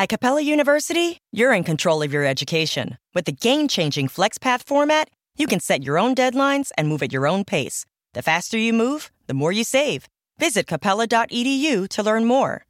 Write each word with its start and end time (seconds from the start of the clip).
At 0.00 0.08
Capella 0.08 0.40
University, 0.40 1.18
you're 1.30 1.52
in 1.52 1.62
control 1.62 2.02
of 2.02 2.10
your 2.10 2.24
education. 2.24 2.96
With 3.12 3.26
the 3.26 3.32
game 3.32 3.68
changing 3.68 4.08
FlexPath 4.08 4.64
format, 4.64 5.10
you 5.36 5.46
can 5.46 5.60
set 5.60 5.82
your 5.82 5.98
own 5.98 6.14
deadlines 6.14 6.70
and 6.78 6.88
move 6.88 7.02
at 7.02 7.12
your 7.12 7.26
own 7.26 7.44
pace. 7.44 7.84
The 8.14 8.22
faster 8.22 8.56
you 8.56 8.72
move, 8.72 9.10
the 9.26 9.34
more 9.34 9.52
you 9.52 9.62
save. 9.62 10.08
Visit 10.38 10.66
capella.edu 10.66 11.86
to 11.90 12.02
learn 12.02 12.24
more. 12.24 12.64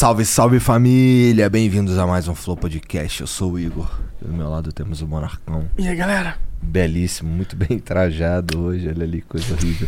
Salve, 0.00 0.24
salve 0.24 0.58
família! 0.58 1.50
Bem-vindos 1.50 1.98
a 1.98 2.06
mais 2.06 2.26
um 2.26 2.34
Flow 2.34 2.56
Podcast. 2.56 3.20
Eu 3.20 3.26
sou 3.26 3.52
o 3.52 3.58
Igor. 3.58 4.00
Do 4.18 4.32
meu 4.32 4.48
lado 4.48 4.72
temos 4.72 5.02
o 5.02 5.06
Monarcão. 5.06 5.68
E 5.76 5.86
aí, 5.86 5.94
galera? 5.94 6.38
Belíssimo, 6.62 7.28
muito 7.30 7.54
bem 7.54 7.78
trajado 7.78 8.62
hoje. 8.62 8.88
Olha 8.88 9.04
ali, 9.04 9.20
coisa 9.20 9.52
horrível. 9.52 9.86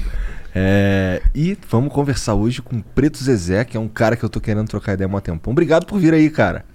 É, 0.54 1.22
e 1.34 1.56
vamos 1.66 1.94
conversar 1.94 2.34
hoje 2.34 2.60
com 2.60 2.76
o 2.76 2.82
Preto 2.82 3.24
Zezé, 3.24 3.64
que 3.64 3.74
é 3.74 3.80
um 3.80 3.88
cara 3.88 4.14
que 4.14 4.22
eu 4.22 4.28
tô 4.28 4.38
querendo 4.38 4.68
trocar 4.68 4.92
ideia 4.92 5.08
há 5.10 5.16
um 5.16 5.18
tempão. 5.18 5.50
Obrigado 5.50 5.86
por 5.86 5.98
vir 5.98 6.12
aí, 6.12 6.28
cara. 6.28 6.66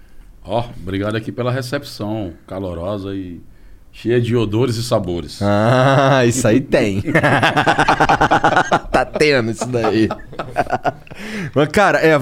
Ó, 0.44 0.68
obrigado 0.82 1.16
aqui 1.16 1.32
pela 1.32 1.52
recepção 1.52 2.34
calorosa 2.48 3.14
e 3.14 3.40
cheia 3.92 4.20
de 4.20 4.36
odores 4.36 4.78
e 4.78 4.84
sabores. 4.84 5.44
Ah, 5.44 6.26
isso 6.26 6.48
aí 6.48 6.60
tem. 6.60 7.04
tá 8.92 9.06
tendo 9.06 9.52
isso 9.52 9.68
daí. 9.68 10.10
Mas, 11.54 11.68
cara, 11.70 12.00
é, 12.00 12.18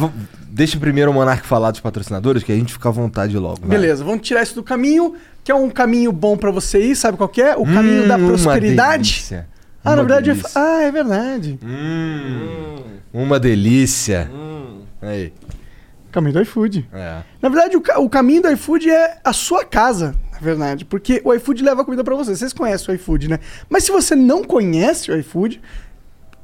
deixa 0.56 0.80
primeiro 0.80 1.12
o 1.12 1.14
Monark 1.14 1.46
falar 1.46 1.72
dos 1.72 1.80
patrocinadores, 1.82 2.42
que 2.44 2.52
a 2.52 2.56
gente 2.56 2.74
fica 2.74 2.90
à 2.90 2.92
vontade 2.92 3.38
logo. 3.38 3.60
vai. 3.62 3.70
Beleza, 3.78 4.04
vamos 4.04 4.26
tirar 4.28 4.42
isso 4.42 4.56
do 4.56 4.64
caminho, 4.64 5.16
que 5.44 5.52
é 5.52 5.56
um 5.56 5.70
caminho 5.70 6.12
bom 6.12 6.38
pra 6.38 6.50
você 6.52 6.80
ir, 6.82 6.96
sabe 6.96 7.18
qual 7.18 7.30
que 7.30 7.42
é? 7.42 7.56
O 7.56 7.66
caminho 7.66 8.06
Hum, 8.06 8.08
da 8.08 8.16
uma 8.18 8.28
prosperidade. 8.28 9.04
delícia. 9.12 9.48
Ah, 9.84 9.90
na 9.96 10.02
Uma 10.02 10.08
verdade, 10.08 10.30
é... 10.30 10.34
delícia. 10.34 10.62
ah, 10.62 10.82
é 10.82 10.92
verdade. 10.92 11.60
Hum, 11.64 12.78
uma 13.14 13.40
delícia. 13.40 14.32
Aí. 15.02 15.32
Caminho 16.12 16.34
do 16.34 16.42
iFood. 16.42 16.88
É. 16.94 17.22
Na 17.42 17.50
verdade, 17.50 17.76
o, 17.76 17.82
ca- 17.82 18.00
o 18.00 18.10
caminho 18.10 18.42
do 18.42 18.50
iFood 18.52 18.90
é 18.90 19.18
a 19.24 19.34
sua 19.34 19.66
casa, 19.66 20.16
na 20.32 20.40
verdade. 20.40 20.86
Porque 20.86 21.22
o 21.26 21.34
iFood 21.34 21.62
leva 21.62 21.82
a 21.82 21.86
comida 21.86 22.04
pra 22.06 22.16
você. 22.16 22.34
Vocês 22.36 22.54
conhecem 22.54 22.94
o 22.94 22.96
iFood, 22.96 23.28
né? 23.30 23.40
Mas 23.70 23.84
se 23.84 23.92
você 23.92 24.16
não 24.16 24.42
conhece 24.44 25.12
o 25.12 25.18
iFood, 25.20 25.62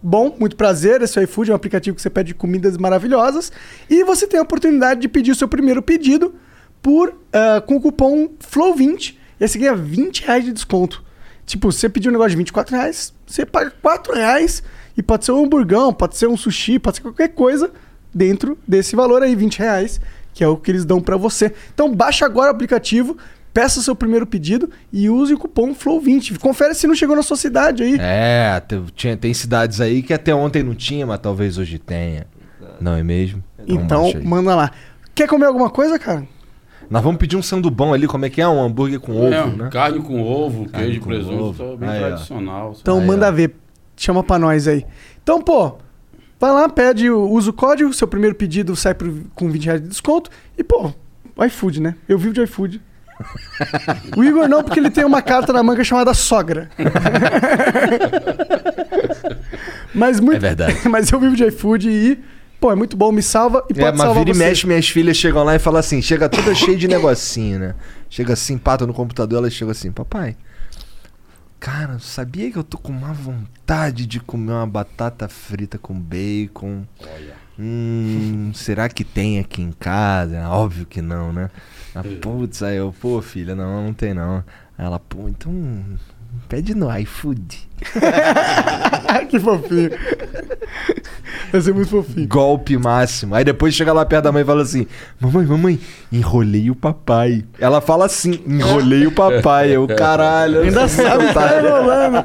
bom, 0.01 0.35
muito 0.39 0.55
prazer. 0.55 1.01
Esse 1.01 1.19
é 1.19 1.21
o 1.21 1.23
iFood 1.23 1.51
é 1.51 1.53
um 1.53 1.55
aplicativo 1.55 1.95
que 1.95 2.01
você 2.01 2.09
pede 2.09 2.33
comidas 2.33 2.77
maravilhosas. 2.77 3.51
E 3.89 4.03
você 4.03 4.27
tem 4.27 4.39
a 4.39 4.43
oportunidade 4.43 5.01
de 5.01 5.07
pedir 5.07 5.31
o 5.31 5.35
seu 5.35 5.47
primeiro 5.47 5.81
pedido 5.81 6.35
por, 6.81 7.13
ah, 7.31 7.61
com 7.61 7.75
o 7.75 7.81
cupom 7.81 8.29
FLOW20. 8.39 9.15
E 9.39 9.43
aí 9.43 9.47
você 9.47 9.57
ganha 9.57 9.75
20 9.75 10.23
reais 10.23 10.45
de 10.45 10.51
desconto. 10.51 11.03
Tipo, 11.45 11.71
você 11.71 11.89
pediu 11.89 12.09
um 12.09 12.13
negócio 12.13 12.31
de 12.31 12.37
24 12.37 12.75
reais, 12.75 13.13
você 13.25 13.45
paga 13.45 13.73
4 13.81 14.13
reais 14.13 14.63
e 14.95 15.03
pode 15.03 15.25
ser 15.25 15.31
um 15.31 15.43
hamburgão, 15.43 15.93
pode 15.93 16.15
ser 16.15 16.27
um 16.27 16.37
sushi, 16.37 16.79
pode 16.79 16.97
ser 16.97 17.01
qualquer 17.03 17.29
coisa 17.29 17.71
dentro 18.13 18.57
desse 18.67 18.95
valor 18.95 19.23
aí, 19.23 19.35
20 19.35 19.59
reais, 19.59 19.99
que 20.33 20.43
é 20.43 20.47
o 20.47 20.55
que 20.55 20.71
eles 20.71 20.85
dão 20.85 21.01
pra 21.01 21.17
você. 21.17 21.51
Então 21.73 21.93
baixa 21.93 22.25
agora 22.25 22.51
o 22.51 22.55
aplicativo, 22.55 23.17
peça 23.53 23.79
o 23.79 23.83
seu 23.83 23.95
primeiro 23.95 24.25
pedido 24.25 24.69
e 24.91 25.09
use 25.09 25.33
o 25.33 25.37
cupom 25.37 25.73
FLOW20. 25.75 26.37
Confere 26.39 26.73
se 26.73 26.87
não 26.87 26.95
chegou 26.95 27.15
na 27.15 27.23
sua 27.23 27.37
cidade 27.37 27.83
aí. 27.83 27.97
É, 27.99 28.59
te- 28.65 28.81
tinha, 28.95 29.17
tem 29.17 29.33
cidades 29.33 29.81
aí 29.81 30.01
que 30.01 30.13
até 30.13 30.33
ontem 30.33 30.63
não 30.63 30.73
tinha, 30.75 31.05
mas 31.05 31.19
talvez 31.19 31.57
hoje 31.57 31.77
tenha. 31.79 32.25
Não 32.79 32.95
é 32.95 33.03
mesmo? 33.03 33.43
Então, 33.67 34.05
aí. 34.05 34.23
manda 34.25 34.55
lá. 34.55 34.71
Quer 35.13 35.27
comer 35.27 35.45
alguma 35.45 35.69
coisa, 35.69 35.99
cara? 35.99 36.25
Nós 36.89 37.03
vamos 37.03 37.19
pedir 37.19 37.37
um 37.37 37.41
sandubão 37.41 37.93
ali, 37.93 38.05
como 38.07 38.25
é 38.25 38.29
que 38.29 38.41
é? 38.41 38.47
Um 38.47 38.61
hambúrguer 38.61 38.99
com 38.99 39.13
ovo, 39.15 39.33
É, 39.33 39.45
né? 39.45 39.69
Carne 39.71 39.99
com 40.01 40.21
ovo, 40.21 40.67
Carne 40.69 40.87
queijo 40.87 40.99
com 41.01 41.07
presunto, 41.07 41.63
ovo. 41.63 41.77
bem 41.77 41.87
Aí, 41.89 42.03
ó. 42.03 42.07
tradicional. 42.07 42.75
Então 42.81 42.99
Aí, 42.99 43.05
manda 43.05 43.27
ó. 43.29 43.31
ver. 43.31 43.55
Chama 43.95 44.23
pra 44.23 44.39
nós 44.39 44.67
aí. 44.67 44.85
Então, 45.21 45.41
pô, 45.41 45.73
vai 46.39 46.51
lá, 46.51 46.67
pede, 46.67 47.09
o- 47.09 47.29
usa 47.29 47.49
o 47.51 47.53
código, 47.53 47.93
seu 47.93 48.07
primeiro 48.07 48.35
pedido 48.35 48.75
sai 48.75 48.93
por- 48.93 49.09
com 49.35 49.49
20 49.49 49.65
reais 49.65 49.81
de 49.81 49.87
desconto. 49.87 50.29
E, 50.57 50.63
pô, 50.63 50.91
iFood, 51.45 51.79
né? 51.81 51.95
Eu 52.09 52.17
vivo 52.17 52.33
de 52.33 52.41
iFood. 52.41 52.81
o 54.15 54.23
Igor 54.23 54.47
não, 54.47 54.63
porque 54.63 54.79
ele 54.79 54.89
tem 54.89 55.05
uma 55.05 55.21
carta 55.21 55.53
na 55.53 55.63
manga 55.63 55.83
chamada 55.83 56.13
sogra. 56.13 56.69
mas 59.93 60.19
muito, 60.19 60.37
É 60.37 60.39
verdade. 60.39 60.77
mas 60.89 61.11
eu 61.11 61.19
vivo 61.19 61.35
de 61.35 61.45
iFood 61.45 61.89
e, 61.89 62.19
pô, 62.59 62.71
é 62.71 62.75
muito 62.75 62.95
bom, 62.97 63.11
me 63.11 63.21
salva 63.21 63.63
e 63.69 63.73
pode 63.73 63.85
É, 63.85 63.91
mas 63.91 64.01
salvar 64.01 64.23
vira 64.23 64.31
e 64.31 64.33
você. 64.33 64.43
mexe, 64.43 64.67
minhas 64.67 64.87
filhas 64.87 65.17
chegam 65.17 65.43
lá 65.43 65.55
e 65.55 65.59
falam 65.59 65.79
assim, 65.79 66.01
chega 66.01 66.29
toda 66.29 66.53
cheia 66.55 66.77
de 66.77 66.87
negocinho, 66.87 67.59
né? 67.59 67.75
Chega 68.09 68.33
assim, 68.33 68.57
pata 68.57 68.85
no 68.85 68.93
computador, 68.93 69.39
elas 69.39 69.53
chegam 69.53 69.71
assim, 69.71 69.91
papai, 69.91 70.35
cara, 71.59 71.97
sabia 71.99 72.51
que 72.51 72.57
eu 72.57 72.63
tô 72.63 72.77
com 72.77 72.91
uma 72.91 73.13
vontade 73.13 74.05
de 74.05 74.19
comer 74.19 74.51
uma 74.53 74.67
batata 74.67 75.27
frita 75.27 75.77
com 75.77 75.93
bacon? 75.93 76.83
Hum, 77.63 78.51
será 78.55 78.89
que 78.89 79.03
tem 79.03 79.37
aqui 79.37 79.61
em 79.61 79.71
casa? 79.71 80.49
Óbvio 80.49 80.83
que 80.83 80.99
não, 80.99 81.31
né? 81.31 81.47
Ah, 81.93 82.01
putz, 82.19 82.63
aí 82.63 82.77
eu, 82.77 82.91
pô, 82.99 83.21
filha, 83.21 83.53
não, 83.53 83.85
não 83.85 83.93
tem 83.93 84.15
não. 84.15 84.43
Aí 84.75 84.83
ela, 84.85 84.97
pô, 84.99 85.29
então 85.29 85.53
pede 86.49 86.73
no 86.73 86.91
iFood. 86.97 87.69
que 89.29 89.39
fofinho. 89.39 89.91
Vai 91.51 91.61
ser 91.61 91.73
muito 91.73 91.89
fofinho. 91.89 92.27
Golpe 92.27 92.77
máximo. 92.77 93.35
Aí 93.35 93.43
depois 93.43 93.73
chega 93.73 93.91
lá 93.93 94.05
perto 94.05 94.25
da 94.25 94.31
mãe 94.31 94.41
e 94.41 94.45
fala 94.45 94.61
assim: 94.61 94.87
Mamãe, 95.19 95.45
mamãe, 95.45 95.79
enrolei 96.11 96.69
o 96.69 96.75
papai. 96.75 97.43
Ela 97.59 97.81
fala 97.81 98.05
assim: 98.05 98.39
enrolei 98.47 99.05
o 99.07 99.11
papai. 99.11 99.75
Eu, 99.75 99.87
caralho. 99.87 100.61
Ainda 100.61 100.87
sabe 100.87 101.33
tá 101.33 101.59
enrolando. 101.59 102.23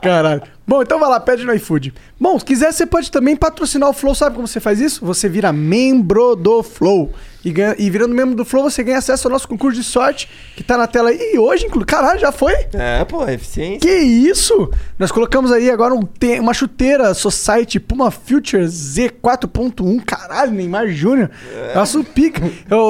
Caralho. 0.00 0.42
Bom, 0.66 0.82
então 0.82 1.00
vai 1.00 1.10
lá, 1.10 1.18
pede 1.18 1.44
no 1.44 1.52
iFood. 1.54 1.92
Bom, 2.18 2.38
se 2.38 2.44
quiser, 2.44 2.72
você 2.72 2.86
pode 2.86 3.10
também 3.10 3.34
patrocinar 3.34 3.88
o 3.88 3.92
Flow. 3.92 4.14
Sabe 4.14 4.36
como 4.36 4.46
você 4.46 4.60
faz 4.60 4.80
isso? 4.80 5.04
Você 5.04 5.28
vira 5.28 5.52
membro 5.52 6.36
do 6.36 6.62
Flow. 6.62 7.12
E, 7.44 7.50
ganha- 7.50 7.74
e 7.76 7.90
virando 7.90 8.14
membro 8.14 8.36
do 8.36 8.44
Flow, 8.44 8.62
você 8.70 8.84
ganha 8.84 8.98
acesso 8.98 9.26
ao 9.26 9.32
nosso 9.32 9.48
concurso 9.48 9.80
de 9.80 9.84
sorte, 9.84 10.28
que 10.54 10.62
tá 10.62 10.76
na 10.78 10.86
tela 10.86 11.08
aí. 11.08 11.18
E 11.34 11.38
hoje, 11.38 11.66
inclu... 11.66 11.84
caralho, 11.84 12.20
já 12.20 12.30
foi? 12.30 12.52
É, 12.74 13.04
pô, 13.04 13.26
eficiência. 13.28 13.80
Que 13.80 13.90
isso? 13.98 14.70
Nós 15.00 15.10
colocamos 15.10 15.50
aí 15.50 15.70
agora 15.70 15.94
um 15.94 16.06
uma 16.42 16.52
chuteira 16.52 17.14
Society 17.14 17.80
Puma 17.80 18.10
Future 18.10 18.64
Z4.1. 18.64 20.04
Caralho, 20.04 20.52
Neymar 20.52 20.88
Júnior. 20.88 21.30
Nosso 21.74 22.04
pica. 22.04 22.42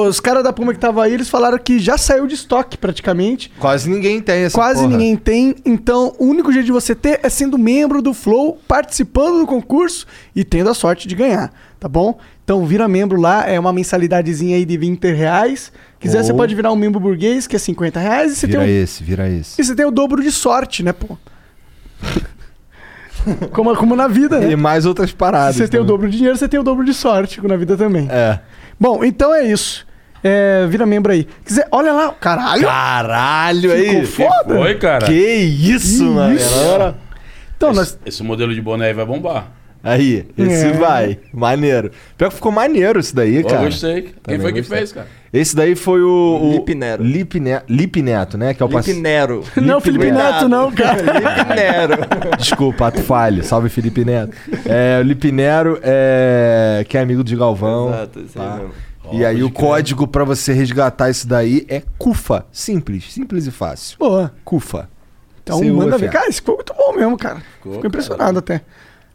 Os 0.09 0.19
caras 0.19 0.43
da 0.43 0.51
Puma 0.51 0.73
que 0.73 0.79
tava 0.79 1.05
aí, 1.05 1.13
eles 1.13 1.29
falaram 1.29 1.57
que 1.57 1.79
já 1.79 1.97
saiu 1.97 2.27
de 2.27 2.35
estoque 2.35 2.77
praticamente. 2.77 3.49
Quase 3.57 3.89
ninguém 3.89 4.19
tem 4.21 4.43
essa 4.43 4.57
Quase 4.57 4.81
porra. 4.81 4.89
ninguém 4.91 5.15
tem. 5.15 5.55
Então, 5.65 6.13
o 6.19 6.25
único 6.25 6.51
jeito 6.51 6.65
de 6.65 6.71
você 6.73 6.93
ter 6.93 7.21
é 7.23 7.29
sendo 7.29 7.57
membro 7.57 8.01
do 8.01 8.13
Flow, 8.13 8.59
participando 8.67 9.39
do 9.39 9.47
concurso 9.47 10.05
e 10.35 10.43
tendo 10.43 10.69
a 10.69 10.73
sorte 10.73 11.07
de 11.07 11.15
ganhar, 11.15 11.49
tá 11.79 11.87
bom? 11.87 12.19
Então, 12.43 12.65
vira 12.65 12.89
membro 12.89 13.21
lá, 13.21 13.47
é 13.47 13.57
uma 13.57 13.71
mensalidadezinha 13.71 14.57
aí 14.57 14.65
de 14.65 14.77
20 14.77 15.05
reais. 15.13 15.71
Quiser, 15.97 16.17
Ou- 16.17 16.23
você 16.25 16.33
pode 16.33 16.53
virar 16.55 16.73
um 16.73 16.75
membro 16.75 16.99
burguês, 16.99 17.47
que 17.47 17.55
é 17.55 17.59
50 17.59 18.01
reais. 18.01 18.33
E 18.33 18.35
você, 18.35 18.47
tem 18.47 18.59
Vira 18.59 18.63
um- 18.69 18.83
esse, 18.83 19.01
vira 19.01 19.29
esse. 19.29 19.61
e 19.61 19.63
você 19.63 19.73
tem 19.73 19.85
o 19.85 19.91
dobro 19.91 20.21
de 20.21 20.29
sorte, 20.31 20.83
né, 20.83 20.91
pô? 20.91 21.17
como, 23.51 23.75
como 23.75 23.95
na 23.95 24.07
vida, 24.07 24.39
né? 24.39 24.51
E 24.51 24.55
mais 24.55 24.85
outras 24.85 25.11
paradas. 25.11 25.55
Se 25.55 25.61
você 25.63 25.67
tem 25.67 25.79
o 25.79 25.83
dobro 25.83 26.09
de 26.09 26.17
dinheiro, 26.17 26.37
você 26.37 26.47
tem 26.47 26.59
o 26.59 26.63
dobro 26.63 26.83
de 26.83 26.93
sorte 26.93 27.45
na 27.45 27.55
vida 27.55 27.77
também. 27.77 28.07
É. 28.09 28.39
Bom, 28.79 29.03
então 29.03 29.33
é 29.33 29.43
isso. 29.43 29.85
É, 30.23 30.67
vira 30.67 30.85
membro 30.85 31.11
aí. 31.11 31.27
Quiser, 31.43 31.67
olha 31.71 31.91
lá, 31.91 32.11
caralho. 32.11 32.63
Caralho 32.63 33.71
aí. 33.71 34.05
Ficou 34.05 34.31
foda. 34.31 34.59
Oi, 34.59 34.75
cara. 34.75 35.07
Que 35.07 35.13
isso, 35.13 36.03
Que 36.03 36.09
mano. 36.09 36.35
isso? 36.35 36.95
Então, 37.57 37.69
esse, 37.71 37.79
nós, 37.79 37.99
esse 38.05 38.23
modelo 38.23 38.53
de 38.53 38.61
boné 38.61 38.87
aí 38.87 38.93
vai 38.93 39.05
bombar. 39.05 39.51
Aí, 39.83 40.27
esse 40.37 40.67
É. 40.67 40.71
vai. 40.73 41.17
Maneiro. 41.33 41.89
Pior 42.17 42.29
que 42.29 42.35
ficou 42.35 42.51
maneiro 42.51 42.99
esse 42.99 43.15
daí, 43.15 43.41
Pô, 43.41 43.49
cara. 43.49 43.63
gostei. 43.65 44.01
Quem 44.03 44.13
Também 44.21 44.39
foi 44.39 44.53
que 44.53 44.59
gostei. 44.59 44.77
fez, 44.77 44.91
cara? 44.93 45.07
Esse 45.33 45.55
daí 45.55 45.75
foi 45.75 46.01
o. 46.03 46.39
o 46.41 46.51
Lipe 46.53 46.75
Nero. 46.75 47.03
Lipe, 47.03 47.39
Ne- 47.39 47.61
Lipe 47.67 48.01
Neto, 48.01 48.37
né? 48.37 48.53
Que 48.53 48.61
é 48.61 48.65
o 48.65 48.69
Felipe 48.69 48.83
parceiro. 48.85 49.01
Nero. 49.01 49.43
Não, 49.61 49.79
Felipe 49.81 50.11
Neto, 50.11 50.47
não, 50.49 50.71
cara. 50.71 50.97
Felipe 51.03 51.55
Nero. 51.55 51.93
Desculpa, 52.37 52.87
ato 52.87 53.01
falho. 53.01 53.43
Salve, 53.43 53.69
Felipe 53.69 54.03
Neto. 54.05 54.33
É, 54.65 54.99
o 54.99 55.03
Lipe 55.03 55.31
Nero, 55.31 55.79
é, 55.81 56.85
que 56.87 56.97
é 56.97 57.01
amigo 57.01 57.23
de 57.23 57.35
Galvão. 57.35 57.89
Exato, 57.89 58.19
isso 58.19 58.39
aí 58.41 58.47
Tá. 58.47 58.55
mesmo. 58.57 58.71
E 59.13 59.25
aí 59.25 59.43
o 59.43 59.49
código 59.51 60.07
pra 60.07 60.23
você 60.23 60.53
resgatar 60.53 61.09
isso 61.09 61.27
daí 61.27 61.65
é 61.67 61.81
CUFA. 61.97 62.45
Simples, 62.51 63.11
simples 63.11 63.45
e 63.47 63.51
fácil. 63.51 63.97
Boa. 63.99 64.31
CUFA. 64.45 64.87
Então 65.43 65.61
manda 65.73 65.97
ver. 65.97 66.09
Cara, 66.11 66.29
isso 66.29 66.37
ficou 66.39 66.55
muito 66.55 66.73
bom 66.73 66.93
mesmo, 66.95 67.17
cara. 67.17 67.41
Ficou, 67.57 67.73
cara. 67.75 67.87
impressionado 67.87 68.39
até. 68.39 68.61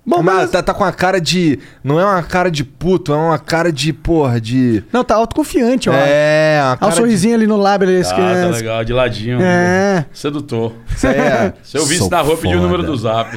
Bom, 0.07 0.23
mas 0.23 0.37
mas... 0.37 0.51
tá, 0.53 0.63
tá 0.63 0.73
com 0.73 0.85
a 0.85 0.93
cara 0.93 1.21
de. 1.21 1.59
Não 1.83 1.99
é 1.99 2.05
uma 2.05 2.23
cara 2.23 2.49
de 2.49 2.63
puto, 2.63 3.13
é 3.13 3.17
uma 3.17 3.39
cara 3.41 3.73
de, 3.73 3.93
porra, 3.93 4.41
de. 4.41 4.85
Não, 4.93 5.03
tá 5.03 5.17
autoconfiante, 5.17 5.91
ó. 5.91 5.93
É, 5.93 6.61
uma 6.61 6.69
Olha 6.69 6.75
o 6.75 6.79
cara 6.79 6.93
de- 6.93 6.97
sorrisinho 6.99 7.35
ali 7.35 7.47
no 7.49 7.57
lábio. 7.57 7.89
Ali, 7.89 8.03
Ah, 8.03 8.11
tá 8.15 8.47
legal, 8.57 8.85
de 8.85 8.93
ladinho. 8.93 9.39
É. 9.43 10.07
Sedutor. 10.13 10.75
Isso 10.95 11.09
aí 11.09 11.17
é. 11.17 11.53
Se 11.65 11.77
eu 11.77 11.85
visse 11.85 11.99
Sou 11.99 12.09
na 12.11 12.21
rua, 12.21 12.37
pedir 12.37 12.55
o 12.57 12.63
número 12.63 12.85
do 12.85 12.97
zap. 12.97 13.31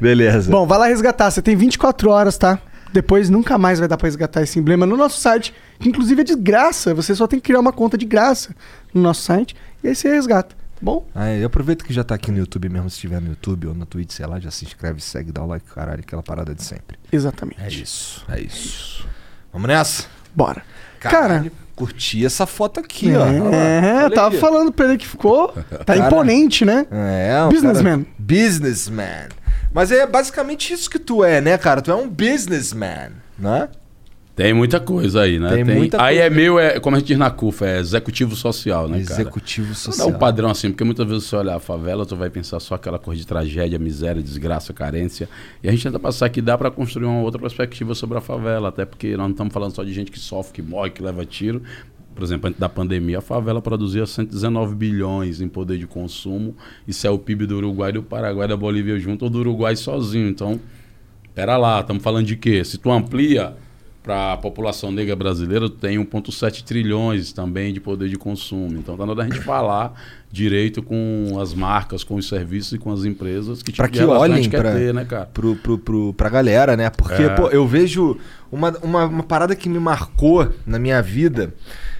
Beleza. 0.00 0.50
Bom, 0.50 0.66
vai 0.66 0.78
lá 0.78 0.86
resgatar. 0.86 1.30
Você 1.30 1.40
tem 1.40 1.54
24 1.54 2.10
horas, 2.10 2.36
tá? 2.36 2.58
Depois 2.92 3.30
nunca 3.30 3.56
mais 3.56 3.78
vai 3.78 3.88
dar 3.88 3.96
pra 3.96 4.06
resgatar 4.06 4.42
esse 4.42 4.58
emblema 4.58 4.84
no 4.84 4.96
nosso 4.96 5.20
site, 5.20 5.54
que 5.78 5.88
inclusive 5.88 6.20
é 6.20 6.24
de 6.24 6.34
graça. 6.34 6.92
Você 6.94 7.14
só 7.14 7.26
tem 7.26 7.38
que 7.38 7.46
criar 7.46 7.60
uma 7.60 7.72
conta 7.72 7.96
de 7.96 8.04
graça 8.04 8.54
no 8.92 9.00
nosso 9.00 9.22
site 9.22 9.54
e 9.82 9.88
aí 9.88 9.94
você 9.94 10.08
resgata. 10.12 10.54
Bom, 10.82 11.06
Aí, 11.14 11.40
eu 11.40 11.46
aproveito 11.46 11.84
que 11.84 11.92
já 11.92 12.02
tá 12.02 12.14
aqui 12.16 12.32
no 12.32 12.38
YouTube 12.38 12.68
mesmo, 12.68 12.90
se 12.90 12.96
estiver 12.96 13.20
no 13.20 13.28
YouTube 13.28 13.68
ou 13.68 13.74
no 13.74 13.86
Twitch, 13.86 14.10
sei 14.12 14.26
lá, 14.26 14.40
já 14.40 14.50
se 14.50 14.64
inscreve, 14.64 15.00
segue, 15.00 15.30
dá 15.30 15.42
o 15.42 15.46
like, 15.46 15.64
caralho, 15.72 16.00
aquela 16.00 16.22
parada 16.24 16.54
de 16.54 16.62
sempre. 16.64 16.98
exatamente. 17.12 17.60
É 17.62 17.68
isso, 17.68 18.24
é 18.28 18.40
isso. 18.40 19.06
Vamos 19.52 19.68
nessa? 19.68 20.04
Bora. 20.34 20.62
Caralho, 20.98 21.50
Cara, 21.50 21.52
curti 21.76 22.24
essa 22.26 22.46
foto 22.46 22.80
aqui, 22.80 23.14
ó. 23.14 23.24
É, 23.26 23.94
Olha 23.96 24.02
eu 24.06 24.10
tava 24.14 24.28
aqui. 24.28 24.38
falando 24.38 24.72
pra 24.72 24.86
ele 24.86 24.98
que 24.98 25.06
ficou. 25.06 25.48
Tá 25.86 25.94
Cara. 25.94 26.06
imponente, 26.06 26.64
né? 26.64 26.86
É, 26.90 27.44
um 27.44 27.48
Businessman. 27.50 28.02
cara- 28.04 28.14
Businessman. 28.18 29.28
Mas 29.72 29.90
é 29.92 30.06
basicamente 30.06 30.72
isso 30.72 30.88
que 30.90 30.98
tu 30.98 31.24
é, 31.24 31.40
né, 31.40 31.56
cara? 31.58 31.80
Tu 31.80 31.90
é 31.90 31.94
um 31.94 32.08
businessman, 32.08 33.10
né? 33.38 33.68
Tem 34.34 34.54
muita 34.54 34.80
coisa 34.80 35.22
aí, 35.22 35.38
né? 35.38 35.50
Tem 35.50 35.62
muita 35.62 36.02
Aí 36.02 36.16
coisa. 36.16 36.26
é 36.26 36.30
meio, 36.30 36.58
é, 36.58 36.80
como 36.80 36.96
a 36.96 36.98
gente 36.98 37.08
diz 37.08 37.18
na 37.18 37.30
CUFA, 37.30 37.66
é 37.66 37.80
executivo 37.80 38.34
social, 38.34 38.88
né, 38.88 39.02
cara? 39.02 39.20
Executivo 39.20 39.74
social. 39.74 40.08
dar 40.08 40.16
um 40.16 40.18
padrão 40.18 40.50
assim, 40.50 40.70
porque 40.70 40.84
muitas 40.84 41.06
vezes 41.06 41.24
você 41.24 41.36
olhar 41.36 41.56
a 41.56 41.60
favela, 41.60 42.06
tu 42.06 42.16
vai 42.16 42.30
pensar 42.30 42.58
só 42.58 42.76
aquela 42.76 42.98
coisa 42.98 43.20
de 43.20 43.26
tragédia, 43.26 43.78
miséria, 43.78 44.22
desgraça, 44.22 44.72
carência. 44.72 45.28
E 45.62 45.68
a 45.68 45.70
gente 45.70 45.82
tenta 45.82 45.98
passar 45.98 46.30
que 46.30 46.40
dá 46.40 46.56
pra 46.56 46.70
construir 46.70 47.04
uma 47.04 47.20
outra 47.20 47.38
perspectiva 47.38 47.94
sobre 47.94 48.16
a 48.16 48.22
favela, 48.22 48.70
até 48.70 48.86
porque 48.86 49.10
nós 49.10 49.26
não 49.26 49.32
estamos 49.32 49.52
falando 49.52 49.74
só 49.74 49.84
de 49.84 49.92
gente 49.92 50.10
que 50.10 50.18
sofre, 50.18 50.54
que 50.54 50.62
morre, 50.62 50.90
que 50.90 51.02
leva 51.02 51.26
tiro. 51.26 51.62
Por 52.14 52.24
exemplo, 52.24 52.48
antes 52.48 52.58
da 52.58 52.70
pandemia, 52.70 53.18
a 53.18 53.22
favela 53.22 53.60
produzia 53.60 54.06
119 54.06 54.74
bilhões 54.74 55.42
em 55.42 55.48
poder 55.48 55.76
de 55.76 55.86
consumo. 55.86 56.56
Isso 56.88 57.06
é 57.06 57.10
o 57.10 57.18
PIB 57.18 57.46
do 57.46 57.56
Uruguai, 57.56 57.92
do 57.92 58.02
Paraguai, 58.02 58.48
da 58.48 58.56
Bolívia 58.56 58.98
junto 58.98 59.26
ou 59.26 59.30
do 59.30 59.40
Uruguai 59.40 59.76
sozinho. 59.76 60.28
Então, 60.28 60.58
pera 61.34 61.56
lá, 61.58 61.80
estamos 61.80 62.02
falando 62.02 62.26
de 62.26 62.36
quê? 62.36 62.64
Se 62.64 62.78
tu 62.78 62.90
amplia 62.90 63.56
para 64.02 64.32
a 64.32 64.36
população 64.36 64.90
negra 64.90 65.14
brasileira, 65.14 65.70
tem 65.70 65.96
1,7 65.98 66.64
trilhões 66.64 67.32
também 67.32 67.72
de 67.72 67.80
poder 67.80 68.08
de 68.08 68.16
consumo. 68.16 68.76
Então, 68.78 68.96
tá 68.96 69.06
na 69.06 69.12
hora 69.12 69.22
da 69.22 69.28
gente 69.32 69.40
falar 69.46 69.94
direito 70.30 70.82
com 70.82 71.38
as 71.40 71.54
marcas, 71.54 72.02
com 72.02 72.16
os 72.16 72.26
serviços 72.28 72.72
e 72.72 72.78
com 72.78 72.90
as 72.92 73.04
empresas 73.04 73.62
que 73.62 73.70
tipo 73.70 73.86
de 73.88 73.98
que 73.98 74.04
olhem 74.04 74.48
pra, 74.50 74.72
ter, 74.72 74.92
né, 74.92 75.04
cara? 75.04 75.26
pro, 75.26 75.54
pro, 75.56 75.78
pro, 75.78 76.14
pra 76.14 76.28
galera, 76.28 76.76
né? 76.76 76.90
Porque, 76.90 77.22
É. 77.22 77.28
pô, 77.28 77.48
eu 77.48 77.66
vejo 77.66 78.16
uma, 78.50 78.70
uma, 78.82 79.04
uma 79.04 79.22
parada 79.22 79.54
que 79.54 79.68
me 79.68 79.78
marcou 79.78 80.48
na 80.66 80.78
minha 80.78 81.00
vida 81.00 81.54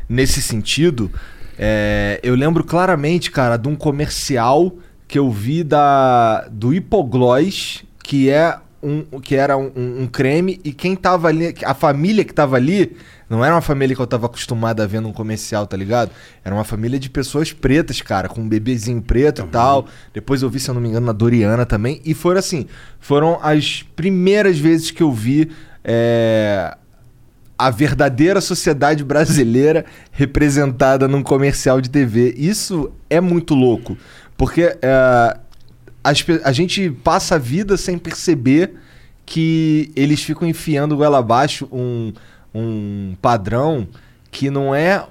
nesse 0.09 0.43
sentido. 0.43 1.11
é, 1.59 2.19
eu 2.23 2.35
lembro 2.35 2.65
claramente, 2.65 3.31
cara, 3.31 3.57
de 3.57 3.69
um 3.69 3.77
comercial 3.77 4.75
que 5.07 5.19
eu 5.19 5.31
vi 5.31 5.63
da, 5.63 6.49
do 6.51 6.73
Hipoglós, 6.75 7.85
que 8.03 8.31
é 8.31 8.57
um, 8.83 9.21
que 9.21 9.35
era 9.37 9.57
um, 9.57 9.71
um- 9.77 10.03
um 10.03 10.07
creme, 10.07 10.61
e 10.65 10.73
quem 10.73 10.97
tava 10.97 11.29
ali, 11.29 11.55
a 11.65 11.75
família 11.75 12.25
que 12.25 12.35
tava 12.35 12.57
ali, 12.57 12.97
não 13.31 13.45
era 13.45 13.55
uma 13.55 13.61
família 13.63 13.95
que 13.97 14.03
eu 14.03 14.07
tava 14.07 14.27
acostumado 14.27 14.81
a 14.83 14.87
ver 14.87 15.01
num 15.01 15.13
comercial, 15.13 15.67
tá 15.67 15.77
ligado? 15.77 16.11
Era 16.45 16.55
uma 16.55 16.65
família 16.65 16.99
de 16.99 17.09
pessoas 17.09 17.53
pretas, 17.53 18.01
cara, 18.03 18.29
com 18.29 18.41
um 18.43 18.49
bebezinho 18.49 19.01
preto 19.01 19.43
e 19.43 19.47
tal. 19.47 19.87
Depois 20.13 20.43
eu 20.43 20.51
vi, 20.51 20.61
se 20.61 20.69
eu 20.69 20.75
não 20.75 20.81
me 20.83 20.89
engano, 20.89 21.07
na 21.07 21.13
Doriana 21.13 21.65
também. 21.65 22.01
E 22.05 22.13
foram 22.13 22.39
assim, 22.39 22.67
foram 23.01 23.39
as 23.43 23.83
primeiras 23.97 24.59
vezes 24.59 24.91
que 24.91 25.03
eu 25.03 25.11
vi 25.11 25.51
é, 25.83 26.77
a 27.59 27.71
verdadeira 27.71 28.41
sociedade 28.41 29.03
brasileira 29.05 29.85
representada 30.13 31.09
num 31.09 31.23
comercial 31.23 31.81
de 31.81 31.89
TV. 31.89 32.35
Isso 32.37 32.93
é 33.09 33.21
muito 33.21 33.55
louco, 33.55 33.97
porque 34.37 34.77
é, 34.83 35.39
as 36.05 36.25
a 36.45 36.53
gente 36.53 36.91
passa 36.91 37.37
a 37.37 37.39
vida 37.39 37.77
sem 37.77 37.97
perceber 37.99 38.75
que 39.25 39.91
eles 39.95 40.23
ficam 40.23 40.49
enfiando 40.49 40.97
goela 40.97 41.19
abaixo 41.19 41.69
um, 41.73 42.13
um 42.55 43.15
padrão 43.23 43.87
que 44.31 44.51
não 44.51 44.75
é 44.75 45.05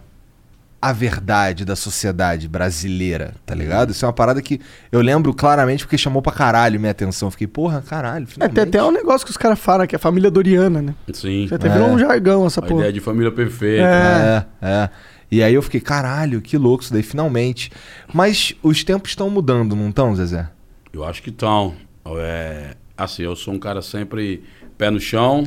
a 0.84 0.92
verdade 0.92 1.64
da 1.64 1.76
sociedade 1.76 2.48
brasileira, 2.48 3.36
tá 3.46 3.54
ligado? 3.54 3.92
Isso 3.92 4.04
é 4.04 4.08
uma 4.08 4.14
parada 4.14 4.42
que 4.42 4.60
eu 4.92 5.00
lembro 5.00 5.32
claramente 5.32 5.84
porque 5.86 5.96
chamou 5.98 6.24
pra 6.24 6.34
caralho 6.34 6.80
minha 6.80 6.92
atenção. 6.92 7.28
Eu 7.28 7.32
Fiquei, 7.32 7.46
porra, 7.46 7.84
caralho, 7.88 8.24
É, 8.24 8.28
finalmente. 8.28 8.56
tem 8.56 8.64
até 8.64 8.84
um 8.84 8.92
negócio 8.92 9.24
que 9.24 9.30
os 9.32 9.38
caras 9.38 9.60
falam, 9.60 9.86
que 9.86 9.96
é 9.96 9.98
a 9.98 10.00
família 10.00 10.32
Doriana, 10.32 10.82
né? 10.82 10.96
Sim. 11.14 11.48
Já 11.48 11.56
até 11.58 11.68
É. 11.68 11.72
virou 11.72 11.88
um 11.90 12.00
jargão 12.00 12.48
essa 12.48 12.60
A 12.62 12.64
porra. 12.64 12.80
ideia 12.80 12.94
de 12.94 13.00
família 13.00 13.32
perfeita. 13.32 13.84
É. 13.86 14.46
É, 14.62 14.68
é. 14.68 14.90
E 15.30 15.44
aí 15.44 15.54
eu 15.54 15.62
fiquei, 15.62 15.80
caralho, 15.80 16.42
que 16.42 16.58
louco 16.58 16.84
isso 16.84 16.92
daí, 16.92 17.04
finalmente. 17.04 17.72
Mas 18.12 18.54
os 18.64 18.84
tempos 18.84 19.12
estão 19.12 19.30
mudando, 19.30 19.76
não 19.76 19.90
estão, 19.90 20.16
Zezé? 20.16 20.50
Eu 20.94 21.04
acho 21.04 21.22
que 21.24 21.30
estão. 21.30 21.74
É, 22.18 22.76
assim, 22.98 23.24
eu 23.24 23.36
sou 23.36 23.54
um 23.54 23.60
cara 23.60 23.82
sempre 23.82 24.44
pé 24.78 24.90
no 24.90 25.00
chão, 25.00 25.44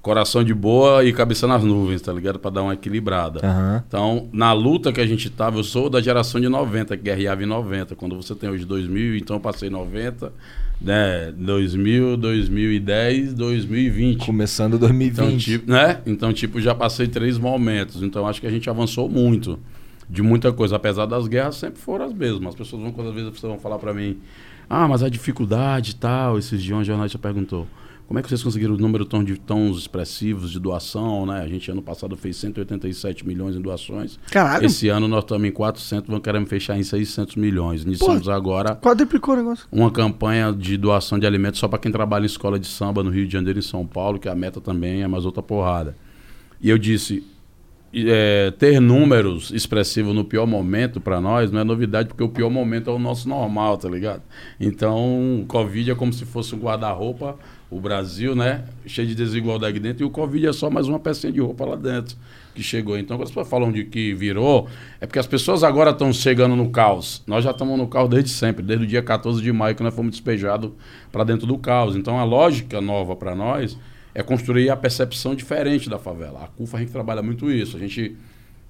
coração 0.00 0.44
de 0.44 0.54
boa 0.54 1.04
e 1.04 1.12
cabeça 1.12 1.46
nas 1.46 1.62
nuvens, 1.64 2.00
tá 2.02 2.12
ligado? 2.12 2.38
Pra 2.38 2.50
dar 2.50 2.62
uma 2.62 2.74
equilibrada. 2.74 3.40
Aham. 3.46 3.82
Então, 3.86 4.28
na 4.32 4.52
luta 4.52 4.92
que 4.92 5.00
a 5.00 5.06
gente 5.06 5.28
tava, 5.30 5.58
eu 5.58 5.64
sou 5.64 5.90
da 5.90 6.00
geração 6.00 6.40
de 6.40 6.48
90, 6.48 6.96
que 6.96 7.02
guerreava 7.02 7.42
em 7.42 7.46
90. 7.46 7.94
Quando 7.96 8.14
você 8.16 8.34
tem 8.34 8.48
hoje 8.48 8.64
2000, 8.64 9.16
então 9.16 9.36
eu 9.36 9.40
passei 9.40 9.68
90, 9.68 10.32
né? 10.80 11.32
2000, 11.36 12.16
2010, 12.16 13.34
2020. 13.34 14.24
Começando 14.24 14.76
Então, 14.76 14.88
2020. 14.88 15.44
tipo, 15.44 15.70
né? 15.70 16.00
Então, 16.06 16.32
tipo, 16.32 16.60
já 16.60 16.74
passei 16.74 17.08
três 17.08 17.36
momentos. 17.38 18.02
Então, 18.02 18.26
acho 18.26 18.40
que 18.40 18.46
a 18.46 18.50
gente 18.50 18.70
avançou 18.70 19.08
muito 19.08 19.58
de 20.08 20.22
muita 20.22 20.52
coisa. 20.52 20.76
Apesar 20.76 21.06
das 21.06 21.26
guerras, 21.26 21.56
sempre 21.56 21.80
foram 21.80 22.04
as 22.06 22.12
mesmas. 22.12 22.50
As 22.50 22.54
pessoas 22.54 22.82
vão, 22.82 22.92
quando 22.92 23.08
às 23.08 23.14
vezes, 23.14 23.40
vão 23.40 23.58
falar 23.58 23.78
pra 23.78 23.92
mim, 23.94 24.18
ah, 24.68 24.88
mas 24.88 25.02
a 25.02 25.08
dificuldade 25.08 25.92
e 25.92 25.94
tal. 25.94 26.38
Esses 26.38 26.62
dias, 26.62 26.78
um 26.78 26.84
jornalista 26.84 27.18
perguntou, 27.18 27.66
como 28.06 28.18
é 28.18 28.22
que 28.22 28.28
vocês 28.28 28.42
conseguiram 28.42 28.74
o 28.74 28.78
número 28.78 29.06
tão, 29.06 29.24
de, 29.24 29.38
tão 29.38 29.70
expressivos 29.70 30.50
de 30.50 30.60
doação, 30.60 31.24
né? 31.24 31.40
A 31.40 31.48
gente, 31.48 31.70
ano 31.70 31.80
passado, 31.80 32.16
fez 32.16 32.36
187 32.36 33.26
milhões 33.26 33.56
em 33.56 33.60
doações. 33.60 34.18
Caralho. 34.30 34.66
Esse 34.66 34.88
ano, 34.88 35.08
nós 35.08 35.24
estamos 35.24 35.48
em 35.48 35.52
400, 35.52 36.06
vamos 36.06 36.22
querer 36.22 36.44
fechar 36.46 36.78
em 36.78 36.82
600 36.82 37.36
milhões. 37.36 37.82
Iniciamos 37.82 38.28
agora 38.28 38.76
Quadruplicou 38.76 39.34
o 39.34 39.36
negócio. 39.38 39.66
uma 39.72 39.90
campanha 39.90 40.52
de 40.52 40.76
doação 40.76 41.18
de 41.18 41.26
alimentos 41.26 41.58
só 41.58 41.66
para 41.66 41.78
quem 41.78 41.90
trabalha 41.90 42.24
em 42.24 42.26
escola 42.26 42.58
de 42.58 42.66
samba 42.66 43.02
no 43.02 43.10
Rio 43.10 43.26
de 43.26 43.32
Janeiro 43.32 43.58
e 43.58 43.60
em 43.60 43.62
São 43.62 43.86
Paulo, 43.86 44.18
que 44.18 44.28
a 44.28 44.34
meta 44.34 44.60
também 44.60 45.02
é 45.02 45.08
mais 45.08 45.24
outra 45.24 45.42
porrada. 45.42 45.96
E 46.60 46.68
eu 46.68 46.76
disse, 46.76 47.24
é, 47.94 48.50
ter 48.58 48.80
números 48.80 49.50
expressivos 49.52 50.14
no 50.14 50.24
pior 50.24 50.46
momento 50.46 51.00
para 51.00 51.20
nós 51.20 51.52
não 51.52 51.60
é 51.60 51.64
novidade, 51.64 52.08
porque 52.08 52.22
o 52.22 52.28
pior 52.28 52.50
momento 52.50 52.90
é 52.90 52.92
o 52.92 52.98
nosso 52.98 53.28
normal, 53.28 53.78
tá 53.78 53.88
ligado? 53.88 54.22
Então, 54.58 55.40
o 55.40 55.44
Covid 55.46 55.92
é 55.92 55.94
como 55.94 56.12
se 56.12 56.24
fosse 56.24 56.54
um 56.54 56.58
guarda-roupa, 56.58 57.36
o 57.70 57.80
Brasil, 57.80 58.34
né, 58.34 58.64
cheio 58.86 59.06
de 59.06 59.14
desigualdade 59.14 59.78
dentro, 59.78 60.02
e 60.02 60.06
o 60.06 60.10
Covid 60.10 60.46
é 60.46 60.52
só 60.52 60.68
mais 60.68 60.88
uma 60.88 60.98
pecinha 60.98 61.32
de 61.32 61.40
roupa 61.40 61.64
lá 61.64 61.76
dentro 61.76 62.16
que 62.54 62.62
chegou. 62.62 62.96
Então, 62.98 63.16
quando 63.16 63.24
as 63.24 63.30
pessoas 63.30 63.48
falam 63.48 63.72
de 63.72 63.84
que 63.84 64.14
virou, 64.14 64.68
é 65.00 65.06
porque 65.06 65.18
as 65.18 65.26
pessoas 65.26 65.64
agora 65.64 65.90
estão 65.90 66.12
chegando 66.12 66.54
no 66.54 66.70
caos. 66.70 67.22
Nós 67.26 67.44
já 67.44 67.50
estamos 67.50 67.76
no 67.76 67.88
caos 67.88 68.08
desde 68.08 68.30
sempre, 68.30 68.62
desde 68.62 68.84
o 68.84 68.88
dia 68.88 69.02
14 69.02 69.42
de 69.42 69.52
maio 69.52 69.74
que 69.74 69.82
nós 69.82 69.94
fomos 69.94 70.12
despejados 70.12 70.70
para 71.10 71.24
dentro 71.24 71.46
do 71.46 71.58
caos. 71.58 71.96
Então, 71.96 72.18
a 72.18 72.24
lógica 72.24 72.80
nova 72.80 73.16
para 73.16 73.34
nós 73.34 73.76
é 74.14 74.22
construir 74.22 74.70
a 74.70 74.76
percepção 74.76 75.34
diferente 75.34 75.90
da 75.90 75.98
favela. 75.98 76.44
A 76.44 76.46
CUFA 76.46 76.76
a 76.76 76.80
gente 76.80 76.92
trabalha 76.92 77.22
muito 77.22 77.50
isso. 77.50 77.76
A 77.76 77.80
gente 77.80 78.16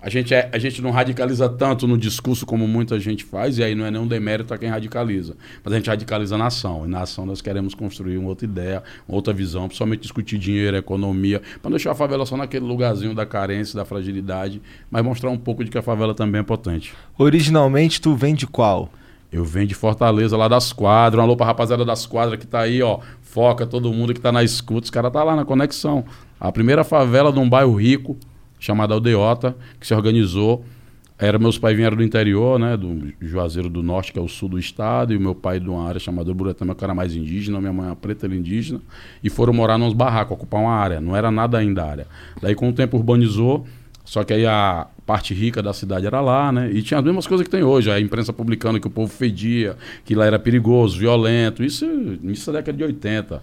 a 0.05 0.11
gente, 0.11 0.35
é, 0.35 0.51
a 0.53 0.59
gente 0.59 0.83
não 0.83 0.91
radicaliza 0.91 1.49
tanto 1.49 1.89
no 1.89 1.97
discurso 1.97 2.45
como 2.45 2.69
muita 2.69 3.01
gente 3.01 3.25
faz, 3.25 3.57
e 3.57 3.65
aí 3.65 3.75
não 3.75 3.87
é 3.87 3.91
nenhum 3.91 4.07
demérito 4.07 4.53
a 4.53 4.59
quem 4.59 4.69
radicaliza. 4.69 5.35
Mas 5.65 5.73
a 5.73 5.77
gente 5.79 5.89
radicaliza 5.89 6.37
na 6.37 6.49
ação. 6.49 6.85
E 6.85 6.89
na 6.89 7.01
ação 7.01 7.25
nós 7.25 7.41
queremos 7.41 7.75
construir 7.75 8.19
uma 8.19 8.29
outra 8.29 8.45
ideia, 8.45 8.83
uma 9.09 9.17
outra 9.17 9.33
visão, 9.33 9.67
principalmente 9.67 10.03
discutir 10.03 10.37
dinheiro, 10.37 10.77
economia, 10.77 11.41
para 11.41 11.71
não 11.71 11.71
deixar 11.71 11.93
a 11.93 11.95
favela 11.95 12.27
só 12.27 12.37
naquele 12.37 12.67
lugarzinho 12.67 13.15
da 13.15 13.25
carência, 13.25 13.77
da 13.77 13.87
fragilidade, 13.87 14.61
mas 14.91 15.03
mostrar 15.03 15.31
um 15.31 15.39
pouco 15.39 15.65
de 15.65 15.71
que 15.71 15.79
a 15.79 15.83
favela 15.83 16.13
também 16.13 16.43
é 16.43 16.45
potente. 16.45 16.93
Originalmente, 17.17 17.99
tu 17.99 18.15
vem 18.15 18.35
de 18.35 18.47
qual? 18.47 18.91
Eu 19.35 19.45
venho 19.45 19.67
de 19.67 19.75
Fortaleza, 19.75 20.37
lá 20.37 20.47
das 20.47 20.73
quadras. 20.73 21.19
Um 21.19 21.25
alô 21.25 21.37
pra 21.37 21.47
rapaziada 21.47 21.85
das 21.85 22.07
quadras 22.07 22.39
que 22.39 22.47
tá 22.47 22.61
aí, 22.61 22.81
ó. 22.81 23.01
Foca 23.35 23.67
todo 23.67 23.93
mundo 23.93 24.15
que 24.15 24.21
tá 24.21 24.31
na 24.31 24.45
escuta. 24.45 24.85
Os 24.85 24.91
caras 24.91 25.13
tá 25.13 25.25
lá 25.25 25.35
na 25.35 25.45
conexão. 25.45 26.05
A 26.39 26.53
primeira 26.53 26.85
favela 26.85 27.33
de 27.33 27.41
um 27.41 27.51
bairro 27.51 27.75
rico, 27.75 28.17
chamada 28.61 28.95
Aldeota, 28.95 29.57
que 29.81 29.85
se 29.85 29.93
organizou. 29.93 30.65
Era, 31.19 31.37
meus 31.37 31.59
pais 31.59 31.77
vieram 31.77 31.97
do 31.97 32.05
interior, 32.05 32.61
né? 32.61 32.77
Do 32.77 33.13
Juazeiro 33.21 33.69
do 33.69 33.83
Norte, 33.83 34.13
que 34.13 34.21
é 34.21 34.23
o 34.23 34.29
sul 34.29 34.51
do 34.51 34.57
estado, 34.57 35.13
e 35.13 35.17
o 35.17 35.21
meu 35.21 35.35
pai 35.35 35.59
de 35.59 35.69
uma 35.69 35.85
área 35.85 35.99
chamada 35.99 36.33
Buretama, 36.33 36.77
que 36.77 36.85
era 36.85 36.95
mais 36.95 37.17
indígena, 37.17 37.59
minha 37.59 37.73
mãe 37.73 37.91
é 37.91 37.95
preta, 37.97 38.27
ela 38.27 38.37
é 38.37 38.39
indígena, 38.39 38.81
e 39.21 39.29
foram 39.29 39.53
morar 39.53 39.79
nos 39.79 39.95
barracos, 39.95 40.37
ocupar 40.37 40.61
uma 40.61 40.73
área. 40.73 41.01
Não 41.01 41.17
era 41.17 41.29
nada 41.33 41.59
ainda 41.59 41.83
a 41.83 41.91
área. 41.91 42.07
Daí, 42.41 42.55
com 42.55 42.69
o 42.69 42.73
tempo, 42.73 42.97
urbanizou, 42.97 43.67
só 44.05 44.23
que 44.23 44.33
aí 44.33 44.47
a 44.47 44.87
parte 45.07 45.35
rica 45.35 45.63
da 45.63 45.73
cidade 45.73 46.07
era 46.07 46.21
lá, 46.21 46.51
né? 46.51 46.71
E 46.73 46.83
tinha 46.83 46.99
as 46.99 47.05
mesmas 47.05 47.27
coisas 47.27 47.45
que 47.45 47.51
tem 47.51 47.63
hoje, 47.63 47.91
a 47.91 48.01
imprensa 48.01 48.33
publicando 48.33 48.81
que 48.81 48.87
o 48.87 48.91
povo 48.91 49.13
fedia, 49.13 49.77
que 50.05 50.15
lá 50.15 50.25
era 50.25 50.39
perigoso, 50.39 50.99
violento, 50.99 51.63
isso, 51.63 51.87
isso 52.25 52.51
é 52.51 52.55
década 52.55 52.79
de 52.79 52.85
80. 52.85 53.43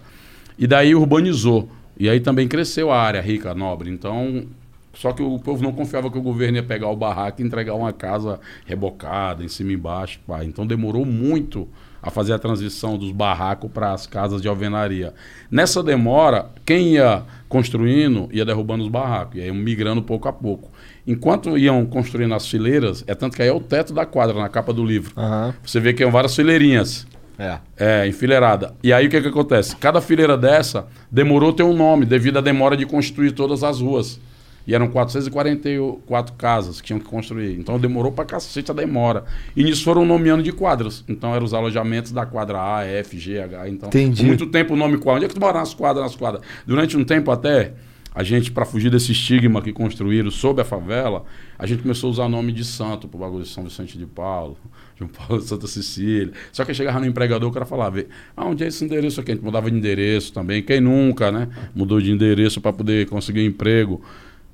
E 0.58 0.66
daí 0.66 0.94
urbanizou. 0.94 1.68
E 1.98 2.08
aí 2.08 2.20
também 2.20 2.48
cresceu 2.48 2.90
a 2.90 3.00
área 3.00 3.20
rica, 3.20 3.54
nobre. 3.54 3.90
Então, 3.90 4.46
só 4.94 5.12
que 5.12 5.22
o 5.22 5.38
povo 5.38 5.62
não 5.62 5.72
confiava 5.72 6.10
que 6.10 6.18
o 6.18 6.22
governo 6.22 6.58
ia 6.58 6.62
pegar 6.62 6.88
o 6.88 6.96
barraco 6.96 7.40
e 7.40 7.44
entregar 7.44 7.74
uma 7.74 7.92
casa 7.92 8.40
rebocada, 8.66 9.44
em 9.44 9.48
cima 9.48 9.70
e 9.70 9.74
embaixo. 9.74 10.20
Pá. 10.26 10.44
Então 10.44 10.66
demorou 10.66 11.04
muito 11.04 11.68
a 12.02 12.10
fazer 12.10 12.32
a 12.32 12.38
transição 12.38 12.98
dos 12.98 13.12
barracos 13.12 13.70
para 13.70 13.92
as 13.92 14.06
casas 14.06 14.42
de 14.42 14.48
alvenaria. 14.48 15.14
Nessa 15.48 15.82
demora, 15.82 16.50
quem 16.66 16.94
ia 16.94 17.22
construindo 17.48 18.28
ia 18.32 18.44
derrubando 18.44 18.82
os 18.82 18.90
barracos, 18.90 19.36
e 19.36 19.42
aí 19.42 19.52
migrando 19.52 20.02
pouco 20.02 20.26
a 20.26 20.32
pouco. 20.32 20.71
Enquanto 21.06 21.58
iam 21.58 21.84
construindo 21.84 22.34
as 22.34 22.46
fileiras, 22.46 23.02
é 23.06 23.14
tanto 23.14 23.36
que 23.36 23.42
aí 23.42 23.48
é 23.48 23.52
o 23.52 23.60
teto 23.60 23.92
da 23.92 24.06
quadra, 24.06 24.38
na 24.38 24.48
capa 24.48 24.72
do 24.72 24.84
livro. 24.84 25.12
Aham. 25.16 25.54
Você 25.64 25.80
vê 25.80 25.92
que 25.92 26.02
é 26.02 26.10
várias 26.10 26.34
fileirinhas. 26.34 27.06
É. 27.38 27.58
É, 27.76 28.06
enfileirada. 28.06 28.74
E 28.82 28.92
aí 28.92 29.06
o 29.06 29.10
que, 29.10 29.20
que 29.20 29.28
acontece? 29.28 29.74
Cada 29.76 30.00
fileira 30.00 30.36
dessa 30.36 30.86
demorou 31.10 31.52
ter 31.52 31.64
um 31.64 31.74
nome, 31.74 32.06
devido 32.06 32.38
à 32.38 32.40
demora 32.40 32.76
de 32.76 32.86
construir 32.86 33.32
todas 33.32 33.64
as 33.64 33.80
ruas. 33.80 34.20
E 34.64 34.74
eram 34.74 34.86
444 34.88 36.34
casas 36.34 36.80
que 36.80 36.86
tinham 36.86 37.00
que 37.00 37.06
construir. 37.06 37.58
Então 37.58 37.80
demorou 37.80 38.12
pra 38.12 38.24
cacete 38.24 38.70
a 38.70 38.74
demora. 38.74 39.24
E 39.56 39.64
nisso 39.64 39.82
foram 39.82 40.04
nomeando 40.04 40.42
de 40.42 40.52
quadras. 40.52 41.04
Então 41.08 41.34
eram 41.34 41.44
os 41.44 41.52
alojamentos 41.52 42.12
da 42.12 42.24
quadra 42.24 42.58
A, 42.76 42.84
F, 42.84 43.18
G, 43.18 43.40
H. 43.40 43.68
Então, 43.68 43.88
Entendi. 43.88 44.22
por 44.22 44.26
muito 44.28 44.46
tempo 44.46 44.74
o 44.74 44.76
nome 44.76 44.98
quadra. 44.98 45.16
Onde 45.16 45.24
é 45.24 45.28
que 45.28 45.34
tu 45.34 45.40
mora 45.40 45.58
nas 45.58 45.74
quadras, 45.74 46.04
nas 46.04 46.14
quadras? 46.14 46.44
Durante 46.64 46.96
um 46.96 47.02
tempo 47.02 47.32
até, 47.32 47.72
a 48.14 48.22
gente, 48.22 48.50
para 48.50 48.64
fugir 48.64 48.90
desse 48.90 49.12
estigma 49.12 49.62
que 49.62 49.72
construíram 49.72 50.30
sob 50.30 50.60
a 50.60 50.64
favela, 50.64 51.24
a 51.58 51.66
gente 51.66 51.82
começou 51.82 52.08
a 52.08 52.10
usar 52.10 52.28
nome 52.28 52.52
de 52.52 52.64
santo 52.64 53.08
pro 53.08 53.18
bagulho 53.18 53.42
de 53.42 53.48
São 53.48 53.64
Vicente 53.64 53.96
de 53.96 54.04
Paulo, 54.06 54.56
João 54.96 55.10
Paulo 55.10 55.42
de 55.42 55.48
Santa 55.48 55.66
Cecília. 55.66 56.32
Só 56.52 56.64
que 56.64 56.74
chegava 56.74 57.00
no 57.00 57.06
empregador, 57.06 57.48
o 57.48 57.52
cara 57.52 57.64
falava, 57.64 58.04
ah, 58.36 58.46
onde 58.46 58.64
é 58.64 58.66
esse 58.66 58.84
endereço 58.84 59.20
aqui? 59.20 59.32
A 59.32 59.34
gente 59.34 59.44
mudava 59.44 59.70
de 59.70 59.76
endereço 59.76 60.32
também. 60.32 60.62
Quem 60.62 60.80
nunca, 60.80 61.32
né? 61.32 61.48
Mudou 61.74 62.00
de 62.00 62.10
endereço 62.10 62.60
para 62.60 62.72
poder 62.72 63.08
conseguir 63.08 63.44
emprego. 63.44 64.02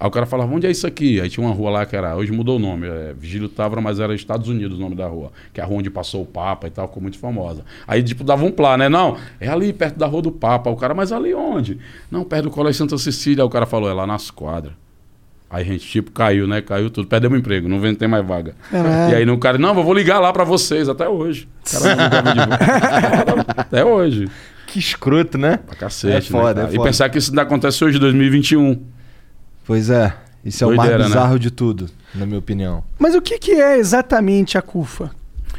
Aí 0.00 0.06
o 0.06 0.10
cara 0.12 0.26
falava, 0.26 0.54
onde 0.54 0.64
é 0.66 0.70
isso 0.70 0.86
aqui? 0.86 1.20
Aí 1.20 1.28
tinha 1.28 1.44
uma 1.44 1.52
rua 1.52 1.70
lá 1.70 1.86
que 1.86 1.96
era, 1.96 2.14
hoje 2.14 2.30
mudou 2.30 2.56
o 2.56 2.58
nome, 2.60 2.86
é 2.86 3.12
Vigílio 3.18 3.48
Távora, 3.48 3.80
mas 3.80 3.98
era 3.98 4.14
Estados 4.14 4.48
Unidos 4.48 4.78
o 4.78 4.80
nome 4.80 4.94
da 4.94 5.08
rua, 5.08 5.32
que 5.52 5.60
é 5.60 5.64
a 5.64 5.66
rua 5.66 5.78
onde 5.78 5.90
passou 5.90 6.22
o 6.22 6.26
Papa 6.26 6.68
e 6.68 6.70
tal, 6.70 6.86
ficou 6.86 7.02
muito 7.02 7.18
famosa. 7.18 7.64
Aí, 7.86 8.00
tipo, 8.02 8.22
dava 8.22 8.44
um 8.44 8.52
plá, 8.52 8.78
né? 8.78 8.88
Não, 8.88 9.16
é 9.40 9.48
ali, 9.48 9.72
perto 9.72 9.98
da 9.98 10.06
rua 10.06 10.22
do 10.22 10.30
Papa. 10.30 10.70
O 10.70 10.76
cara, 10.76 10.94
mas 10.94 11.10
ali 11.10 11.34
onde? 11.34 11.78
Não, 12.10 12.22
perto 12.22 12.44
do 12.44 12.50
Colégio 12.50 12.78
Santa 12.78 12.96
Cecília. 12.96 13.42
Aí 13.42 13.46
o 13.46 13.50
cara 13.50 13.66
falou, 13.66 13.90
é 13.90 13.92
lá 13.92 14.06
nas 14.06 14.30
quadras. 14.30 14.72
Aí 15.50 15.62
a 15.62 15.66
gente, 15.66 15.84
tipo, 15.88 16.12
caiu, 16.12 16.46
né? 16.46 16.60
Caiu 16.60 16.90
tudo. 16.90 17.08
Perdemos 17.08 17.36
o 17.36 17.40
emprego, 17.40 17.68
não 17.68 17.80
tem 17.96 18.06
mais 18.06 18.24
vaga. 18.24 18.54
Caralho. 18.70 19.12
E 19.12 19.16
aí 19.16 19.24
no 19.26 19.36
cara, 19.38 19.58
não, 19.58 19.70
eu 19.76 19.82
vou 19.82 19.94
ligar 19.94 20.20
lá 20.20 20.32
pra 20.32 20.44
vocês, 20.44 20.88
até 20.88 21.08
hoje. 21.08 21.48
O 21.66 21.70
cara 21.72 21.96
não 21.96 22.04
ligava 22.04 22.32
de 23.24 23.32
volta. 23.34 23.54
até 23.62 23.84
hoje. 23.84 24.28
Que 24.68 24.78
escroto, 24.78 25.38
né? 25.38 25.56
Pra 25.56 25.74
cacete, 25.74 26.28
É 26.28 26.30
foda, 26.30 26.62
né, 26.62 26.68
é 26.68 26.72
E 26.72 26.76
foda. 26.76 26.88
pensar 26.88 27.08
que 27.08 27.18
isso 27.18 27.30
ainda 27.30 27.42
acontece 27.42 27.82
hoje, 27.82 27.98
2021. 27.98 28.80
Pois 29.68 29.90
é. 29.90 30.14
Isso 30.42 30.64
é 30.64 30.66
o 30.66 30.74
mais 30.74 30.90
né? 30.90 30.96
bizarro 31.04 31.38
de 31.38 31.50
tudo, 31.50 31.90
na 32.14 32.24
minha 32.24 32.38
opinião. 32.38 32.82
Mas 32.98 33.14
o 33.14 33.20
que, 33.20 33.38
que 33.38 33.52
é 33.52 33.76
exatamente 33.76 34.56
a 34.56 34.62
CUFA? 34.62 35.10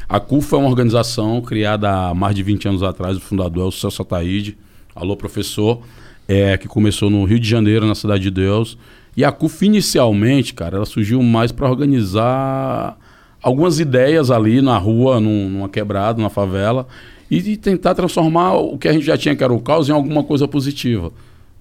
A 0.10 0.20
CUFA 0.20 0.56
é 0.56 0.60
uma 0.60 0.68
organização 0.68 1.40
criada 1.42 1.92
há 2.10 2.14
mais 2.16 2.34
de 2.36 2.42
20 2.42 2.68
anos 2.70 2.82
atrás, 2.82 3.16
o 3.16 3.20
fundador 3.20 3.66
é 3.66 3.68
o 3.68 3.72
Celso 3.72 4.02
Ataíde, 4.02 4.58
alô 4.96 5.16
professor, 5.16 5.82
é, 6.28 6.58
que 6.58 6.68
começou 6.68 7.08
no 7.12 7.24
Rio 7.24 7.40
de 7.40 7.48
Janeiro, 7.48 7.86
na 7.86 7.94
Cidade 7.94 8.24
de 8.24 8.32
Deus. 8.32 8.80
E 9.16 9.24
a 9.24 9.32
CUFA 9.32 9.66
inicialmente, 9.66 10.56
cara, 10.56 10.78
ela 10.78 10.86
surgiu 10.88 11.22
mais 11.22 11.52
para 11.52 11.70
organizar 11.70 12.98
algumas 13.44 13.80
ideias 13.80 14.32
ali 14.32 14.60
na 14.60 14.78
rua, 14.80 15.20
num- 15.20 15.50
numa 15.50 15.70
quebrada, 15.70 16.18
numa 16.18 16.32
favela, 16.32 16.88
e 17.30 17.40
de 17.42 17.58
tentar 17.58 17.94
transformar 17.94 18.54
o 18.56 18.76
que 18.76 18.88
a 18.88 18.94
gente 18.94 19.06
já 19.06 19.16
tinha 19.16 19.36
que 19.36 19.44
era 19.44 19.54
o 19.54 19.60
caos 19.62 19.88
em 19.88 19.92
alguma 19.92 20.24
coisa 20.24 20.48
positiva. 20.48 21.12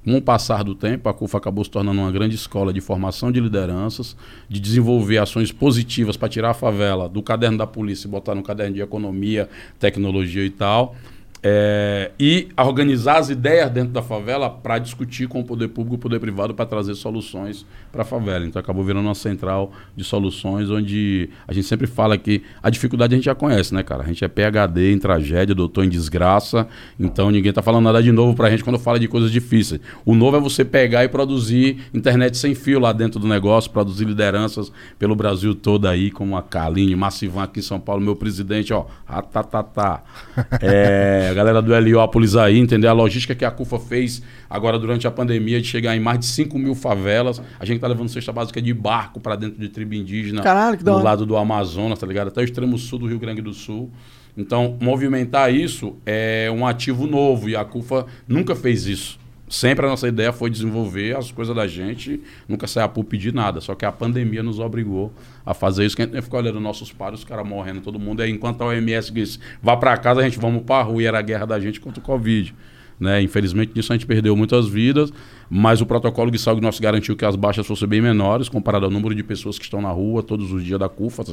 Com 0.05 0.17
o 0.17 0.23
passar 0.23 0.65
do 0.65 0.75
tempo, 0.75 1.09
a 1.09 1.15
CUFA 1.15 1.39
acabou 1.39 1.65
se 1.65 1.71
tornando 1.71 2.01
uma 2.01 2.11
grande 2.11 2.35
escola 2.35 2.73
de 2.73 2.81
formação 2.81 3.31
de 3.31 3.41
lideranças, 3.41 4.17
de 4.49 4.61
desenvolver 4.61 5.19
ações 5.19 5.53
positivas 5.53 6.17
para 6.17 6.29
tirar 6.29 6.51
a 6.51 6.55
favela 6.55 7.09
do 7.09 7.23
caderno 7.23 7.59
da 7.59 7.67
polícia 7.67 8.07
e 8.07 8.11
botar 8.11 8.35
no 8.35 8.43
caderno 8.43 8.75
de 8.75 8.81
economia, 8.81 9.49
tecnologia 9.79 10.45
e 10.45 10.51
tal. 10.51 10.95
É, 11.43 12.11
e 12.19 12.49
a 12.57 12.67
organizar 12.67 13.19
as 13.19 13.31
ideias 13.31 13.71
dentro 13.71 13.93
da 13.93 14.03
favela 14.03 14.51
para 14.51 14.79
discutir 14.79 15.29
com 15.29 15.41
o 15.41 15.45
poder 15.45 15.69
público 15.69 15.95
e 15.95 15.97
o 15.97 16.01
poder 16.01 16.19
privado 16.19 16.53
para 16.53 16.67
trazer 16.67 16.95
soluções 16.95 17.65
para 17.93 18.03
a 18.03 18.05
favela. 18.05 18.45
Então 18.45 18.59
acabou 18.59 18.85
virando 18.85 19.07
uma 19.07 19.15
central 19.15 19.73
de 19.97 20.03
soluções 20.03 20.69
onde 20.71 21.31
a 21.47 21.53
gente 21.53 21.67
sempre 21.67 21.87
fala 21.87 22.19
que 22.19 22.43
a 22.63 22.71
dificuldade 22.71 23.15
a 23.15 23.17
gente 23.17 23.25
já 23.25 23.35
conhece, 23.35 23.73
né, 23.73 23.83
cara? 23.83 24.03
A 24.03 24.07
gente 24.07 24.25
é 24.25 24.29
PhD 24.29 24.93
em 24.93 24.99
tragédia, 24.99 25.55
doutor 25.55 25.85
em 25.85 25.89
desgraça, 25.89 26.67
então 26.99 27.31
ninguém 27.31 27.53
tá 27.53 27.63
falando 27.63 27.85
nada 27.85 28.03
de 28.03 28.11
novo 28.11 28.35
pra 28.35 28.51
gente 28.51 28.65
quando 28.65 28.79
fala 28.79 28.99
de 28.99 29.07
coisas 29.07 29.31
difíceis. 29.31 29.81
O 30.05 30.15
novo 30.15 30.37
é 30.37 30.41
você 30.41 30.65
pegar 30.65 31.05
e 31.05 31.09
produzir 31.09 31.89
internet 31.95 32.37
sem 32.37 32.55
fio 32.55 32.81
lá 32.81 32.93
dentro 32.93 33.21
do 33.21 33.29
negócio, 33.29 33.71
produzir 33.71 34.05
lideranças 34.05 34.73
pelo 34.99 35.15
Brasil 35.15 35.55
todo 35.55 35.87
aí, 35.87 36.11
como 36.11 36.37
a 36.37 36.43
Kaline, 36.43 36.97
Massivan 36.97 37.45
aqui 37.45 37.61
em 37.61 37.63
São 37.63 37.79
Paulo, 37.79 38.03
meu 38.03 38.17
presidente, 38.17 38.73
ó, 38.73 38.87
ratatatá. 39.07 40.03
É, 40.61 41.28
a 41.29 41.35
galera 41.35 41.63
do 41.63 41.75
Heliópolis 41.75 42.37
aí, 42.37 42.59
entendeu? 42.59 42.91
A 42.91 42.93
logística 42.93 43.35
que 43.35 43.45
a 43.45 43.51
CUFA 43.51 43.79
fez 43.79 44.23
agora 44.49 44.79
durante 44.79 45.07
a 45.07 45.11
pandemia 45.11 45.61
de 45.61 45.67
chegar 45.67 45.97
em 45.97 46.01
mais 46.01 46.19
de 46.21 46.27
5 46.27 46.59
mil 46.59 46.75
favelas. 46.75 47.41
A 47.59 47.65
gente 47.65 47.81
tá 47.81 47.87
levando 47.87 48.09
cesta 48.09 48.33
básica 48.33 48.61
de 48.61 48.73
barco 48.73 49.21
para 49.21 49.37
dentro 49.37 49.61
de 49.61 49.69
tribo 49.69 49.95
indígena. 49.95 50.43
Caralho, 50.43 50.77
que 50.79 50.89
hora. 50.89 51.05
lado 51.05 51.27
do 51.27 51.37
Amazonas, 51.37 51.99
tá 51.99 52.07
ligado? 52.07 52.29
Até 52.29 52.41
o 52.41 52.45
extremo 52.45 52.79
sul 52.79 52.99
do 53.01 53.07
Rio 53.07 53.19
Grande 53.19 53.43
do 53.43 53.53
Sul. 53.53 53.91
Então, 54.37 54.77
movimentar 54.81 55.53
isso 55.53 55.97
é 56.07 56.49
um 56.55 56.65
ativo 56.67 57.07
novo 57.07 57.49
e 57.49 57.57
a 57.57 57.65
CUFA 57.65 58.07
nunca 58.27 58.55
fez 58.55 58.87
isso. 58.87 59.19
Sempre 59.49 59.87
a 59.87 59.89
nossa 59.89 60.07
ideia 60.07 60.33
foi 60.33 60.51
desenvolver 60.51 61.17
as 61.17 61.31
coisas 61.31 61.55
da 61.57 61.67
gente, 61.67 62.21
nunca 62.47 62.67
sair 62.67 62.83
a 62.85 62.89
pulp 62.89 63.09
pedir 63.09 63.33
nada. 63.33 63.61
Só 63.61 63.75
que 63.75 63.85
a 63.85 63.93
pandemia 63.93 64.43
nos 64.43 64.59
obrigou 64.59 65.13
a 65.45 65.55
fazer 65.55 65.87
isso, 65.87 65.97
que 65.97 66.03
a 66.03 66.07
gente 66.07 66.21
ficou 66.23 66.39
olhando 66.39 66.61
nossos 66.61 66.93
pares, 66.93 67.21
os 67.21 67.25
caras 67.25 67.47
morrendo, 67.47 67.81
todo 67.81 67.99
mundo. 67.99 68.21
Aí, 68.21 68.31
enquanto 68.31 68.63
a 68.63 68.67
OMS 68.67 69.13
disse, 69.13 69.39
vá 69.63 69.77
para 69.77 69.97
casa, 69.97 70.21
a 70.21 70.25
gente 70.25 70.39
vamos 70.39 70.63
para 70.63 70.83
rua. 70.83 71.03
E 71.03 71.07
era 71.07 71.19
a 71.19 71.23
guerra 71.23 71.47
da 71.47 71.59
gente 71.59 71.81
contra 71.81 72.01
o 72.01 72.03
Covid. 72.03 72.55
Né? 72.99 73.23
Infelizmente, 73.23 73.73
nisso 73.75 73.93
a 73.93 73.97
gente 73.97 74.07
perdeu 74.07 74.37
muitas 74.37 74.69
vidas, 74.69 75.13
mas 75.49 75.81
o 75.81 75.87
protocolo 75.87 76.31
de 76.31 76.39
saúde 76.39 76.61
nosso 76.61 76.83
garantiu 76.83 77.17
que 77.17 77.25
as 77.25 77.37
baixas 77.37 77.67
fossem 77.67 77.89
bem 77.89 78.01
menores, 78.01 78.49
comparado 78.49 78.87
ao 78.87 78.91
número 78.91 79.15
de 79.15 79.23
pessoas 79.23 79.59
que 79.59 79.65
estão 79.65 79.81
na 79.81 79.91
rua 79.91 80.23
todos 80.23 80.53
os 80.53 80.65
dias 80.65 80.79
da 80.79 80.89
CUFA. 80.89 81.25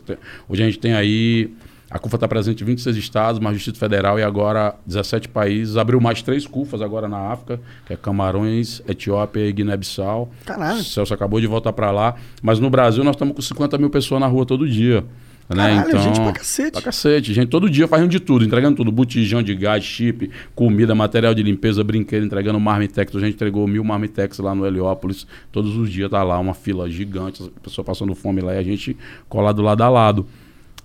Hoje 0.48 0.63
a 0.63 0.65
gente 0.65 0.79
tem 0.79 0.93
aí. 0.93 1.51
A 1.89 2.00
CUFA 2.00 2.17
está 2.17 2.27
presente 2.27 2.63
em 2.63 2.65
26 2.65 2.98
estados, 2.98 3.39
mais 3.39 3.55
Distrito 3.55 3.77
Federal 3.77 4.17
e 4.19 4.24
agora 4.24 4.75
17 4.88 5.29
países. 5.29 5.77
Abriu 5.77 6.01
mais 6.01 6.22
três 6.22 6.48
CUFAs 6.48 6.81
agora 6.81 7.07
na 7.07 7.31
África, 7.31 7.60
que 7.86 7.93
é 7.93 7.95
Camarões, 7.95 8.81
Etiópia 8.88 9.48
e 9.48 9.53
Guiné-Bissau. 9.53 10.31
Caralho. 10.45 10.79
O 10.79 10.84
Celso 10.84 11.13
acabou 11.13 11.39
de 11.39 11.45
voltar 11.45 11.74
para 11.74 11.91
lá. 11.91 12.15
Mas 12.41 12.60
no 12.60 12.72
Brasil 12.72 13.03
nós 13.03 13.15
estamos 13.15 13.36
com 13.36 13.41
50 13.41 13.77
mil 13.77 13.89
pessoas 13.89 14.19
na 14.19 14.27
rua 14.27 14.45
todo 14.48 14.67
dia. 14.67 15.05
Né? 15.48 15.84
Caralho, 15.84 16.00
gente 16.02 16.20
pra 16.20 16.32
cacete. 16.32 16.72
Pra 16.72 16.82
cacete. 16.82 17.34
Gente, 17.34 17.50
todo 17.50 17.70
dia 17.70 17.88
fazendo 17.88 18.10
de 18.10 18.20
tudo, 18.20 18.44
entregando 18.44 18.75
tudo. 18.75 18.92
Botijão 18.92 19.44
de 19.44 19.54
gás, 19.54 19.84
chip, 19.84 20.32
comida, 20.56 20.96
material 20.96 21.36
de 21.36 21.44
limpeza, 21.44 21.84
brinquedo, 21.84 22.25
entregando 22.25 22.60
marmitex. 22.60 23.16
A 23.16 23.20
gente 23.20 23.36
entregou 23.36 23.68
mil 23.68 23.84
marmitex 23.84 24.40
lá 24.40 24.56
no 24.56 24.66
Heliópolis. 24.66 25.28
Todos 25.52 25.75
os 25.78 25.90
dias 25.92 26.10
tá 26.10 26.24
lá 26.24 26.40
uma 26.40 26.54
fila 26.54 26.90
gigante, 26.90 27.44
a 27.44 27.60
pessoa 27.60 27.86
passando 27.86 28.16
fome 28.16 28.42
lá 28.42 28.56
e 28.56 28.58
a 28.58 28.64
gente 28.64 28.98
colado 29.30 29.62
lado 29.62 29.82
a 29.84 29.90
lado. 29.90 30.25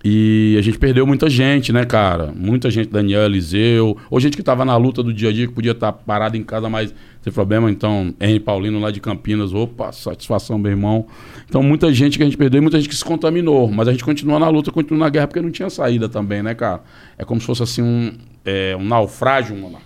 E 0.03 0.57
a 0.59 0.63
gente 0.63 0.79
perdeu 0.79 1.07
muita 1.07 1.29
gente, 1.29 1.75
né, 1.75 1.85
cara? 1.85 2.33
Muita 2.35 2.71
gente, 2.71 2.89
Daniel, 2.89 3.23
Eliseu, 3.25 3.99
ou 4.09 4.19
gente 4.19 4.35
que 4.35 4.43
tava 4.43 4.65
na 4.65 4.75
luta 4.77 5.03
do 5.03 5.13
dia 5.13 5.29
a 5.29 5.33
dia, 5.33 5.47
que 5.47 5.53
podia 5.53 5.73
estar 5.73 5.93
parado 5.93 6.39
em 6.39 6.43
casa, 6.43 6.71
mas 6.71 6.95
sem 7.21 7.31
problema. 7.31 7.71
Então, 7.71 8.15
Henry 8.19 8.41
Paulino 8.41 8.81
lá 8.81 8.91
de 8.91 8.99
Campinas, 8.99 9.53
opa, 9.53 9.93
satisfação, 9.93 10.59
meu 10.59 10.71
irmão. 10.71 11.07
Então, 11.47 11.63
muita 11.63 11.93
gente 11.93 12.17
que 12.17 12.23
a 12.23 12.27
gente 12.27 12.39
perdeu 12.39 12.61
e 12.61 12.63
muita 12.63 12.79
gente 12.79 12.89
que 12.89 12.97
se 12.97 13.05
contaminou. 13.05 13.71
Mas 13.71 13.89
a 13.89 13.93
gente 13.93 14.03
continua 14.03 14.39
na 14.39 14.49
luta, 14.49 14.73
continua 14.73 15.01
na 15.01 15.11
guerra, 15.11 15.27
porque 15.27 15.43
não 15.43 15.51
tinha 15.51 15.69
saída 15.69 16.09
também, 16.09 16.43
né, 16.43 16.55
cara? 16.55 16.83
É 17.19 17.25
como 17.25 17.39
se 17.39 17.47
fosse 17.47 17.63
assim 17.63 17.83
um, 17.83 18.17
é, 18.43 18.75
um 18.79 18.85
naufrágio, 18.85 19.55
monarca. 19.55 19.85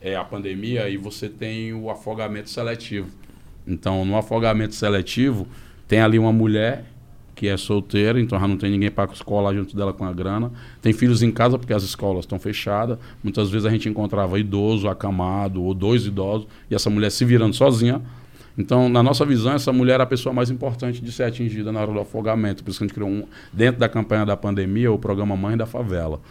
É 0.00 0.16
a 0.16 0.24
pandemia 0.24 0.88
e 0.88 0.96
você 0.96 1.28
tem 1.28 1.72
o 1.72 1.88
afogamento 1.88 2.50
seletivo. 2.50 3.10
Então, 3.64 4.04
no 4.04 4.16
afogamento 4.16 4.74
seletivo, 4.74 5.46
tem 5.86 6.00
ali 6.00 6.18
uma 6.18 6.32
mulher 6.32 6.84
que 7.36 7.46
é 7.46 7.56
solteira, 7.58 8.18
então 8.18 8.40
já 8.40 8.48
não 8.48 8.56
tem 8.56 8.70
ninguém 8.70 8.90
para 8.90 9.12
escolar 9.12 9.54
junto 9.54 9.76
dela 9.76 9.92
com 9.92 10.06
a 10.06 10.12
grana. 10.12 10.50
Tem 10.80 10.92
filhos 10.94 11.22
em 11.22 11.30
casa 11.30 11.58
porque 11.58 11.74
as 11.74 11.82
escolas 11.82 12.24
estão 12.24 12.38
fechadas. 12.38 12.98
Muitas 13.22 13.50
vezes 13.50 13.66
a 13.66 13.70
gente 13.70 13.88
encontrava 13.90 14.40
idoso, 14.40 14.88
acamado, 14.88 15.62
ou 15.62 15.74
dois 15.74 16.06
idosos, 16.06 16.48
e 16.70 16.74
essa 16.74 16.88
mulher 16.88 17.10
se 17.10 17.26
virando 17.26 17.54
sozinha. 17.54 18.00
Então, 18.56 18.88
na 18.88 19.02
nossa 19.02 19.26
visão, 19.26 19.52
essa 19.52 19.70
mulher 19.70 19.94
era 19.94 20.04
a 20.04 20.06
pessoa 20.06 20.32
mais 20.32 20.48
importante 20.48 21.02
de 21.02 21.12
ser 21.12 21.24
atingida 21.24 21.70
na 21.70 21.78
hora 21.82 21.92
do 21.92 22.00
afogamento. 22.00 22.64
Por 22.64 22.70
isso 22.70 22.78
que 22.78 22.84
a 22.84 22.86
gente 22.86 22.94
criou, 22.94 23.10
um, 23.10 23.24
dentro 23.52 23.78
da 23.78 23.88
campanha 23.88 24.24
da 24.24 24.34
pandemia, 24.34 24.90
o 24.90 24.98
programa 24.98 25.36
Mãe 25.36 25.58
da 25.58 25.66
Favela. 25.66 26.22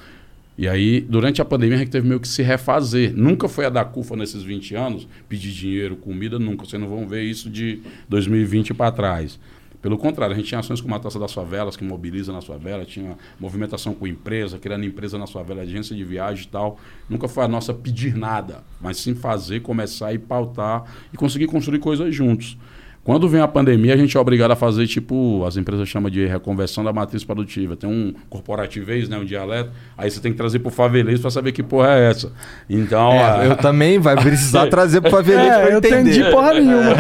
E 0.58 0.68
aí, 0.68 1.02
durante 1.02 1.40
a 1.40 1.46
pandemia, 1.46 1.76
a 1.76 1.80
gente 1.80 1.92
teve 1.92 2.08
meio 2.08 2.20
que 2.20 2.28
se 2.28 2.42
refazer. 2.42 3.14
Nunca 3.16 3.48
foi 3.48 3.66
a 3.66 3.70
da 3.70 3.86
CUFA 3.86 4.16
nesses 4.16 4.42
20 4.42 4.74
anos, 4.74 5.08
pedir 5.30 5.52
dinheiro, 5.52 5.96
comida, 5.98 6.40
nunca. 6.40 6.66
Vocês 6.66 6.82
não 6.82 6.90
vão 6.90 7.08
ver 7.08 7.24
isso 7.24 7.48
de 7.48 7.82
2020 8.10 8.74
para 8.74 8.92
trás. 8.92 9.38
Pelo 9.86 10.00
contrário, 10.00 10.34
a 10.34 10.36
gente 10.36 10.48
tinha 10.48 10.60
ações 10.60 10.82
como 10.82 10.96
a 10.96 11.00
Taça 11.00 11.20
das 11.20 11.32
Favelas, 11.32 11.78
que 11.78 11.84
mobiliza 11.84 12.34
na 12.34 12.42
favela, 12.42 12.84
tinha 12.84 13.16
movimentação 13.40 13.94
com 13.94 14.08
empresa, 14.08 14.58
criando 14.58 14.84
empresa 14.84 15.16
na 15.16 15.28
favela, 15.28 15.62
agência 15.62 15.96
de 15.96 16.04
viagem 16.04 16.46
e 16.46 16.48
tal. 16.48 16.80
Nunca 17.08 17.28
foi 17.28 17.44
a 17.44 17.48
nossa 17.48 17.72
pedir 17.72 18.16
nada, 18.16 18.64
mas 18.82 18.98
sim 18.98 19.14
fazer, 19.14 19.60
começar 19.60 20.12
e 20.12 20.18
pautar 20.18 20.86
e 21.14 21.18
conseguir 21.18 21.46
construir 21.46 21.78
coisas 21.78 22.16
juntos. 22.16 22.58
Quando 23.06 23.30
vem 23.30 23.40
a 23.40 23.48
pandemia, 23.48 23.94
a 23.94 23.98
gente 23.98 24.18
é 24.18 24.20
obrigado 24.20 24.50
a 24.50 24.56
fazer, 24.56 24.88
tipo, 24.88 25.46
as 25.46 25.56
empresas 25.58 25.88
chamam 25.88 26.10
de 26.10 26.26
reconversão 26.26 26.84
da 26.84 26.92
matriz 26.92 27.24
produtiva. 27.24 27.76
Tem 27.78 27.88
um 27.88 28.12
corporativez, 28.32 29.08
né, 29.08 29.16
um 29.16 29.24
dialeto, 29.24 29.70
aí 29.96 30.10
você 30.10 30.20
tem 30.20 30.32
que 30.32 30.38
trazer 30.40 30.58
pro 30.58 30.72
favelês 30.72 31.20
para 31.20 31.30
saber 31.30 31.52
que 31.52 31.62
porra 31.62 31.90
é 32.00 32.10
essa. 32.10 32.32
Então... 32.68 33.12
É, 33.14 33.24
a- 33.42 33.46
eu 33.46 33.56
também 33.58 34.00
vai 34.00 34.16
precisar 34.16 34.66
trazer 34.74 35.02
pro 35.02 35.12
pra 35.12 35.20
É, 35.34 35.72
eu 35.72 35.78
entender. 35.78 36.02
entendi 36.02 36.24
porra 36.32 36.54
nenhuma. 36.56 36.96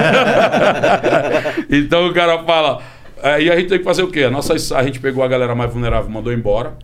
então 1.70 2.08
o 2.08 2.14
cara 2.14 2.44
fala. 2.44 2.82
é, 3.24 3.42
e 3.42 3.50
a 3.52 3.56
gente 3.58 3.70
tem 3.70 3.80
que 3.80 3.84
fazer 3.84 4.04
o 4.04 4.08
quê? 4.08 4.24
A, 4.26 4.30
nossa, 4.30 4.54
a 4.54 4.84
gente 4.84 5.00
pegou 5.00 5.24
a 5.24 5.28
galera 5.28 5.56
mais 5.56 5.72
vulnerável, 5.72 6.10
mandou 6.10 6.32
embora. 6.32 6.78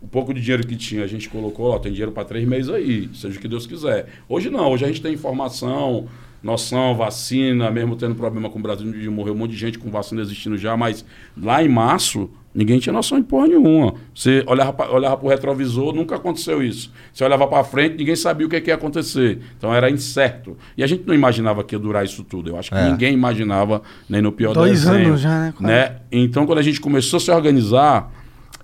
O 0.00 0.06
pouco 0.06 0.32
de 0.32 0.40
dinheiro 0.40 0.64
que 0.64 0.76
tinha, 0.76 1.02
a 1.02 1.06
gente 1.08 1.28
colocou, 1.28 1.72
ó, 1.72 1.78
tem 1.80 1.90
dinheiro 1.90 2.12
para 2.12 2.24
três 2.24 2.46
meses 2.46 2.70
aí, 2.70 3.10
seja 3.12 3.36
o 3.36 3.40
que 3.42 3.48
Deus 3.48 3.66
quiser. 3.66 4.06
Hoje 4.28 4.48
não, 4.48 4.70
hoje 4.70 4.84
a 4.84 4.86
gente 4.86 5.02
tem 5.02 5.12
informação, 5.12 6.06
noção, 6.42 6.94
vacina, 6.96 7.70
mesmo 7.70 7.96
tendo 7.96 8.14
problema 8.14 8.48
com 8.48 8.58
o 8.58 8.62
Brasil, 8.62 8.90
de 8.92 9.08
morrer 9.08 9.30
um 9.32 9.34
monte 9.36 9.50
de 9.52 9.56
gente 9.56 9.78
com 9.78 9.90
vacina 9.90 10.20
existindo 10.20 10.56
já, 10.56 10.76
mas 10.76 11.04
lá 11.36 11.62
em 11.62 11.68
março, 11.68 12.30
ninguém 12.54 12.78
tinha 12.78 12.92
noção 12.92 13.18
de 13.18 13.24
porra 13.26 13.48
nenhuma. 13.48 13.94
Você 14.14 14.44
olhava, 14.46 14.90
olhava 14.92 15.16
pro 15.16 15.28
retrovisor, 15.28 15.92
nunca 15.94 16.16
aconteceu 16.16 16.62
isso. 16.62 16.92
Você 17.12 17.24
olhava 17.24 17.46
para 17.46 17.62
frente, 17.64 17.96
ninguém 17.96 18.16
sabia 18.16 18.46
o 18.46 18.50
que, 18.50 18.60
que 18.60 18.70
ia 18.70 18.74
acontecer. 18.74 19.40
Então 19.56 19.74
era 19.74 19.90
incerto. 19.90 20.56
E 20.76 20.82
a 20.82 20.86
gente 20.86 21.04
não 21.06 21.14
imaginava 21.14 21.62
que 21.64 21.74
ia 21.74 21.78
durar 21.78 22.04
isso 22.04 22.22
tudo. 22.24 22.50
Eu 22.50 22.56
acho 22.58 22.70
que 22.70 22.76
É. 22.76 22.90
ninguém 22.90 23.12
imaginava, 23.12 23.82
nem 24.08 24.22
no 24.22 24.30
pior 24.32 24.54
Dois 24.54 24.82
desenho, 24.84 25.08
anos 25.08 25.20
já, 25.20 25.38
né, 25.40 25.54
né? 25.60 25.96
Então, 26.10 26.46
quando 26.46 26.58
a 26.58 26.62
gente 26.62 26.80
começou 26.80 27.16
a 27.18 27.20
se 27.20 27.30
organizar, 27.30 28.12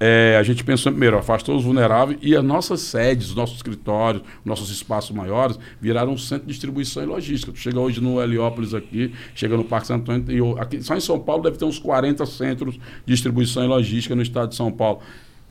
é, 0.00 0.36
a 0.38 0.42
gente 0.42 0.64
pensou 0.64 0.90
primeiro, 0.90 1.16
afastou 1.16 1.56
os 1.56 1.64
vulneráveis 1.64 2.18
e 2.20 2.36
as 2.36 2.42
nossas 2.42 2.80
sedes, 2.80 3.28
os 3.28 3.34
nossos 3.34 3.56
escritórios, 3.56 4.22
nossos 4.44 4.70
espaços 4.70 5.14
maiores 5.14 5.58
viraram 5.80 6.12
um 6.12 6.18
centro 6.18 6.46
de 6.46 6.52
distribuição 6.52 7.02
e 7.02 7.06
logística. 7.06 7.52
Tu 7.52 7.58
chega 7.58 7.78
hoje 7.78 8.00
no 8.00 8.20
Heliópolis 8.20 8.74
aqui, 8.74 9.12
chega 9.34 9.56
no 9.56 9.64
Parque 9.64 9.86
Santo 9.86 10.10
Antônio, 10.10 10.56
e 10.56 10.60
aqui, 10.60 10.82
só 10.82 10.96
em 10.96 11.00
São 11.00 11.18
Paulo 11.18 11.44
deve 11.44 11.56
ter 11.56 11.64
uns 11.64 11.78
40 11.78 12.26
centros 12.26 12.74
de 12.74 12.80
distribuição 13.06 13.64
e 13.64 13.68
logística 13.68 14.14
no 14.14 14.22
estado 14.22 14.48
de 14.48 14.56
São 14.56 14.72
Paulo. 14.72 15.00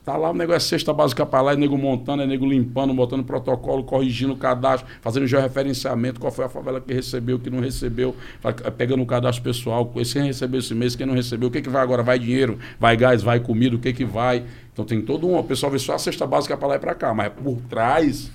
Tá 0.06 0.18
lá 0.18 0.32
o 0.32 0.34
negócio 0.34 0.58
é 0.58 0.60
cesta 0.60 0.92
básica 0.92 1.26
para 1.26 1.42
lá, 1.42 1.54
é 1.54 1.56
nego 1.56 1.78
montando, 1.78 2.24
é 2.24 2.28
nego 2.28 2.46
limpando, 2.46 2.94
botando 2.94 3.24
protocolo, 3.24 3.84
corrigindo 3.86 4.34
o 4.34 4.36
cadastro, 4.36 4.86
fazendo 5.02 5.26
georreferenciamento, 5.26 6.20
qual 6.20 6.30
foi 6.30 6.44
a 6.44 6.50
favela 6.50 6.82
que 6.82 6.94
recebeu, 6.94 7.40
que 7.40 7.50
não 7.50 7.62
recebeu, 7.62 8.14
fa- 8.42 8.52
pegando 8.52 9.02
o 9.02 9.06
cadastro 9.06 9.42
pessoal, 9.42 9.86
quem 9.86 10.26
recebeu 10.26 10.60
esse 10.60 10.76
mês, 10.76 10.94
quem 10.94 11.06
não 11.06 11.14
recebeu, 11.14 11.48
o 11.48 11.52
que, 11.52 11.62
que 11.62 11.70
vai 11.70 11.82
agora? 11.82 12.04
Vai 12.04 12.20
dinheiro, 12.20 12.60
vai 12.78 12.98
gás, 12.98 13.24
vai 13.24 13.40
comida, 13.40 13.78
o 13.78 13.80
que, 13.80 13.94
que 13.94 14.04
vai? 14.04 14.44
Então 14.74 14.84
tem 14.84 15.02
todo 15.02 15.26
um. 15.26 15.38
O 15.38 15.44
pessoal 15.44 15.72
vê 15.72 15.80
só 15.80 15.94
a 15.94 16.00
cesta 16.00 16.28
básica 16.28 16.58
para 16.58 16.68
lá 16.68 16.76
e 16.76 16.80
para 16.80 16.94
cá, 16.94 17.14
mas 17.14 17.32
por 17.32 17.62
trás 17.70 18.30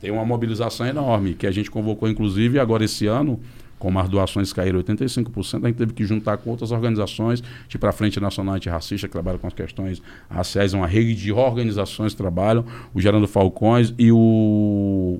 tem 0.00 0.10
uma 0.10 0.24
mobilização 0.24 0.86
enorme, 0.86 1.34
que 1.34 1.46
a 1.46 1.50
gente 1.50 1.70
convocou, 1.70 2.08
inclusive, 2.08 2.58
agora 2.58 2.84
esse 2.86 3.06
ano, 3.06 3.38
como 3.82 3.98
as 3.98 4.08
doações 4.08 4.52
caíram 4.52 4.80
85%, 4.80 5.64
a 5.64 5.66
gente 5.66 5.76
teve 5.76 5.92
que 5.92 6.04
juntar 6.04 6.36
com 6.36 6.50
outras 6.50 6.70
organizações, 6.70 7.42
tipo 7.66 7.84
a 7.84 7.90
Frente 7.90 8.20
Nacional 8.20 8.54
Antirracista, 8.54 9.08
que 9.08 9.12
trabalha 9.12 9.38
com 9.38 9.48
as 9.48 9.52
questões 9.52 10.00
raciais, 10.30 10.72
uma 10.72 10.86
rede 10.86 11.16
de 11.16 11.32
organizações 11.32 12.12
que 12.12 12.18
trabalham, 12.18 12.64
o 12.94 13.00
Gerando 13.00 13.26
Falcões 13.26 13.92
e 13.98 14.12
o 14.12 15.18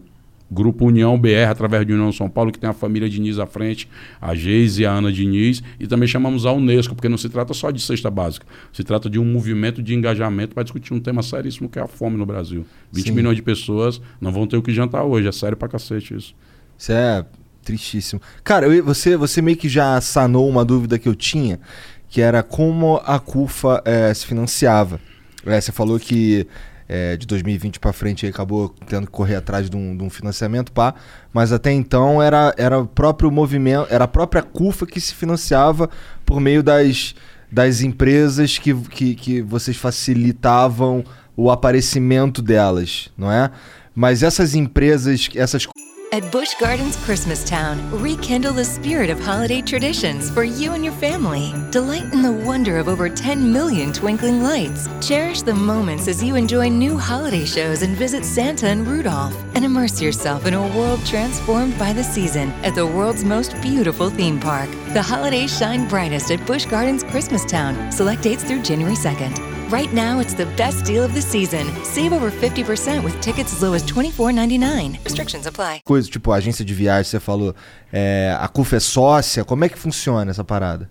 Grupo 0.49 0.87
União 0.87 1.19
BR, 1.19 1.49
através 1.51 1.85
de 1.85 1.93
União 1.93 2.13
São 2.13 2.31
Paulo, 2.31 2.53
que 2.53 2.59
tem 2.61 2.71
a 2.71 2.73
família 2.73 3.11
Diniz 3.11 3.41
à 3.41 3.47
frente, 3.47 3.89
a 4.21 4.33
Geise 4.33 4.83
e 4.83 4.87
a 4.87 4.93
Ana 4.93 5.11
Diniz, 5.11 5.61
e 5.81 5.89
também 5.89 6.07
chamamos 6.07 6.47
a 6.47 6.53
Unesco, 6.53 6.95
porque 6.95 7.09
não 7.09 7.19
se 7.19 7.29
trata 7.29 7.53
só 7.53 7.69
de 7.73 7.83
cesta 7.83 8.13
básica, 8.13 8.47
se 8.73 8.85
trata 8.85 9.11
de 9.11 9.19
um 9.19 9.25
movimento 9.25 9.83
de 9.83 9.93
engajamento 9.93 10.55
para 10.55 10.63
discutir 10.63 10.95
um 10.95 11.01
tema 11.01 11.21
seríssimo 11.25 11.69
que 11.69 11.81
é 11.81 11.83
a 11.83 11.89
fome 11.89 12.17
no 12.17 12.25
Brasil. 12.25 12.65
20 12.93 13.07
Sim. 13.07 13.11
milhões 13.13 13.35
de 13.35 13.43
pessoas 13.43 14.01
não 14.21 14.31
vão 14.31 14.47
ter 14.47 14.57
o 14.57 14.63
que 14.63 14.73
jantar 14.73 15.03
hoje, 15.03 15.27
é 15.27 15.33
sério 15.33 15.57
pra 15.57 15.67
cacete 15.67 16.15
isso. 16.15 16.33
Isso 16.79 16.93
é 16.93 17.27
tristíssimo. 17.63 18.21
Cara, 18.45 18.67
eu- 18.67 18.85
você, 18.85 19.17
você 19.17 19.41
meio 19.43 19.57
que 19.57 19.69
já 19.69 20.01
sanou 20.01 20.49
uma 20.49 20.65
dúvida 20.65 20.99
que 20.99 21.09
eu 21.09 21.15
tinha, 21.15 21.59
que 22.09 22.21
era 22.21 22.43
como 22.43 23.01
a 23.05 23.19
CUFA 23.19 23.83
eh, 23.85 24.13
se 24.15 24.27
financiava. 24.27 25.01
Eh, 25.47 25.61
você 25.61 25.73
falou 25.73 25.99
que 25.99 26.47
eh, 26.89 27.17
de 27.17 27.27
2020 27.27 27.81
para 27.81 27.93
frente 27.93 28.27
acabou 28.27 28.69
tendo 28.87 29.07
que 29.07 29.13
correr 29.13 29.37
atrás 29.37 29.71
de 29.71 29.77
um, 29.77 29.97
de 29.97 30.03
um 30.05 30.11
financiamento, 30.11 30.71
pá, 30.73 30.95
mas 31.33 31.53
até 31.53 31.73
então 31.73 32.23
era, 32.23 32.55
era 32.59 32.79
o 32.81 32.87
próprio 32.87 33.31
movimento, 33.31 33.87
era 33.89 34.05
a 34.05 34.09
própria 34.09 34.43
CUFA 34.43 34.85
que 34.87 35.01
se 35.01 35.15
financiava 35.15 35.89
por 36.27 36.39
meio 36.39 36.63
das, 36.63 37.15
das 37.51 37.81
empresas 37.81 38.59
que, 38.59 38.75
que, 38.75 39.15
que 39.15 39.41
vocês 39.41 39.77
facilitavam 39.77 41.03
o 41.35 41.51
aparecimento 41.51 42.43
delas, 42.43 43.09
não 43.17 43.33
é? 43.33 43.51
Mas 43.95 44.23
essas 44.23 44.55
empresas, 44.55 45.29
essas 45.35 45.67
At 46.13 46.31
Busch 46.31 46.53
Gardens 46.61 46.99
Christmastown, 46.99 47.91
rekindle 47.91 48.53
the 48.53 48.67
spirit 48.67 49.09
of 49.09 49.19
holiday 49.19 49.63
traditions 49.63 50.29
for 50.29 50.45
you 50.45 50.73
and 50.73 50.85
your 50.85 50.93
family. 50.93 51.55
Delight 51.71 52.13
in 52.13 52.21
the 52.21 52.31
wonder 52.31 52.77
of 52.77 52.87
over 52.87 53.09
10 53.09 53.51
million 53.51 53.95
twinkling 53.95 54.43
lights. 54.43 54.91
Cherish 55.01 55.41
the 55.41 55.55
moments 55.55 56.09
as 56.09 56.23
you 56.23 56.35
enjoy 56.35 56.69
new 56.69 56.99
holiday 56.99 57.47
shows 57.47 57.81
and 57.81 57.97
visit 57.97 58.27
Santa 58.27 58.67
and 58.67 58.87
Rudolph. 58.87 59.35
And 59.55 59.65
immerse 59.65 60.03
yourself 60.03 60.45
in 60.45 60.53
a 60.53 60.77
world 60.77 61.01
transformed 61.07 61.79
by 61.79 61.95
the 61.95 62.05
season 62.05 62.51
at 62.63 62.75
the 62.75 62.87
world's 62.87 63.25
most 63.25 63.59
beautiful 63.63 64.11
theme 64.11 64.39
park. 64.39 64.69
The 64.93 65.01
holidays 65.01 65.57
shine 65.57 65.89
brightest 65.89 66.31
at 66.31 66.47
Busch 66.47 66.67
Gardens 66.67 67.05
Christmastown. 67.05 67.91
Select 67.91 68.21
dates 68.21 68.45
through 68.45 68.61
January 68.61 68.97
2nd. 68.97 69.52
Right 69.73 69.91
now, 69.95 70.21
it's 70.21 70.35
the 70.35 70.45
best 70.55 70.85
deal 70.85 71.03
of 71.03 71.15
the 71.15 71.23
season. 71.23 71.65
Save 71.83 72.13
over 72.13 72.31
50% 72.31 73.03
with 73.03 73.19
tickets 73.23 73.55
as 73.55 73.63
low 73.63 73.73
as 73.73 73.83
$24.99. 73.83 74.99
Restrictions 75.03 75.47
apply. 75.47 75.81
coisas, 75.83 76.11
tipo 76.11 76.31
agência 76.31 76.63
de 76.63 76.75
viagem, 76.75 77.05
você 77.11 77.19
falou, 77.19 77.55
é, 77.91 78.37
a 78.39 78.47
CUFA 78.49 78.77
é 78.77 78.81
sócia, 78.81 79.47
como 79.47 79.65
é 79.65 79.71
que 79.71 79.79
funciona 79.79 80.31
essa 80.31 80.45
parada? 80.45 80.91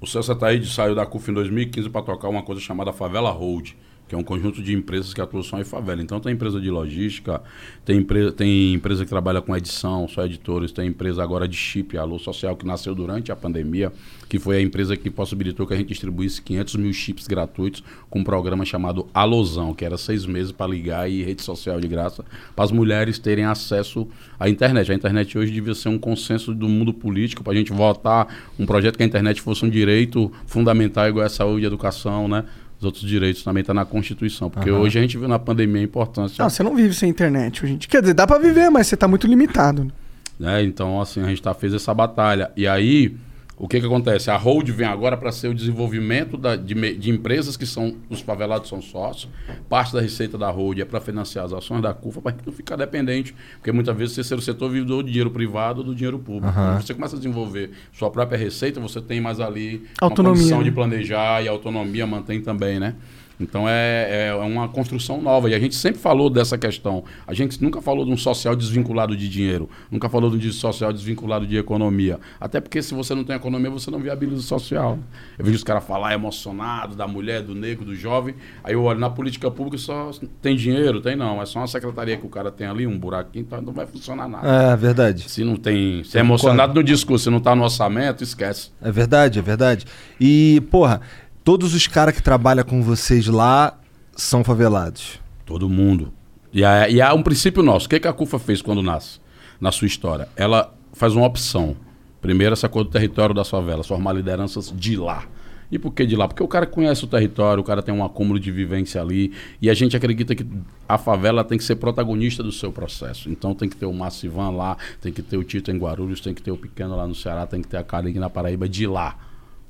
O 0.00 0.06
César 0.06 0.34
Taíde 0.34 0.66
saiu 0.72 0.94
da 0.94 1.04
CUF 1.04 1.30
em 1.30 1.34
2015 1.34 1.90
para 1.90 2.00
tocar 2.00 2.30
uma 2.30 2.42
coisa 2.42 2.58
chamada 2.58 2.90
Favela 2.90 3.30
Hold, 3.30 3.72
que 4.08 4.14
é 4.14 4.18
um 4.18 4.22
conjunto 4.22 4.62
de 4.62 4.72
empresas 4.72 5.12
que 5.12 5.20
atuam 5.20 5.42
só 5.42 5.58
em 5.58 5.64
favela. 5.64 6.00
Então 6.00 6.20
tem 6.20 6.32
empresa 6.32 6.60
de 6.60 6.70
logística, 6.70 7.42
tem, 7.84 7.98
empre 7.98 8.30
tem 8.32 8.74
empresa 8.74 9.04
que 9.04 9.10
trabalha 9.10 9.42
com 9.42 9.56
edição, 9.56 10.06
só 10.06 10.24
editores, 10.24 10.70
tem 10.70 10.88
empresa 10.88 11.22
agora 11.22 11.48
de 11.48 11.56
chip, 11.56 11.96
Alô 11.98 12.18
Social, 12.18 12.56
que 12.56 12.64
nasceu 12.64 12.94
durante 12.94 13.32
a 13.32 13.36
pandemia, 13.36 13.92
que 14.28 14.38
foi 14.38 14.58
a 14.58 14.60
empresa 14.60 14.96
que 14.96 15.10
possibilitou 15.10 15.66
que 15.66 15.74
a 15.74 15.76
gente 15.76 15.88
distribuísse 15.88 16.40
500 16.42 16.76
mil 16.76 16.92
chips 16.92 17.26
gratuitos 17.26 17.82
com 18.08 18.20
um 18.20 18.24
programa 18.24 18.64
chamado 18.64 19.08
Alosão, 19.12 19.74
que 19.74 19.84
era 19.84 19.98
seis 19.98 20.24
meses 20.24 20.52
para 20.52 20.70
ligar 20.70 21.10
e 21.10 21.22
rede 21.22 21.42
social 21.42 21.80
de 21.80 21.88
graça, 21.88 22.24
para 22.54 22.64
as 22.64 22.70
mulheres 22.70 23.18
terem 23.18 23.44
acesso 23.44 24.06
à 24.38 24.48
internet. 24.48 24.92
A 24.92 24.94
internet 24.94 25.36
hoje 25.36 25.50
devia 25.50 25.74
ser 25.74 25.88
um 25.88 25.98
consenso 25.98 26.54
do 26.54 26.68
mundo 26.68 26.94
político 26.94 27.42
para 27.42 27.52
a 27.52 27.56
gente 27.56 27.72
votar 27.72 28.28
um 28.58 28.66
projeto 28.66 28.96
que 28.96 29.02
a 29.02 29.06
internet 29.06 29.40
fosse 29.40 29.64
um 29.64 29.70
direito 29.70 30.30
fundamental 30.46 31.08
igual 31.08 31.26
a 31.26 31.28
saúde 31.28 31.64
e 31.64 31.66
educação, 31.66 32.28
né? 32.28 32.44
Os 32.78 32.84
outros 32.84 33.02
direitos 33.04 33.42
também 33.42 33.62
estão 33.62 33.74
na 33.74 33.84
Constituição. 33.84 34.50
Porque 34.50 34.70
hoje 34.70 34.98
a 34.98 35.02
gente 35.02 35.16
viu 35.16 35.28
na 35.28 35.38
pandemia 35.38 35.80
a 35.80 35.84
importância. 35.84 36.42
Não, 36.42 36.50
você 36.50 36.62
não 36.62 36.74
vive 36.74 36.94
sem 36.94 37.08
internet 37.08 37.64
hoje. 37.64 37.78
Quer 37.78 38.02
dizer, 38.02 38.14
dá 38.14 38.26
pra 38.26 38.38
viver, 38.38 38.70
mas 38.70 38.86
você 38.86 38.96
tá 38.96 39.08
muito 39.08 39.26
limitado. 39.26 39.84
né? 39.84 39.90
né? 40.38 40.62
Então, 40.62 41.00
assim, 41.00 41.22
a 41.22 41.26
gente 41.26 41.40
tá, 41.40 41.54
fez 41.54 41.72
essa 41.72 41.94
batalha. 41.94 42.50
E 42.54 42.66
aí, 42.66 43.16
o 43.58 43.66
que 43.66 43.80
que 43.80 43.86
acontece? 43.86 44.30
A 44.30 44.36
Hold 44.36 44.68
vem 44.70 44.86
agora 44.86 45.16
para 45.16 45.32
ser 45.32 45.48
o 45.48 45.54
desenvolvimento 45.54 46.36
da- 46.36 46.56
de, 46.56 46.74
de 46.96 47.10
empresas 47.10 47.56
que 47.56 47.64
são, 47.64 47.94
os 48.10 48.20
favelados 48.20 48.68
são 48.68 48.82
sócios. 48.82 49.30
Parte 49.68 49.94
da 49.94 50.00
receita 50.00 50.36
da 50.36 50.50
Hold 50.50 50.78
é 50.80 50.84
para 50.84 51.00
financiar 51.00 51.46
as 51.46 51.52
ações 51.54 51.80
da 51.80 51.94
CUFA, 51.94 52.20
para 52.20 52.34
não 52.44 52.52
ficar 52.52 52.76
dependente. 52.76 53.34
Porque 53.56 53.72
muitas 53.72 53.96
vezes 53.96 54.30
o 54.30 54.40
setor 54.42 54.70
vive 54.70 54.84
do 54.84 55.02
dinheiro 55.02 55.30
privado 55.30 55.80
ou 55.80 55.86
do 55.86 55.94
dinheiro 55.94 56.18
público. 56.18 56.52
Quando 56.52 56.82
você 56.82 56.92
começa 56.94 57.16
a 57.16 57.18
desenvolver 57.18 57.70
sua 57.92 58.10
própria 58.10 58.36
receita, 58.38 58.78
você 58.78 59.00
tem 59.00 59.20
mais 59.20 59.40
ali 59.40 59.86
Autonomia, 60.00 60.32
uma 60.32 60.36
condição 60.38 60.58
né? 60.58 60.64
de 60.64 60.70
planejar 60.72 61.42
e 61.42 61.48
a 61.48 61.50
autonomia 61.50 62.06
mantém 62.06 62.42
também, 62.42 62.78
né? 62.78 62.94
Então 63.38 63.68
é, 63.68 64.28
é 64.28 64.34
uma 64.34 64.68
construção 64.68 65.20
nova. 65.20 65.50
E 65.50 65.54
a 65.54 65.58
gente 65.58 65.74
sempre 65.74 66.00
falou 66.00 66.30
dessa 66.30 66.56
questão. 66.56 67.04
A 67.26 67.34
gente 67.34 67.62
nunca 67.62 67.80
falou 67.80 68.04
de 68.04 68.10
um 68.10 68.16
social 68.16 68.56
desvinculado 68.56 69.16
de 69.16 69.28
dinheiro. 69.28 69.68
Nunca 69.90 70.08
falou 70.08 70.30
de 70.30 70.48
um 70.48 70.52
social 70.52 70.92
desvinculado 70.92 71.46
de 71.46 71.56
economia. 71.56 72.18
Até 72.40 72.60
porque 72.60 72.82
se 72.82 72.94
você 72.94 73.14
não 73.14 73.24
tem 73.24 73.36
economia, 73.36 73.70
você 73.70 73.90
não 73.90 73.98
viabiliza 73.98 74.40
o 74.40 74.44
social. 74.44 74.98
Eu 75.38 75.44
vejo 75.44 75.56
os 75.56 75.64
caras 75.64 75.84
falar 75.84 76.14
emocionado 76.14 76.96
da 76.96 77.06
mulher, 77.06 77.42
do 77.42 77.54
negro, 77.54 77.84
do 77.84 77.94
jovem. 77.94 78.34
Aí 78.64 78.74
eu 78.74 78.82
olho 78.82 78.98
na 78.98 79.10
política 79.10 79.50
pública 79.50 79.78
só 79.78 80.10
tem 80.40 80.56
dinheiro? 80.56 81.00
Tem 81.00 81.16
não. 81.16 81.40
É 81.40 81.46
só 81.46 81.60
uma 81.60 81.66
secretaria 81.66 82.16
que 82.16 82.26
o 82.26 82.28
cara 82.28 82.50
tem 82.50 82.66
ali, 82.66 82.86
um 82.86 82.98
buraquinho, 82.98 83.44
então 83.46 83.60
não 83.60 83.72
vai 83.72 83.86
funcionar 83.86 84.28
nada. 84.28 84.72
É 84.72 84.76
verdade. 84.76 85.28
Se 85.28 85.44
não 85.44 85.56
tem. 85.56 86.02
Se 86.04 86.16
é 86.16 86.20
emocionado 86.20 86.74
no 86.74 86.82
discurso, 86.82 87.24
se 87.24 87.30
não 87.30 87.40
tá 87.40 87.54
no 87.54 87.62
orçamento, 87.62 88.22
esquece. 88.22 88.70
É 88.80 88.90
verdade, 88.90 89.38
é 89.38 89.42
verdade. 89.42 89.84
E, 90.20 90.62
porra, 90.70 91.00
todos 91.46 91.74
os 91.74 91.86
caras 91.86 92.12
que 92.12 92.20
trabalham 92.20 92.64
com 92.64 92.82
vocês 92.82 93.28
lá 93.28 93.78
são 94.16 94.42
favelados. 94.42 95.20
Todo 95.44 95.68
mundo. 95.68 96.12
E, 96.52 96.64
há- 96.64 96.88
e 96.88 97.00
há 97.00 97.14
um 97.14 97.22
princípio 97.22 97.62
nosso. 97.62 97.86
O 97.86 97.88
que, 97.88 98.00
que 98.00 98.08
a 98.08 98.12
CUFA 98.12 98.36
fez 98.40 98.60
quando 98.60 98.82
nasce? 98.82 99.20
Na 99.60 99.70
sua 99.70 99.86
história. 99.86 100.28
Ela 100.34 100.74
faz 100.92 101.14
uma 101.14 101.24
opção. 101.24 101.76
Primeiro, 102.20 102.52
essa 102.52 102.68
coisa 102.68 102.88
do 102.88 102.90
território 102.92 103.32
das 103.32 103.48
favelas, 103.48 103.86
formar 103.86 104.12
lideranças 104.12 104.72
de 104.76 104.96
lá. 104.96 105.22
E 105.70 105.78
por 105.78 105.92
que 105.94 106.04
de 106.04 106.16
lá? 106.16 106.26
Porque 106.26 106.42
o 106.42 106.48
cara 106.48 106.66
conhece 106.66 107.04
o 107.04 107.06
território, 107.06 107.60
o 107.60 107.64
cara 107.64 107.80
tem 107.80 107.94
um 107.94 108.04
acúmulo 108.04 108.40
de 108.40 108.50
vivência 108.50 109.00
ali. 109.00 109.32
E 109.62 109.70
a 109.70 109.74
gente 109.74 109.96
acredita 109.96 110.34
que 110.34 110.44
a 110.88 110.98
favela 110.98 111.44
tem 111.44 111.56
que 111.58 111.62
ser 111.64 111.76
protagonista 111.76 112.42
do 112.42 112.50
seu 112.50 112.72
processo. 112.72 113.30
Então 113.30 113.54
tem 113.54 113.68
que 113.68 113.76
ter 113.76 113.86
o 113.86 113.92
Massivan 113.92 114.50
lá, 114.50 114.76
tem 115.00 115.12
que 115.12 115.22
ter 115.22 115.36
o 115.36 115.44
Tito 115.44 115.70
em 115.70 115.78
Guarulhos, 115.78 116.20
tem 116.20 116.34
que 116.34 116.42
ter 116.42 116.50
o 116.50 116.56
Pequeno 116.56 116.96
lá 116.96 117.06
no 117.06 117.14
Ceará, 117.14 117.46
tem 117.46 117.62
que 117.62 117.68
ter 117.68 117.76
a 117.76 117.84
Carinha 117.84 118.18
na 118.18 118.28
Paraíba 118.30 118.68
de 118.68 118.84
lá, 118.84 119.16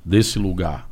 desse 0.03 0.39
lugar. 0.39 0.86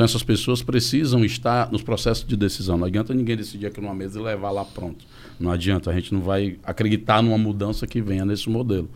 Então 0.00 0.06
essas 0.06 0.22
pessoas 0.22 0.62
precisam 0.62 1.22
estar 1.26 1.70
nos 1.70 1.82
processos 1.82 2.26
de 2.26 2.34
decisão. 2.34 2.78
Não 2.78 2.86
adianta 2.86 3.12
ninguém 3.12 3.36
decidir 3.36 3.66
aqui 3.66 3.82
numa 3.82 3.94
mesa 3.94 4.18
e 4.18 4.22
levar 4.22 4.50
lá 4.50 4.64
pronto. 4.64 5.04
Não 5.38 5.50
adianta, 5.50 5.90
a 5.90 5.92
gente 5.92 6.14
não 6.14 6.22
vai 6.22 6.56
acreditar 6.64 7.22
numa 7.22 7.36
mudança 7.36 7.86
que 7.86 8.00
venha 8.00 8.24
nesse 8.24 8.48
modelo. 8.48 8.88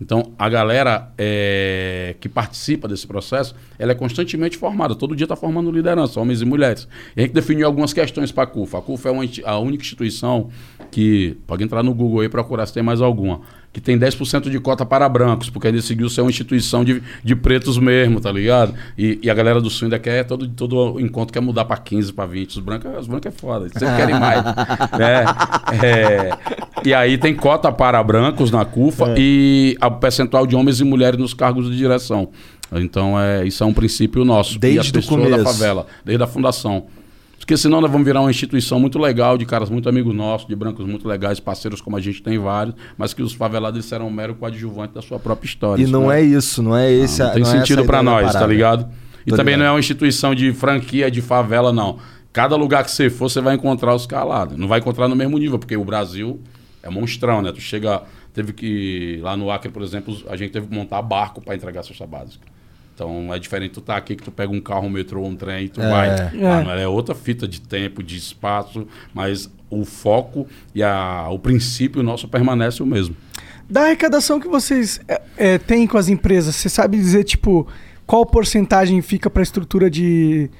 Então, 0.00 0.30
a 0.38 0.48
galera 0.48 1.10
é, 1.18 2.14
que 2.20 2.28
participa 2.28 2.86
desse 2.86 3.08
processo, 3.08 3.56
ela 3.76 3.90
é 3.90 3.94
constantemente 3.96 4.56
formada. 4.56 4.94
Todo 4.94 5.16
dia 5.16 5.24
está 5.24 5.34
formando 5.34 5.68
liderança, 5.72 6.20
homens 6.20 6.40
e 6.42 6.44
mulheres. 6.44 6.86
E 7.16 7.20
a 7.20 7.24
gente 7.24 7.34
definiu 7.34 7.66
algumas 7.66 7.92
questões 7.92 8.30
para 8.30 8.44
a 8.44 8.46
CUFA. 8.46 8.78
A 8.78 8.82
CUFA 8.82 9.08
é 9.08 9.12
uma, 9.12 9.24
a 9.44 9.58
única 9.58 9.82
instituição 9.82 10.48
que, 10.92 11.36
pode 11.44 11.64
entrar 11.64 11.82
no 11.82 11.92
Google 11.92 12.20
aí 12.20 12.26
e 12.26 12.28
procurar 12.28 12.66
se 12.66 12.72
tem 12.72 12.84
mais 12.84 13.00
alguma, 13.00 13.40
que 13.72 13.80
tem 13.80 13.98
10% 13.98 14.50
de 14.50 14.60
cota 14.60 14.84
para 14.84 15.08
brancos, 15.08 15.48
porque 15.48 15.66
ele 15.66 15.78
decidiu 15.78 16.08
ser 16.10 16.20
uma 16.20 16.30
instituição 16.30 16.84
de, 16.84 17.02
de 17.24 17.34
pretos 17.34 17.78
mesmo, 17.78 18.20
tá 18.20 18.30
ligado? 18.30 18.74
E, 18.98 19.18
e 19.22 19.30
a 19.30 19.34
galera 19.34 19.60
do 19.60 19.70
Sul 19.70 19.86
ainda 19.86 19.98
quer, 19.98 20.24
todo, 20.24 20.46
todo 20.48 21.00
encontro 21.00 21.32
quer 21.32 21.40
mudar 21.40 21.64
para 21.64 21.78
15, 21.78 22.12
para 22.12 22.26
20. 22.26 22.50
Os 22.50 22.58
brancos, 22.58 22.90
os 23.00 23.06
brancos 23.06 23.26
é 23.26 23.30
foda, 23.30 23.64
eles 23.64 23.72
sempre 23.72 23.96
querem 23.96 24.20
mais. 24.20 24.44
é, 25.00 25.86
é, 25.86 26.38
e 26.84 26.92
aí 26.92 27.16
tem 27.16 27.34
cota 27.34 27.72
para 27.72 28.02
brancos 28.02 28.50
na 28.50 28.64
CUFA 28.64 29.14
e 29.16 29.76
a 29.80 29.90
percentual 29.90 30.46
de 30.46 30.54
homens 30.54 30.80
e 30.80 30.84
mulheres 30.84 31.18
nos 31.18 31.32
cargos 31.32 31.70
de 31.70 31.76
direção. 31.76 32.28
Então, 32.74 33.18
é, 33.18 33.46
isso 33.46 33.62
é 33.62 33.66
um 33.66 33.72
princípio 33.72 34.24
nosso. 34.24 34.58
Desde 34.58 34.78
e 34.78 34.80
as 34.80 34.88
o 34.88 34.92
pessoas 34.92 35.22
da 35.22 35.38
começo. 35.38 35.44
favela, 35.44 35.86
desde 36.04 36.22
a 36.22 36.26
fundação. 36.26 36.86
Porque 37.42 37.56
senão 37.56 37.80
nós 37.80 37.90
vamos 37.90 38.06
virar 38.06 38.20
uma 38.20 38.30
instituição 38.30 38.78
muito 38.78 39.00
legal, 39.00 39.36
de 39.36 39.44
caras 39.44 39.68
muito 39.68 39.88
amigos 39.88 40.14
nossos, 40.14 40.46
de 40.46 40.54
brancos 40.54 40.86
muito 40.86 41.08
legais, 41.08 41.40
parceiros 41.40 41.80
como 41.80 41.96
a 41.96 42.00
gente 42.00 42.22
tem 42.22 42.38
vários, 42.38 42.76
mas 42.96 43.12
que 43.12 43.20
os 43.20 43.32
favelados 43.32 43.78
eles 43.78 43.86
serão 43.86 44.06
um 44.06 44.12
mero 44.12 44.36
coadjuvante 44.36 44.94
da 44.94 45.02
sua 45.02 45.18
própria 45.18 45.48
história. 45.48 45.82
E 45.82 45.86
não 45.88 46.10
é 46.10 46.22
isso, 46.22 46.62
não 46.62 46.76
é 46.76 46.88
esse. 46.92 47.18
não, 47.20 47.26
a- 47.26 47.30
tem 47.32 47.42
não 47.42 47.50
é 47.50 47.52
sentido 47.58 47.82
a 47.82 47.84
pra 47.84 48.00
ideia 48.00 48.16
da 48.16 48.22
nós, 48.22 48.32
tá 48.32 48.46
ligado? 48.46 48.88
E 49.26 49.30
Tô 49.30 49.36
também 49.36 49.54
ligado. 49.54 49.58
não 49.58 49.66
é 49.66 49.70
uma 49.74 49.80
instituição 49.80 50.36
de 50.36 50.52
franquia 50.52 51.10
de 51.10 51.20
favela, 51.20 51.72
não. 51.72 51.98
Cada 52.32 52.54
lugar 52.54 52.84
que 52.84 52.92
você 52.92 53.10
for, 53.10 53.28
você 53.28 53.40
vai 53.40 53.56
encontrar 53.56 53.92
os 53.92 54.06
calados. 54.06 54.56
Não 54.56 54.68
vai 54.68 54.78
encontrar 54.78 55.08
no 55.08 55.16
mesmo 55.16 55.36
nível, 55.36 55.58
porque 55.58 55.76
o 55.76 55.84
Brasil 55.84 56.40
é 56.80 56.88
monstrão, 56.88 57.42
né? 57.42 57.50
Tu 57.52 57.60
chega. 57.60 58.02
Teve 58.32 58.52
que. 58.52 59.18
Lá 59.20 59.36
no 59.36 59.50
Acre, 59.50 59.68
por 59.70 59.82
exemplo, 59.82 60.16
a 60.28 60.36
gente 60.36 60.52
teve 60.52 60.68
que 60.68 60.74
montar 60.74 61.02
barco 61.02 61.40
para 61.42 61.54
entregar 61.56 61.80
a 61.80 61.82
cesta 61.82 62.06
básica. 62.06 62.46
Então 62.94 63.32
é 63.32 63.38
diferente 63.38 63.72
tu 63.72 63.80
tá 63.80 63.96
aqui 63.96 64.14
que 64.14 64.22
tu 64.22 64.30
pega 64.30 64.52
um 64.52 64.60
carro, 64.60 64.86
um 64.86 64.90
metrô, 64.90 65.24
um 65.24 65.34
trem 65.34 65.64
e 65.64 65.68
tu 65.68 65.80
É. 65.80 65.90
vai. 65.90 66.08
É. 66.08 66.30
Ah, 66.68 66.80
é 66.80 66.86
outra 66.86 67.14
fita 67.14 67.48
de 67.48 67.60
tempo, 67.60 68.02
de 68.02 68.16
espaço, 68.16 68.86
mas 69.14 69.50
o 69.70 69.84
foco 69.84 70.46
e 70.74 70.82
a, 70.82 71.26
o 71.30 71.38
princípio 71.38 72.02
nosso 72.02 72.28
permanece 72.28 72.82
o 72.82 72.86
mesmo. 72.86 73.16
Da 73.68 73.84
arrecadação 73.84 74.38
que 74.38 74.46
vocês 74.48 75.00
é, 75.08 75.22
é, 75.36 75.58
têm 75.58 75.86
com 75.86 75.96
as 75.96 76.08
empresas, 76.08 76.54
você 76.56 76.68
sabe 76.68 76.98
dizer, 76.98 77.24
tipo, 77.24 77.66
qual 78.06 78.26
porcentagem 78.26 79.00
fica 79.00 79.30
para 79.30 79.40
a 79.40 79.44
estrutura 79.44 79.88
de, 79.88 80.50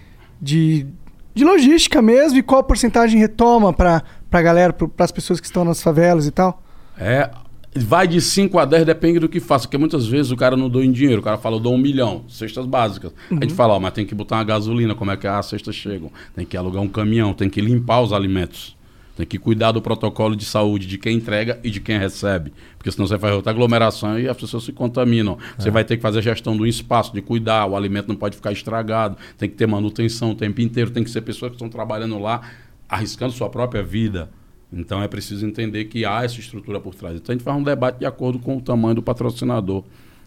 de, 0.40 0.86
de 1.34 1.44
logística 1.44 2.00
mesmo 2.00 2.38
e 2.38 2.42
qual 2.42 2.64
porcentagem 2.64 3.20
retoma 3.20 3.70
para 3.72 4.02
a 4.30 4.42
galera, 4.42 4.72
para 4.72 5.04
as 5.04 5.12
pessoas 5.12 5.38
que 5.40 5.46
estão 5.46 5.62
nas 5.64 5.82
favelas 5.82 6.26
e 6.26 6.30
tal? 6.30 6.62
É, 6.96 7.28
vai 7.74 8.06
de 8.06 8.20
5 8.20 8.58
a 8.58 8.64
10, 8.64 8.84
depende 8.84 9.18
do 9.18 9.28
que 9.28 9.40
faça. 9.40 9.66
Porque 9.66 9.78
muitas 9.78 10.06
vezes 10.06 10.30
o 10.30 10.36
cara 10.36 10.56
não 10.56 10.68
doa 10.68 10.84
em 10.84 10.92
dinheiro. 10.92 11.20
O 11.20 11.24
cara 11.24 11.38
fala, 11.38 11.56
eu 11.56 11.60
dou 11.60 11.74
um 11.74 11.78
milhão, 11.78 12.24
cestas 12.28 12.66
básicas. 12.66 13.12
A 13.30 13.34
gente 13.42 13.54
fala, 13.54 13.74
ó, 13.74 13.80
mas 13.80 13.92
tem 13.92 14.04
que 14.04 14.14
botar 14.14 14.36
uma 14.36 14.44
gasolina, 14.44 14.94
como 14.94 15.10
é 15.10 15.16
que 15.16 15.26
as 15.26 15.46
cestas 15.46 15.74
chegam? 15.74 16.10
Tem 16.34 16.44
que 16.44 16.56
alugar 16.56 16.82
um 16.82 16.88
caminhão, 16.88 17.32
tem 17.32 17.48
que 17.48 17.60
limpar 17.60 18.00
os 18.00 18.12
alimentos. 18.12 18.76
Tem 19.14 19.26
que 19.26 19.38
cuidar 19.38 19.72
do 19.72 19.82
protocolo 19.82 20.34
de 20.34 20.44
saúde 20.44 20.86
de 20.86 20.96
quem 20.96 21.16
entrega 21.16 21.60
e 21.62 21.70
de 21.70 21.80
quem 21.80 21.98
recebe. 21.98 22.52
Porque 22.78 22.90
senão 22.90 23.06
você 23.06 23.18
faz 23.18 23.34
outra 23.34 23.52
aglomeração 23.52 24.18
e 24.18 24.26
as 24.26 24.36
pessoas 24.36 24.64
se 24.64 24.72
contaminam. 24.72 25.36
Você 25.58 25.70
vai 25.70 25.84
ter 25.84 25.96
que 25.96 26.02
fazer 26.02 26.20
a 26.20 26.22
gestão 26.22 26.56
do 26.56 26.66
espaço, 26.66 27.12
de 27.12 27.20
cuidar, 27.20 27.66
o 27.66 27.76
alimento 27.76 28.08
não 28.08 28.16
pode 28.16 28.36
ficar 28.36 28.52
estragado, 28.52 29.18
tem 29.36 29.50
que 29.50 29.54
ter 29.54 29.66
manutenção 29.66 30.30
o 30.30 30.34
tempo 30.34 30.62
inteiro, 30.62 30.90
tem 30.90 31.04
que 31.04 31.10
ser 31.10 31.20
pessoas 31.20 31.50
que 31.50 31.56
estão 31.56 31.68
trabalhando 31.68 32.18
lá, 32.18 32.40
arriscando 32.88 33.32
sua 33.32 33.50
própria 33.50 33.82
vida. 33.82 34.30
Então 34.72 35.02
é 35.02 35.08
preciso 35.08 35.46
entender 35.46 35.84
que 35.84 36.04
há 36.04 36.24
essa 36.24 36.40
estrutura 36.40 36.80
por 36.80 36.94
trás. 36.94 37.16
Então 37.16 37.32
a 37.32 37.36
gente 37.36 37.44
faz 37.44 37.56
um 37.56 37.62
debate 37.62 37.98
de 37.98 38.06
acordo 38.06 38.38
com 38.38 38.56
o 38.56 38.60
tamanho 38.60 38.94
do 38.94 39.02
patrocinador. 39.02 39.84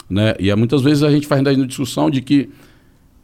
Né? 0.10 0.36
E 0.40 0.54
muitas 0.56 0.82
vezes 0.82 1.04
a 1.04 1.10
gente 1.10 1.26
faz 1.26 1.46
ainda 1.46 1.66
discussão 1.66 2.10
de 2.10 2.22
que 2.22 2.50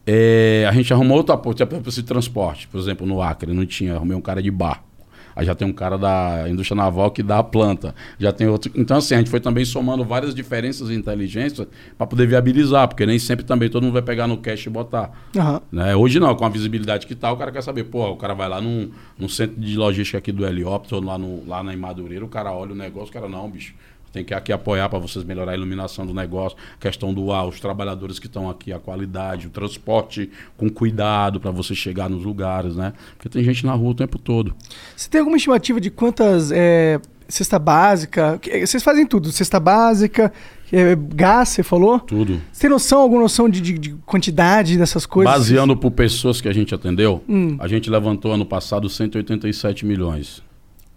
é, 0.05 0.65
a 0.67 0.73
gente 0.73 0.91
arrumou 0.91 1.17
outra 1.17 1.37
ponte 1.37 1.63
para 1.65 1.79
esse 1.87 2.03
transporte. 2.03 2.67
Por 2.67 2.79
exemplo, 2.79 3.05
no 3.05 3.21
Acre 3.21 3.53
não 3.53 3.65
tinha, 3.65 3.95
arrumei 3.95 4.17
um 4.17 4.21
cara 4.21 4.41
de 4.41 4.49
barco. 4.49 4.90
Aí 5.35 5.45
já 5.45 5.55
tem 5.55 5.67
um 5.67 5.73
cara 5.73 5.97
da 5.97 6.45
indústria 6.49 6.75
naval 6.75 7.11
que 7.11 7.23
dá 7.23 7.39
a 7.39 7.43
planta. 7.43 7.95
Já 8.19 8.31
tem 8.31 8.47
outro. 8.47 8.71
Então, 8.75 8.97
assim, 8.97 9.15
a 9.15 9.17
gente 9.17 9.29
foi 9.29 9.39
também 9.39 9.65
somando 9.65 10.03
várias 10.03 10.33
diferenças 10.33 10.89
de 10.89 10.95
inteligência 10.95 11.67
para 11.97 12.07
poder 12.07 12.27
viabilizar, 12.27 12.87
porque 12.87 13.05
nem 13.05 13.19
sempre 13.19 13.45
também 13.45 13.69
todo 13.69 13.83
mundo 13.83 13.93
vai 13.93 14.01
pegar 14.01 14.27
no 14.27 14.37
cash 14.37 14.65
e 14.65 14.69
botar. 14.69 15.11
Aham. 15.35 15.61
Né? 15.71 15.95
Hoje 15.95 16.19
não, 16.19 16.35
com 16.35 16.45
a 16.45 16.49
visibilidade 16.49 17.07
que 17.07 17.15
tá, 17.15 17.31
o 17.31 17.37
cara 17.37 17.51
quer 17.51 17.63
saber, 17.63 17.85
pô, 17.85 18.09
o 18.09 18.17
cara 18.17 18.33
vai 18.33 18.49
lá 18.49 18.61
num, 18.61 18.91
num 19.17 19.29
centro 19.29 19.59
de 19.59 19.77
logística 19.77 20.17
aqui 20.17 20.31
do 20.31 20.45
Helióptero, 20.45 21.03
lá, 21.03 21.17
no, 21.17 21.47
lá 21.47 21.63
na 21.63 21.75
Madureira, 21.75 22.23
o 22.23 22.29
cara 22.29 22.51
olha 22.51 22.73
o 22.73 22.75
negócio, 22.75 23.09
o 23.09 23.13
cara, 23.13 23.27
não, 23.27 23.49
bicho, 23.49 23.73
tem 24.11 24.23
que 24.25 24.33
aqui 24.33 24.51
apoiar 24.51 24.89
para 24.89 24.99
vocês 24.99 25.23
melhorar 25.23 25.51
a 25.53 25.55
iluminação 25.55 26.05
do 26.05 26.13
negócio, 26.13 26.57
questão 26.79 27.13
do 27.13 27.31
ar, 27.31 27.47
os 27.47 27.59
trabalhadores 27.59 28.19
que 28.19 28.27
estão 28.27 28.49
aqui, 28.49 28.73
a 28.73 28.79
qualidade, 28.79 29.47
o 29.47 29.49
transporte 29.49 30.29
com 30.57 30.69
cuidado 30.69 31.39
para 31.39 31.51
você 31.51 31.73
chegar 31.73 32.09
nos 32.09 32.23
lugares, 32.23 32.75
né? 32.75 32.93
Porque 33.17 33.29
tem 33.29 33.43
gente 33.43 33.65
na 33.65 33.73
rua 33.73 33.91
o 33.91 33.95
tempo 33.95 34.19
todo. 34.19 34.53
Você 34.95 35.09
tem 35.09 35.19
alguma 35.19 35.37
estimativa 35.37 35.79
de 35.79 35.89
quantas 35.89 36.51
é, 36.51 36.99
cesta 37.27 37.57
básica? 37.57 38.37
que- 38.39 38.65
Vocês 38.65 38.83
fazem 38.83 39.05
tudo, 39.05 39.31
cesta 39.31 39.59
básica, 39.59 40.31
é, 40.73 40.95
gás, 41.15 41.49
você 41.49 41.63
falou? 41.63 41.99
Tudo. 41.99 42.41
Você 42.51 42.61
tem 42.61 42.69
noção, 42.69 42.99
alguma 43.01 43.21
noção 43.21 43.47
de, 43.49 43.61
de- 43.61 43.77
de 43.77 43.91
quantidade 44.05 44.77
dessas 44.77 45.05
coisas? 45.05 45.33
Baseando 45.33 45.75
por 45.77 45.91
pessoas 45.91 46.41
que 46.41 46.47
a 46.49 46.53
gente 46.53 46.75
atendeu, 46.75 47.23
Hum. 47.29 47.55
a 47.59 47.67
gente 47.67 47.89
levantou 47.89 48.33
ano 48.33 48.45
passado 48.45 48.89
187 48.89 49.85
milhões. 49.85 50.43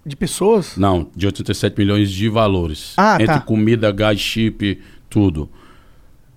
De 0.06 0.16
pessoas? 0.16 0.76
Não, 0.76 1.08
de 1.16 1.26
87 1.26 1.76
milhões 1.78 2.10
de 2.10 2.28
valores. 2.28 2.92
Ah, 2.96 3.14
Entre 3.14 3.26
tá. 3.34 3.40
comida, 3.40 3.90
gás, 3.90 4.18
chip, 4.20 4.80
tudo. 5.08 5.48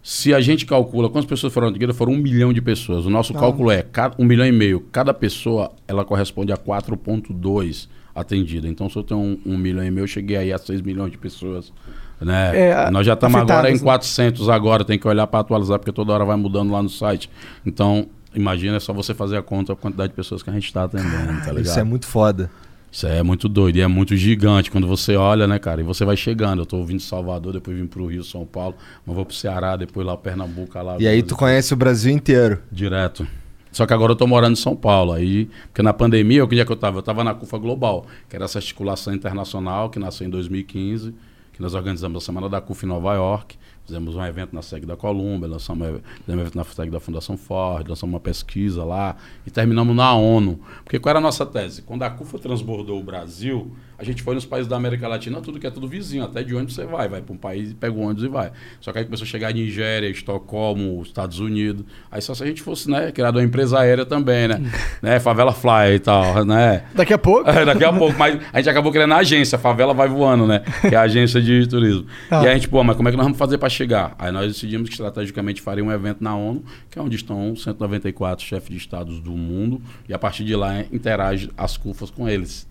Se 0.02 0.34
a 0.34 0.40
gente 0.40 0.66
calcula 0.66 1.10
quantas 1.10 1.30
pessoas 1.30 1.52
foram 1.52 1.68
atendidas, 1.68 1.96
foram 1.98 2.14
um 2.14 2.18
milhão 2.18 2.54
de 2.54 2.62
pessoas. 2.62 3.06
O 3.06 3.10
nosso 3.10 3.34
Tá. 3.34 3.40
cálculo 3.42 3.70
é 3.70 3.82
cada, 3.82 4.16
um 4.18 4.24
milhão 4.24 4.46
e 4.46 4.52
meio. 4.54 4.80
Cada 4.92 5.14
pessoa, 5.14 5.72
ela 5.86 6.06
corresponde 6.06 6.54
a 6.54 6.58
4,2 6.58 7.90
atendida. 8.16 8.68
Então, 8.70 8.90
se 8.90 8.96
eu 8.96 9.04
tenho 9.04 9.20
um, 9.20 9.40
um 9.46 9.58
milhão 9.58 9.84
e 9.84 9.92
meio, 9.92 10.04
eu 10.04 10.08
cheguei 10.08 10.38
aí 10.38 10.54
a 10.54 10.58
6 10.58 10.82
milhões 10.82 11.12
de 11.12 11.18
pessoas. 11.18 11.74
Né? 12.22 12.70
É, 12.70 12.90
Nós 12.90 13.06
já 13.06 13.14
estamos 13.14 13.40
agora 13.40 13.70
em 13.70 13.74
né? 13.74 13.80
400 13.80 14.48
agora, 14.50 14.86
tem 14.86 14.98
que 14.98 15.08
olhar 15.08 15.28
para 15.28 15.42
atualizar, 15.42 15.78
porque 15.78 15.92
toda 15.92 16.14
hora 16.14 16.24
vai 16.26 16.38
mudando 16.38 16.72
lá 16.72 16.82
no 16.82 16.90
site. 16.90 17.30
Então, 17.66 18.08
imagina, 18.34 18.78
é 18.78 18.80
só 18.80 18.94
você 18.94 19.14
fazer 19.14 19.38
a 19.38 19.42
conta 19.44 19.74
a 19.74 19.76
quantidade 19.76 20.10
de 20.10 20.16
pessoas 20.16 20.42
que 20.42 20.50
a 20.50 20.54
gente 20.54 20.66
está 20.66 20.86
atendendo, 20.86 21.42
tá 21.42 21.52
ligado? 21.52 21.66
Isso 21.66 21.80
é 21.80 21.84
muito 21.84 22.08
foda. 22.08 22.50
Isso 22.98 23.06
é 23.06 23.22
muito 23.22 23.48
doido 23.48 23.76
e 23.76 23.82
é 23.82 23.86
muito 23.86 24.16
gigante 24.16 24.72
quando 24.72 24.88
você 24.88 25.16
olha, 25.16 25.46
né, 25.46 25.60
cara? 25.60 25.82
E 25.82 25.84
você 25.84 26.04
vai 26.04 26.18
chegando. 26.18 26.64
Eu 26.64 26.66
tô 26.66 26.84
vindo 26.84 26.98
de 26.98 27.04
Salvador, 27.04 27.54
depois 27.54 27.78
vim 27.78 27.86
pro 27.86 28.08
Rio, 28.08 28.24
São 28.24 28.44
Paulo, 28.44 28.74
mas 29.06 29.16
vou 29.16 29.24
pro 29.24 29.36
Ceará, 29.36 29.76
depois 29.76 30.04
lá 30.04 30.18
Pernambuco, 30.18 30.76
lá. 30.82 30.98
E 31.00 31.08
aí 31.08 31.22
tu 31.22 31.36
conhece 31.36 31.72
o 31.76 31.78
Brasil 31.78 32.12
inteiro. 32.12 32.60
Direto. 32.72 33.28
Só 33.72 33.86
que 33.86 33.94
agora 33.94 34.14
eu 34.14 34.16
tô 34.16 34.26
morando 34.26 34.54
em 34.54 34.60
São 34.60 34.76
Paulo. 34.76 35.14
Aí, 35.14 35.48
porque 35.68 35.84
na 35.84 35.94
pandemia, 35.94 36.44
o 36.44 36.48
que 36.48 36.56
dia 36.56 36.66
que 36.66 36.72
eu 36.72 36.76
tava? 36.76 36.98
Eu 36.98 37.04
tava 37.04 37.24
na 37.24 37.36
CUFA 37.36 37.60
Global, 37.60 38.08
que 38.28 38.36
era 38.36 38.46
essa 38.46 38.58
articulação 38.58 39.14
internacional 39.14 39.92
que 39.92 40.00
nasceu 40.00 40.26
em 40.26 40.32
2015, 40.32 41.14
que 41.54 41.62
nós 41.62 41.76
organizamos 41.76 42.24
a 42.24 42.26
Semana 42.26 42.50
da 42.50 42.60
CUFA 42.60 42.88
em 42.88 42.90
Nova 42.90 43.14
York. 43.14 43.58
Fizemos 43.88 44.18
um 44.18 44.26
evento 44.26 44.54
na 44.54 44.62
SEG 44.62 44.86
da 44.86 44.98
Colômbia, 44.98 45.48
lançamos 45.48 45.88
um 46.28 46.34
evento 46.34 46.56
na 46.58 46.66
SEG 46.66 46.92
da 46.92 47.00
Fundação 47.00 47.38
Ford, 47.38 47.88
lançamos 47.88 48.14
uma 48.14 48.20
pesquisa 48.20 48.84
lá 48.84 49.16
e 49.46 49.50
terminamos 49.50 49.96
na 49.96 50.14
ONU. 50.14 50.60
Porque 50.84 51.00
qual 51.00 51.12
era 51.12 51.20
a 51.20 51.22
nossa 51.22 51.46
tese? 51.46 51.84
Quando 51.84 52.04
a 52.04 52.10
CUFA 52.10 52.38
transbordou 52.38 53.00
o 53.00 53.04
Brasil, 53.04 53.72
a 54.00 54.04
gente 54.04 54.22
foi 54.22 54.36
nos 54.36 54.46
países 54.46 54.68
da 54.68 54.76
América 54.76 55.08
Latina, 55.08 55.42
tudo 55.42 55.60
que 55.60 55.66
é 55.66 55.72
tudo 55.72 55.88
vizinho, 55.88 56.24
até 56.24 56.44
de 56.44 56.56
onde 56.56 56.72
você 56.72 56.86
vai. 56.86 57.08
Vai 57.08 57.22
para 57.22 57.34
um 57.34 57.38
país, 57.38 57.74
pega 57.74 57.96
o 57.96 58.00
ônibus 58.00 58.24
e 58.24 58.28
vai. 58.28 58.52
Só 58.80 58.92
que 58.92 59.00
aí 59.00 59.06
começou 59.06 59.26
a 59.26 59.28
chegar 59.28 59.50
em 59.50 59.56
Nigéria, 59.56 60.08
Estocolmo, 60.08 61.02
Estados 61.02 61.40
Unidos. 61.40 61.84
Aí 62.12 62.22
só 62.22 62.36
se 62.36 62.44
a 62.44 62.46
gente 62.46 62.62
fosse, 62.62 62.90
né, 62.92 63.12
criado 63.12 63.38
uma 63.38 63.44
empresa 63.44 63.80
aérea 63.80 64.06
também, 64.06 64.48
né? 64.48 64.62
né? 65.02 65.20
Favela 65.20 65.52
Fly 65.52 65.96
e 65.96 66.00
tal, 66.00 66.46
né? 66.46 66.84
Daqui 66.94 67.14
a 67.14 67.18
pouco? 67.18 67.48
É, 67.58 67.66
daqui 67.66 67.84
a 67.84 67.94
pouco, 67.94 68.16
mas 68.20 68.40
a 68.54 68.58
gente 68.58 68.70
acabou 68.70 68.92
criando 68.92 69.14
a 69.14 69.18
agência, 69.18 69.56
a 69.56 69.60
favela 69.60 69.94
vai 69.94 70.08
voando, 70.08 70.46
né? 70.46 70.62
Que 70.82 70.94
é 70.94 70.98
a 70.98 71.02
agência 71.02 71.42
de 71.42 71.66
turismo. 71.66 72.06
Ah. 72.30 72.44
E 72.44 72.48
aí 72.48 72.52
a 72.52 72.54
gente, 72.54 72.68
pô, 72.68 72.84
mas 72.84 72.96
como 72.96 73.08
é 73.08 73.12
que 73.12 73.18
nós 73.18 73.26
vamos 73.26 73.38
fazer 73.38 73.58
para 73.58 73.70
chegar? 73.70 74.14
Aí 74.20 74.32
nós 74.32 74.48
decidimos 74.48 74.90
que 74.90 74.94
estrategicamente 74.94 75.62
faria 75.62 75.84
um 75.84 75.92
evento 75.92 76.24
na 76.24 76.36
ONU, 76.36 76.64
que 76.92 77.00
é 77.00 77.02
onde 77.02 77.16
estão 77.16 77.56
194 77.56 78.46
chefes 78.46 78.70
de 78.70 78.78
estados 78.78 79.20
do 79.20 79.32
mundo, 79.32 79.82
e 80.08 80.14
a 80.14 80.20
partir 80.20 80.44
de 80.44 80.56
lá 80.56 80.82
interage 80.92 81.50
as 81.58 81.78
CUFAs 81.78 82.12
com 82.12 82.30
eles. 82.30 82.68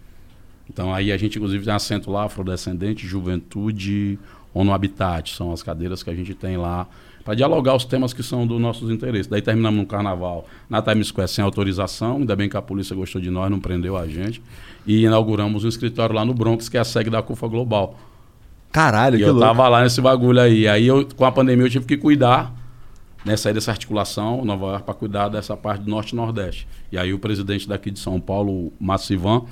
Então 0.69 0.93
aí 0.93 1.13
a 1.13 1.17
gente 1.17 1.37
inclusive 1.39 1.65
tem 1.65 1.73
acento 1.73 2.11
lá, 2.11 2.25
afrodescendente, 2.25 3.07
juventude, 3.07 4.19
ONU 4.53 4.73
Habitat, 4.73 5.35
são 5.35 5.53
as 5.53 5.63
cadeiras 5.63 6.03
que 6.03 6.11
a 6.11 6.15
gente 6.15 6.35
tem 6.35 6.57
lá 6.57 6.87
para 7.25 7.35
dialogar 7.35 7.75
os 7.75 7.85
temas 7.85 8.13
que 8.13 8.23
são 8.23 8.47
dos 8.47 8.61
nossos 8.61 8.89
interesses. 8.89 9.27
Daí 9.27 9.43
terminamos 9.43 9.81
no 9.81 9.87
carnaval, 9.87 10.47
na 10.71 10.81
Times 10.81 11.09
Square 11.09 11.29
sem 11.29 11.45
autorização, 11.45 12.19
ainda 12.19 12.37
bem 12.37 12.49
que 12.49 12.57
a 12.57 12.63
polícia 12.63 12.95
gostou 12.95 13.21
de 13.21 13.31
nós, 13.31 13.51
não 13.51 13.59
prendeu 13.59 13.97
a 13.97 14.07
gente, 14.07 14.41
e 14.87 15.03
inauguramos 15.05 15.65
um 15.65 15.69
escritório 15.69 16.15
lá 16.15 16.25
no 16.25 16.33
Bronx, 16.33 16.69
que 16.69 16.77
é 16.77 16.81
a 16.81 16.85
sede 16.85 17.11
da 17.11 17.21
CUFA 17.23 17.49
Global. 17.49 17.99
Caralho, 18.71 19.17
E 19.17 19.19
que 19.19 19.25
eu 19.25 19.33
louco. 19.33 19.41
tava 19.45 19.69
lá 19.69 19.83
nesse 19.83 20.01
bagulho 20.01 20.41
aí. 20.41 20.69
Aí 20.69 20.87
eu, 20.87 21.05
com 21.17 21.25
a 21.25 21.33
pandemia 21.33 21.67
eu 21.67 21.71
tive 21.71 21.85
que 21.85 21.97
cuidar, 21.97 22.55
né, 23.25 23.37
sair 23.37 23.55
dessa 23.55 23.73
articulação, 23.73 24.45
Nova 24.45 24.67
York, 24.67 24.85
para 24.85 24.95
cuidar 24.95 25.29
dessa 25.29 25.57
parte 25.57 25.83
do 25.83 25.91
Norte 25.91 26.13
e 26.13 26.15
Nordeste. 26.17 26.69
E 26.93 26.97
aí 26.99 27.13
o 27.13 27.19
presidente 27.19 27.69
daqui 27.69 27.91
de 27.91 27.99
São 27.99 28.21
Paulo, 28.21 28.73
Massivan, 28.79 29.43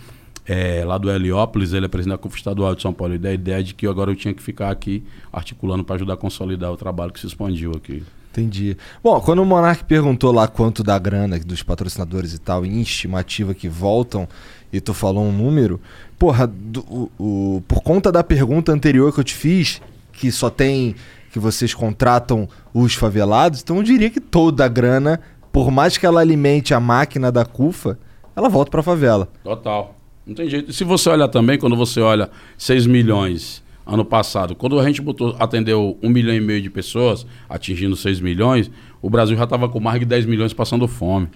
é, 0.47 0.85
lá 0.85 0.99
do 0.99 1.11
Heliópolis, 1.11 1.73
ele 1.73 1.87
é 1.87 1.89
presidente 1.89 2.17
da 2.17 2.19
CUF 2.19 2.37
Estadual 2.37 2.75
de 2.75 2.83
São 2.83 2.93
Paulo. 2.93 3.15
E 3.15 3.19
da 3.19 3.33
ideia 3.33 3.63
de 3.63 3.75
que 3.75 3.87
agora 3.87 4.11
eu 4.11 4.17
tinha 4.17 4.35
que 4.35 4.43
ficar 4.43 4.71
aqui 4.71 5.03
articulando 5.33 5.85
para 5.85 5.97
ajudar 5.97 6.15
a 6.15 6.17
consolidar 6.17 6.71
o 6.73 6.77
trabalho 6.77 7.13
que 7.13 7.21
se 7.21 7.27
expandiu 7.27 7.73
aqui. 7.73 8.03
Entendi. 8.31 8.77
Bom, 9.03 9.21
quando 9.21 9.41
o 9.41 9.45
Monark 9.45 9.85
perguntou 9.85 10.33
lá 10.33 10.49
quanto 10.49 10.83
da 10.83 10.99
grana 10.99 11.39
dos 11.39 11.63
patrocinadores 11.63 12.35
e 12.35 12.39
tal, 12.41 12.67
em 12.67 12.81
estimativa 12.81 13.55
que 13.55 13.69
voltam, 13.69 14.27
e 14.73 14.81
tu 14.81 14.93
falou 14.93 15.23
um 15.25 15.31
número, 15.33 15.81
porra, 16.19 16.45
do- 16.47 16.81
o- 16.81 17.11
o- 17.19 17.63
por 17.69 17.81
conta 17.81 18.11
da 18.11 18.25
pergunta 18.25 18.73
anterior 18.73 19.15
que 19.15 19.21
eu 19.21 19.25
te 19.25 19.35
fiz, 19.35 19.81
que 20.13 20.33
só 20.33 20.51
tem 20.51 20.97
que 21.33 21.39
vocês 21.39 21.73
contratam 21.75 22.49
os 22.73 22.95
favelados, 22.95 23.61
então 23.61 23.77
eu 23.77 23.83
diria 23.85 24.09
que 24.11 24.21
toda 24.21 24.65
a 24.65 24.69
grana, 24.69 25.21
por 25.53 25.71
mais 25.71 25.97
que 25.97 26.05
ela 26.07 26.21
alimente 26.21 26.73
a 26.75 26.79
máquina 26.81 27.31
da 27.31 27.45
CUFA, 27.45 27.99
ela 28.37 28.49
volta 28.49 28.71
pra 28.71 28.83
favela. 28.83 29.29
Total. 29.45 29.94
Não 30.27 30.35
tem 30.35 30.49
jeito. 30.49 30.71
E 30.71 30.75
se 30.75 30.85
você 30.85 31.09
olhar 31.11 31.29
também, 31.29 31.59
quando 31.59 31.77
você 31.77 32.01
olha 32.01 32.31
6 32.57 32.87
milhões 32.87 33.63
ano 33.87 34.05
passado, 34.05 34.55
quando 34.55 34.79
a 34.81 34.85
gente 34.87 35.03
botou, 35.03 35.37
atendeu 35.39 35.99
1 36.03 36.09
milhão 36.09 36.35
e 36.35 36.41
meio 36.41 36.63
de 36.63 36.71
pessoas, 36.71 37.27
atingindo 37.49 37.95
6 37.95 38.21
milhões, 38.21 38.71
o 39.03 39.11
Brasil 39.11 39.37
já 39.37 39.45
estava 39.45 39.69
com 39.69 39.79
mais 39.79 40.01
de 40.01 40.07
10 40.07 40.25
milhões 40.25 40.55
passando 40.55 40.89
fome. 40.89 41.29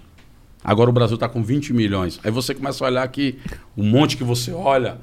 Agora 0.64 0.88
o 0.88 0.92
Brasil 0.92 1.14
está 1.14 1.28
com 1.28 1.42
20 1.42 1.72
milhões. 1.72 2.18
Aí 2.24 2.30
você 2.30 2.54
começa 2.54 2.84
a 2.84 2.88
olhar 2.88 3.06
que 3.08 3.38
o 3.76 3.82
monte 3.82 4.16
que 4.16 4.24
você 4.24 4.52
olha, 4.52 4.98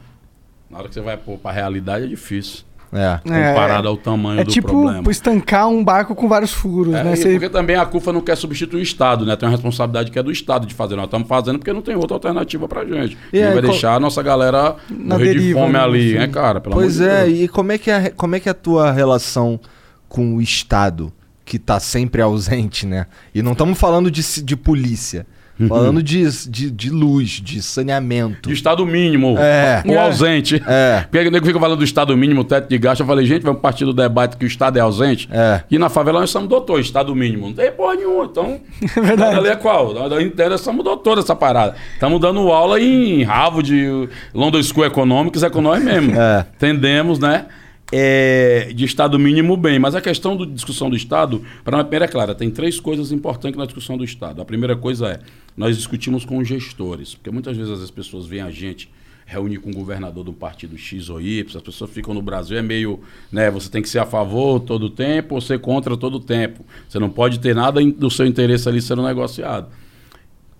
na 0.70 0.80
hora 0.80 0.88
que 0.88 0.94
você 0.94 1.02
vai 1.02 1.18
para 1.18 1.38
a 1.44 1.54
realidade 1.54 2.06
é 2.06 2.08
difícil. 2.08 2.64
É. 2.94 3.20
Comparado 3.24 3.88
ao 3.88 3.98
tamanho 3.98 4.40
É 4.40 4.44
do 4.44 4.52
tipo 4.52 4.68
problema. 4.70 5.12
estancar 5.12 5.68
um 5.68 5.84
barco 5.84 6.16
com 6.16 6.28
vários 6.28 6.52
furos, 6.54 6.94
É, 6.94 7.04
né? 7.04 7.16
Você- 7.16 7.32
porque 7.32 7.50
também 7.50 7.76
a 7.76 7.86
CUFA 7.86 8.14
não 8.14 8.22
quer 8.22 8.38
substituir 8.38 8.80
o 8.80 8.84
Estado, 8.84 9.26
né? 9.26 9.36
Tem 9.36 9.48
uma 9.48 9.52
responsabilidade 9.56 10.12
que 10.12 10.20
é 10.20 10.24
do 10.24 10.32
Estado 10.32 10.66
de 10.66 10.74
fazer. 10.74 10.96
Nós 10.96 11.06
estamos 11.06 11.28
fazendo 11.28 11.60
porque 11.60 11.74
não 11.74 11.82
tem 11.82 11.96
outra 11.96 12.16
alternativa 12.16 12.68
pra 12.68 12.86
gente. 12.86 13.18
E 13.34 13.40
não 13.42 13.48
aí, 13.48 13.54
vai 13.54 13.62
qual- 13.64 13.72
deixar 13.72 13.96
a 13.96 14.00
nossa 14.00 14.22
galera 14.24 14.76
Na 14.90 15.16
morrer 15.16 15.34
de 15.34 15.40
deriva, 15.40 15.60
fome 15.60 15.74
né, 15.74 15.80
ali, 15.80 16.10
assim. 16.10 16.20
né, 16.20 16.28
cara? 16.28 16.62
Pelo 16.62 16.76
Pois 16.76 17.00
amor 17.02 17.10
de 17.12 17.16
é, 17.18 17.26
Deus. 17.26 17.40
e 17.40 17.48
como 17.48 17.72
é, 17.72 17.78
que 17.78 17.92
é, 17.92 18.10
como 18.12 18.36
é 18.36 18.40
que 18.40 18.48
é 18.50 18.52
a 18.52 18.56
tua 18.56 18.92
relação 18.92 19.60
com 20.08 20.36
o 20.36 20.42
Estado, 20.42 21.12
que 21.44 21.60
tá 21.60 21.80
sempre 21.80 22.22
ausente, 22.22 22.86
né? 22.86 23.08
E 23.34 23.42
não 23.42 23.52
estamos 23.52 23.78
falando 23.78 24.10
de, 24.10 24.22
de 24.44 24.56
polícia. 24.56 25.28
Falando 25.68 26.02
de, 26.04 26.24
de, 26.50 26.70
de 26.72 26.90
luz, 26.90 27.30
de 27.42 27.62
saneamento. 27.62 28.50
De 28.50 28.56
Estado 28.56 28.86
mínimo, 28.86 29.38
É. 29.38 29.84
ou 29.86 29.94
É. 29.94 29.98
ausente. 29.98 30.62
É. 30.68 31.06
Porque 31.10 31.28
o 31.28 31.32
nego 31.32 31.46
fica 31.46 31.60
falando 31.60 31.78
do 31.80 31.84
Estado 31.84 32.16
mínimo, 32.18 32.44
teto 32.44 32.68
de 32.70 32.78
gasto. 32.78 33.02
Eu 33.02 33.06
falei, 33.08 33.26
gente, 33.26 33.44
vamos 33.44 33.62
partir 33.62 33.86
do 33.86 33.94
debate 33.94 34.38
que 34.38 34.46
o 34.46 34.48
Estado 34.48 34.78
é 34.78 34.82
ausente. 34.82 35.28
É. 35.32 35.62
E 35.70 35.78
na 35.78 35.90
favela 35.90 36.20
nós 36.20 36.30
somos 36.30 36.50
doutor, 36.50 36.80
Estado 36.80 37.16
mínimo. 37.16 37.48
Não 37.48 37.54
tem 37.54 37.72
porra 37.72 37.96
nenhuma. 37.96 38.26
Então, 38.26 38.60
É 38.96 39.02
verdade. 39.02 39.38
ali 39.40 39.48
é 39.50 39.56
qual? 39.56 39.94
Da 40.10 40.22
inteira 40.22 40.52
nós 40.52 40.62
somos 40.62 40.84
doutor 40.84 41.16
dessa 41.16 41.36
parada. 41.36 41.76
Estamos 41.94 42.20
dando 42.20 42.40
aula 42.52 42.80
em 42.80 43.24
Harvard, 43.24 44.10
London 44.34 44.62
School 44.64 44.86
Economics, 44.86 45.44
é 45.44 45.50
com 45.50 45.62
nós 45.62 45.84
mesmo. 45.84 46.12
É. 46.20 46.46
Entendemos, 46.56 47.20
né? 47.20 47.46
É, 47.92 48.72
de 48.74 48.84
Estado 48.84 49.20
mínimo, 49.20 49.56
bem. 49.56 49.78
Mas 49.78 49.96
a 49.96 50.02
questão 50.02 50.36
da 50.36 50.46
discussão 50.46 50.90
do 50.90 50.96
Estado, 50.96 51.44
para 51.64 51.84
mim, 51.84 51.90
é 51.92 52.08
clara, 52.08 52.34
tem 52.34 52.50
três 52.50 52.80
coisas 52.80 53.12
importantes 53.12 53.58
na 53.58 53.66
discussão 53.66 53.98
do 53.98 54.04
Estado. 54.04 54.42
A 54.42 54.46
primeira 54.46 54.76
coisa 54.76 55.08
é, 55.08 55.20
nós 55.56 55.78
discutimos 55.78 56.26
com 56.26 56.38
os 56.40 56.48
gestores, 56.48 57.14
porque 57.14 57.30
muitas 57.30 57.56
vezes 57.56 57.82
as 57.82 57.92
pessoas 57.92 58.26
veem 58.26 58.42
a 58.42 58.52
gente 58.52 58.90
reunir 59.26 59.58
com 59.58 59.72
o 59.72 59.74
governador 59.74 60.24
do 60.24 60.32
partido 60.32 60.78
X 60.78 61.10
ou 61.10 61.20
Y, 61.20 61.56
as 61.56 61.62
pessoas 61.62 61.90
ficam 61.90 62.14
no 62.14 62.22
Brasil, 62.22 62.58
é 62.58 62.62
meio, 62.62 63.00
né, 63.32 63.50
você 63.50 63.70
tem 63.70 63.82
que 63.82 63.90
ser 63.90 63.98
a 63.98 64.06
favor 64.06 64.60
todo 64.60 64.86
o 64.86 64.90
tempo 64.90 65.34
ou 65.34 65.42
ser 65.42 65.60
contra 65.60 65.98
todo 65.98 66.16
o 66.16 66.20
tempo. 66.20 66.64
Você 66.88 67.00
não 67.00 67.10
pode 67.10 67.40
ter 67.40 67.56
nada 67.56 67.84
do 67.84 68.10
seu 68.10 68.26
interesse 68.26 68.70
ali 68.70 68.82
sendo 68.82 69.02
negociado. 69.02 69.68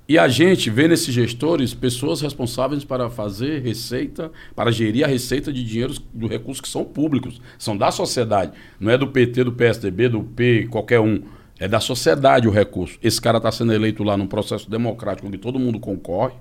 E 0.08 0.20
a 0.20 0.28
gente 0.28 0.70
vê 0.70 0.88
nesses 0.88 1.12
gestores 1.12 1.74
pessoas 1.74 2.22
responsáveis 2.22 2.84
para 2.84 3.10
fazer 3.10 3.64
receita, 3.64 4.32
para 4.56 4.72
gerir 4.72 5.04
a 5.04 5.08
receita 5.08 5.52
de 5.52 5.64
dinheiros 5.64 6.00
do 6.14 6.28
recursos 6.28 6.62
que 6.62 6.70
são 6.70 6.84
públicos, 6.84 7.42
são 7.58 7.76
da 7.76 7.90
sociedade. 7.90 8.52
Não 8.80 8.92
é 8.92 8.98
do 9.00 9.08
PT, 9.08 9.46
do 9.46 9.52
PSDB, 9.52 10.10
do 10.10 10.24
P, 10.24 10.68
qualquer 10.70 11.00
um. 11.00 11.24
É 11.58 11.68
da 11.68 11.80
sociedade 11.80 12.48
o 12.48 12.52
recurso. 12.52 13.00
Esse 13.02 13.20
cara 13.20 13.38
está 13.38 13.52
sendo 13.52 13.74
eleito 13.74 14.04
lá 14.04 14.16
num 14.16 14.28
processo 14.28 14.70
democrático 14.70 15.28
onde 15.28 15.40
todo 15.40 15.58
mundo 15.58 15.80
concorre, 15.80 16.36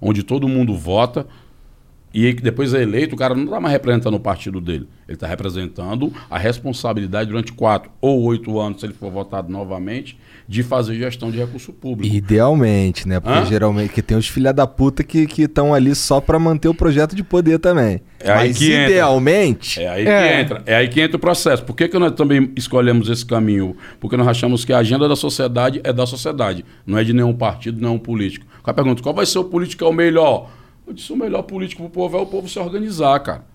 onde 0.00 0.24
todo 0.24 0.48
mundo 0.48 0.74
vota, 0.74 1.24
e 2.14 2.26
aí 2.26 2.32
que 2.34 2.42
depois 2.42 2.72
é 2.72 2.80
eleito, 2.82 3.14
o 3.14 3.18
cara 3.18 3.34
não 3.34 3.44
está 3.44 3.60
mais 3.60 3.72
representando 3.72 4.14
o 4.14 4.20
partido 4.20 4.60
dele. 4.60 4.88
Ele 5.06 5.16
está 5.16 5.26
representando 5.26 6.12
a 6.30 6.38
responsabilidade 6.38 7.28
durante 7.28 7.52
quatro 7.52 7.90
ou 8.00 8.22
oito 8.22 8.58
anos, 8.58 8.80
se 8.80 8.86
ele 8.86 8.94
for 8.94 9.10
votado 9.10 9.52
novamente, 9.52 10.16
de 10.48 10.62
fazer 10.62 10.94
gestão 10.94 11.30
de 11.30 11.38
recurso 11.38 11.72
público. 11.72 12.14
Idealmente, 12.14 13.06
né? 13.08 13.18
Porque 13.20 13.38
Hã? 13.38 13.44
geralmente 13.46 13.92
que 13.92 14.00
tem 14.02 14.16
os 14.16 14.28
filha 14.28 14.52
da 14.52 14.66
puta 14.66 15.02
que 15.02 15.26
estão 15.42 15.74
ali 15.74 15.94
só 15.94 16.20
pra 16.20 16.38
manter 16.38 16.68
o 16.68 16.74
projeto 16.74 17.14
de 17.16 17.22
poder 17.24 17.58
também. 17.58 18.00
É 18.20 18.30
aí 18.32 18.48
Mas 18.48 18.58
que 18.58 18.72
entra. 18.72 18.90
idealmente, 18.90 19.80
É 19.82 19.88
aí 19.88 20.06
É. 20.06 20.28
que 20.36 20.40
entra. 20.42 20.62
É 20.66 20.76
aí 20.76 20.88
que 20.88 21.00
entra 21.00 21.16
o 21.16 21.20
processo. 21.20 21.64
Por 21.64 21.74
que, 21.76 21.88
que 21.88 21.98
nós 21.98 22.12
também 22.12 22.50
escolhemos 22.56 23.08
esse 23.08 23.24
caminho? 23.26 23.76
Porque 24.00 24.16
nós 24.16 24.28
achamos 24.28 24.64
que 24.64 24.72
a 24.72 24.78
agenda 24.78 25.08
da 25.08 25.16
sociedade 25.16 25.80
é 25.84 25.92
da 25.92 26.06
sociedade, 26.06 26.64
não 26.86 26.96
é 26.98 27.04
de 27.04 27.12
nenhum 27.12 27.34
partido, 27.34 27.80
nenhum 27.80 27.98
político. 27.98 28.46
O 28.60 28.62
cara 28.62 28.74
pergunta, 28.74 29.02
qual 29.02 29.14
vai 29.14 29.26
ser 29.26 29.38
o 29.38 29.44
político 29.44 29.78
que 29.78 29.84
é 29.84 29.88
o 29.90 29.92
melhor? 29.92 30.50
Eu 30.86 30.92
disse, 30.92 31.12
o 31.12 31.16
melhor 31.16 31.42
político 31.42 31.82
pro 31.82 31.90
povo 31.90 32.16
é 32.16 32.20
o 32.20 32.26
povo 32.26 32.48
se 32.48 32.58
organizar, 32.58 33.18
cara. 33.20 33.53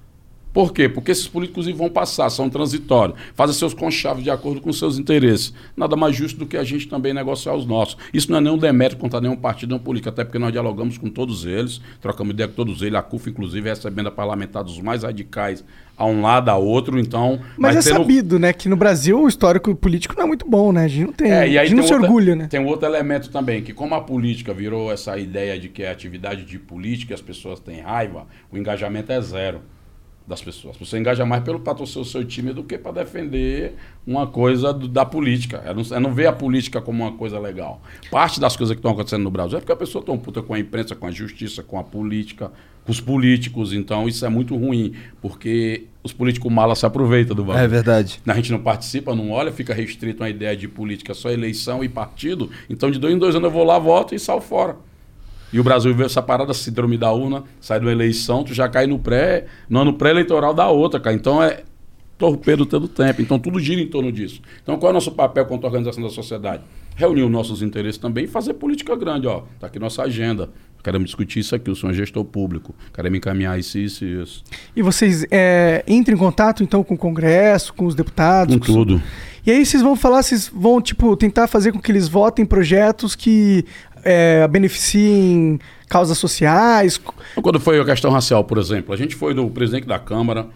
Por 0.52 0.74
quê? 0.74 0.90
Porque 0.90 1.12
esses 1.12 1.28
políticos 1.28 1.68
vão 1.68 1.90
passar, 1.90 2.30
são 2.30 2.50
transitórios, 2.50 3.18
fazem 3.36 3.56
seus 3.56 3.74
conchavos 3.74 4.24
de 4.24 4.32
acordo 4.32 4.60
com 4.60 4.74
seus 4.74 4.98
interesses. 4.98 5.54
Nada 5.78 5.96
mais 5.96 6.16
justo 6.16 6.40
do 6.40 6.46
que 6.46 6.58
a 6.58 6.64
gente 6.64 6.88
também 6.88 7.14
negociar 7.14 7.54
os 7.54 7.66
nossos. 7.68 7.98
Isso 8.14 8.32
não 8.32 8.40
é 8.40 8.42
nenhum 8.42 8.58
demérito 8.58 8.98
contra 9.00 9.22
nenhum 9.22 9.36
partido, 9.36 9.70
nenhum 9.70 9.84
político, 9.84 10.10
até 10.10 10.24
porque 10.24 10.40
nós 10.40 10.52
dialogamos 10.52 10.98
com 10.98 11.10
todos 11.10 11.46
eles, 11.46 11.80
trocamos 12.02 12.34
ideia 12.34 12.48
com 12.50 12.56
todos 12.56 12.82
eles, 12.82 12.96
a 12.96 13.02
CUF, 13.02 13.30
inclusive, 13.30 13.70
recebendo 13.70 14.08
a 14.08 14.12
parlamentar 14.12 14.64
dos 14.64 14.80
mais 14.80 15.04
radicais 15.04 15.64
a 15.96 16.06
um 16.06 16.22
lado, 16.22 16.50
a 16.50 16.56
outro, 16.56 16.98
então... 16.98 17.40
Mas 17.58 17.76
é 17.76 17.82
tendo- 17.82 18.02
sabido, 18.02 18.40
né, 18.40 18.54
que 18.54 18.70
no 18.70 18.78
Brasil 18.78 19.22
o 19.22 19.28
histórico 19.28 19.76
político 19.76 20.16
não 20.18 20.24
é 20.24 20.28
muito 20.28 20.48
bom, 20.50 20.72
né? 20.72 20.86
A 20.86 20.88
gente 20.88 21.06
não 21.08 21.14
tem. 21.14 21.30
é, 21.30 21.48
e 21.50 21.58
a 21.58 21.62
aí 21.62 21.68
gente 21.68 21.78
não 21.78 21.84
se 21.86 21.94
outra- 21.94 22.08
orgulha, 22.08 22.36
né? 22.38 22.48
Tem 22.48 22.60
um 22.60 22.68
outro 22.68 22.88
elemento 22.88 23.30
também, 23.30 23.62
que 23.62 23.74
como 23.74 23.94
a 23.96 24.02
política 24.02 24.54
virou 24.54 24.92
essa 24.92 25.18
ideia 25.18 25.60
de 25.60 25.68
que 25.70 25.84
é 25.84 25.92
atividade 25.92 26.46
de 26.46 26.58
política 26.58 27.12
e 27.12 27.16
as 27.16 27.22
pessoas 27.22 27.60
têm 27.60 27.82
raiva, 27.82 28.26
o 28.52 28.58
engajamento 28.58 29.12
é 29.12 29.20
zero 29.22 29.60
das 30.30 30.42
pessoas. 30.44 30.78
Você 30.78 30.98
engaja 31.00 31.26
mais 31.26 31.44
pelo 31.44 31.60
para 31.60 31.74
torcer 31.74 32.00
o 32.00 32.06
seu 32.06 32.24
time 32.24 32.54
do 32.54 32.64
que 32.64 32.78
para 32.78 33.04
defender 33.04 33.74
uma 34.06 34.28
coisa 34.28 34.72
do- 34.72 34.88
da 34.88 35.04
política. 35.04 35.64
É 35.66 35.74
não, 35.74 35.82
é 35.92 36.00
não 36.00 36.14
ver 36.14 36.28
a 36.28 36.32
política 36.32 36.80
como 36.80 37.04
uma 37.04 37.14
coisa 37.14 37.40
legal. 37.40 37.82
Parte 38.12 38.40
das 38.40 38.56
coisas 38.56 38.76
que 38.76 38.80
estão 38.80 38.92
acontecendo 38.92 39.24
no 39.24 39.32
Brasil 39.32 39.58
é 39.58 39.60
porque 39.62 39.74
a 39.74 39.76
pessoa 39.76 40.04
tão 40.06 40.18
puta 40.20 40.42
com 40.44 40.54
a 40.54 40.60
imprensa, 40.60 40.96
com 40.96 41.08
a 41.08 41.12
justiça, 41.12 41.64
com 41.64 41.80
a 41.80 41.84
política, 41.84 42.52
com 42.86 42.92
os 42.92 43.02
políticos. 43.02 43.74
Então 43.74 44.08
isso 44.08 44.24
é 44.24 44.30
muito 44.30 44.56
ruim, 44.56 44.94
porque 45.20 45.86
os 46.04 46.14
políticos 46.14 46.52
malas 46.52 46.78
se 46.80 46.86
aproveitam 46.86 47.36
do 47.36 47.44
bagulho. 47.44 47.64
é 47.66 47.68
verdade. 47.68 48.22
A 48.28 48.36
gente 48.36 48.52
não 48.52 48.60
participa, 48.60 49.16
não 49.16 49.32
olha, 49.32 49.52
fica 49.52 49.74
restrito 49.74 50.22
a 50.22 50.28
uma 50.28 50.30
ideia 50.30 50.56
de 50.56 50.68
política, 50.68 51.16
só 51.16 51.32
eleição 51.32 51.84
e 51.84 51.90
partido. 51.90 52.52
Então, 52.70 52.92
de 52.92 53.00
dois 53.00 53.14
em 53.16 53.18
dois 53.18 53.36
anos 53.36 53.48
eu 53.48 53.52
vou 53.52 53.64
lá, 53.64 53.80
voto 53.80 54.14
e 54.14 54.20
saio 54.20 54.42
fora. 54.42 54.78
E 55.52 55.60
o 55.60 55.64
Brasil 55.64 55.94
vê 55.94 56.06
essa 56.06 56.22
parada, 56.22 56.54
síndrome 56.54 56.98
da 56.98 57.12
urna, 57.12 57.44
sai 57.60 57.80
de 57.80 57.86
uma 57.86 57.92
eleição, 57.92 58.44
tu 58.44 58.54
já 58.54 58.68
cai 58.70 58.88
no 58.88 59.00
pré, 59.00 59.46
no 59.70 59.80
ano 59.80 59.94
pré-eleitoral 59.94 60.54
da 60.54 60.68
outra, 60.68 61.00
cara. 61.00 61.16
Então 61.16 61.42
é 61.42 61.64
torpedo 62.18 62.66
todo 62.66 62.88
tempo. 62.88 63.22
Então 63.22 63.40
tudo 63.40 63.60
gira 63.60 63.82
em 63.82 63.88
torno 63.88 64.12
disso. 64.12 64.42
Então 64.62 64.78
qual 64.78 64.90
é 64.90 64.92
o 64.92 64.94
nosso 64.94 65.12
papel 65.12 65.46
quanto 65.46 65.64
à 65.66 65.68
organização 65.68 66.04
da 66.04 66.10
sociedade? 66.10 66.64
Reunir 66.96 67.24
os 67.24 67.32
nossos 67.32 67.62
interesses 67.62 67.98
também 67.98 68.26
e 68.26 68.28
fazer 68.28 68.54
política 68.56 68.96
grande, 68.96 69.26
ó. 69.26 69.44
Tá 69.60 69.68
aqui 69.68 69.80
nossa 69.80 70.04
agenda. 70.04 70.50
Queremos 70.84 71.08
discutir 71.08 71.40
isso 71.40 71.54
aqui, 71.56 71.70
eu 71.70 71.76
sou 71.76 71.90
um 71.90 71.94
gestor 71.94 72.24
público. 72.24 72.74
Queremos 72.94 73.18
encaminhar 73.18 73.60
isso, 73.60 73.78
isso 73.78 74.06
e 74.06 74.22
isso. 74.22 74.44
E 74.76 74.82
vocês 74.82 75.26
é, 75.30 75.84
entram 75.88 76.16
em 76.16 76.18
contato, 76.18 76.64
então, 76.64 76.84
com 76.84 76.94
o 76.94 76.98
Congresso, 76.98 77.74
com 77.74 77.86
os 77.86 77.96
deputados? 77.96 78.56
Com 78.56 78.62
tudo. 78.62 79.02
E 79.46 79.52
aí 79.52 79.66
vocês 79.66 79.82
vão 79.82 79.96
falar, 79.96 80.24
vocês 80.24 80.50
vão, 80.54 80.82
tipo, 80.82 81.16
tentar 81.18 81.48
fazer 81.48 81.72
com 81.72 81.80
que 81.80 81.92
eles 81.92 82.08
votem 82.08 82.46
projetos 82.46 83.16
que 83.16 83.66
é, 84.04 84.48
beneficiem 84.48 85.60
causas 85.88 86.18
sociais. 86.18 87.00
Então, 87.32 87.44
Quando 87.44 87.60
foi 87.60 87.80
a 87.80 87.86
questão 87.86 88.12
racial, 88.12 88.44
por 88.44 88.58
exemplo, 88.58 88.94
a 88.94 88.98
gente 88.98 89.16
foi 89.16 89.34
no 89.34 89.50
presidente 89.50 89.88
da 89.88 89.98
Câmara, 90.00 90.48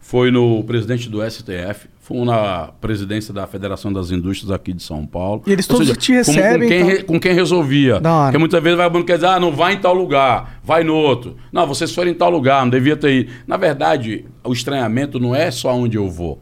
foi 0.00 0.30
no 0.30 0.62
presidente 0.64 1.08
do 1.08 1.22
STF, 1.28 1.88
foi 2.00 2.24
na 2.26 2.68
presidência 2.80 3.32
da 3.32 3.46
Federação 3.46 3.90
das 3.92 4.10
Indústrias 4.10 4.50
aqui 4.52 4.72
de 4.74 4.82
São 4.82 5.06
Paulo. 5.06 5.42
E 5.46 5.52
eles 5.52 5.68
Ou 5.70 5.78
todos 5.78 5.96
te 5.96 6.08
como- 6.12 6.18
recebem, 6.18 6.60
Com 6.60 6.68
quem, 6.68 6.78
então? 6.80 6.88
re- 6.90 7.02
com 7.02 7.20
quem 7.20 7.32
resolvia. 7.34 8.00
Porque 8.00 8.38
muitas 8.38 8.62
vezes 8.62 8.76
vai 8.76 9.02
quer 9.04 9.14
dizer, 9.14 9.26
ah, 9.28 9.40
não 9.40 9.50
vai 9.50 9.72
em 9.74 9.78
tal 9.78 9.94
lugar, 9.94 10.60
vai 10.62 10.84
no 10.84 10.94
outro. 10.94 11.36
Não, 11.50 11.66
vocês 11.66 11.94
foram 11.94 12.10
em 12.10 12.14
tal 12.14 12.28
lugar, 12.30 12.62
não 12.62 12.70
devia 12.70 12.96
ter 12.96 13.12
ido. 13.20 13.32
Na 13.46 13.56
verdade, 13.56 14.26
o 14.44 14.52
estranhamento 14.52 15.18
não 15.18 15.34
é 15.34 15.50
só 15.50 15.74
onde 15.74 15.96
eu 15.96 16.10
vou. 16.10 16.40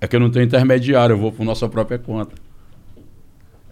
É 0.00 0.06
que 0.06 0.16
eu 0.16 0.20
não 0.20 0.30
tenho 0.30 0.44
intermediário, 0.46 1.12
eu 1.14 1.18
vou 1.18 1.30
por 1.32 1.44
nossa 1.44 1.68
própria 1.68 1.98
conta. 1.98 2.34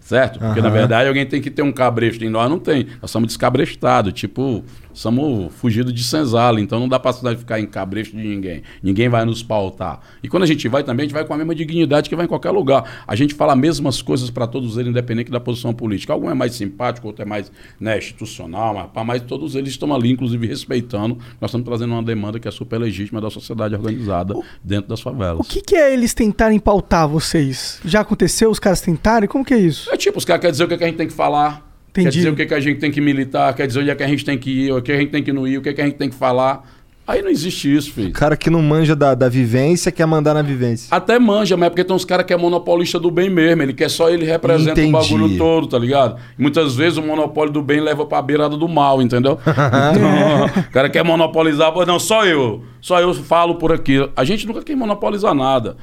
Certo? 0.07 0.39
Porque, 0.39 0.61
na 0.61 0.69
Aham. 0.69 0.77
verdade, 0.77 1.09
alguém 1.09 1.25
tem 1.25 1.41
que 1.41 1.51
ter 1.51 1.63
um 1.63 1.71
cabresto. 1.73 2.23
E 2.23 2.29
nós 2.29 2.49
não 2.49 2.57
tem. 2.57 2.87
Nós 3.01 3.11
somos 3.11 3.27
descabrestados. 3.27 4.13
Tipo, 4.13 4.63
somos 4.97 5.53
fugidos 5.53 5.93
de 5.93 6.03
senzala. 6.03 6.59
Então 6.59 6.79
não 6.79 6.89
dá 6.89 6.99
pra 6.99 7.13
ficar 7.13 7.59
em 7.59 7.65
cabresto 7.65 8.17
de 8.17 8.27
ninguém. 8.27 8.63
Ninguém 8.81 9.07
vai 9.07 9.23
nos 9.25 9.43
pautar. 9.43 9.99
E 10.23 10.27
quando 10.27 10.43
a 10.43 10.45
gente 10.45 10.67
vai 10.67 10.83
também, 10.83 11.03
a 11.03 11.07
gente 11.07 11.13
vai 11.13 11.23
com 11.23 11.33
a 11.33 11.37
mesma 11.37 11.53
dignidade 11.53 12.09
que 12.09 12.15
vai 12.15 12.25
em 12.25 12.27
qualquer 12.27 12.51
lugar. 12.51 13.03
A 13.07 13.15
gente 13.15 13.33
fala 13.33 13.53
as 13.53 13.59
mesmas 13.59 14.01
coisas 14.01 14.29
para 14.29 14.47
todos 14.47 14.75
eles, 14.77 14.89
independente 14.89 15.31
da 15.31 15.39
posição 15.39 15.73
política. 15.73 16.13
Algum 16.13 16.29
é 16.29 16.33
mais 16.33 16.55
simpático, 16.55 17.07
outro 17.07 17.21
é 17.21 17.25
mais 17.25 17.51
né, 17.79 17.97
institucional, 17.97 18.91
mas, 18.93 19.05
mas 19.05 19.21
todos 19.21 19.55
eles 19.55 19.69
estão 19.69 19.93
ali, 19.93 20.11
inclusive, 20.11 20.47
respeitando. 20.47 21.17
Nós 21.39 21.49
estamos 21.49 21.65
trazendo 21.65 21.93
uma 21.93 22.03
demanda 22.03 22.39
que 22.39 22.47
é 22.47 22.51
super 22.51 22.79
legítima 22.79 23.21
da 23.21 23.29
sociedade 23.29 23.75
organizada 23.75 24.33
dentro 24.63 24.89
das 24.89 24.99
favelas. 24.99 25.39
O 25.39 25.43
que, 25.43 25.61
que 25.61 25.75
é 25.75 25.93
eles 25.93 26.13
tentarem 26.13 26.59
pautar 26.59 27.07
vocês? 27.07 27.79
Já 27.85 28.01
aconteceu 28.01 28.49
os 28.49 28.59
caras 28.59 28.81
tentarem? 28.81 29.29
Como 29.29 29.45
que 29.45 29.53
é 29.53 29.59
isso? 29.59 29.91
É 29.91 29.97
tipo, 29.97 30.17
os 30.17 30.25
caras 30.25 30.41
querem 30.41 30.51
dizer 30.51 30.63
o 30.63 30.67
que, 30.67 30.73
é 30.73 30.77
que 30.77 30.83
a 30.83 30.87
gente 30.87 30.97
tem 30.97 31.07
que 31.07 31.13
falar. 31.13 31.66
Quer 31.97 32.01
Entendi. 32.01 32.17
dizer 32.17 32.29
o 32.29 32.35
que, 32.35 32.45
que 32.45 32.53
a 32.53 32.59
gente 32.59 32.79
tem 32.79 32.91
que 32.91 33.01
militar, 33.01 33.51
quer 33.55 33.65
dizer 33.65 33.79
onde 33.79 33.89
é 33.89 33.95
que 33.95 34.03
a 34.03 34.07
gente 34.07 34.23
tem 34.23 34.37
que 34.37 34.51
ir, 34.51 34.71
o 34.71 34.79
que 34.83 34.91
a 34.91 34.97
gente 34.97 35.09
tem 35.09 35.23
que 35.23 35.33
não 35.33 35.47
ir, 35.47 35.57
o 35.57 35.63
que, 35.63 35.69
é 35.69 35.73
que 35.73 35.81
a 35.81 35.85
gente 35.85 35.97
tem 35.97 36.07
que 36.07 36.15
falar. 36.15 36.63
Aí 37.07 37.23
não 37.23 37.29
existe 37.29 37.73
isso, 37.73 37.91
filho. 37.91 38.09
O 38.09 38.13
cara 38.13 38.37
que 38.37 38.51
não 38.51 38.61
manja 38.61 38.95
da, 38.95 39.15
da 39.15 39.27
vivência 39.27 39.91
quer 39.91 40.05
mandar 40.05 40.35
na 40.35 40.43
vivência. 40.43 40.95
Até 40.95 41.17
manja, 41.17 41.57
mas 41.57 41.67
é 41.67 41.69
porque 41.71 41.83
tem 41.83 41.95
uns 41.95 42.05
caras 42.05 42.23
que 42.23 42.33
é 42.33 42.37
monopolista 42.37 42.99
do 42.99 43.09
bem 43.09 43.31
mesmo. 43.31 43.63
Ele 43.63 43.73
quer 43.73 43.89
só 43.89 44.11
ele 44.11 44.25
representa 44.25 44.79
Entendi. 44.79 44.89
o 44.89 44.91
bagulho 44.91 45.37
todo, 45.39 45.65
tá 45.65 45.79
ligado? 45.79 46.19
E 46.37 46.41
muitas 46.41 46.75
vezes 46.75 46.99
o 46.99 47.01
monopólio 47.01 47.51
do 47.51 47.63
bem 47.63 47.79
leva 47.79 48.05
pra 48.05 48.21
beirada 48.21 48.55
do 48.55 48.67
mal, 48.67 49.01
entendeu? 49.01 49.39
então, 49.41 50.61
o 50.63 50.71
cara 50.71 50.89
quer 50.89 51.03
monopolizar. 51.03 51.73
Não, 51.87 51.97
só 51.97 52.25
eu. 52.25 52.63
Só 52.79 52.99
eu 52.99 53.11
falo 53.13 53.55
por 53.55 53.71
aqui. 53.71 54.07
A 54.15 54.23
gente 54.23 54.45
nunca 54.45 54.61
quer 54.61 54.75
monopolizar 54.75 55.33
nada. 55.33 55.77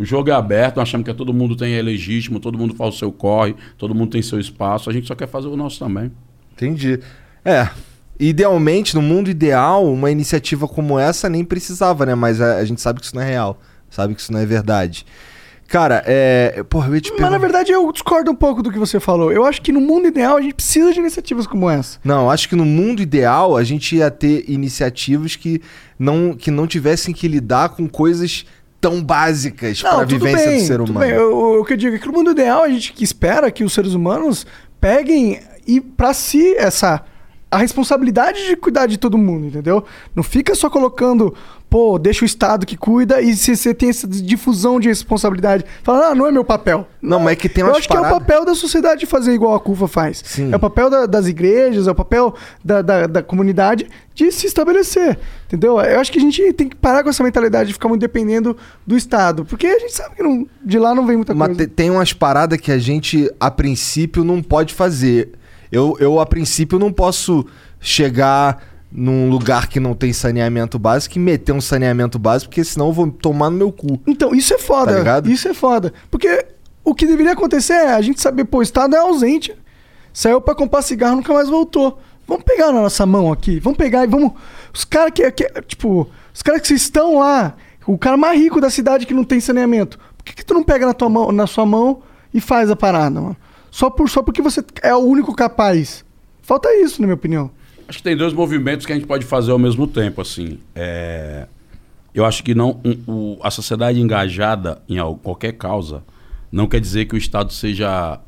O 0.00 0.04
jogo 0.06 0.30
é 0.30 0.32
aberto, 0.32 0.76
nós 0.76 0.88
achamos 0.88 1.04
que 1.04 1.12
todo 1.12 1.30
mundo 1.34 1.54
tem 1.54 1.74
é 1.74 1.82
legítimo, 1.82 2.40
todo 2.40 2.56
mundo 2.56 2.74
faz 2.74 2.94
o 2.94 2.98
seu 2.98 3.12
corre, 3.12 3.54
todo 3.76 3.94
mundo 3.94 4.12
tem 4.12 4.22
seu 4.22 4.40
espaço. 4.40 4.88
A 4.88 4.94
gente 4.94 5.06
só 5.06 5.14
quer 5.14 5.28
fazer 5.28 5.48
o 5.48 5.56
nosso 5.58 5.78
também. 5.78 6.10
Entendi. 6.54 6.98
É. 7.44 7.68
Idealmente, 8.18 8.94
no 8.94 9.02
mundo 9.02 9.28
ideal, 9.28 9.84
uma 9.92 10.10
iniciativa 10.10 10.66
como 10.66 10.98
essa 10.98 11.28
nem 11.28 11.44
precisava, 11.44 12.06
né? 12.06 12.14
Mas 12.14 12.40
a, 12.40 12.56
a 12.56 12.64
gente 12.64 12.80
sabe 12.80 12.98
que 12.98 13.04
isso 13.04 13.14
não 13.14 13.20
é 13.20 13.28
real. 13.28 13.60
Sabe 13.90 14.14
que 14.14 14.22
isso 14.22 14.32
não 14.32 14.40
é 14.40 14.46
verdade. 14.46 15.04
Cara, 15.68 16.02
é. 16.06 16.64
Porra, 16.68 16.88
eu 16.88 16.94
ia 16.94 17.00
te 17.02 17.12
Mas 17.18 17.30
na 17.30 17.38
verdade 17.38 17.70
eu 17.70 17.92
discordo 17.92 18.30
um 18.30 18.34
pouco 18.34 18.62
do 18.62 18.72
que 18.72 18.78
você 18.78 18.98
falou. 18.98 19.30
Eu 19.30 19.44
acho 19.44 19.60
que 19.60 19.70
no 19.70 19.82
mundo 19.82 20.08
ideal 20.08 20.38
a 20.38 20.40
gente 20.40 20.54
precisa 20.54 20.94
de 20.94 20.98
iniciativas 20.98 21.46
como 21.46 21.68
essa. 21.68 21.98
Não, 22.02 22.30
acho 22.30 22.48
que 22.48 22.56
no 22.56 22.64
mundo 22.64 23.02
ideal 23.02 23.54
a 23.54 23.62
gente 23.62 23.96
ia 23.96 24.10
ter 24.10 24.46
iniciativas 24.48 25.36
que 25.36 25.60
não, 25.98 26.34
que 26.34 26.50
não 26.50 26.66
tivessem 26.66 27.14
que 27.14 27.28
lidar 27.28 27.68
com 27.68 27.86
coisas 27.86 28.46
tão 28.80 29.02
básicas 29.02 29.82
para 29.82 30.00
a 30.00 30.04
vivência 30.04 30.46
bem, 30.48 30.60
do 30.60 30.66
ser 30.66 30.80
humano. 30.80 31.00
bem. 31.00 31.18
O 31.18 31.64
que 31.64 31.74
eu 31.74 31.76
digo 31.76 31.96
é 31.96 31.98
que 31.98 32.06
no 32.06 32.12
mundo 32.12 32.30
ideal 32.30 32.62
a 32.62 32.68
gente 32.68 32.92
que 32.92 33.04
espera 33.04 33.50
que 33.50 33.62
os 33.62 33.72
seres 33.72 33.92
humanos 33.92 34.46
peguem 34.80 35.40
e 35.66 35.80
pra 35.80 36.14
si 36.14 36.54
essa 36.56 37.04
a 37.50 37.58
responsabilidade 37.58 38.46
de 38.46 38.56
cuidar 38.56 38.86
de 38.86 38.96
todo 38.96 39.18
mundo, 39.18 39.46
entendeu? 39.46 39.84
Não 40.14 40.22
fica 40.22 40.54
só 40.54 40.70
colocando, 40.70 41.34
pô, 41.70 41.98
deixa 42.00 42.24
o 42.24 42.26
Estado 42.26 42.66
que 42.66 42.76
cuida 42.76 43.22
e 43.22 43.36
se 43.36 43.54
você 43.56 43.72
tem 43.72 43.88
essa 43.90 44.06
difusão 44.08 44.80
de 44.80 44.88
responsabilidade, 44.88 45.64
fala, 45.84 46.08
ah, 46.08 46.14
não 46.16 46.26
é 46.26 46.32
meu 46.32 46.44
papel. 46.44 46.86
Não, 47.00 47.20
mas 47.20 47.34
é 47.34 47.36
que 47.36 47.48
tem 47.48 47.62
Eu 47.62 47.68
umas 47.68 47.78
acho 47.78 47.86
que 47.88 47.94
é 47.94 47.96
paradas- 47.96 48.16
o 48.16 48.20
papel 48.20 48.44
da 48.44 48.54
sociedade 48.56 49.06
fazer 49.06 49.32
igual 49.32 49.54
a 49.54 49.60
CUFA 49.60 49.86
faz. 49.86 50.20
Sim. 50.26 50.52
É 50.52 50.56
o 50.56 50.58
papel 50.58 50.90
da- 50.90 51.06
das 51.06 51.28
igrejas, 51.28 51.86
é 51.86 51.90
o 51.90 51.94
papel 51.94 52.34
da, 52.64 52.82
da, 52.82 53.06
da 53.06 53.22
comunidade 53.22 53.86
de 54.14 54.32
se 54.32 54.46
estabelecer, 54.48 55.16
entendeu? 55.46 55.78
Eu 55.80 56.00
acho 56.00 56.10
que 56.10 56.18
a 56.18 56.22
gente 56.22 56.52
tem 56.54 56.68
que 56.68 56.74
parar 56.76 57.04
com 57.04 57.08
essa 57.08 57.22
mentalidade 57.22 57.68
de 57.68 57.72
ficar 57.74 57.88
muito 57.88 58.00
dependendo 58.00 58.56
do 58.84 58.96
Estado, 58.96 59.44
porque 59.44 59.66
a 59.68 59.78
gente 59.78 59.92
sabe 59.92 60.16
que 60.16 60.22
não- 60.24 60.44
de 60.64 60.78
lá 60.78 60.92
não 60.94 61.06
vem 61.06 61.16
muita 61.16 61.32
Mas 61.34 61.48
coisa. 61.48 61.66
te- 61.66 61.72
tem 61.72 61.88
umas 61.90 62.12
paradas 62.12 62.58
que 62.60 62.72
a 62.72 62.78
gente, 62.78 63.30
a 63.38 63.50
princípio, 63.50 64.24
não 64.24 64.42
pode 64.42 64.74
fazer. 64.74 65.30
Eu, 65.70 65.96
eu 66.00 66.18
a 66.18 66.26
princípio, 66.26 66.80
não 66.80 66.92
posso 66.92 67.46
chegar 67.78 68.69
num 68.92 69.30
lugar 69.30 69.68
que 69.68 69.78
não 69.78 69.94
tem 69.94 70.12
saneamento 70.12 70.78
básico 70.78 71.16
e 71.16 71.20
meter 71.20 71.52
um 71.52 71.60
saneamento 71.60 72.18
básico, 72.18 72.50
porque 72.50 72.64
senão 72.64 72.88
eu 72.88 72.92
vou 72.92 73.10
tomar 73.10 73.50
no 73.50 73.56
meu 73.56 73.72
cu. 73.72 74.00
Então, 74.06 74.34
isso 74.34 74.52
é 74.52 74.58
foda. 74.58 75.04
Tá? 75.04 75.22
Isso 75.30 75.48
é 75.48 75.54
foda. 75.54 75.92
Porque 76.10 76.46
o 76.84 76.94
que 76.94 77.06
deveria 77.06 77.32
acontecer 77.32 77.74
é 77.74 77.94
a 77.94 78.00
gente 78.00 78.20
saber, 78.20 78.44
pô, 78.44 78.58
o 78.58 78.62
Estado 78.62 78.96
é 78.96 78.98
ausente. 78.98 79.54
Saiu 80.12 80.40
pra 80.40 80.54
comprar 80.54 80.82
cigarro, 80.82 81.16
nunca 81.16 81.32
mais 81.32 81.48
voltou. 81.48 82.00
Vamos 82.26 82.44
pegar 82.44 82.72
na 82.72 82.82
nossa 82.82 83.06
mão 83.06 83.32
aqui. 83.32 83.60
Vamos 83.60 83.76
pegar 83.76 84.04
e 84.04 84.06
vamos. 84.06 84.32
Os 84.72 84.84
caras 84.84 85.12
que, 85.12 85.30
que. 85.32 85.48
Tipo, 85.62 86.08
os 86.32 86.42
caras 86.42 86.60
que 86.62 86.74
estão 86.74 87.18
lá, 87.18 87.54
o 87.86 87.98
cara 87.98 88.16
mais 88.16 88.38
rico 88.38 88.60
da 88.60 88.70
cidade 88.70 89.06
que 89.06 89.14
não 89.14 89.24
tem 89.24 89.40
saneamento. 89.40 89.98
Por 90.16 90.24
que, 90.24 90.34
que 90.34 90.44
tu 90.44 90.54
não 90.54 90.62
pega 90.62 90.86
na, 90.86 90.94
tua 90.94 91.08
mão, 91.08 91.32
na 91.32 91.46
sua 91.46 91.66
mão 91.66 92.02
e 92.32 92.40
faz 92.40 92.70
a 92.70 92.76
parada, 92.76 93.20
mano? 93.20 93.36
Só, 93.70 93.88
por, 93.88 94.08
só 94.08 94.22
porque 94.22 94.42
você 94.42 94.64
é 94.82 94.94
o 94.94 94.98
único 94.98 95.34
capaz. 95.34 96.04
Falta 96.42 96.72
isso, 96.76 97.00
na 97.00 97.06
minha 97.06 97.14
opinião. 97.14 97.50
Acho 97.90 97.98
que 97.98 98.04
tem 98.04 98.16
dois 98.16 98.32
movimentos 98.32 98.86
que 98.86 98.92
a 98.92 98.94
gente 98.94 99.04
pode 99.08 99.24
fazer 99.26 99.50
ao 99.50 99.58
mesmo 99.58 99.84
tempo, 99.84 100.20
assim. 100.20 100.60
É, 100.76 101.48
Eu 102.14 102.24
acho 102.24 102.42
que 102.44 102.54
não 102.56 102.80
um- 102.84 102.98
o- 103.36 103.38
a 103.42 103.50
sociedade 103.50 104.00
engajada 104.00 104.80
em 104.88 104.98
al- 104.98 105.16
qualquer 105.16 105.52
causa 105.54 106.02
não 106.52 106.66
quer 106.68 106.80
dizer 106.80 107.04
que 107.06 107.14
o 107.14 107.18
Estado 107.18 107.52
seja 107.52 108.18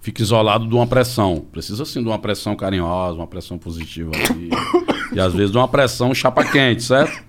fique 0.00 0.20
isolado 0.22 0.66
de 0.68 0.74
uma 0.74 0.86
pressão. 0.86 1.44
Precisa 1.52 1.84
sim 1.84 2.02
de 2.02 2.08
uma 2.08 2.18
pressão 2.20 2.54
carinhosa, 2.56 3.16
uma 3.18 3.26
pressão 3.26 3.56
positiva 3.58 4.10
e 5.12 5.18
às 5.20 5.32
vezes 5.32 5.50
de 5.52 5.56
uma 5.58 5.66
pressão 5.68 6.12
chapa 6.14 6.44
quente, 6.44 6.82
certo? 6.84 7.22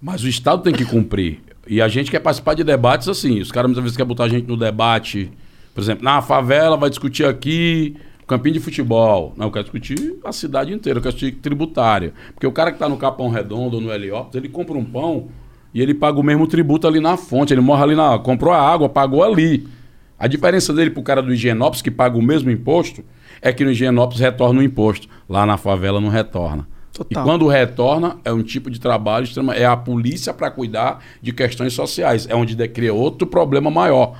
Mas 0.00 0.22
o 0.24 0.28
Estado 0.28 0.62
tem 0.62 0.72
que 0.74 0.84
cumprir. 0.86 1.40
E 1.66 1.80
a 1.82 1.88
gente 1.88 2.10
quer 2.10 2.20
participar 2.20 2.52
de 2.54 2.64
debates 2.64 3.08
assim. 3.08 3.40
Os 3.40 3.50
caras 3.52 3.68
muitas 3.68 3.82
vezes 3.84 3.96
querem 3.96 4.08
botar 4.08 4.24
a 4.24 4.28
gente 4.28 4.46
no 4.46 4.56
debate. 4.58 5.30
Por 5.74 5.80
exemplo, 5.82 6.02
na 6.04 6.20
favela 6.22 6.76
vai 6.78 6.88
discutir 6.90 7.24
aqui 7.26 7.96
campinho 8.26 8.54
de 8.54 8.60
futebol. 8.60 9.32
Não, 9.36 9.46
eu 9.46 9.50
quero 9.52 9.64
discutir 9.64 10.16
a 10.24 10.32
cidade 10.32 10.72
inteira, 10.72 10.98
eu 10.98 11.02
quero 11.02 11.14
discutir 11.14 11.36
tributária. 11.40 12.12
Porque 12.34 12.46
o 12.46 12.52
cara 12.52 12.70
que 12.70 12.76
está 12.76 12.88
no 12.88 12.96
Capão 12.96 13.28
Redondo 13.28 13.76
ou 13.76 13.82
no 13.82 13.92
Heliópolis, 13.92 14.34
ele 14.36 14.48
compra 14.48 14.76
um 14.76 14.84
pão 14.84 15.28
e 15.72 15.80
ele 15.82 15.94
paga 15.94 16.18
o 16.18 16.22
mesmo 16.22 16.46
tributo 16.46 16.86
ali 16.86 17.00
na 17.00 17.16
fonte. 17.16 17.52
Ele 17.52 17.60
morre 17.60 17.82
ali 17.82 17.94
na. 17.94 18.18
comprou 18.18 18.52
a 18.52 18.60
água, 18.60 18.88
pagou 18.88 19.22
ali. 19.22 19.66
A 20.18 20.26
diferença 20.26 20.72
dele 20.72 20.90
pro 20.90 21.02
cara 21.02 21.20
do 21.20 21.32
Higienópolis, 21.34 21.82
que 21.82 21.90
paga 21.90 22.16
o 22.16 22.22
mesmo 22.22 22.50
imposto, 22.50 23.04
é 23.42 23.52
que 23.52 23.64
no 23.64 23.70
Higienópolis 23.72 24.20
retorna 24.20 24.60
o 24.60 24.62
imposto. 24.62 25.08
Lá 25.28 25.44
na 25.44 25.56
favela 25.56 26.00
não 26.00 26.08
retorna. 26.08 26.66
Total. 26.92 27.22
E 27.22 27.26
quando 27.26 27.48
retorna, 27.48 28.18
é 28.24 28.32
um 28.32 28.40
tipo 28.42 28.70
de 28.70 28.78
trabalho 28.78 29.24
extrema. 29.24 29.52
É 29.54 29.66
a 29.66 29.76
polícia 29.76 30.32
para 30.32 30.48
cuidar 30.50 31.00
de 31.20 31.32
questões 31.32 31.72
sociais. 31.72 32.26
É 32.30 32.36
onde 32.36 32.54
de- 32.54 32.68
cria 32.68 32.94
outro 32.94 33.26
problema 33.26 33.68
maior. 33.68 34.16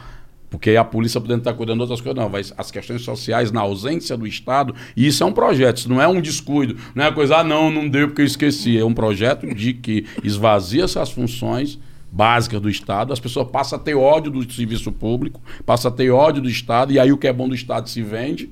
Porque 0.57 0.77
a 0.77 0.85
polícia 0.85 1.21
podendo 1.21 1.39
estar 1.39 1.53
cuidando 1.55 1.79
de 1.79 1.83
outras 1.83 2.01
coisas, 2.01 2.23
não. 2.23 2.29
Mas 2.29 2.55
as 2.57 2.71
questões 2.71 3.03
sociais 3.03 3.51
na 3.51 3.61
ausência 3.61 4.17
do 4.17 4.27
Estado, 4.27 4.75
e 4.97 5.07
isso 5.07 5.23
é 5.23 5.27
um 5.27 5.33
projeto, 5.33 5.79
isso 5.79 5.89
não 5.89 6.01
é 6.01 6.07
um 6.07 6.21
descuido. 6.21 6.77
Não 6.95 7.05
é 7.05 7.13
coisa, 7.13 7.39
ah, 7.39 7.45
não, 7.45 7.71
não 7.71 7.89
deu 7.89 8.09
porque 8.09 8.23
eu 8.23 8.27
esqueci. 8.27 8.79
É 8.79 8.85
um 8.85 8.95
projeto 8.95 9.53
de 9.55 9.75
que 9.75 10.07
esvazia 10.23 10.85
essas 10.85 11.11
funções 11.11 11.79
básicas 12.11 12.61
do 12.61 12.71
Estado, 12.71 13.13
as 13.13 13.19
pessoas 13.19 13.51
passam 13.51 13.77
a 13.77 13.83
ter 13.83 13.97
ódio 13.97 14.31
do 14.31 14.53
serviço 14.53 14.93
público, 14.93 15.43
passam 15.67 15.91
a 15.91 15.95
ter 15.95 16.11
ódio 16.11 16.41
do 16.41 16.49
Estado, 16.49 16.93
e 16.93 16.99
aí 17.01 17.11
o 17.11 17.19
que 17.19 17.27
é 17.27 17.33
bom 17.33 17.49
do 17.49 17.57
Estado 17.57 17.91
se 17.91 18.01
vende 18.03 18.49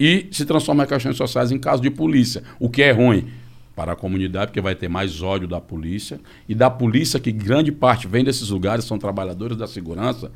e 0.00 0.26
se 0.32 0.46
transforma 0.46 0.84
em 0.84 0.86
questões 0.86 1.14
sociais 1.14 1.52
em 1.52 1.58
caso 1.58 1.82
de 1.82 1.90
polícia, 1.90 2.42
o 2.58 2.70
que 2.70 2.82
é 2.82 2.92
ruim 2.92 3.28
para 3.76 3.92
a 3.92 3.96
comunidade, 3.96 4.46
porque 4.46 4.60
vai 4.60 4.74
ter 4.74 4.88
mais 4.88 5.20
ódio 5.20 5.46
da 5.46 5.60
polícia, 5.60 6.18
e 6.48 6.54
da 6.54 6.70
polícia, 6.70 7.20
que 7.20 7.30
grande 7.30 7.70
parte 7.70 8.06
vem 8.06 8.24
desses 8.24 8.48
lugares, 8.48 8.86
são 8.86 8.98
trabalhadores 8.98 9.56
da 9.56 9.66
segurança, 9.66 10.32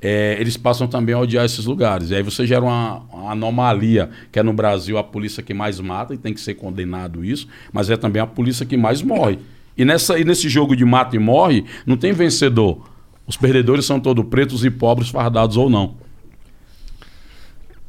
é, 0.00 0.36
eles 0.40 0.56
passam 0.56 0.86
também 0.86 1.14
a 1.14 1.18
odiar 1.18 1.44
esses 1.44 1.64
lugares. 1.64 2.10
E 2.10 2.14
aí 2.14 2.22
você 2.22 2.46
gera 2.46 2.62
uma, 2.62 3.02
uma 3.12 3.32
anomalia, 3.32 4.10
que 4.30 4.38
é 4.38 4.42
no 4.42 4.52
Brasil 4.52 4.96
a 4.98 5.02
polícia 5.04 5.42
que 5.42 5.52
mais 5.52 5.80
mata, 5.80 6.14
e 6.14 6.18
tem 6.18 6.32
que 6.32 6.40
ser 6.40 6.54
condenado 6.54 7.24
isso, 7.24 7.48
mas 7.72 7.90
é 7.90 7.96
também 7.96 8.22
a 8.22 8.26
polícia 8.26 8.64
que 8.64 8.76
mais 8.76 9.02
morre. 9.02 9.38
E, 9.76 9.84
nessa, 9.84 10.18
e 10.18 10.24
nesse 10.24 10.48
jogo 10.48 10.74
de 10.74 10.84
mata 10.84 11.14
e 11.16 11.18
morre, 11.18 11.64
não 11.86 11.96
tem 11.96 12.12
vencedor. 12.12 12.88
Os 13.26 13.36
perdedores 13.36 13.84
são 13.84 14.00
todos 14.00 14.24
pretos 14.24 14.64
e 14.64 14.70
pobres, 14.70 15.08
fardados 15.08 15.56
ou 15.56 15.68
não. 15.68 15.96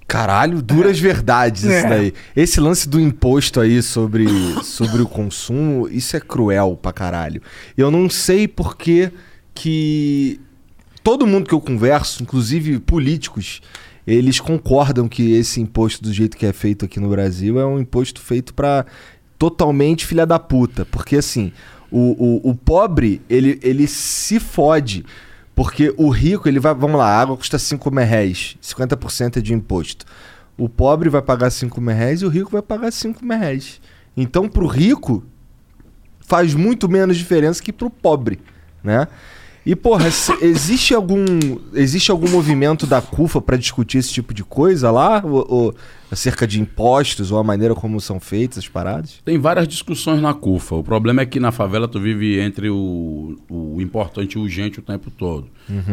Caralho, 0.07 0.61
duras 0.61 0.99
verdades 0.99 1.63
isso 1.63 1.71
É. 1.85 1.87
daí. 1.89 2.13
Esse 2.35 2.59
lance 2.59 2.89
do 2.89 2.99
imposto 2.99 3.59
aí 3.59 3.81
sobre, 3.83 4.25
sobre 4.63 5.03
o 5.03 5.07
consumo, 5.07 5.87
isso 5.87 6.17
é 6.17 6.19
cruel 6.19 6.77
pra 6.81 6.91
caralho. 6.91 7.41
Eu 7.77 7.91
não 7.91 8.09
sei 8.09 8.47
por 8.47 8.75
que 8.75 9.11
que 9.53 10.39
todo 11.09 11.25
mundo 11.25 11.47
que 11.47 11.55
eu 11.55 11.59
converso, 11.59 12.21
inclusive 12.21 12.77
políticos, 12.77 13.61
eles 14.05 14.39
concordam 14.39 15.07
que 15.07 15.31
esse 15.31 15.59
imposto 15.59 16.03
do 16.03 16.13
jeito 16.13 16.37
que 16.37 16.45
é 16.45 16.53
feito 16.53 16.85
aqui 16.85 16.99
no 16.99 17.09
Brasil 17.09 17.59
é 17.59 17.65
um 17.65 17.79
imposto 17.79 18.21
feito 18.21 18.53
pra 18.53 18.85
totalmente 19.35 20.05
filha 20.05 20.23
da 20.23 20.37
puta, 20.37 20.85
porque 20.85 21.15
assim, 21.15 21.51
O, 21.91 22.43
o, 22.47 22.51
o 22.51 22.55
pobre, 22.55 23.19
ele, 23.27 23.59
ele 23.63 23.87
se 23.87 24.39
fode. 24.39 25.03
Porque 25.55 25.91
o 25.97 26.09
rico, 26.09 26.47
ele 26.47 26.59
vai. 26.59 26.75
Vamos 26.75 26.99
lá, 26.99 27.07
a 27.07 27.19
água 27.19 27.35
custa 27.35 27.57
5 27.57 27.89
merréis, 27.89 28.55
50% 28.61 29.37
é 29.37 29.41
de 29.41 29.51
imposto. 29.51 30.05
O 30.55 30.69
pobre 30.69 31.09
vai 31.09 31.23
pagar 31.23 31.49
5 31.49 31.81
merréis 31.81 32.21
e 32.21 32.25
o 32.25 32.29
rico 32.29 32.51
vai 32.51 32.61
pagar 32.61 32.91
5 32.91 33.25
merréis. 33.25 33.81
Então, 34.15 34.47
pro 34.47 34.67
rico, 34.67 35.23
faz 36.19 36.53
muito 36.53 36.87
menos 36.87 37.17
diferença 37.17 37.63
que 37.63 37.73
pro 37.73 37.89
pobre, 37.89 38.39
né? 38.83 39.07
E, 39.69 39.75
porra, 39.75 40.07
existe 40.41 40.95
algum 40.95 41.23
existe 41.75 42.09
algum 42.09 42.27
movimento 42.27 42.87
da 42.87 43.03
CUFA 43.03 43.39
pra 43.39 43.55
discutir 43.55 43.99
esse 43.99 44.11
tipo 44.11 44.33
de 44.33 44.43
coisa 44.43 44.89
lá? 44.89 45.21
Ou, 45.23 45.45
ou 45.47 45.75
acerca 46.09 46.47
de 46.47 46.59
impostos 46.59 47.31
ou 47.31 47.37
a 47.37 47.43
maneira 47.43 47.75
como 47.75 48.01
são 48.01 48.19
feitas 48.19 48.57
as 48.57 48.67
paradas? 48.67 49.21
Tem 49.23 49.37
várias 49.37 49.67
discussões 49.67 50.19
na 50.19 50.33
CUFA. 50.33 50.77
O 50.77 50.83
problema 50.83 51.21
é 51.21 51.25
que 51.27 51.39
na 51.39 51.51
favela 51.51 51.87
tu 51.87 51.99
vive 51.99 52.39
entre 52.39 52.67
o, 52.67 53.37
o 53.47 53.79
importante 53.79 54.33
e 54.33 54.39
o 54.39 54.41
urgente 54.41 54.79
o 54.79 54.81
tempo 54.81 55.11
todo. 55.11 55.47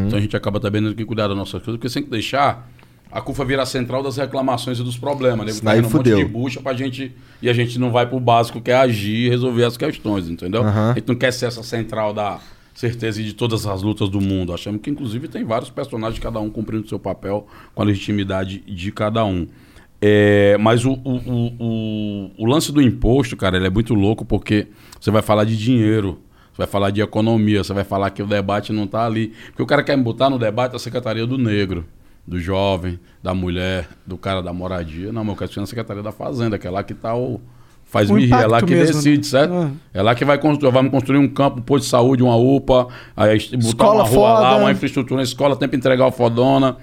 Então 0.06 0.18
a 0.18 0.22
gente 0.22 0.34
acaba 0.34 0.58
também 0.58 0.82
tendo 0.82 0.94
que 0.94 1.04
cuidar 1.04 1.28
das 1.28 1.36
nossas 1.36 1.62
coisas, 1.62 1.74
porque 1.74 1.90
sem 1.90 2.02
que 2.02 2.08
deixar 2.08 2.66
a 3.12 3.20
CUFA 3.20 3.44
virar 3.44 3.64
a 3.64 3.66
central 3.66 4.02
das 4.02 4.16
reclamações 4.16 4.78
e 4.78 4.82
dos 4.82 4.96
problemas. 4.96 5.44
Né? 5.44 5.52
Senão 5.52 5.72
aí 5.72 5.80
um 5.80 5.82
monte 5.82 5.92
fudeu. 5.92 6.16
de 6.16 6.24
bucha 6.24 6.62
pra 6.62 6.72
gente 6.72 7.12
e 7.42 7.48
a 7.50 7.52
gente 7.52 7.78
não 7.78 7.92
vai 7.92 8.06
pro 8.06 8.18
básico 8.18 8.58
que 8.58 8.70
é 8.70 8.74
agir 8.74 9.26
e 9.26 9.28
resolver 9.28 9.64
as 9.64 9.76
questões, 9.76 10.30
entendeu? 10.30 10.62
Aham. 10.62 10.92
A 10.92 10.94
gente 10.94 11.08
não 11.08 11.14
quer 11.14 11.30
ser 11.30 11.44
essa 11.44 11.62
central 11.62 12.14
da 12.14 12.40
certeza 12.76 13.22
de 13.22 13.32
todas 13.32 13.66
as 13.66 13.82
lutas 13.82 14.08
do 14.08 14.20
mundo. 14.20 14.52
Achamos 14.52 14.80
que 14.82 14.90
inclusive 14.90 15.26
tem 15.26 15.44
vários 15.44 15.70
personagens, 15.70 16.22
cada 16.22 16.38
um 16.38 16.50
cumprindo 16.50 16.86
seu 16.86 16.98
papel 16.98 17.46
com 17.74 17.82
a 17.82 17.84
legitimidade 17.84 18.60
de 18.60 18.92
cada 18.92 19.24
um. 19.24 19.48
É, 20.00 20.58
mas 20.58 20.84
o, 20.84 20.92
o, 20.92 21.54
o, 21.58 22.30
o, 22.36 22.46
lance 22.46 22.70
do 22.70 22.82
imposto, 22.82 23.34
cara, 23.34 23.56
ele 23.56 23.66
é 23.66 23.70
muito 23.70 23.94
louco 23.94 24.26
porque 24.26 24.68
você 25.00 25.10
vai 25.10 25.22
falar 25.22 25.44
de 25.44 25.56
dinheiro, 25.56 26.20
você 26.52 26.58
vai 26.58 26.66
falar 26.66 26.90
de 26.90 27.00
economia, 27.00 27.64
você 27.64 27.72
vai 27.72 27.82
falar 27.82 28.10
que 28.10 28.22
o 28.22 28.26
debate 28.26 28.74
não 28.74 28.84
está 28.84 29.06
ali. 29.06 29.32
Porque 29.46 29.62
o 29.62 29.66
cara 29.66 29.82
quer 29.82 29.96
me 29.96 30.02
botar 30.02 30.28
no 30.28 30.38
debate 30.38 30.76
a 30.76 30.78
Secretaria 30.78 31.26
do 31.26 31.38
Negro, 31.38 31.86
do 32.26 32.38
jovem, 32.38 33.00
da 33.22 33.32
mulher, 33.32 33.88
do 34.06 34.18
cara 34.18 34.42
da 34.42 34.52
moradia. 34.52 35.10
Não, 35.10 35.24
meu, 35.24 35.32
eu 35.32 35.38
quero 35.38 35.60
na 35.60 35.66
Secretaria 35.66 36.02
da 36.02 36.12
Fazenda, 36.12 36.58
que 36.58 36.66
é 36.66 36.70
lá 36.70 36.82
que 36.82 36.92
está 36.92 37.16
o. 37.16 37.40
Faz 37.86 38.10
O 38.10 38.14
me 38.14 38.26
rir, 38.26 38.32
é 38.32 38.46
lá 38.46 38.60
que 38.60 38.74
mesmo, 38.74 38.96
decide, 38.96 39.18
né? 39.18 39.22
certo? 39.22 39.54
Ah. 39.54 39.70
É 39.94 40.02
lá 40.02 40.14
que 40.14 40.24
vai 40.24 40.36
construir, 40.38 40.72
vamos 40.72 40.90
construir 40.90 41.18
um 41.18 41.28
campo, 41.28 41.60
um 41.60 41.62
posto 41.62 41.84
de 41.84 41.90
saúde, 41.90 42.22
uma 42.22 42.36
UPA, 42.36 42.88
aí 43.16 43.38
botar 43.38 43.56
Escola 43.58 44.02
uma 44.02 44.08
rua 44.08 44.28
lá, 44.32 44.50
foda. 44.50 44.60
uma 44.62 44.72
infraestrutura 44.72 45.16
na 45.16 45.22
escola, 45.22 45.56
tempo 45.56 45.76
entregar 45.76 46.06
o 46.06 46.10
fodona. 46.10 46.76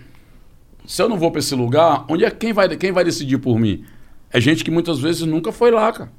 Se 0.86 1.02
eu 1.02 1.10
não 1.10 1.18
vou 1.18 1.30
para 1.30 1.40
esse 1.40 1.54
lugar, 1.54 2.06
onde 2.08 2.24
é 2.24 2.32
quem 2.32 2.54
vai, 2.54 2.70
quem 2.78 2.94
vai 2.94 3.04
decidir 3.04 3.38
por 3.38 3.60
mim? 3.60 3.84
É 4.32 4.40
gente 4.40 4.64
que 4.64 4.72
muitas 4.72 5.00
vezes 5.00 5.24
nunca 5.24 5.52
foi 5.52 5.72
lá, 5.72 5.92
cara. 5.92 6.10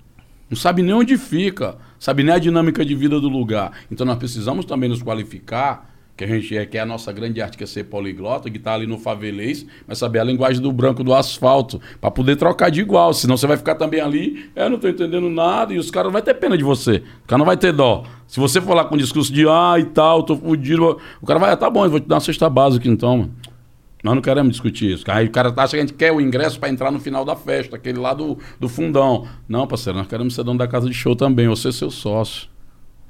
Não 0.50 0.56
sabe 0.56 0.82
nem 0.82 0.92
onde 0.94 1.16
fica, 1.16 1.76
sabe 1.98 2.22
nem 2.22 2.34
a 2.34 2.38
dinâmica 2.38 2.84
de 2.84 2.94
vida 2.94 3.18
do 3.18 3.28
lugar. 3.28 3.72
Então 3.90 4.06
nós 4.06 4.18
precisamos 4.18 4.66
também 4.66 4.88
nos 4.88 5.02
qualificar, 5.02 5.93
que 6.16 6.24
a 6.24 6.26
gente 6.26 6.56
é, 6.56 6.64
que 6.64 6.78
é 6.78 6.80
a 6.80 6.86
nossa 6.86 7.12
grande 7.12 7.42
arte, 7.42 7.58
que 7.58 7.64
é 7.64 7.66
ser 7.66 7.84
poliglota, 7.84 8.48
que 8.48 8.56
está 8.56 8.74
ali 8.74 8.86
no 8.86 8.98
favelês, 8.98 9.66
mas 9.86 9.98
saber 9.98 10.20
a 10.20 10.24
linguagem 10.24 10.62
do 10.62 10.70
branco 10.70 11.02
do 11.02 11.12
asfalto, 11.12 11.80
para 12.00 12.10
poder 12.10 12.36
trocar 12.36 12.70
de 12.70 12.80
igual. 12.80 13.12
Senão 13.12 13.36
você 13.36 13.46
vai 13.46 13.56
ficar 13.56 13.74
também 13.74 14.00
ali, 14.00 14.48
é, 14.54 14.68
não 14.68 14.78
tô 14.78 14.88
entendendo 14.88 15.28
nada, 15.28 15.74
e 15.74 15.78
os 15.78 15.90
caras 15.90 16.06
não 16.06 16.12
vai 16.12 16.22
ter 16.22 16.34
pena 16.34 16.56
de 16.56 16.62
você. 16.62 17.02
O 17.24 17.26
cara 17.26 17.38
não 17.38 17.46
vai 17.46 17.56
ter 17.56 17.72
dó. 17.72 18.04
Se 18.28 18.38
você 18.38 18.60
for 18.60 18.74
lá 18.74 18.84
com 18.84 18.94
um 18.94 18.98
discurso 18.98 19.32
de 19.32 19.46
ah 19.48 19.74
e 19.78 19.84
tal, 19.84 20.22
tô 20.22 20.36
fudido, 20.36 20.98
o 21.20 21.26
cara 21.26 21.38
vai, 21.38 21.52
ah, 21.52 21.56
tá 21.56 21.68
bom, 21.68 21.84
eu 21.84 21.90
vou 21.90 22.00
te 22.00 22.06
dar 22.06 22.16
uma 22.16 22.20
cesta 22.20 22.48
básica 22.48 22.88
então, 22.88 23.18
mano. 23.18 23.34
Nós 24.04 24.14
não 24.14 24.20
queremos 24.20 24.52
discutir 24.52 24.92
isso. 24.92 25.04
Aí 25.08 25.26
o 25.26 25.30
cara 25.30 25.48
acha 25.56 25.70
que 25.70 25.76
a 25.76 25.80
gente 25.80 25.94
quer 25.94 26.12
o 26.12 26.20
ingresso 26.20 26.60
para 26.60 26.68
entrar 26.68 26.90
no 26.90 27.00
final 27.00 27.24
da 27.24 27.34
festa, 27.34 27.76
aquele 27.76 27.98
lá 27.98 28.12
do, 28.12 28.38
do 28.60 28.68
fundão. 28.68 29.26
Não, 29.48 29.66
parceiro, 29.66 29.98
nós 29.98 30.06
queremos 30.06 30.34
ser 30.34 30.44
dono 30.44 30.58
da 30.58 30.68
casa 30.68 30.86
de 30.86 30.92
show 30.92 31.16
também, 31.16 31.48
ou 31.48 31.56
ser 31.56 31.72
seu 31.72 31.90
sócio. 31.90 32.48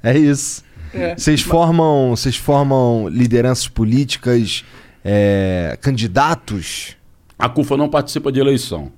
É 0.01 0.17
isso. 0.17 0.63
É. 0.95 1.15
Vocês 1.17 1.41
formam, 1.41 2.11
vocês 2.15 2.35
formam 2.35 3.07
lideranças 3.09 3.67
políticas, 3.67 4.63
é, 5.03 5.77
candidatos? 5.81 6.95
A 7.37 7.49
CUFA 7.49 7.75
não 7.77 7.89
participa 7.89 8.31
de 8.31 8.39
eleição. 8.39 8.91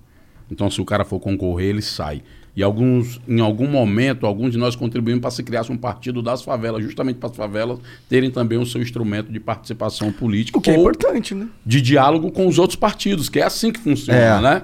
Então, 0.50 0.70
se 0.70 0.80
o 0.80 0.86
cara 0.86 1.04
for 1.04 1.20
concorrer, 1.20 1.70
ele 1.70 1.82
sai. 1.82 2.22
E 2.56 2.64
alguns, 2.64 3.22
em 3.28 3.40
algum 3.40 3.68
momento, 3.68 4.26
alguns 4.26 4.52
de 4.52 4.58
nós 4.58 4.76
contribuímos 4.76 5.22
para 5.22 5.30
se 5.30 5.44
criasse 5.44 5.72
um 5.72 5.78
partido 5.78 6.24
das 6.24 6.42
favelas, 6.42 6.84
justamente 6.84 7.18
para 7.18 7.30
as 7.30 7.36
favelas 7.36 7.80
terem 8.10 8.32
também 8.32 8.58
o 8.58 8.66
seu 8.66 8.82
instrumento 8.82 9.32
de 9.32 9.40
participação 9.40 10.12
política. 10.12 10.58
O 10.58 10.62
que 10.62 10.72
é 10.72 10.76
importante, 10.76 11.36
né? 11.36 11.48
de 11.64 11.82
diálogo 11.82 12.32
com 12.32 12.48
os 12.48 12.58
outros 12.58 12.76
partidos, 12.76 13.30
que 13.30 13.40
é 13.40 13.44
assim 13.44 13.72
que 13.72 13.80
funciona, 13.80 14.20
É. 14.20 14.42
né? 14.42 14.64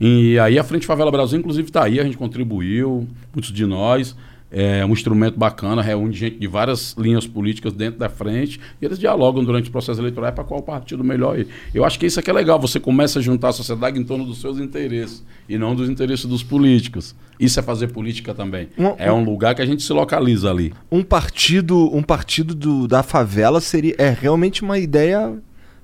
E 0.00 0.38
aí 0.38 0.58
a 0.58 0.64
Frente 0.64 0.86
Favela 0.86 1.10
Brasil, 1.10 1.38
inclusive, 1.38 1.68
está 1.68 1.84
aí, 1.84 2.00
a 2.00 2.04
gente 2.04 2.16
contribuiu, 2.16 3.06
muitos 3.32 3.52
de 3.52 3.66
nós. 3.66 4.16
É 4.50 4.82
um 4.86 4.92
instrumento 4.92 5.38
bacana, 5.38 5.82
reúne 5.82 6.14
gente 6.14 6.38
de 6.38 6.46
várias 6.46 6.94
linhas 6.96 7.26
políticas 7.26 7.70
dentro 7.74 7.98
da 8.00 8.08
frente 8.08 8.58
e 8.80 8.84
eles 8.86 8.98
dialogam 8.98 9.44
durante 9.44 9.68
o 9.68 9.72
processo 9.72 10.00
eleitoral 10.00 10.32
para 10.32 10.42
qual 10.42 10.62
partido 10.62 11.04
melhor 11.04 11.38
ir. 11.38 11.48
Eu 11.74 11.84
acho 11.84 11.98
que 11.98 12.06
isso 12.06 12.18
aqui 12.18 12.30
é 12.30 12.32
legal, 12.32 12.58
você 12.58 12.80
começa 12.80 13.18
a 13.18 13.22
juntar 13.22 13.48
a 13.48 13.52
sociedade 13.52 13.98
em 13.98 14.04
torno 14.04 14.24
dos 14.24 14.40
seus 14.40 14.58
interesses 14.58 15.22
e 15.46 15.58
não 15.58 15.74
dos 15.74 15.90
interesses 15.90 16.24
dos 16.24 16.42
políticos. 16.42 17.14
Isso 17.38 17.60
é 17.60 17.62
fazer 17.62 17.88
política 17.88 18.34
também. 18.34 18.68
Um- 18.78 18.94
É 18.96 19.12
um 19.12 19.22
lugar 19.22 19.54
que 19.54 19.60
a 19.60 19.66
gente 19.66 19.82
se 19.82 19.92
localiza 19.92 20.50
ali. 20.50 20.72
Um 20.90 21.02
partido, 21.02 21.94
um 21.94 22.02
partido 22.02 22.54
do- 22.54 22.88
da 22.88 23.02
favela 23.02 23.60
seria 23.60 23.94
é 23.98 24.08
realmente 24.18 24.62
uma 24.62 24.78
ideia 24.78 25.36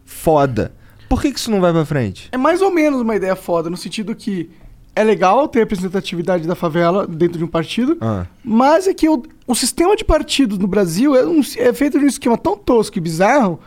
foda. 0.04 0.72
Por 1.08 1.20
que, 1.20 1.32
que 1.32 1.38
isso 1.38 1.50
não 1.50 1.60
vai 1.60 1.70
pra 1.72 1.84
frente? 1.84 2.28
É 2.32 2.36
mais 2.38 2.62
ou 2.62 2.70
menos 2.72 3.00
uma 3.02 3.14
ideia 3.14 3.36
foda, 3.36 3.68
no 3.68 3.76
sentido 3.76 4.14
que 4.14 4.48
é 4.96 5.02
legal 5.04 5.46
ter 5.48 5.60
representatividade 5.60 6.46
da 6.46 6.54
favela 6.54 7.06
dentro 7.06 7.38
de 7.38 7.44
um 7.44 7.48
partido, 7.48 7.96
Ah. 8.00 8.26
mas 8.44 8.86
é 8.86 8.94
que 8.94 9.08
o, 9.08 9.22
o 9.46 9.54
sistema 9.54 9.96
de 9.96 10.04
partidos 10.04 10.58
no 10.58 10.66
Brasil 10.66 11.14
é, 11.16 11.24
um- 11.26 11.40
é 11.58 11.72
feito 11.72 11.98
de 11.98 12.04
um 12.04 12.08
esquema 12.08 12.36
tão 12.38 12.56
tosco 12.56 12.96
e 12.98 13.00
bizarro 13.00 13.58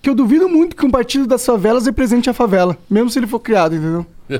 que 0.00 0.08
eu 0.08 0.14
duvido 0.14 0.48
muito 0.48 0.76
que 0.76 0.86
um 0.86 0.90
partido 0.90 1.26
das 1.26 1.44
favelas 1.44 1.86
represente 1.86 2.30
a 2.30 2.32
favela, 2.32 2.78
mesmo 2.88 3.10
se 3.10 3.18
ele 3.18 3.26
for 3.26 3.40
criado, 3.40 3.74
entendeu? 3.74 4.06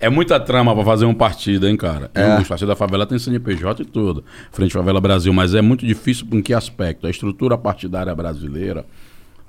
É 0.00 0.08
muita 0.08 0.38
trama 0.38 0.72
pra 0.74 0.84
fazer 0.84 1.04
um 1.06 1.14
partido, 1.14 1.66
hein, 1.66 1.76
cara? 1.76 2.08
É. 2.14 2.38
O 2.38 2.46
partido 2.46 2.68
da 2.68 2.76
favela 2.76 3.04
tem 3.04 3.18
CNPJ 3.18 3.82
e 3.82 3.84
tudo. 3.84 4.22
Frente 4.52 4.72
Favela 4.72 5.00
Brasil, 5.00 5.32
mas 5.32 5.54
é 5.54 5.60
muito 5.60 5.84
difícil 5.84 6.24
em 6.32 6.40
que 6.40 6.54
aspecto? 6.54 7.06
A 7.06 7.10
estrutura 7.10 7.58
partidária 7.58 8.14
brasileira, 8.14 8.86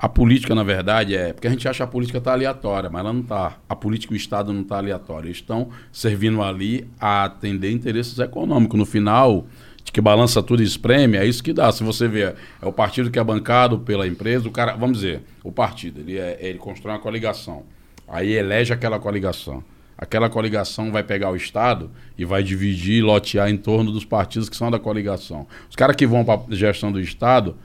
a 0.01 0.07
política, 0.07 0.55
na 0.55 0.63
verdade, 0.63 1.13
é. 1.13 1.33
Porque 1.33 1.45
a 1.45 1.49
gente 1.49 1.67
acha 1.67 1.77
que 1.77 1.83
a 1.83 1.87
política 1.87 2.21
tá 2.21 2.31
aleatória, 2.31 2.89
mas 2.89 3.01
ela 3.01 3.11
não 3.11 3.21
tá. 3.21 3.57
A 3.67 3.75
política 3.75 4.13
e 4.13 4.15
o 4.15 4.17
Estado 4.17 4.53
não 4.53 4.63
tá 4.63 4.77
aleatório. 4.77 5.27
Eles 5.27 5.37
estão 5.37 5.71
servindo 5.91 6.41
ali 6.41 6.87
a 6.97 7.25
atender 7.25 7.69
interesses 7.69 8.17
econômicos. 8.17 8.79
No 8.79 8.85
final, 8.85 9.45
de 9.83 9.91
que 9.91 9.99
balança 9.99 10.41
tudo 10.41 10.63
e 10.63 10.65
espreme, 10.65 11.17
é 11.17 11.25
isso 11.25 11.43
que 11.43 11.51
dá. 11.51 11.69
Se 11.73 11.83
você 11.83 12.07
vê, 12.07 12.33
é 12.61 12.65
o 12.65 12.71
partido 12.71 13.11
que 13.11 13.19
é 13.19 13.23
bancado 13.23 13.79
pela 13.79 14.07
empresa, 14.07 14.47
o 14.47 14.51
cara, 14.51 14.73
vamos 14.77 14.99
dizer, 14.99 15.21
o 15.43 15.51
partido, 15.51 15.99
ele, 15.99 16.17
é, 16.17 16.37
ele 16.39 16.59
constrói 16.59 16.93
uma 16.93 17.01
coligação. 17.01 17.63
Aí 18.07 18.31
elege 18.31 18.71
aquela 18.71 18.99
coligação. 18.99 19.61
Aquela 19.97 20.29
coligação 20.29 20.93
vai 20.93 21.03
pegar 21.03 21.29
o 21.29 21.35
Estado 21.35 21.91
e 22.17 22.23
vai 22.23 22.41
dividir 22.41 23.03
lotear 23.03 23.49
em 23.49 23.57
torno 23.57 23.91
dos 23.91 24.05
partidos 24.05 24.47
que 24.47 24.55
são 24.55 24.71
da 24.71 24.79
coligação. 24.79 25.45
Os 25.69 25.75
caras 25.75 25.97
que 25.97 26.07
vão 26.07 26.23
para 26.23 26.39
a 26.49 26.55
gestão 26.55 26.89
do 26.89 27.01
Estado, 27.01 27.57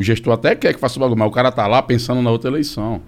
o 0.00 0.02
gestor 0.02 0.32
até 0.34 0.54
quer 0.56 0.74
que 0.74 0.80
faça 0.80 0.98
o 0.98 1.00
bagulho, 1.00 1.18
mas 1.18 1.28
o 1.28 1.32
cara 1.32 1.52
tá 1.52 1.66
lá 1.66 1.82
pensando 1.82 2.22
na 2.22 2.30
outra 2.30 2.50
eleição. 2.50 3.02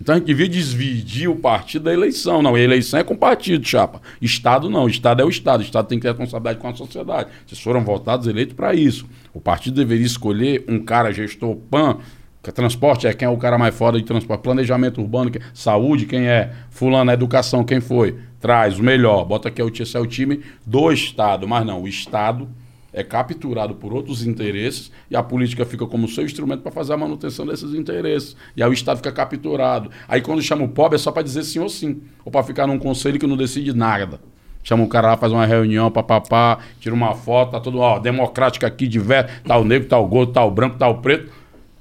Então 0.00 0.14
a 0.14 0.18
gente 0.18 0.26
devia 0.28 0.48
desvidir 0.48 1.28
o 1.28 1.36
partido 1.36 1.84
da 1.84 1.92
eleição. 1.92 2.40
Não, 2.42 2.54
a 2.54 2.60
eleição 2.60 3.00
é 3.00 3.04
com 3.04 3.14
partido, 3.14 3.66
chapa. 3.66 4.00
Estado 4.20 4.70
não. 4.70 4.88
Estado 4.88 5.20
é 5.20 5.24
o 5.24 5.28
Estado. 5.28 5.60
O 5.60 5.62
Estado 5.62 5.86
tem 5.88 5.98
que 5.98 6.02
ter 6.02 6.08
responsabilidade 6.08 6.58
com 6.58 6.68
a 6.68 6.74
sociedade. 6.74 7.28
Vocês 7.46 7.60
foram 7.60 7.84
votados, 7.84 8.26
eleitos 8.26 8.54
para 8.54 8.74
isso. 8.74 9.06
O 9.34 9.40
partido 9.40 9.74
deveria 9.76 10.06
escolher 10.06 10.64
um 10.66 10.78
cara 10.82 11.12
gestor 11.12 11.54
PAN, 11.54 11.98
que 12.42 12.50
transporte 12.50 13.06
é 13.06 13.12
quem 13.12 13.26
é 13.26 13.30
o 13.30 13.36
cara 13.36 13.58
mais 13.58 13.74
foda 13.74 13.98
de 13.98 14.04
transporte, 14.04 14.40
planejamento 14.40 15.02
urbano, 15.02 15.30
que- 15.30 15.40
saúde, 15.52 16.06
quem 16.06 16.26
é, 16.26 16.50
fulano, 16.70 17.10
educação, 17.10 17.62
quem 17.62 17.80
foi? 17.82 18.16
Traz 18.40 18.78
o 18.78 18.82
melhor. 18.82 19.26
Bota 19.26 19.48
aqui 19.48 19.60
é 19.60 19.64
o, 19.64 19.68
esse 19.68 19.96
é 19.96 20.00
o 20.00 20.06
time 20.06 20.40
do 20.66 20.90
Estado. 20.90 21.46
Mas 21.46 21.66
não, 21.66 21.82
o 21.82 21.86
Estado 21.88 22.48
é 22.92 23.02
capturado 23.02 23.74
por 23.74 23.92
outros 23.92 24.26
interesses 24.26 24.90
e 25.10 25.16
a 25.16 25.22
política 25.22 25.64
fica 25.64 25.86
como 25.86 26.08
seu 26.08 26.24
instrumento 26.24 26.62
para 26.62 26.72
fazer 26.72 26.92
a 26.92 26.96
manutenção 26.96 27.46
desses 27.46 27.74
interesses. 27.74 28.36
E 28.56 28.62
aí 28.62 28.68
o 28.68 28.72
Estado 28.72 28.98
fica 28.98 29.12
capturado. 29.12 29.90
Aí 30.08 30.20
quando 30.20 30.42
chama 30.42 30.64
o 30.64 30.68
pobre 30.68 30.96
é 30.96 30.98
só 30.98 31.12
para 31.12 31.22
dizer 31.22 31.44
sim 31.44 31.58
ou 31.58 31.68
sim, 31.68 32.02
ou 32.24 32.32
para 32.32 32.42
ficar 32.42 32.66
num 32.66 32.78
conselho 32.78 33.18
que 33.18 33.26
não 33.26 33.36
decide 33.36 33.72
nada. 33.72 34.20
Chama 34.62 34.84
o 34.84 34.88
cara 34.88 35.08
lá, 35.08 35.16
faz 35.16 35.32
uma 35.32 35.46
reunião, 35.46 35.90
papapá, 35.90 36.58
tira 36.80 36.94
uma 36.94 37.14
foto, 37.14 37.52
tá 37.52 37.60
tudo, 37.60 37.78
ó, 37.78 37.98
democrática 37.98 38.66
aqui, 38.66 38.86
diverso, 38.86 39.30
tá 39.42 39.56
o 39.56 39.64
negro, 39.64 39.88
tá 39.88 39.98
o 39.98 40.06
gordo, 40.06 40.32
tá 40.32 40.44
o 40.44 40.50
branco, 40.50 40.76
tá 40.76 40.86
o 40.86 40.98
preto. 40.98 41.32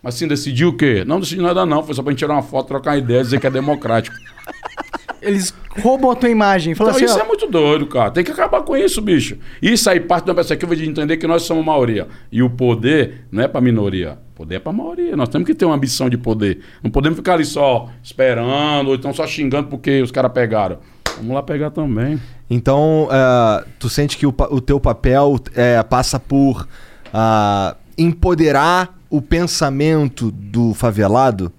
Mas 0.02 0.16
sim, 0.16 0.28
decidiu 0.28 0.70
o 0.70 0.78
quê? 0.78 1.04
Não 1.06 1.20
decidiu 1.20 1.44
nada 1.44 1.66
não, 1.66 1.84
foi 1.84 1.94
só 1.94 2.02
pra 2.02 2.12
gente 2.12 2.20
tirar 2.20 2.34
uma 2.34 2.42
foto, 2.42 2.68
trocar 2.68 2.92
uma 2.92 2.98
ideia, 2.98 3.22
dizer 3.22 3.40
que 3.40 3.48
é 3.48 3.52
democrático. 3.52 4.16
Eles 5.22 5.54
roubam 5.82 6.12
a 6.12 6.16
tua 6.16 6.30
imagem. 6.30 6.74
Então, 6.74 6.88
assim, 6.88 7.06
isso 7.06 7.18
ó, 7.18 7.22
é 7.22 7.28
muito 7.28 7.48
doido, 7.48 7.88
cara. 7.88 8.12
Tem 8.12 8.24
que 8.24 8.32
acabar 8.32 8.62
com 8.62 8.76
isso, 8.76 9.02
bicho. 9.02 9.38
Isso 9.62 9.90
aí 9.90 10.00
parte 10.00 10.26
uma 10.28 10.36
perspectiva 10.36 10.76
de 10.76 10.88
entender 10.88 11.18
que 11.18 11.28
nós 11.28 11.44
somos 11.44 11.66
maioria. 11.66 12.08
E 12.32 12.42
o 12.42 12.50
poder 12.50 13.26
não 13.32 13.44
é 13.44 13.48
pra 13.48 13.62
minoria. 13.62 14.18
O 14.34 14.38
poder 14.38 14.56
é 14.56 14.60
pra 14.60 14.72
maioria. 14.72 15.16
Nós 15.16 15.30
temos 15.30 15.46
que 15.46 15.54
ter 15.54 15.66
uma 15.66 15.76
ambição 15.76 16.10
de 16.10 16.18
poder. 16.18 16.60
Não 16.84 16.90
podemos 16.90 17.18
ficar 17.18 17.34
ali 17.34 17.46
só 17.46 17.90
esperando, 18.04 18.90
ou 18.90 18.96
então 18.96 19.14
só 19.14 19.28
xingando 19.28 19.68
porque 19.68 20.02
os 20.02 20.12
caras 20.12 20.32
pegaram. 20.32 20.80
Vamos 21.18 21.34
lá 21.34 21.44
pegar 21.44 21.70
também. 21.72 22.20
Então, 22.50 23.08
ah, 23.12 23.64
tu 23.78 23.90
sente 23.90 24.18
que 24.18 24.26
o, 24.26 24.34
o 24.50 24.62
teu 24.62 24.80
papel 24.80 25.38
é, 25.54 25.82
passa 25.84 26.20
por 26.20 26.68
ah, 27.14 27.76
empoderar 27.98 28.98
o 29.10 29.22
pensamento 29.22 30.32
do 30.32 30.74
favelado? 30.74 31.52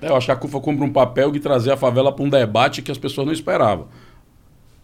É, 0.00 0.08
Eu 0.08 0.16
acho 0.16 0.26
que 0.26 0.32
a 0.32 0.36
CUFA 0.36 0.60
cumpre 0.60 0.84
um 0.84 0.92
papel 0.92 1.30
de 1.30 1.40
trazer 1.40 1.72
a 1.72 1.76
favela 1.76 2.12
para 2.12 2.24
um 2.24 2.28
debate 2.28 2.82
que 2.82 2.90
as 2.90 2.98
pessoas 2.98 3.26
não 3.26 3.32
esperavam. 3.32 3.86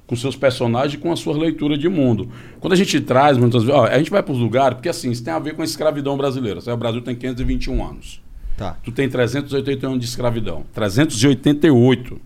Com 0.06 0.14
seus 0.14 0.36
personagens 0.36 0.94
e 0.94 0.98
com 0.98 1.10
a 1.10 1.16
sua 1.16 1.36
leitura 1.36 1.76
de 1.76 1.88
mundo. 1.88 2.30
Quando 2.60 2.74
a 2.74 2.76
gente 2.76 3.00
traz, 3.00 3.36
muitas 3.36 3.64
vezes, 3.64 3.76
ó, 3.76 3.86
a 3.86 3.98
gente 3.98 4.10
vai 4.10 4.22
para 4.22 4.32
os 4.32 4.38
lugares, 4.38 4.76
porque 4.76 4.88
assim, 4.88 5.10
isso 5.10 5.24
tem 5.24 5.32
a 5.32 5.38
ver 5.38 5.54
com 5.54 5.62
a 5.62 5.64
escravidão 5.64 6.16
brasileira. 6.16 6.60
O 6.72 6.76
Brasil 6.76 7.00
tem 7.00 7.16
521 7.16 7.84
anos. 7.84 8.22
Tá. 8.56 8.76
Tu 8.84 8.92
tem 8.92 9.08
381 9.08 9.88
anos 9.90 10.00
de 10.00 10.06
escravidão. 10.06 10.64
388. 10.72 12.20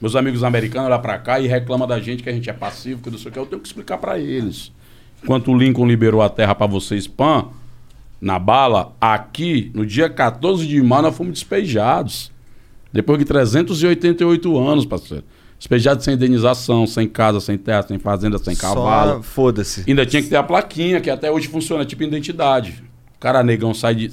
Meus 0.00 0.16
amigos 0.16 0.44
americanos 0.44 0.88
olham 0.88 1.00
para 1.00 1.18
cá 1.18 1.40
e 1.40 1.46
reclamam 1.46 1.86
da 1.88 1.98
gente 1.98 2.22
que 2.22 2.28
a 2.28 2.32
gente 2.32 2.48
é 2.48 2.52
passivo, 2.52 3.02
que 3.02 3.10
não 3.10 3.18
sei 3.18 3.30
o 3.30 3.32
que. 3.32 3.38
Eu 3.38 3.46
tenho 3.46 3.60
que 3.60 3.66
explicar 3.66 3.98
para 3.98 4.18
eles. 4.18 4.72
Enquanto 5.22 5.50
o 5.50 5.56
Lincoln 5.56 5.86
liberou 5.86 6.20
a 6.22 6.28
terra 6.28 6.54
para 6.54 6.66
vocês, 6.66 7.06
pan, 7.06 7.48
na 8.24 8.38
bala, 8.38 8.96
aqui, 8.98 9.70
no 9.74 9.84
dia 9.84 10.08
14 10.08 10.66
de 10.66 10.82
maio, 10.82 11.02
nós 11.02 11.14
fomos 11.14 11.34
despejados. 11.34 12.32
Depois 12.90 13.18
de 13.18 13.26
388 13.26 14.58
anos, 14.58 14.86
parceiro. 14.86 15.22
Despejados 15.58 16.04
sem 16.06 16.14
indenização, 16.14 16.86
sem 16.86 17.06
casa, 17.06 17.38
sem 17.38 17.58
terra, 17.58 17.82
sem 17.82 17.98
fazenda, 17.98 18.38
sem 18.38 18.56
cavalo. 18.56 19.16
Só 19.16 19.22
foda-se. 19.22 19.84
Ainda 19.86 20.06
tinha 20.06 20.22
que 20.22 20.30
ter 20.30 20.36
a 20.36 20.42
plaquinha, 20.42 21.02
que 21.02 21.10
até 21.10 21.30
hoje 21.30 21.48
funciona, 21.48 21.84
tipo 21.84 22.02
identidade. 22.02 22.82
O 23.14 23.18
cara 23.20 23.42
negão 23.42 23.74
sai 23.74 23.94
de. 23.94 24.06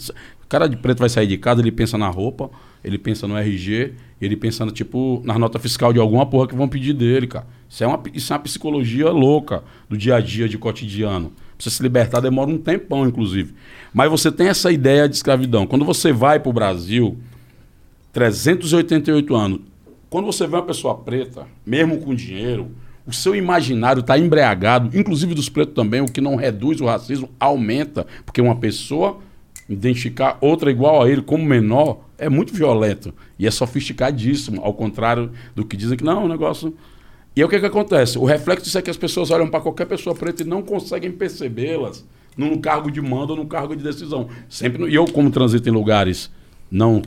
O 0.43 0.47
cara 0.49 0.67
de 0.67 0.75
preto 0.75 0.99
vai 0.99 1.07
sair 1.07 1.27
de 1.27 1.37
casa, 1.37 1.61
ele 1.61 1.71
pensa 1.71 1.97
na 1.97 2.09
roupa, 2.09 2.51
ele 2.83 2.97
pensa 2.97 3.25
no 3.25 3.37
RG, 3.37 3.93
ele 4.19 4.35
pensa 4.35 4.65
no, 4.65 4.71
tipo, 4.71 5.21
na 5.23 5.39
nota 5.39 5.57
fiscal 5.57 5.93
de 5.93 5.99
alguma 5.99 6.25
porra 6.25 6.49
que 6.49 6.55
vão 6.55 6.67
pedir 6.67 6.91
dele, 6.93 7.27
cara. 7.27 7.47
Isso 7.69 7.81
é 7.81 7.87
uma, 7.87 8.01
isso 8.13 8.33
é 8.33 8.35
uma 8.35 8.43
psicologia 8.43 9.09
louca 9.09 9.63
do 9.89 9.97
dia 9.97 10.15
a 10.15 10.19
dia, 10.19 10.49
de 10.49 10.57
cotidiano. 10.57 11.31
Pra 11.61 11.69
você 11.69 11.77
se 11.77 11.83
libertar 11.83 12.19
demora 12.19 12.49
um 12.49 12.57
tempão, 12.57 13.07
inclusive. 13.07 13.53
Mas 13.93 14.09
você 14.09 14.31
tem 14.31 14.47
essa 14.47 14.71
ideia 14.71 15.07
de 15.07 15.15
escravidão. 15.15 15.67
Quando 15.67 15.85
você 15.85 16.11
vai 16.11 16.39
pro 16.39 16.51
Brasil, 16.51 17.19
388 18.11 19.35
anos. 19.35 19.59
Quando 20.09 20.25
você 20.25 20.47
vê 20.47 20.55
uma 20.55 20.65
pessoa 20.65 20.95
preta, 20.95 21.45
mesmo 21.63 21.99
com 21.99 22.15
dinheiro, 22.15 22.71
o 23.05 23.13
seu 23.13 23.35
imaginário 23.35 23.99
está 23.99 24.17
embriagado, 24.17 24.97
inclusive 24.97 25.35
dos 25.35 25.49
pretos 25.49 25.75
também, 25.75 26.01
o 26.01 26.11
que 26.11 26.19
não 26.19 26.35
reduz 26.35 26.81
o 26.81 26.85
racismo, 26.85 27.29
aumenta. 27.39 28.07
Porque 28.25 28.41
uma 28.41 28.55
pessoa 28.55 29.19
identificar 29.69 30.39
outra 30.41 30.71
igual 30.71 31.03
a 31.03 31.09
ele 31.09 31.21
como 31.21 31.45
menor 31.45 31.99
é 32.17 32.27
muito 32.27 32.53
violento. 32.53 33.13
E 33.37 33.45
é 33.45 33.51
sofisticadíssimo, 33.51 34.61
ao 34.63 34.73
contrário 34.73 35.31
do 35.55 35.63
que 35.63 35.77
dizem 35.77 35.97
que 35.97 36.03
não, 36.03 36.25
um 36.25 36.27
negócio. 36.27 36.75
E 37.35 37.41
aí 37.41 37.45
o 37.45 37.49
que, 37.49 37.59
que 37.59 37.65
acontece? 37.65 38.17
O 38.17 38.25
reflexo 38.25 38.65
disso 38.65 38.77
é 38.77 38.81
que 38.81 38.89
as 38.89 38.97
pessoas 38.97 39.31
olham 39.31 39.47
para 39.47 39.61
qualquer 39.61 39.85
pessoa 39.85 40.15
preta 40.15 40.43
e 40.43 40.45
não 40.45 40.61
conseguem 40.61 41.11
percebê-las 41.11 42.05
num 42.35 42.57
cargo 42.59 42.91
de 42.91 43.01
mando 43.01 43.33
ou 43.33 43.37
num 43.39 43.45
cargo 43.45 43.75
de 43.75 43.83
decisão. 43.83 44.27
Sempre 44.49 44.89
E 44.89 44.95
eu, 44.95 45.05
como 45.05 45.29
transito 45.31 45.67
em 45.69 45.71
lugares 45.71 46.29
não 46.69 47.01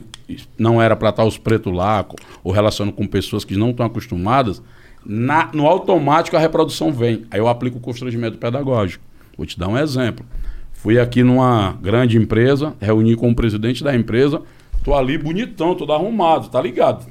não 0.57 0.81
era 0.81 0.95
para 0.95 1.09
estar 1.09 1.23
os 1.23 1.37
pretos 1.37 1.71
lá, 1.71 2.03
ou 2.43 2.51
relaciono 2.51 2.91
com 2.91 3.05
pessoas 3.05 3.45
que 3.45 3.55
não 3.55 3.69
estão 3.69 3.85
acostumadas, 3.85 4.59
na- 5.05 5.51
no 5.53 5.67
automático 5.67 6.35
a 6.35 6.39
reprodução 6.39 6.91
vem. 6.91 7.25
Aí 7.29 7.39
eu 7.39 7.47
aplico 7.47 7.77
o 7.77 7.79
constrangimento 7.79 8.39
pedagógico. 8.39 9.03
Vou 9.37 9.45
te 9.45 9.59
dar 9.59 9.67
um 9.67 9.77
exemplo. 9.77 10.25
Fui 10.73 10.99
aqui 10.99 11.21
numa 11.23 11.73
grande 11.79 12.17
empresa, 12.17 12.73
reuni 12.81 13.15
com 13.15 13.29
o 13.29 13.35
presidente 13.35 13.83
da 13.83 13.95
empresa, 13.95 14.41
tô 14.83 14.95
ali 14.95 15.15
bonitão, 15.15 15.75
todo 15.75 15.93
arrumado, 15.93 16.49
tá 16.49 16.59
ligado? 16.59 17.05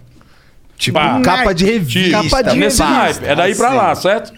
Tipo, 0.85 0.99
Pá. 0.99 1.21
capa 1.23 1.53
de 1.55 1.65
revista. 1.65 2.23
Capa 2.23 2.43
de 2.43 2.59
nesse 2.59 2.83
revista. 2.83 2.85
naipe. 3.03 3.25
É 3.27 3.35
daí 3.35 3.55
pra 3.55 3.71
lá, 3.73 3.95
certo? 3.95 4.33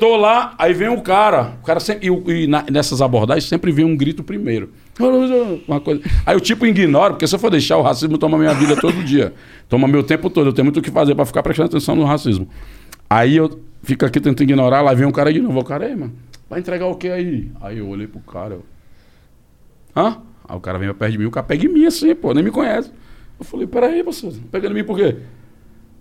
Tô 0.00 0.16
lá, 0.16 0.54
aí 0.58 0.72
vem 0.72 0.88
o 0.88 1.00
cara. 1.02 1.54
O 1.62 1.64
cara 1.66 1.78
sempre. 1.80 2.08
E, 2.08 2.42
e 2.44 2.46
na- 2.46 2.64
nessas 2.70 3.00
abordagens 3.02 3.44
sempre 3.48 3.70
vem 3.72 3.84
um 3.84 3.96
grito 3.96 4.22
primeiro. 4.22 4.70
Uma 5.66 5.80
coisa. 5.80 6.00
Aí 6.24 6.36
o 6.36 6.40
tipo 6.40 6.64
ignora, 6.66 7.12
porque 7.14 7.26
se 7.26 7.34
eu 7.34 7.38
for 7.38 7.50
deixar, 7.50 7.76
o 7.76 7.82
racismo 7.82 8.16
toma 8.16 8.38
minha 8.38 8.54
vida 8.54 8.74
todo 8.76 9.02
dia. 9.04 9.32
Toma 9.68 9.86
meu 9.88 10.02
tempo 10.02 10.30
todo. 10.30 10.48
Eu 10.48 10.52
tenho 10.52 10.64
muito 10.66 10.78
o 10.78 10.82
que 10.82 10.90
fazer 10.90 11.14
pra 11.14 11.24
ficar 11.26 11.42
prestando 11.42 11.68
atenção 11.68 11.94
no 11.96 12.04
racismo. 12.04 12.48
Aí 13.10 13.36
eu 13.36 13.60
fico 13.82 14.04
aqui 14.06 14.20
tentando 14.20 14.42
ignorar, 14.48 14.80
lá 14.80 14.94
vem 14.94 15.06
um 15.06 15.10
cara 15.12 15.32
de 15.32 15.40
novo. 15.40 15.58
O 15.60 15.64
cara, 15.64 15.86
aí, 15.86 15.94
mano, 15.96 16.12
vai 16.48 16.60
entregar 16.60 16.86
o 16.86 16.94
que 16.94 17.08
aí? 17.08 17.50
Aí 17.60 17.78
eu 17.78 17.88
olhei 17.88 18.06
pro 18.06 18.20
cara. 18.20 18.54
Eu, 18.54 18.64
Hã? 19.96 20.18
Aí 20.48 20.56
o 20.56 20.60
cara 20.60 20.78
vem 20.78 20.92
perto 20.94 21.12
de 21.12 21.18
mim, 21.18 21.26
o 21.26 21.30
cara 21.30 21.44
pega 21.46 21.64
em 21.66 21.68
mim 21.68 21.86
assim, 21.86 22.14
pô, 22.14 22.32
nem 22.32 22.42
me 22.42 22.50
conhece. 22.50 22.90
Eu 23.38 23.44
falei, 23.44 23.66
peraí, 23.66 24.02
você, 24.02 24.30
pegando 24.50 24.72
em 24.72 24.80
mim 24.80 24.84
por 24.84 24.96
quê? 24.96 25.16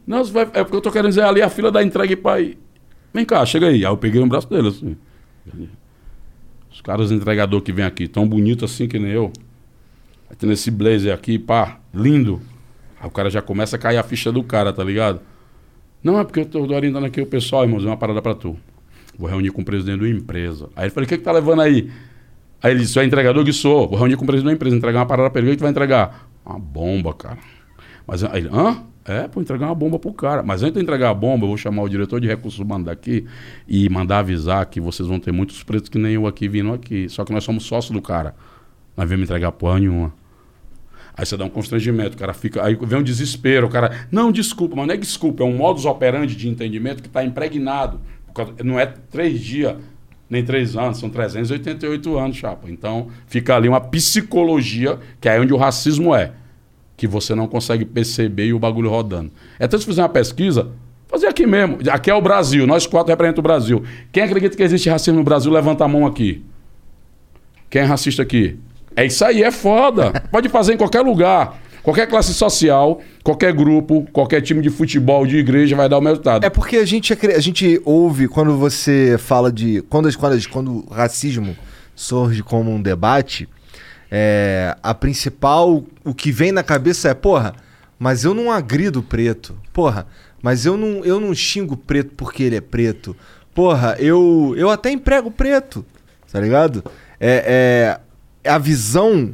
Não, 0.05 0.23
vai, 0.25 0.43
é 0.53 0.63
porque 0.63 0.75
eu 0.75 0.81
tô 0.81 0.91
querendo 0.91 1.09
dizer 1.09 1.23
ali 1.23 1.41
a 1.41 1.49
fila 1.49 1.71
da 1.71 1.83
entrega 1.83 2.15
pai. 2.17 2.57
Vem 3.13 3.25
cá, 3.25 3.45
chega 3.45 3.67
aí. 3.67 3.85
Aí 3.85 3.91
eu 3.91 3.97
peguei 3.97 4.19
no 4.21 4.27
braço 4.27 4.49
dele, 4.49 4.69
assim. 4.69 4.97
Os 6.71 6.81
caras 6.81 7.11
entregador 7.11 7.61
que 7.61 7.71
vem 7.71 7.85
aqui, 7.85 8.07
tão 8.07 8.27
bonito 8.27 8.65
assim 8.65 8.87
que 8.87 8.97
nem 8.97 9.11
eu. 9.11 9.31
Aí 10.29 10.35
tendo 10.35 10.53
esse 10.53 10.71
blazer 10.71 11.13
aqui, 11.13 11.37
pá, 11.37 11.79
lindo. 11.93 12.41
Aí 12.99 13.07
o 13.07 13.11
cara 13.11 13.29
já 13.29 13.41
começa 13.41 13.75
a 13.75 13.79
cair 13.79 13.97
a 13.97 14.03
ficha 14.03 14.31
do 14.31 14.43
cara, 14.43 14.71
tá 14.71 14.83
ligado? 14.83 15.21
Não, 16.03 16.19
é 16.19 16.23
porque 16.23 16.39
eu 16.39 16.45
tô 16.45 16.61
orientando 16.61 17.05
aqui 17.05 17.21
o 17.21 17.25
pessoal, 17.25 17.63
irmãos, 17.63 17.83
uma 17.83 17.97
parada 17.97 18.21
pra 18.21 18.33
tu. 18.33 18.57
Vou 19.17 19.29
reunir 19.29 19.51
com 19.51 19.61
o 19.61 19.65
presidente 19.65 19.99
da 20.01 20.09
empresa. 20.09 20.69
Aí 20.75 20.85
ele 20.85 20.91
falou, 20.91 21.05
o 21.05 21.09
que 21.09 21.17
que 21.17 21.23
tá 21.23 21.31
levando 21.31 21.61
aí? 21.61 21.91
Aí 22.63 22.71
ele 22.71 22.81
disse, 22.81 22.97
é 22.99 23.03
entregador 23.03 23.43
que 23.43 23.53
sou. 23.53 23.87
Vou 23.87 23.97
reunir 23.97 24.15
com 24.15 24.23
o 24.23 24.27
presidente 24.27 24.51
da 24.51 24.55
empresa, 24.55 24.75
entregar 24.75 24.99
uma 24.99 25.05
parada 25.05 25.29
pra 25.29 25.41
ele. 25.41 25.49
O 25.49 25.51
que 25.51 25.57
tu 25.57 25.61
vai 25.61 25.71
entregar? 25.71 26.27
Uma 26.45 26.57
bomba, 26.57 27.13
cara. 27.13 27.37
Mas 28.07 28.23
aí 28.23 28.39
ele, 28.39 28.49
hã? 28.51 28.83
É, 29.03 29.27
pô, 29.27 29.41
entregar 29.41 29.65
uma 29.65 29.75
bomba 29.75 29.97
pro 29.97 30.13
cara. 30.13 30.43
Mas 30.43 30.61
antes 30.61 30.75
de 30.75 30.81
entregar 30.81 31.09
a 31.09 31.13
bomba, 31.13 31.45
eu 31.45 31.49
vou 31.49 31.57
chamar 31.57 31.81
o 31.81 31.89
diretor 31.89 32.19
de 32.19 32.27
recursos 32.27 32.59
humanos 32.59 32.85
daqui 32.85 33.25
e 33.67 33.89
mandar 33.89 34.19
avisar 34.19 34.65
que 34.67 34.79
vocês 34.79 35.07
vão 35.07 35.19
ter 35.19 35.31
muitos 35.31 35.63
pretos 35.63 35.89
que 35.89 35.97
nem 35.97 36.13
eu 36.13 36.27
aqui 36.27 36.47
vindo 36.47 36.71
aqui. 36.71 37.09
Só 37.09 37.25
que 37.25 37.33
nós 37.33 37.43
somos 37.43 37.63
sócios 37.63 37.91
do 37.91 38.01
cara. 38.01 38.35
Nós 38.95 39.07
viemos 39.07 39.25
entregar 39.25 39.51
porra 39.51 39.79
nenhuma. 39.79 40.13
Aí 41.15 41.25
você 41.25 41.35
dá 41.35 41.45
um 41.45 41.49
constrangimento, 41.49 42.15
o 42.15 42.19
cara 42.19 42.33
fica. 42.33 42.63
Aí 42.63 42.75
vem 42.75 42.99
um 42.99 43.03
desespero, 43.03 43.67
o 43.67 43.69
cara. 43.69 44.07
Não, 44.11 44.31
desculpa, 44.31 44.75
mas 44.75 44.87
não 44.87 44.93
é 44.93 44.97
desculpa, 44.97 45.43
é 45.43 45.45
um 45.45 45.55
modus 45.55 45.85
operandi 45.85 46.35
de 46.35 46.47
entendimento 46.47 47.01
que 47.01 47.07
está 47.07 47.23
impregnado. 47.23 47.99
Não 48.63 48.79
é 48.79 48.85
três 48.85 49.41
dias, 49.41 49.75
nem 50.29 50.43
três 50.43 50.77
anos, 50.77 50.99
são 50.99 51.09
388 51.09 52.17
anos, 52.17 52.37
chapa. 52.37 52.69
Então 52.69 53.09
fica 53.27 53.55
ali 53.55 53.67
uma 53.67 53.81
psicologia, 53.81 54.97
que 55.19 55.27
é 55.27 55.39
onde 55.39 55.53
o 55.53 55.57
racismo 55.57 56.15
é. 56.15 56.31
Que 57.01 57.07
você 57.07 57.33
não 57.33 57.47
consegue 57.47 57.83
perceber 57.83 58.45
e 58.45 58.53
o 58.53 58.59
bagulho 58.59 58.87
rodando. 58.87 59.31
É 59.57 59.67
tanto 59.67 59.79
se 59.79 59.87
fizer 59.87 60.03
uma 60.03 60.09
pesquisa, 60.09 60.69
fazer 61.07 61.25
aqui 61.25 61.47
mesmo. 61.47 61.79
Aqui 61.89 62.11
é 62.11 62.13
o 62.13 62.21
Brasil, 62.21 62.67
nós 62.67 62.85
quatro 62.85 63.09
representamos 63.09 63.39
o 63.39 63.41
Brasil. 63.41 63.83
Quem 64.11 64.21
acredita 64.21 64.55
que 64.55 64.61
existe 64.61 64.87
racismo 64.87 65.17
no 65.17 65.23
Brasil, 65.23 65.51
levanta 65.51 65.83
a 65.83 65.87
mão 65.87 66.05
aqui. 66.05 66.45
Quem 67.71 67.81
é 67.81 67.85
racista 67.85 68.21
aqui? 68.21 68.59
É 68.95 69.03
isso 69.03 69.25
aí, 69.25 69.41
é 69.41 69.49
foda. 69.49 70.11
Pode 70.31 70.47
fazer 70.47 70.75
em 70.75 70.77
qualquer 70.77 71.01
lugar. 71.01 71.59
Qualquer 71.81 72.05
classe 72.05 72.35
social, 72.35 73.01
qualquer 73.23 73.51
grupo, 73.51 74.07
qualquer 74.13 74.39
time 74.41 74.61
de 74.61 74.69
futebol, 74.69 75.25
de 75.25 75.37
igreja 75.37 75.75
vai 75.75 75.89
dar 75.89 75.97
o 75.97 76.03
resultado. 76.03 76.45
É 76.45 76.51
porque 76.51 76.77
a 76.77 76.85
gente, 76.85 77.13
a 77.13 77.39
gente 77.39 77.81
ouve 77.83 78.27
quando 78.27 78.55
você 78.55 79.15
fala 79.17 79.51
de. 79.51 79.81
Quando, 79.89 80.15
quando, 80.15 80.49
quando 80.49 80.71
o 80.87 80.93
racismo 80.93 81.57
surge 81.95 82.43
como 82.43 82.69
um 82.69 82.79
debate, 82.79 83.49
é, 84.11 84.75
a 84.83 84.93
principal. 84.93 85.83
O 86.03 86.13
que 86.13 86.31
vem 86.31 86.51
na 86.51 86.61
cabeça 86.63 87.09
é, 87.09 87.13
porra, 87.13 87.55
mas 87.97 88.23
eu 88.25 88.33
não 88.33 88.51
agrido 88.51 89.01
preto. 89.01 89.57
Porra, 89.71 90.05
mas 90.43 90.65
eu 90.65 90.75
não, 90.75 91.03
eu 91.05 91.19
não 91.19 91.33
xingo 91.33 91.77
preto 91.77 92.13
porque 92.17 92.43
ele 92.43 92.57
é 92.57 92.61
preto. 92.61 93.15
Porra, 93.55 93.95
eu, 93.99 94.53
eu 94.57 94.69
até 94.69 94.91
emprego 94.91 95.31
preto. 95.31 95.85
Tá 96.31 96.39
ligado? 96.39 96.83
É, 97.19 97.97
é 98.43 98.49
a 98.49 98.57
visão 98.57 99.33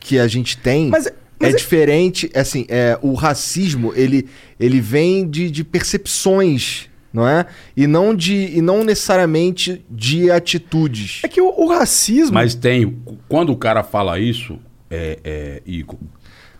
que 0.00 0.18
a 0.18 0.26
gente 0.28 0.56
tem 0.56 0.88
Mas- 0.88 1.10
mas 1.40 1.50
é 1.50 1.52
é- 1.52 1.56
diferente. 1.56 2.30
Assim, 2.34 2.66
é, 2.68 2.98
o 3.02 3.14
racismo 3.14 3.92
ele, 3.94 4.26
ele 4.58 4.80
vem 4.80 5.28
de, 5.28 5.50
de 5.50 5.62
percepções, 5.64 6.87
não 7.12 7.26
é? 7.26 7.46
E 7.76 7.86
não 7.86 8.14
de 8.14 8.56
e 8.56 8.60
não 8.60 8.84
necessariamente 8.84 9.84
de 9.90 10.30
atitudes. 10.30 11.20
É 11.24 11.28
que 11.28 11.40
o, 11.40 11.52
o 11.56 11.68
racismo. 11.68 12.34
Mas 12.34 12.54
tem. 12.54 12.98
Quando 13.28 13.50
o 13.52 13.56
cara 13.56 13.82
fala 13.82 14.18
isso, 14.18 14.58
é, 14.90 15.18
é, 15.24 15.62
Igor, 15.66 15.96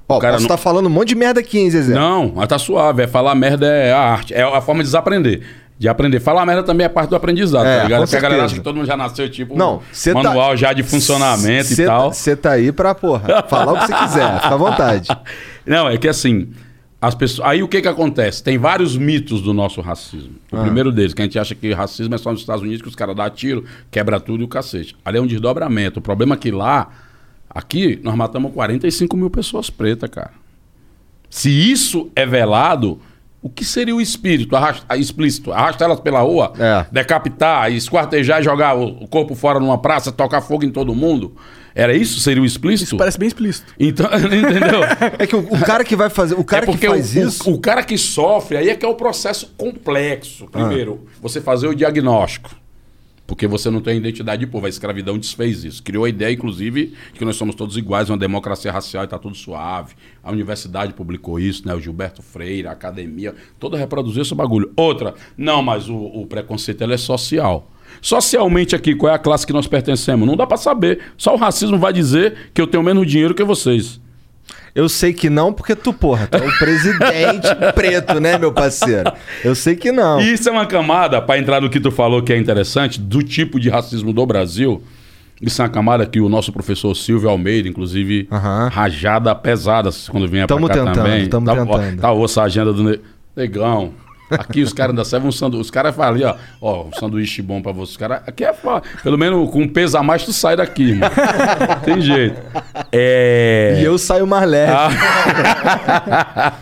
Ó, 0.09 0.18
cara 0.18 0.34
posso 0.34 0.44
não- 0.49 0.55
estar 0.55 0.62
falando 0.62 0.86
um 0.86 0.90
monte 0.90 1.09
de 1.09 1.14
merda 1.14 1.40
aqui, 1.40 1.59
hein, 1.59 1.70
Zezé? 1.70 1.94
Não, 1.94 2.32
mas 2.34 2.49
tá 2.49 2.59
suave. 2.59 3.03
É 3.03 3.07
falar 3.07 3.34
merda 3.34 3.66
é 3.66 3.92
a 3.92 4.01
arte. 4.01 4.32
É 4.34 4.42
a 4.42 4.61
forma 4.61 4.82
de 4.82 4.88
desaprender. 4.88 5.42
De 5.78 5.88
aprender. 5.88 6.18
Falar 6.18 6.44
merda 6.44 6.64
também 6.64 6.84
é 6.84 6.88
parte 6.88 7.11
do 7.11 7.14
aprendizado, 7.14 7.64
É, 7.64 7.76
tá 7.78 7.84
ligado? 7.84 8.01
Porque 8.01 8.16
a 8.16 8.20
galera 8.20 8.44
acha 8.46 8.55
que 8.57 8.61
todo 8.61 8.74
mundo 8.74 8.86
já 8.86 8.96
nasceu, 8.96 9.30
tipo, 9.30 9.57
Não, 9.57 9.80
tá- 10.05 10.12
manual 10.14 10.57
já 10.57 10.72
de 10.72 10.82
funcionamento 10.82 11.68
Cê 11.68 11.82
e 11.84 11.86
tal. 11.86 12.12
Você 12.12 12.34
tá 12.34 12.51
aí 12.53 12.72
pra, 12.72 12.96
porra, 12.96 13.44
falar 13.49 13.74
o 13.74 13.78
que 13.78 13.86
você 13.86 13.94
quiser, 13.94 14.34
fica 14.40 14.55
à 14.55 14.57
vontade. 14.57 15.09
Não, 15.64 15.88
é 15.88 15.96
que 15.96 16.09
assim, 16.09 16.49
as 17.01 17.14
pessoas. 17.14 17.49
Aí 17.49 17.62
o 17.62 17.68
que 17.68 17.80
que 17.80 17.88
acontece? 17.88 18.42
Tem 18.42 18.59
vários 18.59 18.96
mitos 18.96 19.40
do 19.40 19.53
nosso 19.55 19.80
racismo. 19.80 20.34
O 20.51 20.57
Ah. 20.57 20.62
primeiro 20.62 20.90
deles, 20.90 21.14
que 21.14 21.22
a 21.22 21.24
gente 21.24 21.38
acha 21.38 21.55
que 21.55 21.72
racismo 21.72 22.14
é 22.14 22.18
só 22.18 22.30
nos 22.32 22.40
Estados 22.40 22.62
Unidos, 22.62 22.82
que 22.82 22.88
os 22.88 22.96
caras 22.96 23.14
dão 23.14 23.28
tiro, 23.30 23.64
quebra 23.90 24.18
tudo 24.18 24.42
e 24.42 24.44
o 24.44 24.49
cacete. 24.49 24.96
Ali 25.05 25.18
é 25.18 25.20
um 25.20 25.26
desdobramento. 25.26 26.01
O 26.01 26.03
problema 26.03 26.34
é 26.34 26.38
que 26.38 26.51
lá, 26.51 26.90
aqui, 27.49 28.01
nós 28.03 28.14
matamos 28.16 28.53
45 28.53 29.16
mil 29.16 29.30
pessoas 29.30 29.70
pretas, 29.70 30.11
cara. 30.11 30.32
Se 31.30 31.51
isso 31.51 32.11
é 32.16 32.24
velado, 32.26 33.01
o 33.49 33.51
que 33.51 33.64
seria 33.64 33.94
o 33.96 34.01
espírito 34.01 34.55
arrasta, 34.55 34.96
explícito? 34.96 35.53
Arrastar 35.53 35.86
elas 35.88 36.01
pela 36.01 36.20
rua, 36.20 36.53
É. 36.59 36.86
decapitar, 36.92 37.72
esquartejar, 37.72 38.42
jogar 38.42 38.74
o 38.76 39.09
corpo 39.09 39.34
fora 39.34 39.59
numa 39.59 39.78
praça, 39.78 40.12
tocar 40.12 40.40
fogo 40.40 40.64
em 40.64 40.70
todo 40.70 40.94
mundo? 40.94 41.34
Era 41.74 41.94
isso? 41.94 42.18
Seria 42.20 42.42
o 42.42 42.46
explícito? 42.46 42.96
Parece 42.96 43.18
bem 43.18 43.28
explícito. 43.28 43.72
Então, 43.78 44.07
entendeu? 44.18 44.80
É 45.18 45.26
que 45.26 45.36
o, 45.36 45.40
o 45.40 45.61
cara 45.61 45.84
que 45.84 45.94
vai 45.94 46.11
fazer. 46.11 46.34
O 46.34 46.42
cara 46.44 46.64
é 46.64 46.76
que 46.76 46.86
faz 46.86 47.14
o, 47.14 47.18
isso. 47.20 47.51
O, 47.51 47.55
o 47.55 47.59
cara 47.61 47.82
que 47.82 47.96
sofre, 47.96 48.57
aí 48.57 48.68
é 48.68 48.74
que 48.74 48.84
é 48.84 48.88
o 48.88 48.94
processo 48.94 49.55
complexo. 49.57 50.46
Primeiro, 50.46 51.07
você 51.22 51.40
fazer 51.40 51.68
o 51.68 51.74
diagnóstico. 51.74 52.51
Porque 53.29 53.47
você 53.47 53.68
não 53.68 53.83
tem 53.83 53.99
identidade 53.99 54.41
de 54.41 54.51
povo. 54.51 54.64
A 54.64 54.70
escravidão 54.70 55.18
desfez 55.18 55.62
isso. 55.62 55.83
Criou 55.83 56.07
a 56.07 56.09
ideia, 56.09 56.33
inclusive, 56.33 56.95
que 57.12 57.26
nós 57.26 57.37
somos 57.37 57.55
todos 57.55 57.76
iguais, 57.76 58.09
uma 58.09 58.16
democracia 58.16 58.72
racial 58.72 59.05
e 59.05 59.05
está 59.05 59.18
tudo 59.18 59.37
suave. 59.37 59.95
A 60.24 60.33
universidade 60.33 60.95
publicou 60.95 61.39
isso, 61.39 61.68
né? 61.68 61.74
O 61.74 61.81
Gilberto 61.81 62.22
Freire, 62.22 62.68
a 62.68 62.72
academia, 62.72 63.35
toda 63.61 63.76
reproduziu 63.76 64.22
esse 64.22 64.35
bagulho. 64.35 64.72
Outra, 64.74 65.14
não, 65.37 65.62
mas 65.62 65.91
o, 65.91 65.95
o 65.95 66.26
preconceito 66.26 66.83
é 66.83 66.97
social. 66.97 67.70
Socialmente 68.01 68.74
aqui, 68.74 68.95
qual 68.95 69.12
é 69.12 69.16
a 69.16 69.18
classe 69.18 69.47
que 69.47 69.53
nós 69.53 69.66
pertencemos? 69.66 70.26
Não 70.26 70.35
dá 70.35 70.47
para 70.47 70.57
saber. 70.57 70.99
Só 71.18 71.35
o 71.35 71.39
racismo 71.39 71.76
vai 71.76 71.93
dizer 71.93 72.51
que 72.55 72.62
eu 72.62 72.66
tenho 72.66 72.83
menos 72.83 73.07
dinheiro 73.07 73.35
que 73.35 73.45
vocês. 73.45 74.01
Eu 74.79 74.89
sei 74.89 75.12
que 75.12 75.29
não, 75.29 75.53
porque 75.53 75.74
tu, 75.74 75.93
porra, 75.93 76.29
tu 76.29 76.37
é 76.37 76.47
o 76.47 76.57
presidente 76.57 77.49
preto, 77.74 78.20
né, 78.20 78.39
meu 78.39 78.53
parceiro? 78.53 79.11
Eu 79.43 79.53
sei 79.57 79.74
que 79.74 79.91
não. 79.91 80.20
E 80.20 80.33
isso 80.35 80.49
é 80.49 80.53
uma 80.53 80.66
camada, 80.66 81.20
para 81.20 81.37
entrar 81.37 81.61
no 81.61 81.68
que 81.68 81.81
tu 81.81 81.91
falou 81.91 82.22
que 82.22 82.33
é 82.33 82.39
interessante, 82.39 83.01
do 83.01 83.20
tipo 83.20 83.59
de 83.59 83.68
racismo 83.68 84.12
do 84.12 84.24
Brasil. 84.24 84.81
Isso 85.43 85.61
é 85.61 85.64
uma 85.64 85.68
camada 85.70 86.07
que 86.07 86.20
o 86.20 86.29
nosso 86.29 86.53
professor 86.53 86.95
Silvio 86.95 87.29
Almeida, 87.29 87.68
inclusive, 87.68 88.29
Aham. 88.31 88.68
rajada 88.72 89.35
pesada 89.35 89.91
quando 90.11 90.29
vem 90.29 90.47
Tamo 90.47 90.66
pra 90.68 90.76
cá 90.76 90.85
tentando, 90.85 90.95
também. 90.95 91.29
tamo 91.29 91.47
tá, 91.47 91.57
tentando. 91.57 91.99
Ó, 91.99 92.01
tá 92.01 92.12
osso 92.12 92.41
a 92.41 92.45
agenda 92.45 92.72
do 92.72 92.85
ne- 92.85 93.01
negão. 93.37 93.93
Aqui 94.31 94.62
os 94.62 94.72
caras 94.72 94.91
ainda 94.91 95.05
servem 95.05 95.29
um 95.29 95.33
sanduíche. 95.33 95.62
Os 95.62 95.70
caras 95.70 95.95
falam 95.95 96.14
ali, 96.14 96.24
ó, 96.24 96.35
ó, 96.61 96.85
um 96.87 96.93
sanduíche 96.93 97.41
bom 97.43 97.61
pra 97.62 97.72
você. 97.72 97.93
Os 97.93 97.97
caras, 97.97 98.20
aqui 98.26 98.45
é 98.45 98.53
fa- 98.53 98.83
pelo 99.03 99.16
menos 99.16 99.51
com 99.51 99.62
um 99.62 99.68
peso 99.68 99.97
a 99.97 100.03
mais 100.03 100.24
tu 100.24 100.33
sai 100.33 100.57
daqui, 100.57 100.95
mano. 100.95 101.12
Tem 101.85 102.01
jeito. 102.01 102.37
É... 102.93 103.79
E 103.81 103.85
eu 103.85 103.97
saio 103.99 104.26
mais 104.26 104.49
leve. 104.49 104.72
Ah. 104.72 106.53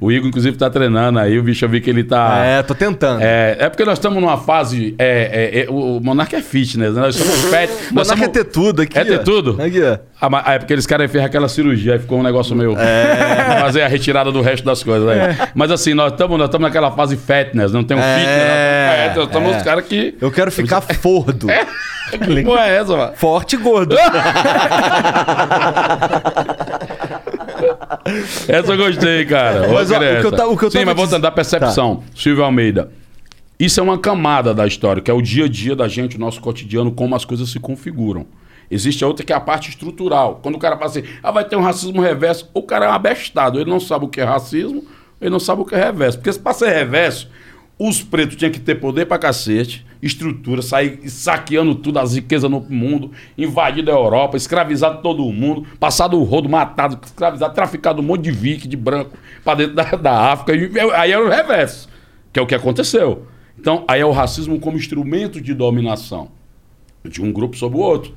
o 0.00 0.10
Igor, 0.12 0.28
inclusive, 0.28 0.56
tá 0.56 0.70
treinando 0.70 1.18
aí. 1.18 1.38
O 1.38 1.42
bicho, 1.42 1.64
eu 1.64 1.68
vi 1.68 1.80
que 1.80 1.90
ele 1.90 2.04
tá. 2.04 2.38
É, 2.44 2.62
tô 2.62 2.74
tentando. 2.74 3.20
É, 3.22 3.56
é 3.60 3.68
porque 3.68 3.84
nós 3.84 3.98
estamos 3.98 4.20
numa 4.20 4.36
fase. 4.38 4.94
É, 4.98 5.58
é, 5.58 5.64
é, 5.64 5.70
o 5.70 6.00
Monarca 6.00 6.36
é 6.36 6.42
fitness, 6.42 6.94
né? 6.94 7.00
Nós 7.00 7.16
somos 7.16 7.44
pet. 7.50 7.72
Monarca 7.90 8.12
é 8.14 8.16
somos- 8.16 8.28
ter 8.32 8.44
tudo 8.44 8.82
aqui. 8.82 8.98
É 8.98 9.04
ter 9.04 9.20
ó. 9.20 9.22
tudo? 9.22 9.60
Aqui, 9.62 9.82
ó. 9.82 9.98
Mas- 10.20 10.42
ah, 10.46 10.54
é 10.54 10.58
porque 10.58 10.72
eles 10.72 10.86
caras 10.86 11.10
fez 11.12 11.22
aquela 11.24 11.46
cirurgia, 11.48 11.92
aí 11.94 11.98
ficou 11.98 12.18
um 12.18 12.22
negócio 12.22 12.56
meio. 12.56 12.74
Fazer 13.60 13.82
a 13.82 13.88
retirada 13.88 14.32
do 14.32 14.40
resto 14.40 14.64
das 14.64 14.82
coisas. 14.82 15.06
Aí. 15.08 15.18
Mas 15.54 15.70
assim, 15.70 15.92
nós 15.94 16.12
estamos 16.12 16.38
nós 16.38 16.48
tamo 16.48 16.64
naquela 16.64 16.90
fase 16.90 17.16
fitness, 17.16 17.70
não 17.72 17.84
tem 17.84 17.96
um 17.96 18.00
É, 18.00 18.14
fitness. 18.18 18.36
É, 18.38 19.12
nós 19.16 19.26
estamos 19.26 19.52
é. 19.52 19.56
os 19.58 19.62
caras 19.62 19.84
que. 19.84 20.14
Eu 20.20 20.30
quero 20.32 20.50
ficar 20.50 20.80
fordo. 20.94 21.46
Que 22.10 22.42
porra 22.44 22.66
é 22.68 22.76
essa, 22.76 22.96
mano? 22.96 23.12
Forte 23.16 23.56
e 23.56 23.58
gordo. 23.58 23.96
Essa 28.48 28.72
eu 28.72 28.76
gostei, 28.76 29.24
cara. 29.24 29.60
Mas, 29.72 29.88
Vou 29.90 29.98
ó, 29.98 30.00
o 30.00 30.20
que 30.20 30.26
eu 30.26 30.32
ta- 30.32 30.46
o 30.46 30.56
que 30.56 30.64
eu 30.64 30.70
Sim, 30.70 30.84
mas 30.84 30.96
diz- 30.96 31.20
da 31.20 31.30
percepção. 31.30 32.02
Silvio 32.14 32.44
Almeida. 32.44 32.90
Isso 33.58 33.80
é 33.80 33.82
uma 33.82 33.98
camada 33.98 34.52
da 34.54 34.66
história, 34.66 35.00
que 35.02 35.10
é 35.10 35.14
o 35.14 35.22
dia 35.22 35.46
a 35.46 35.48
dia 35.48 35.74
da 35.74 35.88
gente, 35.88 36.16
o 36.16 36.20
nosso 36.20 36.40
cotidiano, 36.40 36.92
como 36.92 37.16
as 37.16 37.24
coisas 37.24 37.48
se 37.50 37.58
configuram. 37.58 38.26
Existe 38.70 39.04
a 39.04 39.06
outra 39.06 39.24
que 39.24 39.32
é 39.32 39.36
a 39.36 39.40
parte 39.40 39.70
estrutural. 39.70 40.40
Quando 40.42 40.56
o 40.56 40.58
cara 40.58 40.76
fala 40.76 40.90
assim, 40.90 41.04
ah, 41.22 41.30
vai 41.30 41.44
ter 41.44 41.56
um 41.56 41.62
racismo 41.62 42.00
reverso, 42.00 42.50
o 42.52 42.62
cara 42.62 42.86
é 42.86 42.88
um 42.88 42.92
abestado. 42.92 43.60
Ele 43.60 43.70
não 43.70 43.80
sabe 43.80 44.04
o 44.04 44.08
que 44.08 44.20
é 44.20 44.24
racismo, 44.24 44.84
ele 45.20 45.30
não 45.30 45.40
sabe 45.40 45.62
o 45.62 45.64
que 45.64 45.74
é 45.74 45.84
reverso. 45.84 46.18
Porque 46.18 46.32
se 46.32 46.38
pra 46.38 46.52
ser 46.52 46.70
reverso, 46.70 47.30
os 47.78 48.02
pretos 48.02 48.36
tinham 48.36 48.50
que 48.50 48.60
ter 48.60 48.76
poder 48.76 49.06
pra 49.06 49.18
cacete, 49.18 49.86
estrutura, 50.00 50.62
sair 50.62 51.08
saqueando 51.08 51.74
tudo, 51.74 51.98
as 51.98 52.14
riquezas 52.14 52.50
no 52.50 52.60
mundo, 52.60 53.12
invadido 53.36 53.90
a 53.90 53.94
Europa, 53.94 54.36
escravizado 54.36 55.02
todo 55.02 55.22
mundo, 55.30 55.66
passado 55.78 56.18
o 56.18 56.24
rodo, 56.24 56.48
matado, 56.48 56.98
escravizado, 57.04 57.54
traficado 57.54 58.00
um 58.00 58.04
monte 58.04 58.22
de 58.22 58.30
vique, 58.30 58.66
de 58.66 58.76
branco, 58.76 59.16
pra 59.44 59.54
dentro 59.54 59.74
da, 59.74 59.84
da 59.84 60.32
África. 60.32 60.54
E 60.54 60.90
aí 60.94 61.12
é 61.12 61.18
o 61.18 61.28
reverso, 61.28 61.88
que 62.32 62.40
é 62.40 62.42
o 62.42 62.46
que 62.46 62.54
aconteceu. 62.54 63.26
Então, 63.58 63.84
aí 63.88 64.00
é 64.00 64.06
o 64.06 64.12
racismo 64.12 64.58
como 64.60 64.76
instrumento 64.76 65.40
de 65.40 65.54
dominação 65.54 66.28
de 67.04 67.22
um 67.22 67.32
grupo 67.32 67.56
sobre 67.56 67.78
o 67.78 67.80
outro. 67.80 68.14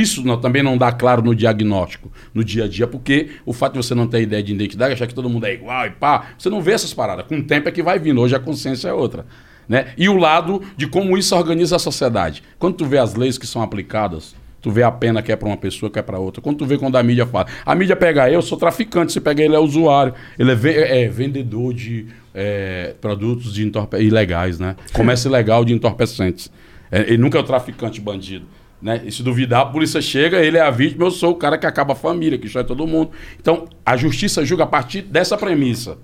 Isso 0.00 0.22
não- 0.24 0.38
também 0.40 0.62
não 0.62 0.76
dá 0.76 0.92
claro 0.92 1.22
no 1.22 1.34
diagnóstico, 1.34 2.12
no 2.34 2.44
dia 2.44 2.64
a 2.64 2.68
dia, 2.68 2.86
porque 2.86 3.30
o 3.44 3.52
fato 3.52 3.72
de 3.72 3.78
você 3.78 3.94
não 3.94 4.06
ter 4.06 4.20
ideia 4.22 4.42
de 4.42 4.52
identidade, 4.52 4.92
achar 4.92 5.06
que 5.06 5.14
todo 5.14 5.28
mundo 5.30 5.46
é 5.46 5.54
igual 5.54 5.86
e 5.86 5.90
pá, 5.90 6.26
você 6.38 6.50
não 6.50 6.60
vê 6.60 6.72
essas 6.72 6.92
paradas. 6.92 7.26
Com 7.26 7.38
o 7.38 7.42
tempo 7.42 7.68
é 7.68 7.72
que 7.72 7.82
vai 7.82 7.98
vindo, 7.98 8.20
hoje 8.20 8.34
a 8.34 8.38
consciência 8.40 8.88
é 8.88 8.92
outra. 8.92 9.24
Né? 9.68 9.86
E 9.98 10.08
o 10.08 10.16
lado 10.16 10.62
de 10.76 10.86
como 10.86 11.16
isso 11.18 11.34
organiza 11.34 11.76
a 11.76 11.78
sociedade. 11.78 12.42
Quando 12.58 12.74
tu 12.74 12.84
vê 12.84 12.98
as 12.98 13.14
leis 13.14 13.36
que 13.36 13.46
são 13.46 13.62
aplicadas, 13.62 14.34
tu 14.62 14.70
vê 14.70 14.82
a 14.84 14.92
pena 14.92 15.22
que 15.22 15.32
é 15.32 15.36
para 15.36 15.48
uma 15.48 15.56
pessoa, 15.56 15.90
que 15.90 15.98
é 15.98 16.02
para 16.02 16.18
outra. 16.20 16.40
Quando 16.40 16.58
tu 16.58 16.66
vê 16.66 16.78
quando 16.78 16.96
a 16.96 17.02
mídia 17.02 17.26
fala, 17.26 17.46
a 17.64 17.74
mídia 17.74 17.96
pega 17.96 18.30
eu, 18.30 18.40
sou 18.42 18.56
traficante, 18.58 19.12
você 19.12 19.20
pega 19.20 19.42
ele 19.42 19.56
é 19.56 19.58
usuário, 19.58 20.14
ele 20.38 20.52
é, 20.52 20.54
ve- 20.54 20.74
é 20.74 21.08
vendedor 21.08 21.72
de 21.74 22.06
é, 22.32 22.94
produtos 23.00 23.52
de 23.54 23.68
ilegais, 23.98 24.58
né? 24.60 24.76
Comércio 24.92 25.28
ilegal 25.28 25.64
de 25.64 25.72
entorpecentes. 25.72 26.50
É, 26.90 27.00
ele 27.00 27.18
nunca 27.18 27.36
é 27.38 27.40
o 27.40 27.44
traficante 27.44 28.00
bandido. 28.00 28.46
Né? 28.80 29.02
E 29.04 29.12
se 29.12 29.22
duvidar, 29.22 29.62
a 29.62 29.66
polícia 29.66 30.00
chega, 30.02 30.38
ele 30.38 30.58
é 30.58 30.60
a 30.60 30.70
vítima, 30.70 31.04
eu 31.04 31.10
sou 31.10 31.32
o 31.32 31.34
cara 31.34 31.56
que 31.56 31.66
acaba 31.66 31.94
a 31.94 31.96
família, 31.96 32.38
que 32.38 32.44
destrói 32.44 32.64
todo 32.64 32.86
mundo. 32.86 33.10
Então, 33.40 33.66
a 33.84 33.96
justiça 33.96 34.44
julga 34.44 34.64
a 34.64 34.66
partir 34.66 35.02
dessa 35.02 35.36
premissa. 35.36 35.98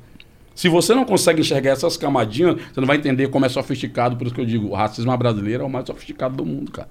Se 0.55 0.69
você 0.69 0.95
não 0.95 1.05
consegue 1.05 1.41
enxergar 1.41 1.71
essas 1.71 1.97
camadinhas, 1.97 2.57
você 2.73 2.81
não 2.81 2.87
vai 2.87 2.97
entender 2.97 3.29
como 3.29 3.47
é 3.47 3.49
sofisticado. 3.49 4.17
Por 4.17 4.27
isso 4.27 4.35
que 4.35 4.41
eu 4.41 4.47
digo, 4.47 4.69
o 4.69 4.75
racismo 4.75 5.17
brasileiro 5.17 5.63
é 5.63 5.67
o 5.67 5.71
mais 5.71 5.87
sofisticado 5.87 6.37
do 6.37 6.45
mundo, 6.45 6.71
cara. 6.71 6.89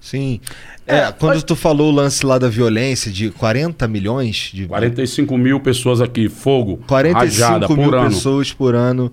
Sim. 0.00 0.38
É, 0.86 1.10
quando 1.12 1.42
tu 1.42 1.56
falou 1.56 1.90
o 1.90 1.94
lance 1.94 2.26
lá 2.26 2.36
da 2.36 2.48
violência 2.48 3.10
de 3.10 3.30
40 3.30 3.88
milhões 3.88 4.50
de 4.52 4.66
45 4.66 5.38
mil 5.38 5.60
pessoas 5.60 6.02
aqui, 6.02 6.28
fogo, 6.28 6.78
45 6.86 7.18
rajada 7.18 7.68
mil 7.68 7.76
por 7.76 7.94
ano. 7.94 8.10
pessoas 8.10 8.52
por 8.52 8.74
ano. 8.74 9.10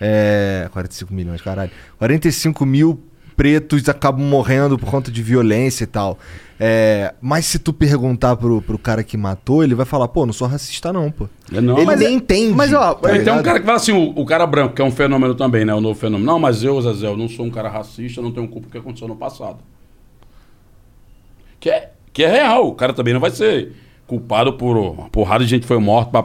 É, 0.00 0.68
45 0.72 1.14
milhões, 1.14 1.40
caralho. 1.40 1.70
45 1.96 2.66
mil 2.66 3.00
pretos 3.42 3.88
acabam 3.88 4.24
morrendo 4.24 4.78
por 4.78 4.88
conta 4.88 5.10
de 5.10 5.20
violência 5.20 5.82
e 5.82 5.86
tal. 5.88 6.16
É, 6.60 7.12
mas 7.20 7.44
se 7.44 7.58
tu 7.58 7.72
perguntar 7.72 8.36
pro, 8.36 8.62
pro 8.62 8.78
cara 8.78 9.02
que 9.02 9.16
matou, 9.16 9.64
ele 9.64 9.74
vai 9.74 9.84
falar, 9.84 10.06
pô, 10.06 10.24
não 10.24 10.32
sou 10.32 10.46
racista 10.46 10.92
não, 10.92 11.10
pô. 11.10 11.28
É, 11.52 11.60
não, 11.60 11.76
ele 11.76 11.86
mas 11.86 11.98
nem 11.98 12.14
entende. 12.14 12.54
mas, 12.54 12.72
ó, 12.72 12.94
tá 12.94 13.08
tem 13.08 13.32
um 13.32 13.42
cara 13.42 13.58
que 13.58 13.66
fala 13.66 13.78
assim, 13.78 13.90
o, 13.90 14.10
o 14.10 14.24
cara 14.24 14.46
branco, 14.46 14.76
que 14.76 14.80
é 14.80 14.84
um 14.84 14.92
fenômeno 14.92 15.34
também, 15.34 15.64
né? 15.64 15.74
O 15.74 15.80
novo 15.80 15.98
fenômeno. 15.98 16.24
Não, 16.24 16.38
mas 16.38 16.62
eu, 16.62 16.80
Zezé, 16.80 17.08
eu 17.08 17.16
não 17.16 17.28
sou 17.28 17.44
um 17.44 17.50
cara 17.50 17.68
racista, 17.68 18.22
não 18.22 18.30
tenho 18.30 18.46
culpa 18.46 18.68
do 18.68 18.70
que 18.70 18.78
aconteceu 18.78 19.08
no 19.08 19.16
passado. 19.16 19.58
Que 21.58 21.68
é, 21.68 21.90
que 22.12 22.22
é 22.22 22.30
real. 22.30 22.68
O 22.68 22.76
cara 22.76 22.92
também 22.92 23.12
não 23.12 23.20
vai 23.20 23.32
ser 23.32 23.72
culpado 24.06 24.52
por 24.52 24.76
uma 24.76 25.10
porrada 25.10 25.42
de 25.42 25.50
gente 25.50 25.66
foi 25.66 25.80
morta. 25.80 26.24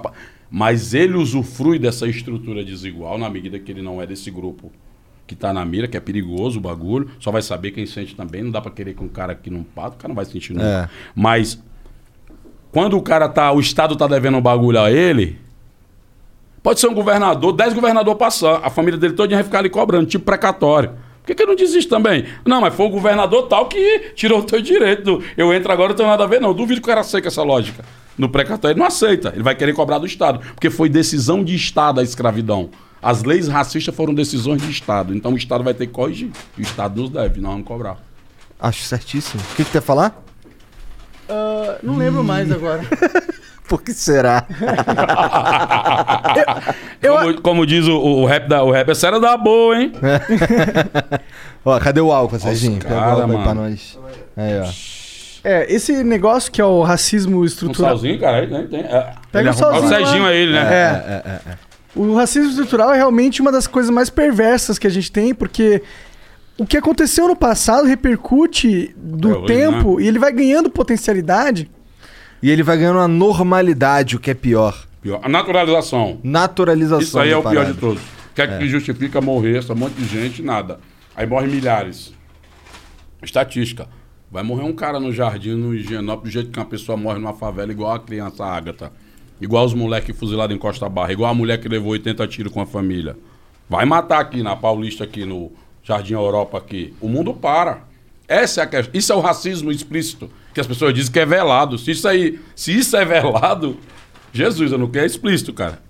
Mas 0.51 0.93
ele 0.93 1.15
usufrui 1.15 1.79
dessa 1.79 2.07
estrutura 2.07 2.63
desigual 2.63 3.17
na 3.17 3.27
medida 3.27 3.57
que 3.57 3.71
ele 3.71 3.81
não 3.81 3.99
é 3.99 4.05
desse 4.05 4.29
grupo 4.29 4.71
que 5.27 5.35
tá 5.35 5.53
na 5.53 5.63
mira, 5.65 5.87
que 5.87 5.97
é 5.97 5.99
perigoso 5.99 6.57
o 6.57 6.61
bagulho. 6.61 7.11
Só 7.19 7.29
vai 7.29 7.41
saber 7.41 7.71
quem 7.71 7.85
sente 7.85 8.15
também. 8.15 8.41
Não 8.41 8.49
dá 8.49 8.61
pra 8.61 8.71
querer 8.71 8.93
que 8.93 9.03
um 9.03 9.09
cara 9.09 9.35
que 9.35 9.49
não 9.49 9.61
pata, 9.61 9.95
o 9.95 9.99
cara 9.99 10.07
não 10.07 10.15
vai 10.15 10.25
sentir 10.25 10.53
nunca. 10.53 10.65
É. 10.65 10.89
Mas 11.13 11.61
quando 12.71 12.97
o 12.97 13.01
cara 13.01 13.27
tá, 13.27 13.51
o 13.51 13.59
Estado 13.59 13.95
tá 13.95 14.07
devendo 14.07 14.37
um 14.37 14.41
bagulho 14.41 14.79
a 14.79 14.89
ele, 14.89 15.37
pode 16.63 16.79
ser 16.79 16.87
um 16.87 16.93
governador, 16.93 17.51
dez 17.51 17.73
governadores 17.73 18.17
passar, 18.17 18.61
a 18.63 18.69
família 18.69 18.99
dele 18.99 19.13
toda 19.13 19.35
vai 19.35 19.43
ficar 19.43 19.59
ali 19.59 19.69
cobrando, 19.69 20.07
tipo 20.07 20.23
precatório. 20.23 20.91
Por 21.21 21.27
que, 21.27 21.35
que 21.35 21.43
ele 21.43 21.49
não 21.49 21.57
desiste 21.57 21.89
também? 21.89 22.25
Não, 22.45 22.61
mas 22.61 22.73
foi 22.73 22.85
o 22.85 22.89
governador 22.89 23.47
tal 23.49 23.67
que 23.67 24.13
tirou 24.15 24.39
o 24.39 24.43
teu 24.43 24.61
direito. 24.61 25.21
Eu 25.35 25.53
entro 25.53 25.69
agora, 25.73 25.89
não 25.89 25.95
tenho 25.95 26.07
nada 26.07 26.23
a 26.23 26.27
ver, 26.27 26.39
não. 26.39 26.53
Duvido 26.53 26.79
que 26.79 26.85
o 26.85 26.87
cara 26.87 27.01
aceite 27.01 27.27
essa 27.27 27.43
lógica. 27.43 27.83
No 28.17 28.29
precatório 28.29 28.73
ele 28.73 28.79
não 28.79 28.87
aceita. 28.87 29.33
Ele 29.35 29.43
vai 29.43 29.53
querer 29.53 29.73
cobrar 29.73 29.97
do 29.97 30.05
Estado. 30.05 30.39
Porque 30.53 30.69
foi 30.69 30.87
decisão 30.87 31.43
de 31.43 31.53
Estado 31.53 31.99
a 31.99 32.03
escravidão. 32.03 32.69
As 33.01 33.23
leis 33.23 33.47
racistas 33.47 33.93
foram 33.95 34.13
decisões 34.13 34.61
de 34.61 34.69
Estado. 34.71 35.15
Então 35.15 35.33
o 35.33 35.37
Estado 35.37 35.63
vai 35.63 35.73
ter 35.73 35.87
que 35.87 35.93
corrigir. 35.93 36.31
E 36.57 36.61
o 36.61 36.63
Estado 36.63 37.01
nos 37.01 37.09
deve, 37.09 37.39
não 37.39 37.51
vamos 37.51 37.67
cobrar. 37.67 37.97
Acho 38.59 38.81
certíssimo. 38.83 39.41
O 39.51 39.55
que, 39.55 39.63
que 39.63 39.71
tu 39.71 39.75
ia 39.75 39.81
falar? 39.81 40.19
Ah, 41.29 41.77
não 41.83 41.97
lembro 41.97 42.23
mais 42.23 42.51
agora. 42.51 42.81
Por 43.67 43.81
que 43.81 43.93
será? 43.93 44.45
Eu- 47.01 47.15
como, 47.17 47.41
como 47.41 47.65
diz 47.65 47.85
o, 47.85 47.97
o 47.97 48.25
rap 48.25 48.47
da 48.47 48.63
o 48.63 48.71
rap, 48.71 48.89
essa 48.89 49.07
era 49.07 49.19
da 49.19 49.35
boa, 49.37 49.77
hein? 49.77 49.91
Ó, 51.65 51.77
cadê 51.79 51.99
o 51.99 52.11
álcool, 52.11 52.39
Serginho? 52.39 52.79
Pega 52.79 52.95
o 52.95 52.99
álcool 52.99 53.21
aí 53.23 53.27
mano. 53.27 53.43
pra 53.43 53.53
nós. 53.53 53.99
Aí, 54.37 54.59
ó. 54.61 54.67
É, 55.43 55.71
esse 55.73 56.03
negócio 56.03 56.51
que 56.51 56.61
é 56.61 56.65
o 56.65 56.81
racismo 56.81 57.41
Um 57.41 57.45
estrutural. 57.45 57.91
salzinho, 57.91 58.19
cara, 58.19 58.37
aí, 58.37 58.47
né? 58.47 58.67
Tem, 58.69 58.79
é. 58.81 59.13
Pega 59.31 59.39
Ele 59.41 59.49
o 59.49 59.51
é- 59.51 59.53
salzinho 59.53 59.85
O 59.85 59.89
Serginho 59.89 60.23
lá. 60.23 60.31
é 60.31 60.35
ele, 60.37 60.51
né? 60.53 60.61
É. 60.61 61.57
O 61.97 62.13
racismo 62.13 62.49
estrutural 62.49 62.93
é 62.93 62.97
realmente 62.97 63.41
uma 63.41 63.51
das 63.51 63.65
coisas 63.65 63.89
mais 63.89 64.09
perversas 64.09 64.77
que 64.77 64.85
a 64.85 64.89
gente 64.89 65.11
tem, 65.11 65.33
porque 65.33 65.81
o 66.57 66.65
que 66.65 66.77
aconteceu 66.77 67.27
no 67.27 67.35
passado 67.35 67.87
repercute 67.87 68.93
do 68.95 69.31
É, 69.31 69.37
hoje, 69.37 69.47
tempo 69.47 69.99
e 69.99 70.07
ele 70.07 70.19
vai 70.19 70.31
ganhando 70.31 70.69
potencialidade. 70.69 71.69
E 72.41 72.51
ele 72.51 72.61
vai 72.61 72.77
ganhando 72.77 72.97
uma 72.97 73.07
normalidade, 73.07 74.15
o 74.15 74.19
que 74.19 74.29
é 74.29 74.33
pior. 74.35 74.85
Pior. 75.01 75.19
A 75.23 75.29
naturalização. 75.29 76.19
Naturalização. 76.23 76.99
Isso 76.99 77.19
aí 77.19 77.31
é 77.31 77.37
o 77.37 77.41
pior 77.41 77.65
de 77.65 77.73
todos. 77.73 78.01
O 78.01 78.35
que 78.35 78.41
é 78.43 78.59
que 78.59 78.67
justifica 78.67 79.19
morrer 79.19 79.57
essa 79.57 79.73
monte 79.73 79.95
de 79.95 80.05
gente? 80.05 80.43
Nada. 80.43 80.79
Aí 81.15 81.25
morre 81.25 81.47
milhares. 81.47 82.13
Estatística. 83.23 83.87
Vai 84.29 84.43
morrer 84.43 84.63
um 84.63 84.73
cara 84.73 84.99
no 84.99 85.11
jardim, 85.11 85.55
no 85.55 85.73
Higienópolis, 85.73 86.31
do 86.31 86.33
jeito 86.33 86.51
que 86.51 86.59
uma 86.59 86.65
pessoa 86.65 86.95
morre 86.95 87.17
numa 87.17 87.33
favela, 87.33 87.71
igual 87.71 87.93
a 87.93 87.99
criança 87.99 88.45
Ágata. 88.45 88.91
Igual 89.39 89.65
os 89.65 89.73
moleques 89.73 90.17
fuzilados 90.17 90.55
em 90.55 90.59
Costa 90.59 90.89
Barra. 90.89 91.11
Igual 91.11 91.31
a 91.31 91.33
mulher 91.33 91.59
que 91.59 91.67
levou 91.67 91.91
80 91.91 92.27
tiros 92.27 92.51
com 92.51 92.61
a 92.61 92.65
família. 92.65 93.15
Vai 93.69 93.85
matar 93.85 94.19
aqui 94.19 94.41
na 94.41 94.55
Paulista, 94.55 95.03
aqui 95.03 95.25
no 95.25 95.51
Jardim 95.83 96.13
Europa, 96.13 96.57
aqui. 96.57 96.93
O 96.99 97.07
mundo 97.07 97.33
para. 97.33 97.81
Essa 98.27 98.61
é 98.61 98.63
a 98.63 98.67
questão. 98.67 98.91
Isso 98.93 99.13
é 99.13 99.15
o 99.15 99.19
racismo 99.19 99.71
explícito. 99.71 100.29
Que 100.53 100.59
as 100.59 100.67
pessoas 100.67 100.93
dizem 100.93 101.11
que 101.11 101.19
é 101.19 101.25
velado. 101.25 101.77
Se 101.77 101.91
isso 101.91 102.07
aí, 102.07 102.39
se 102.55 102.75
isso 102.75 102.95
é 102.97 103.05
velado, 103.05 103.77
Jesus, 104.33 104.71
eu 104.71 104.77
não 104.77 104.87
quero 104.87 105.05
é 105.05 105.07
explícito, 105.07 105.53
cara. 105.53 105.81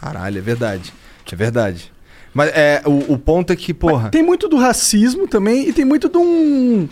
Caralho, 0.00 0.38
é 0.38 0.40
verdade. 0.40 0.92
É 1.30 1.36
verdade. 1.36 1.92
Mas 2.34 2.50
é, 2.54 2.82
o, 2.86 3.14
o 3.14 3.18
ponto 3.18 3.52
é 3.52 3.56
que, 3.56 3.74
porra. 3.74 4.08
Tem 4.10 4.22
muito 4.22 4.48
do 4.48 4.56
racismo 4.56 5.28
também 5.28 5.68
e 5.68 5.72
tem 5.72 5.84
muito 5.84 6.08
de 6.08 6.18
um. 6.18 6.88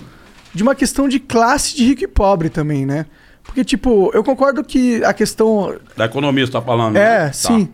de 0.54 0.62
uma 0.62 0.74
questão 0.74 1.08
de 1.08 1.18
classe 1.18 1.76
de 1.76 1.84
rico 1.84 2.04
e 2.04 2.08
pobre 2.08 2.48
também, 2.48 2.84
né? 2.84 3.06
Porque, 3.48 3.64
tipo, 3.64 4.10
eu 4.12 4.22
concordo 4.22 4.62
que 4.62 5.02
a 5.02 5.14
questão. 5.14 5.74
Da 5.96 6.04
economia 6.04 6.44
você 6.44 6.52
tá 6.52 6.60
falando. 6.60 6.96
É, 6.96 7.00
né? 7.00 7.26
Tá. 7.28 7.32
sim. 7.32 7.70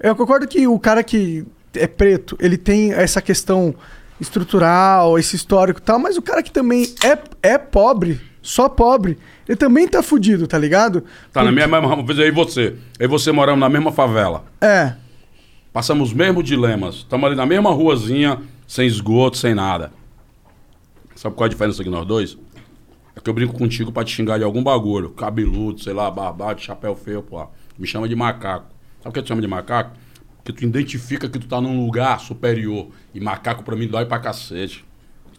Eu 0.00 0.16
concordo 0.16 0.48
que 0.48 0.66
o 0.66 0.78
cara 0.78 1.04
que 1.04 1.44
é 1.74 1.86
preto, 1.86 2.36
ele 2.40 2.56
tem 2.56 2.92
essa 2.94 3.20
questão 3.20 3.74
estrutural, 4.18 5.18
esse 5.18 5.36
histórico 5.36 5.80
e 5.80 5.82
tal, 5.82 5.98
mas 5.98 6.16
o 6.16 6.22
cara 6.22 6.42
que 6.42 6.50
também 6.50 6.92
é, 7.04 7.18
é 7.50 7.58
pobre, 7.58 8.18
só 8.40 8.70
pobre, 8.70 9.18
ele 9.46 9.56
também 9.56 9.86
tá 9.86 10.02
fudido, 10.02 10.46
tá 10.46 10.56
ligado? 10.56 11.04
Tá 11.30 11.44
na 11.44 11.52
mesma. 11.52 11.78
Eu 11.78 12.26
e 12.26 12.30
você. 12.30 12.74
Eu 12.98 13.04
e 13.04 13.08
você 13.08 13.30
moramos 13.30 13.60
na 13.60 13.68
mesma 13.68 13.92
favela. 13.92 14.44
É. 14.62 14.94
Passamos 15.72 16.08
os 16.08 16.14
mesmos 16.14 16.42
dilemas. 16.42 16.96
Estamos 16.96 17.26
ali 17.26 17.36
na 17.36 17.44
mesma 17.44 17.70
ruazinha, 17.70 18.40
sem 18.66 18.86
esgoto, 18.86 19.36
sem 19.36 19.54
nada. 19.54 19.92
Sabe 21.14 21.34
qual 21.34 21.44
é 21.44 21.48
a 21.48 21.50
diferença 21.50 21.82
aqui 21.82 21.90
nós 21.90 22.06
dois? 22.06 22.38
É 23.18 23.20
que 23.20 23.28
eu 23.28 23.34
brinco 23.34 23.52
contigo 23.52 23.90
pra 23.90 24.04
te 24.04 24.14
xingar 24.14 24.38
de 24.38 24.44
algum 24.44 24.62
bagulho. 24.62 25.10
Cabeludo, 25.10 25.82
sei 25.82 25.92
lá, 25.92 26.08
barbado, 26.08 26.60
chapéu 26.60 26.94
feio, 26.94 27.20
pô. 27.20 27.44
Me 27.76 27.84
chama 27.84 28.08
de 28.08 28.14
macaco. 28.14 28.68
Sabe 29.02 29.08
o 29.08 29.12
que 29.12 29.18
eu 29.18 29.22
te 29.24 29.28
chamo 29.28 29.40
de 29.40 29.48
macaco? 29.48 29.90
Porque 30.36 30.52
tu 30.52 30.64
identifica 30.64 31.28
que 31.28 31.36
tu 31.36 31.48
tá 31.48 31.60
num 31.60 31.84
lugar 31.84 32.20
superior. 32.20 32.86
E 33.12 33.20
macaco 33.20 33.64
pra 33.64 33.74
mim 33.74 33.88
dói 33.88 34.06
pra 34.06 34.20
cacete. 34.20 34.84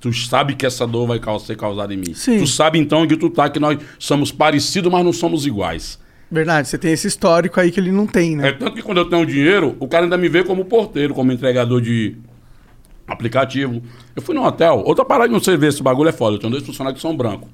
Tu 0.01 0.11
sabe 0.13 0.55
que 0.55 0.65
essa 0.65 0.85
dor 0.85 1.07
vai 1.07 1.21
ser 1.39 1.55
causada 1.55 1.93
em 1.93 1.97
mim. 1.97 2.13
Sim. 2.13 2.39
Tu 2.39 2.47
sabe 2.47 2.79
então 2.79 3.07
que 3.07 3.15
tu 3.15 3.29
tá, 3.29 3.49
que 3.49 3.59
nós 3.59 3.79
somos 3.97 4.29
parecidos, 4.29 4.91
mas 4.91 5.03
não 5.03 5.13
somos 5.13 5.45
iguais. 5.45 5.99
Verdade, 6.29 6.67
você 6.67 6.77
tem 6.77 6.91
esse 6.91 7.07
histórico 7.07 7.59
aí 7.61 7.71
que 7.71 7.79
ele 7.79 7.91
não 7.91 8.05
tem, 8.05 8.35
né? 8.35 8.49
É 8.49 8.51
tanto 8.51 8.75
que 8.75 8.81
quando 8.81 8.97
eu 8.97 9.05
tenho 9.09 9.25
dinheiro, 9.25 9.75
o 9.79 9.87
cara 9.87 10.05
ainda 10.05 10.17
me 10.17 10.27
vê 10.27 10.43
como 10.43 10.65
porteiro, 10.65 11.13
como 11.13 11.31
entregador 11.31 11.81
de 11.81 12.17
aplicativo. 13.07 13.81
Eu 14.15 14.21
fui 14.21 14.35
num 14.35 14.43
hotel, 14.43 14.83
outra 14.85 15.03
parada 15.03 15.29
de 15.29 15.33
não 15.33 15.41
sei 15.41 15.57
ver, 15.57 15.67
esse 15.67 15.81
bagulho 15.81 16.09
é 16.09 16.11
foda. 16.11 16.35
Eu 16.35 16.39
tenho 16.39 16.51
dois 16.51 16.65
funcionários 16.65 17.01
que 17.01 17.07
são 17.07 17.15
brancos. 17.17 17.49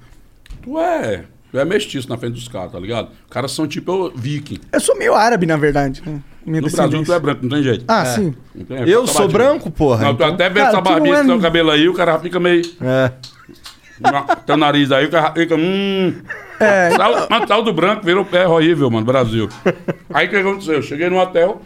Tu 0.66 0.80
é. 0.80 1.24
Tu 1.52 1.60
é 1.60 1.64
mestiço 1.64 2.10
na 2.10 2.18
frente 2.18 2.34
dos 2.34 2.48
caras, 2.50 2.72
tá 2.74 2.80
ligado? 2.80 3.10
Os 3.10 3.30
caras 3.30 3.52
são 3.52 3.66
tipo 3.66 3.90
eu, 3.92 4.12
viking. 4.14 4.60
Eu 4.74 4.80
sou 4.82 4.98
meio 4.98 5.14
árabe, 5.16 5.46
na 5.46 5.56
verdade, 5.56 6.02
né? 6.06 6.20
Minha 6.46 6.62
No 6.62 6.70
Brasil 6.70 7.04
tu 7.04 7.14
é 7.14 7.20
branco, 7.20 7.40
não 7.44 7.50
tem 7.50 7.64
jeito. 7.64 7.86
Ah, 7.88 8.06
sim. 8.06 8.36
Não 8.54 8.66
tem- 8.66 8.90
Eu 8.90 9.06
tá 9.06 9.14
sou 9.14 9.28
branco, 9.30 9.72
porra. 9.72 10.04
Não, 10.04 10.14
tu 10.14 10.24
então- 10.24 10.34
até 10.34 10.50
vê 10.50 10.60
Cara, 10.60 10.70
essa 10.74 10.82
tu 10.82 10.84
barbinha, 10.84 11.16
é- 11.16 11.18
esse 11.20 11.28
teu 11.28 11.40
cabelo 11.40 11.72
aí, 11.72 11.88
o 11.90 11.94
cara 11.94 12.20
fica 12.20 12.40
meio. 12.40 12.62
É. 12.82 13.12
Teu 14.46 14.58
nariz 14.58 14.92
aí, 14.92 15.06
o 15.06 15.10
cara 15.12 15.32
fica. 15.32 15.56
Hum. 15.56 16.14
É. 16.60 16.92
Sal, 16.92 17.28
mas 17.30 17.48
sal 17.48 17.64
do 17.64 17.72
branco 17.74 18.06
virou 18.06 18.26
pé 18.26 18.46
horrível, 18.48 18.90
mano, 18.92 19.06
Brasil. 19.06 19.48
Aí 20.14 20.28
o 20.28 20.30
que 20.30 20.36
aconteceu? 20.36 20.76
Eu 20.76 20.82
cheguei 20.82 21.10
no 21.10 21.18
hotel, 21.20 21.62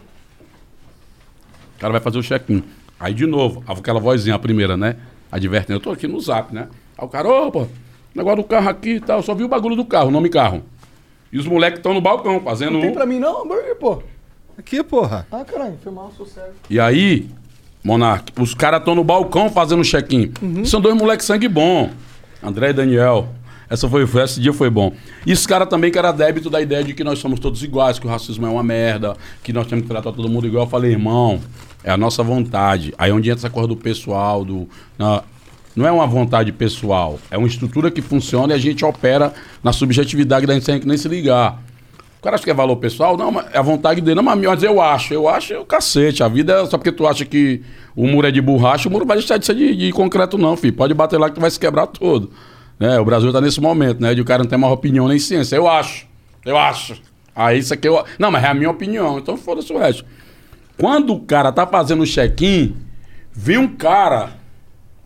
o 1.78 1.80
cara 1.80 1.92
vai 1.94 2.02
fazer 2.02 2.20
o 2.20 2.24
check-in. 2.24 2.64
Aí 3.00 3.14
de 3.14 3.26
novo, 3.26 3.64
aquela 3.68 4.00
vozinha, 4.00 4.36
a 4.36 4.40
primeira, 4.40 4.78
né? 4.78 4.96
Advertendo, 5.32 5.78
eu 5.78 5.84
tô 5.84 5.92
aqui 5.92 6.08
no 6.08 6.20
zap, 6.20 6.54
né? 6.54 6.68
Aí 6.98 7.06
o 7.06 7.08
cara, 7.08 7.28
opa, 7.28 7.68
negócio 8.16 8.38
do 8.38 8.44
carro 8.44 8.70
aqui 8.70 8.96
e 8.96 9.00
tal, 9.00 9.18
eu 9.20 9.24
só 9.24 9.34
vi 9.36 9.44
o 9.44 9.48
bagulho 9.48 9.76
do 9.76 9.86
carro, 9.86 10.08
o 10.08 10.12
nome 10.12 10.30
carro. 10.30 10.64
E 11.32 11.38
os 11.38 11.46
moleques 11.46 11.80
estão 11.80 11.94
no 11.94 12.02
balcão 12.02 12.40
fazendo. 12.42 12.74
Não 12.74 12.82
tem 12.82 12.92
pra 12.94 13.06
mim 13.06 13.20
não, 13.20 13.44
hambúrguer, 13.44 13.76
pô. 13.76 14.02
Aqui, 14.58 14.84
porra. 14.84 15.26
Ah, 15.32 15.46
caralho, 15.46 15.78
foi 15.84 15.92
mal, 15.92 16.12
sou 16.18 16.26
sério. 16.26 16.52
E 16.70 16.80
aí, 16.80 17.28
Monark, 17.84 18.34
os 18.42 18.54
caras 18.54 18.80
estão 18.80 18.94
no 18.96 19.04
balcão 19.04 19.50
fazendo 19.50 19.84
check-in. 19.84 20.32
São 20.66 20.82
dois 20.82 20.96
moleques 20.96 21.26
sangue 21.26 21.48
bom. 21.48 21.92
André 22.44 22.72
e 22.72 22.74
Daniel. 22.74 23.30
Essa 23.70 23.88
foi, 23.88 24.08
foi- 24.08 24.24
esse 24.24 24.42
dia 24.42 24.52
foi 24.52 24.70
bom. 24.70 24.92
E 25.26 25.32
os 25.32 25.46
caras 25.46 25.70
também 25.70 25.92
que 25.92 25.98
era 26.00 26.12
débito 26.12 26.50
da 26.50 26.60
ideia 26.60 26.84
de 26.84 26.94
que 26.96 27.04
nós 27.04 27.20
somos 27.20 27.40
todos 27.40 27.62
iguais, 27.64 28.00
que 28.00 28.08
o 28.08 28.10
racismo 28.10 28.46
é 28.48 28.50
uma 28.50 28.64
merda, 28.64 29.16
que 29.44 29.54
nós 29.54 29.68
temos 29.68 29.84
que 29.84 29.90
tratar 29.90 30.12
todo 30.12 30.28
mundo 30.28 30.48
igual. 30.48 30.66
Eu 30.66 30.70
falei, 30.70 30.92
irmão, 30.92 31.40
é 31.84 31.92
a 31.92 31.96
nossa 31.98 32.24
vontade. 32.24 32.94
Aí 32.98 33.12
é 33.12 33.14
onde 33.14 33.30
entra 33.30 33.42
essa 33.42 33.50
coisa 33.50 33.68
do 33.68 33.78
pessoal, 33.78 34.44
do. 34.44 34.68
na- 34.98 35.22
não 35.76 35.86
é 35.88 35.92
uma 35.92 36.08
vontade 36.08 36.52
pessoal, 36.52 37.20
é 37.30 37.38
uma 37.38 37.48
estrutura 37.48 37.90
que 37.92 38.02
funciona 38.02 38.54
e 38.54 38.56
a 38.56 38.60
gente 38.60 38.84
opera 38.84 39.34
na 39.64 39.72
subjetividade 39.72 40.46
da 40.46 40.54
gente 40.54 40.66
sem 40.66 40.80
nem 40.80 40.98
se 40.98 41.08
ligar. 41.08 41.62
O 42.20 42.22
cara 42.22 42.36
acha 42.36 42.44
que 42.44 42.52
é 42.52 42.54
valor 42.54 42.76
pessoal? 42.76 43.16
Não, 43.16 43.40
é 43.40 43.58
a 43.58 43.62
vontade 43.62 44.02
dele. 44.02 44.16
Não, 44.16 44.24
mas 44.24 44.62
eu 44.62 44.82
acho. 44.82 45.14
Eu 45.14 45.30
acho 45.30 45.54
é 45.54 45.58
o 45.58 45.64
cacete. 45.64 46.22
A 46.22 46.28
vida 46.28 46.52
é 46.52 46.66
só 46.66 46.78
porque 46.78 46.92
tu 46.92 47.08
acha 47.08 47.24
que 47.24 47.62
o 47.96 48.06
muro 48.06 48.28
é 48.28 48.32
de 48.32 48.42
borracha, 48.42 48.90
o 48.90 48.92
muro 48.92 49.06
vai 49.06 49.16
deixar 49.16 49.38
de 49.38 49.46
ser 49.46 49.56
de, 49.56 49.74
de 49.74 49.92
concreto, 49.94 50.38
não, 50.38 50.58
filho. 50.58 50.74
Pode 50.74 50.94
bater 50.94 51.18
lá 51.18 51.30
que 51.30 51.36
tu 51.36 51.42
vai 51.42 51.50
se 51.50 51.58
quebrar 51.58 51.88
todo. 51.88 52.30
Né? 52.78 53.00
O 53.00 53.06
Brasil 53.06 53.32
tá 53.32 53.40
nesse 53.40 53.62
momento, 53.62 54.02
né? 54.02 54.14
De 54.14 54.20
o 54.20 54.26
cara 54.26 54.44
não 54.44 54.50
ter 54.50 54.58
mais 54.58 54.74
opinião 54.74 55.08
nem 55.08 55.18
ciência. 55.18 55.56
Eu 55.56 55.66
acho. 55.66 56.08
Eu 56.46 56.58
acho. 56.58 57.02
Aí 57.34 57.60
isso 57.60 57.74
aqui 57.74 57.88
eu. 57.88 58.04
Não, 58.18 58.30
mas 58.30 58.44
é 58.44 58.48
a 58.48 58.54
minha 58.54 58.70
opinião. 58.70 59.18
Então 59.18 59.38
foda-se 59.38 59.72
o 59.72 59.78
resto. 59.78 60.04
Quando 60.78 61.14
o 61.14 61.22
cara 61.22 61.54
tá 61.54 61.66
fazendo 61.66 62.04
o 62.04 62.06
check-in, 62.06 62.76
vem 63.32 63.58
um 63.58 63.68
cara. 63.68 64.39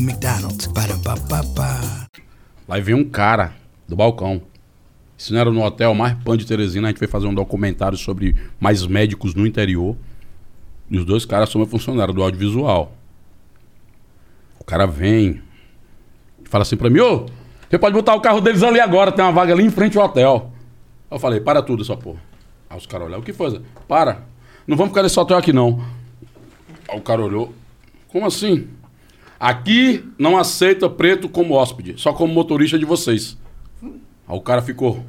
McDonald's. 0.00 0.66
Ba-da-ba-ba-ba. 0.66 2.08
Lá 2.68 2.78
vem 2.78 2.94
um 2.94 3.04
cara 3.04 3.54
do 3.88 3.96
balcão. 3.96 4.42
Isso 5.16 5.32
não 5.32 5.40
era 5.40 5.50
no 5.50 5.62
hotel 5.62 5.94
mais 5.94 6.14
pan 6.22 6.36
de 6.36 6.46
Teresina. 6.46 6.88
A 6.88 6.90
gente 6.90 6.98
foi 6.98 7.06
fazer 7.06 7.26
um 7.26 7.34
documentário 7.34 7.96
sobre 7.96 8.34
mais 8.58 8.86
médicos 8.86 9.34
no 9.34 9.46
interior. 9.46 9.96
E 10.90 10.98
os 10.98 11.04
dois 11.04 11.24
caras 11.24 11.48
são 11.48 11.60
meu 11.60 11.68
funcionário 11.68 12.12
do 12.12 12.22
audiovisual. 12.22 12.92
O 14.58 14.64
cara 14.64 14.86
vem 14.86 15.40
e 16.44 16.48
fala 16.48 16.62
assim 16.62 16.76
pra 16.76 16.90
mim: 16.90 17.00
Ô, 17.00 17.26
você 17.68 17.78
pode 17.78 17.94
botar 17.94 18.14
o 18.14 18.20
carro 18.20 18.40
deles 18.40 18.62
ali 18.62 18.80
agora, 18.80 19.10
tem 19.10 19.24
uma 19.24 19.32
vaga 19.32 19.52
ali 19.52 19.64
em 19.64 19.70
frente 19.70 19.96
ao 19.96 20.04
hotel. 20.04 20.52
Eu 21.10 21.18
falei: 21.18 21.40
Para 21.40 21.62
tudo 21.62 21.82
essa 21.82 21.96
porra. 21.96 22.20
Aí 22.68 22.76
os 22.76 22.86
caras 22.86 23.06
olharam: 23.06 23.22
O 23.22 23.24
que 23.24 23.32
foi? 23.32 23.60
Para. 23.88 24.22
Não 24.66 24.76
vamos 24.76 24.90
ficar 24.90 25.02
nesse 25.02 25.18
hotel 25.18 25.36
aqui 25.36 25.52
não. 25.52 25.84
Aí 26.88 26.98
o 26.98 27.02
cara 27.02 27.22
olhou: 27.22 27.54
Como 28.08 28.26
assim? 28.26 28.68
Aqui 29.42 30.04
não 30.16 30.38
aceita 30.38 30.88
preto 30.88 31.28
como 31.28 31.54
hóspede, 31.54 31.94
só 31.96 32.12
como 32.12 32.32
motorista 32.32 32.78
de 32.78 32.84
vocês. 32.84 33.36
Aí 33.82 34.36
o 34.36 34.40
cara 34.40 34.62
ficou. 34.62 35.04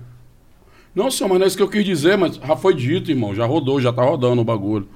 Não, 0.95 1.11
senhor, 1.11 1.29
mas 1.29 1.37
não 1.37 1.45
é 1.45 1.47
isso 1.47 1.55
que 1.55 1.61
eu 1.61 1.69
quis 1.69 1.85
dizer, 1.85 2.17
mas 2.17 2.37
já 2.37 2.55
foi 2.55 2.73
dito, 2.73 3.11
irmão. 3.11 3.35
Já 3.35 3.45
rodou, 3.45 3.79
já 3.79 3.93
tá 3.93 4.01
rodando 4.01 4.41
o 4.41 4.43
bagulho. 4.43 4.87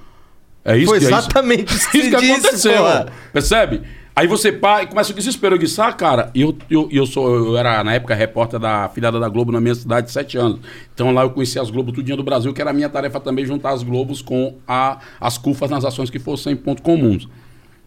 É 0.64 0.76
isso 0.76 0.88
Foi 0.88 0.98
que 0.98 1.04
é 1.04 1.08
isso. 1.08 1.18
exatamente 1.18 1.72
isso 1.72 1.88
que 1.92 2.00
disse, 2.00 2.32
aconteceu. 2.32 2.78
porra. 2.78 3.12
Percebe? 3.32 3.82
Aí 4.16 4.26
você 4.26 4.50
pá, 4.50 4.82
e 4.82 4.88
começa 4.88 5.12
o 5.12 5.14
desespero. 5.14 5.54
Eu 5.54 5.58
disse, 5.60 5.80
ah, 5.80 5.92
cara, 5.92 6.32
eu, 6.34 6.56
eu, 6.68 6.88
eu 6.90 7.06
sou, 7.06 7.32
eu 7.32 7.56
era 7.56 7.84
na 7.84 7.94
época 7.94 8.16
repórter 8.16 8.58
da 8.58 8.88
filhada 8.88 9.20
da 9.20 9.28
Globo 9.28 9.52
na 9.52 9.60
minha 9.60 9.76
cidade, 9.76 10.10
sete 10.10 10.36
anos. 10.36 10.58
Então 10.92 11.12
lá 11.12 11.22
eu 11.22 11.30
conheci 11.30 11.60
as 11.60 11.70
Globos 11.70 11.94
tudinho 11.94 12.16
do 12.16 12.24
Brasil, 12.24 12.52
que 12.52 12.60
era 12.60 12.70
a 12.70 12.74
minha 12.74 12.88
tarefa 12.88 13.20
também 13.20 13.46
juntar 13.46 13.70
as 13.70 13.84
Globos 13.84 14.20
com 14.20 14.56
a, 14.66 14.98
as 15.20 15.38
CUFAs 15.38 15.70
nas 15.70 15.84
ações 15.84 16.10
que 16.10 16.18
fossem 16.18 16.56
pontos 16.56 16.82
comuns. 16.82 17.28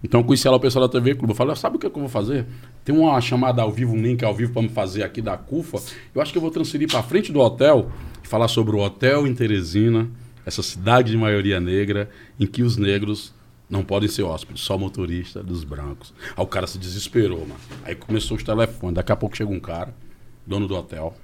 Então 0.03 0.21
eu 0.21 0.23
conheci 0.25 0.47
lá 0.47 0.55
o 0.55 0.59
pessoal 0.59 0.87
da 0.87 0.91
TV 0.91 1.15
Clube. 1.15 1.31
Eu 1.31 1.35
falei, 1.35 1.55
sabe 1.55 1.75
o 1.75 1.79
que, 1.79 1.87
é 1.87 1.89
que 1.89 1.95
eu 1.95 2.01
vou 2.01 2.09
fazer? 2.09 2.45
Tem 2.83 2.95
uma 2.95 3.19
chamada 3.21 3.61
ao 3.61 3.71
vivo, 3.71 3.93
um 3.93 4.01
link 4.01 4.23
ao 4.23 4.33
vivo 4.33 4.51
para 4.53 4.61
me 4.61 4.69
fazer 4.69 5.03
aqui 5.03 5.21
da 5.21 5.37
CUFA. 5.37 5.79
Eu 6.13 6.21
acho 6.21 6.31
que 6.31 6.37
eu 6.37 6.41
vou 6.41 6.51
transferir 6.51 6.89
para 6.89 7.03
frente 7.03 7.31
do 7.31 7.39
hotel 7.39 7.91
e 8.23 8.27
falar 8.27 8.47
sobre 8.47 8.75
o 8.75 8.79
hotel 8.79 9.27
em 9.27 9.33
Teresina, 9.33 10.09
essa 10.45 10.63
cidade 10.63 11.11
de 11.11 11.17
maioria 11.17 11.59
negra, 11.59 12.09
em 12.39 12.47
que 12.47 12.63
os 12.63 12.77
negros 12.77 13.33
não 13.69 13.83
podem 13.83 14.09
ser 14.09 14.23
hóspedes, 14.23 14.63
só 14.63 14.77
motorista 14.77 15.41
dos 15.41 15.63
brancos. 15.63 16.13
Aí 16.35 16.43
o 16.43 16.47
cara 16.47 16.67
se 16.67 16.77
desesperou, 16.77 17.39
mano. 17.39 17.59
Aí 17.85 17.95
começou 17.95 18.35
os 18.35 18.43
telefones. 18.43 18.95
Daqui 18.95 19.11
a 19.11 19.15
pouco 19.15 19.37
chega 19.37 19.49
um 19.49 19.59
cara, 19.59 19.95
dono 20.45 20.67
do 20.67 20.75
hotel, 20.75 21.15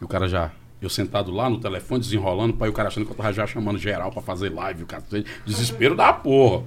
e 0.00 0.04
o 0.04 0.08
cara 0.08 0.28
já 0.28 0.52
Eu 0.80 0.90
sentado 0.90 1.30
lá 1.30 1.48
no 1.48 1.60
telefone, 1.60 2.00
desenrolando, 2.00 2.54
pai, 2.54 2.68
o 2.68 2.72
cara 2.72 2.88
achando 2.88 3.06
que 3.06 3.12
eu 3.12 3.16
tava 3.16 3.32
já 3.32 3.46
chamando 3.46 3.78
geral 3.78 4.10
pra 4.10 4.20
fazer 4.20 4.52
live, 4.52 4.82
o 4.82 4.86
cacete. 4.86 5.30
Desespero 5.46 5.94
da 5.94 6.12
porra. 6.12 6.64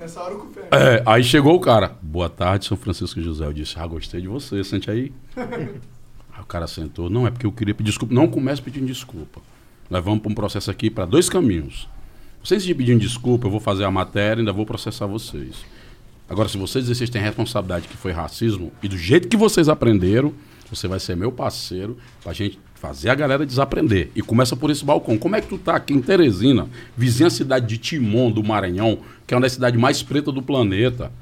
Nessa 0.00 0.22
hora 0.22 0.34
o 0.34 0.38
cu 0.38 0.48
É, 0.70 1.02
aí 1.04 1.22
chegou 1.22 1.54
o 1.54 1.60
cara. 1.60 1.94
Boa 2.00 2.30
tarde, 2.30 2.64
São 2.64 2.74
Francisco 2.74 3.20
José. 3.20 3.44
Eu 3.44 3.52
disse, 3.52 3.78
ah, 3.78 3.86
gostei 3.86 4.22
de 4.22 4.28
você, 4.28 4.64
sente 4.64 4.90
aí. 4.90 5.12
aí 5.36 6.40
o 6.40 6.46
cara 6.46 6.66
sentou. 6.66 7.10
Não, 7.10 7.26
é 7.26 7.30
porque 7.30 7.44
eu 7.44 7.52
queria 7.52 7.74
pedir 7.74 7.90
desculpa. 7.90 8.14
Não 8.14 8.26
comece 8.26 8.62
pedindo 8.62 8.86
desculpa. 8.86 9.42
Nós 9.90 10.02
vamos 10.02 10.20
para 10.20 10.32
um 10.32 10.34
processo 10.34 10.70
aqui 10.70 10.88
para 10.88 11.04
dois 11.04 11.28
caminhos. 11.28 11.86
Vocês 12.42 12.64
de 12.64 12.74
pedindo 12.74 12.98
desculpa, 12.98 13.46
eu 13.46 13.50
vou 13.50 13.60
fazer 13.60 13.84
a 13.84 13.90
matéria 13.90 14.36
e 14.36 14.40
ainda 14.40 14.54
vou 14.54 14.64
processar 14.64 15.04
vocês. 15.04 15.66
Agora, 16.26 16.48
se 16.48 16.56
vocês 16.56 16.84
dizem 16.86 16.94
vocês 16.94 17.10
têm 17.10 17.20
responsabilidade 17.20 17.86
que 17.86 17.96
foi 17.98 18.12
racismo, 18.12 18.72
e 18.82 18.88
do 18.88 18.96
jeito 18.96 19.28
que 19.28 19.36
vocês 19.36 19.68
aprenderam, 19.68 20.32
você 20.70 20.88
vai 20.88 20.98
ser 20.98 21.14
meu 21.14 21.30
parceiro 21.30 21.98
pra 22.22 22.32
gente 22.32 22.58
fazer 22.80 23.10
a 23.10 23.14
galera 23.14 23.44
desaprender. 23.44 24.10
E 24.16 24.22
começa 24.22 24.56
por 24.56 24.70
esse 24.70 24.82
balcão. 24.82 25.18
Como 25.18 25.36
é 25.36 25.40
que 25.42 25.48
tu 25.48 25.58
tá 25.58 25.76
aqui 25.76 25.92
em 25.92 26.00
Teresina, 26.00 26.66
vizinha 26.96 27.28
cidade 27.28 27.66
de 27.66 27.76
Timon, 27.76 28.32
do 28.32 28.42
Maranhão, 28.42 28.98
que 29.26 29.34
é 29.34 29.36
uma 29.36 29.42
das 29.42 29.52
cidades 29.52 29.78
mais 29.78 30.02
pretas 30.02 30.32
do 30.32 30.40
planeta, 30.40 31.12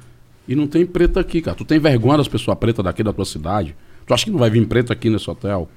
e 0.47 0.55
não 0.55 0.69
tem 0.69 0.87
preta 0.87 1.19
aqui, 1.19 1.43
cara. 1.43 1.57
Tu 1.57 1.65
tem 1.65 1.81
vergonha 1.81 2.17
das 2.17 2.29
pessoas 2.29 2.57
pretas 2.57 2.85
daqui 2.85 3.03
da 3.03 3.13
tua 3.13 3.25
cidade? 3.25 3.75
Tu 4.07 4.15
acha 4.15 4.25
que 4.25 4.31
não 4.31 4.39
vai 4.39 4.49
vir 4.49 4.65
preto 4.67 4.93
aqui 4.93 5.11
nesse 5.11 5.29
hotel? 5.29 5.69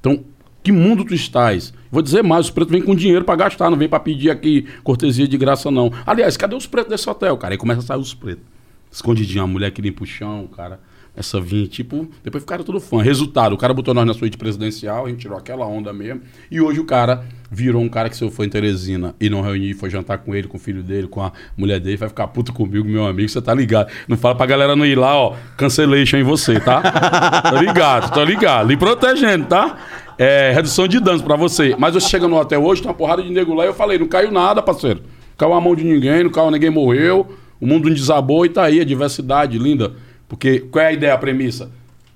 Então, 0.00 0.24
que 0.62 0.70
mundo 0.70 1.04
tu 1.04 1.14
estás? 1.14 1.74
Vou 1.90 2.00
dizer 2.00 2.22
mais, 2.22 2.46
os 2.46 2.50
pretos 2.52 2.70
vêm 2.70 2.80
com 2.80 2.94
dinheiro 2.94 3.24
pra 3.24 3.34
gastar, 3.34 3.68
não 3.70 3.76
vem 3.76 3.88
pra 3.88 3.98
pedir 3.98 4.30
aqui 4.30 4.68
cortesia 4.84 5.26
de 5.26 5.36
graça, 5.36 5.68
não. 5.68 5.92
Aliás, 6.06 6.36
cadê 6.36 6.54
os 6.54 6.66
pretos 6.66 6.90
desse 6.90 7.10
hotel, 7.10 7.36
cara? 7.36 7.54
Aí 7.54 7.58
começa 7.58 7.80
a 7.80 7.82
sair 7.82 7.98
os 7.98 8.14
pretos. 8.14 8.44
Escondidinho, 8.90 9.42
a 9.42 9.46
mulher 9.48 9.72
que 9.72 9.82
limpa 9.82 10.04
o 10.04 10.06
chão, 10.06 10.48
cara. 10.56 10.78
Essa 11.14 11.38
vinha, 11.38 11.66
tipo, 11.66 12.08
depois 12.24 12.42
ficaram 12.42 12.64
tudo 12.64 12.80
fã. 12.80 13.02
Resultado, 13.02 13.54
o 13.54 13.58
cara 13.58 13.74
botou 13.74 13.92
nós 13.92 14.06
na 14.06 14.14
suíte 14.14 14.38
presidencial, 14.38 15.04
a 15.04 15.08
gente 15.10 15.20
tirou 15.20 15.36
aquela 15.36 15.66
onda 15.66 15.92
mesmo. 15.92 16.22
E 16.50 16.58
hoje 16.58 16.80
o 16.80 16.86
cara 16.86 17.22
virou 17.50 17.82
um 17.82 17.88
cara 17.88 18.08
que 18.08 18.16
se 18.16 18.24
eu 18.24 18.30
for 18.30 18.44
em 18.44 18.48
Teresina 18.48 19.14
e 19.20 19.28
não 19.28 19.42
reunir, 19.42 19.74
foi 19.74 19.90
jantar 19.90 20.18
com 20.18 20.34
ele, 20.34 20.48
com 20.48 20.56
o 20.56 20.60
filho 20.60 20.82
dele, 20.82 21.06
com 21.06 21.20
a 21.20 21.30
mulher 21.54 21.78
dele, 21.80 21.98
vai 21.98 22.08
ficar 22.08 22.28
puto 22.28 22.50
comigo, 22.50 22.88
meu 22.88 23.04
amigo, 23.04 23.28
você 23.28 23.42
tá 23.42 23.52
ligado. 23.52 23.92
Não 24.08 24.16
fala 24.16 24.34
pra 24.34 24.46
galera 24.46 24.74
não 24.74 24.86
ir 24.86 24.96
lá, 24.96 25.14
ó, 25.14 25.34
cancellation 25.58 26.16
em 26.16 26.22
você, 26.22 26.58
tá? 26.58 26.80
tá 27.42 27.60
ligado, 27.60 28.10
tá 28.10 28.24
ligado. 28.24 28.68
Lhe 28.68 28.76
protegendo, 28.78 29.44
tá? 29.44 29.76
É, 30.16 30.52
redução 30.54 30.88
de 30.88 30.98
danos 30.98 31.20
pra 31.20 31.36
você. 31.36 31.76
Mas 31.78 31.92
você 31.92 32.08
chega 32.08 32.26
no 32.26 32.38
hotel 32.38 32.64
hoje, 32.64 32.80
tem 32.80 32.90
uma 32.90 32.96
porrada 32.96 33.22
de 33.22 33.30
nego 33.30 33.52
lá 33.52 33.64
e 33.64 33.66
eu 33.66 33.74
falei, 33.74 33.98
não 33.98 34.08
caiu 34.08 34.30
nada, 34.30 34.62
parceiro. 34.62 35.00
Não 35.00 35.36
caiu 35.36 35.52
a 35.52 35.60
mão 35.60 35.76
de 35.76 35.84
ninguém, 35.84 36.24
não 36.24 36.30
caiu 36.30 36.50
ninguém 36.50 36.70
morreu. 36.70 37.36
O 37.60 37.66
mundo 37.66 37.88
não 37.88 37.94
desabou 37.94 38.46
e 38.46 38.48
tá 38.48 38.64
aí, 38.64 38.80
a 38.80 38.84
diversidade 38.84 39.58
linda. 39.58 39.92
Porque 40.32 40.60
qual 40.60 40.82
é 40.82 40.88
a 40.88 40.92
ideia, 40.92 41.12
a 41.12 41.18
premissa? 41.18 41.70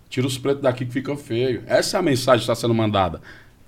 Tira 0.08 0.26
os 0.26 0.38
pretos 0.38 0.62
daqui 0.62 0.86
que 0.86 0.90
fica 0.92 1.14
feio. 1.18 1.62
Essa 1.66 1.98
é 1.98 2.00
a 2.00 2.02
mensagem 2.02 2.38
que 2.38 2.50
está 2.50 2.54
sendo 2.54 2.72
mandada. 2.72 3.20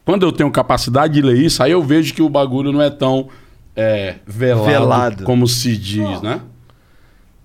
Quando 0.07 0.25
eu 0.25 0.33
tenho 0.33 0.51
capacidade 0.51 1.13
de 1.13 1.21
ler 1.21 1.37
isso, 1.37 1.63
aí 1.63 1.71
eu 1.71 1.83
vejo 1.83 2.15
que 2.15 2.23
o 2.23 2.31
bagulho 2.31 2.73
não 2.73 2.81
é 2.81 2.89
tão 2.89 3.29
é, 3.77 4.15
velado, 4.27 4.65
Velado. 4.67 5.25
como 5.25 5.47
se 5.47 5.77
diz, 5.77 6.23
né? 6.23 6.41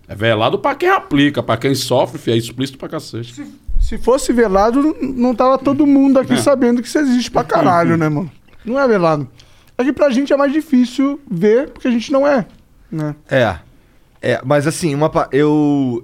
É 0.07 0.15
velado 0.15 0.57
pra 0.59 0.75
quem 0.75 0.87
aplica, 0.87 1.43
pra 1.43 1.57
quem 1.57 1.75
sofre, 1.75 2.17
filho, 2.17 2.35
é 2.35 2.37
explícito 2.37 2.77
pra 2.77 2.87
cacete. 2.87 3.45
Se 3.81 3.97
fosse 3.97 4.31
velado, 4.31 4.95
não- 5.01 5.35
tava 5.35 5.57
todo 5.57 5.85
mundo 5.85 6.19
aqui 6.19 6.37
sabendo 6.37 6.81
que 6.81 6.87
isso 6.87 6.99
existe 6.99 7.29
pra 7.29 7.43
caralho, 7.43 7.97
né, 7.97 8.07
mano? 8.07 8.31
Não 8.63 8.79
é 8.79 8.87
velado. 8.87 9.27
É 9.77 9.83
que 9.83 9.91
pra 9.91 10.09
gente 10.09 10.31
é 10.31 10.37
mais 10.37 10.53
difícil 10.53 11.19
ver, 11.29 11.69
porque 11.69 11.89
a 11.89 11.91
gente 11.91 12.13
não 12.13 12.25
é, 12.25 12.45
né? 12.89 13.13
É. 13.29 13.57
É, 14.21 14.41
mas 14.45 14.65
assim, 14.65 14.95
uma, 14.95 15.11
eu. 15.33 16.01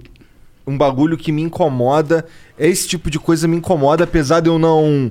Um 0.70 0.78
bagulho 0.78 1.16
que 1.16 1.32
me 1.32 1.42
incomoda. 1.42 2.24
Esse 2.58 2.86
tipo 2.86 3.10
de 3.10 3.18
coisa 3.18 3.48
me 3.48 3.56
incomoda, 3.56 4.04
apesar 4.04 4.40
de 4.40 4.48
eu 4.48 4.58
não. 4.58 5.10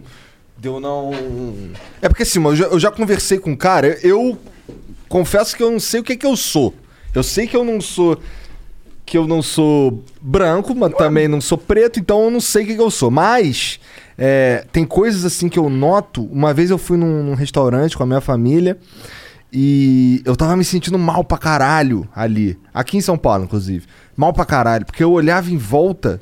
De 0.57 0.68
eu 0.68 0.80
não. 0.80 1.12
É 2.01 2.07
porque 2.07 2.24
assim, 2.24 2.43
eu 2.43 2.55
já, 2.55 2.66
eu 2.66 2.80
já 2.80 2.91
conversei 2.91 3.39
com 3.39 3.51
um 3.51 3.55
cara, 3.55 3.99
eu 4.01 4.38
confesso 5.07 5.55
que 5.55 5.64
eu 5.64 5.72
não 5.72 5.80
sei 5.80 5.99
o 5.99 6.03
que, 6.03 6.16
que 6.16 6.26
eu 6.26 6.38
sou. 6.38 6.74
Eu 7.14 7.24
sei 7.24 7.47
que 7.47 7.57
eu 7.57 7.64
não 7.64 7.82
sou. 7.82 8.18
Que 9.05 9.18
eu 9.18 9.28
não 9.28 9.41
sou 9.41 10.03
branco, 10.22 10.76
mas 10.76 10.93
também 10.93 11.28
não 11.28 11.41
sou 11.41 11.57
preto, 11.57 11.99
então 11.99 12.26
eu 12.26 12.32
não 12.32 12.39
sei 12.39 12.64
o 12.64 12.68
que, 12.68 12.76
que 12.76 12.82
eu 12.82 12.91
sou. 12.91 13.10
Mas 13.10 13.80
é, 14.18 14.66
tem 14.72 14.86
coisas 14.86 15.26
assim 15.26 15.49
que 15.49 15.57
eu 15.57 15.70
noto. 15.70 16.24
Uma 16.26 16.53
vez 16.53 16.70
eu 16.70 16.78
fui 16.78 16.97
num, 16.97 17.24
num 17.24 17.34
restaurante 17.34 17.97
com 17.97 18.03
a 18.03 18.05
minha 18.05 18.22
família. 18.22 18.78
E 19.52 20.22
eu 20.26 20.36
tava 20.36 20.56
me 20.56 20.64
sentindo 20.64 20.97
mal 21.00 21.24
pra 21.24 21.38
caralho 21.38 22.08
ali. 22.16 22.58
Aqui 22.74 22.97
em 22.97 23.02
São 23.02 23.18
Paulo, 23.18 23.45
inclusive. 23.45 23.88
Mal 24.16 24.32
pra 24.32 24.45
caralho. 24.45 24.86
Porque 24.86 25.04
eu 25.04 25.12
olhava 25.12 25.50
em 25.50 25.58
volta 25.58 26.22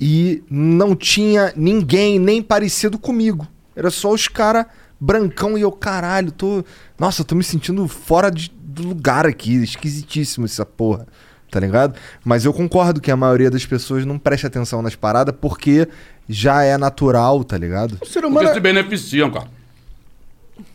e 0.00 0.42
não 0.50 0.94
tinha 0.94 1.52
ninguém 1.56 2.18
nem 2.18 2.42
parecido 2.42 2.98
comigo. 2.98 3.46
Era 3.74 3.90
só 3.90 4.10
os 4.12 4.28
caras 4.28 4.66
brancão 5.00 5.56
e 5.56 5.62
eu, 5.62 5.72
caralho, 5.72 6.30
tô. 6.30 6.62
Nossa, 6.98 7.22
eu 7.22 7.24
tô 7.24 7.34
me 7.34 7.42
sentindo 7.44 7.86
fora 7.88 8.30
de, 8.30 8.50
do 8.62 8.86
lugar 8.88 9.26
aqui. 9.26 9.54
Esquisitíssimo 9.62 10.44
essa 10.44 10.66
porra. 10.66 11.06
Tá 11.50 11.60
ligado? 11.60 11.94
Mas 12.24 12.44
eu 12.44 12.52
concordo 12.52 13.00
que 13.00 13.10
a 13.10 13.16
maioria 13.16 13.50
das 13.50 13.64
pessoas 13.64 14.04
não 14.04 14.18
presta 14.18 14.48
atenção 14.48 14.82
nas 14.82 14.94
paradas 14.96 15.34
porque 15.40 15.88
já 16.28 16.62
é 16.64 16.76
natural, 16.76 17.42
tá 17.44 17.56
ligado? 17.56 17.92
O 18.02 18.04
ser 18.06 18.20
Porque 18.20 18.26
humano. 18.26 18.52
se 18.52 18.60
beneficiam, 18.60 19.30
cara. 19.30 19.48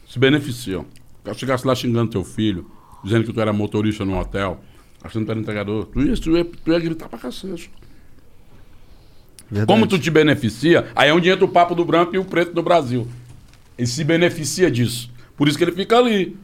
Se 0.09 0.17
beneficiam. 0.17 0.85
Eu 1.23 1.33
chegasse 1.33 1.65
lá 1.65 1.75
xingando 1.75 2.11
teu 2.11 2.23
filho, 2.23 2.69
dizendo 3.03 3.25
que 3.25 3.33
tu 3.33 3.39
era 3.39 3.53
motorista 3.53 4.03
num 4.03 4.17
hotel, 4.17 4.59
achando 5.03 5.23
que 5.23 5.27
tu 5.27 5.31
era 5.31 5.39
entregador, 5.39 5.85
tu 5.85 6.01
ia, 6.01 6.15
tu 6.15 6.37
ia, 6.37 6.45
tu 6.45 6.71
ia 6.71 6.79
gritar 6.79 7.09
pra 7.09 7.19
cacete. 7.19 7.71
Verdade. 9.49 9.67
Como 9.67 9.85
tu 9.85 9.99
te 9.99 10.09
beneficia, 10.09 10.87
aí 10.95 11.09
é 11.09 11.13
onde 11.13 11.29
entra 11.29 11.43
o 11.43 11.49
papo 11.49 11.75
do 11.75 11.83
branco 11.83 12.15
e 12.15 12.17
o 12.17 12.23
preto 12.23 12.53
do 12.53 12.63
Brasil. 12.63 13.07
Ele 13.77 13.87
se 13.87 14.03
beneficia 14.03 14.71
disso. 14.71 15.11
Por 15.35 15.47
isso 15.47 15.57
que 15.57 15.63
ele 15.63 15.73
fica 15.73 15.97
ali. 15.97 16.37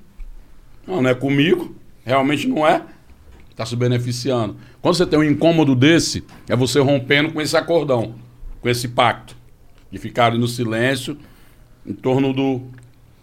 Não, 0.85 1.01
não 1.01 1.09
é 1.09 1.15
comigo, 1.15 1.75
realmente 2.03 2.47
não 2.47 2.67
é. 2.67 2.83
Tá 3.55 3.65
se 3.65 3.75
beneficiando. 3.75 4.57
Quando 4.81 4.95
você 4.95 5.05
tem 5.05 5.17
um 5.17 5.23
incômodo 5.23 5.73
desse, 5.73 6.23
é 6.47 6.55
você 6.55 6.79
rompendo 6.79 7.31
com 7.31 7.41
esse 7.41 7.55
acordão, 7.57 8.15
com 8.61 8.69
esse 8.69 8.87
pacto. 8.89 9.35
De 9.89 9.97
ficar 9.97 10.27
ali 10.27 10.37
no 10.37 10.47
silêncio, 10.47 11.17
em 11.85 11.93
torno 11.93 12.33
do 12.33 12.61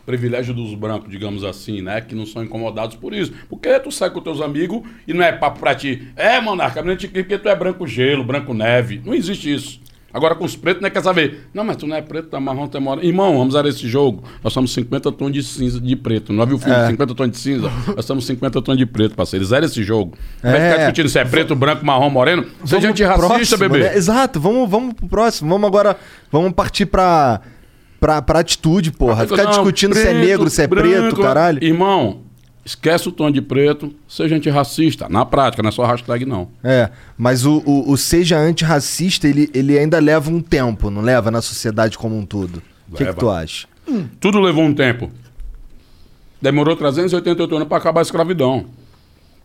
privilégio 0.07 0.52
dos 0.55 0.74
brancos, 0.74 1.11
digamos 1.11 1.44
assim, 1.44 1.80
né? 1.82 2.00
Que 2.00 2.14
não 2.14 2.26
são 2.26 2.42
incomodados 2.44 2.96
por 2.96 3.12
isso. 3.14 3.32
Porque 3.48 3.78
tu 3.80 3.90
sai 3.90 4.11
com 4.11 4.20
teus 4.20 4.40
amigos 4.40 4.82
e 5.07 5.12
não 5.14 5.22
é 5.24 5.32
papo 5.32 5.61
pra 5.61 5.74
ti. 5.74 6.09
É, 6.16 6.40
monarca, 6.40 6.80
menina 6.82 6.98
te 6.98 7.09
porque 7.09 7.38
tu 7.38 7.48
é 7.48 7.57
branco 7.57 7.86
gelo, 7.86 8.22
branco 8.24 8.52
neve. 8.55 9.00
Não 9.05 9.14
existe 9.14 9.52
isso. 9.52 9.82
Agora 10.12 10.36
com 10.36 10.44
os 10.44 10.55
pretos, 10.55 10.80
né? 10.80 10.90
Quer 10.90 11.02
saber? 11.02 11.48
Não, 11.52 11.64
mas 11.64 11.76
tu 11.76 11.88
não 11.88 11.96
é 11.96 12.00
preto, 12.00 12.28
tá 12.28 12.38
marrom, 12.38 12.68
tá 12.68 12.78
moreno. 12.78 13.05
Irmão, 13.05 13.32
vamos 13.36 13.48
usar 13.52 13.66
esse 13.66 13.88
jogo. 13.88 14.22
Nós 14.44 14.52
somos 14.52 14.72
50 14.72 15.11
tons 15.11 15.32
de 15.32 15.42
cinza 15.42 15.80
de 15.80 15.96
preto. 15.96 16.32
Não 16.32 16.46
viu 16.46 16.55
o 16.55 16.59
filme 16.61 16.86
50 16.86 17.14
tons 17.16 17.30
de 17.32 17.36
cinza? 17.38 17.68
Nós 17.96 18.05
somos 18.05 18.24
50 18.24 18.62
tons 18.62 18.76
de 18.78 18.86
preto, 18.86 19.16
parceiro. 19.16 19.44
Zero 19.44 19.64
esse 19.64 19.82
jogo. 19.82 20.16
Vai 20.40 20.52
É. 20.57 20.64
ficar 20.70 20.76
discutindo 20.82 21.09
se 21.09 21.18
é 21.18 21.24
preto, 21.24 21.57
branco, 21.57 21.84
marrom, 21.84 22.11
moreno. 22.11 22.46
Seja 22.64 22.88
antirracista, 22.90 23.26
próximo, 23.26 23.59
bebê. 23.59 23.78
né? 23.80 23.96
Exato, 23.96 24.38
vamos, 24.38 24.70
vamos 24.70 24.94
pro 24.94 25.09
próximo. 25.09 25.50
Vamos 25.50 25.66
agora. 25.66 25.96
Vamos 26.30 26.52
partir 26.52 26.86
pra. 26.86 27.40
Pra, 28.05 28.20
pra 28.20 28.40
atitude, 28.40 28.92
porra. 28.92 29.26
Ficar 29.26 29.44
Não, 29.44 29.50
discutindo 29.52 29.94
se 29.94 30.02
é 30.02 30.05
preto, 30.12 30.26
negro, 30.26 30.50
se 30.50 30.61
é 30.62 30.66
branco, 30.66 30.88
preto, 30.90 31.22
caralho. 31.22 31.64
Irmão, 31.64 32.20
esquece 32.62 33.09
o 33.09 33.12
tom 33.12 33.30
de 33.30 33.40
preto, 33.40 33.94
seja 34.07 34.36
antirracista. 34.36 35.09
Na 35.09 35.24
prática, 35.24 35.62
não 35.62 35.70
é 35.70 35.72
só 35.72 35.86
hashtag, 35.86 36.26
não. 36.26 36.48
É, 36.62 36.90
mas 37.16 37.46
o, 37.46 37.62
o, 37.64 37.90
o 37.90 37.96
seja 37.96 38.36
antirracista, 38.38 39.26
ele, 39.26 39.48
ele 39.55 39.78
ainda 39.78 39.98
leva 40.00 40.30
um 40.30 40.42
tempo, 40.42 40.90
não 40.90 41.00
leva 41.00 41.30
na 41.30 41.40
sociedade 41.40 41.96
como 41.96 42.14
um 42.14 42.26
todo. 42.26 42.62
O 42.92 42.94
que, 42.94 43.07
que 43.07 43.14
tu 43.14 43.30
acha? 43.30 43.66
Tudo 44.20 44.38
levou 44.38 44.64
um 44.64 44.74
tempo. 44.74 45.11
Demorou 46.42 46.76
388 46.76 47.57
anos 47.57 47.68
para 47.68 47.78
acabar 47.78 48.00
a 48.00 48.02
escravidão. 48.02 48.66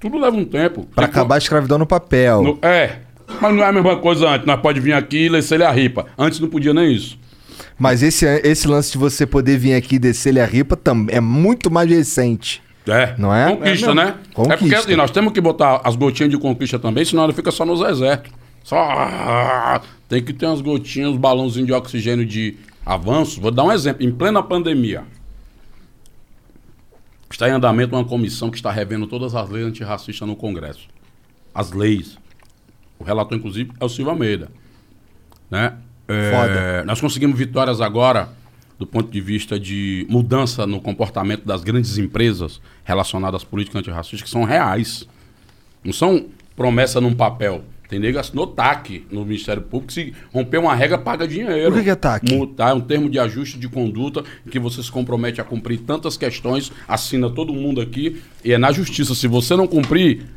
Tudo 0.01 0.17
leva 0.17 0.35
um 0.35 0.43
tempo. 0.43 0.85
Pra 0.93 1.05
Tipo, 1.07 1.17
acabar 1.17 1.35
a 1.35 1.37
escravidão 1.37 1.77
no 1.77 1.85
papel. 1.85 2.43
no- 2.43 2.59
é. 2.61 2.97
Mas 3.39 3.55
não 3.55 3.63
é 3.63 3.67
a 3.67 3.71
mesma 3.71 3.95
coisa 3.97 4.27
antes. 4.27 4.45
Nós 4.45 4.59
pode 4.59 4.81
vir 4.81 4.91
aqui 4.91 5.27
e 5.27 5.29
descer 5.29 5.61
a 5.63 5.71
ripa. 5.71 6.07
Antes 6.17 6.41
não 6.41 6.49
podia 6.49 6.73
nem 6.73 6.91
isso. 6.93 7.17
Mas 7.77 8.03
esse, 8.03 8.25
esse 8.25 8.67
lance 8.67 8.91
de 8.91 8.97
você 8.97 9.25
poder 9.25 9.57
vir 9.57 9.73
aqui 9.73 9.95
e 9.95 9.99
descer-lhe 9.99 10.39
a 10.39 10.45
ripa 10.45 10.75
também 10.75 11.15
é 11.15 11.19
muito 11.19 11.71
mais 11.71 11.89
recente. 11.89 12.61
É. 12.87 13.15
Não 13.17 13.33
é? 13.33 13.55
Conquista, 13.55 13.91
É 13.91 13.93
né? 13.93 14.15
Conquista. 14.33 14.53
É 14.53 14.57
porque 14.57 14.75
assim, 14.75 14.95
nós 14.95 15.11
temos 15.11 15.33
que 15.33 15.41
botar 15.41 15.81
as 15.83 15.95
gotinhas 15.95 16.31
de 16.31 16.37
conquista 16.37 16.79
também, 16.79 17.05
senão 17.05 17.23
ela 17.23 17.33
fica 17.33 17.51
só 17.51 17.65
nos 17.65 17.81
exércitos. 17.81 18.31
Só. 18.63 19.81
Tem 20.07 20.23
que 20.23 20.33
ter 20.33 20.45
umas 20.45 20.61
gotinhas, 20.61 21.11
uns 21.11 21.17
balãozinhos 21.17 21.67
de 21.67 21.73
oxigênio 21.73 22.25
de 22.25 22.57
avanço. 22.85 23.39
Vou 23.41 23.51
dar 23.51 23.63
um 23.63 23.71
exemplo. 23.71 24.03
Em 24.03 24.11
plena 24.11 24.41
pandemia, 24.41 25.03
está 27.29 27.47
em 27.47 27.51
andamento 27.51 27.95
uma 27.95 28.03
comissão 28.03 28.49
que 28.49 28.57
está 28.57 28.71
revendo 28.71 29.07
todas 29.07 29.35
as 29.35 29.49
leis 29.49 29.65
antirracistas 29.65 30.27
no 30.27 30.35
Congresso. 30.35 30.87
As 31.53 31.71
leis. 31.71 32.17
O 32.97 33.03
relator, 33.03 33.37
inclusive, 33.37 33.71
é 33.79 33.85
o 33.85 33.89
Silva 33.89 34.11
Almeida. 34.11 34.49
Né? 35.49 35.73
É. 36.09 36.83
Nós 36.83 36.99
conseguimos 36.99 37.37
vitórias 37.37 37.81
agora 37.81 38.29
do 38.79 38.87
ponto 38.87 39.11
de 39.11 39.19
vista 39.19 39.59
de 39.59 40.07
mudança 40.09 40.65
no 40.65 40.79
comportamento 40.79 41.45
das 41.45 41.63
grandes 41.63 41.97
empresas 41.97 42.61
relacionadas 42.85 43.41
às 43.41 43.43
políticas 43.43 43.81
antirracistas, 43.81 44.21
que 44.21 44.29
são 44.29 44.45
reais. 44.45 45.05
Não 45.83 45.91
são 45.91 46.27
promessa 46.55 47.01
num 47.01 47.13
papel. 47.13 47.63
Tem 47.89 47.99
nego 47.99 48.19
assinou 48.19 48.45
TAC 48.45 49.05
no 49.11 49.25
Ministério 49.25 49.63
Público. 49.63 49.91
Se 49.91 50.13
romper 50.31 50.59
uma 50.59 50.75
regra, 50.75 50.97
paga 50.97 51.27
dinheiro. 51.27 51.75
O 51.75 51.83
que 51.83 51.89
é 51.89 51.95
TAC? 51.95 52.31
Multar, 52.31 52.69
é 52.69 52.73
um 52.73 52.79
termo 52.79 53.09
de 53.09 53.17
ajuste 53.17 53.57
de 53.57 53.67
conduta 53.67 54.23
em 54.45 54.49
que 54.49 54.59
você 54.59 54.81
se 54.83 54.91
compromete 54.91 55.41
a 55.41 55.43
cumprir 55.43 55.79
tantas 55.79 56.15
questões, 56.15 56.71
assina 56.87 57.29
todo 57.29 57.51
mundo 57.51 57.81
aqui, 57.81 58.21
e 58.45 58.53
é 58.53 58.59
na 58.59 58.71
justiça. 58.71 59.15
Se 59.15 59.27
você 59.27 59.55
não 59.55 59.67
cumprir, 59.67 60.27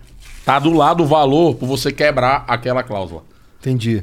tá 0.46 0.58
do 0.58 0.72
lado 0.72 1.02
o 1.02 1.06
valor 1.06 1.54
por 1.54 1.66
você 1.66 1.92
quebrar 1.92 2.44
aquela 2.48 2.82
cláusula. 2.82 3.22
Entendi. 3.60 4.02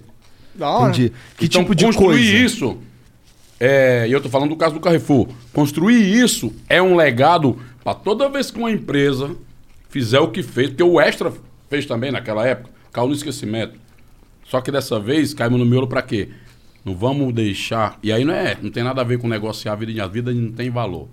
Da 0.55 0.69
hora. 0.69 0.89
Entendi. 0.89 1.13
Que 1.37 1.45
Então, 1.45 1.61
tipo 1.61 1.75
de 1.75 1.85
construir 1.85 2.31
coisa? 2.31 2.37
isso, 2.37 2.77
é, 3.59 4.05
e 4.07 4.11
eu 4.11 4.21
tô 4.21 4.29
falando 4.29 4.49
do 4.49 4.55
caso 4.55 4.73
do 4.73 4.79
Carrefour, 4.79 5.27
construir 5.53 6.01
isso 6.01 6.53
é 6.67 6.81
um 6.81 6.95
legado 6.95 7.57
para 7.83 7.93
toda 7.93 8.29
vez 8.29 8.51
que 8.51 8.57
uma 8.57 8.71
empresa 8.71 9.35
fizer 9.89 10.19
o 10.19 10.29
que 10.29 10.43
fez, 10.43 10.69
porque 10.69 10.83
o 10.83 10.99
Extra 10.99 11.33
fez 11.69 11.85
também 11.85 12.11
naquela 12.11 12.45
época, 12.45 12.69
caiu 12.91 13.07
no 13.07 13.13
esquecimento. 13.13 13.79
Só 14.45 14.61
que 14.61 14.71
dessa 14.71 14.99
vez 14.99 15.33
caímos 15.33 15.59
no 15.59 15.65
miolo 15.65 15.87
para 15.87 16.01
quê? 16.01 16.29
Não 16.83 16.95
vamos 16.95 17.33
deixar. 17.33 17.99
E 18.01 18.11
aí 18.11 18.23
não 18.25 18.33
é, 18.33 18.57
não 18.61 18.71
tem 18.71 18.83
nada 18.83 19.01
a 19.01 19.03
ver 19.03 19.19
com 19.19 19.27
negociar 19.27 19.73
a 19.73 19.75
vida, 19.75 20.03
a 20.03 20.07
vida 20.07 20.33
não 20.33 20.51
tem 20.51 20.69
valor. 20.69 21.07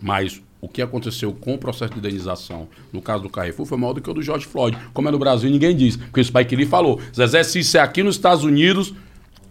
Mas 0.00 0.40
o 0.60 0.68
que 0.68 0.82
aconteceu 0.82 1.32
com 1.32 1.54
o 1.54 1.58
processo 1.58 1.92
de 1.94 1.98
indenização 1.98 2.68
no 2.92 3.00
caso 3.00 3.22
do 3.22 3.30
Carrefour 3.30 3.64
foi 3.66 3.78
maior 3.78 3.92
do 3.94 4.00
que 4.00 4.10
o 4.10 4.14
do 4.14 4.22
George 4.22 4.46
Floyd. 4.46 4.76
Como 4.92 5.08
é 5.08 5.10
no 5.10 5.18
Brasil, 5.18 5.50
ninguém 5.50 5.74
diz. 5.76 5.96
Porque 5.96 6.20
o 6.20 6.24
Spike 6.24 6.54
Lee 6.56 6.66
falou: 6.66 7.00
Zezé, 7.16 7.42
se 7.42 7.60
isso 7.60 7.76
é 7.76 7.80
aqui 7.80 8.02
nos 8.02 8.16
Estados 8.16 8.44
Unidos, 8.44 8.92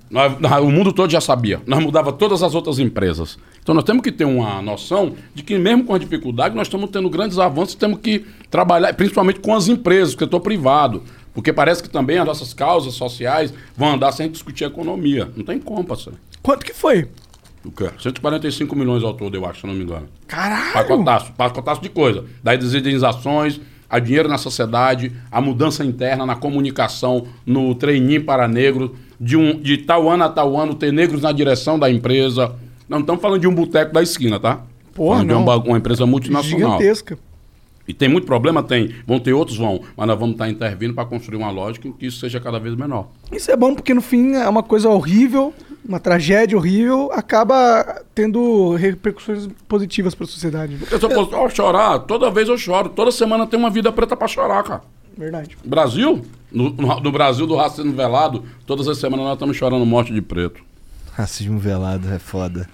nós- 0.10 0.40
nós- 0.40 0.64
o 0.64 0.70
mundo 0.70 0.92
todo 0.94 1.10
já 1.12 1.22
sabia. 1.22 1.62
Nós 1.66 1.80
mudava 1.84 2.12
todas 2.12 2.42
as 2.44 2.54
outras 2.56 2.80
empresas. 2.80 3.38
Então 3.62 3.76
nós 3.76 3.84
temos 3.84 4.02
que 4.02 4.12
ter 4.12 4.26
uma 4.26 4.62
noção 4.62 5.14
de 5.36 5.44
que, 5.44 5.58
mesmo 5.58 5.84
com 5.84 5.94
a 5.94 5.98
dificuldade, 6.00 6.56
nós 6.56 6.68
estamos 6.68 6.90
tendo 6.90 7.10
grandes 7.10 7.38
avanços 7.38 7.76
temos 7.76 8.00
que 8.00 8.26
trabalhar, 8.50 8.94
principalmente 8.94 9.40
com 9.40 9.54
as 9.56 9.68
empresas, 9.68 10.14
porque 10.14 10.24
eu 10.24 10.28
estou 10.28 10.40
privado. 10.40 11.04
Porque 11.34 11.54
parece 11.54 11.82
que 11.84 11.90
também 11.90 12.18
as 12.18 12.26
nossas 12.26 12.54
causas 12.54 12.96
sociais 12.96 13.54
vão 13.78 13.94
andar 13.94 14.12
sem 14.12 14.30
discutir 14.30 14.64
economia. 14.64 15.30
Não 15.36 15.46
tem 15.46 15.60
como. 15.60 15.86
Quanto 16.42 16.66
que 16.66 16.74
foi? 16.74 17.08
O 17.66 17.72
quê? 17.72 17.90
145 18.00 18.76
milhões 18.76 19.04
ao 19.04 19.14
todo, 19.14 19.36
eu 19.36 19.46
acho, 19.46 19.62
se 19.62 19.68
não 19.68 19.74
me 19.74 19.84
engano. 19.84 20.08
Caralho! 20.28 20.74
Pacotaço, 20.74 21.34
pacotaço 21.34 21.82
de 21.82 21.90
coisa. 21.90 22.24
Daí 22.44 22.58
das 22.58 22.74
indenizações, 22.74 23.60
a 23.90 24.00
dinheiro 24.00 24.30
na 24.30 24.38
sociedade, 24.38 25.12
a 25.32 25.42
mudança 25.42 25.84
interna 25.84 26.26
na 26.26 26.36
comunicação, 26.36 27.28
no 27.46 27.76
treininho 27.76 28.24
para 28.24 28.48
negros, 28.48 28.92
de, 29.20 29.36
um, 29.36 29.60
de 29.60 29.78
tal 29.78 30.10
ano 30.10 30.24
a 30.24 30.30
tal 30.30 30.56
ano 30.58 30.74
ter 30.74 30.94
negros 30.94 31.22
na 31.22 31.32
direção 31.32 31.78
da 31.78 31.90
empresa. 31.92 32.56
Não 32.88 33.00
estamos 33.00 33.22
falando 33.22 33.42
de 33.42 33.48
um 33.48 33.54
boteco 33.54 33.94
da 33.94 34.02
esquina, 34.02 34.40
tá? 34.40 34.62
Porra, 34.94 35.18
Falando 35.18 35.28
de 35.28 35.34
não. 35.34 35.44
uma, 35.44 35.56
uma 35.58 35.78
empresa 35.78 36.06
multinacional. 36.06 36.78
Gigantesca. 36.78 37.18
E 37.90 37.94
tem 37.94 38.08
muito 38.08 38.26
problema? 38.28 38.62
Tem. 38.62 38.94
Vão 39.08 39.20
ter 39.20 39.34
outros? 39.34 39.58
Vão. 39.58 39.82
Mas 39.98 40.08
nós 40.08 40.20
vamos 40.20 40.34
estar 40.36 40.48
intervindo 40.48 40.94
para 40.94 41.06
construir 41.06 41.38
uma 41.38 41.50
lógica 41.50 41.88
em 41.88 41.92
que 41.92 42.06
isso 42.06 42.20
seja 42.20 42.40
cada 42.40 42.60
vez 42.60 42.76
menor. 42.76 43.08
Isso 43.32 43.50
é 43.50 43.58
bom 43.58 43.74
porque 43.74 43.96
no 43.96 44.02
fim 44.02 44.34
é 44.36 44.48
uma 44.48 44.62
coisa 44.62 44.88
horrível, 44.90 45.52
uma 45.84 46.00
tragédia 46.00 46.56
horrível, 46.56 47.10
acaba 47.12 48.04
tendo 48.14 48.76
repercussões 48.76 49.50
positivas 49.68 50.14
para 50.14 50.26
a 50.26 50.28
sociedade. 50.28 50.76
Porque 50.78 51.00
se 51.00 51.04
eu 51.04 51.10
fosse 51.10 51.34
ó, 51.34 51.50
chorar, 51.50 51.98
toda 52.00 52.30
vez 52.30 52.48
eu 52.48 52.58
choro. 52.60 52.90
Toda 52.90 53.12
semana 53.12 53.48
tem 53.48 53.60
uma 53.60 53.72
vida 53.72 53.92
preta 53.92 54.16
para 54.16 54.28
chorar, 54.28 54.64
cara. 54.64 54.82
Verdade. 55.18 55.58
Brasil, 55.66 56.22
no, 56.52 56.70
no- 56.70 57.00
no 57.00 57.12
Brasil 57.12 57.48
do 57.48 57.56
racismo 57.56 57.92
velado, 57.94 58.44
todas 58.68 58.88
as 58.88 59.00
semanas 59.00 59.26
nós 59.26 59.34
estamos 59.34 59.58
chorando 59.58 59.84
morte 59.86 60.14
de 60.14 60.22
preto. 60.22 60.62
Racismo 61.14 61.58
velado 61.58 62.08
é 62.14 62.20
foda. 62.20 62.70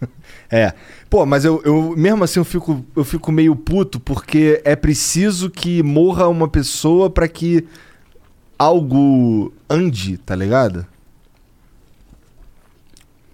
é. 0.50 0.72
Pô, 1.08 1.24
mas 1.26 1.44
eu, 1.44 1.60
eu 1.64 1.94
mesmo 1.96 2.22
assim 2.24 2.38
eu 2.40 2.44
fico, 2.44 2.84
eu 2.96 3.04
fico 3.04 3.30
meio 3.32 3.54
puto 3.56 3.98
porque 4.00 4.60
é 4.64 4.74
preciso 4.76 5.50
que 5.50 5.82
morra 5.82 6.28
uma 6.28 6.48
pessoa 6.48 7.10
pra 7.10 7.26
que 7.28 7.66
algo 8.58 9.52
ande, 9.68 10.18
tá 10.18 10.34
ligado? 10.34 10.86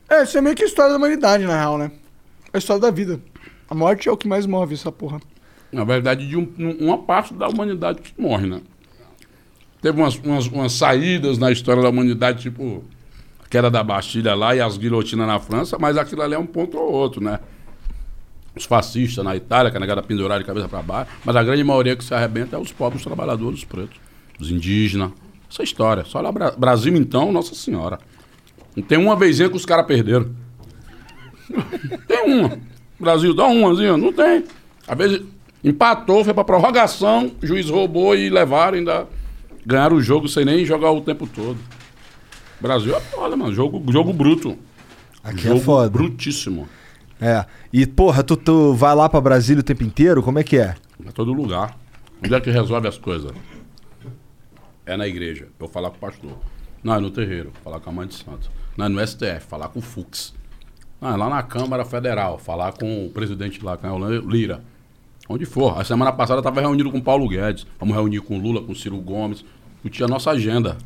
É, 0.08 0.22
isso 0.22 0.38
é 0.38 0.40
meio 0.40 0.54
que 0.54 0.62
a 0.62 0.66
história 0.66 0.92
da 0.92 0.98
humanidade, 0.98 1.44
na 1.44 1.56
real, 1.58 1.76
né? 1.78 1.90
A 2.52 2.58
história 2.58 2.80
da 2.80 2.90
vida. 2.90 3.20
A 3.68 3.74
morte 3.74 4.08
é 4.08 4.12
o 4.12 4.16
que 4.16 4.28
mais 4.28 4.46
move 4.46 4.74
essa 4.74 4.92
porra. 4.92 5.20
Na 5.72 5.82
verdade, 5.84 6.28
de 6.28 6.36
um- 6.36 6.48
um- 6.58 6.86
uma 6.86 6.98
parte 6.98 7.34
da 7.34 7.48
humanidade 7.48 8.00
que 8.00 8.12
morre, 8.20 8.46
né? 8.46 8.60
Teve 9.82 10.00
umas, 10.00 10.16
umas, 10.16 10.46
umas 10.46 10.72
saídas 10.72 11.38
na 11.38 11.50
história 11.50 11.82
da 11.82 11.88
humanidade, 11.90 12.42
tipo, 12.42 12.84
queda 13.48 13.70
da 13.70 13.82
Bastilha 13.82 14.34
lá 14.34 14.54
e 14.54 14.60
as 14.60 14.76
guilhotinas 14.76 15.26
na 15.26 15.38
França, 15.38 15.76
mas 15.78 15.96
aquilo 15.96 16.22
ali 16.22 16.34
é 16.34 16.38
um 16.38 16.46
ponto 16.46 16.76
ou 16.76 16.92
outro, 16.92 17.22
né? 17.22 17.38
Os 18.54 18.64
fascistas 18.64 19.24
na 19.24 19.36
Itália, 19.36 19.70
que 19.70 19.76
a 19.76 19.80
negada 19.80 20.02
pendurar 20.02 20.38
de 20.38 20.44
cabeça 20.44 20.68
para 20.68 20.82
baixo, 20.82 21.10
mas 21.24 21.36
a 21.36 21.42
grande 21.42 21.62
maioria 21.62 21.94
que 21.94 22.04
se 22.04 22.14
arrebenta 22.14 22.56
é 22.56 22.58
os 22.58 22.72
pobres 22.72 23.02
trabalhadores, 23.02 23.58
os 23.60 23.64
pretos, 23.64 23.98
os 24.40 24.50
indígenas. 24.50 25.10
Essa 25.50 25.62
história. 25.62 26.04
Só 26.04 26.18
olha 26.18 26.32
Bra 26.32 26.50
Brasil, 26.52 26.96
então, 26.96 27.30
Nossa 27.30 27.54
Senhora. 27.54 27.98
Não 28.74 28.82
tem 28.82 28.98
uma 28.98 29.14
vezinha 29.14 29.48
que 29.48 29.56
os 29.56 29.64
caras 29.64 29.86
perderam. 29.86 30.30
tem 32.08 32.24
uma. 32.24 32.58
Brasil, 32.98 33.32
dá 33.32 33.46
umazinha. 33.46 33.96
Não 33.96 34.12
tem. 34.12 34.44
Às 34.88 34.98
vezes 34.98 35.22
empatou, 35.62 36.24
foi 36.24 36.34
pra 36.34 36.44
prorrogação, 36.44 37.32
o 37.42 37.46
juiz 37.46 37.68
roubou 37.68 38.14
e 38.14 38.28
levaram 38.28 38.78
ainda. 38.78 39.06
Ganharam 39.64 39.96
o 39.96 40.02
jogo 40.02 40.28
sem 40.28 40.44
nem 40.44 40.64
jogar 40.64 40.92
o 40.92 41.00
tempo 41.00 41.26
todo. 41.26 41.58
Brasil 42.60 42.96
é 42.96 43.00
foda, 43.00 43.36
mano. 43.36 43.52
Jogo, 43.52 43.82
jogo 43.92 44.12
bruto. 44.12 44.56
Aqui 45.22 45.42
jogo 45.42 45.56
é 45.56 45.60
foda. 45.60 45.90
brutíssimo. 45.90 46.68
É. 47.20 47.44
E, 47.72 47.86
porra, 47.86 48.22
tu, 48.22 48.36
tu 48.36 48.74
vai 48.74 48.94
lá 48.94 49.08
pra 49.08 49.20
Brasília 49.20 49.60
o 49.60 49.64
tempo 49.64 49.82
inteiro? 49.82 50.22
Como 50.22 50.38
é 50.38 50.44
que 50.44 50.56
é? 50.58 50.74
Em 51.00 51.10
todo 51.10 51.32
lugar. 51.32 51.76
Onde 52.22 52.34
é 52.34 52.40
que 52.40 52.50
resolve 52.50 52.88
as 52.88 52.98
coisas? 52.98 53.32
É 54.84 54.96
na 54.96 55.06
igreja. 55.06 55.48
Eu 55.58 55.68
falar 55.68 55.90
com 55.90 55.96
o 55.96 56.00
pastor. 56.00 56.32
Não, 56.82 56.94
é 56.94 57.00
no 57.00 57.10
terreiro. 57.10 57.52
Falar 57.64 57.80
com 57.80 57.90
a 57.90 57.92
mãe 57.92 58.06
de 58.06 58.14
santo. 58.14 58.50
Não, 58.76 58.86
é 58.86 58.88
no 58.88 59.06
STF. 59.06 59.46
Falar 59.48 59.68
com 59.68 59.80
o 59.80 59.82
Fux. 59.82 60.34
Não, 61.00 61.12
é 61.12 61.16
lá 61.16 61.28
na 61.28 61.42
Câmara 61.42 61.84
Federal. 61.84 62.38
Falar 62.38 62.72
com 62.72 63.06
o 63.06 63.10
presidente 63.10 63.62
lá, 63.64 63.76
com 63.76 63.88
o 63.88 64.30
Lira. 64.30 64.62
Onde 65.28 65.44
for. 65.44 65.78
A 65.78 65.84
semana 65.84 66.12
passada 66.12 66.38
eu 66.38 66.40
estava 66.40 66.60
reunido 66.60 66.90
com 66.90 66.98
o 66.98 67.02
Paulo 67.02 67.28
Guedes. 67.28 67.66
Vamos 67.80 67.96
reunir 67.96 68.20
com 68.20 68.38
o 68.38 68.40
Lula, 68.40 68.62
com 68.62 68.72
o 68.72 68.76
Ciro 68.76 68.96
Gomes. 68.98 69.44
Discutir 69.74 70.04
a 70.04 70.08
nossa 70.08 70.30
agenda. 70.30 70.76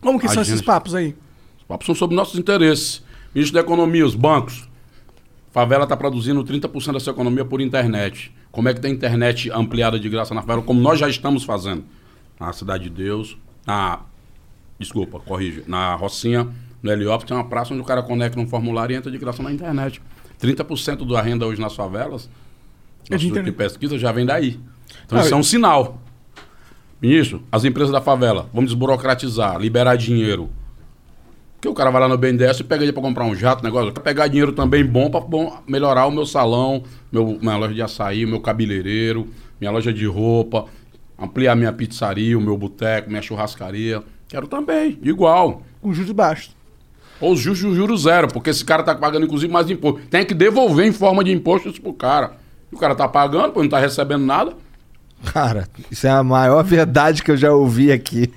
Como 0.00 0.18
que 0.18 0.28
são 0.28 0.40
Agenda. 0.40 0.54
esses 0.56 0.64
papos 0.64 0.94
aí? 0.94 1.14
Os 1.58 1.64
papos 1.64 1.86
são 1.86 1.94
sobre 1.94 2.14
nossos 2.16 2.38
interesses. 2.38 3.02
Ministro 3.34 3.54
da 3.54 3.60
Economia, 3.60 4.04
os 4.04 4.14
bancos. 4.14 4.68
Favela 5.52 5.84
está 5.84 5.96
produzindo 5.96 6.44
30% 6.44 6.92
da 6.92 7.00
sua 7.00 7.12
economia 7.12 7.44
por 7.44 7.60
internet. 7.60 8.32
Como 8.52 8.68
é 8.68 8.74
que 8.74 8.80
tem 8.80 8.92
internet 8.92 9.50
ampliada 9.50 9.98
de 9.98 10.08
graça 10.08 10.34
na 10.34 10.42
favela? 10.42 10.62
Como 10.62 10.80
nós 10.80 10.98
já 10.98 11.08
estamos 11.08 11.44
fazendo. 11.44 11.84
Na 12.38 12.52
Cidade 12.52 12.84
de 12.84 12.90
Deus, 12.90 13.36
na. 13.66 14.00
Desculpa, 14.78 15.18
corrige. 15.18 15.64
Na 15.66 15.94
Rocinha, 15.94 16.48
no 16.82 16.90
Heliópolis, 16.92 17.28
tem 17.28 17.36
uma 17.36 17.48
praça 17.48 17.72
onde 17.72 17.82
o 17.82 17.84
cara 17.84 18.02
conecta 18.02 18.38
um 18.38 18.46
formulário 18.46 18.92
e 18.92 18.96
entra 18.96 19.10
de 19.10 19.16
graça 19.16 19.42
na 19.42 19.50
internet. 19.50 20.02
30% 20.40 21.06
da 21.10 21.22
renda 21.22 21.46
hoje 21.46 21.60
nas 21.60 21.74
favelas, 21.74 22.28
É 23.10 23.16
de 23.16 23.30
de 23.30 23.52
pesquisa 23.52 23.98
já 23.98 24.12
vem 24.12 24.26
daí. 24.26 24.60
Então 25.06 25.18
Ah, 25.18 25.22
isso 25.22 25.32
é 25.32 25.36
um 25.36 25.42
sinal. 25.42 26.00
Ministro, 27.00 27.42
as 27.52 27.64
empresas 27.64 27.92
da 27.92 28.00
favela, 28.00 28.48
vamos 28.52 28.70
desburocratizar, 28.70 29.58
liberar 29.58 29.96
dinheiro. 29.96 30.48
Porque 31.54 31.68
o 31.68 31.74
cara 31.74 31.90
vai 31.90 32.00
lá 32.00 32.08
no 32.08 32.16
BNDES 32.16 32.60
e 32.60 32.64
pega 32.64 32.78
dinheiro 32.78 32.94
pra 32.94 33.02
comprar 33.02 33.24
um 33.24 33.34
jato, 33.34 33.62
negócio. 33.62 33.88
Eu 33.88 33.92
quero 33.92 34.04
pegar 34.04 34.28
dinheiro 34.28 34.52
também 34.52 34.84
bom 34.84 35.10
bom, 35.10 35.58
melhorar 35.66 36.06
o 36.06 36.10
meu 36.10 36.24
salão, 36.24 36.82
meu, 37.12 37.38
minha 37.40 37.56
loja 37.56 37.74
de 37.74 37.82
açaí, 37.82 38.24
meu 38.24 38.40
cabeleireiro, 38.40 39.28
minha 39.60 39.70
loja 39.70 39.92
de 39.92 40.06
roupa, 40.06 40.66
ampliar 41.18 41.54
minha 41.54 41.72
pizzaria, 41.72 42.38
o 42.38 42.40
meu 42.40 42.56
boteco, 42.56 43.10
minha 43.10 43.22
churrascaria. 43.22 44.02
Quero 44.28 44.46
também, 44.46 44.98
igual. 45.02 45.62
Com 45.80 45.92
juros 45.92 46.12
baixos. 46.12 46.56
Ou 47.20 47.32
os 47.32 47.40
juros, 47.40 47.60
juros 47.60 48.02
zero, 48.02 48.28
porque 48.28 48.50
esse 48.50 48.64
cara 48.64 48.82
tá 48.82 48.94
pagando, 48.94 49.24
inclusive, 49.24 49.52
mais 49.52 49.70
imposto. 49.70 50.00
Tem 50.08 50.24
que 50.24 50.34
devolver 50.34 50.86
em 50.86 50.92
forma 50.92 51.24
de 51.24 51.32
imposto 51.32 51.68
isso 51.68 51.80
pro 51.80 51.92
cara. 51.92 52.36
O 52.70 52.76
cara 52.76 52.94
tá 52.94 53.08
pagando, 53.08 53.52
pô, 53.52 53.62
não 53.62 53.70
tá 53.70 53.78
recebendo 53.78 54.24
nada. 54.24 54.54
Cara, 55.32 55.68
isso 55.90 56.06
é 56.06 56.10
a 56.10 56.22
maior 56.22 56.62
verdade 56.64 57.22
que 57.22 57.30
eu 57.30 57.36
já 57.36 57.52
ouvi 57.52 57.92
aqui. 57.92 58.32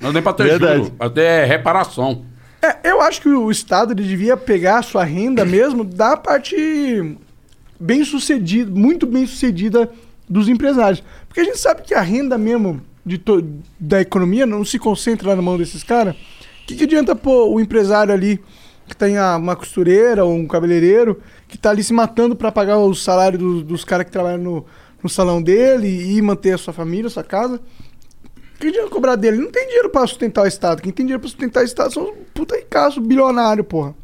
Não 0.00 0.12
tem 0.12 0.22
pra 0.22 0.32
ter 0.32 0.44
Verdade. 0.44 0.78
juro, 0.84 0.94
até 0.98 1.44
reparação. 1.44 2.24
É, 2.62 2.90
eu 2.90 3.00
acho 3.00 3.20
que 3.20 3.28
o 3.28 3.50
Estado 3.50 3.92
ele 3.92 4.02
devia 4.02 4.36
pegar 4.36 4.78
a 4.78 4.82
sua 4.82 5.04
renda 5.04 5.44
mesmo 5.44 5.84
da 5.84 6.16
parte 6.16 7.16
bem 7.78 8.04
sucedida, 8.04 8.70
muito 8.70 9.06
bem 9.06 9.26
sucedida 9.26 9.90
dos 10.28 10.48
empresários. 10.48 11.02
Porque 11.28 11.40
a 11.40 11.44
gente 11.44 11.58
sabe 11.58 11.82
que 11.82 11.94
a 11.94 12.00
renda 12.00 12.36
mesmo 12.38 12.80
de 13.04 13.20
da 13.78 14.00
economia 14.00 14.46
não 14.46 14.64
se 14.64 14.78
concentra 14.78 15.28
lá 15.30 15.36
na 15.36 15.42
mão 15.42 15.56
desses 15.56 15.82
caras. 15.82 16.14
O 16.14 16.66
que, 16.66 16.74
que 16.76 16.84
adianta 16.84 17.14
pôr 17.14 17.48
o 17.52 17.60
empresário 17.60 18.12
ali 18.12 18.40
que 18.88 18.96
tem 18.96 19.16
a- 19.18 19.36
uma 19.36 19.54
costureira 19.56 20.24
ou 20.24 20.34
um 20.34 20.46
cabeleireiro 20.46 21.20
que 21.48 21.56
tá 21.58 21.70
ali 21.70 21.82
se 21.82 21.92
matando 21.92 22.34
para 22.36 22.50
pagar 22.52 22.78
o 22.78 22.94
salário 22.94 23.38
do- 23.38 23.62
dos 23.62 23.84
caras 23.84 24.06
que 24.06 24.12
trabalham 24.12 24.38
no, 24.38 24.66
no 25.02 25.08
salão 25.08 25.42
dele 25.42 26.16
e 26.16 26.20
manter 26.22 26.52
a 26.52 26.58
sua 26.58 26.72
família, 26.72 27.06
a 27.06 27.10
sua 27.10 27.24
casa? 27.24 27.60
Que 28.58 28.70
dinheiro 28.70 28.90
cobrar 28.90 29.16
dele? 29.16 29.36
Não 29.36 29.50
tem 29.50 29.66
dinheiro 29.66 29.90
pra 29.90 30.06
sustentar 30.06 30.44
o 30.44 30.46
Estado. 30.46 30.80
Quem 30.80 30.92
tem 30.92 31.04
dinheiro 31.04 31.20
pra 31.20 31.28
sustentar 31.28 31.62
o 31.62 31.66
Estado 31.66 31.92
são 31.92 32.04
os 32.04 32.16
puta 32.32 32.56
ricaço, 32.56 33.00
bilionário, 33.00 33.62
porra. 33.62 33.94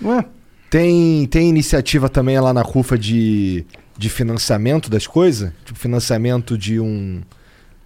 Não 0.00 0.18
é? 0.18 0.24
Tem, 0.68 1.26
tem 1.26 1.48
iniciativa 1.48 2.08
também 2.08 2.38
lá 2.38 2.52
na 2.52 2.60
RUFA 2.60 2.98
de, 2.98 3.64
de 3.96 4.10
financiamento 4.10 4.90
das 4.90 5.06
coisas? 5.06 5.52
Tipo, 5.64 5.78
financiamento 5.78 6.58
de 6.58 6.78
um. 6.78 7.22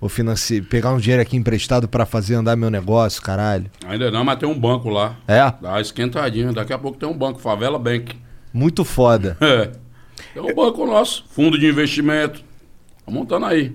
Ou 0.00 0.08
financi... 0.08 0.62
pegar 0.62 0.90
um 0.92 0.98
dinheiro 0.98 1.22
aqui 1.22 1.36
emprestado 1.36 1.86
pra 1.86 2.06
fazer 2.06 2.34
andar 2.34 2.56
meu 2.56 2.70
negócio, 2.70 3.20
caralho. 3.22 3.70
Ainda 3.86 4.10
não, 4.10 4.24
mas 4.24 4.38
tem 4.38 4.48
um 4.48 4.58
banco 4.58 4.88
lá. 4.88 5.16
É? 5.28 5.40
Dá 5.60 5.70
uma 5.70 5.80
esquentadinha. 5.80 6.52
Daqui 6.52 6.72
a 6.72 6.78
pouco 6.78 6.98
tem 6.98 7.08
um 7.08 7.16
banco, 7.16 7.38
Favela 7.38 7.78
Bank. 7.78 8.16
Muito 8.52 8.84
foda. 8.84 9.36
É. 9.44 9.72
Tem 10.34 10.42
um 10.42 10.54
banco 10.54 10.86
nosso, 10.86 11.24
fundo 11.30 11.58
de 11.58 11.66
investimento. 11.66 12.42
Tá 13.04 13.10
montando 13.12 13.46
aí. 13.46 13.72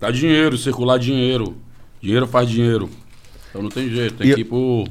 Tá 0.00 0.10
dinheiro, 0.10 0.56
circular 0.56 0.98
dinheiro. 0.98 1.56
Dinheiro 2.00 2.26
faz 2.26 2.48
dinheiro. 2.48 2.88
Então 3.50 3.62
não 3.62 3.70
tem 3.70 3.88
jeito, 3.88 4.14
tem 4.16 4.30
E- 4.30 4.34
que 4.34 4.40
ir 4.42 4.44
pro 4.44 4.84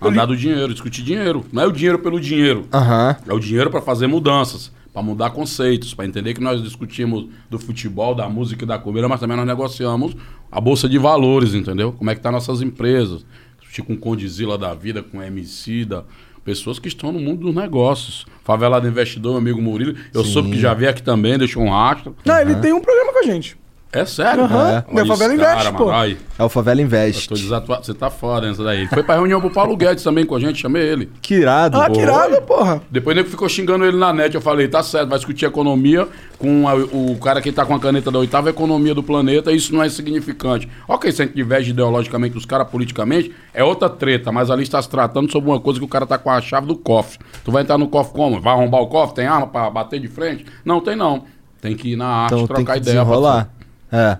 andar 0.00 0.26
do 0.26 0.36
dinheiro, 0.36 0.72
discutir 0.72 1.02
dinheiro. 1.02 1.44
Não 1.52 1.62
é 1.62 1.66
o 1.66 1.72
dinheiro 1.72 1.98
pelo 1.98 2.20
dinheiro. 2.20 2.66
Aham. 2.72 3.16
É 3.26 3.32
o 3.32 3.38
dinheiro 3.38 3.70
para 3.70 3.82
fazer 3.82 4.06
mudanças, 4.06 4.72
para 4.92 5.02
mudar 5.02 5.30
conceitos, 5.30 5.92
para 5.94 6.06
entender 6.06 6.32
que 6.34 6.40
nós 6.40 6.62
discutimos 6.62 7.26
do 7.50 7.58
futebol, 7.58 8.14
da 8.14 8.28
música 8.28 8.64
e 8.64 8.66
da 8.66 8.78
comida, 8.78 9.08
mas 9.08 9.20
também 9.20 9.36
nós 9.36 9.46
negociamos 9.46 10.14
a 10.50 10.60
bolsa 10.60 10.88
de 10.88 10.96
valores, 10.98 11.54
entendeu? 11.54 11.92
Como 11.92 12.08
é 12.10 12.14
que 12.14 12.20
tá 12.20 12.30
nossas 12.30 12.62
empresas? 12.62 13.26
Discutir 13.58 13.82
com 13.82 13.96
Condizila 13.96 14.56
da 14.56 14.72
vida, 14.74 15.02
com 15.02 15.22
MC 15.22 15.84
da 15.84 16.04
pessoas 16.46 16.78
que 16.78 16.86
estão 16.86 17.10
no 17.10 17.18
mundo 17.18 17.40
dos 17.40 17.54
negócios. 17.54 18.24
Favelado 18.44 18.86
Investidor, 18.86 19.32
meu 19.32 19.40
amigo 19.40 19.60
Murilo, 19.60 19.96
eu 20.14 20.24
soube 20.24 20.52
que 20.52 20.60
já 20.60 20.72
veio 20.72 20.88
aqui 20.88 21.02
também, 21.02 21.36
deixou 21.36 21.64
um 21.64 21.70
rastro. 21.70 22.14
Não, 22.24 22.40
ele 22.40 22.54
tem 22.54 22.72
um 22.72 22.80
programa 22.80 23.12
com 23.12 23.18
a 23.18 23.22
gente. 23.24 23.58
É 23.96 24.04
sério? 24.04 24.44
Aham. 24.44 24.56
Olha 24.66 24.84
É. 24.90 24.94
Meu 24.94 25.06
Favela 25.06 25.34
Investe, 25.34 25.56
cara, 25.56 25.72
pô. 25.72 25.86
mano. 25.86 26.16
É 26.38 26.44
o 26.44 26.48
Favela 26.48 26.80
eu 26.80 26.84
Invest. 26.84 27.28
tô 27.28 27.34
desatuado. 27.34 27.84
Você 27.86 27.94
tá 27.94 28.10
foda 28.10 28.46
nessa 28.46 28.62
daí. 28.62 28.80
Ele 28.80 28.88
foi 28.88 29.02
pra 29.02 29.14
reunião 29.14 29.40
pro 29.40 29.50
Paulo 29.50 29.76
Guedes 29.76 30.04
também 30.04 30.26
com 30.26 30.34
a 30.34 30.40
gente, 30.40 30.60
chamei 30.60 30.82
ele. 30.82 31.10
Que 31.22 31.34
irado. 31.36 31.80
Ah, 31.80 31.88
que 31.88 32.00
irado, 32.00 32.40
porra. 32.42 32.82
Depois 32.90 33.16
nego 33.16 33.28
ficou 33.28 33.48
xingando 33.48 33.84
ele 33.84 33.96
na 33.96 34.12
net. 34.12 34.34
Eu 34.34 34.40
falei, 34.40 34.68
tá 34.68 34.82
certo, 34.82 35.08
vai 35.08 35.18
discutir 35.18 35.46
economia 35.46 36.06
com 36.38 36.68
a- 36.68 36.74
o 36.74 37.16
cara 37.22 37.40
que 37.40 37.50
tá 37.50 37.64
com 37.64 37.74
a 37.74 37.80
caneta 37.80 38.10
da 38.10 38.18
oitava 38.18 38.50
economia 38.50 38.94
do 38.94 39.02
planeta, 39.02 39.50
isso 39.52 39.74
não 39.74 39.82
é 39.82 39.86
insignificante. 39.86 40.68
Ok, 40.86 41.10
se 41.10 41.22
a 41.22 41.24
gente 41.24 41.34
diverge 41.34 41.70
ideologicamente 41.70 42.34
dos 42.34 42.44
caras 42.44 42.68
politicamente, 42.68 43.32
é 43.54 43.64
outra 43.64 43.88
treta, 43.88 44.30
mas 44.30 44.50
ali 44.50 44.62
está 44.62 44.80
se 44.82 44.88
tratando 44.90 45.32
sobre 45.32 45.48
uma 45.50 45.58
coisa 45.60 45.78
que 45.78 45.84
o 45.84 45.88
cara 45.88 46.04
tá 46.06 46.18
com 46.18 46.30
a 46.30 46.40
chave 46.42 46.66
do 46.66 46.76
cofre. 46.76 47.18
Tu 47.44 47.50
vai 47.50 47.62
entrar 47.62 47.78
no 47.78 47.88
cofre 47.88 48.12
como? 48.12 48.40
Vai 48.40 48.52
arrombar 48.52 48.82
o 48.82 48.86
cofre? 48.88 49.16
Tem 49.16 49.26
arma 49.26 49.46
pra 49.46 49.70
bater 49.70 49.98
de 49.98 50.08
frente? 50.08 50.44
Não, 50.64 50.80
tem 50.82 50.94
não. 50.94 51.24
Tem 51.60 51.74
que 51.74 51.92
ir 51.92 51.96
na 51.96 52.06
arte, 52.06 52.34
Então 52.34 52.46
tem 52.46 52.56
trocar 52.56 52.72
que 52.74 52.78
ideia. 52.80 52.96
desenrolar. 52.98 53.48
É. 53.90 54.18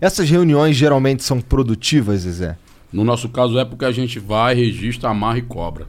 Essas 0.00 0.28
reuniões 0.28 0.76
geralmente 0.76 1.24
são 1.24 1.40
produtivas, 1.40 2.20
Zezé? 2.20 2.56
No 2.92 3.04
nosso 3.04 3.28
caso 3.28 3.58
é 3.58 3.64
porque 3.64 3.84
a 3.84 3.92
gente 3.92 4.18
vai, 4.18 4.54
registra, 4.54 5.10
amarra 5.10 5.38
e 5.38 5.42
cobra. 5.42 5.86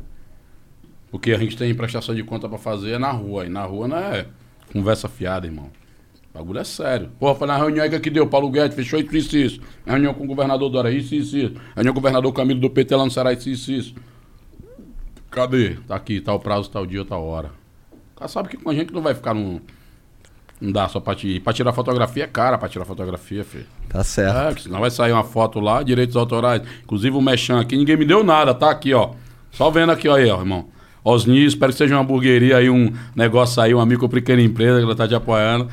Porque 1.11 1.32
a 1.32 1.38
gente 1.38 1.57
tem 1.57 1.73
prestação 1.73 2.13
de 2.13 2.23
conta 2.23 2.49
pra 2.49 2.57
fazer 2.57 2.99
na 2.99 3.11
rua. 3.11 3.45
E 3.45 3.49
na 3.49 3.63
rua 3.63 3.88
não 3.88 3.97
é 3.97 4.25
conversa 4.71 5.07
fiada, 5.07 5.47
irmão. 5.47 5.69
O 6.34 6.38
bagulho 6.38 6.59
é 6.59 6.63
sério. 6.63 7.09
Porra, 7.19 7.36
foi 7.36 7.47
na 7.47 7.57
reunião 7.57 7.84
aí 7.84 7.99
que 7.99 8.09
deu. 8.09 8.28
Paulo 8.28 8.49
Guedes 8.49 8.75
fechou 8.75 8.99
isso, 8.99 9.15
isso, 9.15 9.38
isso. 9.38 9.61
Na 9.86 9.93
reunião 9.93 10.13
com 10.13 10.23
o 10.23 10.28
governador 10.28 10.69
Dora, 10.69 10.91
isso, 10.91 11.15
isso, 11.15 11.38
isso. 11.38 11.53
Na 11.53 11.75
reunião 11.75 11.93
com 11.93 11.99
o 11.99 12.01
governador 12.01 12.34
Camilo 12.34 12.59
do 12.59 12.69
PT 12.69 12.95
lá 12.95 13.05
no 13.05 13.11
Ceará, 13.11 13.34
isso, 13.34 13.49
isso, 13.49 13.71
isso. 13.71 13.95
Cadê? 15.32 15.78
Tá 15.88 15.95
aqui, 15.95 16.21
tá 16.21 16.34
o 16.34 16.39
prazo, 16.39 16.69
tá 16.69 16.80
o 16.80 16.86
dia, 16.86 17.03
tá 17.03 17.15
a 17.15 17.19
hora. 17.19 17.51
O 18.15 18.19
cara 18.19 18.28
sabe 18.28 18.49
que 18.49 18.57
com 18.57 18.69
a 18.69 18.73
gente 18.73 18.93
não 18.93 19.01
vai 19.01 19.13
ficar 19.13 19.34
num. 19.34 19.61
Não 20.60 20.72
dá 20.72 20.88
só 20.88 20.99
pra, 20.99 21.14
ti, 21.14 21.39
pra 21.39 21.53
tirar 21.53 21.72
fotografia 21.72 22.24
é 22.24 22.28
cara 22.28 22.58
pra 22.58 22.68
tirar 22.68 22.84
fotografia, 22.84 23.43
filho. 23.43 23.68
Tá 23.89 24.03
certo. 24.03 24.38
É, 24.38 24.53
que 24.55 24.64
senão 24.64 24.80
vai 24.80 24.89
sair 24.89 25.12
uma 25.12 25.24
foto 25.24 25.60
lá, 25.60 25.84
direitos 25.84 26.16
autorais. 26.16 26.64
Inclusive 26.84 27.16
o 27.16 27.22
Mechan 27.22 27.60
aqui, 27.60 27.78
ninguém 27.78 27.95
me 27.95 28.05
deu 28.05 28.24
nada, 28.24 28.55
tá 28.55 28.72
aqui, 28.72 28.91
ó. 28.93 29.12
Só 29.51 29.70
vendo 29.70 29.91
aqui, 29.91 30.10
ó, 30.10 30.16
aí, 30.16 30.30
ó, 30.30 30.39
irmão. 30.39 30.66
Osni, 31.03 31.45
espero 31.45 31.72
que 31.72 31.78
seja 31.78 31.95
uma 31.95 32.01
hamburgueria 32.01 32.58
aí, 32.58 32.70
um 32.70 32.91
negócio 33.16 33.62
aí, 33.62 33.74
uma 33.74 33.86
micro 33.86 34.10
pequena 34.10 34.41
empresa 34.41 34.80
que 34.80 34.86
ela 34.86 34.95
tá 34.95 35.08
te 35.08 35.14
apoiando. 35.16 35.70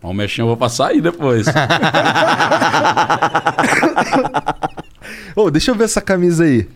Mas 0.00 0.10
o 0.10 0.14
Mechan 0.14 0.42
eu 0.42 0.46
vou 0.46 0.56
passar 0.56 0.88
aí 0.90 1.00
depois. 1.00 1.46
Ô, 5.34 5.50
deixa 5.50 5.72
eu 5.72 5.74
ver 5.74 5.84
essa 5.84 6.00
camisa 6.00 6.44
aí. 6.44 6.68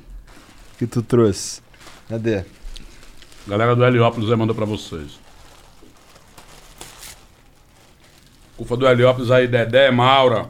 Que 0.76 0.86
tu 0.86 1.02
trouxe. 1.02 1.60
Cadê? 2.08 2.44
Galera 3.46 3.76
do 3.76 3.84
Heliópolis 3.84 4.30
aí 4.30 4.36
mandou 4.36 4.54
pra 4.56 4.64
vocês. 4.64 5.27
Ufa 8.58 8.76
do 8.76 8.86
Heliópolis 8.88 9.30
aí, 9.30 9.46
Dedé, 9.46 9.90
Maura, 9.90 10.46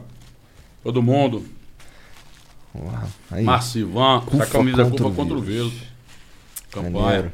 todo 0.83 1.01
mundo. 1.01 1.43
Uau, 2.75 3.03
aí. 3.31 3.43
Marcivan, 3.43 4.23
essa 4.33 4.45
camisa 4.47 4.81
é 4.81 4.85
contra 4.85 4.97
Cufa 5.05 5.09
o 5.09 5.15
contra 5.15 5.37
o 5.37 5.41
vírus. 5.41 5.71
vírus. 5.71 5.87
Campanha. 6.71 6.91
Maneiro. 7.01 7.31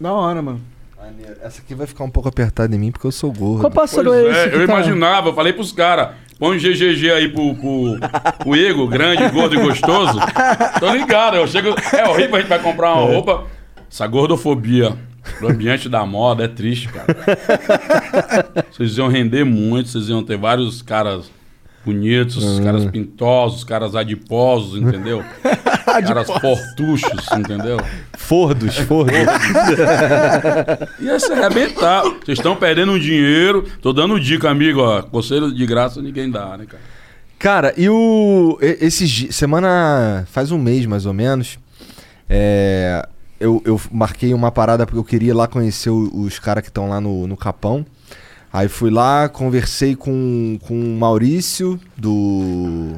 Da 0.00 0.12
hora, 0.12 0.42
mano. 0.42 0.60
Maneiro. 0.98 1.36
Essa 1.42 1.60
aqui 1.62 1.74
vai 1.74 1.86
ficar 1.86 2.04
um 2.04 2.10
pouco 2.10 2.28
apertada 2.28 2.74
em 2.74 2.78
mim 2.78 2.90
porque 2.90 3.06
eu 3.06 3.12
sou 3.12 3.32
gordo. 3.32 3.60
Qual 3.60 3.70
pássaro 3.70 4.10
Pois 4.10 4.24
é 4.26 4.30
esse? 4.30 4.38
é, 4.38 4.54
eu 4.62 4.66
tá- 4.66 4.72
imaginava, 4.74 5.28
eu 5.30 5.34
falei 5.34 5.52
pros 5.52 5.72
caras, 5.72 6.14
põe 6.38 6.56
um 6.56 6.58
GGG 6.58 7.10
aí 7.10 7.28
pro, 7.28 7.54
pro, 7.54 7.98
pro 8.38 8.56
Igor, 8.56 8.86
grande, 8.88 9.28
gordo 9.30 9.54
e 9.54 9.62
gostoso. 9.62 10.18
Tô 10.78 10.92
ligado, 10.92 11.36
eu 11.36 11.46
chego. 11.46 11.68
É 11.94 12.06
horrível, 12.08 12.36
a 12.36 12.40
gente 12.40 12.48
vai 12.48 12.58
comprar 12.62 12.94
uma 12.94 13.04
roupa. 13.12 13.44
Essa 13.90 14.06
gordofobia 14.06 14.96
do 15.40 15.48
ambiente 15.48 15.88
da 15.88 16.04
moda 16.04 16.44
é 16.44 16.48
triste, 16.48 16.88
cara. 16.88 17.06
Vocês 18.70 18.96
iam 18.98 19.08
render 19.08 19.44
muito, 19.44 19.88
vocês 19.88 20.08
iam 20.08 20.22
ter 20.22 20.36
vários 20.36 20.82
caras 20.82 21.30
bonitos, 21.84 22.60
caras 22.60 22.84
pintosos, 22.86 23.64
caras 23.64 23.94
adiposos, 23.96 24.80
entendeu? 24.80 25.24
caras 25.84 26.26
fortuchos, 26.40 27.26
entendeu? 27.36 27.78
Fordos, 28.16 28.76
fordos. 28.78 29.12
Ia 31.00 31.18
se 31.18 31.32
arrebentar. 31.32 32.02
Vocês 32.02 32.38
estão 32.38 32.54
perdendo 32.56 32.92
um 32.92 32.98
dinheiro. 32.98 33.66
Tô 33.82 33.92
dando 33.92 34.18
dica, 34.20 34.50
amigo, 34.50 34.80
ó. 34.80 35.02
Conselho 35.02 35.52
de 35.52 35.66
graça 35.66 36.00
ninguém 36.02 36.30
dá, 36.30 36.56
né, 36.56 36.66
cara? 36.66 36.82
Cara, 37.38 37.74
e 37.76 37.88
o. 37.88 38.58
e- 38.60 38.78
Esses 38.84 39.10
di- 39.10 39.32
Semana. 39.32 40.26
Faz 40.30 40.52
um 40.52 40.58
mês 40.58 40.84
mais 40.86 41.06
ou 41.06 41.14
menos. 41.14 41.58
É. 42.28 43.06
Eu, 43.40 43.62
eu 43.64 43.80
marquei 43.90 44.34
uma 44.34 44.52
parada 44.52 44.84
porque 44.86 44.98
eu 44.98 45.04
queria 45.04 45.30
ir 45.30 45.32
lá 45.32 45.48
conhecer 45.48 45.88
o- 45.90 46.10
os 46.14 46.38
caras 46.38 46.62
que 46.62 46.68
estão 46.68 46.88
lá 46.88 47.00
no, 47.00 47.26
no 47.26 47.36
Capão. 47.36 47.84
Aí 48.52 48.68
fui 48.68 48.90
lá, 48.90 49.28
conversei 49.28 49.96
com, 49.96 50.58
com 50.62 50.74
o 50.78 50.98
Maurício 50.98 51.80
do. 51.96 52.96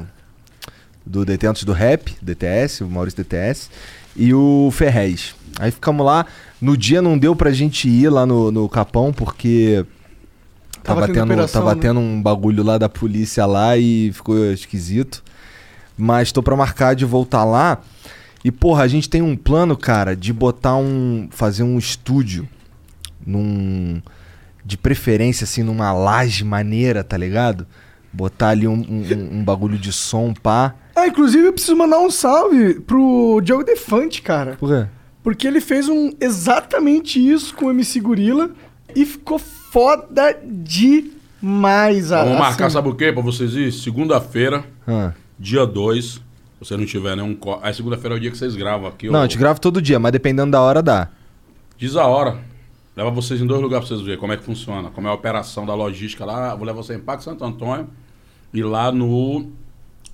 Do 1.05 1.25
Detentos 1.25 1.63
do 1.65 1.73
Rap, 1.73 2.15
DTS, 2.21 2.83
o 2.83 2.89
Maurício 2.89 3.17
DTS, 3.23 3.69
e 4.15 4.33
o 4.33 4.69
Ferrez. 4.71 5.35
Aí 5.59 5.69
ficamos 5.69 6.05
lá. 6.05 6.25
No 6.61 6.77
dia 6.77 7.01
não 7.01 7.17
deu 7.17 7.35
pra 7.35 7.51
gente 7.51 7.89
ir 7.89 8.09
lá 8.09 8.25
no, 8.25 8.51
no 8.51 8.67
Capão 8.69 9.11
porque. 9.13 9.85
Tava 10.81 11.01
Tava, 11.01 11.07
tendo 11.07 11.13
tendo, 11.15 11.31
operação, 11.33 11.61
tava 11.61 11.75
né? 11.75 11.81
tendo 11.81 11.99
um 11.99 12.21
bagulho 12.21 12.63
lá 12.63 12.77
da 12.77 12.89
polícia 12.89 13.45
lá 13.45 13.77
e 13.77 14.11
ficou 14.13 14.37
esquisito. 14.51 15.23
Mas 15.97 16.31
tô 16.31 16.41
pra 16.43 16.55
marcar 16.55 16.95
de 16.95 17.05
voltar 17.05 17.43
lá. 17.45 17.81
E, 18.43 18.51
porra, 18.51 18.83
a 18.83 18.87
gente 18.87 19.09
tem 19.09 19.21
um 19.21 19.35
plano, 19.37 19.75
cara, 19.77 20.15
de 20.15 20.33
botar 20.33 20.75
um. 20.75 21.27
fazer 21.31 21.63
um 21.63 21.77
estúdio 21.77 22.47
num. 23.25 24.01
De 24.65 24.77
preferência, 24.77 25.43
assim, 25.43 25.61
numa 25.61 25.91
laje 25.91 26.43
maneira, 26.45 27.03
tá 27.03 27.17
ligado? 27.17 27.67
Botar 28.13 28.49
ali 28.49 28.65
um, 28.67 28.73
um- 28.75 29.37
um 29.39 29.43
bagulho 29.43 29.77
de 29.77 29.91
som, 29.91 30.33
pá. 30.33 30.73
Ah, 30.95 31.07
inclusive 31.07 31.45
eu 31.47 31.51
preciso 31.53 31.75
mandar 31.75 31.99
um 31.99 32.09
salve 32.09 32.75
pro 32.81 33.41
Diogo 33.43 33.63
Defante, 33.63 34.21
cara. 34.21 34.55
Por 34.55 34.69
quê? 34.69 34.87
Porque 35.21 35.47
ele 35.47 35.59
fez 35.59 35.89
um 35.89 36.11
exatamente 36.19 37.19
isso 37.19 37.53
com 37.55 37.65
o 37.65 37.71
MC 37.71 37.99
Gorila 37.99 38.51
e 38.95 39.05
ficou 39.05 39.37
foda 39.39 40.37
demais. 41.41 42.09
Vamos 42.09 42.37
marcar, 42.37 42.65
assim. 42.67 42.73
sabe 42.73 42.89
o 42.89 42.95
quê? 42.95 43.11
Pra 43.11 43.21
vocês 43.21 43.53
ir? 43.53 43.71
Segunda-feira, 43.71 44.63
Ah. 44.87 45.11
dia 45.39 45.65
2. 45.65 46.21
Se 46.63 46.69
você 46.69 46.77
não 46.77 46.85
tiver 46.85 47.15
nenhum. 47.15 47.35
Co... 47.35 47.59
Aí 47.61 47.73
segunda-feira 47.73 48.15
é 48.15 48.17
o 48.17 48.19
dia 48.19 48.31
que 48.31 48.37
vocês 48.37 48.55
gravam 48.55 48.87
aqui. 48.87 49.09
Não, 49.09 49.19
ó. 49.19 49.23
a 49.23 49.25
gente 49.25 49.37
grava 49.37 49.59
todo 49.59 49.81
dia, 49.81 49.99
mas 49.99 50.11
dependendo 50.11 50.51
da 50.51 50.61
hora 50.61 50.81
dá. 50.81 51.09
Diz 51.77 51.95
a 51.95 52.05
hora. 52.05 52.39
Leva 52.95 53.09
vocês 53.09 53.41
em 53.41 53.47
dois 53.47 53.61
lugares 53.61 53.87
pra 53.87 53.95
vocês 53.95 54.05
verem 54.05 54.19
como 54.19 54.33
é 54.33 54.37
que 54.37 54.43
funciona. 54.43 54.89
Como 54.91 55.07
é 55.07 55.11
a 55.11 55.13
operação 55.13 55.65
da 55.65 55.73
logística 55.73 56.23
lá. 56.23 56.55
Vou 56.55 56.65
levar 56.65 56.81
você 56.81 56.95
em 56.95 56.99
Parque 56.99 57.23
Santo 57.23 57.43
Antônio. 57.43 57.87
E 58.53 58.63
lá 58.63 58.91
no. 58.91 59.51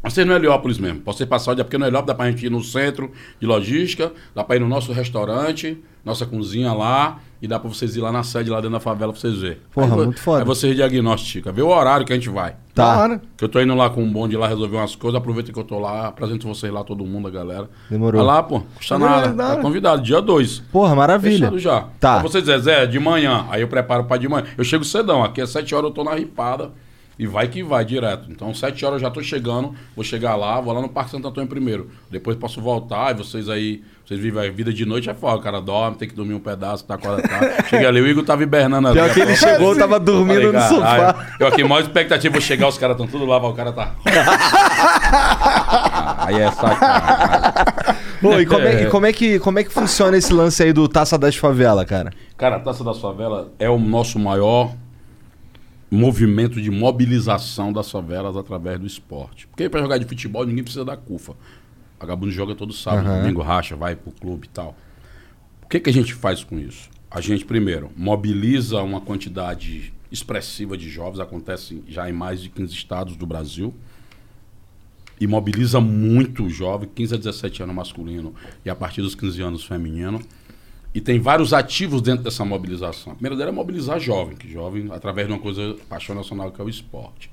Vocês 0.03 0.26
no 0.26 0.34
Heliópolis 0.34 0.77
mesmo. 0.80 1.01
Pode 1.01 1.17
ser 1.17 1.26
passar 1.26 1.51
o 1.51 1.55
dia, 1.55 1.63
porque 1.63 1.77
no 1.77 1.85
Heliópolis 1.85 2.07
dá 2.07 2.15
pra 2.15 2.31
gente 2.31 2.45
ir 2.45 2.49
no 2.49 2.63
centro 2.63 3.11
de 3.39 3.45
logística, 3.45 4.11
dá 4.34 4.43
pra 4.43 4.55
ir 4.55 4.59
no 4.59 4.67
nosso 4.67 4.93
restaurante, 4.93 5.77
nossa 6.05 6.26
cozinha 6.26 6.71
lá, 6.73 7.19
e 7.41 7.47
dá 7.47 7.59
pra 7.59 7.69
vocês 7.69 7.97
ir 7.97 8.01
lá 8.01 8.11
na 8.11 8.23
sede, 8.23 8.49
lá 8.49 8.57
dentro 8.57 8.71
da 8.71 8.80
favela, 8.80 9.11
pra 9.11 9.19
vocês 9.19 9.35
verem. 9.39 9.57
Porra, 9.73 9.95
aí, 9.95 10.05
muito 10.05 10.21
foda. 10.21 10.39
Aí 10.39 10.45
vocês 10.45 10.73
diagnosticam, 10.73 11.51
vê 11.51 11.61
o 11.61 11.67
horário 11.67 12.05
que 12.05 12.13
a 12.13 12.15
gente 12.15 12.30
vai. 12.30 12.55
Tá. 12.73 13.19
Que 13.35 13.43
eu 13.43 13.49
tô 13.49 13.59
indo 13.59 13.76
lá 13.76 13.89
com 13.89 14.01
um 14.01 14.11
bonde 14.11 14.38
lá 14.38 14.47
resolver 14.47 14.77
umas 14.77 14.95
coisas, 14.95 15.19
aproveita 15.19 15.51
que 15.51 15.59
eu 15.59 15.65
tô 15.65 15.77
lá, 15.77 16.07
apresento 16.07 16.47
vocês 16.47 16.71
lá, 16.71 16.81
todo 16.81 17.03
mundo, 17.05 17.27
a 17.27 17.31
galera. 17.31 17.69
Demorou. 17.89 18.23
Vai 18.23 18.35
lá, 18.35 18.41
pô, 18.41 18.61
custa 18.77 18.97
nada. 18.97 19.34
Tá 19.34 19.61
convidado, 19.61 20.01
dia 20.01 20.21
2. 20.21 20.59
Porra, 20.71 20.95
maravilha. 20.95 21.39
Fechado 21.39 21.59
já. 21.59 21.88
Tá. 21.99 22.19
Pra 22.19 22.30
você 22.30 22.39
dizer, 22.39 22.57
Zé, 22.59 22.85
de 22.85 22.99
manhã. 22.99 23.45
Aí 23.49 23.61
eu 23.61 23.67
preparo 23.67 24.05
pra 24.05 24.15
de 24.15 24.30
manhã. 24.30 24.45
Eu 24.57 24.63
chego 24.63 24.85
cedão, 24.85 25.21
aqui 25.23 25.41
às 25.41 25.49
7 25.49 25.76
horas 25.76 25.89
eu 25.89 25.93
tô 25.93 26.05
na 26.05 26.15
ripada. 26.15 26.71
E 27.20 27.28
vai 27.28 27.50
que 27.50 27.62
vai 27.62 27.84
direto. 27.84 28.32
Então, 28.32 28.54
sete 28.54 28.86
horas 28.86 29.02
eu 29.02 29.10
já 29.10 29.12
tô 29.12 29.22
chegando, 29.22 29.76
vou 29.94 30.06
chegar 30.06 30.38
lá, 30.38 30.62
vou 30.62 30.74
lá 30.74 30.82
no 30.82 30.88
Parque 30.88 31.12
Santo 31.12 31.28
Antônio 31.28 31.50
primeiro. 31.50 31.90
Depois 32.10 32.38
posso 32.38 32.62
voltar, 32.62 33.12
e 33.12 33.18
vocês 33.18 33.50
aí, 33.50 33.84
vocês 34.08 34.18
vivem 34.18 34.48
a 34.48 34.50
vida 34.50 34.72
de 34.72 34.86
noite, 34.86 35.10
é 35.10 35.14
foda. 35.14 35.36
O 35.36 35.41
cara 35.41 35.60
dorme, 35.60 35.98
tem 35.98 36.08
que 36.08 36.16
dormir 36.16 36.34
um 36.34 36.40
pedaço, 36.40 36.86
tá 36.86 36.98
quase 36.98 37.24
tá. 37.24 37.64
Chega 37.68 37.90
ali, 37.90 38.00
o 38.00 38.08
Igor 38.08 38.24
tava 38.24 38.44
hibernando 38.44 38.88
ali. 38.88 38.98
Pior 38.98 39.14
que 39.14 39.20
ele 39.20 39.36
chegou, 39.36 39.76
tava 39.76 40.00
dormindo 40.00 40.54
no 40.54 40.62
Falei, 40.62 40.70
sofá. 40.70 41.14
caralho. 41.14 41.34
Eu 41.41 41.48
aqui, 41.48 41.62
maior 41.66 41.82
expectativa, 41.82 42.32
vou 42.32 42.41
chegar, 42.41 42.70
os 42.70 42.78
caras 42.78 42.96
estão 42.96 43.06
tudo 43.06 43.26
lá, 43.26 43.38
o 43.38 43.54
cara 43.54 43.74
tá. 43.74 43.96
aí 46.26 46.40
é 46.40 46.52
sacanagem. 46.52 48.00
Pô, 48.22 48.40
e 48.40 48.46
como 48.46 48.66
é, 48.66 48.84
e 48.84 48.86
como 48.86 49.06
é 49.06 49.12
que, 49.12 49.40
como 49.40 49.60
é 49.60 49.64
que 49.66 49.74
funciona 49.74 50.16
esse 50.16 50.32
lance 50.32 50.64
aí 50.64 50.72
do 50.72 50.88
Taça 50.88 51.18
das 51.18 51.36
Favelas, 51.36 51.84
cara? 51.84 52.14
Cara, 52.38 52.56
a 52.56 52.60
Taça 52.62 52.82
das 52.82 52.98
Favelas 52.98 53.48
é 53.60 53.70
o 53.70 53.78
nosso 53.78 54.18
maior 54.18 54.72
movimento 55.91 56.61
de 56.61 56.70
mobilização 56.70 57.74
das 57.74 57.90
favelas 57.90 58.36
através 58.38 58.80
do 58.80 58.86
esporte. 58.86 59.48
Porque 59.48 59.68
para 59.70 59.82
jogar 59.82 59.98
de 59.98 60.06
futebol 60.06 60.45
ninguém 60.45 60.64
precisa 60.64 60.86
da 60.86 60.95
CUFA. 60.95 61.36
Vagabundo 61.99 62.32
joga 62.32 62.56
todo 62.56 62.72
sábado, 62.72 63.07
Aham. 63.07 63.22
domingo 63.22 63.41
racha, 63.41 63.76
vai 63.76 63.95
pro 63.95 64.11
clube 64.11 64.48
e 64.48 64.49
tal. 64.49 64.76
O 65.64 65.68
que, 65.68 65.80
que 65.80 65.90
a 65.90 65.94
gente 65.94 66.14
faz 66.14 66.44
com 66.44 66.57
isso? 66.57 66.90
A 67.11 67.22
gente, 67.22 67.44
primeiro, 67.44 67.91
mobiliza 67.95 68.82
uma 68.82 69.02
quantidade 69.02 69.91
expressiva 70.11 70.78
de 70.78 70.90
jovens, 70.90 71.20
acontece 71.20 71.84
já 71.88 72.10
em 72.10 72.14
mais 72.14 72.41
de 72.41 72.49
15 72.49 72.74
estados 72.74 73.16
do 73.16 73.26
Brasil, 73.26 73.74
e 75.20 75.28
mobiliza 75.28 75.82
muito 75.82 76.45
o 76.45 76.49
jovem, 76.49 76.90
15 76.94 77.16
a 77.16 77.18
17 77.18 77.64
anos 77.64 77.76
masculino 77.76 78.34
e 78.64 78.70
a 78.70 78.76
partir 78.76 79.02
dos 79.02 79.16
15 79.16 79.41
anos 79.41 79.66
feminino. 79.66 80.22
E 80.94 80.99
tem 80.99 81.20
vários 81.20 81.53
ativos 81.53 82.02
dentro 82.02 82.24
dessa 82.24 82.44
mobilização. 82.44 83.14
A 83.14 83.16
primeira 83.16 83.36
dela 83.36 83.49
é 83.49 83.53
mobilizar 83.53 83.99
jovem, 83.99 84.36
que 84.36 84.52
jovem, 84.52 84.88
através 84.91 85.28
de 85.28 85.34
uma 85.34 85.40
coisa, 85.40 85.76
paixão 85.88 86.16
nacional, 86.16 86.52
que 86.52 86.60
é 86.60 86.64
o 86.64 86.70
esporte. 86.70 87.30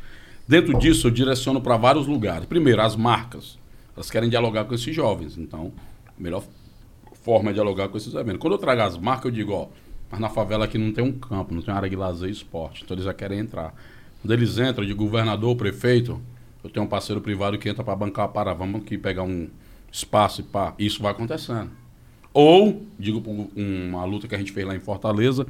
Dentro 0.46 0.78
disso, 0.78 1.06
eu 1.06 1.10
direciono 1.10 1.60
para 1.60 1.76
vários 1.76 2.06
lugares. 2.06 2.46
Primeiro, 2.46 2.82
as 2.82 2.94
marcas. 2.94 3.58
Elas 3.96 4.10
querem 4.10 4.28
dialogar 4.28 4.64
com 4.66 4.74
esses 4.74 4.94
jovens. 4.94 5.38
Então, 5.38 5.72
a 6.06 6.22
melhor 6.22 6.44
forma 7.22 7.50
é 7.50 7.52
dialogar 7.54 7.88
com 7.88 7.96
esses 7.96 8.14
eventos. 8.14 8.38
Quando 8.38 8.52
eu 8.52 8.58
trago 8.58 8.82
as 8.82 8.98
marcas, 8.98 9.26
eu 9.26 9.30
digo, 9.30 9.52
ó, 9.52 9.68
mas 10.10 10.20
na 10.20 10.28
favela 10.28 10.66
aqui 10.66 10.76
não 10.76 10.92
tem 10.92 11.02
um 11.02 11.12
campo, 11.12 11.54
não 11.54 11.62
tem 11.62 11.72
uma 11.72 11.78
área 11.78 11.88
de 11.88 11.96
lazer 11.96 12.28
e 12.28 12.32
esporte. 12.32 12.84
Então, 12.84 12.94
eles 12.94 13.06
já 13.06 13.14
querem 13.14 13.38
entrar. 13.38 13.74
Quando 14.20 14.32
eles 14.32 14.58
entram, 14.58 14.84
digo, 14.84 15.02
governador, 15.02 15.56
prefeito, 15.56 16.20
eu 16.62 16.68
tenho 16.68 16.84
um 16.84 16.88
parceiro 16.88 17.22
privado 17.22 17.56
que 17.58 17.68
entra 17.68 17.82
para 17.82 17.96
bancar 17.96 18.28
para 18.28 18.52
vamos 18.52 18.82
aqui 18.82 18.98
pegar 18.98 19.22
um 19.22 19.48
espaço 19.90 20.42
e 20.42 20.44
pá. 20.44 20.74
Isso 20.78 21.02
vai 21.02 21.12
acontecendo. 21.12 21.70
Ou, 22.38 22.82
digo 22.98 23.22
uma 23.56 24.04
luta 24.04 24.28
que 24.28 24.34
a 24.34 24.38
gente 24.38 24.52
fez 24.52 24.66
lá 24.66 24.76
em 24.76 24.78
Fortaleza, 24.78 25.46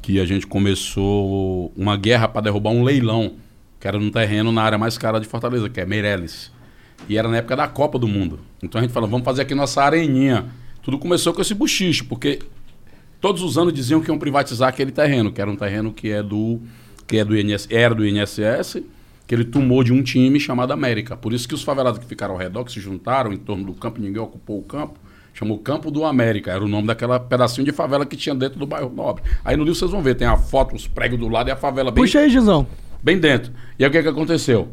que 0.00 0.18
a 0.18 0.24
gente 0.24 0.46
começou 0.46 1.70
uma 1.76 1.98
guerra 1.98 2.26
para 2.26 2.40
derrubar 2.40 2.70
um 2.70 2.82
leilão, 2.82 3.34
que 3.78 3.86
era 3.86 3.98
num 3.98 4.10
terreno 4.10 4.50
na 4.50 4.62
área 4.62 4.78
mais 4.78 4.96
cara 4.96 5.20
de 5.20 5.26
Fortaleza, 5.26 5.68
que 5.68 5.78
é 5.82 5.84
Meireles. 5.84 6.50
E 7.10 7.18
era 7.18 7.28
na 7.28 7.36
época 7.36 7.54
da 7.56 7.68
Copa 7.68 7.98
do 7.98 8.08
Mundo. 8.08 8.40
Então 8.62 8.78
a 8.78 8.82
gente 8.82 8.94
falou, 8.94 9.06
vamos 9.06 9.22
fazer 9.22 9.42
aqui 9.42 9.54
nossa 9.54 9.82
areninha. 9.82 10.46
Tudo 10.82 10.98
começou 10.98 11.34
com 11.34 11.42
esse 11.42 11.52
buchicho, 11.52 12.06
porque 12.06 12.38
todos 13.20 13.42
os 13.42 13.58
anos 13.58 13.74
diziam 13.74 14.00
que 14.00 14.10
iam 14.10 14.18
privatizar 14.18 14.70
aquele 14.70 14.92
terreno, 14.92 15.30
que 15.30 15.42
era 15.42 15.50
um 15.50 15.56
terreno 15.56 15.92
que 15.92 16.08
é 16.08 16.22
do 16.22 16.58
que 17.06 17.18
é 17.18 17.24
do 17.24 17.36
INS, 17.36 17.68
era 17.70 17.94
do 17.94 18.02
INSS, 18.06 18.82
que 19.26 19.34
ele 19.34 19.44
tomou 19.44 19.84
de 19.84 19.92
um 19.92 20.02
time 20.02 20.40
chamado 20.40 20.72
América. 20.72 21.18
Por 21.18 21.34
isso 21.34 21.46
que 21.46 21.54
os 21.54 21.62
favelados 21.62 21.98
que 21.98 22.06
ficaram 22.06 22.32
ao 22.32 22.40
redor, 22.40 22.64
que 22.64 22.72
se 22.72 22.80
juntaram 22.80 23.30
em 23.30 23.36
torno 23.36 23.66
do 23.66 23.74
campo, 23.74 24.00
ninguém 24.00 24.22
ocupou 24.22 24.58
o 24.58 24.62
campo, 24.62 24.98
chamou 25.34 25.58
Campo 25.58 25.90
do 25.90 26.04
América. 26.04 26.52
Era 26.52 26.64
o 26.64 26.68
nome 26.68 26.86
daquela 26.86 27.20
pedacinho 27.20 27.66
de 27.66 27.72
favela 27.72 28.06
que 28.06 28.16
tinha 28.16 28.34
dentro 28.34 28.58
do 28.58 28.66
bairro 28.66 28.88
Nobre. 28.88 29.24
Aí 29.44 29.56
no 29.56 29.64
livro 29.64 29.78
vocês 29.78 29.90
vão 29.90 30.00
ver, 30.00 30.14
tem 30.14 30.26
a 30.26 30.36
foto, 30.36 30.74
os 30.74 30.86
pregos 30.86 31.18
do 31.18 31.28
lado 31.28 31.48
e 31.48 31.52
a 31.52 31.56
favela 31.56 31.90
bem 31.90 32.02
Puxa 32.04 32.20
aí, 32.20 32.30
Gizão. 32.30 32.66
bem 33.02 33.18
dentro. 33.18 33.52
E 33.78 33.84
aí 33.84 33.90
o 33.90 33.92
que, 33.92 34.00
que 34.00 34.08
aconteceu? 34.08 34.68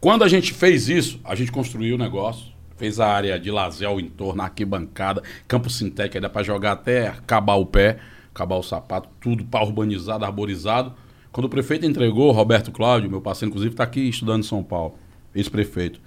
Quando 0.00 0.24
a 0.24 0.28
gente 0.28 0.52
fez 0.52 0.88
isso, 0.88 1.18
a 1.24 1.34
gente 1.34 1.50
construiu 1.50 1.94
o 1.94 1.98
negócio, 1.98 2.52
fez 2.76 3.00
a 3.00 3.06
área 3.06 3.38
de 3.38 3.50
lazer 3.50 3.88
ao 3.88 3.98
entorno, 3.98 4.42
arquibancada, 4.42 5.22
campo 5.48 5.70
sintético, 5.70 6.18
aí 6.18 6.20
dá 6.20 6.28
para 6.28 6.42
jogar 6.42 6.72
até 6.72 7.08
acabar 7.08 7.54
o 7.54 7.64
pé, 7.64 7.98
acabar 8.34 8.56
o 8.56 8.62
sapato, 8.62 9.08
tudo 9.20 9.44
para 9.44 9.64
urbanizado, 9.64 10.24
arborizado. 10.24 10.92
Quando 11.32 11.46
o 11.46 11.48
prefeito 11.48 11.86
entregou, 11.86 12.30
Roberto 12.32 12.70
Cláudio, 12.70 13.10
meu 13.10 13.20
parceiro, 13.20 13.50
inclusive, 13.50 13.72
está 13.72 13.84
aqui 13.84 14.00
estudando 14.08 14.40
em 14.40 14.46
São 14.46 14.62
Paulo, 14.62 14.94
ex-prefeito. 15.34 16.00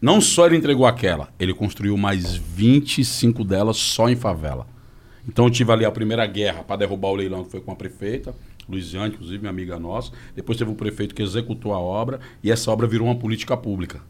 Não 0.00 0.18
só 0.18 0.46
ele 0.46 0.56
entregou 0.56 0.86
aquela, 0.86 1.28
ele 1.38 1.52
construiu 1.52 1.94
mais 1.96 2.34
25 2.34 3.44
delas 3.44 3.76
só 3.76 4.08
em 4.08 4.16
favela. 4.16 4.66
Então 5.28 5.44
eu 5.44 5.50
tive 5.50 5.70
ali 5.72 5.84
a 5.84 5.90
primeira 5.90 6.26
guerra 6.26 6.62
para 6.62 6.76
derrubar 6.76 7.08
o 7.08 7.16
leilão, 7.16 7.44
que 7.44 7.50
foi 7.50 7.60
com 7.60 7.70
a 7.70 7.76
prefeita, 7.76 8.34
Luiziane, 8.66 9.12
inclusive 9.12 9.38
minha 9.38 9.50
amiga 9.50 9.78
nossa. 9.78 10.10
Depois 10.34 10.56
teve 10.56 10.70
o 10.70 10.74
prefeito 10.74 11.14
que 11.14 11.22
executou 11.22 11.74
a 11.74 11.78
obra 11.78 12.18
e 12.42 12.50
essa 12.50 12.70
obra 12.70 12.86
virou 12.86 13.08
uma 13.08 13.16
política 13.16 13.56
pública. 13.56 14.00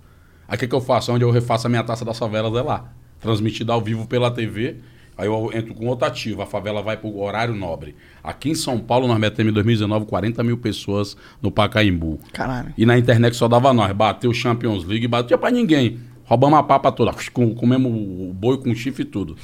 Aí 0.47 0.57
o 0.57 0.59
que, 0.59 0.69
que 0.69 0.75
eu 0.75 0.81
faço? 0.81 1.13
Onde 1.13 1.25
eu 1.25 1.31
refaço 1.31 1.67
a 1.67 1.71
minha 1.71 1.83
taça 1.83 2.05
das 2.05 2.19
favelas 2.19 2.55
é 2.55 2.63
lá. 2.63 2.93
Transmitida 3.21 3.73
ao 3.73 3.81
vivo 3.81 4.07
pela 4.07 4.31
TV. 4.31 4.77
Aí 5.21 5.27
eu 5.27 5.51
entro 5.55 5.75
com 5.75 5.87
outro 5.87 6.07
ativo, 6.07 6.41
a 6.41 6.47
favela 6.47 6.81
vai 6.83 6.97
para 6.97 7.09
o 7.09 7.21
horário 7.21 7.55
nobre. 7.55 7.95
Aqui 8.25 8.49
em 8.51 8.55
São 8.55 8.79
Paulo, 8.79 9.07
nós 9.07 9.19
metemos 9.19 9.51
em 9.51 9.55
2019 9.55 10.07
40 10.07 10.43
mil 10.43 10.57
pessoas 10.57 11.15
no 11.43 11.51
Pacaembu. 11.51 12.19
Caralho. 12.33 12.73
E 12.79 12.87
na 12.87 12.99
internet 12.99 13.37
só 13.37 13.47
dava 13.47 13.73
nós. 13.75 13.93
Bateu 13.93 14.33
Champions 14.33 14.85
League, 14.85 15.07
batia 15.07 15.37
pra 15.37 15.51
ninguém. 15.51 15.99
Roubamos 16.25 16.59
a 16.59 16.63
papa 16.63 16.91
toda. 16.91 17.13
Com- 17.33 17.55
Comemos 17.55 17.93
o 17.93 18.33
boi 18.33 18.57
com 18.59 18.75
chifre 18.75 19.03
e 19.03 19.05
tudo. 19.05 19.37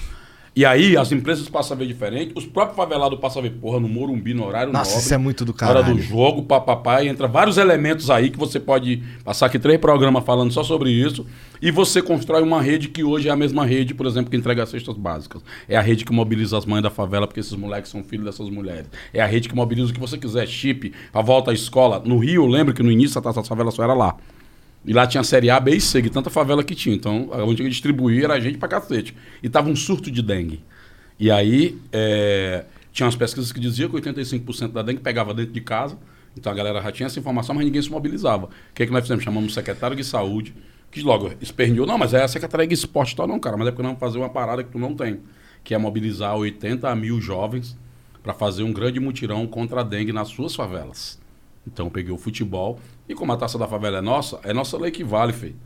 E 0.57 0.65
aí 0.65 0.97
as 0.97 1.13
empresas 1.13 1.47
passam 1.51 1.77
a 1.77 1.79
ver 1.79 1.87
diferente. 1.87 2.33
Os 2.35 2.47
próprios 2.47 2.77
favelados 2.79 3.19
passam 3.21 3.41
a 3.41 3.43
ver, 3.43 3.51
porra, 3.51 3.79
no 3.79 3.87
Morumbi, 3.89 4.33
no 4.33 4.47
horário 4.47 4.73
Nossa, 4.73 4.93
nobre. 4.93 5.05
isso 5.05 5.13
é 5.15 5.19
muito 5.19 5.45
do 5.45 5.51
Hora 5.51 5.59
caralho. 5.59 5.95
do 5.95 6.01
jogo, 6.01 6.45
papapá. 6.45 7.03
e 7.03 7.09
Entra 7.09 7.29
vários 7.29 7.59
elementos 7.59 8.09
aí 8.09 8.31
que 8.31 8.39
você 8.39 8.59
pode 8.59 9.03
passar 9.23 9.47
aqui 9.47 9.59
três 9.59 9.79
programas 9.79 10.25
falando 10.25 10.51
só 10.51 10.65
sobre 10.65 10.91
isso. 10.91 11.27
E 11.61 11.71
você 11.71 12.01
constrói 12.01 12.43
uma 12.43 12.63
rede 12.63 12.89
que 12.89 13.05
hoje 13.05 13.29
é 13.29 13.31
a 13.31 13.37
mesma 13.37 13.67
rede, 13.67 13.93
por 13.93 14.07
exemplo, 14.07 14.31
que 14.31 14.37
entrega 14.39 14.63
as 14.63 14.71
cestas 14.71 14.97
básicas. 14.97 15.43
É 15.69 15.77
a 15.77 15.83
rede 15.83 16.07
que 16.07 16.13
mobiliza 16.13 16.57
as 16.57 16.65
mães 16.65 16.83
da 16.83 16.89
favela, 16.89 17.27
porque 17.27 17.41
esses 17.41 17.53
moleques 17.53 17.91
são 17.91 18.03
filhos 18.03 18.25
dessas 18.25 18.49
mulheres. 18.49 18.87
É 19.13 19.21
a 19.21 19.27
rede 19.27 19.51
que 19.51 19.55
mobiliza 19.55 19.91
o 19.91 19.93
que 19.95 20.01
você 20.01 20.17
quiser, 20.17 20.47
chip, 20.49 20.91
a 21.13 21.21
volta 21.21 21.51
à 21.51 21.55
escola. 21.55 22.01
No 22.03 22.17
Rio, 22.17 22.45
eu 22.45 22.47
lembro 22.47 22.73
que 22.73 22.83
no 22.83 22.91
início 22.91 23.19
a 23.19 23.23
taça 23.23 23.41
das 23.41 23.49
favelas 23.49 23.75
só 23.75 23.85
era 23.85 23.93
lá. 23.93 24.17
E 24.87 24.93
lá 24.93 25.07
tinha 25.07 25.23
série 25.25 25.51
A, 25.51 25.59
B 25.59 25.73
e 25.73 25.81
C, 25.81 26.01
de 26.01 26.11
tanta 26.11 26.31
favela 26.31 26.63
que 26.63 26.75
tinha. 26.75 26.95
Então, 26.95 27.29
onde 27.33 27.63
eu 27.63 27.69
distribuía 27.69 28.25
era 28.25 28.41
gente 28.41 28.57
pra 28.57 28.69
cacete. 28.69 29.17
E 29.43 29.49
tava 29.49 29.69
um 29.69 29.75
surto 29.75 30.11
de 30.11 30.23
dengue. 30.23 30.63
E 31.19 31.31
aí, 31.31 31.77
é, 31.93 32.65
tinha 32.93 33.05
umas 33.05 33.17
pesquisas 33.17 33.53
que 33.53 33.61
diziam 33.61 33.91
que 33.91 33.97
85% 33.97 34.73
da 34.73 34.83
dengue 34.83 35.01
pegava 35.01 35.35
dentro 35.35 35.53
de 35.53 35.61
casa. 35.61 35.99
Então 36.37 36.53
a 36.53 36.55
galera 36.55 36.81
já 36.83 36.93
tinha 36.93 37.07
essa 37.07 37.19
informação, 37.19 37.55
mas 37.55 37.65
ninguém 37.65 37.83
se 37.83 37.91
mobilizava. 37.91 38.47
O 38.47 38.51
que, 38.75 38.83
é 38.83 38.87
que 38.87 38.93
nós 38.93 39.03
fizemos? 39.03 39.25
Chamamos 39.25 39.53
o 39.53 39.55
secretário 39.55 39.97
de 39.97 40.05
saúde, 40.05 40.55
que 40.91 41.03
logo 41.03 41.33
esperneou. 41.41 41.87
Não, 41.87 41.99
mas 41.99 42.15
é 42.15 42.23
a 42.23 42.29
secretaria 42.29 42.67
de 42.67 42.75
esporte 42.75 43.17
tal, 43.17 43.27
não, 43.27 43.41
cara. 43.41 43.57
Mas 43.57 43.69
é 43.69 43.71
porque 43.71 43.83
nós 43.83 43.91
vamos 43.91 44.01
fazer 44.01 44.19
uma 44.19 44.29
parada 44.29 44.63
que 44.63 44.71
tu 44.71 44.79
não 44.79 44.95
tem. 44.95 45.21
Que 45.65 45.75
é 45.75 45.79
mobilizar 45.79 46.37
80 46.37 46.95
mil 46.95 47.21
jovens 47.21 47.77
para 48.23 48.33
fazer 48.35 48.63
um 48.63 48.73
grande 48.73 49.01
mutirão 49.01 49.47
contra 49.47 49.81
a 49.81 49.85
dengue 49.85 50.13
nas 50.13 50.29
suas 50.29 50.55
favelas. 50.55 51.19
Então 51.67 51.87
eu 51.87 51.91
peguei 51.91 52.13
o 52.13 52.19
futebol. 52.19 52.79
E 53.09 53.15
como 53.15 53.33
a 53.33 53.37
taça 53.37 53.59
da 53.59 53.67
favela 53.67 53.99
é 53.99 54.01
nossa, 54.01 54.41
é 54.43 54.53
nossa 54.53 54.77
lei 54.79 54.91
que 54.91 55.05
vale, 55.05 55.33
feio. 55.33 55.57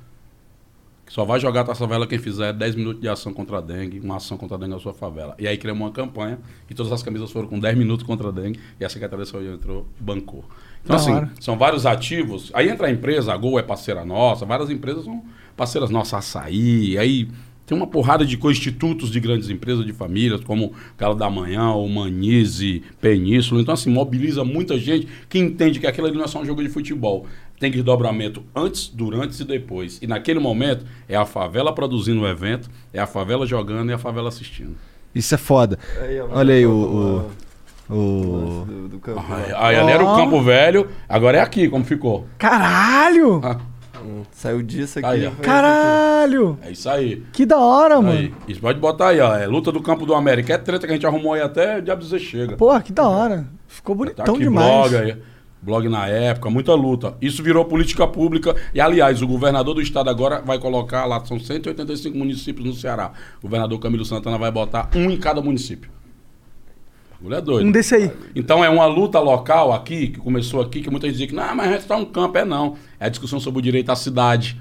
Só 1.10 1.24
vai 1.24 1.40
jogar 1.40 1.62
a 1.62 1.64
Taça 1.64 1.80
Favela 1.80 2.06
quem 2.06 2.20
fizer 2.20 2.52
10 2.52 2.76
minutos 2.76 3.00
de 3.00 3.08
ação 3.08 3.34
contra 3.34 3.58
a 3.58 3.60
dengue, 3.60 3.98
uma 3.98 4.18
ação 4.18 4.36
contra 4.36 4.56
a 4.56 4.60
dengue 4.60 4.74
na 4.74 4.78
sua 4.78 4.94
favela. 4.94 5.34
E 5.40 5.48
aí 5.48 5.58
criamos 5.58 5.82
uma 5.82 5.90
campanha 5.90 6.38
e 6.70 6.74
todas 6.74 6.92
as 6.92 7.02
camisas 7.02 7.32
foram 7.32 7.48
com 7.48 7.58
10 7.58 7.76
minutos 7.76 8.06
contra 8.06 8.28
a 8.28 8.30
dengue 8.30 8.60
e 8.78 8.84
a 8.84 8.88
Secretaria 8.88 9.24
de 9.24 9.28
Saúde 9.28 9.48
entrou 9.48 9.88
e 9.98 10.02
bancou. 10.04 10.44
Então, 10.84 10.94
Da 10.94 11.02
assim, 11.02 11.10
hora. 11.12 11.28
são 11.40 11.58
vários 11.58 11.84
ativos. 11.84 12.52
Aí 12.54 12.68
entra 12.68 12.86
a 12.86 12.90
empresa, 12.92 13.32
a 13.32 13.36
Gol 13.36 13.58
é 13.58 13.62
parceira 13.64 14.04
nossa, 14.04 14.46
várias 14.46 14.70
empresas 14.70 15.04
são 15.04 15.24
parceiras 15.56 15.90
nossas, 15.90 16.14
Açaí, 16.14 16.96
aí 16.96 17.28
tem 17.70 17.76
uma 17.78 17.86
porrada 17.86 18.26
de 18.26 18.36
institutos 18.36 19.12
de 19.12 19.20
grandes 19.20 19.48
empresas, 19.48 19.86
de 19.86 19.92
famílias, 19.92 20.40
como 20.40 20.72
Galo 20.98 21.14
da 21.14 21.30
Manhã, 21.30 21.70
o 21.70 21.88
Manize, 21.88 22.82
Península. 23.00 23.60
Então, 23.60 23.72
assim, 23.72 23.88
mobiliza 23.88 24.42
muita 24.44 24.76
gente 24.76 25.06
que 25.28 25.38
entende 25.38 25.78
que 25.78 25.86
aquilo 25.86 26.08
ali 26.08 26.16
não 26.16 26.24
é 26.24 26.26
só 26.26 26.40
um 26.40 26.44
jogo 26.44 26.64
de 26.64 26.68
futebol. 26.68 27.26
Tem 27.60 27.70
desdobramento 27.70 28.42
antes, 28.56 28.88
durante 28.88 29.40
e 29.40 29.44
depois. 29.44 30.00
E 30.02 30.06
naquele 30.08 30.40
momento, 30.40 30.84
é 31.08 31.14
a 31.14 31.24
favela 31.24 31.72
produzindo 31.72 32.22
o 32.22 32.26
evento, 32.26 32.68
é 32.92 32.98
a 32.98 33.06
favela 33.06 33.46
jogando 33.46 33.90
e 33.90 33.92
a 33.92 33.98
favela 33.98 34.30
assistindo. 34.30 34.74
Isso 35.14 35.32
é 35.32 35.38
foda. 35.38 35.78
Aí, 36.02 36.20
Olha 36.22 36.54
aí 36.54 36.66
o. 36.66 36.72
o- 36.72 37.94
o, 37.94 38.64
do, 38.66 38.88
do 38.88 38.98
campo. 38.98 39.20
Aí, 39.32 39.52
lá. 39.52 39.68
aí 39.68 39.76
ali 39.76 39.92
era 39.92 40.02
o. 40.04 40.16
Campo 40.16 40.42
Velho, 40.42 40.88
agora 41.08 41.38
é 41.38 41.40
aqui, 41.40 41.68
como 41.68 41.84
ficou. 41.84 42.26
Caralho! 42.36 43.40
Ah, 43.44 43.58
Saiu 44.32 44.62
disso 44.62 44.98
aqui. 44.98 45.08
Aí, 45.08 45.26
ó. 45.26 45.30
foi 45.30 45.32
isso 45.32 45.42
Caralho! 45.42 46.58
é 46.62 46.70
isso 46.70 46.88
aí. 46.88 47.22
Que 47.32 47.44
da 47.46 47.58
hora, 47.58 47.96
Aí, 47.96 48.02
mano. 48.02 48.34
isso 48.48 48.60
pode 48.60 48.78
botar 48.78 49.08
aí, 49.08 49.20
ó. 49.20 49.34
É 49.36 49.46
luta 49.46 49.70
do 49.72 49.80
Campo 49.80 50.04
do 50.06 50.14
América. 50.14 50.54
É 50.54 50.58
treta 50.58 50.86
que 50.86 50.92
a 50.92 50.96
gente 50.96 51.06
arrumou 51.06 51.32
aí 51.34 51.40
até 51.42 51.80
diabo 51.80 52.02
dizer 52.02 52.18
chega. 52.18 52.56
Porra, 52.56 52.80
que 52.82 52.92
da 52.92 53.08
hora. 53.08 53.46
Ficou 53.66 53.94
Tá 53.94 53.98
bonitão 53.98 54.34
aqui 54.34 54.44
demais. 54.44 54.90
blog 54.90 54.96
aí. 54.96 55.16
Blog 55.62 55.88
na 55.90 56.06
época, 56.06 56.48
muita 56.48 56.72
luta. 56.74 57.14
Isso 57.20 57.42
virou 57.42 57.64
política 57.66 58.06
pública. 58.06 58.56
E, 58.72 58.80
aliás, 58.80 59.20
o 59.20 59.26
governador 59.26 59.74
do 59.74 59.82
estado 59.82 60.08
agora 60.08 60.40
vai 60.40 60.58
colocar 60.58 61.04
lá, 61.04 61.22
são 61.26 61.38
185 61.38 62.16
municípios 62.16 62.66
no 62.66 62.72
Ceará. 62.72 63.12
O 63.40 63.42
governador 63.42 63.78
Camilo 63.78 64.04
Santana 64.04 64.38
vai 64.38 64.50
botar 64.50 64.88
um 64.96 65.10
em 65.10 65.18
cada 65.18 65.42
município. 65.42 65.90
Bagulho 67.20 67.36
é 67.36 67.40
doido. 67.40 67.66
Um 67.66 67.70
desse 67.70 67.94
aí. 67.94 68.10
Então 68.34 68.64
é 68.64 68.68
uma 68.70 68.86
luta 68.86 69.20
local 69.20 69.72
aqui, 69.72 70.08
que 70.08 70.18
começou 70.18 70.60
aqui, 70.62 70.80
que 70.80 70.90
muita 70.90 71.08
gente 71.10 71.26
que 71.28 71.34
não, 71.34 71.54
mas 71.54 71.68
a 71.68 71.72
gente 71.72 71.86
tá 71.86 71.96
um 71.96 72.04
campo. 72.04 72.38
É 72.38 72.44
não. 72.44 72.76
É 72.98 73.06
a 73.06 73.08
discussão 73.08 73.38
sobre 73.38 73.58
o 73.58 73.62
direito 73.62 73.90
à 73.90 73.96
cidade. 73.96 74.56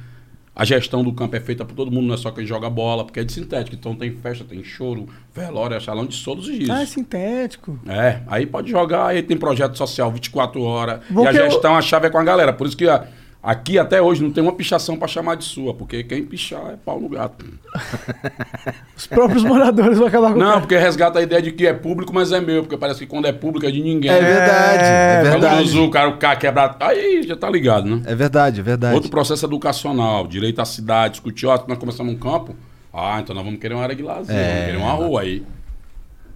A 0.56 0.65
gestão 0.65 1.02
do 1.02 1.14
campo 1.14 1.34
é 1.38 1.40
feita 1.40 1.64
por 1.64 1.73
todo 1.73 1.90
mundo, 1.90 2.07
não 2.07 2.15
é 2.15 2.18
só 2.18 2.31
quem 2.31 2.45
joga 2.45 2.69
bola, 2.69 3.06
porque 3.06 3.22
é 3.22 3.23
de 3.23 3.31
sintético. 3.31 3.77
Então 3.77 3.95
tem 3.95 4.11
festa, 4.11 4.44
tem 4.44 4.61
choro, 4.61 5.07
velório, 5.34 5.77
é 5.77 5.80
salão 5.80 6.06
de 6.06 6.22
todos 6.22 6.49
os 6.49 6.53
dias. 6.57 6.69
Ah, 6.69 6.81
é 6.81 6.86
sintético. 6.86 7.80
É, 7.88 8.19
aí 8.27 8.45
pode 8.45 8.69
jogar, 8.69 9.06
aí 9.07 9.23
tem 9.23 9.38
projeto 9.38 9.77
social 9.77 10.11
24 10.11 10.61
horas. 10.61 10.99
E 11.10 11.14
a 11.26 11.31
que 11.31 11.38
eu- 11.40 11.49
gestão, 11.49 11.76
a 11.77 11.81
chave 11.81 12.07
é 12.07 12.10
com 12.10 12.18
a 12.18 12.23
galera. 12.26 12.52
Por 12.52 12.68
isso 12.68 12.76
que 12.76 12.90
a- 12.90 13.07
aqui 13.41 13.80
até 13.80 14.02
hoje 14.02 14.22
não 14.22 14.32
tem 14.32 14.44
uma 14.44 14.52
pichação 14.53 14.98
pra 14.98 15.07
chamar 15.07 15.36
de 15.36 15.45
sua, 15.45 15.74
porque 15.74 16.03
quem 16.03 16.24
pichar 16.24 16.72
é 16.74 16.76
pau 16.76 16.99
no 16.99 17.07
gato. 17.10 17.45
Os 18.95 19.07
próprios 19.07 19.44
moradores 19.44 19.98
vão 19.98 20.07
acabar 20.07 20.30
com 20.34 20.36
o 20.36 20.40
Não, 20.40 20.48
cara. 20.48 20.60
porque 20.61 20.78
resgata 20.78 21.20
a 21.20 21.22
ideia 21.22 21.41
de 21.41 21.52
que 21.52 21.66
é 21.66 21.74
público, 21.74 22.14
mas 22.14 22.32
é 22.32 22.41
meu, 22.41 22.64
porque 22.64 22.78
parece 22.78 22.99
que 22.99 23.06
quando 23.07 23.26
é 23.26 23.32
público 23.32 23.66
é 23.66 23.72
de 23.72 23.82
ninguém. 23.82 24.11
É 24.11 24.20
verdade, 24.22 24.84
é 24.84 25.22
Quando 25.32 25.41
verdade. 25.41 25.64
usa 25.64 25.82
o 25.82 25.90
cara, 25.90 26.10
o 26.10 26.18
cara 26.18 26.36
quebra. 26.36 26.76
Aí 26.80 27.24
já 27.24 27.36
tá 27.36 27.49
ligado, 27.49 27.90
né? 27.90 28.02
É 28.06 28.16
verdade, 28.16 28.60
é 28.60 28.64
verdade. 28.64 28.95
Outro 28.95 29.10
processo 29.10 29.45
educacional, 29.45 30.28
direito 30.28 30.60
à 30.61 30.66
cidade, 30.66 31.14
discutir, 31.14 31.45
ó, 31.48 31.57
nós 31.68 31.78
começamos 31.78 32.14
um 32.14 32.18
campo, 32.18 32.56
ah, 32.94 33.20
então 33.22 33.34
nós 33.36 33.44
vamos 33.45 33.60
querer 33.60 33.74
uma 33.76 33.84
área 33.84 33.95
de 33.95 34.03
lazer, 34.03 34.36
É. 34.36 34.49
vamos 34.53 34.66
querer 34.66 34.78
uma 34.78 34.91
rua 34.94 35.22
aí. 35.22 35.44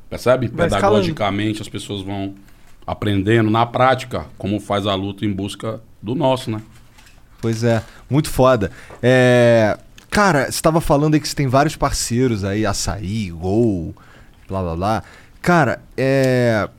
Percebe? 0.10 0.48
Vai 0.48 0.68
Pedagogicamente 0.70 1.62
as 1.62 1.68
pessoas 1.68 2.02
vão 2.02 2.36
aprendendo 2.86 3.50
na 3.50 3.66
prática 3.66 4.26
como 4.38 4.60
faz 4.60 4.86
a 4.86 4.94
luta 4.94 5.26
em 5.26 5.32
busca 5.34 5.82
do 6.02 6.14
nosso, 6.16 6.52
né? 6.52 6.62
Pois 7.44 7.62
é, 7.64 7.84
muito 8.10 8.30
foda. 8.30 8.72
É, 9.02 9.78
Cara, 10.10 10.50
você 10.50 10.62
tava 10.62 10.80
falando 10.80 11.16
aí 11.16 11.20
que 11.20 11.28
você 11.28 11.36
tem 11.36 11.48
vários 11.48 11.76
parceiros 11.76 12.44
aí, 12.46 12.66
Açaí, 12.66 13.32
Gol, 13.32 13.94
blá 14.48 14.62
blá 14.62 14.76
blá. 14.76 15.04
Cara, 15.42 15.82
é. 15.98 16.70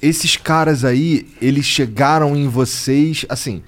Esses 0.00 0.36
caras 0.36 0.84
aí, 0.84 1.26
eles 1.42 1.64
chegaram 1.66 2.34
em 2.36 2.48
vocês, 2.48 3.26
assim. 3.28 3.62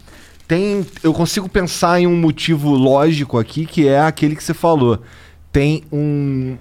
Tem. 0.49 0.87
Eu 1.03 1.13
consigo 1.13 1.47
pensar 1.49 2.01
em 2.01 2.07
um 2.07 2.17
motivo 2.17 2.71
lógico 2.71 3.37
aqui, 3.39 3.67
que 3.67 3.87
é 3.89 4.01
aquele 4.01 4.35
que 4.37 4.43
você 4.45 4.55
falou. 4.55 5.03
Tem 5.53 5.83
um. 5.93 6.57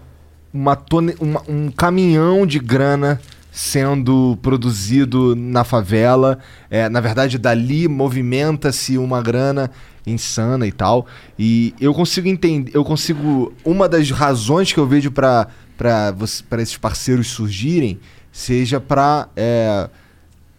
Uma 0.54 0.76
tone, 0.76 1.16
uma- 1.20 1.44
um 1.48 1.70
caminhão 1.72 2.46
de 2.48 2.60
grana 2.60 3.22
sendo 3.56 4.38
produzido 4.42 5.34
na 5.34 5.64
favela. 5.64 6.40
É, 6.70 6.90
na 6.90 7.00
verdade, 7.00 7.38
dali 7.38 7.88
movimenta-se 7.88 8.98
uma 8.98 9.22
grana 9.22 9.72
insana 10.06 10.68
e 10.68 10.74
tal. 10.74 11.08
E 11.40 11.74
eu 11.80 11.94
consigo 11.94 12.28
entender, 12.28 12.76
eu 12.76 12.84
consigo. 12.84 13.54
Uma 13.64 13.88
das 13.88 14.12
razões 14.12 14.74
que 14.74 14.80
eu 14.80 14.86
vejo 14.86 15.10
para 15.10 15.48
para 15.78 16.62
esses 16.62 16.78
parceiros 16.78 17.28
surgirem 17.28 18.00
seja 18.32 18.80
para 18.80 19.30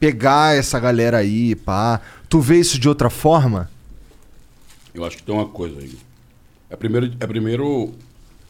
pegar 0.00 0.56
essa 0.56 0.80
galera 0.80 1.18
aí, 1.18 1.54
pá. 1.54 2.00
Tu 2.30 2.40
vê 2.40 2.58
isso 2.58 2.78
de 2.78 2.88
outra 2.88 3.10
forma? 3.10 3.70
Eu 4.94 5.04
acho 5.04 5.18
que 5.18 5.22
tem 5.22 5.34
uma 5.34 5.48
coisa 5.48 5.80
aí. 5.80 5.98
É 6.70 6.76
primeiro, 6.76 7.12
é 7.20 7.26
primeiro, 7.26 7.92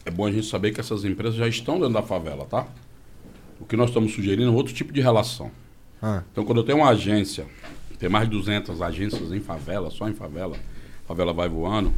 é 0.05 0.11
bom 0.11 0.25
a 0.25 0.31
gente 0.31 0.47
saber 0.47 0.71
que 0.71 0.79
essas 0.79 1.03
empresas 1.03 1.35
já 1.35 1.47
estão 1.47 1.75
dentro 1.75 1.93
da 1.93 2.01
favela, 2.01 2.45
tá? 2.45 2.65
O 3.59 3.65
que 3.65 3.75
nós 3.75 3.89
estamos 3.89 4.13
sugerindo 4.13 4.51
é 4.51 4.53
outro 4.53 4.73
tipo 4.73 4.93
de 4.93 5.01
relação. 5.01 5.51
Ah. 6.01 6.23
Então, 6.31 6.45
quando 6.45 6.59
eu 6.59 6.63
tenho 6.63 6.79
uma 6.79 6.89
agência, 6.89 7.45
tem 7.97 8.09
mais 8.09 8.29
de 8.29 8.35
200 8.35 8.81
agências 8.81 9.31
em 9.31 9.39
favela, 9.39 9.89
só 9.89 10.07
em 10.07 10.13
favela, 10.13 10.55
favela 11.07 11.33
vai 11.33 11.49
voando, 11.49 11.93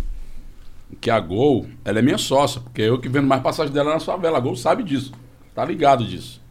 que 1.02 1.10
a 1.10 1.20
Gol, 1.20 1.68
ela 1.84 2.00
é 2.00 2.02
minha 2.02 2.18
sócia, 2.18 2.62
porque 2.62 2.82
eu 2.82 3.00
que 3.00 3.10
vendo 3.10 3.28
mais 3.28 3.42
passagem 3.42 3.74
dela 3.74 3.94
na 3.94 4.00
favela. 4.00 4.38
A 4.38 4.42
Gol 4.42 4.56
sabe 4.56 4.84
disso, 4.84 5.12
tá 5.54 5.64
ligado 5.66 6.06
disso. 6.06 6.42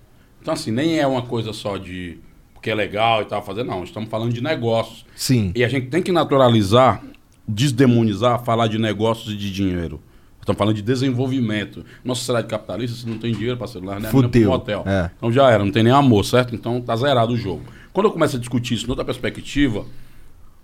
Então, 0.40 0.54
assim, 0.54 0.70
nem 0.70 0.98
é 0.98 1.06
uma 1.06 1.22
coisa 1.22 1.52
só 1.52 1.76
de 1.76 2.18
porque 2.58 2.70
é 2.70 2.74
legal 2.74 3.22
e 3.22 3.24
tal 3.24 3.44
fazer, 3.44 3.62
não. 3.62 3.84
Estamos 3.84 4.10
falando 4.10 4.32
de 4.32 4.42
negócios. 4.42 5.04
Sim. 5.14 5.52
E 5.54 5.64
a 5.64 5.68
gente 5.68 5.86
tem 5.88 6.02
que 6.02 6.10
naturalizar, 6.10 7.02
desdemonizar, 7.46 8.42
falar 8.44 8.66
de 8.66 8.78
negócios 8.78 9.32
e 9.32 9.36
de 9.36 9.52
dinheiro. 9.52 10.02
Estamos 10.48 10.58
falando 10.58 10.76
de 10.76 10.82
desenvolvimento. 10.82 11.84
Nossa 12.02 12.20
sociedade 12.20 12.46
capitalista, 12.46 12.96
se 12.96 13.06
não 13.06 13.18
tem 13.18 13.32
dinheiro 13.32 13.58
para 13.58 13.66
celular, 13.66 14.00
né? 14.00 14.08
Fudeu. 14.08 14.48
Um 14.48 14.54
hotel. 14.54 14.82
É. 14.86 15.10
Então 15.14 15.30
já 15.30 15.50
era, 15.50 15.62
não 15.62 15.70
tem 15.70 15.82
nem 15.82 15.92
amor, 15.92 16.24
certo? 16.24 16.54
Então 16.54 16.80
tá 16.80 16.96
zerado 16.96 17.34
o 17.34 17.36
jogo. 17.36 17.62
Quando 17.92 18.06
eu 18.06 18.12
começo 18.12 18.36
a 18.36 18.38
discutir 18.38 18.72
isso 18.74 18.86
noutra 18.86 19.04
perspectiva, 19.04 19.84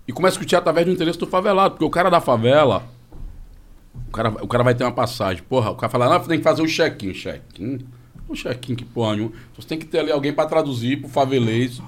e 0.07 0.11
começo 0.11 0.37
a 0.37 0.39
discutir 0.39 0.55
através 0.55 0.87
do 0.87 0.91
interesse 0.91 1.19
do 1.19 1.27
favelado, 1.27 1.71
porque 1.75 1.85
o 1.85 1.89
cara 1.91 2.09
da 2.09 2.19
favela, 2.19 2.83
o 4.07 4.11
cara, 4.11 4.29
o 4.29 4.47
cara 4.47 4.63
vai 4.63 4.73
ter 4.73 4.83
uma 4.83 4.91
passagem. 4.91 5.43
Porra, 5.43 5.69
o 5.69 5.75
cara 5.75 5.91
fala, 5.91 6.09
não, 6.09 6.19
tem 6.19 6.39
que 6.39 6.43
fazer 6.43 6.63
o 6.63 6.67
check-in. 6.67 7.13
Check-in? 7.13 7.85
O 8.27 8.33
check-in, 8.33 8.73
que 8.73 8.85
porra 8.85 9.15
nenhuma. 9.15 9.33
Você 9.55 9.67
tem 9.67 9.77
que 9.77 9.85
ter 9.85 9.99
ali 9.99 10.11
alguém 10.11 10.33
para 10.33 10.49
traduzir 10.49 10.97
pro 10.97 11.09
favelês. 11.09 11.79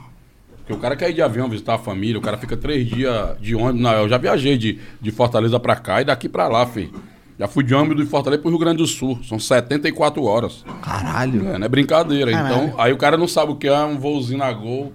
Porque 0.57 0.73
o 0.73 0.77
cara 0.77 0.95
quer 0.95 1.09
ir 1.09 1.13
de 1.13 1.21
avião 1.23 1.49
visitar 1.49 1.75
a 1.75 1.79
família, 1.79 2.19
o 2.19 2.21
cara 2.21 2.37
fica 2.37 2.55
três 2.55 2.85
dias 2.87 3.39
de 3.39 3.55
ônibus. 3.55 3.81
Não, 3.81 3.91
eu 3.93 4.09
já 4.09 4.19
viajei 4.19 4.55
de, 4.55 4.79
de 5.01 5.11
Fortaleza 5.11 5.59
para 5.59 5.75
cá 5.75 6.01
e 6.01 6.05
daqui 6.05 6.29
para 6.29 6.47
lá, 6.47 6.67
filho. 6.67 6.93
Já 7.39 7.47
fui 7.47 7.63
de 7.63 7.73
ônibus 7.73 8.03
de 8.03 8.09
Fortaleza 8.09 8.41
pro 8.41 8.49
Rio 8.49 8.59
Grande 8.59 8.77
do 8.77 8.87
Sul. 8.87 9.19
São 9.23 9.37
74 9.37 10.23
horas. 10.23 10.65
Caralho. 10.81 11.47
É, 11.49 11.57
não 11.57 11.65
é 11.65 11.69
brincadeira. 11.69 12.31
Caralho. 12.31 12.65
Então, 12.65 12.79
aí 12.79 12.91
o 12.91 12.97
cara 12.97 13.15
não 13.15 13.27
sabe 13.27 13.51
o 13.51 13.55
que 13.55 13.67
é 13.67 13.79
um 13.83 13.97
voozinho 13.99 14.39
na 14.39 14.51
gol, 14.51 14.91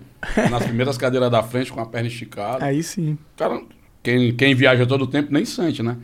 nas 0.50 0.64
primeiras 0.64 0.98
cadeiras 0.98 1.30
da 1.30 1.42
frente, 1.42 1.72
com 1.72 1.80
a 1.80 1.86
perna 1.86 2.08
esticada. 2.08 2.64
Aí 2.64 2.82
sim. 2.82 3.16
Cara, 3.36 3.62
quem, 4.02 4.34
quem 4.34 4.54
viaja 4.54 4.84
todo 4.86 5.02
o 5.02 5.06
tempo 5.06 5.32
nem 5.32 5.44
sente, 5.44 5.82
né? 5.82 5.96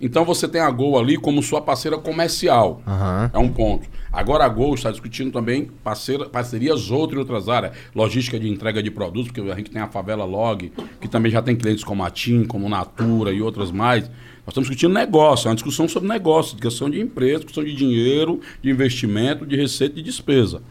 Então 0.00 0.24
você 0.24 0.48
tem 0.48 0.60
a 0.60 0.70
Gol 0.70 0.98
ali 0.98 1.16
como 1.16 1.42
sua 1.42 1.62
parceira 1.62 1.96
comercial. 1.96 2.82
Aham. 2.86 3.30
É 3.32 3.38
um 3.38 3.48
ponto. 3.48 3.88
Agora 4.12 4.44
a 4.44 4.48
Gol 4.48 4.74
está 4.74 4.90
discutindo 4.90 5.32
também 5.32 5.70
parceira, 5.82 6.28
parcerias 6.28 6.90
outras 6.90 7.16
em 7.16 7.20
outras 7.20 7.48
áreas. 7.48 7.72
Logística 7.94 8.38
de 8.38 8.48
entrega 8.48 8.82
de 8.82 8.90
produtos, 8.90 9.30
porque 9.30 9.50
a 9.50 9.54
gente 9.54 9.70
tem 9.70 9.80
a 9.80 9.88
Favela 9.88 10.24
Log, 10.24 10.72
que 11.00 11.08
também 11.08 11.30
já 11.30 11.40
tem 11.40 11.56
clientes 11.56 11.84
como 11.84 12.04
a 12.04 12.10
TIM, 12.10 12.44
como 12.44 12.68
Natura 12.68 13.32
e 13.32 13.40
outras 13.40 13.70
mais. 13.70 14.10
Nós 14.46 14.52
estamos 14.52 14.68
discutindo 14.68 14.92
negócio, 14.92 15.46
é 15.46 15.50
uma 15.50 15.54
discussão 15.54 15.88
sobre 15.88 16.08
negócio, 16.08 16.56
questão 16.58 16.90
de 16.90 17.00
empresa, 17.00 17.44
questão 17.44 17.64
de 17.64 17.74
dinheiro, 17.74 18.40
de 18.62 18.70
investimento, 18.70 19.46
de 19.46 19.56
receita 19.56 19.94
e 19.98 20.02
de 20.02 20.10
despesa. 20.10 20.62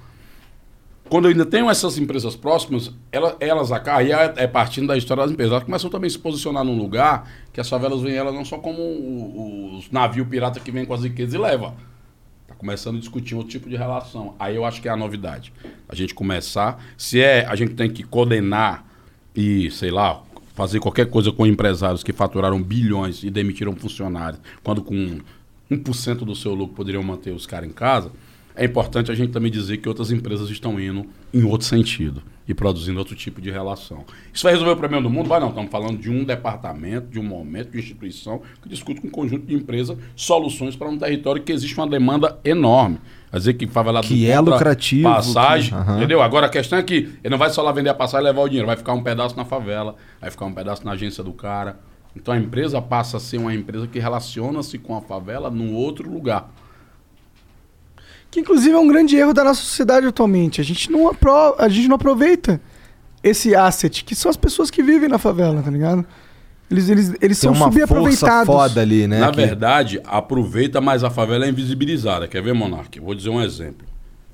Quando 1.09 1.25
eu 1.25 1.31
ainda 1.31 1.45
tenho 1.45 1.69
essas 1.69 1.97
empresas 1.97 2.35
próximas, 2.35 2.91
ela- 3.11 3.35
elas, 3.39 3.71
acá- 3.71 3.97
aí 3.97 4.11
é 4.11 4.33
é 4.37 4.47
partindo 4.47 4.87
da 4.87 4.97
história 4.97 5.23
das 5.23 5.31
empresas, 5.31 5.51
elas 5.53 5.63
começam 5.63 5.89
também 5.89 6.07
a 6.07 6.11
se 6.11 6.19
posicionar 6.19 6.63
num 6.63 6.77
lugar 6.77 7.29
que 7.51 7.59
as 7.59 7.67
favelas 7.69 8.01
veem 8.01 8.15
elas 8.15 8.33
não 8.33 8.45
só 8.45 8.57
como 8.57 9.75
os 9.77 9.89
navios 9.91 10.27
pirata 10.27 10.59
que 10.59 10.71
vêm 10.71 10.85
com 10.85 10.93
as 10.93 11.03
riquezas 11.03 11.33
e 11.33 11.37
leva. 11.37 11.73
Tá 12.47 12.55
começando 12.55 12.97
a 12.97 12.99
discutir 12.99 13.35
outro 13.35 13.49
tipo 13.51 13.67
de 13.69 13.75
relação. 13.75 14.35
Aí 14.39 14.55
eu 14.55 14.65
acho 14.65 14.81
que 14.81 14.87
é 14.87 14.91
a 14.91 14.95
novidade. 14.95 15.51
A 15.89 15.95
gente 15.95 16.13
começar, 16.15 16.83
se 16.97 17.19
é, 17.21 17.45
a 17.45 17.55
gente 17.55 17.73
tem 17.73 17.89
que 17.91 18.03
condenar 18.03 18.87
e, 19.35 19.69
sei 19.71 19.91
lá, 19.91 20.21
fazer 20.53 20.79
qualquer 20.79 21.09
coisa 21.09 21.31
com 21.31 21.45
empresários 21.45 22.03
que 22.03 22.13
faturaram 22.13 22.61
bilhões 22.61 23.23
e 23.23 23.29
demitiram 23.29 23.75
funcionários, 23.75 24.41
quando 24.63 24.81
com 24.81 25.19
1% 25.69 26.17
do 26.19 26.35
seu 26.35 26.53
lucro 26.53 26.75
poderiam 26.75 27.03
manter 27.03 27.31
os 27.31 27.45
caras 27.45 27.69
em 27.69 27.73
casa, 27.73 28.11
é 28.55 28.65
importante 28.65 29.11
a 29.11 29.15
gente 29.15 29.31
também 29.31 29.51
dizer 29.51 29.77
que 29.77 29.89
outras 29.89 30.11
empresas 30.11 30.49
estão 30.49 30.79
indo 30.79 31.05
em 31.33 31.43
outro 31.43 31.65
sentido 31.65 32.21
e 32.47 32.53
produzindo 32.53 32.99
outro 32.99 33.15
tipo 33.15 33.41
de 33.41 33.49
relação. 33.49 34.05
Isso 34.31 34.43
vai 34.43 34.51
resolver 34.51 34.73
o 34.73 34.77
problema 34.77 35.01
do 35.01 35.09
mundo? 35.09 35.27
Vai 35.27 35.39
não. 35.39 35.49
Estamos 35.49 35.71
falando 35.71 35.97
de 35.97 36.11
um 36.11 36.23
departamento, 36.23 37.07
de 37.07 37.19
um 37.19 37.23
momento, 37.23 37.71
de 37.71 37.79
instituição 37.79 38.41
que 38.61 38.69
discute 38.69 39.01
com 39.01 39.07
um 39.07 39.11
conjunto 39.11 39.45
de 39.47 39.55
empresas 39.55 39.97
soluções 40.15 40.75
para 40.75 40.87
um 40.87 40.97
território 40.97 41.41
que 41.41 41.51
existe 41.51 41.75
uma 41.75 41.87
demanda 41.87 42.37
enorme. 42.43 42.99
Quer 43.33 43.39
dizer 43.39 43.53
que 43.55 43.65
favelado 43.65 44.05
Que 44.05 44.29
é 44.29 44.39
lucrativo, 44.39 45.09
Passagem, 45.09 45.69
que- 45.71 45.75
aham. 45.75 45.97
entendeu? 45.97 46.21
Agora 46.21 46.45
a 46.45 46.49
questão 46.49 46.77
é 46.77 46.83
que 46.83 47.17
ele 47.23 47.29
não 47.31 47.37
vai 47.39 47.49
só 47.49 47.63
lá 47.63 47.71
vender 47.71 47.89
a 47.89 47.93
passagem 47.95 48.27
e 48.27 48.29
levar 48.29 48.43
o 48.43 48.47
dinheiro, 48.47 48.67
vai 48.67 48.75
ficar 48.77 48.93
um 48.93 49.01
pedaço 49.01 49.35
na 49.35 49.43
favela, 49.43 49.95
vai 50.21 50.29
ficar 50.29 50.45
um 50.45 50.53
pedaço 50.53 50.85
na 50.85 50.91
agência 50.91 51.23
do 51.23 51.33
cara. 51.33 51.79
Então 52.15 52.31
a 52.31 52.37
empresa 52.37 52.79
passa 52.79 53.17
a 53.17 53.19
ser 53.19 53.37
uma 53.39 53.51
empresa 53.51 53.87
que 53.87 53.97
relaciona-se 53.97 54.77
com 54.77 54.95
a 54.95 55.01
favela 55.01 55.49
num 55.49 55.73
outro 55.73 56.07
lugar. 56.07 56.47
Que 58.29 58.39
inclusive 58.39 58.75
é 58.75 58.77
um 58.77 58.87
grande 58.87 59.15
erro 59.15 59.33
da 59.33 59.43
nossa 59.43 59.61
sociedade 59.61 60.05
atualmente. 60.05 60.61
A 60.61 60.63
gente 60.63 60.91
não, 60.91 61.07
apro 61.09 61.31
a 61.57 61.67
gente 61.69 61.87
não 61.87 61.95
aproveita 61.95 62.61
esse 63.23 63.55
asset, 63.55 64.03
que 64.03 64.13
são 64.13 64.29
as 64.29 64.37
pessoas 64.37 64.69
que 64.69 64.83
vivem 64.83 65.09
na 65.09 65.17
favela, 65.17 65.59
tá 65.63 65.71
ligado? 65.71 66.05
Eles, 66.71 66.89
eles, 66.89 67.09
eles 67.21 67.39
Tem 67.39 67.49
são 67.49 67.51
uma 67.53 67.71
força 67.71 67.87
subaproveitados. 67.87 68.45
foda 68.47 68.81
ali, 68.81 69.05
né? 69.07 69.19
Na 69.19 69.29
que- 69.31 69.37
verdade, 69.37 70.01
aproveita, 70.05 70.81
mas 70.81 71.03
a 71.03 71.09
favela 71.09 71.45
é 71.45 71.49
invisibilizada. 71.49 72.27
Quer 72.27 72.41
ver, 72.41 72.53
Monark? 72.53 72.99
Vou 72.99 73.13
dizer 73.13 73.29
um 73.29 73.41
exemplo. 73.41 73.85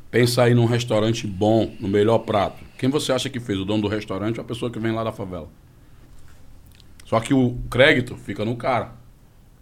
Pensa 0.10 0.44
aí 0.44 0.54
num 0.54 0.66
restaurante 0.66 1.28
bom, 1.28 1.72
no 1.80 1.88
melhor 1.88 2.20
prato. 2.20 2.64
Quem 2.78 2.90
você 2.90 3.12
acha 3.12 3.30
que 3.30 3.40
fez? 3.40 3.60
O 3.60 3.66
dono 3.66 3.82
do 3.84 3.88
restaurante 3.88 4.38
ou 4.40 4.42
a 4.44 4.48
pessoa 4.48 4.72
que 4.72 4.80
vem 4.80 4.92
lá 4.92 5.04
da 5.04 5.12
favela? 5.12 5.48
Só 7.06 7.20
que 7.20 7.34
o 7.34 7.58
crédito 7.70 8.16
fica 8.16 8.46
no 8.46 8.56
cara, 8.56 8.92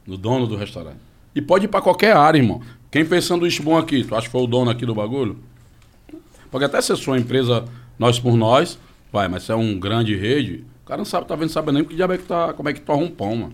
no 0.06 0.18
dono 0.18 0.46
do 0.46 0.56
restaurante. 0.56 1.00
E 1.34 1.42
pode 1.42 1.66
ir 1.66 1.68
pra 1.68 1.82
qualquer 1.82 2.16
área, 2.16 2.38
irmão. 2.38 2.62
Quem 2.92 3.04
fez 3.06 3.26
sanduíche 3.26 3.62
bom 3.62 3.78
aqui? 3.78 4.04
Tu 4.04 4.16
acha 4.16 4.28
que 4.28 4.32
foi 4.32 4.42
o 4.42 4.48
dono 4.48 4.70
aqui 4.70 4.86
do 4.86 4.94
bagulho? 4.94 5.38
Pode 6.52 6.64
até 6.66 6.80
ser 6.82 6.96
sua 6.96 7.18
empresa, 7.18 7.66
nós 8.00 8.20
por 8.20 8.36
nós, 8.38 8.80
vai, 9.12 9.28
mas 9.28 9.44
se 9.44 9.52
é 9.52 9.56
um 9.56 9.78
grande 9.80 10.16
rede, 10.16 10.66
cara 10.88 10.98
não 10.98 11.06
sabe, 11.06 11.28
tá 11.28 11.36
vendo, 11.36 11.50
sabe 11.50 11.72
nem 11.72 11.84
que 11.84 11.96
diabo 11.96 12.14
é 12.14 12.18
que 12.18 12.24
tá, 12.24 12.54
como 12.54 12.70
é 12.70 12.74
que 12.74 12.82
torra 12.82 13.02
um 13.02 13.10
pão, 13.10 13.36
mano. 13.36 13.54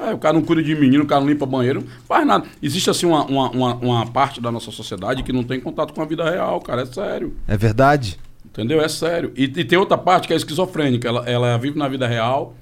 É, 0.00 0.14
o 0.14 0.18
cara 0.18 0.34
não 0.34 0.42
cuida 0.42 0.62
de 0.62 0.74
menino, 0.74 1.04
o 1.04 1.06
cara 1.06 1.20
não 1.20 1.28
limpa 1.28 1.44
banheiro, 1.44 1.82
não 1.82 1.88
faz 2.06 2.26
nada. 2.26 2.46
Existe, 2.62 2.88
assim, 2.88 3.06
uma, 3.06 3.24
uma, 3.26 3.50
uma, 3.50 3.74
uma 3.74 4.06
parte 4.06 4.40
da 4.40 4.50
nossa 4.50 4.70
sociedade 4.70 5.22
que 5.22 5.32
não 5.32 5.44
tem 5.44 5.60
contato 5.60 5.92
com 5.92 6.00
a 6.00 6.06
vida 6.06 6.28
real, 6.28 6.58
cara. 6.60 6.82
É 6.82 6.86
sério. 6.86 7.36
É 7.46 7.56
verdade? 7.56 8.18
Entendeu? 8.44 8.80
É 8.80 8.88
sério. 8.88 9.32
E, 9.36 9.44
e 9.44 9.64
tem 9.64 9.78
outra 9.78 9.98
parte 9.98 10.26
que 10.26 10.32
é 10.32 10.36
esquizofrênica. 10.36 11.06
Ela, 11.06 11.28
ela 11.28 11.56
vive 11.58 11.78
na 11.78 11.86
vida 11.86 12.06
real, 12.06 12.56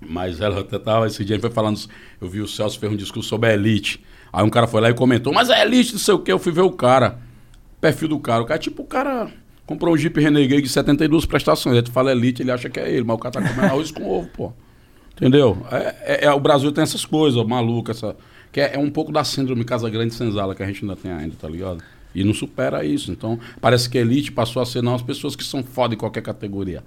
mas 0.00 0.40
ela 0.40 0.60
até 0.60 0.78
tava, 0.78 1.06
esse 1.06 1.24
dia 1.24 1.38
foi 1.38 1.50
falando, 1.50 1.78
eu 2.20 2.28
vi 2.28 2.40
o 2.40 2.48
Celso 2.48 2.78
fez 2.78 2.90
um 2.90 2.96
discurso 2.96 3.28
sobre 3.28 3.50
a 3.50 3.54
elite. 3.54 4.02
Aí 4.32 4.42
um 4.42 4.50
cara 4.50 4.66
foi 4.66 4.80
lá 4.80 4.88
e 4.88 4.94
comentou, 4.94 5.32
mas 5.32 5.50
é 5.50 5.62
elite, 5.62 5.92
não 5.92 6.00
sei 6.00 6.14
o 6.14 6.18
quê. 6.18 6.32
Eu 6.32 6.38
fui 6.38 6.52
ver 6.52 6.62
o 6.62 6.72
cara, 6.72 7.18
perfil 7.80 8.08
do 8.08 8.18
cara. 8.18 8.42
O 8.42 8.46
cara, 8.46 8.58
tipo, 8.58 8.82
o 8.82 8.86
cara 8.86 9.30
comprou 9.66 9.94
um 9.94 9.96
Jeep 9.96 10.18
Renegade 10.20 10.62
de 10.62 10.68
72 10.68 11.26
prestações. 11.26 11.76
Aí 11.76 11.82
tu 11.82 11.90
fala 11.90 12.12
elite, 12.12 12.42
ele 12.42 12.50
acha 12.50 12.70
que 12.70 12.78
é 12.80 12.90
ele, 12.90 13.04
mas 13.04 13.16
o 13.16 13.18
cara 13.18 13.32
tá 13.32 13.42
comendo 13.42 13.66
arroz 13.66 13.90
com 13.90 14.08
ovo, 14.08 14.28
pô. 14.28 14.52
Entendeu? 15.14 15.56
É, 15.70 15.96
é- 16.02 16.24
é- 16.26 16.32
o 16.32 16.40
Brasil 16.40 16.70
tem 16.72 16.82
essas 16.82 17.04
coisas, 17.04 17.44
maluca, 17.46 17.92
essa. 17.92 18.14
Que 18.52 18.60
é, 18.60 18.74
é 18.74 18.78
um 18.78 18.90
pouco 18.90 19.10
da 19.12 19.24
síndrome 19.24 19.64
Casa 19.64 19.88
Grande 19.90 20.14
Senzala 20.14 20.54
que 20.54 20.62
a 20.62 20.66
gente 20.66 20.82
ainda 20.82 20.96
tem 20.96 21.10
ainda, 21.10 21.34
tá 21.38 21.48
ligado? 21.48 21.82
E 22.14 22.22
não 22.24 22.32
supera 22.32 22.84
isso. 22.84 23.10
Então, 23.10 23.38
parece 23.60 23.90
que 23.90 23.98
elite 23.98 24.32
passou 24.32 24.62
a 24.62 24.66
ser 24.66 24.82
não 24.82 24.94
as 24.94 25.02
pessoas 25.02 25.34
que 25.36 25.44
são 25.44 25.62
foda 25.62 25.94
em 25.94 25.98
qualquer 25.98 26.22
categoria. 26.22 26.82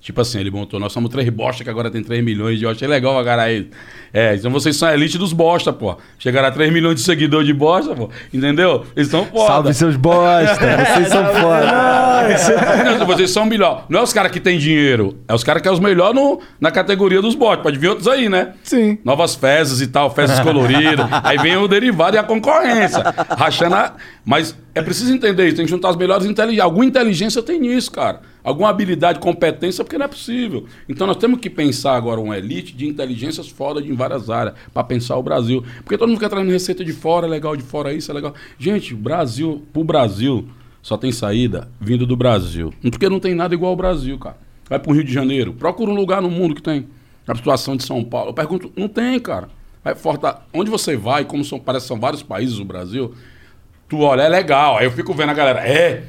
Tipo 0.00 0.22
assim, 0.22 0.40
ele 0.40 0.50
montou, 0.50 0.80
nós 0.80 0.92
somos 0.92 1.10
três 1.10 1.28
bosta 1.28 1.62
que 1.62 1.68
agora 1.68 1.90
tem 1.90 2.02
3 2.02 2.24
milhões 2.24 2.58
de. 2.58 2.64
Eu 2.64 2.70
achei 2.70 2.88
legal 2.88 3.18
a 3.18 3.24
cara 3.24 3.42
aí. 3.42 3.68
É, 4.12 4.34
então 4.34 4.50
vocês 4.50 4.74
são 4.74 4.88
a 4.88 4.94
elite 4.94 5.18
dos 5.18 5.32
bosta, 5.34 5.74
pô. 5.74 5.96
Chegaram 6.18 6.48
a 6.48 6.50
3 6.50 6.72
milhões 6.72 6.96
de 6.96 7.02
seguidores 7.02 7.46
de 7.46 7.52
bosta, 7.52 7.94
pô. 7.94 8.08
Entendeu? 8.32 8.86
Eles 8.96 9.08
são 9.08 9.26
foda. 9.26 9.46
Salve 9.46 9.74
seus 9.74 9.96
bosta, 9.96 10.56
vocês 10.94 11.08
são 11.08 11.24
foda. 11.26 12.98
Não, 12.98 13.06
Vocês 13.06 13.30
são 13.30 13.44
melhor. 13.44 13.84
Não 13.90 14.00
é 14.00 14.02
os 14.02 14.12
caras 14.12 14.32
que 14.32 14.40
têm 14.40 14.58
dinheiro, 14.58 15.18
é 15.28 15.34
os 15.34 15.44
caras 15.44 15.60
que 15.60 15.68
é 15.68 15.70
os 15.70 15.78
melhores 15.80 16.00
na 16.58 16.70
categoria 16.70 17.20
dos 17.20 17.34
bots. 17.34 17.62
Pode 17.62 17.78
vir 17.78 17.88
outros 17.88 18.08
aí, 18.08 18.28
né? 18.28 18.54
Sim. 18.62 18.98
Novas 19.04 19.34
fezes 19.34 19.82
e 19.82 19.86
tal, 19.86 20.12
fezes 20.14 20.40
coloridas. 20.40 21.06
aí 21.22 21.36
vem 21.38 21.56
o 21.56 21.68
derivado 21.68 22.16
e 22.16 22.18
a 22.18 22.22
concorrência. 22.22 23.02
Rachando 23.36 23.74
a... 23.74 23.94
Mas 24.24 24.56
é 24.74 24.82
preciso 24.82 25.12
entender 25.12 25.46
isso, 25.46 25.56
tem 25.56 25.66
que 25.66 25.70
juntar 25.70 25.90
as 25.90 25.96
melhores 25.96 26.24
inteligências. 26.24 26.64
Alguma 26.64 26.84
inteligência 26.84 27.42
tem 27.42 27.60
nisso, 27.60 27.90
cara. 27.90 28.20
Alguma 28.42 28.70
habilidade, 28.70 29.18
competência, 29.18 29.84
porque 29.84 29.98
não 29.98 30.06
é 30.06 30.08
possível. 30.08 30.66
Então 30.88 31.06
nós 31.06 31.16
temos 31.16 31.40
que 31.40 31.50
pensar 31.50 31.94
agora 31.94 32.20
uma 32.20 32.38
elite 32.38 32.74
de 32.74 32.86
inteligências 32.86 33.48
foda 33.48 33.80
em 33.80 33.94
várias 33.94 34.30
áreas, 34.30 34.54
para 34.72 34.84
pensar 34.84 35.16
o 35.16 35.22
Brasil. 35.22 35.64
Porque 35.82 35.98
todo 35.98 36.08
mundo 36.08 36.18
fica 36.18 36.30
trazendo 36.30 36.50
receita 36.50 36.84
de 36.84 36.92
fora, 36.92 37.26
é 37.26 37.30
legal 37.30 37.56
de 37.56 37.62
fora 37.62 37.92
isso, 37.92 38.10
é 38.10 38.14
legal. 38.14 38.34
Gente, 38.58 38.94
o 38.94 38.96
Brasil, 38.96 39.62
pro 39.72 39.84
Brasil, 39.84 40.48
só 40.82 40.96
tem 40.96 41.12
saída 41.12 41.68
vindo 41.80 42.06
do 42.06 42.16
Brasil. 42.16 42.72
Porque 42.90 43.08
não 43.08 43.20
tem 43.20 43.34
nada 43.34 43.54
igual 43.54 43.70
ao 43.70 43.76
Brasil, 43.76 44.18
cara. 44.18 44.36
Vai 44.68 44.78
pro 44.78 44.92
Rio 44.92 45.04
de 45.04 45.12
Janeiro, 45.12 45.52
procura 45.52 45.90
um 45.90 45.94
lugar 45.94 46.22
no 46.22 46.30
mundo 46.30 46.54
que 46.54 46.62
tem. 46.62 46.86
A 47.26 47.34
situação 47.34 47.76
de 47.76 47.84
São 47.84 48.02
Paulo. 48.02 48.30
Eu 48.30 48.34
pergunto, 48.34 48.72
não 48.74 48.88
tem, 48.88 49.18
cara. 49.20 49.48
Vai 49.84 49.94
Forta... 49.94 50.42
Onde 50.52 50.70
você 50.70 50.96
vai, 50.96 51.24
como 51.24 51.44
são, 51.44 51.60
parece 51.60 51.84
que 51.84 51.88
são 51.88 52.00
vários 52.00 52.22
países 52.22 52.56
do 52.56 52.64
Brasil, 52.64 53.14
tu 53.88 54.00
olha, 54.00 54.22
é 54.22 54.28
legal. 54.28 54.78
Aí 54.78 54.86
eu 54.86 54.90
fico 54.90 55.14
vendo 55.14 55.30
a 55.30 55.34
galera, 55.34 55.60
é, 55.60 56.04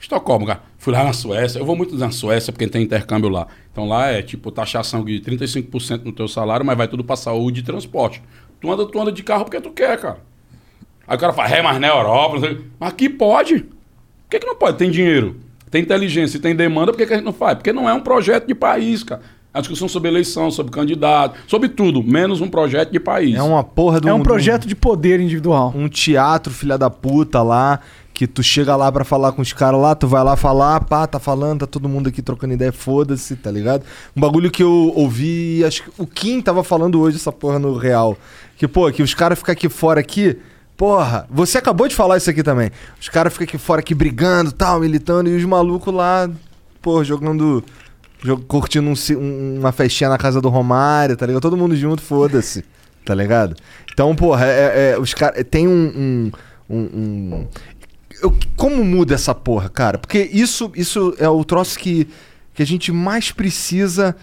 Estocolmo, 0.00 0.46
cara. 0.46 0.60
Fui 0.78 0.92
lá 0.92 1.02
na 1.04 1.12
Suécia. 1.12 1.58
Eu 1.58 1.64
vou 1.64 1.76
muito 1.76 1.96
na 1.96 2.10
Suécia 2.10 2.52
porque 2.52 2.66
tem 2.66 2.82
intercâmbio 2.82 3.28
lá. 3.28 3.46
Então 3.72 3.86
lá 3.88 4.08
é 4.08 4.22
tipo 4.22 4.50
taxação 4.50 5.04
de 5.04 5.20
35% 5.20 6.04
no 6.04 6.12
teu 6.12 6.28
salário, 6.28 6.64
mas 6.64 6.76
vai 6.76 6.86
tudo 6.88 7.02
pra 7.02 7.16
saúde 7.16 7.60
e 7.60 7.62
transporte. 7.62 8.22
Tu 8.60 8.70
anda, 8.70 8.86
tu 8.86 9.00
anda 9.00 9.10
de 9.12 9.22
carro 9.22 9.44
porque 9.44 9.60
tu 9.60 9.70
quer, 9.70 9.98
cara. 10.00 10.18
Aí 11.06 11.16
o 11.16 11.20
cara 11.20 11.32
fala, 11.32 11.48
é, 11.48 11.62
mas 11.62 11.80
na 11.80 11.88
Europa. 11.88 12.34
não 12.34 12.40
sei. 12.40 12.60
Mas 12.78 12.90
aqui 12.90 13.08
pode. 13.08 13.60
Por 13.60 14.30
que, 14.30 14.38
que 14.40 14.46
não 14.46 14.56
pode? 14.56 14.76
Tem 14.76 14.90
dinheiro, 14.90 15.36
tem 15.70 15.82
inteligência 15.82 16.36
e 16.36 16.40
tem 16.40 16.54
demanda, 16.54 16.92
por 16.92 16.98
que, 16.98 17.06
que 17.06 17.12
a 17.14 17.16
gente 17.16 17.24
não 17.24 17.32
faz? 17.32 17.54
Porque 17.54 17.72
não 17.72 17.88
é 17.88 17.94
um 17.94 18.00
projeto 18.00 18.46
de 18.46 18.54
país, 18.54 19.02
cara. 19.02 19.22
A 19.54 19.60
discussão 19.60 19.88
sobre 19.88 20.10
eleição, 20.10 20.50
sobre 20.50 20.70
candidato, 20.70 21.38
sobre 21.46 21.70
tudo, 21.70 22.02
menos 22.04 22.42
um 22.42 22.48
projeto 22.48 22.92
de 22.92 23.00
país. 23.00 23.34
É 23.34 23.42
uma 23.42 23.64
porra 23.64 23.98
do 23.98 24.08
É 24.08 24.12
um 24.12 24.22
projeto 24.22 24.68
de 24.68 24.76
poder 24.76 25.18
individual. 25.18 25.72
um 25.74 25.88
teatro, 25.88 26.52
filha 26.52 26.76
da 26.76 26.90
puta 26.90 27.42
lá, 27.42 27.80
que 28.18 28.26
tu 28.26 28.42
chega 28.42 28.74
lá 28.74 28.90
pra 28.90 29.04
falar 29.04 29.30
com 29.30 29.40
os 29.40 29.52
caras 29.52 29.80
lá, 29.80 29.94
tu 29.94 30.08
vai 30.08 30.24
lá 30.24 30.34
falar, 30.34 30.80
pá, 30.80 31.06
tá 31.06 31.20
falando, 31.20 31.60
tá 31.60 31.66
todo 31.68 31.88
mundo 31.88 32.08
aqui 32.08 32.20
trocando 32.20 32.52
ideia, 32.52 32.72
foda-se, 32.72 33.36
tá 33.36 33.48
ligado? 33.48 33.84
Um 34.16 34.20
bagulho 34.20 34.50
que 34.50 34.60
eu 34.60 34.92
ouvi, 34.96 35.64
acho 35.64 35.84
que 35.84 35.90
o 35.96 36.04
Kim 36.04 36.40
tava 36.40 36.64
falando 36.64 37.00
hoje 37.00 37.16
essa 37.16 37.30
porra 37.30 37.60
no 37.60 37.76
Real. 37.76 38.18
Que, 38.56 38.66
pô, 38.66 38.90
que 38.90 39.04
os 39.04 39.14
caras 39.14 39.38
ficam 39.38 39.52
aqui 39.52 39.68
fora 39.68 40.00
aqui, 40.00 40.36
porra, 40.76 41.28
você 41.30 41.58
acabou 41.58 41.86
de 41.86 41.94
falar 41.94 42.16
isso 42.16 42.28
aqui 42.28 42.42
também. 42.42 42.72
Os 43.00 43.08
caras 43.08 43.32
ficam 43.32 43.44
aqui 43.44 43.56
fora 43.56 43.78
aqui 43.82 43.94
brigando, 43.94 44.50
tal, 44.50 44.80
militando, 44.80 45.30
e 45.30 45.36
os 45.36 45.44
malucos 45.44 45.94
lá, 45.94 46.28
pô, 46.82 47.04
jogando... 47.04 47.62
jog- 48.20 48.44
Curtindo 48.46 48.90
um 48.90 48.94
um- 49.16 49.58
uma 49.60 49.70
festinha 49.70 50.10
na 50.10 50.18
casa 50.18 50.40
do 50.40 50.48
Romário, 50.48 51.16
tá 51.16 51.24
ligado? 51.24 51.40
Todo 51.40 51.56
mundo 51.56 51.76
junto, 51.76 52.02
foda-se, 52.02 52.64
tá 53.04 53.14
ligado? 53.14 53.54
Então, 53.92 54.12
porra, 54.16 54.44
é, 54.44 54.90
é- 54.94 54.98
os 54.98 55.14
caras. 55.14 55.44
Tem 55.48 55.68
um. 55.68 55.72
um, 55.72 56.32
um- 56.68 56.76
um- 56.78 57.46
eu- 58.22 58.34
como 58.56 58.84
muda 58.84 59.14
essa 59.14 59.34
porra, 59.34 59.68
cara? 59.68 59.98
Porque 59.98 60.28
isso, 60.32 60.70
isso 60.74 61.14
é 61.18 61.28
o 61.28 61.44
troço 61.44 61.78
que, 61.78 62.08
que 62.54 62.62
a 62.62 62.66
gente 62.66 62.90
mais 62.92 63.30
precisa 63.30 64.14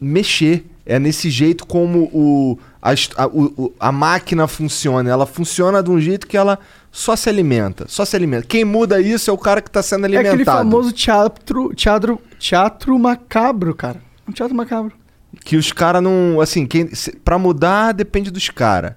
mexer. 0.00 0.66
É 0.86 0.98
nesse 0.98 1.30
jeito 1.30 1.66
como 1.66 2.10
o, 2.12 2.58
a, 2.82 2.90
a, 3.16 3.26
o- 3.26 3.72
a 3.80 3.90
máquina 3.90 4.46
funciona. 4.46 5.08
Ela 5.08 5.24
funciona 5.24 5.82
de 5.82 5.90
um 5.90 5.98
jeito 5.98 6.26
que 6.26 6.36
ela 6.36 6.58
só 6.92 7.16
se 7.16 7.26
alimenta. 7.28 7.86
Só 7.88 8.04
se 8.04 8.14
alimenta. 8.14 8.46
Quem 8.46 8.66
muda 8.66 9.00
isso 9.00 9.30
é 9.30 9.32
o 9.32 9.38
cara 9.38 9.62
que 9.62 9.70
tá 9.70 9.82
sendo 9.82 10.02
É 10.04 10.06
alimentado. 10.08 10.28
aquele 10.34 10.44
famoso 10.44 10.92
teatro, 10.92 11.72
teatro, 11.74 12.20
teatro 12.38 12.98
macabro, 12.98 13.74
cara. 13.74 13.98
Um 14.28 14.32
teatro 14.32 14.54
macabro. 14.54 14.92
Que 15.42 15.56
os 15.56 15.72
caras 15.72 16.02
não. 16.02 16.38
Assim, 16.38 16.66
quem, 16.66 16.90
pra 17.24 17.38
mudar 17.38 17.92
depende 17.92 18.30
dos 18.30 18.50
caras. 18.50 18.92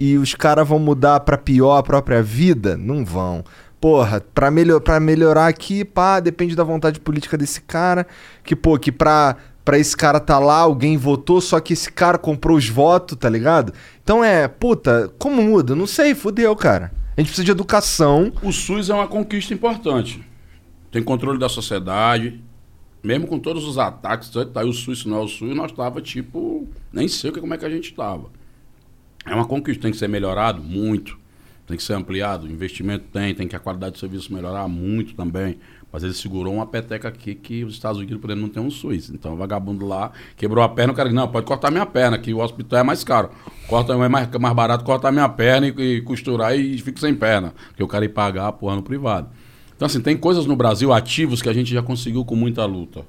E 0.00 0.16
os 0.16 0.34
caras 0.34 0.66
vão 0.66 0.78
mudar 0.78 1.20
pra 1.20 1.36
pior 1.36 1.76
a 1.76 1.82
própria 1.82 2.22
vida? 2.22 2.78
Não 2.78 3.04
vão. 3.04 3.44
Porra, 3.80 4.20
pra, 4.34 4.50
melhor, 4.50 4.80
pra 4.80 4.98
melhorar 4.98 5.48
aqui, 5.48 5.84
pá, 5.84 6.18
depende 6.18 6.56
da 6.56 6.64
vontade 6.64 6.98
política 6.98 7.36
desse 7.36 7.60
cara. 7.60 8.06
Que, 8.42 8.56
pô, 8.56 8.78
que 8.78 8.90
pra, 8.90 9.36
pra 9.64 9.78
esse 9.78 9.96
cara 9.96 10.18
tá 10.18 10.38
lá, 10.38 10.58
alguém 10.58 10.96
votou, 10.96 11.40
só 11.40 11.60
que 11.60 11.72
esse 11.72 11.92
cara 11.92 12.16
comprou 12.16 12.56
os 12.56 12.68
votos, 12.68 13.18
tá 13.18 13.28
ligado? 13.28 13.72
Então 14.02 14.24
é, 14.24 14.48
puta, 14.48 15.12
como 15.18 15.42
muda? 15.42 15.74
Não 15.74 15.86
sei, 15.86 16.14
fudeu, 16.14 16.54
cara. 16.56 16.92
A 17.16 17.20
gente 17.20 17.28
precisa 17.28 17.44
de 17.44 17.50
educação. 17.50 18.32
O 18.42 18.52
SUS 18.52 18.90
é 18.90 18.94
uma 18.94 19.08
conquista 19.08 19.52
importante. 19.52 20.22
Tem 20.90 21.02
controle 21.02 21.38
da 21.38 21.48
sociedade. 21.48 22.42
Mesmo 23.02 23.26
com 23.26 23.38
todos 23.38 23.64
os 23.64 23.78
ataques, 23.78 24.30
tá 24.52 24.64
o 24.64 24.72
SUS, 24.72 25.04
não 25.04 25.18
é 25.18 25.20
o 25.20 25.28
SUS, 25.28 25.54
nós 25.54 25.70
tava 25.70 26.00
tipo. 26.00 26.66
Nem 26.92 27.06
sei 27.06 27.30
como 27.30 27.54
é 27.54 27.58
que 27.58 27.64
a 27.64 27.70
gente 27.70 27.94
tava. 27.94 28.30
É 29.24 29.34
uma 29.34 29.44
conquista, 29.44 29.82
tem 29.82 29.92
que 29.92 29.98
ser 29.98 30.08
melhorado 30.08 30.62
muito. 30.62 31.18
Tem 31.66 31.76
que 31.76 31.82
ser 31.82 31.94
ampliado. 31.94 32.46
Investimento 32.46 33.06
tem, 33.12 33.34
tem 33.34 33.48
que 33.48 33.56
a 33.56 33.58
qualidade 33.58 33.92
do 33.92 33.98
serviço 33.98 34.32
melhorar 34.32 34.68
muito 34.68 35.14
também. 35.14 35.58
Mas 35.92 36.04
ele 36.04 36.14
segurou 36.14 36.54
uma 36.54 36.66
peteca 36.66 37.08
aqui 37.08 37.34
que 37.34 37.64
os 37.64 37.74
Estados 37.74 37.98
Unidos, 37.98 38.20
por 38.20 38.30
exemplo, 38.30 38.46
não 38.46 38.52
tem 38.52 38.62
um 38.62 38.70
SUS. 38.70 39.10
Então 39.10 39.34
o 39.34 39.36
vagabundo 39.36 39.86
lá 39.86 40.12
quebrou 40.36 40.62
a 40.62 40.68
perna, 40.68 40.92
o 40.92 40.96
cara 40.96 41.08
disse, 41.08 41.16
não, 41.16 41.26
pode 41.26 41.46
cortar 41.46 41.70
minha 41.70 41.86
perna, 41.86 42.18
que 42.18 42.32
o 42.32 42.38
hospital 42.38 42.80
é 42.80 42.82
mais 42.82 43.02
caro. 43.02 43.30
Corta, 43.66 43.94
é 43.94 44.08
mais, 44.08 44.30
mais 44.30 44.54
barato 44.54 44.84
cortar 44.84 45.10
minha 45.10 45.28
perna 45.28 45.68
e, 45.68 45.70
e 45.70 46.02
costurar 46.02 46.56
e 46.56 46.78
fico 46.78 47.00
sem 47.00 47.14
perna. 47.14 47.54
Porque 47.68 47.82
o 47.82 47.88
cara 47.88 48.04
ia 48.04 48.10
pagar 48.10 48.46
a 48.46 48.52
porra 48.52 48.76
no 48.76 48.82
privado. 48.82 49.28
Então, 49.74 49.86
assim, 49.86 50.00
tem 50.00 50.16
coisas 50.16 50.46
no 50.46 50.56
Brasil 50.56 50.92
ativos 50.92 51.42
que 51.42 51.48
a 51.48 51.52
gente 51.52 51.72
já 51.72 51.82
conseguiu 51.82 52.24
com 52.24 52.36
muita 52.36 52.64
luta. 52.64 53.04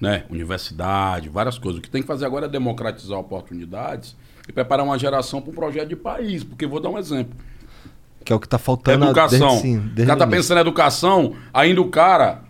Né? 0.00 0.24
Universidade, 0.30 1.28
várias 1.28 1.58
coisas. 1.58 1.78
O 1.78 1.82
que 1.82 1.90
tem 1.90 2.00
que 2.00 2.08
fazer 2.08 2.24
agora 2.24 2.46
é 2.46 2.48
democratizar 2.48 3.18
oportunidades 3.18 4.16
e 4.48 4.52
preparar 4.52 4.84
uma 4.84 4.98
geração 4.98 5.40
para 5.42 5.50
um 5.50 5.54
projeto 5.54 5.88
de 5.88 5.96
país. 5.96 6.42
Porque 6.42 6.66
vou 6.66 6.80
dar 6.80 6.88
um 6.88 6.98
exemplo. 6.98 7.36
Que 8.24 8.32
é 8.32 8.36
o 8.36 8.40
que 8.40 8.48
tá 8.48 8.58
faltando 8.58 9.06
Educação. 9.06 9.48
desde, 9.48 9.62
sim, 9.62 9.78
o 9.78 9.80
desde 9.80 10.06
cara 10.06 10.18
tá 10.18 10.26
o 10.26 10.30
pensando 10.30 10.58
em 10.58 10.60
educação, 10.60 11.34
ainda 11.52 11.80
o 11.80 11.88
cara. 11.88 12.42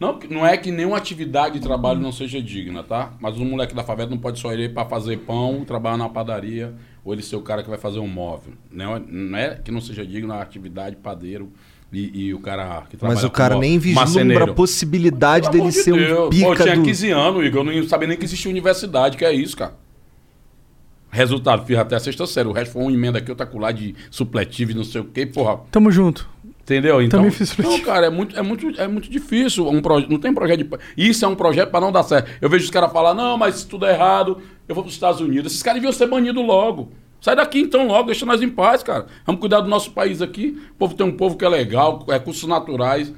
Não, 0.00 0.18
não 0.30 0.46
é 0.46 0.56
que 0.56 0.70
nenhuma 0.70 0.96
atividade 0.96 1.54
de 1.54 1.60
trabalho 1.60 1.98
não 1.98 2.12
seja 2.12 2.40
digna, 2.40 2.84
tá? 2.84 3.12
Mas 3.20 3.36
um 3.36 3.44
moleque 3.44 3.74
da 3.74 3.82
favela 3.82 4.08
não 4.08 4.18
pode 4.18 4.38
só 4.38 4.52
ir 4.54 4.72
para 4.72 4.88
fazer 4.88 5.18
pão, 5.18 5.64
trabalhar 5.64 5.96
na 5.96 6.08
padaria, 6.08 6.72
ou 7.04 7.12
ele 7.12 7.22
ser 7.22 7.34
o 7.34 7.42
cara 7.42 7.64
que 7.64 7.68
vai 7.68 7.78
fazer 7.78 7.98
um 7.98 8.06
móvel. 8.06 8.52
Não 8.70 8.96
é, 8.96 9.02
não 9.08 9.38
é 9.38 9.56
que 9.56 9.72
não 9.72 9.80
seja 9.80 10.06
digna 10.06 10.36
a 10.36 10.42
atividade 10.42 10.94
padeiro 10.94 11.52
e, 11.92 12.26
e 12.26 12.34
o 12.34 12.38
cara 12.38 12.82
que 12.88 12.96
trabalha 12.96 13.16
Mas 13.16 13.24
o 13.24 13.30
cara 13.30 13.58
nem 13.58 13.78
vislumbra 13.78 14.04
Marceneiro. 14.06 14.44
a 14.44 14.54
possibilidade 14.54 15.50
Pelo 15.50 15.64
dele 15.64 15.72
de 15.72 15.82
ser 15.82 15.92
um 15.92 15.96
Deus. 15.96 16.28
pica 16.30 16.46
Pô, 16.46 16.52
eu 16.52 16.62
tinha 16.62 16.76
do... 16.76 16.82
15 16.82 17.10
anos, 17.10 17.44
Igor, 17.44 17.66
eu 17.66 17.82
não 17.82 17.88
sabia 17.88 18.08
nem 18.08 18.16
que 18.16 18.24
existia 18.24 18.50
universidade, 18.50 19.16
que 19.16 19.24
é 19.24 19.32
isso, 19.32 19.56
cara. 19.56 19.74
Resultado, 21.10 21.64
fiz 21.64 21.78
até 21.78 21.96
a 21.96 22.00
sexta 22.00 22.26
série. 22.26 22.48
O 22.48 22.52
resto 22.52 22.72
foi 22.72 22.82
uma 22.82 22.92
emenda 22.92 23.18
aqui, 23.18 23.30
outra 23.30 23.46
colar 23.46 23.72
de 23.72 23.94
supletivo 24.10 24.72
e 24.72 24.74
não 24.74 24.84
sei 24.84 25.00
o 25.00 25.04
quê, 25.04 25.24
porra. 25.26 25.58
Tamo 25.70 25.90
junto. 25.90 26.28
Entendeu? 26.62 27.00
Então, 27.00 27.20
Também 27.20 27.30
fiz 27.32 27.48
não, 27.56 27.64
supletivo. 27.64 27.86
cara, 27.86 28.06
é 28.06 28.10
muito, 28.10 28.38
é 28.38 28.42
muito, 28.42 28.68
é 28.80 28.86
muito 28.86 29.10
difícil. 29.10 29.66
Um 29.66 29.80
proje- 29.80 30.06
não 30.10 30.18
tem 30.18 30.34
projeto 30.34 30.58
de. 30.62 30.68
Isso 30.98 31.24
é 31.24 31.28
um 31.28 31.34
projeto 31.34 31.70
para 31.70 31.80
não 31.80 31.90
dar 31.90 32.02
certo. 32.02 32.30
Eu 32.42 32.50
vejo 32.50 32.64
os 32.66 32.70
caras 32.70 32.92
falar, 32.92 33.14
não, 33.14 33.38
mas 33.38 33.56
se 33.60 33.66
tudo 33.66 33.86
é 33.86 33.94
errado, 33.94 34.36
eu 34.68 34.74
vou 34.74 34.84
para 34.84 34.88
os 34.88 34.94
Estados 34.94 35.20
Unidos. 35.20 35.50
Esses 35.52 35.62
caras 35.62 35.80
deviam 35.80 35.92
ser 35.96 36.06
banidos 36.06 36.44
logo. 36.44 36.90
Sai 37.22 37.34
daqui 37.34 37.58
então 37.60 37.86
logo, 37.88 38.04
deixa 38.06 38.26
nós 38.26 38.42
em 38.42 38.48
paz, 38.50 38.82
cara. 38.82 39.06
Vamos 39.26 39.40
cuidar 39.40 39.60
do 39.60 39.68
nosso 39.68 39.90
país 39.92 40.20
aqui. 40.20 40.60
O 40.72 40.74
povo 40.74 40.94
tem 40.94 41.06
um 41.06 41.16
povo 41.16 41.36
que 41.38 41.44
é 41.44 41.48
legal, 41.48 42.04
recursos 42.08 42.46
naturais. 42.46 43.12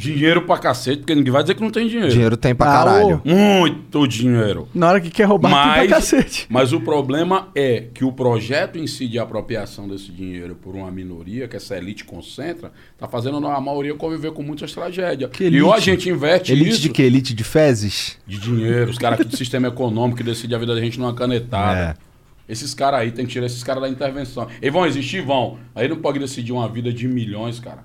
Dinheiro 0.00 0.42
pra 0.42 0.58
cacete, 0.58 0.98
porque 0.98 1.14
ninguém 1.14 1.32
vai 1.32 1.42
dizer 1.42 1.54
que 1.54 1.60
não 1.62 1.70
tem 1.70 1.86
dinheiro. 1.86 2.10
Dinheiro 2.10 2.36
tem 2.36 2.54
pra 2.54 2.66
Ah, 2.66 2.72
caralho. 2.84 3.22
Muito 3.24 4.06
dinheiro. 4.08 4.66
Na 4.74 4.88
hora 4.88 5.00
que 5.00 5.10
quer 5.10 5.24
roubar, 5.24 5.74
tem 5.78 5.86
pra 5.88 5.96
cacete. 5.96 6.46
mas 6.50 6.72
o 6.72 6.80
problema 6.80 7.48
é 7.54 7.84
que 7.92 8.04
o 8.04 8.12
projeto 8.12 8.78
em 8.78 8.86
si 8.86 9.06
de 9.06 9.18
apropriação 9.18 9.86
desse 9.86 10.10
dinheiro 10.10 10.54
por 10.54 10.74
uma 10.74 10.90
minoria, 10.90 11.46
que 11.46 11.56
essa 11.56 11.76
elite 11.76 12.04
concentra, 12.04 12.72
tá 12.98 13.06
fazendo 13.06 13.46
a 13.46 13.60
maioria 13.60 13.94
conviver 13.94 14.32
com 14.32 14.42
muitas 14.42 14.72
tragédias. 14.72 15.30
Que 15.30 15.44
E 15.44 15.46
elite? 15.48 15.62
ou 15.62 15.72
a 15.74 15.78
gente 15.80 16.08
inverte 16.08 16.52
Elite 16.52 16.70
isso 16.70 16.80
de 16.80 16.88
quê? 16.88 17.02
Elite 17.02 17.34
de 17.34 17.44
fezes? 17.44 18.18
de 18.26 18.38
dinheiro, 18.38 18.90
os 18.90 18.98
caras 18.98 19.20
aqui 19.20 19.28
do 19.28 19.36
sistema 19.36 19.68
econômico 19.68 20.16
que 20.18 20.24
decidem 20.24 20.56
a 20.56 20.58
vida 20.58 20.74
da 20.74 20.80
gente 20.80 20.98
numa 20.98 21.12
canetada. 21.14 21.96
É. 22.06 22.10
Esses 22.52 22.74
caras 22.74 23.00
aí, 23.00 23.12
tem 23.12 23.26
que 23.26 23.32
tirar 23.32 23.46
esses 23.46 23.62
caras 23.62 23.82
da 23.82 23.88
intervenção. 23.88 24.48
Eles 24.60 24.72
vão 24.72 24.84
existir? 24.86 25.20
Vão. 25.22 25.58
Aí 25.74 25.86
não 25.86 25.96
pode 25.98 26.18
decidir 26.18 26.50
uma 26.52 26.68
vida 26.68 26.92
de 26.92 27.06
milhões, 27.06 27.60
cara, 27.60 27.84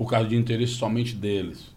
por 0.00 0.08
causa 0.08 0.26
de 0.26 0.34
interesse 0.34 0.72
somente 0.72 1.14
deles. 1.14 1.70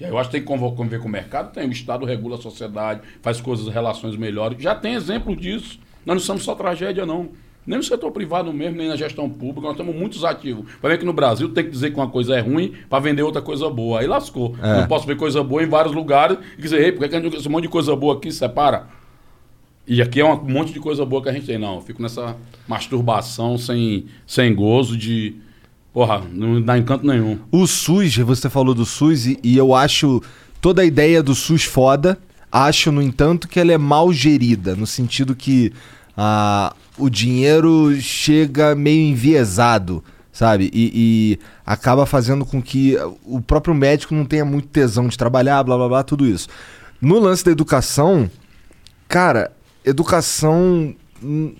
E 0.00 0.04
aí 0.06 0.10
eu 0.10 0.16
acho 0.16 0.30
que 0.30 0.38
tem 0.38 0.40
que 0.40 0.46
conviver 0.46 0.98
com 0.98 1.08
o 1.08 1.10
mercado, 1.10 1.52
tem. 1.52 1.68
O 1.68 1.72
Estado 1.72 2.06
regula 2.06 2.38
a 2.38 2.40
sociedade, 2.40 3.02
faz 3.20 3.38
coisas, 3.38 3.68
relações 3.68 4.16
melhores. 4.16 4.56
Já 4.62 4.74
tem 4.74 4.94
exemplo 4.94 5.36
disso. 5.36 5.78
Nós 6.06 6.16
não 6.16 6.22
somos 6.22 6.42
só 6.42 6.54
tragédia, 6.54 7.04
não. 7.04 7.28
Nem 7.66 7.76
no 7.76 7.84
setor 7.84 8.12
privado 8.12 8.50
mesmo, 8.50 8.78
nem 8.78 8.88
na 8.88 8.96
gestão 8.96 9.28
pública, 9.28 9.68
nós 9.68 9.76
temos 9.76 9.94
muitos 9.94 10.24
ativos. 10.24 10.72
Para 10.80 10.88
ver 10.88 10.98
que 10.98 11.04
no 11.04 11.12
Brasil 11.12 11.50
tem 11.50 11.64
que 11.64 11.70
dizer 11.70 11.90
que 11.90 11.96
uma 11.96 12.08
coisa 12.08 12.34
é 12.34 12.40
ruim 12.40 12.72
para 12.88 12.98
vender 12.98 13.22
outra 13.22 13.42
coisa 13.42 13.68
boa. 13.68 14.00
Aí 14.00 14.06
lascou. 14.06 14.56
É. 14.62 14.80
Não 14.80 14.88
posso 14.88 15.06
ver 15.06 15.18
coisa 15.18 15.44
boa 15.44 15.62
em 15.62 15.68
vários 15.68 15.94
lugares 15.94 16.38
e 16.56 16.62
dizer, 16.62 16.80
ei, 16.80 16.92
por 16.92 17.00
que 17.00 17.10
que 17.10 17.16
a 17.16 17.20
gente 17.20 17.36
esse 17.36 17.48
monte 17.50 17.64
de 17.64 17.68
coisa 17.68 17.94
boa 17.94 18.16
aqui 18.16 18.32
separa? 18.32 18.88
E 19.86 20.00
aqui 20.00 20.18
é 20.18 20.24
um 20.24 20.42
monte 20.42 20.72
de 20.72 20.80
coisa 20.80 21.04
boa 21.04 21.22
que 21.22 21.28
a 21.28 21.32
gente 21.32 21.44
tem. 21.44 21.58
Não, 21.58 21.74
eu 21.74 21.80
fico 21.82 22.00
nessa 22.00 22.38
masturbação 22.66 23.58
sem, 23.58 24.06
sem 24.26 24.54
gozo 24.54 24.96
de. 24.96 25.44
Porra, 25.94 26.22
não 26.32 26.60
dá 26.60 26.76
encanto 26.76 27.06
nenhum. 27.06 27.38
O 27.52 27.68
SUS, 27.68 28.16
você 28.16 28.50
falou 28.50 28.74
do 28.74 28.84
SUS 28.84 29.26
e, 29.26 29.38
e 29.44 29.56
eu 29.56 29.72
acho 29.72 30.20
toda 30.60 30.82
a 30.82 30.84
ideia 30.84 31.22
do 31.22 31.36
SUS 31.36 31.62
foda. 31.62 32.18
Acho, 32.50 32.90
no 32.90 33.00
entanto, 33.00 33.46
que 33.46 33.60
ela 33.60 33.72
é 33.72 33.78
mal 33.78 34.12
gerida, 34.12 34.74
no 34.74 34.88
sentido 34.88 35.36
que 35.36 35.72
ah, 36.16 36.74
o 36.98 37.08
dinheiro 37.08 37.94
chega 38.00 38.74
meio 38.74 39.08
enviesado, 39.08 40.02
sabe? 40.32 40.68
E, 40.74 40.90
e 40.94 41.38
acaba 41.64 42.04
fazendo 42.06 42.44
com 42.44 42.60
que 42.60 42.96
o 43.24 43.40
próprio 43.40 43.74
médico 43.74 44.16
não 44.16 44.24
tenha 44.24 44.44
muito 44.44 44.66
tesão 44.66 45.06
de 45.06 45.16
trabalhar, 45.16 45.62
blá 45.62 45.76
blá 45.76 45.88
blá, 45.88 46.02
tudo 46.02 46.26
isso. 46.26 46.48
No 47.00 47.20
lance 47.20 47.44
da 47.44 47.52
educação, 47.52 48.28
cara, 49.06 49.52
educação. 49.84 50.92
hum, 51.22 51.54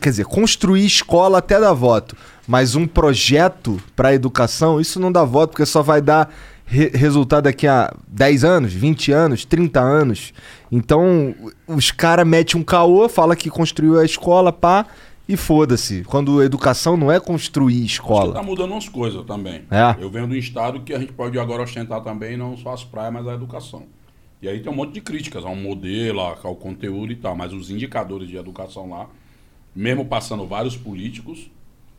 quer 0.00 0.10
dizer, 0.10 0.26
construir 0.26 0.84
escola 0.84 1.38
até 1.38 1.58
dá 1.58 1.72
voto, 1.72 2.16
mas 2.46 2.74
um 2.74 2.86
projeto 2.86 3.80
para 3.94 4.14
educação, 4.14 4.80
isso 4.80 5.00
não 5.00 5.10
dá 5.10 5.24
voto, 5.24 5.50
porque 5.50 5.66
só 5.66 5.82
vai 5.82 6.00
dar 6.00 6.32
re- 6.64 6.90
resultado 6.94 7.44
daqui 7.44 7.66
a 7.66 7.92
10 8.08 8.44
anos, 8.44 8.72
20 8.72 9.12
anos, 9.12 9.44
30 9.44 9.80
anos. 9.80 10.32
Então, 10.70 11.34
os 11.66 11.90
caras 11.90 12.26
metem 12.26 12.60
um 12.60 12.64
caô, 12.64 13.08
fala 13.08 13.34
que 13.36 13.50
construiu 13.50 13.98
a 13.98 14.04
escola, 14.04 14.52
pá, 14.52 14.86
e 15.28 15.36
foda-se. 15.36 16.04
Quando 16.04 16.40
educação 16.42 16.96
não 16.96 17.10
é 17.10 17.18
construir 17.18 17.80
Tá 17.80 17.84
escola. 17.86 18.42
mudando 18.42 18.70
umas 18.72 18.88
coisas 18.88 19.24
também. 19.26 19.62
É. 19.70 19.96
Eu 20.00 20.08
venho 20.08 20.28
de 20.28 20.34
um 20.34 20.38
estado 20.38 20.80
que 20.80 20.94
a 20.94 20.98
gente 21.00 21.12
pode 21.12 21.36
agora 21.38 21.62
ostentar 21.64 22.00
também 22.02 22.36
não 22.36 22.56
só 22.56 22.72
as 22.72 22.84
praias, 22.84 23.12
mas 23.12 23.26
a 23.26 23.34
educação. 23.34 23.82
E 24.40 24.48
aí 24.48 24.60
tem 24.60 24.70
um 24.70 24.76
monte 24.76 24.92
de 24.92 25.00
críticas 25.00 25.44
ao 25.44 25.56
modelo, 25.56 26.20
ao 26.20 26.54
conteúdo 26.54 27.10
e 27.10 27.16
tal, 27.16 27.34
mas 27.34 27.52
os 27.52 27.70
indicadores 27.70 28.28
de 28.28 28.36
educação 28.36 28.88
lá, 28.90 29.06
mesmo 29.74 30.04
passando 30.04 30.46
vários 30.46 30.76
políticos, 30.76 31.50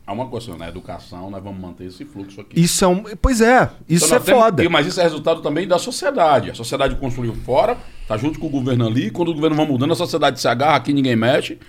há 0.07 0.13
uma 0.13 0.25
coisa, 0.27 0.55
na 0.55 0.67
educação 0.69 1.29
nós 1.29 1.43
vamos 1.43 1.59
manter 1.61 1.83
esse 1.85 2.05
fluxo 2.05 2.39
aqui. 2.41 2.59
Isso 2.59 2.83
é 2.83 2.87
um. 2.87 3.03
Pois 3.21 3.41
é, 3.41 3.69
isso 3.87 4.05
Então, 4.05 4.17
é 4.17 4.19
temos- 4.21 4.41
foda. 4.41 4.69
Mas 4.69 4.87
isso 4.87 4.99
é 4.99 5.03
resultado 5.03 5.41
também 5.41 5.67
da 5.67 5.77
sociedade. 5.77 6.49
A 6.49 6.55
sociedade 6.55 6.95
construiu 6.95 7.35
fora, 7.35 7.77
tá 8.07 8.15
junto 8.17 8.39
com 8.39 8.47
o 8.47 8.49
governo 8.49 8.87
ali. 8.87 9.11
Quando 9.11 9.27
o 9.29 9.33
governo 9.33 9.55
vai 9.55 9.67
mudando, 9.67 9.91
a 9.91 9.95
sociedade 9.95 10.39
se 10.39 10.47
agarra, 10.47 10.77
aqui 10.77 10.93
ninguém 10.93 11.15
mexe. 11.15 11.59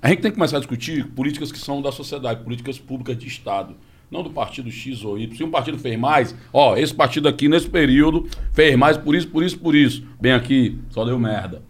A 0.00 0.08
gente 0.08 0.20
tem 0.20 0.30
que 0.30 0.36
começar 0.36 0.56
a 0.58 0.60
discutir 0.60 1.06
políticas 1.08 1.50
que 1.50 1.58
são 1.58 1.82
da 1.82 1.90
sociedade, 1.90 2.42
políticas 2.44 2.78
públicas 2.78 3.18
de 3.18 3.26
Estado. 3.26 3.74
Não 4.10 4.22
do 4.22 4.30
partido 4.30 4.70
X 4.70 5.02
ou 5.02 5.18
Y. 5.18 5.34
Se 5.36 5.42
um 5.42 5.50
partido 5.50 5.78
fez 5.78 5.98
mais, 5.98 6.34
ó, 6.52 6.76
esse 6.76 6.94
partido 6.94 7.26
aqui 7.26 7.48
nesse 7.48 7.68
período 7.68 8.28
fez 8.52 8.76
mais 8.76 8.96
por 8.96 9.14
isso, 9.14 9.26
por 9.28 9.42
isso, 9.42 9.58
por 9.58 9.74
isso. 9.74 10.06
Bem 10.20 10.32
aqui, 10.32 10.78
só 10.90 11.04
deu 11.04 11.18
merda. 11.18 11.62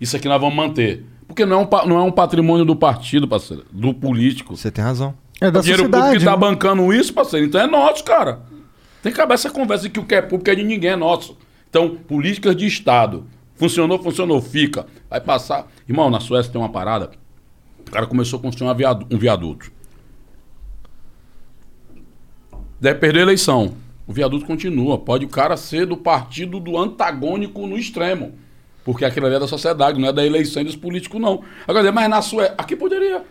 Isso 0.00 0.16
aqui 0.16 0.26
nós 0.26 0.40
vamos 0.40 0.56
manter. 0.56 1.04
Porque 1.28 1.44
não 1.46 1.60
é 1.60 1.64
um, 1.64 1.86
não 1.88 1.98
é 1.98 2.02
um 2.02 2.10
patrimônio 2.10 2.64
do 2.64 2.74
partido, 2.74 3.28
parceiro, 3.28 3.64
do 3.70 3.94
político. 3.94 4.56
Você 4.56 4.70
tem 4.70 4.82
razão. 4.82 5.14
É 5.42 5.50
da 5.50 5.60
O 5.60 5.62
dinheiro 5.62 5.82
público 5.84 6.04
sociedade. 6.04 6.18
que 6.18 6.24
tá 6.24 6.30
né? 6.30 6.36
bancando 6.36 6.92
isso, 6.92 7.12
parceiro, 7.12 7.46
então 7.46 7.60
é 7.60 7.66
nosso, 7.66 8.04
cara. 8.04 8.40
Tem 9.02 9.12
que 9.12 9.18
acabar 9.20 9.34
essa 9.34 9.50
conversa 9.50 9.84
de 9.84 9.90
que 9.90 9.98
o 10.00 10.04
que 10.04 10.14
é 10.14 10.22
público 10.22 10.48
é 10.50 10.54
de 10.54 10.62
ninguém, 10.62 10.90
é 10.90 10.96
nosso. 10.96 11.36
Então, 11.68 11.96
políticas 11.96 12.54
de 12.54 12.66
Estado. 12.66 13.26
Funcionou, 13.56 13.98
funcionou, 14.02 14.40
fica. 14.40 14.86
Vai 15.10 15.20
passar. 15.20 15.66
Irmão, 15.88 16.08
na 16.10 16.20
Suécia 16.20 16.52
tem 16.52 16.60
uma 16.60 16.68
parada. 16.68 17.10
O 17.86 17.90
cara 17.90 18.06
começou 18.06 18.38
a 18.38 18.42
construir 18.42 18.74
viadu- 18.74 19.06
um 19.10 19.18
viaduto. 19.18 19.70
Deve 22.80 22.98
perder 22.98 23.20
a 23.20 23.22
eleição. 23.22 23.74
O 24.06 24.12
viaduto 24.12 24.44
continua. 24.44 24.98
Pode 24.98 25.24
o 25.24 25.28
cara 25.28 25.56
ser 25.56 25.86
do 25.86 25.96
partido 25.96 26.58
do 26.58 26.76
antagônico 26.76 27.66
no 27.66 27.78
extremo. 27.78 28.32
Porque 28.84 29.04
aquilo 29.04 29.26
ali 29.26 29.36
é 29.36 29.38
da 29.40 29.46
sociedade, 29.46 30.00
não 30.00 30.08
é 30.08 30.12
da 30.12 30.26
eleição 30.26 30.62
e 30.62 30.64
dos 30.64 30.74
políticos, 30.76 31.20
não. 31.20 31.42
Agora, 31.66 31.92
mas 31.92 32.08
na 32.10 32.20
Suécia. 32.20 32.54
Aqui 32.58 32.74
poderia 32.74 33.22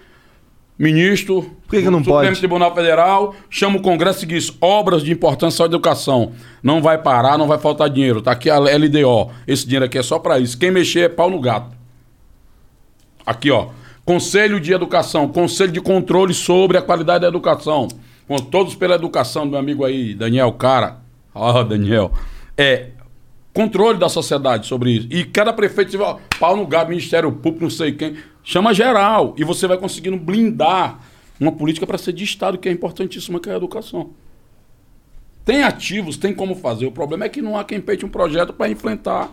ministro 0.77 1.43
Por 1.67 1.75
que 1.75 1.83
que 1.83 1.89
não 1.89 1.99
do 1.99 2.05
Supremo 2.05 2.27
pode? 2.27 2.39
Tribunal 2.39 2.73
Federal, 2.73 3.35
chama 3.49 3.77
o 3.77 3.81
Congresso 3.81 4.23
e 4.23 4.27
diz 4.27 4.51
obras 4.59 5.03
de 5.03 5.11
importância 5.11 5.63
à 5.63 5.65
educação. 5.65 6.31
Não 6.61 6.81
vai 6.81 6.97
parar, 6.97 7.37
não 7.37 7.47
vai 7.47 7.57
faltar 7.57 7.89
dinheiro. 7.89 8.21
Tá 8.21 8.31
aqui 8.31 8.49
a 8.49 8.57
LDO. 8.57 9.31
Esse 9.47 9.65
dinheiro 9.65 9.85
aqui 9.85 9.97
é 9.97 10.03
só 10.03 10.19
para 10.19 10.39
isso. 10.39 10.57
Quem 10.57 10.71
mexer 10.71 11.01
é 11.01 11.09
pau 11.09 11.29
no 11.29 11.39
gato. 11.39 11.75
Aqui, 13.25 13.51
ó. 13.51 13.69
Conselho 14.03 14.59
de 14.59 14.73
Educação, 14.73 15.27
Conselho 15.27 15.71
de 15.71 15.79
Controle 15.79 16.33
sobre 16.33 16.77
a 16.77 16.81
qualidade 16.81 17.21
da 17.21 17.27
educação. 17.27 17.87
Com 18.27 18.37
todos 18.37 18.75
pela 18.75 18.95
educação, 18.95 19.45
meu 19.45 19.59
amigo 19.59 19.85
aí, 19.85 20.13
Daniel 20.15 20.51
Cara. 20.53 20.97
Ó, 21.33 21.63
Daniel. 21.63 22.11
É 22.57 22.87
controle 23.53 23.99
da 23.99 24.09
sociedade 24.09 24.67
sobre 24.67 24.91
isso. 24.91 25.07
E 25.09 25.25
cada 25.25 25.51
prefeito, 25.53 25.99
ó, 26.01 26.19
pau 26.39 26.55
no 26.55 26.65
gato, 26.65 26.89
Ministério 26.89 27.31
Público, 27.31 27.63
não 27.63 27.69
sei 27.69 27.91
quem, 27.91 28.15
chama 28.43 28.73
geral. 28.73 29.33
E 29.37 29.43
você 29.43 29.67
vai 29.67 29.77
conseguindo 29.77 30.17
blindar 30.17 30.99
uma 31.39 31.51
política 31.51 31.87
para 31.87 31.97
ser 31.97 32.13
de 32.13 32.23
Estado, 32.23 32.57
que 32.57 32.69
é 32.69 32.71
importantíssima, 32.71 33.39
que 33.39 33.49
é 33.49 33.53
a 33.53 33.57
educação. 33.57 34.11
Tem 35.43 35.63
ativos, 35.63 36.17
tem 36.17 36.33
como 36.33 36.55
fazer. 36.55 36.85
O 36.85 36.91
problema 36.91 37.25
é 37.25 37.29
que 37.29 37.41
não 37.41 37.57
há 37.57 37.63
quem 37.63 37.81
peite 37.81 38.05
um 38.05 38.09
projeto 38.09 38.53
para 38.53 38.69
enfrentar 38.69 39.31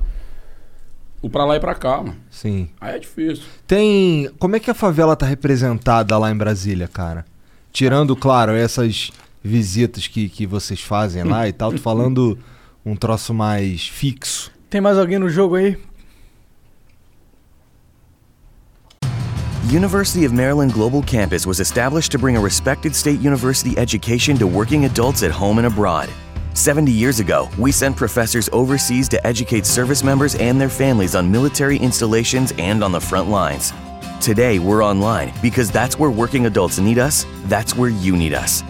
o 1.21 1.29
para 1.29 1.45
lá 1.45 1.57
e 1.57 1.61
para 1.61 1.75
cá, 1.75 1.99
mano. 1.99 2.17
Sim. 2.31 2.69
Aí 2.81 2.97
é 2.97 2.99
difícil. 2.99 3.45
Tem. 3.67 4.31
Como 4.39 4.57
é 4.57 4.61
que 4.61 4.71
a 4.71 4.75
favela 4.75 5.15
tá 5.15 5.27
representada 5.27 6.17
lá 6.17 6.31
em 6.31 6.37
Brasília, 6.37 6.89
cara? 6.89 7.27
Tirando, 7.73 8.17
claro, 8.17 8.53
essas 8.53 9.11
visitas 9.43 10.07
que, 10.07 10.29
que 10.29 10.47
vocês 10.47 10.81
fazem 10.81 11.25
lá 11.25 11.47
e 11.49 11.53
tal, 11.53 11.73
tô 11.73 11.79
falando 11.79 12.39
um 12.89 12.97
troço 12.97 13.35
mais 13.35 13.87
fixo. 13.87 14.51
Tem 14.71 14.81
mais 14.81 14.97
alguém 14.97 15.19
no 15.19 15.29
jogo 15.29 15.57
aí? 15.57 15.77
University 19.71 20.25
of 20.25 20.35
Maryland 20.35 20.73
Global 20.73 21.03
Campus 21.03 21.47
was 21.47 21.61
established 21.61 22.11
to 22.11 22.19
bring 22.19 22.37
a 22.37 22.41
respected 22.41 22.95
state 22.95 23.21
university 23.21 23.77
education 23.77 24.39
to 24.39 24.47
working 24.47 24.87
adults 24.87 25.23
at 25.23 25.31
home 25.31 25.59
and 25.59 25.67
abroad. 25.67 26.09
70 26.55 26.91
years 26.91 27.21
ago, 27.21 27.49
we 27.59 27.71
sent 27.71 27.95
professors 27.95 28.49
overseas 28.53 29.09
to 29.11 29.25
educate 29.27 29.67
service 29.67 30.03
members 30.03 30.35
and 30.37 30.59
their 30.59 30.71
families 30.71 31.15
on 31.15 31.31
military 31.31 31.77
installations 31.77 32.53
and 32.59 32.83
on 32.83 32.93
the 32.93 33.01
front 33.01 33.29
lines. 33.29 33.75
Today, 34.21 34.59
we're 34.59 34.83
online 34.83 35.33
because 35.43 35.71
that's 35.71 35.99
where 35.99 36.11
working 36.11 36.47
adults 36.47 36.79
need 36.79 36.99
us, 36.99 37.27
that's 37.45 37.77
where 37.77 37.91
you 37.91 38.17
need 38.17 38.33
us. 38.33 38.65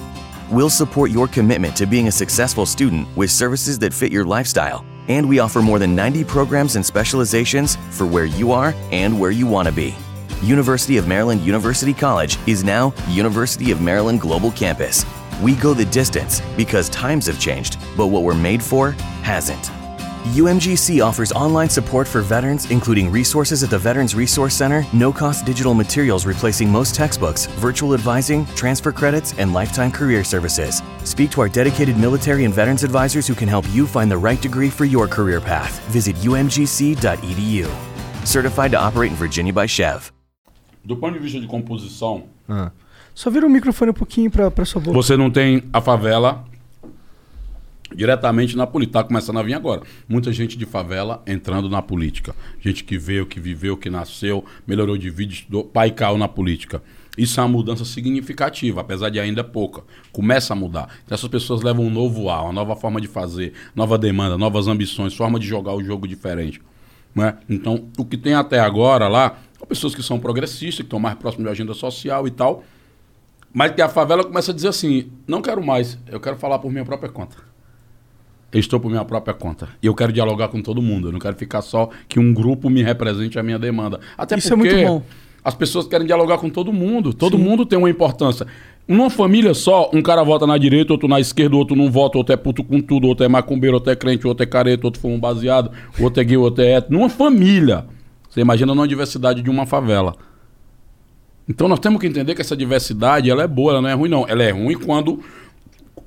We'll 0.50 0.70
support 0.70 1.10
your 1.10 1.28
commitment 1.28 1.76
to 1.76 1.84
being 1.84 2.08
a 2.08 2.12
successful 2.12 2.64
student 2.64 3.06
with 3.18 3.30
services 3.30 3.78
that 3.80 3.92
fit 3.92 4.10
your 4.10 4.24
lifestyle, 4.24 4.82
and 5.08 5.28
we 5.28 5.40
offer 5.40 5.60
more 5.60 5.78
than 5.78 5.94
90 5.94 6.24
programs 6.24 6.74
and 6.74 6.84
specializations 6.84 7.76
for 7.90 8.06
where 8.06 8.24
you 8.24 8.50
are 8.52 8.74
and 8.90 9.20
where 9.20 9.30
you 9.30 9.46
want 9.46 9.68
to 9.68 9.74
be. 9.74 9.94
University 10.42 10.96
of 10.96 11.06
Maryland 11.06 11.42
University 11.42 11.92
College 11.92 12.38
is 12.46 12.64
now 12.64 12.94
University 13.08 13.70
of 13.72 13.82
Maryland 13.82 14.22
Global 14.22 14.50
Campus. 14.52 15.04
We 15.42 15.54
go 15.54 15.74
the 15.74 15.84
distance 15.84 16.40
because 16.56 16.88
times 16.88 17.26
have 17.26 17.38
changed, 17.38 17.76
but 17.94 18.06
what 18.06 18.22
we're 18.22 18.34
made 18.34 18.62
for 18.62 18.92
hasn't. 19.22 19.77
UMGC 20.24 21.02
offers 21.04 21.32
online 21.32 21.70
support 21.70 22.06
for 22.06 22.20
veterans, 22.20 22.70
including 22.70 23.10
resources 23.10 23.62
at 23.62 23.70
the 23.70 23.78
Veterans 23.78 24.14
Resource 24.14 24.54
Center, 24.54 24.84
no 24.92 25.12
cost 25.12 25.46
digital 25.46 25.74
materials 25.74 26.26
replacing 26.26 26.68
most 26.70 26.94
textbooks, 26.94 27.46
virtual 27.60 27.94
advising, 27.94 28.44
transfer 28.54 28.92
credits, 28.92 29.32
and 29.38 29.54
lifetime 29.54 29.90
career 29.90 30.22
services. 30.24 30.82
Speak 31.04 31.30
to 31.30 31.40
our 31.40 31.48
dedicated 31.48 31.96
military 31.96 32.44
and 32.44 32.52
veterans 32.54 32.84
advisors 32.84 33.26
who 33.26 33.34
can 33.34 33.48
help 33.48 33.64
you 33.72 33.86
find 33.86 34.10
the 34.10 34.16
right 34.18 34.40
degree 34.42 34.68
for 34.70 34.84
your 34.84 35.06
career 35.08 35.40
path. 35.40 35.80
Visit 35.88 36.16
umgc.edu. 36.16 37.66
Certified 38.26 38.72
to 38.72 38.78
operate 38.78 39.10
in 39.12 39.16
Virginia 39.16 39.52
by 39.52 39.66
Chev. 39.66 40.12
Do 40.84 40.96
ponto 40.96 41.14
de 41.14 41.20
vista 41.20 41.40
de 41.40 41.46
composição, 41.46 42.24
Só 43.14 43.30
vira 43.30 43.46
o 43.46 43.50
microfone 43.50 43.90
um 43.90 43.94
pouquinho 43.94 44.30
pra, 44.30 44.50
pra 44.50 44.64
sua 44.64 44.80
boca. 44.80 44.94
você 44.94 45.16
não 45.16 45.30
tem 45.30 45.62
a 45.72 45.80
favela 45.80 46.44
diretamente 47.94 48.56
na 48.56 48.66
política. 48.66 48.98
Está 48.98 49.08
começando 49.08 49.38
a 49.38 49.42
vir 49.42 49.54
agora. 49.54 49.82
Muita 50.08 50.32
gente 50.32 50.56
de 50.56 50.66
favela 50.66 51.22
entrando 51.26 51.68
na 51.68 51.82
política. 51.82 52.34
Gente 52.60 52.84
que 52.84 52.98
veio, 52.98 53.26
que 53.26 53.40
viveu, 53.40 53.76
que 53.76 53.90
nasceu, 53.90 54.44
melhorou 54.66 54.96
de 54.96 55.10
vida, 55.10 55.32
estudou, 55.32 55.64
pai 55.64 55.90
caiu 55.90 56.18
na 56.18 56.28
política. 56.28 56.82
Isso 57.16 57.40
é 57.40 57.42
uma 57.42 57.48
mudança 57.48 57.84
significativa, 57.84 58.80
apesar 58.80 59.10
de 59.10 59.18
ainda 59.18 59.42
pouca. 59.42 59.82
Começa 60.12 60.52
a 60.52 60.56
mudar. 60.56 60.88
Então, 61.04 61.16
essas 61.16 61.28
pessoas 61.28 61.62
levam 61.62 61.84
um 61.84 61.90
novo 61.90 62.30
ar, 62.30 62.44
uma 62.44 62.52
nova 62.52 62.76
forma 62.76 63.00
de 63.00 63.08
fazer, 63.08 63.54
nova 63.74 63.98
demanda, 63.98 64.38
novas 64.38 64.68
ambições, 64.68 65.16
forma 65.16 65.40
de 65.40 65.46
jogar 65.46 65.74
o 65.74 65.82
jogo 65.82 66.06
diferente. 66.06 66.62
Né? 67.12 67.36
Então, 67.48 67.88
o 67.98 68.04
que 68.04 68.16
tem 68.16 68.34
até 68.34 68.60
agora 68.60 69.08
lá, 69.08 69.36
são 69.58 69.66
pessoas 69.66 69.96
que 69.96 70.02
são 70.02 70.20
progressistas, 70.20 70.76
que 70.76 70.82
estão 70.82 71.00
mais 71.00 71.18
próximas 71.18 71.46
da 71.46 71.50
agenda 71.50 71.74
social 71.74 72.28
e 72.28 72.30
tal, 72.30 72.62
mas 73.52 73.72
que 73.72 73.82
a 73.82 73.88
favela 73.88 74.22
começa 74.22 74.52
a 74.52 74.54
dizer 74.54 74.68
assim: 74.68 75.10
não 75.26 75.42
quero 75.42 75.64
mais, 75.64 75.98
eu 76.06 76.20
quero 76.20 76.36
falar 76.36 76.60
por 76.60 76.70
minha 76.70 76.84
própria 76.84 77.10
conta. 77.10 77.47
Eu 78.52 78.60
estou 78.60 78.80
por 78.80 78.90
minha 78.90 79.04
própria 79.04 79.34
conta. 79.34 79.68
E 79.82 79.86
eu 79.86 79.94
quero 79.94 80.12
dialogar 80.12 80.48
com 80.48 80.62
todo 80.62 80.80
mundo. 80.80 81.08
Eu 81.08 81.12
não 81.12 81.18
quero 81.18 81.36
ficar 81.36 81.60
só 81.60 81.90
que 82.08 82.18
um 82.18 82.32
grupo 82.32 82.70
me 82.70 82.82
represente 82.82 83.38
a 83.38 83.42
minha 83.42 83.58
demanda. 83.58 84.00
Até 84.16 84.38
Isso 84.38 84.52
é 84.52 84.56
porque 84.56 84.74
muito 84.74 84.88
bom. 84.88 85.02
as 85.44 85.54
pessoas 85.54 85.86
querem 85.86 86.06
dialogar 86.06 86.38
com 86.38 86.48
todo 86.48 86.72
mundo. 86.72 87.12
Todo 87.12 87.36
mundo 87.36 87.66
tem 87.66 87.78
uma 87.78 87.90
importância. 87.90 88.46
Numa 88.86 89.10
família 89.10 89.52
só, 89.52 89.90
um 89.92 90.00
cara 90.00 90.22
vota 90.22 90.46
na 90.46 90.56
direita, 90.56 90.94
outro 90.94 91.06
na 91.06 91.20
esquerda, 91.20 91.54
outro 91.56 91.76
não 91.76 91.90
vota, 91.90 92.16
outro 92.16 92.32
é 92.32 92.38
puto 92.38 92.64
com 92.64 92.80
tudo, 92.80 93.06
outro 93.06 93.22
é 93.22 93.28
macumbeiro, 93.28 93.74
outro 93.76 93.92
é 93.92 93.96
crente, 93.96 94.26
outro 94.26 94.42
é 94.42 94.46
careta, 94.46 94.86
outro 94.86 94.98
foi 94.98 95.10
um 95.10 95.20
baseado, 95.20 95.70
outro 96.00 96.22
é 96.22 96.24
gay, 96.24 96.38
outro 96.38 96.64
é 96.64 96.72
hétero. 96.72 96.94
Numa 96.94 97.10
família. 97.10 97.84
Você 98.30 98.40
imagina 98.40 98.74
numa 98.74 98.88
diversidade 98.88 99.42
de 99.42 99.50
uma 99.50 99.66
favela. 99.66 100.16
Então 101.46 101.68
nós 101.68 101.78
temos 101.78 102.00
que 102.00 102.06
entender 102.06 102.34
que 102.34 102.40
essa 102.40 102.56
diversidade 102.56 103.30
ela 103.30 103.42
é 103.42 103.46
boa, 103.46 103.72
ela 103.72 103.82
não 103.82 103.88
é 103.88 103.94
ruim, 103.94 104.08
não. 104.08 104.26
Ela 104.28 104.42
é 104.42 104.50
ruim 104.50 104.74
quando 104.78 105.20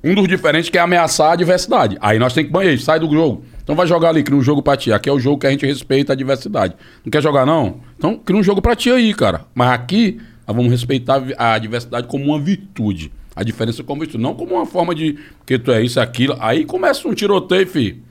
um 0.02 0.14
dos 0.14 0.28
diferentes 0.28 0.70
quer 0.70 0.80
ameaçar 0.80 1.32
a 1.32 1.36
diversidade. 1.36 1.96
Aí 2.00 2.18
nós 2.18 2.32
temos 2.32 2.48
que 2.48 2.52
banhar, 2.52 2.78
sai 2.78 2.98
do 2.98 3.10
jogo. 3.10 3.44
Então 3.62 3.76
vai 3.76 3.86
jogar 3.86 4.08
ali, 4.08 4.22
cria 4.22 4.36
um 4.36 4.42
jogo 4.42 4.62
pra 4.62 4.76
ti. 4.76 4.92
Aqui 4.92 5.08
é 5.08 5.12
o 5.12 5.20
jogo 5.20 5.38
que 5.38 5.46
a 5.46 5.50
gente 5.50 5.64
respeita 5.64 6.12
a 6.12 6.16
diversidade. 6.16 6.74
Não 7.04 7.10
quer 7.10 7.22
jogar, 7.22 7.46
não? 7.46 7.80
Então 7.96 8.18
cria 8.18 8.38
um 8.38 8.42
jogo 8.42 8.60
pra 8.60 8.74
ti 8.74 8.90
aí, 8.90 9.14
cara. 9.14 9.46
Mas 9.54 9.70
aqui 9.70 10.20
nós 10.46 10.56
vamos 10.56 10.70
respeitar 10.70 11.22
a 11.38 11.58
diversidade 11.58 12.06
como 12.06 12.24
uma 12.24 12.40
virtude. 12.40 13.12
A 13.34 13.42
diferença 13.42 13.82
como 13.82 14.00
virtude. 14.00 14.22
Não 14.22 14.34
como 14.34 14.54
uma 14.54 14.66
forma 14.66 14.94
de 14.94 15.18
que 15.46 15.58
tu 15.58 15.70
é 15.70 15.82
isso, 15.82 16.00
aquilo. 16.00 16.36
Aí 16.40 16.64
começa 16.64 17.06
um 17.06 17.14
tiroteio, 17.14 17.66
fi. 17.66 18.02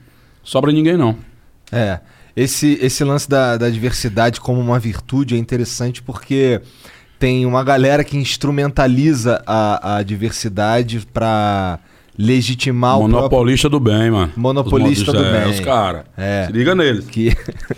Sobra 0.42 0.72
ninguém, 0.72 0.96
não. 0.96 1.16
É. 1.70 2.00
Esse, 2.34 2.78
esse 2.80 3.04
lance 3.04 3.28
da, 3.28 3.58
da 3.58 3.68
diversidade 3.68 4.40
como 4.40 4.58
uma 4.58 4.78
virtude 4.78 5.34
é 5.34 5.38
interessante 5.38 6.02
porque 6.02 6.62
tem 7.22 7.46
uma 7.46 7.62
galera 7.62 8.02
que 8.02 8.16
instrumentaliza 8.16 9.40
a, 9.46 9.98
a 9.98 10.02
diversidade 10.02 11.06
pra 11.14 11.78
legitimar 12.18 12.96
o 12.96 13.02
próprio... 13.02 13.16
Monopolista 13.16 13.68
do 13.68 13.78
bem, 13.78 14.10
mano. 14.10 14.32
Monopolista 14.36 15.12
Os 15.12 15.16
do 15.16 15.24
é, 15.24 15.40
bem. 15.44 15.52
Os 15.52 15.60
caras. 15.60 16.02
É. 16.16 16.46
Se 16.46 16.52
liga 16.52 16.74
neles. 16.74 17.06
Que... 17.06 17.32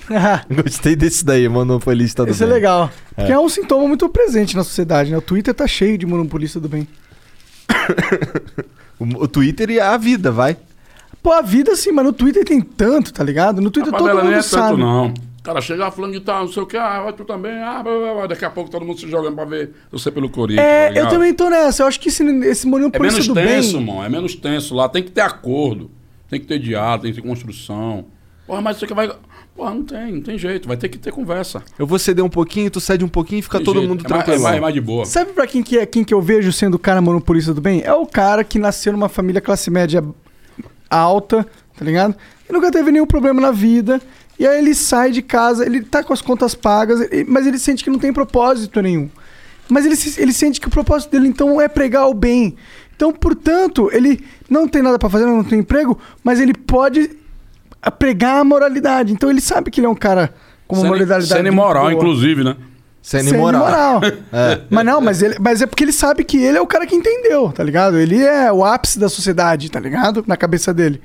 Gostei 0.49 0.97
desse 0.97 1.23
daí, 1.27 1.47
monopolista 1.47 2.25
do 2.25 2.31
Isso 2.31 2.43
é 2.43 2.47
bem. 2.47 2.55
legal. 2.55 2.91
Porque 3.15 3.33
é. 3.33 3.39
um 3.39 3.47
sintoma 3.47 3.87
muito 3.87 4.09
presente 4.09 4.57
na 4.57 4.65
sociedade, 4.65 5.11
né? 5.11 5.19
O 5.19 5.21
Twitter 5.21 5.53
tá 5.53 5.67
cheio 5.67 5.99
de 5.99 6.07
monopolista 6.07 6.59
do 6.59 6.69
bem. 6.69 6.89
O, 8.97 9.25
o 9.25 9.29
Twitter 9.29 9.71
e 9.71 9.81
a 9.81 9.97
vida, 9.97 10.31
vai. 10.31 10.57
Pô, 11.21 11.33
a 11.33 11.43
vida 11.43 11.75
sim, 11.75 11.91
mas 11.91 12.05
no 12.05 12.13
Twitter 12.13 12.45
tem 12.45 12.61
tanto, 12.61 13.13
tá 13.13 13.25
ligado? 13.25 13.61
No 13.61 13.69
Twitter 13.69 13.93
todo 13.93 14.09
mundo 14.09 14.29
nem 14.29 14.35
é 14.35 14.41
sabe. 14.43 14.69
tanto, 14.69 14.79
não. 14.79 15.13
O 15.45 15.47
cara 15.47 15.61
chega 15.61 15.91
falando 15.91 16.15
de 16.15 16.21
tal, 16.21 16.47
não 16.47 16.51
sei 16.51 16.63
o 16.63 16.67
que, 16.67 16.75
ah, 16.75 17.03
vai 17.03 17.13
tu 17.13 17.23
também, 17.23 17.53
ah, 17.53 17.83
blá, 17.83 17.99
blá, 17.99 18.15
blá. 18.15 18.27
daqui 18.29 18.47
a 18.47 18.51
pouco 18.51 18.71
todo 18.71 18.83
mundo 18.83 18.99
se 18.99 19.07
jogando 19.07 19.35
pra 19.35 19.45
ver 19.45 19.73
você 19.93 20.11
pelo 20.11 20.31
Corinthians. 20.31 20.67
É, 20.67 20.91
tá 20.91 21.01
eu 21.01 21.09
também 21.11 21.35
tô 21.35 21.51
nessa. 21.51 21.83
Eu 21.83 21.87
acho 21.87 22.01
que 22.01 22.09
esse, 22.09 22.25
esse 22.47 22.67
É 22.67 22.71
monopolista 22.71 23.21
menos 23.21 23.29
do 23.29 23.35
tenso, 23.35 23.77
bem... 23.77 23.87
mano, 23.87 24.05
é 24.05 24.09
menos 24.09 24.35
tenso 24.35 24.75
lá. 24.75 24.89
Tem 24.89 25.03
que 25.03 25.11
ter 25.11 25.21
acordo, 25.21 25.91
tem 26.31 26.41
que 26.41 26.47
ter 26.47 26.59
diálogo, 26.59 27.03
tem 27.03 27.13
que 27.13 27.21
ter 27.21 27.29
construção. 27.29 28.07
Porra, 28.47 28.63
mas 28.63 28.79
você 28.79 28.87
que 28.87 28.95
vai. 28.95 29.15
Porra, 29.55 29.75
não 29.75 29.85
tem, 29.85 30.13
não 30.13 30.23
tem 30.23 30.39
jeito, 30.39 30.67
vai 30.67 30.79
ter 30.79 30.89
que 30.89 30.97
ter 30.97 31.13
conversa. 31.13 31.63
Eu 31.79 31.87
vou 31.87 31.99
ceder 31.99 32.25
um 32.25 32.31
pouquinho, 32.31 32.71
tu 32.71 32.81
cede 32.81 33.05
um 33.05 33.09
pouquinho 33.09 33.41
e 33.41 33.43
fica 33.43 33.59
Tem 33.59 33.67
todo 33.67 33.81
jeito. 33.81 33.89
mundo 33.91 34.03
é 34.03 34.09
mais, 34.09 34.27
é 34.27 34.39
mais, 34.39 34.57
é 34.57 34.61
mais 34.61 34.73
de 34.73 34.81
boa. 34.81 35.05
Sabe 35.05 35.35
pra 35.35 35.47
quem 35.47 35.63
que, 35.63 35.77
é, 35.77 35.85
quem 35.85 36.03
que 36.03 36.15
eu 36.15 36.23
vejo 36.23 36.51
sendo 36.53 36.77
o 36.77 36.79
cara 36.79 37.03
monopolista 37.03 37.53
do 37.53 37.61
bem? 37.61 37.83
É 37.85 37.93
o 37.93 38.07
cara 38.07 38.43
que 38.43 38.59
nasceu 38.59 38.95
numa 38.95 39.11
família 39.11 39.43
classe 39.43 39.71
média 39.71 40.03
alta, 40.89 41.47
tá 41.77 41.85
ligado? 41.85 42.15
E 42.49 42.53
nunca 42.53 42.71
teve 42.71 42.91
nenhum 42.91 43.07
problema 43.07 43.43
na 43.43 43.51
vida. 43.51 44.01
E 44.39 44.47
aí 44.47 44.59
ele 44.59 44.75
sai 44.75 45.11
de 45.13 45.23
casa, 45.23 45.65
ele 45.65 45.83
tá 45.83 46.03
com 46.03 46.13
as 46.13 46.21
contas 46.21 46.55
pagas, 46.55 47.01
ele- 47.01 47.25
mas 47.29 47.47
ele 47.47 47.59
sente 47.59 47.85
que 47.85 47.91
não 47.91 47.99
tem 47.99 48.13
propósito 48.13 48.81
nenhum. 48.83 49.09
Mas 49.69 49.87
ele, 49.87 49.97
ele 50.19 50.33
sente 50.33 50.61
que 50.61 50.67
o 50.69 50.71
propósito 50.71 51.11
dele 51.13 51.29
então 51.29 51.61
é 51.61 51.69
pregar 51.69 52.09
o 52.09 52.15
bem. 52.15 52.57
Então, 52.97 53.13
portanto, 53.13 53.89
ele 53.93 54.25
não 54.49 54.69
tem 54.69 54.83
nada 54.83 54.99
pra 54.99 55.09
fazer, 55.09 55.25
não 55.27 55.43
tem 55.45 55.61
emprego, 55.61 55.99
mas 56.23 56.39
ele 56.41 56.53
pode 56.55 57.11
pregar 57.99 58.41
a 58.41 58.45
moralidade. 58.45 59.13
Então 59.13 59.31
ele 59.31 59.41
sabe 59.41 59.71
que 59.71 59.81
ele 59.81 59.87
é 59.87 59.91
um 59.91 59.95
cara 59.95 60.35
com 60.67 60.77
uma 60.77 60.83
moralidade 60.89 61.27
sendo 61.27 61.49
boa. 61.85 61.93
inclusive, 61.93 62.45
né? 62.45 62.57
Sendo 63.03 63.25
Sendo 63.25 63.35
imoral. 63.37 63.63
imoral. 63.99 64.01
Mas 64.71 64.85
não, 64.87 64.99
mas, 65.01 65.21
ele, 65.23 65.37
mas 65.39 65.61
é 65.61 65.67
porque 65.67 65.85
ele 65.85 65.93
sabe 65.93 66.25
que 66.25 66.39
ele 66.39 66.57
é 66.57 66.61
o 66.61 66.67
cara 66.67 66.87
que 66.87 66.97
entendeu, 66.97 67.53
tá 67.53 67.63
ligado? 67.63 67.99
Ele 67.99 68.23
é 68.23 68.51
o 68.51 68.65
ápice 68.65 68.99
da 68.99 69.11
sociedade, 69.11 69.71
tá 69.71 69.79
ligado? 69.79 70.25
Na 70.27 70.39
cabeça 70.39 70.73
dele. 70.73 71.03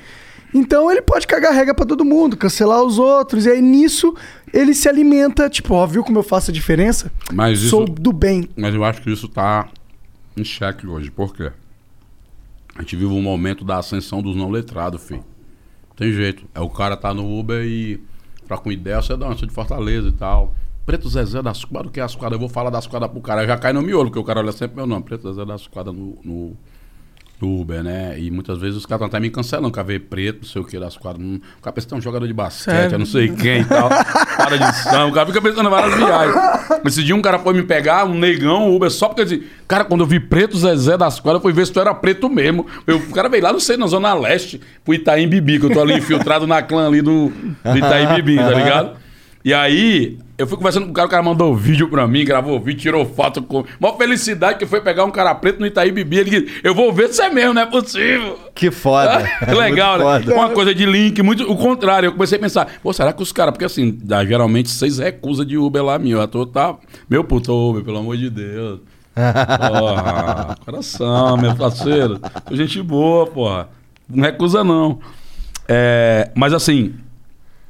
Então 0.53 0.91
ele 0.91 1.01
pode 1.01 1.27
cagar 1.27 1.53
regra 1.53 1.73
pra 1.73 1.85
todo 1.85 2.03
mundo, 2.03 2.35
cancelar 2.35 2.83
os 2.83 2.97
outros. 2.97 3.45
E 3.45 3.49
aí 3.49 3.61
nisso 3.61 4.15
ele 4.53 4.73
se 4.73 4.89
alimenta, 4.89 5.49
tipo, 5.49 5.73
ó, 5.73 5.85
viu 5.85 6.03
como 6.03 6.19
eu 6.19 6.23
faço 6.23 6.51
a 6.51 6.53
diferença? 6.53 7.11
Mas 7.33 7.59
isso. 7.59 7.69
Sou 7.69 7.85
do 7.85 8.11
bem. 8.11 8.49
Mas 8.55 8.73
eu 8.73 8.83
acho 8.83 9.01
que 9.01 9.11
isso 9.11 9.27
tá 9.27 9.69
em 10.35 10.43
xeque 10.43 10.87
hoje. 10.87 11.11
Por 11.11 11.33
quê? 11.35 11.51
A 12.75 12.81
gente 12.81 12.95
vive 12.95 13.11
um 13.11 13.21
momento 13.21 13.63
da 13.63 13.77
ascensão 13.77 14.21
dos 14.21 14.35
não 14.35 14.49
letrados, 14.49 15.03
filho. 15.03 15.23
Tem 15.95 16.13
jeito. 16.13 16.45
É 16.55 16.61
o 16.61 16.69
cara 16.69 16.95
tá 16.95 17.13
no 17.13 17.39
Uber 17.39 17.63
e 17.63 18.01
tá 18.47 18.57
com 18.57 18.71
ideia, 18.71 19.01
você 19.01 19.15
dá 19.15 19.27
uma, 19.27 19.37
sou 19.37 19.47
de 19.47 19.53
Fortaleza 19.53 20.07
e 20.07 20.13
tal. 20.13 20.55
Preto 20.85 21.07
Zezé 21.07 21.41
das 21.41 21.63
Quadras, 21.63 21.89
o 21.89 21.93
que 21.93 21.99
é 21.99 22.03
as 22.03 22.15
quadras? 22.15 22.33
Eu 22.33 22.39
vou 22.39 22.49
falar 22.49 22.71
das 22.71 22.87
quadras 22.87 23.11
pro 23.11 23.21
cara. 23.21 23.45
Já 23.45 23.57
cai 23.57 23.73
no 23.73 23.81
miolo, 23.81 24.05
porque 24.05 24.17
o 24.17 24.23
cara 24.23 24.39
olha 24.39 24.51
sempre 24.51 24.77
meu 24.77 24.87
nome. 24.87 25.03
Preto 25.03 25.29
Zezé 25.29 25.45
das 25.45 25.67
Quadras 25.67 25.95
no, 25.95 26.17
no 26.23 26.57
Uber, 27.45 27.83
né? 27.83 28.19
E 28.19 28.29
muitas 28.29 28.57
vezes 28.59 28.75
os 28.77 28.85
caras 28.85 29.05
estão 29.05 29.07
até 29.07 29.19
me 29.19 29.29
cancelando, 29.29 29.71
cavei 29.71 29.97
preto, 29.99 30.39
não 30.41 30.47
sei 30.49 30.61
o 30.61 30.65
que 30.65 30.79
das 30.79 30.97
quadras. 30.97 31.25
Hum, 31.25 31.39
O 31.57 31.61
cara 31.61 31.73
pensa 31.73 31.85
que 31.87 31.89
tem 31.89 31.97
um 31.97 32.01
jogador 32.01 32.27
de 32.27 32.33
basquete, 32.33 32.91
eu 32.93 32.99
não 32.99 33.05
sei 33.05 33.29
quem 33.29 33.61
e 33.61 33.65
tal. 33.65 33.89
Para 33.89 34.57
de 34.57 34.75
samba, 34.77 35.05
o 35.07 35.11
cara 35.13 35.25
fica 35.27 35.41
pensando 35.41 35.67
em 35.67 35.69
várias 35.71 35.95
viagens. 35.95 36.35
Esse 36.85 37.03
dia 37.03 37.15
um 37.15 37.21
cara 37.21 37.39
foi 37.39 37.53
me 37.53 37.63
pegar, 37.63 38.05
um 38.05 38.13
negão, 38.17 38.73
Uber, 38.75 38.89
só 38.89 39.07
porque 39.07 39.21
eu 39.21 39.25
disse, 39.25 39.43
cara, 39.67 39.83
quando 39.85 40.01
eu 40.01 40.07
vi 40.07 40.19
preto 40.19 40.57
Zezé 40.57 40.97
das 40.97 41.19
quadras, 41.19 41.39
eu 41.39 41.41
fui 41.41 41.53
ver 41.53 41.65
se 41.65 41.71
tu 41.73 41.79
era 41.79 41.93
preto 41.93 42.29
mesmo. 42.29 42.65
Eu, 42.85 42.97
o 42.97 43.11
cara 43.11 43.29
veio 43.29 43.43
lá, 43.43 43.53
não 43.53 43.59
sei, 43.59 43.77
na 43.77 43.87
Zona 43.87 44.13
Leste, 44.13 44.59
pro 44.83 44.93
Itaim 44.93 45.27
Bibi, 45.27 45.59
que 45.59 45.65
eu 45.65 45.71
tô 45.71 45.81
ali 45.81 45.93
infiltrado 45.95 46.45
na 46.47 46.61
clã 46.61 46.87
ali 46.87 47.01
do, 47.01 47.29
do 47.63 47.77
Itaim 47.77 48.15
Bibi, 48.15 48.35
tá 48.37 48.51
ligado? 48.51 48.91
E 49.45 49.53
aí, 49.53 50.17
eu 50.39 50.47
fui 50.47 50.55
conversando 50.57 50.85
com 50.85 50.91
o 50.91 50.93
cara, 50.93 51.05
o 51.05 51.11
cara 51.11 51.21
mandou 51.21 51.53
vídeo 51.53 51.89
pra 51.89 52.07
mim, 52.07 52.23
gravou 52.23 52.57
vídeo, 52.61 52.79
tirou 52.79 53.05
foto 53.05 53.41
com. 53.41 53.65
Mó 53.77 53.97
felicidade 53.97 54.57
que 54.57 54.65
foi 54.65 54.79
pegar 54.79 55.03
um 55.03 55.11
cara 55.11 55.35
preto 55.35 55.59
no 55.59 55.65
Itaí 55.65 55.91
Bibi. 55.91 56.17
Ele 56.17 56.29
disse, 56.29 56.61
eu 56.63 56.73
vou 56.73 56.93
ver 56.93 57.09
se 57.09 57.21
é 57.21 57.29
mesmo, 57.29 57.53
não 57.53 57.61
é 57.61 57.65
possível. 57.65 58.39
Que 58.55 58.71
foda. 58.71 59.29
Que 59.39 59.53
legal, 59.53 59.99
Muito 59.99 60.07
né? 60.07 60.21
foda. 60.21 60.33
Uma 60.33 60.49
coisa 60.51 60.73
de 60.73 60.85
link, 60.85 61.21
muito 61.21 61.43
o 61.43 61.57
contrário. 61.57 62.07
Eu 62.07 62.13
comecei 62.13 62.37
a 62.37 62.41
pensar, 62.41 62.67
pô, 62.81 62.93
será 62.93 63.11
que 63.11 63.21
os 63.21 63.33
caras, 63.33 63.51
porque 63.51 63.65
assim, 63.65 63.97
dá, 64.01 64.23
geralmente 64.23 64.69
vocês 64.69 64.97
recusam 64.97 65.43
de 65.43 65.57
Uber 65.57 65.83
lá, 65.83 65.99
meu. 65.99 66.21
Eu 66.21 66.27
tô, 66.29 66.45
tá. 66.45 66.73
Meu 67.09 67.21
puto 67.25 67.51
Uber, 67.53 67.83
pelo 67.83 67.97
amor 67.97 68.15
de 68.15 68.29
Deus. 68.29 68.79
Porra, 69.13 70.55
coração, 70.63 71.35
meu 71.35 71.53
parceiro. 71.53 72.17
Gente 72.49 72.81
boa, 72.81 73.27
porra. 73.27 73.67
Não 74.09 74.23
recusa, 74.23 74.63
não. 74.63 74.99
É, 75.67 76.31
mas 76.33 76.53
assim, 76.53 76.93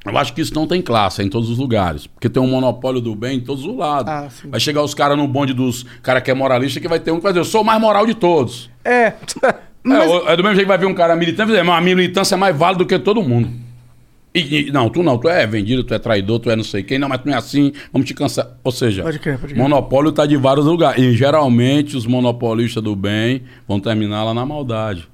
eu 0.05 0.17
acho 0.17 0.33
que 0.33 0.41
isso 0.41 0.53
não 0.53 0.65
tem 0.67 0.81
classe 0.81 1.21
é 1.21 1.25
em 1.25 1.29
todos 1.29 1.49
os 1.49 1.57
lugares. 1.57 2.07
Porque 2.07 2.29
tem 2.29 2.41
um 2.41 2.47
monopólio 2.47 3.01
do 3.01 3.15
bem 3.15 3.37
em 3.37 3.41
todos 3.41 3.65
os 3.65 3.75
lados. 3.75 4.11
Ah, 4.11 4.27
vai 4.49 4.59
chegar 4.59 4.81
os 4.83 4.93
caras 4.93 5.17
no 5.17 5.27
bonde 5.27 5.53
dos 5.53 5.83
cara 6.01 6.21
que 6.21 6.31
é 6.31 6.33
moralista 6.33 6.79
que 6.79 6.87
vai 6.87 6.99
ter 6.99 7.11
um 7.11 7.17
que 7.17 7.23
vai 7.23 7.31
dizer, 7.33 7.41
eu 7.41 7.45
sou 7.45 7.61
o 7.61 7.65
mais 7.65 7.79
moral 7.81 8.05
de 8.05 8.13
todos. 8.13 8.69
É. 8.83 9.13
É, 9.85 9.89
o- 10.07 10.27
é 10.27 10.35
do 10.35 10.43
mesmo 10.43 10.55
jeito 10.55 10.65
que 10.65 10.67
vai 10.67 10.77
ver 10.77 10.85
um 10.87 10.93
cara 10.93 11.15
militante 11.15 11.49
e 11.49 11.53
dizer, 11.53 11.63
mas 11.63 11.77
a 11.77 11.81
militância 11.81 12.35
é 12.35 12.37
mais 12.37 12.55
válida 12.55 12.79
do 12.83 12.85
que 12.85 12.99
todo 12.99 13.23
mundo. 13.23 13.49
E, 14.35 14.67
e- 14.67 14.71
não, 14.73 14.89
tu 14.89 15.01
não, 15.01 15.17
tu 15.17 15.29
é 15.29 15.47
vendido, 15.47 15.85
tu 15.85 15.93
é 15.93 15.97
traidor, 15.99 16.37
tu 16.39 16.51
é 16.51 16.55
não 16.57 16.65
sei 16.65 16.83
quem, 16.83 16.99
não, 16.99 17.07
mas 17.07 17.21
tu 17.21 17.27
não 17.27 17.33
é 17.33 17.37
assim, 17.37 17.71
vamos 17.91 18.05
te 18.05 18.13
cansar. 18.13 18.45
Ou 18.61 18.73
seja, 18.73 19.03
Pode 19.03 19.19
crer, 19.19 19.39
pode 19.39 19.53
crer. 19.53 19.63
monopólio 19.63 20.11
tá 20.11 20.25
de 20.25 20.35
vários 20.35 20.65
lugares. 20.65 21.01
E 21.01 21.13
geralmente 21.15 21.95
os 21.95 22.05
monopolistas 22.05 22.83
do 22.83 22.93
bem 22.93 23.43
vão 23.65 23.79
terminar 23.79 24.25
lá 24.25 24.33
na 24.33 24.45
maldade. 24.45 25.07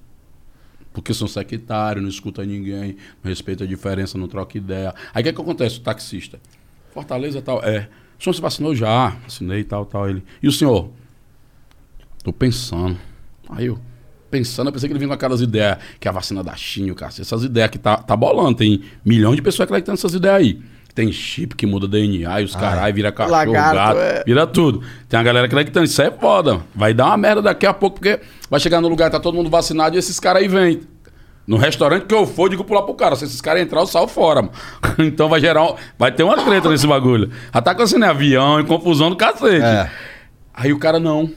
Porque 0.95 1.13
são 1.13 1.27
sectários, 1.27 2.01
não 2.01 2.09
escuta 2.09 2.43
ninguém, 2.45 2.95
não 3.21 3.29
respeita 3.29 3.65
a 3.65 3.67
diferença, 3.67 4.17
não 4.17 4.29
troca 4.29 4.57
ideia. 4.57 4.95
Aí 5.13 5.21
o 5.21 5.25
que, 5.25 5.33
que 5.33 5.41
acontece? 5.41 5.77
O 5.77 5.81
taxista. 5.81 6.39
Fortaleza 6.91 7.41
tal. 7.41 7.61
É. 7.61 7.89
O 8.17 8.23
senhor 8.23 8.33
se 8.33 8.41
vacinou 8.41 8.73
já? 8.73 9.09
Vacinei 9.09 9.65
tal, 9.65 9.85
tal. 9.85 10.09
Ele. 10.09 10.23
E 10.41 10.47
o 10.47 10.51
senhor? 10.53 10.89
Tô 12.23 12.31
pensando. 12.31 12.97
Aí 13.49 13.65
eu, 13.65 13.77
pensando, 14.31 14.69
eu 14.69 14.71
pensei 14.71 14.87
que 14.87 14.93
ele 14.93 14.99
vinha 14.99 15.09
com 15.09 15.13
aquelas 15.13 15.41
ideias, 15.41 15.77
que 15.99 16.07
é 16.07 16.09
a 16.09 16.13
vacina 16.13 16.41
da 16.41 16.55
China, 16.55 16.95
cacete, 16.95 17.23
essas 17.23 17.43
ideias 17.43 17.69
que 17.69 17.77
tá, 17.77 17.97
tá 17.97 18.15
bolando. 18.15 18.55
Tem 18.55 18.81
milhões 19.03 19.35
de 19.35 19.41
pessoas 19.41 19.65
acreditando 19.65 19.97
nessas 19.97 20.13
ideias 20.13 20.35
aí. 20.35 20.61
Tem 20.95 21.11
chip 21.11 21.55
que 21.57 21.65
muda 21.65 21.87
DNA 21.89 22.39
e 22.41 22.45
os 22.45 22.55
caralho, 22.55 22.95
vira 22.95 23.11
cachorro, 23.11 23.35
Lagarto, 23.37 23.75
gato, 23.75 23.97
é. 23.99 24.23
vira 24.25 24.47
tudo. 24.47 24.81
Tem 25.09 25.17
uma 25.19 25.23
galera 25.25 25.45
acreditando, 25.45 25.85
isso 25.85 26.01
é 26.01 26.09
foda. 26.09 26.61
Vai 26.73 26.93
dar 26.93 27.07
uma 27.07 27.17
merda 27.17 27.41
daqui 27.41 27.65
a 27.65 27.73
pouco, 27.73 27.97
porque 27.99 28.21
vai 28.49 28.61
chegar 28.61 28.79
no 28.79 28.87
lugar, 28.87 29.11
tá 29.11 29.19
todo 29.19 29.35
mundo 29.35 29.49
vacinado 29.49 29.97
e 29.97 29.99
esses 29.99 30.19
caras 30.21 30.41
aí 30.41 30.47
vêm. 30.47 30.81
No 31.45 31.57
restaurante 31.57 32.05
que 32.05 32.15
eu 32.15 32.25
for, 32.25 32.45
eu 32.45 32.49
digo 32.51 32.63
pular 32.63 32.83
pro 32.83 32.93
cara. 32.95 33.15
Se 33.17 33.25
esses 33.25 33.39
caras 33.41 33.61
entrar, 33.61 33.81
eu 33.81 33.85
saio 33.87 34.07
fora, 34.07 34.41
mano. 34.41 34.53
Então 34.97 35.27
vai 35.27 35.39
gerar. 35.41 35.63
um- 35.65 35.75
vai 35.99 36.11
ter 36.13 36.23
uma 36.23 36.37
treta 36.43 36.69
nesse 36.69 36.87
bagulho. 36.87 37.29
Já 37.53 37.61
tá 37.61 37.71
acontecendo 37.71 38.05
em 38.05 38.07
avião 38.07 38.59
e 38.61 38.63
confusão 38.63 39.09
do 39.09 39.17
cacete. 39.17 39.61
É. 39.65 39.91
Aí 40.53 40.71
o 40.73 40.79
cara 40.79 40.97
não. 40.99 41.29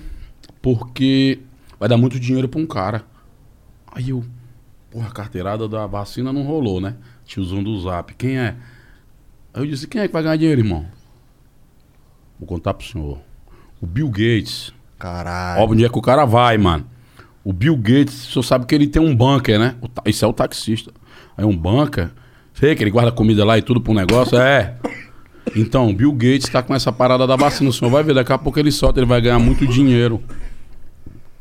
Porque 0.63 1.41
vai 1.79 1.89
dar 1.89 1.97
muito 1.97 2.19
dinheiro 2.19 2.49
pra 2.49 2.61
um 2.61 2.67
cara. 2.67 3.03
Aí 3.93 4.11
eu. 4.11 4.25
Porra, 4.91 5.09
a 5.09 5.11
carteirada 5.13 5.69
da 5.69 5.87
vacina 5.87 6.33
não 6.33 6.43
rolou, 6.43 6.81
né? 6.81 6.95
Tiozão 7.27 7.63
do 7.63 7.79
zap. 7.81 8.15
Quem 8.15 8.39
é? 8.39 8.55
Aí 9.53 9.63
eu 9.63 9.67
disse: 9.67 9.87
quem 9.87 10.01
é 10.01 10.07
que 10.07 10.13
vai 10.13 10.23
ganhar 10.23 10.37
dinheiro, 10.37 10.61
irmão? 10.61 10.87
Vou 12.39 12.47
contar 12.47 12.75
pro 12.75 12.87
senhor. 12.87 13.19
O 13.81 13.87
Bill 13.87 14.09
Gates. 14.09 14.73
Caralho. 14.99 15.63
Ó, 15.63 15.67
onde 15.71 15.85
é 15.85 15.89
que 15.89 15.99
o 15.99 16.03
cara 16.03 16.25
vai, 16.25 16.59
mano? 16.59 16.87
O 17.45 17.53
Bill 17.53 17.77
Gates, 17.77 18.29
o 18.29 18.33
senhor 18.33 18.43
sabe 18.43 18.67
que 18.67 18.75
ele 18.75 18.87
tem 18.87 19.01
um 19.01 19.15
bunker, 19.15 19.59
né? 19.59 19.77
Isso 20.05 20.25
é 20.25 20.29
o 20.29 20.33
taxista. 20.33 20.93
Aí 21.37 21.45
um 21.45 21.57
bunker. 21.57 22.11
Sei 22.53 22.75
que 22.75 22.83
ele 22.83 22.91
guarda 22.91 23.13
comida 23.13 23.45
lá 23.45 23.57
e 23.57 23.63
tudo 23.63 23.81
pro 23.81 23.95
negócio. 23.95 24.39
É. 24.39 24.77
Então, 25.57 25.89
o 25.89 25.95
Bill 25.95 26.13
Gates 26.13 26.47
tá 26.51 26.63
com 26.63 26.75
essa 26.75 26.93
parada 26.93 27.27
da 27.27 27.35
vacina. 27.35 27.71
O 27.71 27.73
senhor 27.73 27.91
vai 27.91 28.03
ver, 28.03 28.13
daqui 28.13 28.31
a 28.31 28.37
pouco 28.37 28.59
ele 28.59 28.71
solta, 28.71 29.01
ele 29.01 29.07
vai 29.07 29.19
ganhar 29.19 29.39
muito 29.39 29.67
dinheiro 29.67 30.23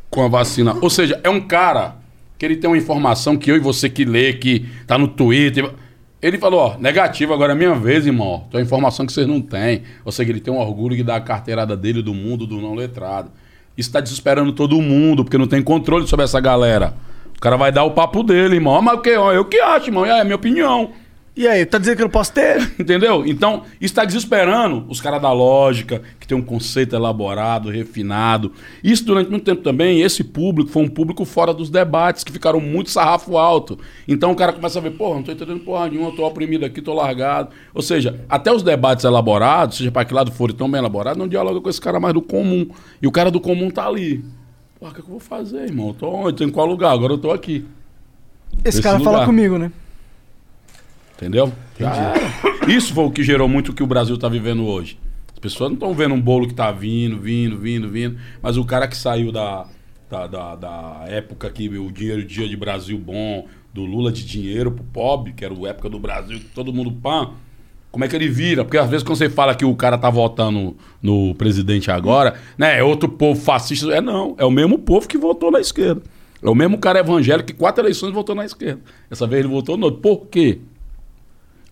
com 0.10 0.24
a 0.24 0.30
vacina. 0.30 0.78
Ou 0.82 0.90
seja, 0.90 1.20
é 1.26 1.30
um 1.30 1.42
cara 1.42 1.98
que 2.38 2.46
ele 2.46 2.56
tem 2.56 2.70
uma 2.70 2.78
informação 2.78 3.36
que 3.36 3.52
eu 3.52 3.58
e 3.58 3.60
você 3.60 3.90
que 3.90 4.06
lê, 4.06 4.32
que 4.32 4.66
tá 4.86 4.98
no 4.98 5.10
Twitter. 5.10 5.70
Ele 6.22 6.38
falou, 6.40 6.60
ó, 6.60 6.78
negativo, 6.80 7.34
agora 7.34 7.54
é 7.54 7.56
minha 7.56 7.76
vez, 7.76 8.06
irmão. 8.08 8.28
ó. 8.28 8.38
Tem 8.52 8.62
informação 8.62 9.06
que 9.06 9.14
vocês 9.14 9.28
não 9.28 9.40
têm. 9.40 9.84
Ou 10.04 10.12
seja, 10.12 10.32
ele 10.32 10.40
tem 10.40 10.52
um 10.54 10.58
orgulho 10.58 10.96
de 10.96 11.04
dar 11.04 11.18
a 11.18 11.22
carteirada 11.22 11.78
dele 11.78 12.02
do 12.02 12.14
mundo 12.14 12.48
do 12.48 12.60
não 12.60 12.74
letrado. 12.74 13.30
Isso 13.78 13.92
tá 13.92 14.00
desesperando 14.02 14.52
todo 14.52 14.82
mundo, 14.82 15.24
porque 15.24 15.38
não 15.38 15.46
tem 15.48 15.62
controle 15.62 16.08
sobre 16.08 16.26
essa 16.26 16.40
galera. 16.40 16.96
O 17.36 17.40
cara 17.40 17.56
vai 17.56 17.72
dar 17.72 17.84
o 17.84 17.92
papo 17.92 18.24
dele, 18.24 18.56
irmão. 18.56 18.82
Mas 18.82 18.98
o 18.98 19.02
que? 19.02 19.16
Ó, 19.16 19.32
Eu 19.32 19.46
que 19.46 19.60
acho, 19.60 19.90
irmão. 19.90 20.06
É 20.06 20.20
a 20.20 20.24
minha 20.24 20.36
opinião. 20.36 20.90
E 21.38 21.48
aí, 21.48 21.64
tá 21.68 21.78
dizendo 21.78 21.98
que 21.98 22.02
eu 22.02 22.08
não 22.08 22.12
posso 22.12 22.34
ter? 22.34 22.60
Entendeu? 22.80 23.24
Então, 23.24 23.62
isso 23.80 23.92
está 23.92 24.04
desesperando 24.04 24.84
os 24.90 25.00
caras 25.00 25.22
da 25.22 25.32
lógica, 25.32 26.02
que 26.20 26.28
tem 26.28 26.36
um 26.36 26.42
conceito 26.42 26.96
elaborado, 26.96 27.70
refinado. 27.70 28.52
Isso 28.84 29.06
durante 29.06 29.30
muito 29.30 29.44
tempo 29.44 29.62
também, 29.62 30.02
esse 30.02 30.24
público 30.24 30.72
foi 30.72 30.82
um 30.82 30.88
público 30.88 31.24
fora 31.26 31.54
dos 31.54 31.70
debates, 31.70 32.24
que 32.24 32.32
ficaram 32.32 32.60
muito 32.60 32.90
sarrafo 32.90 33.38
alto. 33.38 33.78
Então 34.08 34.32
o 34.32 34.36
cara 34.36 34.52
começa 34.52 34.80
a 34.80 34.82
ver, 34.82 34.92
porra, 34.92 35.18
não 35.18 35.24
tô 35.24 35.32
entendendo 35.32 35.60
porra 35.60 35.88
nenhuma, 35.88 36.12
tô 36.12 36.26
oprimido 36.26 36.66
aqui, 36.66 36.82
tô 36.82 36.96
largado. 36.96 37.50
Ou 37.72 37.84
seja, 37.84 38.20
até 38.28 38.52
os 38.52 38.64
debates 38.64 39.06
elaborados, 39.06 39.78
seja 39.78 39.92
para 39.92 40.06
que 40.06 40.16
lado 40.16 40.32
forem 40.32 40.56
tão 40.56 40.68
bem 40.68 40.80
elaborados, 40.80 41.20
não 41.20 41.28
dialoga 41.28 41.62
com 41.62 41.70
esse 41.70 41.80
cara 41.80 42.00
mais 42.00 42.16
do 42.16 42.22
comum. 42.22 42.68
E 43.00 43.06
o 43.06 43.12
cara 43.12 43.30
do 43.30 43.40
comum 43.40 43.70
tá 43.70 43.86
ali. 43.86 44.26
Porra, 44.80 44.90
o 44.90 44.96
que, 44.96 45.02
é 45.02 45.04
que 45.04 45.08
eu 45.08 45.12
vou 45.12 45.20
fazer, 45.20 45.66
irmão? 45.66 45.90
Eu 45.90 45.94
tô 45.94 46.10
onde? 46.10 46.38
Tô 46.38 46.44
em 46.44 46.50
qual 46.50 46.66
lugar? 46.66 46.94
Agora 46.94 47.14
eu 47.14 47.18
tô 47.20 47.30
aqui. 47.30 47.64
Esse 48.66 48.82
cara 48.82 49.00
fala 49.00 49.18
lugar. 49.18 49.26
comigo, 49.28 49.60
né? 49.60 49.72
Entendeu? 51.18 51.52
Já 51.80 51.94
era. 51.94 52.72
Isso 52.72 52.94
foi 52.94 53.04
o 53.04 53.12
que 53.12 53.24
gerou 53.24 53.48
muito 53.50 53.72
o 53.72 53.74
que 53.74 53.82
o 53.82 53.88
Brasil 53.88 54.16
está 54.16 54.30
vivendo 54.30 54.66
hoje. 54.66 54.98
As 55.34 55.40
pessoas 55.40 55.70
não 55.70 55.76
estão 55.76 55.94
vendo 55.94 56.14
um 56.14 56.22
bolo 56.22 56.46
que 56.46 56.54
está 56.54 56.72
vindo, 56.72 57.20
vindo, 57.20 57.58
vindo, 57.58 57.90
vindo. 57.90 58.18
Mas 58.42 58.56
o 58.56 58.64
cara 58.64 58.88
que 58.88 58.96
saiu 58.96 59.32
da, 59.32 59.66
da, 60.10 60.28
da, 60.28 60.56
da 60.56 61.04
época 61.08 61.50
que 61.50 61.68
o 61.70 61.92
dinheiro 61.92 62.24
dia 62.24 62.48
de 62.48 62.56
Brasil 62.56 62.98
bom, 62.98 63.48
do 63.74 63.84
Lula 63.84 64.12
de 64.12 64.26
dinheiro 64.26 64.72
pro 64.72 64.84
pobre, 64.84 65.34
que 65.34 65.44
era 65.44 65.54
a 65.54 65.70
época 65.70 65.90
do 65.90 66.00
Brasil, 66.00 66.40
que 66.40 66.46
todo 66.46 66.74
mundo 66.74 66.92
pã. 66.92 67.32
Como 67.92 68.04
é 68.04 68.08
que 68.08 68.16
ele 68.16 68.30
vira? 68.30 68.64
Porque 68.64 68.78
às 68.78 68.90
vezes 68.90 69.04
quando 69.04 69.18
você 69.18 69.30
fala 69.30 69.56
que 69.56 69.66
o 69.66 69.76
cara 69.76 69.98
tá 69.98 70.10
votando 70.10 70.76
no 71.02 71.34
presidente 71.36 71.90
agora, 71.90 72.36
né? 72.58 72.78
É 72.78 72.84
outro 72.84 73.10
povo 73.10 73.40
fascista. 73.40 73.92
É 73.92 74.02
não, 74.02 74.36
é 74.38 74.46
o 74.46 74.52
mesmo 74.52 74.78
povo 74.78 75.08
que 75.08 75.18
votou 75.18 75.52
na 75.52 75.60
esquerda. 75.60 76.02
É 76.42 76.50
o 76.50 76.54
mesmo 76.54 76.78
cara 76.78 77.00
evangélico 77.00 77.48
que 77.48 77.54
quatro 77.54 77.84
eleições 77.84 78.14
votou 78.14 78.36
na 78.36 78.46
esquerda. 78.46 78.82
Essa 79.10 79.26
vez 79.26 79.40
ele 79.40 79.54
votou 79.54 79.78
no 79.78 79.86
outro. 79.86 80.02
Por 80.02 80.28
quê? 80.28 80.60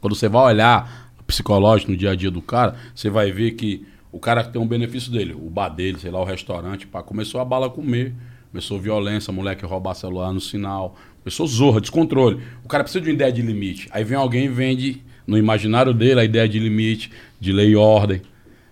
Quando 0.06 0.14
você 0.14 0.30
vai 0.30 0.54
olhar 0.54 1.12
psicológico 1.26 1.90
no 1.90 1.98
dia 1.98 2.12
a 2.12 2.16
dia 2.16 2.30
do 2.30 2.40
cara, 2.40 2.76
você 2.94 3.10
vai 3.10 3.32
ver 3.32 3.54
que 3.54 3.88
o 4.12 4.20
cara 4.20 4.44
tem 4.44 4.62
um 4.62 4.68
benefício 4.68 5.12
dele. 5.12 5.34
O 5.34 5.50
bar 5.50 5.70
dele, 5.70 5.98
sei 6.00 6.12
lá, 6.12 6.22
o 6.22 6.24
restaurante, 6.24 6.86
pá, 6.86 7.02
começou 7.02 7.42
a 7.42 7.46
bala 7.46 7.72
comer. 7.72 8.14
Começou 8.52 8.80
violência, 8.80 9.34
moleque 9.34 9.66
roubar 9.66 9.96
celular 9.96 10.32
no 10.32 10.40
sinal. 10.40 10.96
Começou 11.24 11.48
zorra, 11.48 11.82
descontrole. 11.82 12.40
O 12.64 12.68
cara 12.68 12.84
precisa 12.84 13.04
de 13.04 13.10
uma 13.10 13.16
ideia 13.16 13.32
de 13.32 13.42
limite. 13.42 13.90
Aí 13.90 14.04
vem 14.04 14.16
alguém 14.16 14.46
e 14.46 14.48
vende 14.48 15.02
no 15.26 15.40
imaginário 15.40 15.92
dele 15.92 16.20
a 16.20 16.24
ideia 16.24 16.48
de 16.48 16.60
limite, 16.60 17.10
de 17.40 17.52
lei 17.52 17.70
e 17.70 17.76
ordem, 17.76 18.22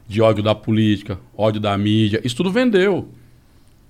de 0.08 0.22
ódio 0.22 0.44
da 0.44 0.54
política, 0.54 1.18
ódio 1.36 1.60
da 1.60 1.76
mídia. 1.76 2.22
Isso 2.24 2.36
tudo 2.36 2.52
vendeu. 2.52 3.10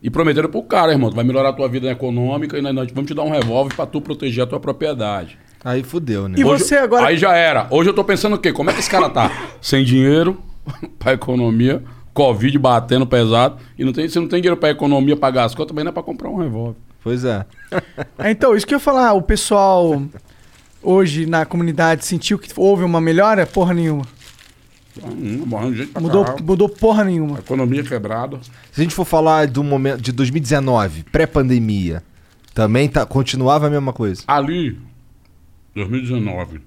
E 0.02 0.10
prometeram 0.10 0.49
pro 0.49 0.64
cara, 0.64 0.94
irmão, 0.94 1.10
tu 1.10 1.15
vai 1.18 1.26
melhorar 1.26 1.49
a 1.49 1.53
tua 1.53 1.68
vida 1.68 1.91
econômica 1.91 2.57
e 2.57 2.61
nós, 2.61 2.90
vamos 2.94 3.11
te 3.11 3.14
dar 3.14 3.24
um 3.24 3.32
revólver 3.32 3.76
pra 3.76 3.86
tu 3.86 3.99
proteger 3.99 4.45
a 4.45 4.48
tua 4.48 4.61
propriedade. 4.61 5.38
Aí 5.64 5.84
fudeu, 5.84 6.27
né? 6.27 6.35
E 6.38 6.44
Hoje- 6.44 6.64
você 6.64 6.76
agora. 6.76 7.07
Aí 7.07 7.18
já 7.18 7.35
era. 7.35 7.68
Hoje 7.69 7.90
eu 7.90 7.94
tô 7.94 8.03
pensando 8.03 8.35
o 8.35 8.40
quê? 8.40 8.52
Como 8.52 8.69
é 8.69 8.73
que 8.73 8.80
esse 8.80 8.90
cara 8.90 9.10
tá? 9.10 9.31
Sem 9.61 9.84
dinheiro 9.84 10.38
pra 10.99 11.14
economia, 11.14 11.81
Covid 12.14 12.57
batendo 12.60 13.07
pesado, 13.07 13.57
e 13.77 13.84
não 13.84 13.94
tem, 13.94 14.07
você 14.07 14.19
não 14.19 14.27
tem 14.27 14.41
dinheiro 14.41 14.57
pra 14.60 14.69
economia, 14.69 15.15
pagar 15.15 15.45
as 15.45 15.56
contas, 15.56 15.69
também 15.69 15.84
não 15.84 15.90
é 15.90 15.94
pra 15.94 16.03
comprar 16.03 16.30
um 16.30 16.38
revólver. 16.38 16.76
Pois 17.03 17.23
é. 17.26 17.45
É, 18.19 18.31
Então, 18.31 18.56
isso 18.56 18.65
que 18.68 18.73
eu 18.73 18.77
ia 18.77 18.84
falar, 18.84 19.14
o 19.14 19.22
pessoal 19.22 20.02
hoje 20.81 21.26
na 21.26 21.45
comunidade 21.45 22.06
sentiu 22.06 22.38
que 22.38 22.49
houve 22.57 22.84
uma 22.84 22.99
melhora? 23.02 23.45
Porra 23.45 23.73
nenhuma. 23.73 24.06
Hum, 25.03 25.44
morrendo 25.48 25.72
de 25.72 25.77
gente 25.80 25.91
pra 25.91 26.02
Mudou, 26.02 26.23
caralho. 26.23 26.45
mudou 26.45 26.69
porra 26.69 27.03
nenhuma. 27.03 27.40
Economia 27.40 27.84
quebrada. 27.84 28.38
Se 28.72 28.80
a 28.80 28.84
gente 28.84 28.94
for 28.94 29.06
falar 29.06 29.48
do 29.48 29.64
momento 29.64 30.02
de 30.02 30.11
2019, 30.11 31.03
pré-pandemia, 31.11 32.03
também 32.53 32.88
tá, 32.88 33.03
continuava 33.06 33.65
a 33.65 33.69
mesma 33.72 33.91
coisa. 33.91 34.22
Ali, 34.27 34.77
2019, 35.76 36.62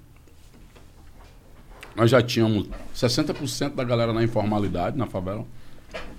nós 1.94 2.10
já 2.10 2.20
tínhamos 2.20 2.68
60% 2.94 3.74
da 3.74 3.84
galera 3.84 4.12
na 4.12 4.22
informalidade, 4.22 4.98
na 4.98 5.06
favela. 5.06 5.44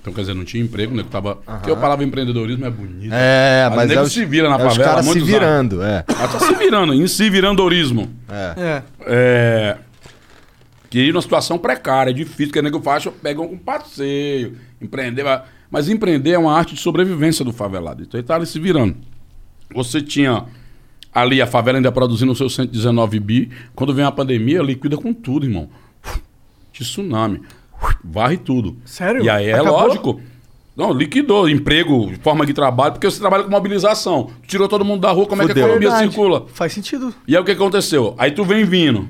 Então, 0.02 0.14
quer 0.14 0.22
dizer, 0.22 0.34
não 0.34 0.46
tinha 0.46 0.64
emprego, 0.64 0.96
né? 0.96 1.04
Tava... 1.10 1.36
Porque 1.36 1.70
a 1.70 1.76
palavra 1.76 2.04
empreendedorismo 2.04 2.66
é 2.66 2.70
bonita. 2.70 3.14
É, 3.14 3.70
mas, 3.70 3.90
nego 3.90 4.02
é 4.02 4.04
os, 4.04 4.14
se 4.14 4.26
vira 4.26 4.50
na 4.50 4.56
é 4.56 4.66
os 4.66 4.74
favela 4.74 4.86
há 4.86 4.90
caras 4.90 5.06
se 5.06 5.12
muitos 5.12 5.30
anos. 5.30 5.40
virando, 5.40 5.84
é. 5.84 6.06
Ah, 6.08 6.28
tá 6.28 6.40
se 6.40 6.56
virando, 6.56 6.94
em 6.94 7.08
se 7.08 7.30
virandorismo. 7.30 8.10
é. 8.30 8.54
É. 8.58 8.84
É. 9.06 9.78
Que 10.90 11.12
numa 11.12 11.22
situação 11.22 11.58
precária, 11.58 12.14
difícil, 12.14 12.54
que 12.54 12.60
o 12.60 12.64
nego 12.64 12.82
faz, 12.82 13.06
pegam 13.22 13.48
com 13.48 13.58
passeio, 13.58 14.56
empreender. 14.82 15.26
Mas 15.70 15.90
empreender 15.90 16.32
é 16.32 16.40
uma 16.40 16.58
arte 16.58 16.74
de 16.74 16.80
sobrevivência 16.80 17.44
do 17.44 17.52
favelado. 17.52 18.02
Então 18.04 18.18
ele 18.18 18.26
tá 18.26 18.36
ali 18.36 18.46
se 18.46 18.58
virando. 18.58 18.96
Você 19.76 20.02
tinha 20.02 20.46
ali 21.18 21.42
a 21.42 21.48
favela 21.48 21.80
ainda 21.80 21.92
produzindo 21.92 22.32
o 22.32 22.36
seu 22.36 22.48
119 22.50 23.20
bi. 23.20 23.50
Quando 23.74 23.94
vem 23.94 24.06
a 24.06 24.12
pandemia, 24.12 24.62
liquida 24.62 24.96
com 24.98 25.12
tudo, 25.14 25.46
irmão. 25.48 25.68
De 26.72 26.84
tsunami. 26.84 27.42
Varre 28.04 28.38
tudo. 28.38 28.78
Sério? 28.86 29.24
E 29.24 29.30
aí 29.30 29.48
é 29.48 29.54
Acabou? 29.54 29.80
lógico. 29.88 30.22
Não, 30.76 30.94
liquidou 30.94 31.50
emprego, 31.50 32.12
forma 32.22 32.46
de 32.46 32.54
trabalho, 32.54 32.94
porque 32.94 33.10
você 33.10 33.20
trabalha 33.20 33.44
com 33.44 33.50
mobilização. 33.50 34.30
Tirou 34.46 34.68
todo 34.68 34.86
mundo 34.86 35.02
da 35.02 35.12
rua, 35.12 35.26
como 35.26 35.42
é 35.42 35.46
que 35.46 35.52
a 35.52 35.56
Fudeu. 35.56 35.66
economia 35.66 35.90
Verdade. 35.90 36.12
circula? 36.12 36.46
Faz 36.54 36.72
sentido. 36.74 37.12
E 37.28 37.36
aí 37.36 37.42
o 37.42 37.46
que 37.46 37.52
aconteceu? 37.52 38.14
Aí 38.16 38.30
tu 38.30 38.44
vem 38.44 38.64
vindo. 38.64 39.10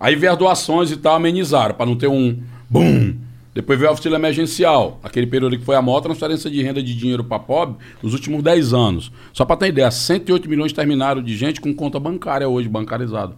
Aí 0.00 0.16
veio 0.16 0.32
as 0.32 0.38
doações 0.38 0.90
e 0.90 0.96
tal, 0.96 1.14
amenizaram, 1.16 1.74
pra 1.74 1.84
não 1.84 1.96
ter 1.96 2.08
um 2.08 2.38
BUM! 2.68 3.16
Depois 3.54 3.78
veio 3.78 3.90
o 3.90 3.92
auxílio 3.94 4.16
emergencial, 4.16 4.98
aquele 5.02 5.26
período 5.26 5.58
que 5.58 5.64
foi 5.64 5.76
a 5.76 5.82
maior 5.82 6.00
transferência 6.00 6.50
de 6.50 6.62
renda 6.62 6.82
de 6.82 6.94
dinheiro 6.94 7.22
para 7.22 7.38
pobre 7.38 7.76
nos 8.02 8.14
últimos 8.14 8.42
10 8.42 8.72
anos. 8.72 9.12
Só 9.32 9.44
para 9.44 9.56
ter 9.56 9.68
ideia, 9.68 9.90
108 9.90 10.48
milhões 10.48 10.72
terminaram 10.72 11.22
de 11.22 11.36
gente 11.36 11.60
com 11.60 11.72
conta 11.74 12.00
bancária 12.00 12.48
hoje, 12.48 12.66
bancarizada. 12.68 13.34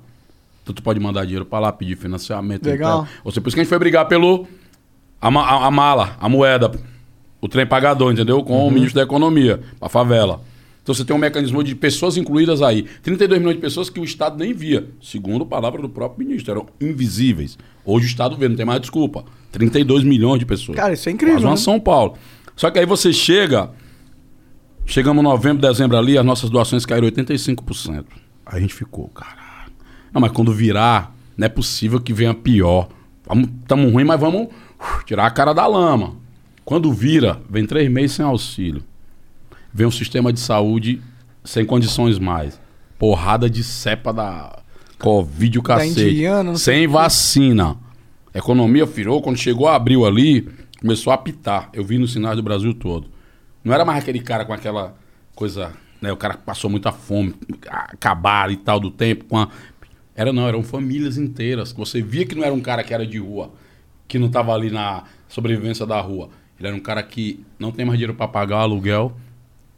Então 0.63 0.73
tu 0.75 0.83
pode 0.83 1.01
mandar 1.01 1.25
dinheiro 1.25 1.45
para 1.45 1.59
lá, 1.59 1.73
pedir 1.73 1.97
financiamento. 1.97 2.65
Legal. 2.65 3.03
Então, 3.03 3.15
ou 3.25 3.31
seja, 3.33 3.41
por 3.41 3.49
isso 3.49 3.57
que 3.57 3.61
a 3.61 3.65
gente 3.65 3.69
foi 3.69 3.79
brigar 3.79 4.07
pelo 4.07 4.47
a, 5.21 5.29
a- 5.29 5.67
a 5.67 5.71
mala, 5.71 6.17
a 6.21 6.29
moeda, 6.29 6.71
o 7.41 7.49
trem 7.49 7.67
pagador, 7.67 8.13
entendeu? 8.13 8.43
Com 8.45 8.67
o 8.67 8.71
ministro 8.71 8.95
da 8.97 9.03
Economia, 9.03 9.61
pra 9.81 9.89
favela. 9.89 10.41
Então 10.83 10.95
você 10.95 11.05
tem 11.05 11.17
um 11.17 11.19
mecanismo 11.19 11.65
de 11.65 11.75
pessoas 11.75 12.17
incluídas 12.17 12.63
aí. 12.63 12.83
32 13.03 13.41
milhões 13.41 13.57
de 13.57 13.61
pessoas 13.63 13.91
que 13.91 13.99
o 13.99 14.05
Estado 14.05 14.39
nem 14.39 14.53
via. 14.53 14.87
Segundo 15.03 15.45
palavra 15.45 15.83
do 15.83 15.89
próprio 15.89 16.27
ministro, 16.27 16.53
eram 16.53 16.67
invisíveis. 16.81 17.59
Hoje 17.85 18.07
o 18.07 18.09
Estado 18.09 18.37
vê, 18.37 18.49
não 18.49 18.57
tem 18.57 18.65
mais 18.67 18.81
desculpa. 18.81 19.25
32 19.55 20.03
milhões 20.03 20.41
de 20.41 20.47
pessoas. 20.47 20.77
Cara, 20.77 20.93
isso 20.93 21.09
é 21.09 21.13
incrível, 21.13 21.37
Quase 21.37 21.47
uma 21.47 21.53
né? 21.53 21.61
São 21.61 21.79
Paulo. 21.79 22.15
Só 22.57 22.71
que 22.71 22.79
aí 22.79 22.85
você 22.85 23.13
chega, 23.13 23.71
chegamos 24.85 25.21
em 25.21 25.25
novembro, 25.25 25.63
dezembro 25.63 25.97
ali, 25.97 26.19
as 26.19 26.27
nossas 26.27 26.51
doações 26.51 26.85
caíram 26.85 27.09
85%. 27.09 28.05
Aí 28.45 28.59
a 28.59 28.61
gente 28.61 28.75
ficou, 28.75 29.09
caralho. 29.09 29.73
Não, 30.13 30.21
mas 30.21 30.33
quando 30.33 30.53
virar, 30.53 31.15
não 31.37 31.47
é 31.47 31.49
possível 31.49 32.01
que 32.01 32.13
venha 32.13 32.35
pior. 32.35 32.89
Estamos 33.63 33.93
ruim, 33.93 34.05
mas 34.05 34.21
vamos 34.21 34.43
uh, 34.47 35.05
tirar 35.07 35.27
a 35.27 35.31
cara 35.31 35.53
da 35.53 35.67
lama. 35.67 36.17
Quando 36.65 36.93
vira, 36.93 37.41
vem 37.49 37.65
três 37.65 37.89
meses 37.89 38.17
sem 38.17 38.25
auxílio. 38.25 38.83
Vem 39.73 39.87
um 39.87 39.91
sistema 39.91 40.33
de 40.33 40.41
saúde 40.41 41.01
sem 41.45 41.65
condições 41.65 42.19
mais. 42.19 42.61
Porrada 42.99 43.49
de 43.49 43.63
cepa 43.63 44.13
da 44.13 44.59
Covid, 44.99 45.59
o 45.59 45.63
cacete. 45.63 46.11
indiana, 46.11 46.57
sem 46.57 46.87
vacina. 46.89 47.77
A 48.35 48.39
economia 48.39 48.85
virou, 48.85 49.23
quando 49.23 49.37
chegou 49.37 49.69
abril 49.69 50.05
ali, 50.05 50.49
começou 50.81 51.13
a 51.13 51.15
apitar. 51.15 51.71
Eu 51.73 51.85
vi 51.85 51.97
nos 51.97 52.13
sinais 52.13 52.37
do 52.37 52.43
Brasil 52.43 52.75
todo. 52.75 53.09
Não 53.63 53.73
era 53.73 53.85
mais 53.85 54.03
aquele 54.03 54.21
cara 54.21 54.45
com 54.45 54.53
aquela 54.53 54.97
coisa 55.35 55.73
né? 56.05 56.13
O 56.13 56.19
cara 56.19 56.37
passou 56.37 56.69
muita 56.69 56.93
fome, 56.93 57.35
acabaram 57.67 58.53
e 58.53 58.57
tal 58.59 58.79
do 58.79 58.91
tempo 58.91 59.25
com 59.25 59.39
a... 59.39 59.49
Era 60.15 60.35
não, 60.35 60.47
eram 60.47 60.63
famílias 60.63 61.17
inteiras. 61.17 61.73
Você 61.73 62.03
via 62.03 62.27
que 62.27 62.35
não 62.35 62.45
era 62.45 62.53
um 62.53 62.61
cara 62.61 62.85
que 62.85 62.93
era 62.93 63.07
de 63.07 63.19
rua, 63.19 63.53
que 64.07 64.19
não 64.19 64.29
tava 64.29 64.53
ali 64.53 64.71
na 64.71 65.05
sobrevivência 65.27 65.87
da 65.87 65.99
rua. 66.01 66.29
Ele 66.59 66.69
era 66.69 66.77
um 66.77 66.81
cara 66.81 67.03
que 67.03 67.43
não 67.59 67.73
tem 67.73 67.87
mais 67.87 67.99
dinheiro 67.99 68.15
para 68.15 68.29
pagar 68.29 68.59
o 68.59 68.61
aluguel, 68.61 69.17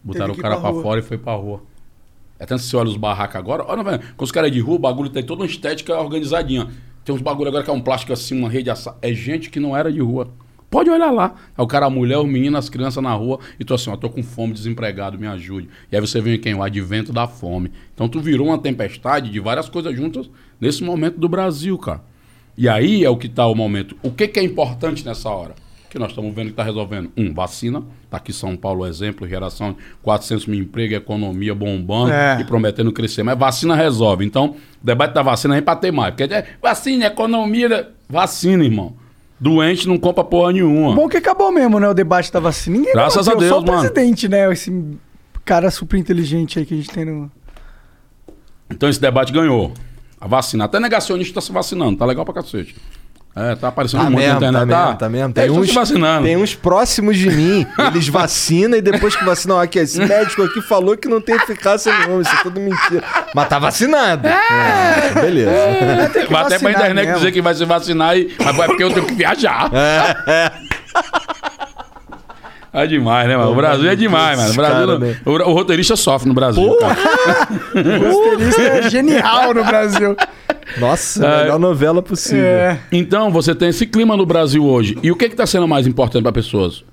botaram 0.03 0.35
que 0.35 0.41
o 0.41 0.43
cara 0.43 0.57
pra 0.61 0.73
para 0.73 0.83
fora 0.83 1.01
e 1.01 1.03
foi 1.03 1.17
pra 1.17 1.33
rua. 1.33 1.63
É 2.41 2.45
tanto 2.45 2.61
que 2.61 2.69
você 2.69 2.77
olha 2.77 2.89
os 2.89 2.97
barracos 2.97 3.37
agora, 3.37 3.65
olha, 3.67 3.85
velho, 3.85 4.03
com 4.17 4.25
os 4.25 4.33
caras 4.33 4.51
de 4.51 4.61
rua, 4.61 4.75
o 4.75 4.81
bagulho 4.81 5.09
tem 5.09 5.23
toda 5.23 5.43
uma 5.43 5.47
estética 5.47 5.97
organizadinha. 5.99 6.69
Tem 7.07 7.15
uns 7.15 7.23
bagulho 7.23 7.51
agora 7.51 7.63
que 7.63 7.71
é 7.71 7.73
um 7.73 7.81
plástico 7.81 8.13
assim, 8.13 8.37
uma 8.37 8.51
rede 8.51 8.69
assa... 8.69 8.97
É 9.01 9.15
gente 9.15 9.49
que 9.49 9.61
não 9.61 9.77
era 9.77 9.93
de 9.93 10.01
rua. 10.01 10.27
Pode 10.69 10.91
olhar 10.91 11.13
lá. 11.13 11.37
O 11.57 11.65
cara, 11.65 11.87
a 11.87 11.91
mulher, 11.91 12.19
os 12.19 12.27
meninos, 12.27 12.59
as 12.59 12.69
crianças 12.69 13.01
na 13.01 13.15
rua, 13.15 13.39
e 13.61 13.65
tu 13.65 13.73
assim, 13.75 13.91
ó, 13.91 13.97
tô 13.97 14.11
com 14.11 14.25
fome, 14.25 14.53
desempregado, 14.53 15.17
me 15.17 15.29
ajude. 15.29 15.69
E 15.93 15.95
aí 15.95 16.01
você 16.01 16.21
vem 16.21 16.37
quem? 16.37 16.53
O 16.57 16.65
advento 16.65 17.13
da 17.13 17.29
fome. 17.29 17.71
Então 17.95 18.09
tu 18.09 18.19
virou 18.19 18.49
uma 18.49 18.59
tempestade 18.59 19.31
de 19.31 19.39
várias 19.39 19.69
coisas 19.69 19.95
juntas 19.95 20.29
nesse 20.61 20.83
momento 20.83 21.17
do 21.21 21.29
Brasil, 21.29 21.79
cara. 21.79 22.03
E 22.59 22.69
aí 22.69 23.05
é 23.05 23.09
o 23.09 23.17
que 23.17 23.29
tá 23.29 23.47
o 23.47 23.55
momento. 23.55 23.97
O 24.03 24.11
que, 24.11 24.27
que 24.27 24.41
é 24.41 24.43
importante 24.43 25.07
nessa 25.07 25.31
hora? 25.31 25.55
Que 25.91 25.99
nós 25.99 26.11
estamos 26.11 26.35
vendo 26.35 26.47
que 26.47 26.53
está 26.53 26.63
resolvendo. 26.63 27.11
Um, 27.17 27.33
vacina. 27.33 27.83
Está 28.05 28.17
aqui 28.17 28.33
São 28.33 28.57
Paulo, 28.57 28.87
exemplo, 28.87 29.27
geração 29.29 29.73
de 29.73 29.79
400 30.03 30.47
mil 30.47 30.61
empregos, 30.61 30.97
economia 30.97 31.55
bombando 31.55 32.13
É. 32.13 32.39
e 32.41 32.45
prometendo 32.45 32.93
crescer. 32.93 33.23
Mas 33.23 33.39
vacina 33.39 33.75
resolve. 33.75 34.25
Então, 34.25 34.57
o 34.83 34.85
debate 34.87 35.15
da 35.15 35.23
vacina 35.23 35.57
é 35.57 35.61
para 35.61 35.77
ter 35.77 35.93
mais. 35.93 36.15
Porque 36.15 36.33
é 36.35 36.47
vacina, 36.61 37.07
economia. 37.07 37.91
Vacina, 38.09 38.65
irmão. 38.65 38.95
Doente 39.39 39.87
não 39.87 39.99
compra 39.99 40.25
porra 40.25 40.53
nenhuma. 40.53 40.95
Bom 40.95 41.09
que 41.09 41.19
acabou 41.19 41.53
mesmo, 41.53 41.79
né? 41.79 41.89
O 41.89 41.95
debate 41.95 42.33
da 42.33 42.41
vacina. 42.41 42.79
Ninguém 42.79 42.93
Graças 42.93 43.29
a 43.29 43.33
Só 43.33 43.37
Deus, 43.39 43.53
o 43.63 43.67
mano. 43.67 43.81
presidente, 43.81 44.29
né? 44.29 44.51
Esse 44.53 44.73
cara 45.45 45.71
super 45.71 45.99
inteligente 45.99 46.59
aí 46.59 46.65
que 46.67 46.75
a 46.75 46.77
gente 46.77 46.89
tem 46.91 47.05
no. 47.05 47.31
Então 48.71 48.89
esse 48.89 49.01
debate 49.01 49.33
ganhou. 49.33 49.73
A 50.21 50.27
vacina. 50.27 50.65
Até 50.65 50.81
negacionista 50.81 51.31
está 51.39 51.41
se 51.41 51.53
vacinando. 51.53 51.99
Tá 51.99 52.07
legal 52.07 52.25
pra 52.25 52.35
cacete. 52.35 52.75
É, 53.39 53.55
tá 53.55 53.69
aparecendo 53.69 54.01
Tá 54.01 54.07
um 54.07 54.11
monte 54.13 54.21
mesmo, 54.23 54.35
na 54.35 54.41
tá 54.41 54.49
internet. 54.49 54.79
mesmo, 54.87 54.97
tá 54.99 55.09
mesmo. 55.11 55.33
Tem 55.35 55.47
tão 55.47 55.57
uns, 55.57 55.75
vacinando. 55.75 56.25
tem 56.25 56.37
uns 56.39 56.55
próximos 56.55 57.19
de 57.19 57.29
mim, 57.31 57.67
eles 57.89 58.09
vacinam 58.09 58.79
e 58.79 58.81
depois 58.81 59.15
que 59.15 59.23
vacinam, 59.27 59.61
aqui, 59.61 59.79
esse 59.79 59.99
médico 60.09 60.43
aqui 60.43 60.63
falou 60.63 60.97
que 60.97 61.07
não 61.07 61.21
tem 61.21 61.35
eficácia 61.37 61.93
nenhuma, 61.99 62.23
isso 62.23 62.35
é 62.35 62.43
tudo 62.43 62.59
mentira. 62.59 63.05
Mas 63.35 63.49
tá 63.49 63.59
vacinado. 63.59 64.27
É, 64.27 65.09
então 65.11 65.23
beleza. 65.23 65.51
Vai 66.31 66.43
até 66.45 66.59
pra 66.59 66.71
internet 66.71 67.05
mesmo. 67.05 67.19
dizer 67.19 67.33
que 67.33 67.43
vai 67.43 67.55
se 67.55 67.65
vacinar 67.67 68.17
e. 68.17 68.35
Mas 68.43 68.59
é 68.59 68.67
porque 68.67 68.83
eu 68.85 68.91
tenho 68.91 69.05
que 69.07 69.15
viajar. 69.15 69.71
É 72.73 72.87
demais, 72.87 73.27
né, 73.27 73.37
mano? 73.37 73.53
O 73.53 73.55
Brasil 73.55 73.89
é 73.91 73.97
demais, 73.97 74.39
mano. 74.39 74.51
O, 74.51 74.55
Brasil, 74.55 74.87
Cara, 74.87 74.99
né? 74.99 75.17
o, 75.25 75.31
o 75.31 75.53
roteirista 75.55 75.97
sofre 75.97 76.29
no 76.29 76.35
Brasil, 76.35 76.77
cara. 76.79 76.97
O 77.75 78.13
roteirista 78.13 78.63
é 78.63 78.83
genial 78.91 79.55
no 79.55 79.65
Brasil. 79.65 80.15
Nossa, 80.79 81.21
melhor 81.43 81.59
novela 81.59 82.03
possível. 82.03 82.45
É. 82.45 82.81
Então, 82.93 83.31
você 83.31 83.55
tem 83.55 83.69
esse 83.69 83.87
clima 83.87 84.17
no 84.17 84.27
Brasil 84.27 84.65
hoje. 84.65 84.97
E 85.03 85.11
o 85.11 85.17
que 85.17 85.29
que 85.29 85.37
tá 85.37 85.47
sendo 85.47 85.67
mais 85.69 85.87
importante 85.87 86.23
para 86.23 86.33
pessoas? 86.33 86.85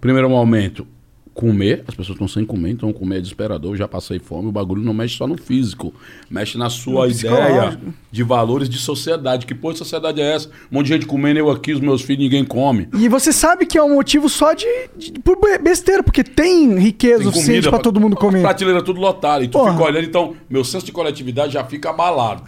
Primeiro 0.00 0.28
momento, 0.28 0.86
comer. 1.32 1.84
As 1.86 1.94
pessoas 1.94 2.16
estão 2.16 2.26
sem 2.28 2.44
comer, 2.44 2.70
então 2.70 2.92
comer 2.92 3.16
é 3.18 3.20
desesperador. 3.20 3.76
Já 3.76 3.86
passei 3.86 4.18
fome. 4.18 4.48
O 4.48 4.52
bagulho 4.52 4.82
não 4.82 4.92
mexe 4.92 5.16
só 5.16 5.26
no 5.26 5.36
físico. 5.38 5.94
Mexe 6.30 6.58
na 6.58 6.68
sua 6.68 7.06
No 7.06 7.12
ideia 7.12 7.78
de 8.10 8.22
valores 8.22 8.68
de 8.68 8.78
sociedade. 8.78 9.46
Que 9.46 9.54
porra 9.54 9.74
de 9.74 9.78
sociedade 9.78 10.20
é 10.20 10.34
essa? 10.34 10.48
Um 10.70 10.76
monte 10.76 10.86
de 10.86 10.92
gente 10.94 11.06
comendo, 11.06 11.38
eu 11.38 11.50
aqui, 11.50 11.72
os 11.72 11.80
meus 11.80 12.02
filhos, 12.02 12.22
ninguém 12.24 12.44
come. 12.44 12.88
E 12.94 13.08
você 13.08 13.32
sabe 13.32 13.64
que 13.64 13.78
é 13.78 13.82
um 13.82 13.94
motivo 13.94 14.28
só 14.28 14.52
de, 14.52 14.66
de- 14.96 15.12
por 15.20 15.38
be- 15.40 15.58
besteira, 15.58 16.02
porque 16.02 16.24
tem 16.24 16.76
riqueza 16.78 17.22
Tem 17.22 17.32
suficiente 17.32 17.68
pra- 17.68 17.78
todo 17.78 18.00
mundo 18.00 18.16
comer. 18.16 18.42
Prateleira 18.42 18.82
tudo 18.82 19.00
lotada. 19.00 19.44
E 19.44 19.48
tu 19.48 19.52
Porra. 19.58 19.72
fica 19.72 19.84
olhando, 19.84 20.04
então, 20.04 20.34
meu 20.48 20.64
senso 20.64 20.84
de 20.84 20.92
coletividade 20.92 21.52
já 21.54 21.64
fica 21.64 21.90
abalado. 21.90 22.42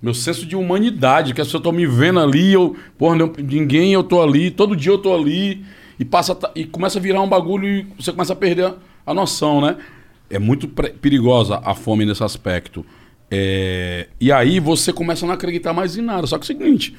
Meu 0.00 0.14
senso 0.14 0.46
de 0.46 0.54
humanidade, 0.54 1.34
que 1.34 1.40
as 1.40 1.48
pessoas 1.48 1.60
estão 1.60 1.72
me 1.72 1.86
vendo 1.86 2.20
ali, 2.20 2.52
eu, 2.52 2.76
porra, 2.96 3.16
não, 3.16 3.32
ninguém, 3.36 3.92
eu 3.92 4.04
tô 4.04 4.22
ali, 4.22 4.50
todo 4.50 4.76
dia 4.76 4.92
eu 4.92 4.98
tô 4.98 5.12
ali, 5.12 5.64
e 5.98 6.04
passa 6.04 6.38
e 6.54 6.64
começa 6.64 6.98
a 6.98 7.02
virar 7.02 7.20
um 7.20 7.28
bagulho 7.28 7.66
e 7.66 7.86
você 7.98 8.12
começa 8.12 8.32
a 8.32 8.36
perder 8.36 8.66
a, 8.66 8.74
a 9.06 9.12
noção, 9.12 9.60
né? 9.60 9.76
É 10.30 10.38
muito 10.38 10.68
perigosa 10.68 11.60
a 11.64 11.74
fome 11.74 12.04
nesse 12.04 12.22
aspecto. 12.22 12.86
É, 13.30 14.08
e 14.20 14.30
aí 14.30 14.60
você 14.60 14.92
começa 14.92 15.24
a 15.24 15.26
não 15.26 15.34
acreditar 15.34 15.72
mais 15.72 15.96
em 15.96 16.02
nada. 16.02 16.26
Só 16.26 16.38
que 16.38 16.42
é 16.42 16.44
o 16.44 16.58
seguinte, 16.58 16.94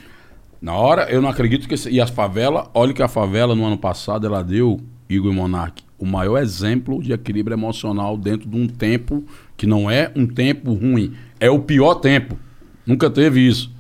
na 0.62 0.74
hora, 0.74 1.10
eu 1.10 1.22
não 1.22 1.30
acredito 1.30 1.68
que. 1.68 1.90
E 1.90 2.02
a 2.02 2.08
favela, 2.08 2.70
olha 2.74 2.94
que 2.94 3.02
a 3.02 3.08
favela 3.08 3.56
no 3.56 3.66
ano 3.66 3.78
passado 3.78 4.28
ela 4.28 4.44
deu, 4.44 4.82
Igor 5.10 5.32
e 5.32 5.36
Monark, 5.36 5.84
o 5.98 6.06
maior 6.06 6.38
exemplo 6.38 7.02
de 7.02 7.14
equilíbrio 7.14 7.56
emocional 7.56 8.18
dentro 8.18 8.50
de 8.50 8.58
um 8.58 8.68
tempo 8.68 9.24
que 9.56 9.66
não 9.66 9.90
é 9.90 10.12
um 10.16 10.28
tempo 10.28 10.74
ruim, 10.74 11.14
é 11.40 11.50
o 11.50 11.60
pior 11.60 11.96
tempo. 11.96 12.38
Nunca 12.90 13.08
teve 13.08 13.46
isso. 13.46 13.72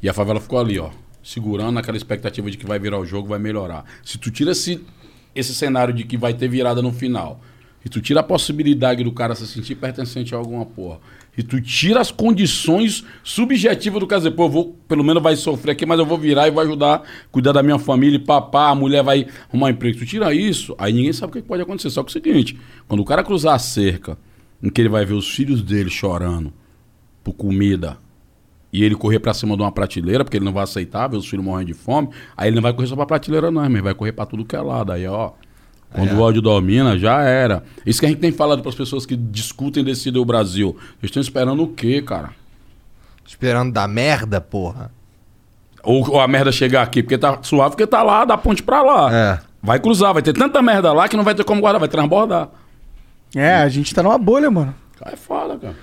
E 0.00 0.08
a 0.08 0.14
favela 0.14 0.38
ficou 0.38 0.60
ali, 0.60 0.78
ó, 0.78 0.90
segurando 1.20 1.80
aquela 1.80 1.96
expectativa 1.96 2.48
de 2.48 2.56
que 2.56 2.64
vai 2.64 2.78
virar 2.78 3.00
o 3.00 3.04
jogo, 3.04 3.26
vai 3.26 3.40
melhorar. 3.40 3.84
Se 4.04 4.18
tu 4.18 4.30
tira 4.30 4.52
esse, 4.52 4.80
esse 5.34 5.52
cenário 5.52 5.92
de 5.92 6.04
que 6.04 6.16
vai 6.16 6.32
ter 6.32 6.46
virada 6.46 6.80
no 6.80 6.92
final, 6.92 7.40
e 7.84 7.88
tu 7.88 8.00
tira 8.00 8.20
a 8.20 8.22
possibilidade 8.22 9.02
do 9.02 9.10
cara 9.10 9.34
se 9.34 9.48
sentir 9.48 9.74
pertencente 9.74 10.32
a 10.32 10.38
alguma 10.38 10.64
porra, 10.64 11.00
e 11.36 11.42
tu 11.42 11.60
tira 11.60 12.00
as 12.00 12.12
condições 12.12 13.04
subjetivas 13.24 13.98
do 13.98 14.06
cara 14.06 14.20
dizer, 14.20 14.30
pô, 14.30 14.44
eu 14.44 14.48
vou, 14.48 14.76
pelo 14.86 15.02
menos 15.02 15.20
vai 15.20 15.34
sofrer 15.34 15.72
aqui, 15.72 15.84
mas 15.84 15.98
eu 15.98 16.06
vou 16.06 16.16
virar 16.16 16.46
e 16.46 16.52
vou 16.52 16.62
ajudar 16.62 17.02
cuidar 17.32 17.50
da 17.50 17.64
minha 17.64 17.80
família, 17.80 18.20
papá, 18.20 18.68
a 18.68 18.76
mulher 18.76 19.02
vai 19.02 19.26
arrumar 19.48 19.70
emprego. 19.70 19.98
Tu 19.98 20.06
tira 20.06 20.32
isso, 20.32 20.72
aí 20.78 20.92
ninguém 20.92 21.12
sabe 21.12 21.32
o 21.32 21.34
que 21.34 21.42
pode 21.42 21.64
acontecer. 21.64 21.90
Só 21.90 22.04
que 22.04 22.10
é 22.10 22.10
o 22.10 22.12
seguinte, 22.12 22.56
quando 22.86 23.00
o 23.00 23.04
cara 23.04 23.24
cruzar 23.24 23.56
a 23.56 23.58
cerca, 23.58 24.16
em 24.62 24.70
que 24.70 24.80
ele 24.80 24.88
vai 24.88 25.04
ver 25.04 25.14
os 25.14 25.28
filhos 25.28 25.62
dele 25.62 25.90
chorando 25.90 26.52
por 27.24 27.32
comida, 27.32 27.98
e 28.72 28.84
ele 28.84 28.94
correr 28.94 29.18
pra 29.18 29.34
cima 29.34 29.56
de 29.56 29.62
uma 29.62 29.72
prateleira, 29.72 30.24
porque 30.24 30.36
ele 30.36 30.44
não 30.44 30.52
vai 30.52 30.64
aceitar 30.64 31.08
ver 31.08 31.16
os 31.16 31.28
filhos 31.28 31.44
morrendo 31.44 31.66
de 31.66 31.74
fome, 31.74 32.08
aí 32.36 32.48
ele 32.48 32.56
não 32.56 32.62
vai 32.62 32.72
correr 32.72 32.86
só 32.86 32.96
pra 32.96 33.06
prateleira, 33.06 33.50
não, 33.50 33.62
mas 33.62 33.72
ele 33.72 33.82
vai 33.82 33.94
correr 33.94 34.12
pra 34.12 34.26
tudo 34.26 34.44
que 34.44 34.54
é 34.54 34.60
lado. 34.60 34.92
Aí, 34.92 35.06
ó. 35.06 35.32
Quando 35.92 36.12
o 36.12 36.20
ódio 36.20 36.40
domina, 36.40 36.96
já 36.96 37.20
era. 37.22 37.64
Isso 37.84 37.98
que 37.98 38.06
a 38.06 38.08
gente 38.08 38.20
tem 38.20 38.30
falado 38.30 38.62
pras 38.62 38.76
pessoas 38.76 39.04
que 39.04 39.16
discutem 39.16 39.82
e 39.82 39.86
decidem 39.86 40.22
o 40.22 40.24
Brasil. 40.24 40.76
Eles 41.02 41.10
estão 41.10 41.20
esperando 41.20 41.64
o 41.64 41.68
quê, 41.68 42.00
cara? 42.00 42.30
Esperando 43.26 43.72
dar 43.72 43.88
merda, 43.88 44.40
porra. 44.40 44.92
Ou, 45.82 46.08
ou 46.08 46.20
a 46.20 46.28
merda 46.28 46.52
chegar 46.52 46.82
aqui, 46.82 47.02
porque 47.02 47.18
tá 47.18 47.38
suave, 47.42 47.70
porque 47.70 47.86
tá 47.86 48.02
lá, 48.02 48.24
da 48.24 48.38
ponte 48.38 48.62
pra 48.62 48.82
lá. 48.82 49.12
É. 49.12 49.40
Vai 49.62 49.80
cruzar, 49.80 50.12
vai 50.12 50.22
ter 50.22 50.32
tanta 50.32 50.62
merda 50.62 50.92
lá 50.92 51.08
que 51.08 51.16
não 51.16 51.24
vai 51.24 51.34
ter 51.34 51.44
como 51.44 51.60
guardar, 51.60 51.80
vai 51.80 51.88
transbordar. 51.88 52.48
É, 53.34 53.54
a 53.54 53.68
gente 53.68 53.94
tá 53.94 54.02
numa 54.02 54.18
bolha, 54.18 54.50
mano. 54.50 54.74
É 55.04 55.16
foda, 55.16 55.58
cara. 55.58 55.74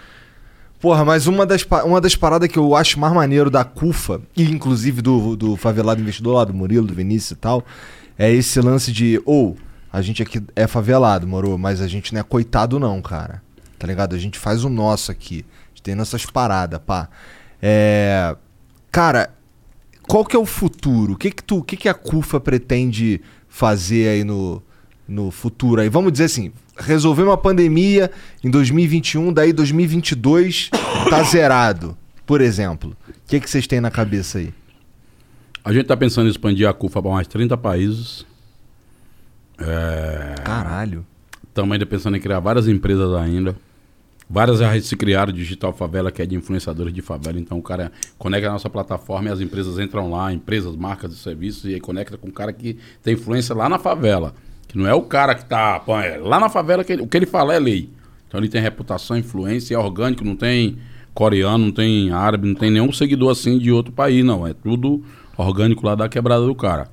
Porra, 0.80 1.04
mas 1.04 1.26
uma 1.26 1.46
das, 1.46 1.66
uma 1.86 2.00
das 2.00 2.16
paradas 2.16 2.50
que 2.50 2.58
eu 2.60 2.76
acho 2.76 3.00
mais 3.00 3.14
maneiro 3.14 3.50
da 3.50 3.64
CUFA, 3.64 4.22
e 4.36 4.44
inclusive 4.44 5.02
do, 5.02 5.36
do 5.36 5.56
favelado 5.56 6.02
investidor 6.02 6.36
lá, 6.36 6.44
do 6.44 6.54
Murilo, 6.54 6.86
do 6.86 6.94
Vinícius 6.94 7.32
e 7.32 7.36
tal, 7.36 7.66
é 8.18 8.32
esse 8.32 8.62
lance 8.62 8.92
de, 8.92 9.22
ou, 9.26 9.58
a 9.92 10.02
gente 10.02 10.22
aqui 10.22 10.42
é 10.56 10.68
favelado, 10.68 11.28
moro, 11.28 11.58
mas 11.58 11.82
a 11.82 11.88
gente 11.88 12.14
não 12.14 12.22
é 12.22 12.24
coitado 12.24 12.80
não, 12.80 13.02
cara. 13.02 13.42
Tá 13.80 13.88
ligado? 13.88 14.16
A 14.16 14.20
gente 14.20 14.38
faz 14.38 14.64
o 14.64 14.70
nosso 14.70 15.12
aqui. 15.12 15.46
A 15.66 15.70
gente 15.70 15.82
tem 15.84 15.96
nossas 15.96 16.26
paradas, 16.26 16.80
pá. 16.86 17.10
É... 17.62 18.36
Cara, 18.92 19.34
qual 20.08 20.26
que 20.26 20.36
é 20.36 20.40
o 20.40 20.46
futuro? 20.46 21.14
O 21.14 21.18
que 21.18 21.32
que, 21.32 21.44
tu, 21.44 21.58
o 21.58 21.64
que, 21.64 21.78
que 21.78 21.90
a 21.90 21.94
CUFA 21.94 22.40
pretende 22.40 23.22
fazer 23.48 24.10
aí 24.10 24.24
no, 24.24 24.62
no 25.08 25.32
futuro? 25.32 25.82
Aí 25.82 25.90
vamos 25.90 26.12
dizer 26.12 26.26
assim, 26.26 26.52
resolver 26.78 27.24
uma 27.24 27.38
pandemia 27.38 28.12
em 28.44 28.50
2021, 28.50 29.32
daí 29.32 29.54
2022 29.54 30.70
tá 31.10 31.24
zerado, 31.24 31.98
por 32.26 32.42
exemplo. 32.42 32.96
O 33.08 33.14
que 33.28 33.40
que 33.40 33.50
vocês 33.50 33.68
têm 33.68 33.82
na 33.82 33.92
cabeça 33.92 34.40
aí? 34.40 34.54
A 35.64 35.74
gente 35.74 35.86
tá 35.86 35.98
pensando 35.98 36.28
em 36.28 36.32
expandir 36.32 36.68
a 36.68 36.74
CUFA 36.74 37.02
para 37.02 37.12
mais 37.12 37.28
30 37.28 37.58
países. 37.58 38.26
Caralho. 40.44 41.06
Estamos 41.48 41.74
ainda 41.74 41.86
pensando 41.86 42.16
em 42.16 42.20
criar 42.20 42.40
várias 42.40 42.68
empresas 42.68 43.14
ainda. 43.16 43.56
Várias 44.30 44.60
já 44.60 44.80
se 44.82 44.96
criaram, 44.96 45.32
Digital 45.32 45.72
Favela, 45.74 46.12
que 46.12 46.22
é 46.22 46.26
de 46.26 46.36
influenciadores 46.36 46.94
de 46.94 47.02
favela. 47.02 47.40
Então 47.40 47.58
o 47.58 47.62
cara 47.62 47.92
conecta 48.18 48.50
a 48.50 48.52
nossa 48.52 48.70
plataforma 48.70 49.30
e 49.30 49.32
as 49.32 49.40
empresas 49.40 49.80
entram 49.80 50.12
lá, 50.12 50.34
empresas, 50.34 50.76
marcas 50.76 51.14
e 51.14 51.16
serviços, 51.16 51.66
e 51.66 51.74
aí 51.74 51.80
conecta 51.80 52.18
com 52.18 52.28
o 52.28 52.32
cara 52.32 52.52
que 52.52 52.78
tem 53.02 53.14
influência 53.14 53.56
lá 53.56 53.70
na 53.70 53.80
favela. 53.80 54.36
Que 54.68 54.78
não 54.78 54.88
é 54.88 54.94
o 54.94 55.02
cara 55.02 55.34
que 55.36 55.46
tá. 55.46 55.80
pô, 55.80 55.98
é 55.98 56.18
lá 56.18 56.40
na 56.40 56.50
favela, 56.50 56.84
que 56.84 56.94
ele- 56.94 57.02
o 57.02 57.08
que 57.08 57.16
ele 57.18 57.26
fala 57.26 57.54
é 57.54 57.60
lei. 57.60 57.90
Então 58.28 58.40
ele 58.40 58.50
tem 58.50 58.62
reputação, 58.62 59.18
influência, 59.18 59.76
é 59.76 59.78
orgânico, 59.78 60.24
não 60.24 60.36
tem 60.36 60.78
coreano, 61.14 61.66
não 61.66 61.72
tem 61.72 62.12
árabe, 62.12 62.48
não 62.48 62.56
tem 62.56 62.70
nenhum 62.70 62.92
seguidor 62.92 63.32
assim 63.32 63.58
de 63.58 63.72
outro 63.72 63.92
país, 63.94 64.24
não. 64.26 64.46
É 64.46 64.54
tudo 64.54 65.04
orgânico 65.38 65.86
lá 65.86 65.96
da 65.96 66.10
quebrada 66.10 66.46
do 66.46 66.54
cara. 66.54 66.90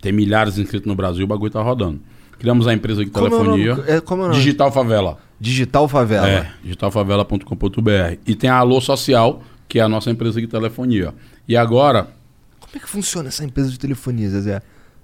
Tem 0.00 0.12
milhares 0.12 0.54
de 0.54 0.62
inscritos 0.62 0.86
no 0.88 0.94
Brasil, 0.94 1.24
o 1.24 1.28
bagulho 1.28 1.50
tá 1.50 1.60
rodando. 1.62 2.00
Criamos 2.38 2.66
a 2.68 2.72
empresa 2.72 3.04
de 3.04 3.10
Como 3.10 3.26
é 3.26 3.30
telefonia. 3.30 3.84
É, 3.86 4.00
como 4.00 4.26
é? 4.26 4.30
Digital 4.30 4.70
Favela. 4.72 5.18
Digital 5.40 5.88
Favela. 5.88 6.28
É, 6.28 6.50
digitalfavela.com.br. 6.62 8.18
E 8.26 8.34
tem 8.34 8.48
a 8.50 8.56
Alô 8.56 8.80
Social, 8.80 9.42
que 9.68 9.78
é 9.78 9.82
a 9.82 9.88
nossa 9.88 10.10
empresa 10.10 10.40
de 10.40 10.46
telefonia. 10.46 11.14
E 11.46 11.56
agora, 11.56 12.04
Como 12.60 12.72
é 12.76 12.78
que 12.78 12.88
funciona 12.88 13.28
essa 13.28 13.44
empresa 13.44 13.70
de 13.70 13.78
telefonia, 13.78 14.28
Zezé? 14.30 14.60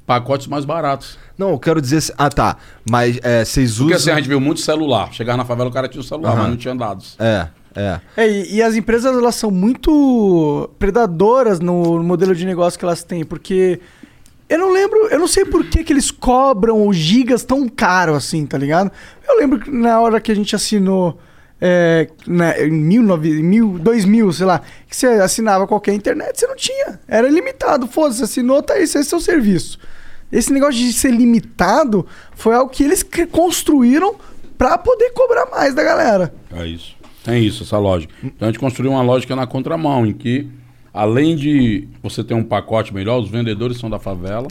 Pacotes 0.07 0.47
mais 0.47 0.65
baratos. 0.65 1.19
Não, 1.37 1.51
eu 1.51 1.59
quero 1.59 1.81
dizer. 1.81 2.03
Ah, 2.17 2.29
tá. 2.29 2.57
Mas 2.89 3.19
é, 3.23 3.45
vocês 3.45 3.79
Porque 3.79 3.95
assim, 3.95 4.03
usam. 4.05 4.15
a 4.15 4.17
gente 4.19 4.29
viu 4.29 4.41
muito 4.41 4.61
celular. 4.61 5.13
Chegar 5.13 5.37
na 5.37 5.45
favela, 5.45 5.69
o 5.69 5.73
cara 5.73 5.89
tinha 5.89 6.01
o 6.01 6.05
celular, 6.05 6.33
Aham. 6.33 6.41
mas 6.43 6.51
não 6.51 6.57
tinha 6.57 6.75
dados. 6.75 7.17
É, 7.19 7.49
é. 7.75 8.01
É, 8.17 8.29
e, 8.29 8.57
e 8.57 8.63
as 8.63 8.75
empresas 8.77 9.17
elas 9.17 9.35
são 9.35 9.51
muito 9.51 10.71
predadoras 10.79 11.61
no 11.61 12.03
modelo 12.03 12.35
de 12.35 12.45
negócio 12.45 12.79
que 12.79 12.85
elas 12.85 13.03
têm, 13.03 13.25
porque 13.25 13.81
eu 14.49 14.59
não 14.59 14.71
lembro, 14.73 15.09
eu 15.09 15.19
não 15.19 15.27
sei 15.27 15.45
por 15.45 15.65
que, 15.65 15.83
que 15.83 15.93
eles 15.93 16.11
cobram 16.11 16.87
os 16.87 16.97
gigas 16.97 17.43
tão 17.43 17.69
caro 17.69 18.15
assim, 18.15 18.47
tá 18.47 18.59
ligado? 18.59 18.93
Eu 19.27 19.39
lembro 19.39 19.59
que 19.59 19.71
na 19.71 19.99
hora 20.01 20.21
que 20.21 20.31
a 20.31 20.37
gente 20.37 20.55
assinou 20.55 21.19
é, 21.61 22.09
na, 22.27 22.59
em 22.61 22.89
19, 22.89 23.43
mil, 23.43 23.79
2000, 23.79 24.33
sei 24.33 24.47
lá, 24.47 24.61
que 24.89 24.95
você 24.95 25.07
assinava 25.07 25.67
qualquer 25.67 25.95
internet, 25.95 26.39
você 26.39 26.47
não 26.47 26.57
tinha, 26.57 27.01
era 27.09 27.29
limitado, 27.29 27.87
foda-se, 27.87 28.23
assinou, 28.23 28.63
tá 28.63 28.75
aí, 28.75 28.83
esse 28.83 28.99
é 28.99 29.03
seu 29.03 29.19
serviço. 29.19 29.79
Esse 30.35 30.53
negócio 30.53 30.81
de 30.81 30.93
ser 30.93 31.13
limitado 31.13 32.05
foi 32.35 32.57
algo 32.57 32.69
que 32.69 32.83
eles 32.83 33.07
construíram 33.31 34.17
pra 34.59 34.77
poder 34.77 35.11
cobrar 35.11 35.47
mais 35.47 35.75
da 35.75 35.85
galera. 35.85 36.35
É 36.53 36.67
isso. 36.67 36.97
Tem 37.23 37.45
isso, 37.45 37.63
essa 37.63 37.79
lógica. 37.79 38.13
Então 38.23 38.49
a 38.49 38.51
gente 38.51 38.59
construiu 38.59 38.91
uma 38.91 39.03
lógica 39.03 39.37
na 39.37 39.47
contramão, 39.47 40.05
em 40.05 40.13
que, 40.13 40.49
além 40.93 41.37
de 41.37 41.89
você 42.03 42.25
ter 42.25 42.35
um 42.35 42.43
pacote 42.43 42.93
melhor, 42.93 43.21
os 43.21 43.31
vendedores 43.31 43.79
são 43.79 43.89
da 43.89 44.01
favela, 44.01 44.49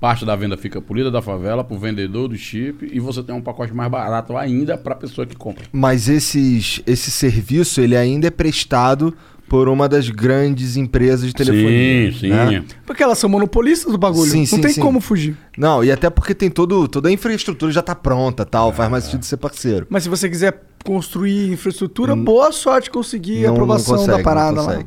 parte 0.00 0.24
da 0.24 0.34
venda 0.34 0.56
fica 0.56 0.80
polida 0.80 1.10
da 1.10 1.20
favela, 1.20 1.62
pro 1.62 1.76
vendedor 1.76 2.28
do 2.28 2.36
chip, 2.36 2.88
e 2.90 2.98
você 2.98 3.22
tem 3.22 3.34
um 3.34 3.42
pacote 3.42 3.74
mais 3.74 3.90
barato 3.90 4.34
ainda 4.34 4.78
pra 4.78 4.94
pessoa 4.94 5.26
que 5.26 5.36
compra. 5.36 5.66
Mas 5.70 6.08
esses, 6.08 6.82
esse 6.86 7.10
serviço, 7.10 7.82
ele 7.82 7.96
ainda 7.96 8.28
é 8.28 8.30
prestado 8.30 9.14
por 9.48 9.68
uma 9.68 9.88
das 9.88 10.10
grandes 10.10 10.76
empresas 10.76 11.26
de 11.26 11.32
telefonia. 11.32 12.12
Sim, 12.12 12.18
sim. 12.18 12.28
né? 12.28 12.64
Porque 12.86 13.02
elas 13.02 13.18
são 13.18 13.30
monopolistas 13.30 13.90
do 13.90 13.98
bagulho. 13.98 14.30
Sim, 14.30 14.40
não 14.40 14.46
sim, 14.46 14.60
tem 14.60 14.72
sim. 14.72 14.80
como 14.80 15.00
fugir. 15.00 15.36
Não, 15.56 15.82
e 15.82 15.90
até 15.90 16.10
porque 16.10 16.34
tem 16.34 16.50
todo, 16.50 16.86
toda 16.86 17.08
a 17.08 17.12
infraestrutura 17.12 17.72
já 17.72 17.82
tá 17.82 17.94
pronta 17.94 18.44
tal, 18.44 18.72
faz 18.72 18.90
mais 18.90 19.04
sentido 19.04 19.24
ser 19.24 19.38
parceiro. 19.38 19.86
Mas 19.88 20.02
se 20.02 20.08
você 20.08 20.28
quiser 20.28 20.62
construir 20.84 21.50
infraestrutura, 21.52 22.14
boa 22.14 22.52
sorte 22.52 22.90
conseguir 22.90 23.38
a 23.38 23.40
Não- 23.40 23.46
não 23.48 23.52
aprovação 23.54 23.96
consegue, 23.96 24.10
da 24.10 24.16
não 24.18 24.24
parada 24.24 24.62
lá. 24.62 24.84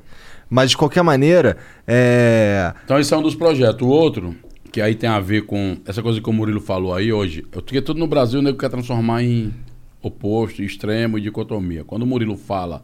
Mas 0.49 0.71
de 0.71 0.77
qualquer 0.77 1.01
maneira, 1.01 1.57
é. 1.88 2.73
Então 2.83 2.99
esse 2.99 3.13
é 3.13 3.17
um 3.17 3.21
dos 3.21 3.35
projetos. 3.35 3.88
O 3.88 3.89
outro, 3.89 4.35
que 4.71 4.81
aí 4.81 4.95
tem 4.95 5.09
a 5.09 5.19
ver 5.19 5.45
com 5.45 5.77
essa 5.85 6.03
coisa 6.03 6.19
que 6.21 6.29
o 6.29 6.33
Murilo 6.33 6.59
falou 6.59 6.93
aí 6.93 7.11
hoje, 7.11 7.45
eu 7.51 7.61
porque 7.61 7.81
tudo 7.81 7.99
no 7.99 8.07
Brasil 8.07 8.39
o 8.39 8.43
nego 8.43 8.57
quer 8.57 8.69
transformar 8.69 9.23
em 9.23 9.53
oposto, 10.01 10.61
extremo 10.61 11.17
e 11.17 11.21
dicotomia. 11.21 11.83
Quando 11.83 12.03
o 12.03 12.05
Murilo 12.05 12.35
fala 12.35 12.83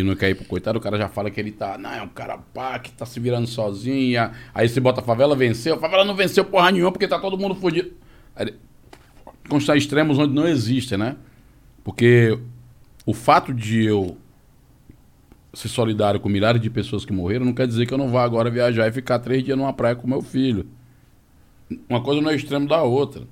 que 0.00 0.08
não 0.08 0.16
quer 0.16 0.30
ir 0.30 0.34
pro 0.34 0.44
coitado, 0.44 0.78
o 0.78 0.80
cara 0.80 0.98
já 0.98 1.08
fala 1.08 1.30
que 1.30 1.38
ele 1.40 1.52
tá, 1.52 1.76
não, 1.78 1.92
é 1.92 2.02
um 2.02 2.08
cara 2.08 2.38
pá, 2.38 2.78
que 2.78 2.90
tá 2.92 3.06
se 3.06 3.20
virando 3.20 3.46
sozinha. 3.46 4.32
Aí 4.54 4.68
você 4.68 4.80
bota 4.80 5.00
a 5.00 5.04
favela 5.04 5.36
venceu, 5.36 5.74
a 5.74 5.78
favela 5.78 6.04
não 6.04 6.14
venceu 6.14 6.44
porra 6.44 6.70
nenhuma 6.70 6.90
porque 6.90 7.06
tá 7.06 7.18
todo 7.18 7.38
mundo 7.38 7.54
fudido. 7.54 7.92
Aí 8.34 8.54
Constar 9.48 9.76
extremos 9.76 10.16
onde 10.16 10.32
não 10.32 10.46
existem, 10.46 10.96
né? 10.96 11.16
Porque 11.82 12.38
o 13.04 13.12
fato 13.12 13.52
de 13.52 13.84
eu 13.84 14.16
ser 15.52 15.66
solidário 15.68 16.20
com 16.20 16.28
milhares 16.28 16.60
de 16.60 16.70
pessoas 16.70 17.04
que 17.04 17.12
morreram 17.12 17.44
não 17.44 17.52
quer 17.52 17.66
dizer 17.66 17.84
que 17.84 17.92
eu 17.92 17.98
não 17.98 18.08
vá 18.08 18.22
agora 18.22 18.48
viajar 18.48 18.86
e 18.86 18.92
ficar 18.92 19.18
três 19.18 19.42
dias 19.42 19.58
numa 19.58 19.72
praia 19.72 19.96
com 19.96 20.06
meu 20.06 20.22
filho. 20.22 20.66
Uma 21.88 22.00
coisa 22.00 22.20
não 22.20 22.30
é 22.30 22.36
extremo 22.36 22.68
da 22.68 22.82
outra. 22.82 23.22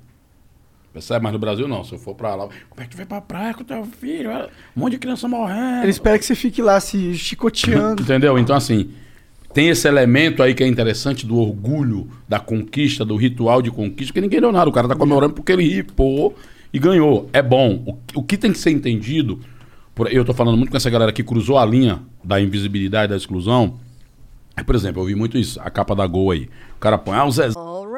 Percebe? 0.91 1.23
Mas 1.23 1.33
no 1.33 1.39
Brasil 1.39 1.67
não. 1.67 1.83
Se 1.83 1.93
eu 1.93 1.99
for 1.99 2.15
pra 2.15 2.35
lá, 2.35 2.47
como 2.69 2.81
é 2.81 2.83
que 2.83 2.89
tu 2.89 2.97
vai 2.97 3.05
pra 3.05 3.21
praia 3.21 3.53
com 3.53 3.63
teu 3.63 3.85
filho? 3.85 4.31
Um 4.75 4.81
monte 4.81 4.93
de 4.93 4.97
criança 4.99 5.27
morrendo. 5.27 5.83
Ele 5.83 5.91
espera 5.91 6.17
que 6.17 6.25
você 6.25 6.35
fique 6.35 6.61
lá 6.61 6.79
se 6.79 7.15
chicoteando. 7.15 8.01
Entendeu? 8.03 8.39
Então, 8.39 8.55
assim, 8.55 8.89
tem 9.53 9.69
esse 9.69 9.87
elemento 9.87 10.41
aí 10.41 10.53
que 10.53 10.63
é 10.63 10.67
interessante 10.67 11.25
do 11.25 11.37
orgulho, 11.37 12.09
da 12.27 12.39
conquista, 12.39 13.05
do 13.05 13.15
ritual 13.15 13.61
de 13.61 13.71
conquista, 13.71 14.13
que 14.13 14.21
ninguém 14.21 14.41
deu 14.41 14.51
nada. 14.51 14.69
O 14.69 14.73
cara 14.73 14.87
tá 14.87 14.95
comemorando 14.95 15.33
porque 15.33 15.51
ele 15.51 15.67
ripou 15.67 16.35
e 16.73 16.79
ganhou. 16.79 17.29
É 17.33 17.41
bom. 17.41 17.83
O, 17.85 18.19
o 18.19 18.23
que 18.23 18.37
tem 18.37 18.51
que 18.51 18.59
ser 18.59 18.71
entendido, 18.71 19.39
por, 19.93 20.11
eu 20.11 20.25
tô 20.25 20.33
falando 20.33 20.57
muito 20.57 20.71
com 20.71 20.77
essa 20.77 20.89
galera 20.89 21.11
que 21.11 21.23
cruzou 21.23 21.57
a 21.57 21.65
linha 21.65 22.01
da 22.23 22.41
invisibilidade, 22.41 23.09
da 23.09 23.17
exclusão. 23.17 23.79
É, 24.55 24.63
por 24.63 24.75
exemplo, 24.75 25.01
eu 25.01 25.05
vi 25.05 25.15
muito 25.15 25.37
isso, 25.37 25.59
a 25.61 25.69
capa 25.69 25.95
da 25.95 26.05
Gol 26.05 26.31
aí. 26.31 26.49
O 26.75 26.79
cara 26.79 26.97
põe, 26.97 27.15
ah, 27.15 27.25
o 27.25 27.31
Zezé. 27.31 27.53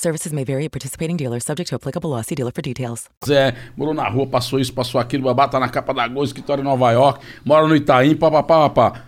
Services 0.00 0.32
may 0.32 0.44
vary 0.44 0.64
at 0.64 0.72
participating 0.72 1.14
dealers, 1.14 1.44
subject 1.44 1.68
to 1.68 1.74
applicable 1.74 2.08
law. 2.08 2.22
See 2.22 2.34
dealer 2.34 2.52
for 2.52 2.62
details. 2.62 3.04
Zé, 3.26 3.54
morou 3.76 3.92
na 3.92 4.08
rua, 4.08 4.26
passou 4.26 4.58
isso, 4.58 4.72
passou 4.72 4.98
aquilo, 4.98 5.24
babá, 5.24 5.46
tá 5.46 5.60
na 5.60 5.68
capa 5.68 5.92
da 5.92 6.08
Gol, 6.08 6.24
escritório 6.24 6.62
em 6.62 6.64
Nova 6.64 6.90
York, 6.90 7.22
mora 7.44 7.68
no 7.68 7.76
Itaim, 7.76 8.16
papapá, 8.16 8.70
papá. 8.70 9.04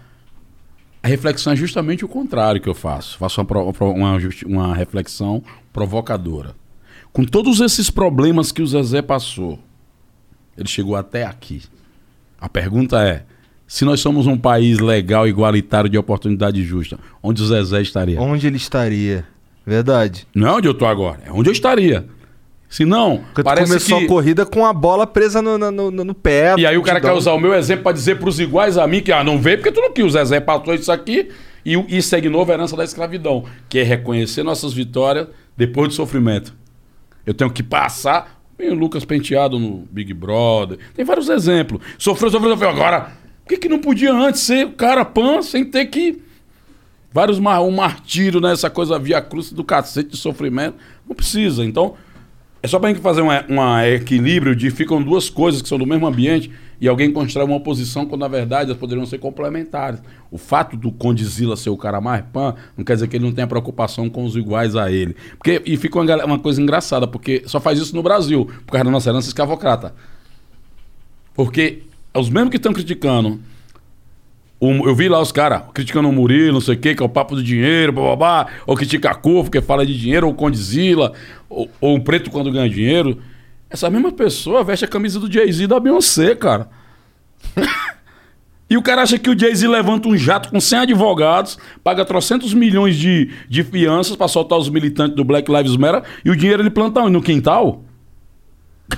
A 1.02 1.08
reflexão 1.08 1.54
é 1.54 1.56
justamente 1.56 2.04
o 2.04 2.08
contrário 2.08 2.60
que 2.60 2.68
eu 2.68 2.74
faço. 2.74 3.16
Faço 3.16 3.40
uma, 3.40 3.62
uma 3.62 4.18
uma 4.46 4.74
reflexão 4.74 5.42
provocadora. 5.72 6.54
Com 7.10 7.24
todos 7.24 7.60
esses 7.60 7.88
problemas 7.88 8.52
que 8.52 8.60
o 8.60 8.66
Zezé 8.66 9.00
passou, 9.00 9.58
ele 10.58 10.68
chegou 10.68 10.94
até 10.94 11.24
aqui. 11.24 11.62
A 12.38 12.50
pergunta 12.50 13.02
é: 13.02 13.24
se 13.66 13.86
nós 13.86 14.00
somos 14.00 14.26
um 14.26 14.36
país 14.36 14.78
legal, 14.78 15.26
igualitário, 15.26 15.88
de 15.88 15.96
oportunidade 15.96 16.62
justa, 16.62 16.98
onde 17.22 17.42
o 17.42 17.46
Zezé 17.46 17.80
estaria? 17.80 18.20
Onde 18.20 18.46
ele 18.46 18.58
estaria? 18.58 19.31
Verdade. 19.66 20.26
Não 20.34 20.48
é 20.48 20.52
onde 20.52 20.68
eu 20.68 20.74
tô 20.74 20.86
agora, 20.86 21.20
é 21.26 21.32
onde 21.32 21.48
eu 21.48 21.52
estaria. 21.52 22.06
Se 22.68 22.86
não, 22.86 23.18
Porque 23.18 23.42
parece 23.42 23.66
começou 23.66 23.98
que... 23.98 24.04
a 24.06 24.08
corrida 24.08 24.46
com 24.46 24.64
a 24.64 24.72
bola 24.72 25.06
presa 25.06 25.42
no, 25.42 25.58
no, 25.58 25.70
no- 25.90 26.04
no 26.04 26.14
pé. 26.14 26.54
E 26.56 26.66
aí 26.66 26.78
o 26.78 26.82
cara 26.82 27.02
quer 27.02 27.12
usar 27.12 27.32
o 27.32 27.38
meu 27.38 27.52
exemplo 27.52 27.82
pra 27.82 27.92
dizer 27.92 28.18
pros 28.18 28.40
iguais 28.40 28.78
a 28.78 28.86
mim 28.86 29.02
que 29.02 29.12
ah, 29.12 29.22
não 29.22 29.38
veio 29.38 29.58
porque 29.58 29.70
tu 29.70 29.80
não 29.80 29.92
quis. 29.92 30.04
O 30.06 30.10
Zezé 30.10 30.40
passou 30.40 30.74
isso 30.74 30.90
aqui 30.90 31.28
e 31.66 31.74
isso 31.96 32.16
é 32.16 32.20
novo 32.22 32.50
a 32.50 32.54
herança 32.54 32.74
da 32.74 32.82
escravidão, 32.82 33.44
que 33.68 33.78
é 33.78 33.82
reconhecer 33.82 34.42
nossas 34.42 34.72
vitórias 34.72 35.28
depois 35.54 35.88
do 35.88 35.94
sofrimento. 35.94 36.54
Eu 37.26 37.34
tenho 37.34 37.50
que 37.50 37.62
passar. 37.62 38.40
Tem 38.56 38.70
o 38.70 38.74
Lucas 38.74 39.04
Penteado 39.04 39.58
no 39.58 39.86
Big 39.90 40.14
Brother. 40.14 40.78
Tem 40.94 41.04
vários 41.04 41.28
exemplos. 41.28 41.80
Sofreu, 41.98 42.30
sofreu, 42.30 42.52
sofreu. 42.52 42.70
Agora, 42.70 43.12
por 43.44 43.48
que, 43.50 43.58
que 43.58 43.68
não 43.68 43.80
podia 43.80 44.12
antes 44.14 44.40
ser 44.40 44.66
o 44.66 44.72
cara 44.72 45.04
pan 45.04 45.42
sem 45.42 45.64
ter 45.64 45.86
que. 45.86 46.22
Vários 47.12 47.38
mar, 47.38 47.60
um 47.62 47.70
martírio, 47.70 48.40
né? 48.40 48.52
Essa 48.52 48.70
coisa 48.70 48.98
via 48.98 49.20
cruz 49.20 49.52
do 49.52 49.62
cacete 49.62 50.10
de 50.10 50.16
sofrimento. 50.16 50.76
Não 51.06 51.14
precisa. 51.14 51.64
Então, 51.64 51.94
é 52.62 52.68
só 52.68 52.78
pra 52.78 52.88
gente 52.90 53.00
fazer 53.00 53.22
um 53.22 53.30
equilíbrio 53.84 54.54
de 54.54 54.70
ficam 54.70 55.02
duas 55.02 55.28
coisas 55.28 55.60
que 55.60 55.68
são 55.68 55.78
do 55.78 55.86
mesmo 55.86 56.06
ambiente 56.06 56.50
e 56.80 56.88
alguém 56.88 57.12
constrói 57.12 57.44
uma 57.44 57.56
oposição 57.56 58.06
quando 58.06 58.20
na 58.20 58.28
verdade 58.28 58.70
elas 58.70 58.78
poderiam 58.78 59.04
ser 59.04 59.18
complementares. 59.18 60.00
O 60.30 60.38
fato 60.38 60.76
do 60.76 60.92
Condizila 60.92 61.56
ser 61.56 61.70
o 61.70 61.76
cara 61.76 62.00
mais 62.00 62.24
pan 62.32 62.54
não 62.76 62.84
quer 62.84 62.94
dizer 62.94 63.08
que 63.08 63.16
ele 63.16 63.24
não 63.24 63.32
tenha 63.32 63.46
preocupação 63.46 64.08
com 64.08 64.24
os 64.24 64.36
iguais 64.36 64.76
a 64.76 64.90
ele. 64.90 65.16
Porque, 65.36 65.60
e 65.66 65.76
fica 65.76 65.98
uma, 65.98 66.24
uma 66.24 66.38
coisa 66.38 66.62
engraçada, 66.62 67.06
porque 67.06 67.42
só 67.46 67.60
faz 67.60 67.78
isso 67.78 67.94
no 67.96 68.02
Brasil, 68.02 68.48
por 68.64 68.72
causa 68.72 68.84
da 68.84 68.90
nossa 68.90 69.10
herança 69.10 69.28
escravocrata. 69.28 69.94
Porque 71.34 71.82
os 72.14 72.30
mesmos 72.30 72.50
que 72.50 72.56
estão 72.56 72.72
criticando 72.72 73.40
o- 74.64 74.88
eu 74.88 74.94
vi 74.94 75.08
lá 75.08 75.20
os 75.20 75.32
caras 75.32 75.62
criticando 75.74 76.08
o 76.08 76.12
Murilo, 76.12 76.52
não 76.52 76.60
sei 76.60 76.76
o 76.76 76.78
que, 76.78 76.94
que 76.94 77.02
é 77.02 77.06
o 77.06 77.08
papo 77.08 77.34
do 77.34 77.42
dinheiro, 77.42 77.92
babá, 77.92 78.46
ou 78.64 78.76
critica 78.76 79.10
a 79.10 79.14
Cor, 79.14 79.42
porque 79.44 79.60
fala 79.60 79.84
de 79.84 79.98
dinheiro, 79.98 80.28
ou 80.28 80.34
Condizila, 80.34 81.12
ou, 81.48 81.68
ou 81.80 81.96
o 81.96 82.00
preto 82.00 82.30
quando 82.30 82.52
ganha 82.52 82.70
dinheiro. 82.70 83.18
Essa 83.68 83.90
mesma 83.90 84.12
pessoa 84.12 84.62
veste 84.62 84.84
a 84.84 84.88
camisa 84.88 85.18
do 85.18 85.30
Jay-Z 85.30 85.66
da 85.66 85.80
Beyoncé, 85.80 86.36
cara. 86.36 86.68
e 88.70 88.76
o 88.76 88.82
cara 88.82 89.02
acha 89.02 89.18
que 89.18 89.28
o 89.28 89.36
Jay-Z 89.38 89.66
levanta 89.66 90.08
um 90.08 90.16
jato 90.16 90.48
com 90.50 90.60
100 90.60 90.78
advogados, 90.80 91.58
paga 91.82 92.04
trocentos 92.04 92.54
milhões 92.54 92.96
de, 92.96 93.30
de 93.48 93.64
fianças 93.64 94.14
pra 94.14 94.28
soltar 94.28 94.58
os 94.58 94.68
militantes 94.68 95.16
do 95.16 95.24
Black 95.24 95.50
Lives 95.50 95.76
Matter, 95.76 96.02
e 96.24 96.30
o 96.30 96.36
dinheiro 96.36 96.62
ele 96.62 96.70
planta 96.70 97.08
no 97.08 97.20
quintal? 97.20 97.82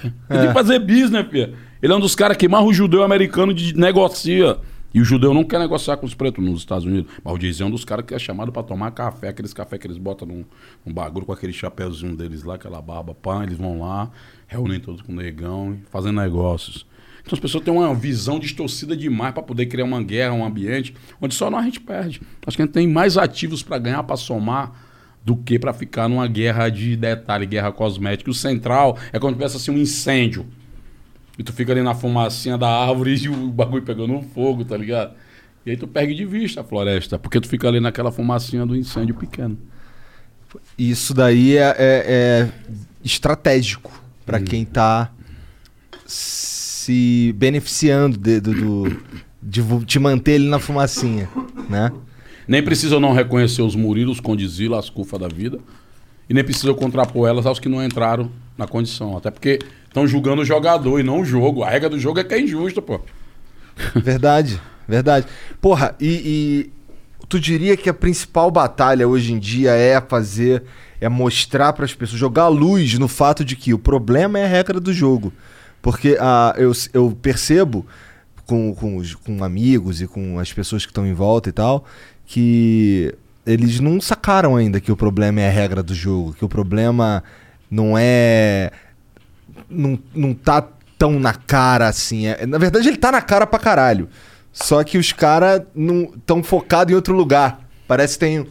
Ele 0.03 0.13
tem 0.29 0.49
que 0.49 0.53
fazer 0.53 0.79
business, 0.81 1.27
filho. 1.31 1.55
Ele 1.83 1.93
é 1.93 1.97
um 1.97 2.01
dos 2.01 2.15
caras 2.15 2.37
que 2.37 2.49
mais 2.49 2.67
o 2.67 2.73
judeu 2.73 3.03
americano 3.03 3.55
de 3.55 3.75
negocia. 3.77 4.59
E 4.95 5.01
o 5.01 5.05
judeu 5.05 5.35
não 5.35 5.43
quer 5.43 5.59
negociar 5.59 5.97
com 5.97 6.07
os 6.07 6.15
pretos 6.15 6.43
nos 6.43 6.61
Estados 6.61 6.85
Unidos. 6.85 7.13
Mas 7.25 7.61
é 7.61 7.65
um 7.65 7.71
dos 7.71 7.85
caras 7.85 8.07
que 8.07 8.15
é 8.15 8.19
chamado 8.19 8.53
pra 8.53 8.63
tomar 8.63 8.93
café, 8.93 9.29
aqueles 9.29 9.53
café 9.53 9.77
que 9.77 9.89
eles 9.89 9.99
botam 9.99 10.29
num, 10.29 10.45
num 10.87 10.95
bagulho 10.95 11.27
com 11.27 11.33
aquele 11.33 11.53
chapéuzinho 11.53 12.17
deles 12.17 12.45
lá, 12.45 12.55
aquela 12.55 12.81
barba, 12.81 13.13
pã, 13.13 13.43
eles 13.43 13.59
vão 13.59 13.81
lá, 13.81 14.09
reúnem 14.47 14.79
todos 14.79 15.03
com 15.03 15.11
o 15.11 15.17
negão, 15.17 15.77
fazendo 15.91 16.21
negócios. 16.21 16.87
Então 17.23 17.35
as 17.35 17.41
pessoas 17.41 17.65
têm 17.65 17.75
uma 17.75 17.93
visão 17.93 18.39
distorcida 18.39 18.97
demais 18.97 19.35
pra 19.35 19.43
poder 19.43 19.67
criar 19.67 19.85
uma 19.85 20.01
guerra, 20.01 20.33
um 20.33 20.45
ambiente, 20.45 20.95
onde 21.21 21.35
só 21.35 21.51
nós 21.51 21.63
a 21.63 21.65
gente 21.65 21.81
perde. 21.81 22.21
Acho 22.47 22.57
que 22.57 22.63
a 22.63 22.65
gente 22.67 22.75
tem 22.75 22.87
mais 22.87 23.19
ativos 23.19 23.65
pra 23.65 23.79
ganhar, 23.79 24.03
pra 24.05 24.17
somar, 24.17 24.73
do 25.25 25.35
que 25.35 25.59
pra 25.59 25.73
ficar 25.73 26.09
numa 26.09 26.29
guerra 26.29 26.69
de 26.69 26.97
detalhe, 26.97 27.47
guerra 27.47 27.73
cosmética. 27.73 28.31
O 28.31 28.35
central 28.35 28.97
é 29.13 29.19
quando 29.19 29.35
tivesse 29.35 29.57
assim 29.57 29.71
um 29.73 29.79
incêndio. 29.79 30.47
E 31.39 31.43
tu 31.43 31.53
fica 31.53 31.73
ali 31.73 31.83
na 31.83 31.95
fumacinha 31.95 32.57
da 32.57 32.69
árvore 32.69 33.17
e 33.17 33.29
o 33.29 33.49
bagulho 33.49 33.83
pegando 33.83 34.21
fogo, 34.35 34.65
tá 34.65 34.77
ligado? 34.77 35.15
E 35.67 35.71
aí 35.71 35.77
tu 35.77 35.89
perde 35.89 36.15
de 36.15 36.25
vista 36.25 36.61
a 36.61 36.65
floresta, 36.65 37.19
porque 37.19 37.41
tu 37.41 37.49
fica 37.49 37.67
ali 37.67 37.81
naquela 37.81 38.13
fumacinha 38.13 38.65
do 38.65 38.77
incêndio 38.77 39.15
pequeno. 39.15 39.59
Isso 40.79 41.13
daí 41.13 41.57
é, 41.57 41.75
é- 41.79 42.05
é 42.07 42.49
estratégico 43.05 43.91
pra 44.25 44.39
Hum. 44.39 44.45
quem 44.45 44.65
tá 44.65 45.11
se 46.07 47.33
beneficiando 47.37 48.17
de, 48.17 48.41
do, 48.41 48.97
de 49.43 49.61
vo- 49.61 49.85
te 49.85 49.99
manter 49.99 50.33
ele 50.33 50.49
na 50.49 50.59
fumacinha, 50.59 51.29
né? 51.69 51.91
Nem 52.47 52.63
precisa 52.63 53.01
não 53.01 53.13
reconhecer 53.13 53.63
os 53.63 53.75
Murilos, 53.75 54.21
Condizila, 54.21 54.79
as 54.79 54.91
Cufa 54.91 55.19
da 55.19 55.29
vida. 55.29 55.59
E 56.29 56.35
nem 56.35 56.45
precisa 56.45 56.69
eu 56.69 56.75
contrapor 56.75 57.29
elas 57.29 57.47
aos 57.47 57.59
que 57.59 57.69
não 57.69 57.83
entraram 57.83 58.31
na 58.57 58.67
condição. 58.67 59.17
Até 59.17 59.31
porque 59.31 59.59
estão 59.95 60.09
julgando 60.09 60.43
o 60.43 60.45
jogador 60.45 60.99
e 60.99 61.05
não 61.05 61.21
o 61.21 61.25
jogo. 61.25 61.63
A 61.63 61.71
regra 61.71 61.89
do 61.89 62.01
jogo 62.01 62.19
é 62.19 62.25
que 62.25 62.35
é 62.35 62.41
injusta, 62.41 62.83
pô. 62.83 63.01
Verdade, 63.95 64.61
verdade. 64.89 65.25
Porra, 65.61 65.95
e, 66.01 66.69
e 66.69 66.71
tu 67.29 67.39
diria 67.39 67.77
que 67.77 67.89
a 67.89 67.95
principal 67.95 68.51
batalha 68.51 69.07
hoje 69.07 69.33
em 69.33 69.39
dia 69.39 69.71
é 69.71 70.01
fazer, 70.01 70.65
é 71.01 71.09
mostrar 71.09 71.73
para 71.73 71.85
as 71.85 71.95
pessoas, 71.95 72.19
jogar 72.19 72.49
luz 72.49 72.99
no 72.99 73.07
fato 73.07 73.45
de 73.45 73.55
que 73.55 73.73
o 73.73 73.79
problema 73.79 74.37
é 74.39 74.45
a 74.45 74.49
regra 74.49 74.81
do 74.81 74.93
jogo. 74.93 75.33
Porque 75.81 76.17
ah, 76.21 76.55
eu, 76.59 76.73
eu 76.93 77.17
percebo 77.23 77.87
com, 78.47 78.75
com, 78.75 78.97
os- 78.97 79.15
com 79.15 79.45
amigos 79.45 80.03
e 80.03 80.09
com 80.09 80.41
as 80.41 80.53
pessoas 80.53 80.85
que 80.85 80.91
estão 80.91 81.07
em 81.07 81.15
volta 81.15 81.49
e 81.49 81.53
tal, 81.53 81.85
que 82.27 83.15
eles 83.47 83.79
não 83.79 84.01
sacaram 84.01 84.57
ainda 84.57 84.81
que 84.81 84.91
o 84.91 84.97
problema 84.97 85.41
é 85.41 85.49
a 85.49 85.53
regra 85.53 85.83
do 85.85 85.95
jogo, 85.95 86.33
que 86.33 86.45
o 86.45 86.49
problema 86.49 87.23
não 87.71 87.95
é 87.99 88.71
não, 89.69 89.99
não 90.15 90.35
tá 90.35 90.67
tão 90.99 91.19
na 91.19 91.35
cara 91.35 91.89
assim. 91.89 92.27
É- 92.27 92.47
na 92.47 92.59
verdade, 92.59 92.89
ele 92.89 92.97
tá 92.97 93.13
na 93.13 93.21
cara 93.21 93.47
pra 93.47 93.59
caralho. 93.59 94.09
Só 94.53 94.83
que 94.85 94.97
os 94.97 95.13
caras 95.13 95.63
não 95.75 96.07
tão 96.25 96.43
focados 96.43 96.93
em 96.93 96.95
outro 96.95 97.15
lugar. 97.15 97.61
Parece 97.89 98.15
que 98.15 98.21
tem 98.21 98.47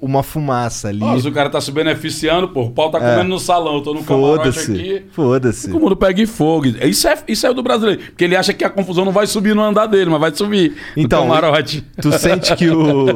uma 0.00 0.22
fumaça 0.22 0.88
ali. 0.88 1.00
Se 1.20 1.26
o 1.28 1.32
cara 1.32 1.48
tá 1.48 1.60
se 1.60 1.72
beneficiando, 1.72 2.48
pô, 2.48 2.62
o 2.64 2.70
pau 2.70 2.90
tá 2.90 2.98
É. 2.98 3.12
comendo 3.12 3.30
no 3.30 3.38
salão, 3.38 3.76
eu 3.76 3.80
tô 3.80 3.94
no 3.94 4.04
camarote 4.04 4.58
aqui. 4.58 5.02
Foda-se. 5.12 5.70
O 5.72 5.80
mundo 5.80 5.96
pega 5.96 6.26
fogo. 6.26 6.66
Isso 6.66 7.08
é, 7.08 7.16
isso 7.28 7.46
é 7.46 7.52
do 7.54 7.62
brasileiro. 7.62 8.00
Porque 8.02 8.24
ele 8.24 8.36
acha 8.36 8.52
que 8.52 8.64
a 8.64 8.70
confusão 8.70 9.04
não 9.04 9.12
vai 9.12 9.26
subir 9.26 9.54
no 9.54 9.62
andar 9.62 9.86
dele, 9.86 10.10
mas 10.10 10.20
vai 10.20 10.34
subir 10.34 10.74
Então, 10.96 11.26
no 11.26 11.32
camarote. 11.34 11.82
Tu 12.00 12.12
sente 12.18 12.54
que 12.56 12.68
o. 12.70 13.06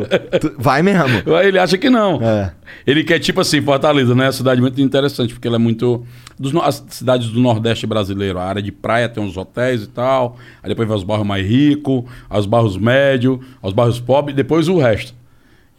tu- 0.40 0.55
Vai 0.59 0.82
mesmo. 0.82 1.01
Ele 1.43 1.59
acha 1.59 1.77
que 1.78 1.90
não. 1.90 2.20
É. 2.23 2.52
Ele 2.86 3.02
quer, 3.05 3.19
tipo 3.19 3.40
assim, 3.40 3.61
Fortaleza, 3.61 4.15
né? 4.15 4.24
É 4.24 4.27
uma 4.27 4.32
cidade 4.32 4.61
muito 4.61 4.81
interessante, 4.81 5.32
porque 5.35 5.47
ela 5.48 5.57
é 5.57 5.59
muito. 5.59 6.05
Dos, 6.39 6.52
no- 6.52 6.62
as 6.62 6.82
cidades 6.89 7.28
do 7.28 7.40
Nordeste 7.40 7.86
brasileiro. 7.86 8.39
A 8.39 8.44
área 8.44 8.62
de 8.62 8.73
praia 8.73 9.09
tem 9.09 9.23
uns 9.23 9.36
hotéis 9.36 9.82
e 9.82 9.86
tal. 9.89 10.36
Aí 10.62 10.69
depois 10.69 10.89
vai 10.89 10.97
os 10.97 11.05
bairros 11.05 11.27
mais 11.27 11.47
ricos, 11.47 12.05
aos 12.28 12.47
bairros 12.47 12.77
médios, 12.78 13.39
aos 13.62 13.73
bairros 13.73 14.01
pobres, 14.01 14.32
e 14.32 14.36
depois 14.36 14.69
o 14.69 14.78
resto. 14.78 15.19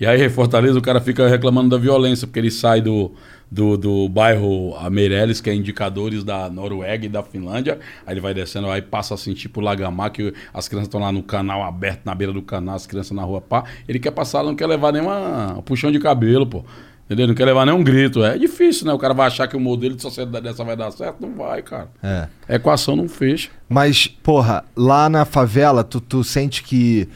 E 0.02 0.06
aí, 0.08 0.28
Fortaleza, 0.30 0.80
o 0.80 0.82
cara 0.82 1.00
fica 1.00 1.28
reclamando 1.28 1.70
da 1.70 1.78
violência, 1.78 2.26
porque 2.26 2.40
ele 2.40 2.50
sai 2.50 2.82
do, 2.82 3.12
do, 3.52 3.78
do 3.78 4.10
bairro 4.10 4.74
Meireles, 4.90 5.40
que 5.40 5.48
é 5.48 5.54
indicadores 5.54 6.24
da 6.24 6.50
Noruega 6.50 7.06
e 7.06 7.08
da 7.08 7.22
Finlândia. 7.22 7.78
Aí 8.04 8.16
ele 8.16 8.20
vai 8.20 8.34
descendo, 8.34 8.68
aí 8.72 8.82
passa 8.82 9.14
assim, 9.14 9.36
tipo 9.36 9.62
Lagamar, 9.62 10.12
que 10.12 10.34
as 10.52 10.68
crianças 10.68 10.88
estão 10.88 11.00
lá 11.00 11.12
no 11.12 11.22
canal 11.22 11.62
aberto, 11.62 12.02
na 12.04 12.16
beira 12.16 12.34
do 12.34 12.42
canal, 12.42 12.74
as 12.74 12.88
crianças 12.88 13.12
na 13.12 13.22
rua, 13.22 13.42
pá. 13.42 13.64
Ele 13.88 14.00
quer 14.00 14.10
passar, 14.10 14.42
não 14.42 14.56
quer 14.56 14.66
levar 14.66 14.92
nenhuma 14.92 15.60
um 15.60 15.62
puxão 15.62 15.92
de 15.92 16.00
cabelo, 16.00 16.48
pô. 16.48 16.66
Entendeu? 17.06 17.28
Não 17.28 17.36
quer 17.36 17.46
levar 17.46 17.68
nenhum 17.68 17.84
grito. 17.84 18.24
É 18.24 18.40
difícil, 18.40 18.88
né? 18.88 18.94
O 18.94 18.98
cara 18.98 19.14
vai 19.14 19.28
achar 19.28 19.48
que 19.48 19.56
o 19.56 19.60
modelo 19.60 19.96
de 19.96 20.02
sociedade 20.02 20.44
dessa 20.44 20.64
vai 20.64 20.76
dar 20.76 20.90
certo? 20.90 21.18
Não 21.22 21.36
vai, 21.36 21.62
cara. 21.62 21.90
É. 22.02 22.28
A 22.50 22.56
equação 22.56 22.96
não 22.96 23.08
fecha. 23.08 23.52
Mas, 23.70 24.08
porra, 24.08 24.66
lá 24.76 25.08
na 25.10 25.26
favela, 25.26 25.84
tu, 25.84 26.02
tu 26.02 26.24
sente 26.24 26.64
que 26.64 27.08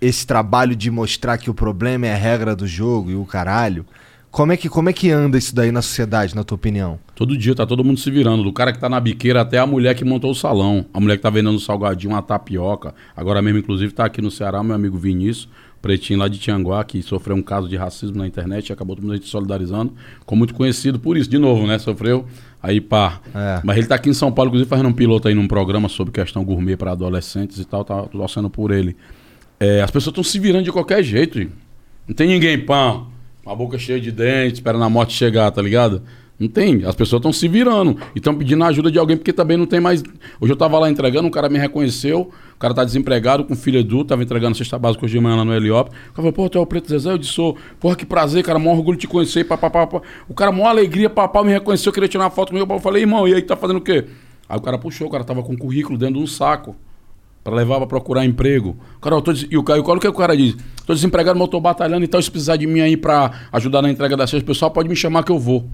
esse 0.00 0.26
trabalho 0.26 0.74
de 0.74 0.90
mostrar 0.90 1.38
que 1.38 1.50
o 1.50 1.54
problema 1.54 2.06
é 2.06 2.12
a 2.12 2.16
regra 2.16 2.56
do 2.56 2.66
jogo 2.66 3.10
e 3.10 3.14
o 3.14 3.24
caralho. 3.24 3.84
Como 4.36 4.52
é 4.52 4.56
que, 4.56 4.68
como 4.68 4.90
é 4.90 4.92
que 4.92 5.10
anda 5.10 5.38
isso 5.38 5.54
daí 5.54 5.72
na 5.72 5.80
sociedade, 5.80 6.34
na 6.34 6.44
tua 6.44 6.56
opinião? 6.56 6.98
Todo 7.14 7.34
dia 7.38 7.54
tá 7.54 7.64
todo 7.64 7.82
mundo 7.82 7.98
se 7.98 8.10
virando. 8.10 8.42
Do 8.42 8.52
cara 8.52 8.70
que 8.70 8.78
tá 8.78 8.86
na 8.86 9.00
biqueira 9.00 9.40
até 9.40 9.58
a 9.58 9.66
mulher 9.66 9.94
que 9.94 10.04
montou 10.04 10.30
o 10.30 10.34
salão. 10.34 10.84
A 10.92 11.00
mulher 11.00 11.16
que 11.16 11.22
tá 11.22 11.30
vendendo 11.30 11.56
um 11.56 11.58
salgadinho, 11.58 12.12
uma 12.12 12.20
tapioca. 12.20 12.94
Agora 13.16 13.40
mesmo, 13.40 13.60
inclusive, 13.60 13.94
tá 13.94 14.04
aqui 14.04 14.20
no 14.20 14.30
Ceará, 14.30 14.62
meu 14.62 14.74
amigo 14.74 14.98
Vinícius, 14.98 15.48
pretinho 15.80 16.18
lá 16.18 16.28
de 16.28 16.38
Tianguá, 16.38 16.84
que 16.84 17.00
sofreu 17.02 17.34
um 17.34 17.40
caso 17.40 17.66
de 17.66 17.76
racismo 17.76 18.18
na 18.18 18.26
internet 18.26 18.68
e 18.68 18.72
acabou 18.74 18.94
todo 18.94 19.06
mundo 19.06 19.18
se 19.22 19.26
solidarizando. 19.26 19.94
Ficou 20.20 20.36
muito 20.36 20.52
conhecido 20.52 20.98
por 20.98 21.16
isso, 21.16 21.30
de 21.30 21.38
novo, 21.38 21.66
né? 21.66 21.78
Sofreu. 21.78 22.26
Aí, 22.62 22.78
pá. 22.78 23.20
É. 23.34 23.62
Mas 23.64 23.78
ele 23.78 23.86
tá 23.86 23.94
aqui 23.94 24.10
em 24.10 24.14
São 24.14 24.30
Paulo, 24.30 24.50
inclusive, 24.50 24.68
fazendo 24.68 24.90
um 24.90 24.92
piloto 24.92 25.28
aí 25.28 25.34
num 25.34 25.48
programa 25.48 25.88
sobre 25.88 26.12
questão 26.12 26.44
gourmet 26.44 26.76
para 26.76 26.92
adolescentes 26.92 27.58
e 27.58 27.64
tal. 27.64 27.84
Tá 27.86 28.02
torcendo 28.02 28.50
por 28.50 28.70
ele. 28.70 28.94
É, 29.58 29.82
as 29.82 29.90
pessoas 29.90 30.12
estão 30.12 30.24
se 30.24 30.38
virando 30.38 30.64
de 30.64 30.72
qualquer 30.72 31.02
jeito. 31.02 31.38
Não 32.06 32.14
tem 32.14 32.28
ninguém 32.28 32.58
pão, 32.58 33.08
com 33.42 33.50
a 33.50 33.54
boca 33.54 33.78
cheia 33.78 34.00
de 34.00 34.12
dentes, 34.12 34.54
esperando 34.54 34.84
a 34.84 34.90
morte 34.90 35.14
chegar, 35.14 35.50
tá 35.50 35.62
ligado? 35.62 36.02
Não 36.38 36.48
tem. 36.48 36.84
As 36.84 36.94
pessoas 36.94 37.20
estão 37.20 37.32
se 37.32 37.48
virando 37.48 37.96
e 38.14 38.18
estão 38.18 38.34
pedindo 38.34 38.62
a 38.62 38.66
ajuda 38.66 38.90
de 38.90 38.98
alguém 38.98 39.16
porque 39.16 39.32
também 39.32 39.56
não 39.56 39.64
tem 39.64 39.80
mais. 39.80 40.02
Hoje 40.38 40.52
eu 40.52 40.56
tava 40.56 40.78
lá 40.78 40.90
entregando, 40.90 41.26
um 41.26 41.30
cara 41.30 41.48
me 41.48 41.58
reconheceu, 41.58 42.30
o 42.54 42.58
cara 42.58 42.74
tá 42.74 42.84
desempregado, 42.84 43.44
com 43.44 43.56
filho 43.56 43.80
adulto, 43.80 44.08
tava 44.08 44.22
entregando 44.22 44.54
cesta 44.54 44.78
básica 44.78 45.06
hoje 45.06 45.14
de 45.14 45.20
manhã 45.20 45.36
lá 45.36 45.44
no 45.46 45.54
Heliop. 45.54 45.88
O 45.88 45.90
cara 45.90 46.12
falou, 46.16 46.32
pô, 46.34 46.48
tu 46.50 46.58
é 46.58 46.60
o 46.60 46.66
Preto 46.66 46.90
Zezé? 46.90 47.10
Eu 47.10 47.16
disse, 47.16 47.32
sou. 47.32 47.56
Porra, 47.80 47.96
que 47.96 48.04
prazer, 48.04 48.44
cara, 48.44 48.58
maior 48.58 48.76
orgulho 48.76 48.98
de 48.98 49.02
te 49.02 49.08
conhecer, 49.08 49.44
papapá. 49.44 50.02
O 50.28 50.34
cara, 50.34 50.52
maior 50.52 50.68
alegria, 50.68 51.08
papá, 51.08 51.42
me 51.42 51.52
reconheceu, 51.52 51.90
queria 51.90 52.08
tirar 52.08 52.24
uma 52.24 52.30
foto 52.30 52.50
comigo. 52.52 52.70
Eu 52.70 52.80
falei, 52.80 53.02
irmão, 53.02 53.26
e 53.26 53.32
aí, 53.32 53.40
tá 53.40 53.56
fazendo 53.56 53.78
o 53.78 53.80
quê? 53.80 54.04
Aí 54.46 54.58
o 54.58 54.60
cara 54.60 54.76
puxou, 54.76 55.08
o 55.08 55.10
cara 55.10 55.24
tava 55.24 55.42
com 55.42 55.56
currículo 55.56 55.96
dentro 55.96 56.16
de 56.16 56.20
um 56.20 56.26
saco. 56.26 56.76
Pra 57.46 57.54
levar 57.54 57.76
pra 57.78 57.86
procurar 57.86 58.24
emprego. 58.24 58.76
Eu 59.04 59.22
tô. 59.22 59.32
E 59.48 59.56
o 59.56 59.62
cara, 59.62 59.80
o 59.80 60.00
que 60.00 60.08
o 60.08 60.12
cara 60.12 60.36
diz? 60.36 60.56
Tô 60.84 60.92
desempregado, 60.92 61.38
mas 61.38 61.48
tô 61.48 61.60
batalhando 61.60 62.04
e 62.04 62.08
tal. 62.08 62.20
Se 62.20 62.28
precisar 62.28 62.56
de 62.56 62.66
mim 62.66 62.80
aí 62.80 62.96
pra 62.96 63.30
ajudar 63.52 63.82
na 63.82 63.88
entrega 63.88 64.16
das 64.16 64.28
coisas, 64.32 64.42
o 64.42 64.46
pessoal 64.46 64.68
pode 64.68 64.88
me 64.88 64.96
chamar 64.96 65.22
que 65.22 65.30
eu 65.30 65.38
vou. 65.38 65.64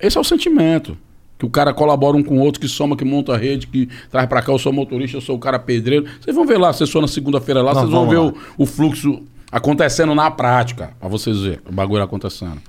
Esse 0.00 0.16
é 0.16 0.20
o 0.20 0.22
sentimento. 0.22 0.96
Que 1.36 1.44
o 1.44 1.50
cara 1.50 1.74
colabora 1.74 2.16
um 2.16 2.22
com 2.22 2.38
o 2.38 2.42
outro, 2.42 2.60
que 2.60 2.68
soma, 2.68 2.96
que 2.96 3.04
monta 3.04 3.34
a 3.34 3.36
rede, 3.36 3.66
que 3.66 3.88
traz 4.08 4.28
pra 4.28 4.40
cá, 4.40 4.52
eu 4.52 4.58
sou 4.58 4.72
motorista, 4.72 5.16
eu 5.16 5.20
sou 5.20 5.34
o 5.34 5.38
cara 5.40 5.58
pedreiro. 5.58 6.06
Vocês 6.20 6.36
vão 6.36 6.46
ver 6.46 6.58
lá, 6.58 6.72
vocês 6.72 6.94
na 6.94 7.08
segunda-feira 7.08 7.60
lá, 7.60 7.74
vocês 7.74 7.90
vão 7.90 8.08
ver 8.08 8.18
o, 8.18 8.32
o 8.56 8.64
fluxo 8.64 9.20
acontecendo 9.50 10.14
na 10.14 10.30
prática. 10.30 10.92
Pra 11.00 11.08
vocês 11.08 11.40
verem 11.40 11.58
o 11.68 11.72
bagulho 11.72 12.04
acontecendo. 12.04 12.62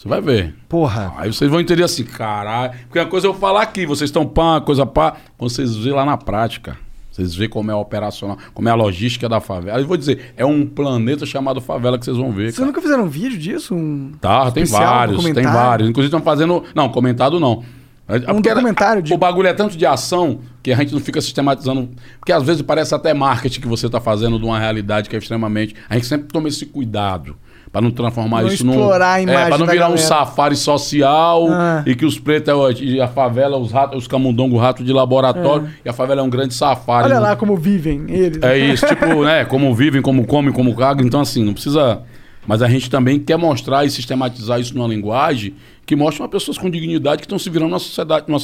Você 0.00 0.08
vai 0.08 0.22
ver. 0.22 0.54
Porra. 0.66 1.12
Aí 1.18 1.30
vocês 1.30 1.50
vão 1.50 1.60
entender 1.60 1.82
assim, 1.82 2.04
caralho. 2.04 2.72
Porque 2.86 2.98
uma 2.98 3.04
coisa 3.04 3.26
é 3.26 3.28
eu 3.28 3.34
falar 3.34 3.60
aqui, 3.60 3.84
vocês 3.84 4.08
estão 4.08 4.24
pá, 4.26 4.58
coisa 4.58 4.86
pá. 4.86 5.18
Quando 5.36 5.50
vocês 5.50 5.76
vê 5.76 5.92
lá 5.92 6.06
na 6.06 6.16
prática, 6.16 6.78
vocês 7.12 7.34
vê 7.34 7.46
como 7.48 7.70
é 7.70 7.74
operacional, 7.74 8.38
como 8.54 8.66
é 8.66 8.72
a 8.72 8.74
logística 8.74 9.28
da 9.28 9.42
favela. 9.42 9.76
Aí 9.76 9.82
eu 9.82 9.86
vou 9.86 9.98
dizer, 9.98 10.32
é 10.38 10.46
um 10.46 10.64
planeta 10.64 11.26
chamado 11.26 11.60
favela 11.60 11.98
que 11.98 12.06
vocês 12.06 12.16
vão 12.16 12.32
ver. 12.32 12.44
Vocês 12.44 12.56
cara. 12.56 12.66
nunca 12.68 12.80
fizeram 12.80 13.04
um 13.04 13.08
vídeo 13.08 13.36
disso? 13.36 13.74
Um... 13.74 14.12
Tá, 14.18 14.50
tem 14.50 14.62
especial, 14.62 14.90
vários, 14.90 15.16
tem 15.22 15.34
documentário? 15.34 15.68
vários. 15.68 15.90
Inclusive 15.90 16.08
estão 16.08 16.22
fazendo. 16.22 16.64
Não, 16.74 16.88
comentado 16.88 17.38
não. 17.38 17.62
É 18.08 18.20
porque 18.20 18.48
era- 18.48 18.54
documentário 18.58 19.02
de- 19.02 19.12
O 19.12 19.18
bagulho 19.18 19.48
é 19.48 19.52
tanto 19.52 19.76
de 19.76 19.84
ação 19.84 20.40
que 20.62 20.72
a 20.72 20.76
gente 20.76 20.94
não 20.94 21.00
fica 21.00 21.20
sistematizando. 21.20 21.90
Porque 22.18 22.32
às 22.32 22.42
vezes 22.42 22.62
parece 22.62 22.94
até 22.94 23.12
marketing 23.12 23.60
que 23.60 23.68
você 23.68 23.84
está 23.84 24.00
fazendo 24.00 24.38
de 24.38 24.46
uma 24.46 24.58
realidade 24.58 25.10
que 25.10 25.14
é 25.14 25.18
extremamente. 25.18 25.76
A 25.90 25.94
gente 25.96 26.06
sempre 26.06 26.28
toma 26.28 26.48
esse 26.48 26.64
cuidado. 26.64 27.36
Pra 27.72 27.80
não 27.80 27.92
transformar 27.92 28.42
Não 28.42 28.48
isso 28.48 28.66
num. 28.66 28.72
explorar 28.72 29.12
a 29.12 29.20
imagem 29.22 29.42
É, 29.42 29.46
pra 29.48 29.58
não 29.58 29.66
virar 29.66 29.86
um 29.86 29.90
galera. 29.90 30.06
safari 30.08 30.56
social 30.56 31.46
Ah. 31.50 31.84
e 31.86 31.94
que 31.94 32.04
os 32.04 32.18
pretos 32.18 32.48
é 32.48 32.54
o- 32.54 32.70
e 32.72 33.00
a 33.00 33.06
favela, 33.06 33.56
os 33.58 33.70
ratos, 33.70 33.96
os 33.98 34.08
camundongos, 34.08 34.60
rato 34.60 34.82
de 34.82 34.92
laboratório, 34.92 35.68
e 35.84 35.88
a 35.88 35.92
favela 35.92 36.20
é 36.20 36.24
um 36.24 36.28
grande 36.30 36.52
safari. 36.52 37.04
Olha 37.04 37.14
Não- 37.14 37.22
lá 37.22 37.36
como 37.36 37.56
vivem 37.56 38.06
eles. 38.08 38.42
é 38.42 38.58
isso, 38.58 38.84
tipo, 38.86 39.22
né? 39.24 39.44
Como 39.44 39.72
vivem, 39.72 40.02
como 40.02 40.26
comem, 40.26 40.52
como 40.52 40.74
cagam. 40.74 41.06
Então, 41.06 41.20
assim, 41.20 41.44
não 41.44 41.52
precisa. 41.52 42.00
Mas 42.44 42.60
a 42.60 42.68
gente 42.68 42.90
também 42.90 43.20
quer 43.20 43.36
mostrar 43.36 43.84
e 43.84 43.90
sistematizar 43.90 44.58
isso 44.58 44.74
numa 44.76 44.88
linguagem 44.88 45.54
que 45.86 45.94
mostre 45.94 46.22
uma 46.22 46.28
pessoas 46.28 46.58
com 46.58 46.68
dignidade 46.68 47.18
que 47.18 47.26
estão 47.26 47.38
se 47.38 47.48
virando 47.50 47.68
numa 47.68 47.78
sociedade, 47.78 48.24
numa 48.26 48.40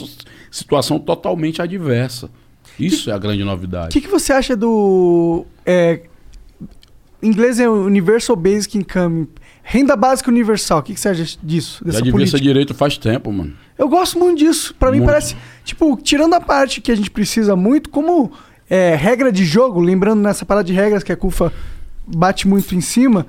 situação 0.52 0.98
totalmente 1.00 1.60
adversa. 1.60 2.28
Isso 2.78 3.10
é 3.10 3.12
a 3.12 3.18
grande 3.18 3.42
O 3.42 3.46
novidade. 3.46 3.88
que, 3.92 4.00
que 4.02 4.08
você 4.08 4.32
acha 4.32 4.54
do. 4.54 5.46
É, 5.64 6.00
inglês 7.26 7.60
é 7.60 7.68
Universal 7.68 8.36
Basic 8.36 8.78
Income. 8.78 9.28
Renda 9.62 9.96
básica 9.96 10.30
universal. 10.30 10.78
O 10.78 10.82
que, 10.82 10.94
que 10.94 11.00
você 11.00 11.08
acha 11.08 11.38
disso? 11.42 11.80
Já 11.80 11.86
Dessa 11.86 11.98
devia 11.98 12.12
política? 12.12 12.38
ser 12.38 12.42
direito 12.44 12.74
faz 12.74 12.96
tempo, 12.96 13.32
mano. 13.32 13.52
Eu 13.76 13.88
gosto 13.88 14.18
muito 14.18 14.38
disso. 14.38 14.74
Pra 14.78 14.90
mim 14.90 15.04
parece, 15.04 15.36
tipo, 15.64 15.96
tirando 16.02 16.34
a 16.34 16.40
parte 16.40 16.80
que 16.80 16.92
a 16.92 16.94
gente 16.94 17.10
precisa 17.10 17.56
muito, 17.56 17.90
como 17.90 18.32
é, 18.70 18.94
regra 18.94 19.30
de 19.32 19.44
jogo, 19.44 19.80
lembrando 19.80 20.22
nessa 20.22 20.44
parada 20.46 20.64
de 20.64 20.72
regras 20.72 21.02
que 21.02 21.12
a 21.12 21.16
Kufa 21.16 21.52
bate 22.06 22.46
muito 22.46 22.74
em 22.74 22.80
cima, 22.80 23.26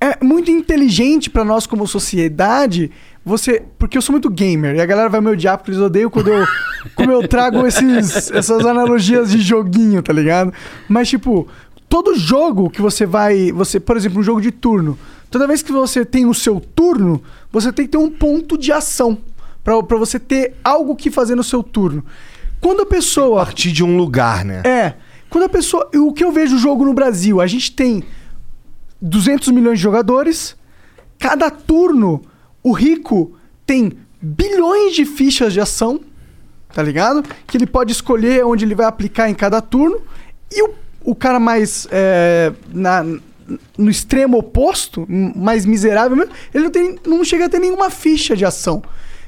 é 0.00 0.22
muito 0.22 0.50
inteligente 0.50 1.30
pra 1.30 1.44
nós 1.44 1.66
como 1.66 1.86
sociedade. 1.86 2.90
Você, 3.24 3.62
porque 3.78 3.96
eu 3.96 4.02
sou 4.02 4.12
muito 4.12 4.28
gamer 4.28 4.76
e 4.76 4.80
a 4.80 4.86
galera 4.86 5.08
vai 5.08 5.20
me 5.20 5.30
odiar 5.30 5.56
porque 5.56 5.70
eles 5.70 5.80
odeiam 5.80 6.10
quando 6.10 6.28
eu, 6.28 6.46
como 6.94 7.10
eu 7.10 7.26
trago 7.26 7.66
esses, 7.66 8.30
essas 8.30 8.66
analogias 8.66 9.30
de 9.30 9.40
joguinho, 9.40 10.02
tá 10.02 10.12
ligado? 10.12 10.52
Mas 10.86 11.08
tipo, 11.08 11.48
todo 11.94 12.18
jogo 12.18 12.68
que 12.68 12.82
você 12.82 13.06
vai, 13.06 13.52
você, 13.52 13.78
por 13.78 13.96
exemplo, 13.96 14.18
um 14.18 14.22
jogo 14.24 14.40
de 14.40 14.50
turno, 14.50 14.98
toda 15.30 15.46
vez 15.46 15.62
que 15.62 15.70
você 15.70 16.04
tem 16.04 16.26
o 16.26 16.34
seu 16.34 16.58
turno, 16.58 17.22
você 17.52 17.72
tem 17.72 17.84
que 17.84 17.92
ter 17.92 17.98
um 17.98 18.10
ponto 18.10 18.58
de 18.58 18.72
ação 18.72 19.16
pra 19.62 19.80
pra 19.80 19.96
você 19.96 20.18
ter 20.18 20.56
algo 20.64 20.96
que 20.96 21.08
fazer 21.08 21.36
no 21.36 21.44
seu 21.44 21.62
turno. 21.62 22.04
Quando 22.60 22.82
a 22.82 22.86
pessoa 22.86 23.44
Partir 23.44 23.70
de 23.70 23.84
um 23.84 23.96
lugar, 23.96 24.44
né? 24.44 24.62
é. 24.64 24.94
Quando 25.30 25.44
a 25.44 25.48
pessoa. 25.48 25.88
O 25.94 26.12
que 26.12 26.24
eu 26.24 26.32
vejo 26.32 26.56
o 26.56 26.58
jogo 26.58 26.84
no 26.84 26.92
Brasil? 26.92 27.40
A 27.40 27.46
gente 27.46 27.70
tem 27.70 28.02
200 29.00 29.52
milhões 29.52 29.78
de 29.78 29.82
jogadores. 29.84 30.56
Cada 31.16 31.48
turno, 31.48 32.22
o 32.60 32.72
rico 32.72 33.36
tem 33.64 33.92
bilhões 34.20 34.96
de 34.96 35.04
fichas 35.04 35.52
de 35.52 35.60
ação. 35.60 36.00
Tá 36.74 36.82
ligado? 36.82 37.22
Que 37.46 37.56
ele 37.56 37.68
pode 37.68 37.92
escolher 37.92 38.44
onde 38.44 38.64
ele 38.64 38.74
vai 38.74 38.86
aplicar 38.86 39.30
em 39.30 39.34
cada 39.34 39.60
turno. 39.60 40.00
E 40.50 40.60
o, 40.60 40.74
o 41.04 41.14
cara 41.14 41.38
mais. 41.38 41.86
é, 41.90 42.52
na, 42.72 43.04
no 43.76 43.90
extremo 43.90 44.38
oposto, 44.38 45.06
mais 45.08 45.66
miserável 45.66 46.16
mesmo, 46.16 46.32
ele 46.52 46.64
não, 46.64 46.70
tem, 46.70 46.98
não 47.06 47.24
chega 47.24 47.44
a 47.44 47.48
ter 47.48 47.58
nenhuma 47.58 47.90
ficha 47.90 48.34
de 48.34 48.44
ação. 48.44 48.82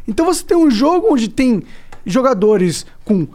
Então 0.09 0.25
você 0.25 0.43
tem 0.43 0.57
um 0.57 0.71
jogo 0.71 1.09
onde 1.13 1.29
tem 1.29 1.63
jogadores 2.05 2.87
com 3.05 3.29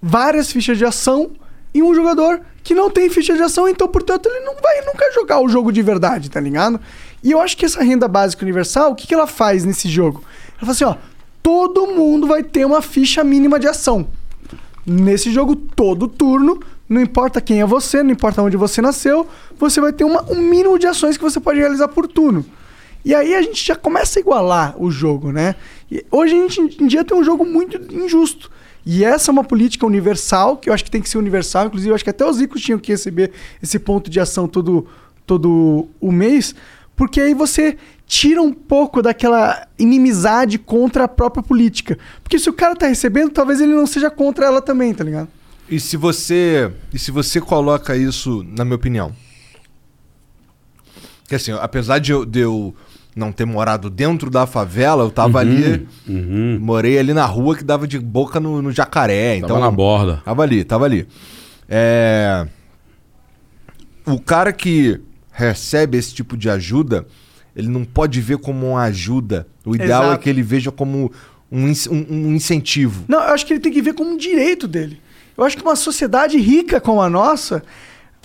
várias 0.00 0.50
fichas 0.50 0.76
de 0.76 0.84
ação 0.84 1.30
e 1.72 1.82
um 1.82 1.94
jogador 1.94 2.40
que 2.62 2.74
não 2.74 2.90
tem 2.90 3.08
ficha 3.10 3.34
de 3.34 3.42
ação, 3.42 3.68
então, 3.68 3.88
portanto, 3.88 4.26
ele 4.26 4.44
não 4.44 4.54
vai 4.54 4.80
nunca 4.82 5.10
jogar 5.12 5.40
o 5.40 5.48
jogo 5.48 5.72
de 5.72 5.82
verdade, 5.82 6.30
tá 6.30 6.40
ligado? 6.40 6.80
E 7.22 7.30
eu 7.30 7.40
acho 7.40 7.56
que 7.56 7.64
essa 7.64 7.82
renda 7.82 8.06
básica 8.06 8.44
universal, 8.44 8.92
o 8.92 8.94
que, 8.94 9.06
que 9.06 9.14
ela 9.14 9.26
faz 9.26 9.64
nesse 9.64 9.88
jogo? 9.88 10.22
Ela 10.50 10.60
fala 10.60 10.72
assim, 10.72 10.84
ó, 10.84 10.96
todo 11.42 11.86
mundo 11.88 12.26
vai 12.26 12.42
ter 12.42 12.64
uma 12.64 12.82
ficha 12.82 13.24
mínima 13.24 13.58
de 13.58 13.66
ação. 13.66 14.06
Nesse 14.86 15.32
jogo, 15.32 15.56
todo 15.56 16.08
turno, 16.08 16.60
não 16.92 17.00
importa 17.00 17.40
quem 17.40 17.60
é 17.60 17.66
você, 17.66 18.02
não 18.02 18.10
importa 18.10 18.42
onde 18.42 18.56
você 18.56 18.82
nasceu, 18.82 19.26
você 19.58 19.80
vai 19.80 19.92
ter 19.92 20.04
uma- 20.04 20.22
um 20.30 20.40
mínimo 20.40 20.78
de 20.78 20.86
ações 20.86 21.16
que 21.16 21.22
você 21.22 21.40
pode 21.40 21.58
realizar 21.58 21.88
por 21.88 22.06
turno. 22.06 22.44
E 23.04 23.14
aí 23.14 23.34
a 23.34 23.42
gente 23.42 23.66
já 23.66 23.74
começa 23.74 24.18
a 24.18 24.20
igualar 24.20 24.74
o 24.80 24.90
jogo, 24.90 25.32
né? 25.32 25.56
E 25.90 26.04
hoje 26.10 26.34
a 26.34 26.48
gente 26.48 26.82
em 26.82 26.86
dia 26.86 27.04
tem 27.04 27.16
um 27.16 27.24
jogo 27.24 27.44
muito 27.44 27.76
injusto. 27.92 28.50
E 28.84 29.04
essa 29.04 29.30
é 29.30 29.32
uma 29.32 29.44
política 29.44 29.86
universal, 29.86 30.56
que 30.56 30.68
eu 30.68 30.74
acho 30.74 30.84
que 30.84 30.90
tem 30.90 31.00
que 31.02 31.08
ser 31.08 31.18
universal. 31.18 31.66
Inclusive, 31.66 31.90
eu 31.90 31.94
acho 31.94 32.04
que 32.04 32.10
até 32.10 32.24
os 32.24 32.38
ricos 32.40 32.60
tinham 32.60 32.78
que 32.78 32.92
receber 32.92 33.32
esse 33.62 33.78
ponto 33.78 34.10
de 34.10 34.20
ação 34.20 34.46
todo, 34.46 34.86
todo 35.26 35.88
o 36.00 36.12
mês. 36.12 36.54
Porque 36.96 37.20
aí 37.20 37.34
você 37.34 37.76
tira 38.06 38.42
um 38.42 38.52
pouco 38.52 39.00
daquela 39.00 39.66
inimizade 39.78 40.58
contra 40.58 41.04
a 41.04 41.08
própria 41.08 41.42
política. 41.42 41.98
Porque 42.22 42.38
se 42.38 42.50
o 42.50 42.52
cara 42.52 42.76
tá 42.76 42.86
recebendo, 42.86 43.30
talvez 43.30 43.60
ele 43.60 43.74
não 43.74 43.86
seja 43.86 44.10
contra 44.10 44.46
ela 44.46 44.60
também, 44.60 44.92
tá 44.92 45.02
ligado? 45.02 45.28
E 45.72 45.80
se 45.80 45.96
você. 45.96 46.70
E 46.92 46.98
se 46.98 47.10
você 47.10 47.40
coloca 47.40 47.96
isso, 47.96 48.44
na 48.46 48.62
minha 48.64 48.76
opinião. 48.76 49.12
Que 51.26 51.36
assim, 51.36 51.52
apesar 51.52 51.98
de 51.98 52.12
eu, 52.12 52.26
de 52.26 52.40
eu 52.40 52.74
não 53.16 53.32
ter 53.32 53.46
morado 53.46 53.88
dentro 53.88 54.28
da 54.28 54.46
favela, 54.46 55.02
eu 55.02 55.10
tava 55.10 55.38
ali. 55.38 55.86
Morei 56.60 56.98
ali 56.98 57.14
na 57.14 57.24
rua 57.24 57.56
que 57.56 57.64
dava 57.64 57.86
de 57.88 57.98
boca 57.98 58.38
no, 58.38 58.60
no 58.60 58.70
jacaré. 58.70 59.36
Tava 59.40 59.44
então, 59.46 59.60
na 59.60 59.70
borda. 59.70 60.20
Tava 60.24 60.42
ali, 60.42 60.62
tava 60.62 60.84
ali. 60.84 61.08
É. 61.68 62.46
O 64.04 64.20
cara 64.20 64.52
que 64.52 65.00
recebe 65.30 65.96
esse 65.96 66.12
tipo 66.12 66.36
de 66.36 66.50
ajuda, 66.50 67.06
ele 67.56 67.68
não 67.68 67.84
pode 67.84 68.20
ver 68.20 68.36
como 68.38 68.70
uma 68.72 68.82
ajuda. 68.82 69.46
O 69.64 69.74
ideal 69.74 70.02
é 70.02 70.06
Exato. 70.08 70.22
que 70.22 70.28
ele 70.28 70.42
veja 70.42 70.70
como 70.70 71.10
um, 71.50 71.66
um- 71.66 72.06
um 72.10 72.34
incentivo. 72.34 73.04
Não, 73.08 73.18
eu 73.22 73.32
acho 73.32 73.46
que 73.46 73.54
ele 73.54 73.60
tem 73.60 73.72
que 73.72 73.80
ver 73.80 73.94
como 73.94 74.10
um 74.10 74.16
direito 74.18 74.68
dele. 74.68 75.00
Eu 75.36 75.44
acho 75.44 75.56
que 75.56 75.62
uma 75.62 75.76
sociedade 75.76 76.38
rica 76.38 76.80
como 76.80 77.00
a 77.00 77.08
nossa. 77.08 77.62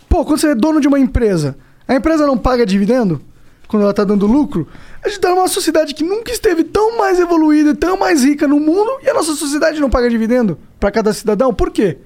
Pô, 0.10 0.26
quando 0.26 0.40
você 0.40 0.50
é 0.50 0.56
dono 0.56 0.80
de 0.80 0.88
uma 0.88 1.00
empresa, 1.00 1.58
a 1.88 1.96
empresa 1.96 2.26
não 2.26 2.38
paga 2.38 2.66
dividendo? 2.66 3.22
Quando 3.68 3.84
ela 3.84 3.94
tá 3.94 4.04
dando 4.04 4.26
lucro? 4.26 4.68
A 5.04 5.10
gente 5.10 5.20
tá 5.20 5.30
numa 5.30 5.48
sociedade 5.48 5.94
que 5.94 6.04
nunca 6.04 6.32
esteve 6.32 6.64
tão 6.64 6.98
mais 6.98 7.20
evoluída, 7.20 7.76
tão 7.76 7.98
mais 7.98 8.24
rica 8.24 8.48
no 8.48 8.60
mundo, 8.60 8.92
e 9.04 9.10
a 9.10 9.14
nossa 9.14 9.34
sociedade 9.36 9.80
não 9.80 9.90
paga 9.90 10.10
dividendo 10.10 10.58
para 10.80 10.90
cada 10.92 11.12
cidadão. 11.14 11.54
Por 11.54 11.70
quê? 11.70 11.98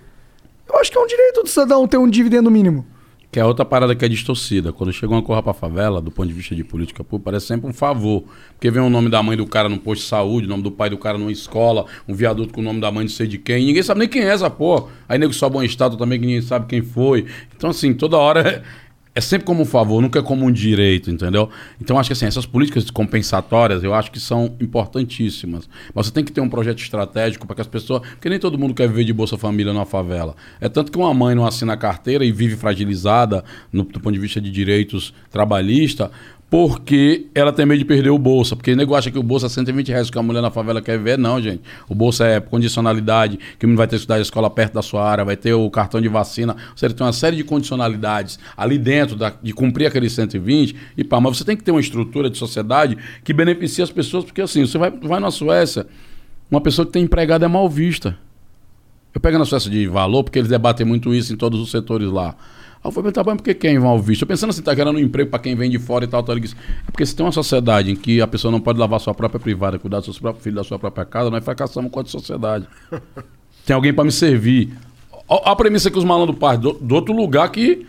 Eu 0.67 0.79
acho 0.79 0.91
que 0.91 0.97
é 0.97 1.01
um 1.01 1.07
direito 1.07 1.43
do 1.43 1.49
cidadão 1.49 1.87
ter 1.87 1.97
um 1.97 2.09
dividendo 2.09 2.49
mínimo. 2.49 2.85
Que 3.31 3.39
é 3.39 3.45
outra 3.45 3.63
parada 3.63 3.95
que 3.95 4.03
é 4.03 4.09
distorcida. 4.09 4.73
Quando 4.73 4.91
chega 4.91 5.13
uma 5.13 5.21
corra 5.21 5.41
pra 5.41 5.53
favela, 5.53 6.01
do 6.01 6.11
ponto 6.11 6.27
de 6.27 6.33
vista 6.33 6.53
de 6.53 6.65
política 6.65 7.01
pública, 7.01 7.31
parece 7.31 7.45
sempre 7.47 7.69
um 7.69 7.73
favor. 7.73 8.25
Porque 8.53 8.69
vem 8.69 8.83
o 8.83 8.89
nome 8.89 9.09
da 9.09 9.23
mãe 9.23 9.37
do 9.37 9.47
cara 9.47 9.69
no 9.69 9.77
posto 9.77 10.01
de 10.01 10.07
saúde, 10.09 10.47
o 10.47 10.49
nome 10.49 10.63
do 10.63 10.71
pai 10.71 10.89
do 10.89 10.97
cara 10.97 11.17
numa 11.17 11.31
escola, 11.31 11.85
um 12.07 12.13
viaduto 12.13 12.53
com 12.53 12.59
o 12.59 12.63
nome 12.63 12.81
da 12.81 12.91
mãe 12.91 13.05
de 13.05 13.11
sei 13.13 13.27
de 13.27 13.37
quem. 13.37 13.65
Ninguém 13.65 13.83
sabe 13.83 14.01
nem 14.01 14.09
quem 14.09 14.23
é 14.23 14.27
essa 14.27 14.49
porra. 14.49 14.87
Aí 15.07 15.17
nego 15.17 15.31
sobe 15.31 15.55
uma 15.55 15.65
estátua 15.65 15.97
também 15.97 16.19
que 16.19 16.25
ninguém 16.25 16.41
sabe 16.41 16.65
quem 16.67 16.81
foi. 16.81 17.25
Então, 17.55 17.69
assim, 17.69 17.93
toda 17.93 18.17
hora 18.17 18.63
é, 19.13 19.19
sempre 19.19 19.45
como 19.45 19.63
um 19.63 19.65
favor, 19.65 20.01
nunca 20.01 20.19
é 20.19 20.21
como 20.21 20.45
um 20.45 20.51
direito, 20.51 21.11
entendeu? 21.11 21.49
Então, 21.81 21.99
acho 21.99 22.07
que 22.07 22.13
assim, 22.13 22.25
essas 22.25 22.45
políticas 22.45 22.89
compensatórias, 22.89 23.83
eu 23.83 23.93
acho 23.93 24.09
que 24.09 24.19
são 24.19 24.55
importantíssimas. 24.61 25.67
Mas 25.93 26.05
você 26.05 26.13
tem 26.13 26.23
que 26.23 26.31
ter 26.31 26.39
um 26.39 26.47
projeto 26.47 26.79
estratégico 26.79 27.45
para 27.45 27.55
que 27.55 27.61
as 27.61 27.67
pessoas. 27.67 28.01
Porque 28.01 28.29
nem 28.29 28.39
todo 28.39 28.57
mundo 28.57 28.73
quer 28.73 28.87
viver 28.87 29.03
de 29.03 29.11
Bolsa 29.11 29.37
Família 29.37 29.73
numa 29.73 29.85
favela. 29.85 30.33
É 30.61 30.69
tanto 30.69 30.91
que 30.91 30.97
uma 30.97 31.13
mãe 31.13 31.35
não 31.35 31.45
assina 31.45 31.73
a 31.73 31.77
carteira 31.77 32.23
e 32.23 32.31
vive 32.31 32.55
fragilizada 32.55 33.43
no, 33.71 33.83
do 33.83 33.99
ponto 33.99 34.13
de 34.13 34.19
vista 34.19 34.39
de 34.39 34.49
direitos 34.49 35.13
trabalhistas. 35.29 36.09
Porque 36.51 37.27
ela 37.33 37.53
tem 37.53 37.65
medo 37.65 37.79
de 37.79 37.85
perder 37.85 38.09
o 38.09 38.17
bolsa. 38.19 38.57
Porque 38.57 38.73
o 38.73 38.75
nego 38.75 38.93
acha 38.93 39.09
que 39.09 39.17
o 39.17 39.23
bolsa 39.23 39.45
é 39.45 39.49
120 39.49 39.87
reais 39.87 40.09
que 40.09 40.19
a 40.19 40.21
mulher 40.21 40.41
na 40.41 40.51
favela 40.51 40.81
quer 40.81 40.97
viver. 40.97 41.17
Não, 41.17 41.41
gente. 41.41 41.61
O 41.87 41.95
bolsa 41.95 42.25
é 42.27 42.41
condicionalidade, 42.41 43.39
que 43.57 43.65
não 43.65 43.77
vai 43.77 43.87
ter 43.87 43.91
que 43.91 43.99
estudar 44.01 44.15
a 44.15 44.19
escola 44.19 44.49
perto 44.49 44.73
da 44.73 44.81
sua 44.81 45.09
área, 45.09 45.23
vai 45.23 45.37
ter 45.37 45.53
o 45.53 45.69
cartão 45.69 46.01
de 46.01 46.09
vacina. 46.09 46.51
Ou 46.71 46.77
seja, 46.77 46.93
tem 46.93 47.07
uma 47.07 47.13
série 47.13 47.37
de 47.37 47.45
condicionalidades 47.45 48.37
ali 48.57 48.77
dentro 48.77 49.15
da- 49.15 49.33
de 49.41 49.53
cumprir 49.53 49.85
aqueles 49.85 50.11
120. 50.11 50.75
E 50.97 51.05
pá, 51.05 51.21
mas 51.21 51.37
você 51.37 51.45
tem 51.45 51.55
que 51.55 51.63
ter 51.63 51.71
uma 51.71 51.79
estrutura 51.79 52.29
de 52.29 52.37
sociedade 52.37 52.97
que 53.23 53.31
beneficie 53.31 53.81
as 53.81 53.89
pessoas, 53.89 54.25
porque 54.25 54.41
assim, 54.41 54.65
você 54.65 54.77
vai, 54.77 54.91
vai 54.91 55.21
na 55.21 55.31
Suécia, 55.31 55.87
uma 56.51 56.59
pessoa 56.59 56.85
que 56.85 56.91
tem 56.91 57.03
empregado 57.03 57.45
é 57.45 57.47
mal 57.47 57.69
vista. 57.69 58.17
Eu 59.15 59.21
pego 59.21 59.37
na 59.37 59.45
Suécia 59.45 59.71
de 59.71 59.87
valor, 59.87 60.25
porque 60.25 60.37
eles 60.37 60.49
debatem 60.49 60.85
muito 60.85 61.13
isso 61.13 61.31
em 61.31 61.37
todos 61.37 61.61
os 61.61 61.71
setores 61.71 62.09
lá. 62.11 62.35
Aí 62.83 62.87
eu 62.87 62.91
fui 62.91 63.03
perguntar, 63.03 63.23
mas 63.23 63.37
por 63.37 63.43
que 63.43 63.53
quem 63.53 63.75
é 63.75 63.79
mal 63.79 63.99
visto? 63.99 64.23
Eu 64.23 64.27
pensando 64.27 64.49
assim, 64.49 64.61
tá 64.61 64.75
querendo 64.75 64.95
um 64.95 64.99
emprego 64.99 65.29
para 65.29 65.39
quem 65.39 65.55
vem 65.55 65.69
de 65.69 65.77
fora 65.77 66.03
e 66.03 66.07
tal, 66.07 66.23
tal. 66.23 66.33
ele 66.33 66.41
disse, 66.41 66.55
É 66.87 66.91
porque 66.91 67.05
se 67.05 67.15
tem 67.15 67.23
uma 67.23 67.31
sociedade 67.31 67.91
em 67.91 67.95
que 67.95 68.19
a 68.19 68.27
pessoa 68.27 68.51
não 68.51 68.59
pode 68.59 68.79
lavar 68.79 68.99
sua 68.99 69.13
própria 69.13 69.39
privada, 69.39 69.77
cuidar 69.77 69.97
dos 69.97 70.05
seus 70.05 70.19
próprios 70.19 70.43
filhos, 70.43 70.57
da 70.57 70.63
sua 70.63 70.79
própria 70.79 71.05
casa, 71.05 71.29
nós 71.29 71.43
fracassamos 71.43 71.91
quanto 71.91 72.09
sociedade. 72.09 72.67
tem 73.65 73.75
alguém 73.75 73.93
para 73.93 74.03
me 74.03 74.11
servir. 74.11 74.73
Ó, 75.27 75.41
A 75.45 75.55
premissa 75.55 75.91
que 75.91 75.97
os 75.97 76.03
malandros 76.03 76.39
partem 76.39 76.61
do, 76.61 76.73
do 76.73 76.95
outro 76.95 77.13
lugar 77.13 77.49
que. 77.51 77.85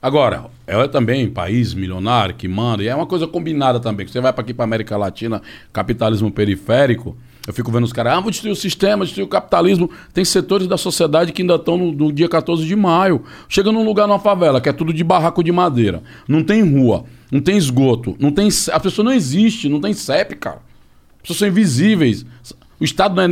Agora, 0.00 0.44
é 0.64 0.86
também 0.86 1.28
país 1.28 1.74
milionário 1.74 2.32
que 2.32 2.46
manda, 2.46 2.84
e 2.84 2.86
é 2.86 2.94
uma 2.94 3.06
coisa 3.06 3.26
combinada 3.26 3.80
também. 3.80 4.06
que 4.06 4.12
Você 4.12 4.20
vai 4.20 4.32
para 4.32 4.42
aqui 4.42 4.54
para 4.54 4.64
América 4.64 4.96
Latina, 4.96 5.42
capitalismo 5.72 6.30
periférico. 6.30 7.16
Eu 7.48 7.54
fico 7.54 7.72
vendo 7.72 7.84
os 7.84 7.94
caras, 7.94 8.12
ah, 8.12 8.20
vou 8.20 8.30
destruir 8.30 8.52
o 8.52 8.54
sistema, 8.54 9.06
destruir 9.06 9.24
o 9.24 9.26
capitalismo. 9.26 9.90
Tem 10.12 10.22
setores 10.22 10.66
da 10.66 10.76
sociedade 10.76 11.32
que 11.32 11.40
ainda 11.40 11.54
estão 11.54 11.78
no, 11.78 11.92
no 11.92 12.12
dia 12.12 12.28
14 12.28 12.66
de 12.66 12.76
maio. 12.76 13.24
Chega 13.48 13.72
num 13.72 13.82
lugar 13.82 14.06
numa 14.06 14.18
favela, 14.18 14.60
que 14.60 14.68
é 14.68 14.72
tudo 14.72 14.92
de 14.92 15.02
barraco 15.02 15.42
de 15.42 15.50
madeira. 15.50 16.02
Não 16.28 16.44
tem 16.44 16.60
rua, 16.62 17.06
não 17.32 17.40
tem 17.40 17.56
esgoto, 17.56 18.14
não 18.20 18.30
tem. 18.30 18.50
A 18.70 18.78
pessoa 18.78 19.02
não 19.02 19.12
existe, 19.12 19.66
não 19.66 19.80
tem 19.80 19.94
CEP, 19.94 20.36
cara. 20.36 20.58
As 21.16 21.22
pessoas 21.22 21.38
são 21.38 21.48
invisíveis. 21.48 22.26
O 22.78 22.84
Estado 22.84 23.14
não 23.16 23.22
é. 23.22 23.28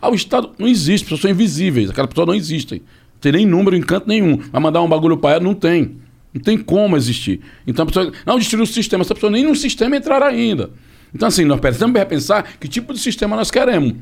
ah, 0.00 0.08
o 0.08 0.14
Estado 0.14 0.52
não 0.58 0.66
existe, 0.66 1.02
as 1.02 1.02
pessoas 1.02 1.20
são 1.20 1.30
invisíveis. 1.30 1.90
Aquela 1.90 2.08
pessoa 2.08 2.26
não 2.26 2.34
existe. 2.34 2.76
Não 2.76 3.20
tem 3.20 3.32
nem 3.32 3.44
número 3.44 3.76
em 3.76 3.82
canto 3.82 4.08
nenhum. 4.08 4.38
Vai 4.38 4.62
mandar 4.62 4.80
um 4.80 4.88
bagulho 4.88 5.18
para 5.18 5.32
ela, 5.32 5.44
não 5.44 5.52
tem. 5.52 5.98
Não 6.32 6.40
tem 6.40 6.56
como 6.56 6.96
existir. 6.96 7.42
Então 7.66 7.82
a 7.82 7.86
pessoa. 7.86 8.10
Não, 8.24 8.38
destruir 8.38 8.62
o 8.62 8.66
sistema. 8.66 9.02
Essa 9.02 9.14
pessoa 9.14 9.30
nem 9.30 9.44
no 9.44 9.54
sistema 9.54 9.98
entrará 9.98 10.28
ainda. 10.28 10.70
Então, 11.14 11.28
assim, 11.28 11.44
nós 11.44 11.60
precisamos 11.60 11.96
repensar 11.98 12.42
que 12.58 12.66
tipo 12.66 12.92
de 12.92 12.98
sistema 12.98 13.36
nós 13.36 13.50
queremos. 13.50 13.94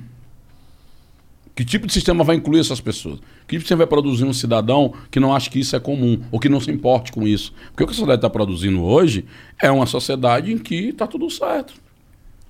Que 1.54 1.64
tipo 1.66 1.86
de 1.86 1.92
sistema 1.92 2.24
vai 2.24 2.36
incluir 2.36 2.60
essas 2.60 2.80
pessoas? 2.80 3.18
Que 3.46 3.56
tipo 3.56 3.58
de 3.58 3.60
sistema 3.64 3.78
vai 3.78 3.86
produzir 3.86 4.24
um 4.24 4.32
cidadão 4.32 4.94
que 5.10 5.20
não 5.20 5.34
acha 5.34 5.50
que 5.50 5.60
isso 5.60 5.76
é 5.76 5.80
comum 5.80 6.22
ou 6.30 6.40
que 6.40 6.48
não 6.48 6.58
se 6.58 6.70
importe 6.70 7.12
com 7.12 7.28
isso? 7.28 7.52
Porque 7.70 7.84
o 7.84 7.86
que 7.86 7.92
a 7.92 7.94
sociedade 7.94 8.18
está 8.18 8.30
produzindo 8.30 8.82
hoje 8.82 9.26
é 9.60 9.70
uma 9.70 9.84
sociedade 9.84 10.50
em 10.50 10.56
que 10.56 10.88
está 10.88 11.06
tudo 11.06 11.28
certo. 11.28 11.74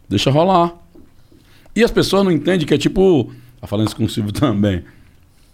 Deixa 0.08 0.30
rolar. 0.30 0.74
E 1.74 1.82
as 1.82 1.90
pessoas 1.90 2.24
não 2.24 2.30
entendem 2.30 2.66
que 2.66 2.74
é 2.74 2.78
tipo. 2.78 3.32
Tá 3.60 3.66
falando 3.66 3.86
isso 3.88 3.96
com 3.96 4.04
o 4.04 4.08
Silvio 4.08 4.30
também. 4.32 4.84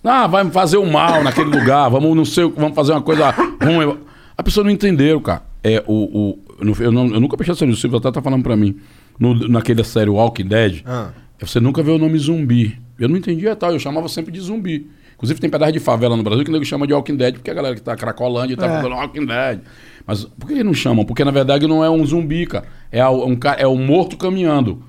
Ah, 0.04 0.26
vai 0.26 0.48
fazer 0.50 0.76
o 0.76 0.84
mal 0.86 1.22
naquele 1.24 1.50
lugar, 1.50 1.88
vamos 1.88 2.14
não 2.16 2.24
sei, 2.24 2.44
vamos 2.50 2.74
fazer 2.74 2.92
uma 2.92 3.02
coisa 3.02 3.30
ruim. 3.30 3.98
A 4.36 4.42
pessoa 4.42 4.62
não 4.64 4.70
entendeu, 4.70 5.20
cara. 5.20 5.42
É, 5.62 5.82
o, 5.86 5.94
o, 5.94 6.38
eu, 6.80 6.92
não- 6.92 7.06
eu, 7.08 7.20
nunca 7.20 7.34
atenção 7.34 7.66
nisso, 7.66 7.78
o 7.78 7.80
Silvio 7.80 7.98
até 7.98 8.10
tá 8.12 8.22
falando 8.22 8.42
pra 8.42 8.56
mim. 8.56 8.78
No, 9.18 9.34
naquele 9.48 9.82
série 9.84 10.10
Walking 10.10 10.46
Dead, 10.46 10.82
Ah. 10.86 11.10
Você 11.40 11.60
nunca 11.60 11.82
vê 11.84 11.90
o 11.92 11.98
nome 11.98 12.18
zumbi. 12.18 12.78
Eu 12.98 13.08
não 13.08 13.16
entendia 13.16 13.54
tal, 13.54 13.72
eu 13.72 13.78
chamava 13.78 14.08
sempre 14.08 14.32
de 14.32 14.40
zumbi. 14.40 14.90
Inclusive 15.14 15.40
tem 15.40 15.48
pedaço 15.48 15.72
de 15.72 15.78
favela 15.80 16.16
no 16.16 16.22
Brasil 16.22 16.44
que 16.44 16.50
o 16.50 16.52
nego 16.52 16.64
chama 16.64 16.84
de 16.86 16.92
Walking 16.92 17.16
Dead, 17.16 17.34
porque 17.34 17.50
a 17.50 17.54
galera 17.54 17.74
que 17.76 17.80
tá 17.80 17.94
cracolândia 17.96 18.56
tá 18.56 18.66
É. 18.66 18.68
falando 18.82 18.94
Walking 19.00 19.26
Dead. 19.26 19.60
Mas 20.06 20.24
por 20.24 20.46
que 20.46 20.52
eles 20.54 20.64
não 20.64 20.74
chamam? 20.74 21.04
Porque 21.04 21.24
na 21.24 21.30
verdade 21.30 21.66
não 21.68 21.84
é 21.84 21.88
um 21.90 22.04
zumbi, 22.04 22.44
cara. 22.46 22.66
É 22.90 23.06
um, 23.08 23.38
é 23.56 23.66
um 23.68 23.76
morto 23.84 24.16
caminhando. 24.16 24.82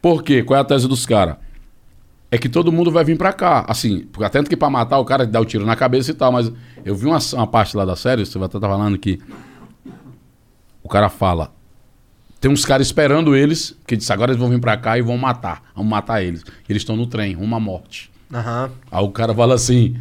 Por 0.00 0.22
quê? 0.22 0.42
Qual 0.42 0.56
é 0.56 0.60
a 0.60 0.64
tese 0.64 0.88
dos 0.88 1.04
caras? 1.04 1.36
É 2.30 2.38
que 2.38 2.48
todo 2.48 2.72
mundo 2.72 2.90
vai 2.90 3.04
vir 3.04 3.16
pra 3.18 3.32
cá. 3.32 3.64
Assim, 3.68 4.06
porque 4.12 4.24
até 4.24 4.42
que 4.42 4.56
pra 4.56 4.68
matar 4.70 4.98
o 4.98 5.04
cara 5.04 5.26
dá 5.26 5.40
o 5.40 5.44
tiro 5.44 5.64
na 5.66 5.76
cabeça 5.76 6.10
e 6.10 6.14
tal, 6.14 6.32
mas 6.32 6.50
eu 6.84 6.94
vi 6.94 7.06
uma, 7.06 7.18
uma 7.34 7.46
parte 7.46 7.76
lá 7.76 7.84
da 7.84 7.96
série, 7.96 8.24
você 8.24 8.38
vai 8.38 8.46
estar 8.46 8.60
falando 8.60 8.98
que 8.98 9.18
o 10.82 10.88
cara 10.88 11.08
fala. 11.08 11.52
Tem 12.40 12.50
uns 12.50 12.64
caras 12.64 12.86
esperando 12.86 13.34
eles, 13.34 13.76
que 13.86 13.96
diz 13.96 14.10
agora 14.10 14.32
eles 14.32 14.40
vão 14.40 14.50
vir 14.50 14.60
pra 14.60 14.76
cá 14.76 14.98
e 14.98 15.02
vão 15.02 15.16
matar. 15.16 15.62
Vamos 15.74 15.90
matar 15.90 16.22
eles. 16.22 16.44
Eles 16.68 16.82
estão 16.82 16.96
no 16.96 17.06
trem, 17.06 17.36
uma 17.36 17.58
morte. 17.58 18.10
Aham. 18.32 18.70
Aí 18.90 19.04
o 19.04 19.10
cara 19.10 19.34
fala 19.34 19.54
assim: 19.54 19.96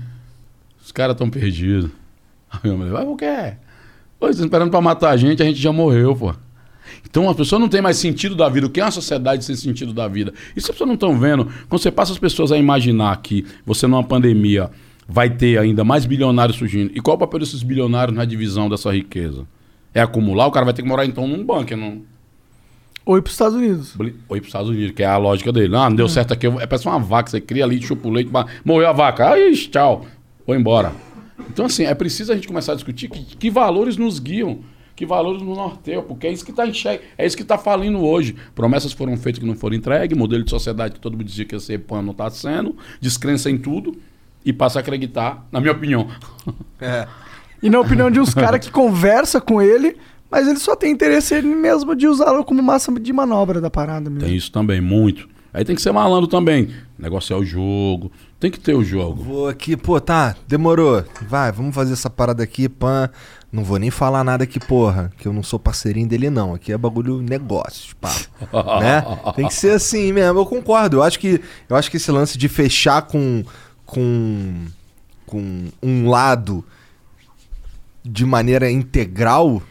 os 0.83 0.91
caras 0.91 1.13
estão 1.13 1.29
perdidos. 1.29 1.89
Aí 2.51 2.69
a 2.69 2.73
mulher, 2.73 2.91
vai 2.91 3.05
o 3.05 3.15
quê? 3.15 3.53
Pô, 4.19 4.27
eles 4.27 4.35
estão 4.35 4.45
esperando 4.45 4.69
pra 4.69 4.81
matar 4.81 5.11
a 5.11 5.17
gente, 5.17 5.41
a 5.41 5.45
gente 5.45 5.61
já 5.61 5.71
morreu, 5.71 6.15
pô. 6.15 6.33
Então 7.03 7.29
as 7.29 7.35
pessoas 7.35 7.59
não 7.59 7.69
têm 7.69 7.81
mais 7.81 7.97
sentido 7.97 8.35
da 8.35 8.47
vida. 8.49 8.67
O 8.67 8.69
que 8.69 8.79
é 8.79 8.83
uma 8.83 8.91
sociedade 8.91 9.43
sem 9.43 9.55
sentido 9.55 9.93
da 9.93 10.07
vida? 10.07 10.33
Isso 10.55 10.67
as 10.67 10.71
pessoas 10.71 10.87
não 10.87 10.95
estão 10.95 11.17
vendo. 11.17 11.45
Quando 11.67 11.81
você 11.81 11.91
passa 11.91 12.11
as 12.11 12.19
pessoas 12.19 12.51
a 12.51 12.57
imaginar 12.57 13.15
que 13.21 13.45
você 13.65 13.87
numa 13.87 14.03
pandemia 14.03 14.69
vai 15.07 15.29
ter 15.29 15.57
ainda 15.57 15.83
mais 15.83 16.05
bilionários 16.05 16.57
surgindo. 16.57 16.91
E 16.95 17.01
qual 17.01 17.15
é 17.15 17.17
o 17.17 17.19
papel 17.19 17.39
desses 17.39 17.63
bilionários 17.63 18.15
na 18.15 18.25
divisão 18.25 18.69
dessa 18.69 18.91
riqueza? 18.91 19.45
É 19.93 20.01
acumular? 20.01 20.47
O 20.47 20.51
cara 20.51 20.65
vai 20.65 20.73
ter 20.73 20.81
que 20.81 20.87
morar 20.87 21.05
então 21.05 21.27
num 21.27 21.43
bunker, 21.43 21.77
num, 21.77 22.03
Ou 23.05 23.17
ir 23.17 23.21
pros 23.21 23.33
Estados 23.33 23.55
Unidos. 23.55 23.95
Ou 23.99 24.05
ir 24.07 24.11
para 24.11 24.39
os 24.39 24.47
Estados 24.47 24.69
Unidos, 24.69 24.95
que 24.95 25.03
é 25.03 25.05
a 25.05 25.17
lógica 25.17 25.51
dele. 25.53 25.75
Ah, 25.75 25.89
não 25.89 25.95
deu 25.95 26.09
certo 26.09 26.33
aqui. 26.33 26.47
É 26.47 26.65
parece 26.65 26.87
uma 26.87 26.99
vaca, 26.99 27.29
você 27.29 27.39
cria 27.39 27.63
ali, 27.63 27.81
chupa 27.81 28.07
o 28.07 28.11
leite, 28.11 28.31
morreu 28.63 28.89
a 28.89 28.91
vaca. 28.91 29.29
Aí, 29.29 29.55
tchau, 29.55 30.05
vou 30.45 30.55
embora. 30.55 30.91
Então, 31.49 31.65
assim, 31.65 31.83
é 31.83 31.93
preciso 31.93 32.31
a 32.31 32.35
gente 32.35 32.47
começar 32.47 32.71
a 32.71 32.75
discutir 32.75 33.09
que, 33.09 33.23
que 33.23 33.49
valores 33.49 33.97
nos 33.97 34.19
guiam, 34.19 34.59
que 34.95 35.05
valores 35.05 35.41
nos 35.41 35.57
norteiam, 35.57 36.01
porque 36.01 36.27
é 36.27 36.31
isso 36.31 36.43
que 36.43 36.51
está 36.51 36.65
em 36.65 36.73
xeque, 36.73 37.03
é 37.17 37.25
isso 37.25 37.35
que 37.35 37.43
está 37.43 37.57
falindo 37.57 37.99
hoje. 38.03 38.35
Promessas 38.55 38.93
foram 38.93 39.15
feitas 39.17 39.39
que 39.39 39.45
não 39.45 39.55
foram 39.55 39.75
entregues, 39.75 40.17
modelo 40.17 40.43
de 40.43 40.49
sociedade 40.49 40.95
que 40.95 40.99
todo 40.99 41.13
mundo 41.13 41.25
dizia 41.25 41.45
que 41.45 41.53
ia 41.53 41.59
ser 41.59 41.79
pano 41.79 42.03
não 42.03 42.11
está 42.11 42.29
sendo, 42.29 42.75
descrença 43.01 43.49
em 43.49 43.57
tudo 43.57 43.95
e 44.43 44.53
passa 44.53 44.79
a 44.79 44.81
acreditar, 44.81 45.45
na 45.51 45.59
minha 45.59 45.73
opinião. 45.73 46.07
É. 46.79 47.07
E 47.61 47.69
na 47.69 47.79
opinião 47.79 48.11
de 48.11 48.19
uns 48.19 48.33
caras 48.33 48.63
que 48.63 48.71
conversa 48.71 49.41
com 49.41 49.61
ele, 49.61 49.97
mas 50.35 50.49
ele 50.49 50.59
só 50.59 50.75
tem 50.75 50.91
interesse 50.91 51.33
ele 51.33 51.47
mesmo 51.47 51.95
de 51.95 52.05
usá-lo 52.07 52.43
como 52.43 52.61
massa 52.61 52.91
de 52.99 53.13
manobra 53.13 53.61
da 53.61 53.69
parada 53.69 54.09
mesmo. 54.09 54.27
Tem 54.27 54.35
isso 54.35 54.51
também, 54.51 54.81
muito. 54.81 55.29
Aí 55.53 55.63
tem 55.63 55.73
que 55.73 55.81
ser 55.81 55.93
malandro 55.93 56.27
também. 56.27 56.71
Negociar 56.99 57.37
o 57.37 57.45
jogo. 57.45 58.11
Tem 58.37 58.51
que 58.51 58.59
ter 58.59 58.73
o 58.73 58.83
jogo. 58.83 59.23
Vou 59.23 59.47
aqui, 59.47 59.77
pô, 59.77 59.97
tá, 60.01 60.35
demorou. 60.45 61.05
Vai, 61.21 61.53
vamos 61.53 61.73
fazer 61.73 61.93
essa 61.93 62.09
parada 62.09 62.43
aqui, 62.43 62.67
pan. 62.67 63.09
Não 63.49 63.63
vou 63.63 63.79
nem 63.79 63.89
falar 63.89 64.25
nada 64.25 64.43
aqui, 64.43 64.59
porra, 64.59 65.09
que 65.17 65.25
eu 65.25 65.31
não 65.31 65.41
sou 65.41 65.57
parceirinho 65.57 66.09
dele, 66.09 66.29
não. 66.29 66.53
Aqui 66.53 66.73
é 66.73 66.77
bagulho 66.77 67.21
negócios, 67.21 67.93
pá. 67.93 68.13
né? 68.81 69.05
Tem 69.37 69.47
que 69.47 69.53
ser 69.53 69.71
assim 69.71 70.11
mesmo. 70.11 70.37
Eu 70.37 70.45
concordo. 70.45 70.97
Eu 70.97 71.03
acho 71.03 71.17
que, 71.17 71.39
eu 71.69 71.77
acho 71.77 71.89
que 71.89 71.95
esse 71.95 72.11
lance 72.11 72.37
de 72.37 72.49
fechar 72.49 73.03
com, 73.03 73.41
com, 73.85 74.65
com 75.25 75.69
um 75.81 76.09
lado 76.09 76.61
de 78.03 78.25
maneira 78.25 78.69
integral 78.69 79.63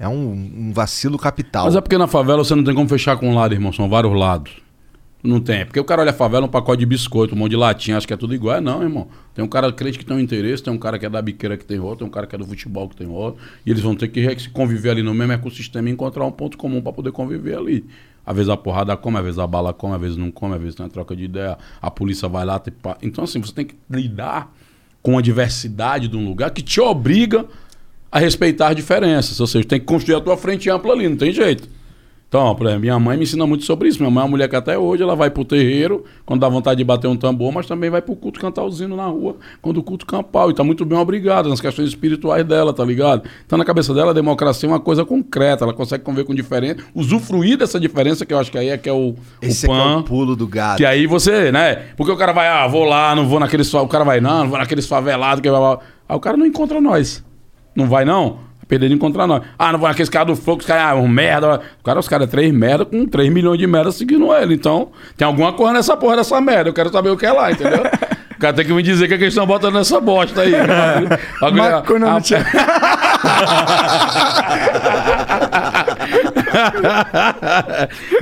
é 0.00 0.08
um, 0.08 0.32
um 0.32 0.72
vacilo 0.72 1.18
capital. 1.18 1.66
Mas 1.66 1.76
é 1.76 1.80
porque 1.80 1.98
na 1.98 2.06
favela 2.08 2.42
você 2.42 2.54
não 2.54 2.64
tem 2.64 2.74
como 2.74 2.88
fechar 2.88 3.16
com 3.18 3.28
um 3.30 3.34
lado, 3.34 3.54
irmão. 3.54 3.70
São 3.70 3.88
vários 3.88 4.12
lados. 4.18 4.50
Não 5.22 5.38
tem. 5.38 5.56
É 5.60 5.64
porque 5.66 5.78
o 5.78 5.84
cara 5.84 6.00
olha 6.00 6.10
a 6.10 6.14
favela, 6.14 6.46
um 6.46 6.48
pacote 6.48 6.80
de 6.80 6.86
biscoito, 6.86 7.34
um 7.34 7.38
monte 7.38 7.50
de 7.50 7.56
latinha, 7.56 7.98
acha 7.98 8.06
que 8.06 8.14
é 8.14 8.16
tudo 8.16 8.34
igual. 8.34 8.56
É 8.56 8.60
não, 8.62 8.82
irmão. 8.82 9.08
Tem 9.34 9.44
um 9.44 9.48
cara 9.48 9.70
crente 9.70 9.98
que 9.98 10.04
tem 10.06 10.16
um 10.16 10.20
interesse, 10.20 10.62
tem 10.62 10.72
um 10.72 10.78
cara 10.78 10.98
que 10.98 11.04
é 11.04 11.10
da 11.10 11.20
biqueira 11.20 11.58
que 11.58 11.64
tem 11.66 11.78
outro, 11.78 11.98
tem 11.98 12.06
um 12.06 12.10
cara 12.10 12.26
que 12.26 12.34
é 12.34 12.38
do 12.38 12.46
futebol 12.46 12.88
que 12.88 12.96
tem 12.96 13.06
outro. 13.06 13.38
E 13.66 13.70
eles 13.70 13.82
vão 13.82 13.94
ter 13.94 14.08
que 14.08 14.20
re- 14.20 14.48
conviver 14.50 14.88
ali 14.88 15.02
no 15.02 15.12
mesmo 15.12 15.34
ecossistema 15.34 15.90
e 15.90 15.92
encontrar 15.92 16.24
um 16.24 16.32
ponto 16.32 16.56
comum 16.56 16.80
para 16.80 16.94
poder 16.94 17.12
conviver 17.12 17.58
ali. 17.58 17.84
Às 18.24 18.34
vezes 18.34 18.48
a 18.48 18.56
porrada 18.56 18.96
come, 18.96 19.18
às 19.18 19.24
vezes 19.24 19.38
a 19.38 19.46
bala 19.46 19.74
come, 19.74 19.94
às 19.94 20.00
vezes 20.00 20.16
não 20.16 20.30
come, 20.30 20.54
às 20.54 20.60
vezes 20.60 20.74
tem 20.74 20.86
uma 20.86 20.90
troca 20.90 21.14
de 21.14 21.24
ideia. 21.24 21.58
A 21.82 21.90
polícia 21.90 22.26
vai 22.26 22.46
lá. 22.46 22.58
Então, 23.02 23.24
assim, 23.24 23.42
você 23.42 23.52
tem 23.52 23.66
que 23.66 23.74
lidar 23.90 24.50
com 25.02 25.18
a 25.18 25.20
diversidade 25.20 26.08
de 26.08 26.16
um 26.16 26.24
lugar 26.26 26.50
que 26.50 26.62
te 26.62 26.80
obriga 26.80 27.44
a 28.10 28.18
respeitar 28.18 28.74
diferenças. 28.74 29.38
Ou 29.40 29.46
seja, 29.46 29.66
tem 29.66 29.80
que 29.80 29.86
construir 29.86 30.16
a 30.16 30.20
tua 30.20 30.36
frente 30.36 30.68
ampla 30.70 30.92
ali, 30.92 31.08
não 31.08 31.16
tem 31.16 31.32
jeito. 31.32 31.68
Então, 32.30 32.54
por 32.54 32.64
exemplo, 32.64 32.82
minha 32.82 32.96
mãe 32.96 33.16
me 33.16 33.24
ensina 33.24 33.44
muito 33.44 33.64
sobre 33.64 33.88
isso. 33.88 33.98
Minha 33.98 34.08
mãe 34.08 34.20
é 34.20 34.24
uma 34.24 34.30
mulher 34.30 34.48
que 34.48 34.54
até 34.54 34.78
hoje 34.78 35.02
ela 35.02 35.16
vai 35.16 35.28
pro 35.30 35.44
terreiro 35.44 36.04
quando 36.24 36.38
dá 36.42 36.48
vontade 36.48 36.78
de 36.78 36.84
bater 36.84 37.08
um 37.08 37.16
tambor, 37.16 37.50
mas 37.50 37.66
também 37.66 37.90
vai 37.90 38.00
pro 38.00 38.14
culto 38.14 38.38
cantar 38.38 38.62
o 38.62 38.70
zino 38.70 38.94
na 38.94 39.06
rua 39.06 39.34
quando 39.60 39.78
o 39.78 39.82
culto 39.82 40.06
campal. 40.06 40.48
E 40.48 40.54
tá 40.54 40.62
muito 40.62 40.84
bem 40.84 40.96
obrigada 40.96 41.48
nas 41.48 41.60
questões 41.60 41.88
espirituais 41.88 42.46
dela, 42.46 42.72
tá 42.72 42.84
ligado? 42.84 43.28
Então, 43.44 43.58
na 43.58 43.64
cabeça 43.64 43.92
dela, 43.92 44.12
a 44.12 44.14
democracia 44.14 44.68
é 44.68 44.70
uma 44.70 44.78
coisa 44.78 45.04
concreta. 45.04 45.64
Ela 45.64 45.74
consegue 45.74 46.04
conviver 46.04 46.24
com 46.24 46.32
diferença, 46.32 46.76
usufruir 46.94 47.58
dessa 47.58 47.80
diferença, 47.80 48.24
que 48.24 48.32
eu 48.32 48.38
acho 48.38 48.48
que 48.48 48.58
aí 48.58 48.68
é 48.68 48.78
que 48.78 48.88
é 48.88 48.92
o, 48.92 49.16
Esse 49.42 49.66
o 49.66 49.72
é, 49.72 49.74
que 49.74 49.80
é 49.80 49.82
pan. 49.82 49.98
o 49.98 50.04
pulo 50.04 50.36
do 50.36 50.46
gato. 50.46 50.76
Que 50.76 50.84
aí 50.84 51.08
você, 51.08 51.50
né? 51.50 51.86
Porque 51.96 52.12
o 52.12 52.16
cara 52.16 52.30
vai, 52.30 52.46
ah, 52.46 52.64
vou 52.68 52.84
lá, 52.84 53.12
não 53.12 53.26
vou 53.26 53.40
naqueles. 53.40 53.74
O 53.74 53.88
cara 53.88 54.04
vai, 54.04 54.20
não, 54.20 54.44
não 54.44 54.50
vou 54.50 54.58
naqueles 54.58 54.86
favelados. 54.86 55.42
Que... 55.42 55.48
Aí 55.48 56.16
o 56.16 56.20
cara 56.20 56.36
não 56.36 56.46
encontra 56.46 56.80
nós. 56.80 57.28
Não 57.74 57.86
vai, 57.86 58.04
não? 58.04 58.30
Vai 58.58 58.66
perder 58.68 58.88
de 58.88 58.94
encontrar 58.94 59.26
nós. 59.26 59.42
Ah, 59.58 59.72
não 59.72 59.78
vou 59.78 59.88
naqueles 59.88 60.08
caras 60.08 60.28
do 60.28 60.36
fogo, 60.42 60.60
os 60.60 60.66
caras, 60.66 60.84
ah, 60.84 60.94
um 60.94 61.08
merda. 61.08 61.60
O 61.80 61.84
cara, 61.84 61.98
os 62.00 62.08
caras 62.08 62.28
é 62.28 62.30
três 62.30 62.52
merda 62.52 62.84
com 62.84 63.06
3 63.06 63.30
milhões 63.32 63.58
de 63.58 63.66
merda 63.66 63.90
seguindo 63.92 64.32
ele. 64.34 64.54
Então, 64.54 64.88
tem 65.16 65.26
alguma 65.26 65.52
coisa 65.52 65.72
nessa 65.74 65.96
porra 65.96 66.16
dessa 66.16 66.40
merda. 66.40 66.70
Eu 66.70 66.74
quero 66.74 66.90
saber 66.92 67.10
o 67.10 67.16
que 67.16 67.26
é 67.26 67.32
lá, 67.32 67.50
entendeu? 67.50 67.82
O 68.30 68.40
cara 68.40 68.54
tem 68.54 68.64
que 68.64 68.72
me 68.72 68.82
dizer 68.82 69.04
o 69.04 69.08
que, 69.08 69.12
é 69.12 69.18
que 69.18 69.24
eles 69.24 69.34
estão 69.34 69.46
botando 69.46 69.74
nessa 69.74 70.00
bosta 70.00 70.40
aí. 70.40 70.52
Bagulho- 71.42 71.62
Maconha 71.72 71.98
no 71.98 72.16
a- 72.16 72.20
tio. 72.22 72.38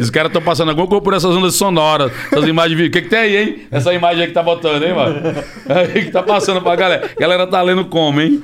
Os 0.01 0.11
caras 0.11 0.29
estão 0.31 0.43
passando 0.43 0.69
alguma 0.70 0.87
coisa 0.87 1.03
por 1.03 1.15
essas 1.15 1.35
ondas 1.35 1.55
sonoras, 1.55 2.12
essas 2.33 2.47
imagens. 2.49 2.81
O 2.81 2.91
que, 2.91 3.03
que 3.03 3.09
tem 3.09 3.19
aí, 3.19 3.37
hein? 3.37 3.59
Essa 3.70 3.93
imagem 3.95 4.23
aí 4.23 4.29
que 4.29 4.35
tá 4.35 4.43
botando, 4.43 4.83
hein, 4.85 4.95
mano? 4.95 5.20
Aí 5.69 6.05
que 6.05 6.11
tá 6.11 6.23
passando 6.23 6.61
pra 6.62 6.77
galera. 6.77 7.11
A 7.16 7.20
galera 7.20 7.47
tá 7.47 7.61
lendo 7.62 7.85
como, 7.87 8.20
hein? 8.20 8.43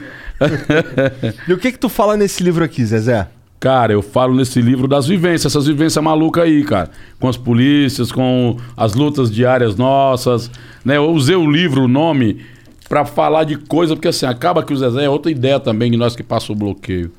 E 1.49 1.53
o 1.53 1.59
que 1.59 1.73
que 1.73 1.79
tu 1.79 1.89
fala 1.89 2.17
nesse 2.17 2.43
livro 2.43 2.65
aqui, 2.65 2.85
Zezé? 2.85 3.29
Cara, 3.61 3.95
eu 3.95 4.03
falo 4.03 4.35
nesse 4.35 4.61
livro 4.61 4.87
das 4.87 5.07
vivências, 5.07 5.53
essas 5.53 5.67
vivências 5.67 6.05
malucas 6.05 6.45
aí, 6.45 6.63
cara. 6.65 6.91
Com 7.19 7.29
as 7.29 7.37
polícias, 7.37 8.13
com 8.13 8.59
as 8.77 8.95
lutas 8.95 9.31
diárias 9.31 9.75
nossas. 9.77 10.51
Né? 10.85 10.99
Eu 10.99 11.11
usei 11.11 11.35
o 11.35 11.51
livro, 11.51 11.85
o 11.85 11.89
nome, 11.89 12.45
pra 12.89 13.07
falar 13.07 13.45
de 13.45 13.57
coisa, 13.57 13.97
porque 13.97 14.09
assim, 14.09 14.27
acaba 14.27 14.63
que 14.63 14.73
o 14.73 14.77
Zezé 14.77 15.05
é 15.05 15.09
outra 15.09 15.33
ideia 15.33 15.59
também 15.59 15.91
de 15.91 15.97
nós 15.97 16.15
que 16.15 16.23
passa 16.23 16.53
o 16.53 16.55
bloqueio. 16.55 17.11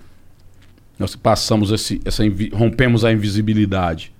Nós 0.99 1.15
que 1.15 1.21
passamos 1.21 1.71
esse, 1.71 1.99
essa 2.05 2.23
rompemos 2.53 3.03
a 3.03 3.11
invisibilidade. 3.11 4.13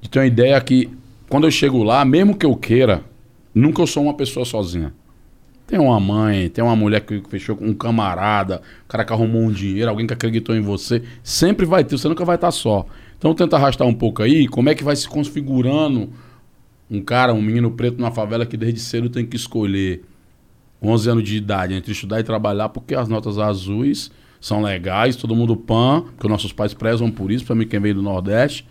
De 0.00 0.08
ter 0.08 0.20
uma 0.20 0.26
ideia 0.26 0.60
que, 0.60 0.88
quando 1.28 1.48
eu 1.48 1.50
chego 1.50 1.82
lá, 1.82 2.04
mesmo 2.04 2.36
que 2.36 2.46
eu 2.46 2.54
queira, 2.54 3.02
nunca 3.52 3.82
eu 3.82 3.86
sou 3.86 4.04
uma 4.04 4.14
pessoa 4.14 4.46
sozinha. 4.46 4.92
Tem 5.66 5.78
uma 5.80 5.98
mãe, 5.98 6.48
tem 6.48 6.62
uma 6.62 6.76
mulher 6.76 7.00
que 7.00 7.20
fechou 7.28 7.56
com 7.56 7.66
um 7.66 7.74
camarada, 7.74 8.62
o 8.84 8.88
cara 8.88 9.04
que 9.04 9.12
arrumou 9.12 9.42
um 9.42 9.50
dinheiro, 9.50 9.90
alguém 9.90 10.06
que 10.06 10.12
acreditou 10.14 10.54
em 10.54 10.60
você. 10.60 11.02
Sempre 11.24 11.66
vai 11.66 11.82
ter, 11.82 11.98
você 11.98 12.08
nunca 12.08 12.24
vai 12.24 12.36
estar 12.36 12.52
só. 12.52 12.86
Então 13.18 13.34
tenta 13.34 13.56
arrastar 13.56 13.86
um 13.86 13.94
pouco 13.94 14.22
aí, 14.22 14.46
como 14.46 14.68
é 14.68 14.74
que 14.74 14.84
vai 14.84 14.94
se 14.94 15.08
configurando 15.08 16.10
um 16.88 17.00
cara, 17.00 17.34
um 17.34 17.42
menino 17.42 17.70
preto 17.72 17.98
numa 17.98 18.12
favela 18.12 18.46
que 18.46 18.56
desde 18.56 18.78
cedo 18.78 19.08
tem 19.08 19.26
que 19.26 19.36
escolher 19.36 20.04
11 20.80 21.10
anos 21.10 21.24
de 21.24 21.36
idade 21.36 21.74
entre 21.74 21.92
estudar 21.92 22.20
e 22.20 22.22
trabalhar, 22.22 22.68
porque 22.68 22.94
as 22.94 23.08
notas 23.08 23.38
azuis 23.38 24.10
são 24.40 24.62
legais, 24.62 25.16
todo 25.16 25.34
mundo 25.34 25.56
pan, 25.56 26.02
porque 26.02 26.28
nossos 26.28 26.52
pais 26.52 26.74
prezam 26.74 27.10
por 27.10 27.32
isso, 27.32 27.44
para 27.44 27.56
mim 27.56 27.66
quem 27.66 27.80
veio 27.80 27.96
do 27.96 28.02
Nordeste, 28.02 28.66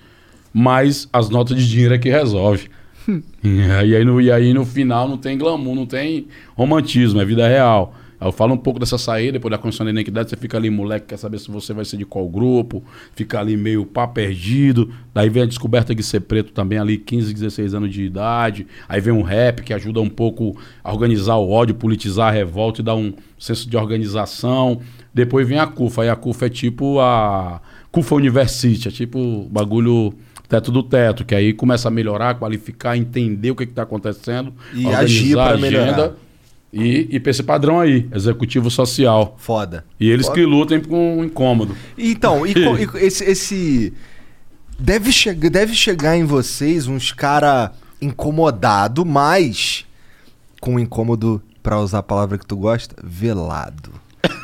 mas 0.53 1.09
as 1.11 1.29
notas 1.29 1.57
de 1.57 1.69
dinheiro 1.69 1.95
é 1.95 1.97
que 1.97 2.09
resolve. 2.09 2.69
E 3.43 3.93
aí, 3.93 4.03
no, 4.03 4.19
e 4.19 4.31
aí 4.31 4.53
no 4.53 4.65
final 4.65 5.07
não 5.07 5.17
tem 5.17 5.37
glamour, 5.37 5.75
não 5.75 5.85
tem 5.85 6.27
romantismo, 6.55 7.21
é 7.21 7.25
vida 7.25 7.47
real. 7.47 7.93
Eu 8.19 8.31
falo 8.31 8.53
um 8.53 8.57
pouco 8.57 8.79
dessa 8.79 8.97
saída, 8.97 9.33
depois 9.33 9.51
da 9.51 9.57
condição 9.57 9.85
de 9.85 9.91
identidade, 9.91 10.29
você 10.29 10.37
fica 10.37 10.57
ali, 10.57 10.69
moleque, 10.69 11.07
quer 11.07 11.17
saber 11.17 11.37
se 11.37 11.51
você 11.51 11.73
vai 11.73 11.83
ser 11.83 11.97
de 11.97 12.05
qual 12.05 12.27
grupo, 12.27 12.83
fica 13.13 13.39
ali 13.39 13.57
meio 13.57 13.85
pá 13.85 14.07
perdido. 14.07 14.91
Daí 15.13 15.29
vem 15.29 15.43
a 15.43 15.45
descoberta 15.45 15.93
de 15.93 16.01
ser 16.01 16.21
preto 16.21 16.51
também, 16.51 16.79
ali 16.79 16.97
15, 16.97 17.33
16 17.33 17.73
anos 17.73 17.93
de 17.93 18.03
idade. 18.03 18.65
Aí 18.87 19.01
vem 19.01 19.13
um 19.13 19.21
rap 19.21 19.61
que 19.63 19.73
ajuda 19.73 19.99
um 19.99 20.09
pouco 20.09 20.57
a 20.83 20.91
organizar 20.91 21.35
o 21.35 21.49
ódio, 21.49 21.75
politizar 21.75 22.29
a 22.29 22.31
revolta 22.31 22.81
e 22.81 22.83
dar 22.83 22.95
um 22.95 23.13
senso 23.37 23.69
de 23.69 23.75
organização. 23.75 24.79
Depois 25.13 25.47
vem 25.47 25.59
a 25.59 25.67
CUFA, 25.67 26.03
aí 26.03 26.09
a 26.09 26.15
CUFA 26.15 26.45
é 26.45 26.49
tipo 26.49 26.99
a 26.99 27.61
CUFA 27.91 28.15
University, 28.15 28.87
é 28.87 28.91
tipo 28.91 29.47
bagulho 29.51 30.13
teto 30.47 30.71
do 30.71 30.83
teto, 30.83 31.25
que 31.25 31.35
aí 31.35 31.53
começa 31.53 31.87
a 31.87 31.91
melhorar, 31.91 32.35
qualificar, 32.35 32.97
entender 32.97 33.51
o 33.51 33.55
que 33.55 33.63
está 33.63 33.83
acontecendo, 33.83 34.53
E 34.73 34.87
agir 34.87 35.33
pra 35.33 35.43
a 35.43 35.49
agenda 35.53 35.61
melhorar. 35.61 36.11
E, 36.73 37.07
e 37.15 37.19
pra 37.19 37.31
esse 37.31 37.41
padrão 37.41 37.79
aí, 37.79 38.07
executivo 38.13 38.69
social. 38.69 39.35
Foda. 39.37 39.85
E 39.99 40.09
eles 40.09 40.25
Foda. 40.25 40.39
que 40.39 40.45
lutem 40.45 40.81
com 40.81 41.19
o 41.19 41.23
incômodo. 41.23 41.75
Então, 41.97 42.45
e, 42.45 42.51
e 42.53 43.05
esse, 43.05 43.23
esse, 43.23 43.93
Deve, 44.77 45.11
chegar, 45.11 45.49
deve 45.49 45.73
chegar 45.73 46.17
em 46.17 46.25
vocês 46.25 46.85
uns 46.87 47.13
cara 47.13 47.71
incomodado, 48.01 49.05
mas 49.05 49.85
com 50.59 50.79
incômodo, 50.79 51.41
pra 51.63 51.79
usar 51.79 51.99
a 51.99 52.03
palavra 52.03 52.37
que 52.37 52.45
tu 52.45 52.57
gosta, 52.57 52.95
velado. 53.03 53.91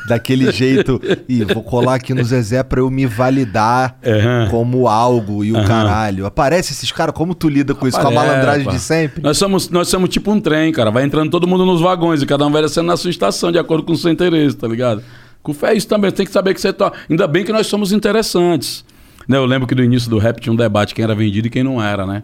Daquele 0.08 0.50
jeito, 0.54 1.00
e 1.30 1.44
vou 1.44 1.62
colar 1.64 1.96
aqui 1.96 2.14
no 2.14 2.24
Zezé 2.24 2.64
pra 2.64 2.80
eu 2.80 2.90
me 2.90 3.06
validar 3.06 3.98
Aham. 4.06 4.48
como 4.50 4.88
algo 4.88 5.44
e 5.44 5.52
o 5.52 5.58
Aham. 5.58 5.68
caralho. 5.68 6.26
Aparece 6.26 6.74
esses 6.74 6.92
caras, 6.92 7.14
como 7.14 7.36
tu 7.36 7.48
lida 7.48 7.74
com 7.76 7.88
isso? 7.88 8.00
com 8.00 8.08
a 8.08 8.10
Aparece, 8.10 8.28
malandragem 8.28 8.66
pá. 8.66 8.72
de 8.72 8.80
sempre? 8.80 9.22
Nós 9.22 9.38
somos, 9.38 9.70
nós 9.70 9.88
somos 9.88 10.10
tipo 10.10 10.32
um 10.32 10.40
trem, 10.42 10.72
cara. 10.72 10.90
Vai 10.92 11.04
entrando 11.04 11.30
todo 11.30 11.48
mundo 11.48 11.66
nos 11.66 11.82
vagões 11.82 12.22
e 12.22 12.26
cada 12.26 12.46
um 12.46 12.52
vai 12.52 12.62
descendo 12.62 12.88
na 12.88 12.98
sua 12.98 13.10
estação, 13.10 13.52
de 13.52 13.60
acordo 13.60 13.84
com 13.84 13.94
o 13.94 13.98
seu 13.98 14.12
interesse, 14.12 14.56
tá 14.58 14.68
ligado? 14.68 15.04
Com 15.44 15.54
fé 15.54 15.72
é 15.74 15.78
isso 15.78 15.88
também. 15.88 16.10
Você 16.10 16.18
tem 16.18 16.26
que 16.26 16.32
saber 16.32 16.54
que 16.54 16.62
você 16.62 16.72
tá. 16.74 16.92
Ainda 17.10 17.28
bem 17.28 17.44
que 17.44 17.52
nós 17.52 17.68
somos 17.68 17.92
interessantes. 17.92 18.84
Né, 19.28 19.38
Eu 19.38 19.46
lembro 19.46 19.68
que 19.68 19.76
no 19.76 19.84
início 19.84 20.10
do 20.10 20.18
rap 20.18 20.40
tinha 20.42 20.52
um 20.52 20.56
debate 20.56 20.94
quem 20.96 21.04
era 21.04 21.14
vendido 21.16 21.48
e 21.48 21.50
quem 21.50 21.64
não 21.64 21.82
era, 21.82 22.06
né? 22.06 22.24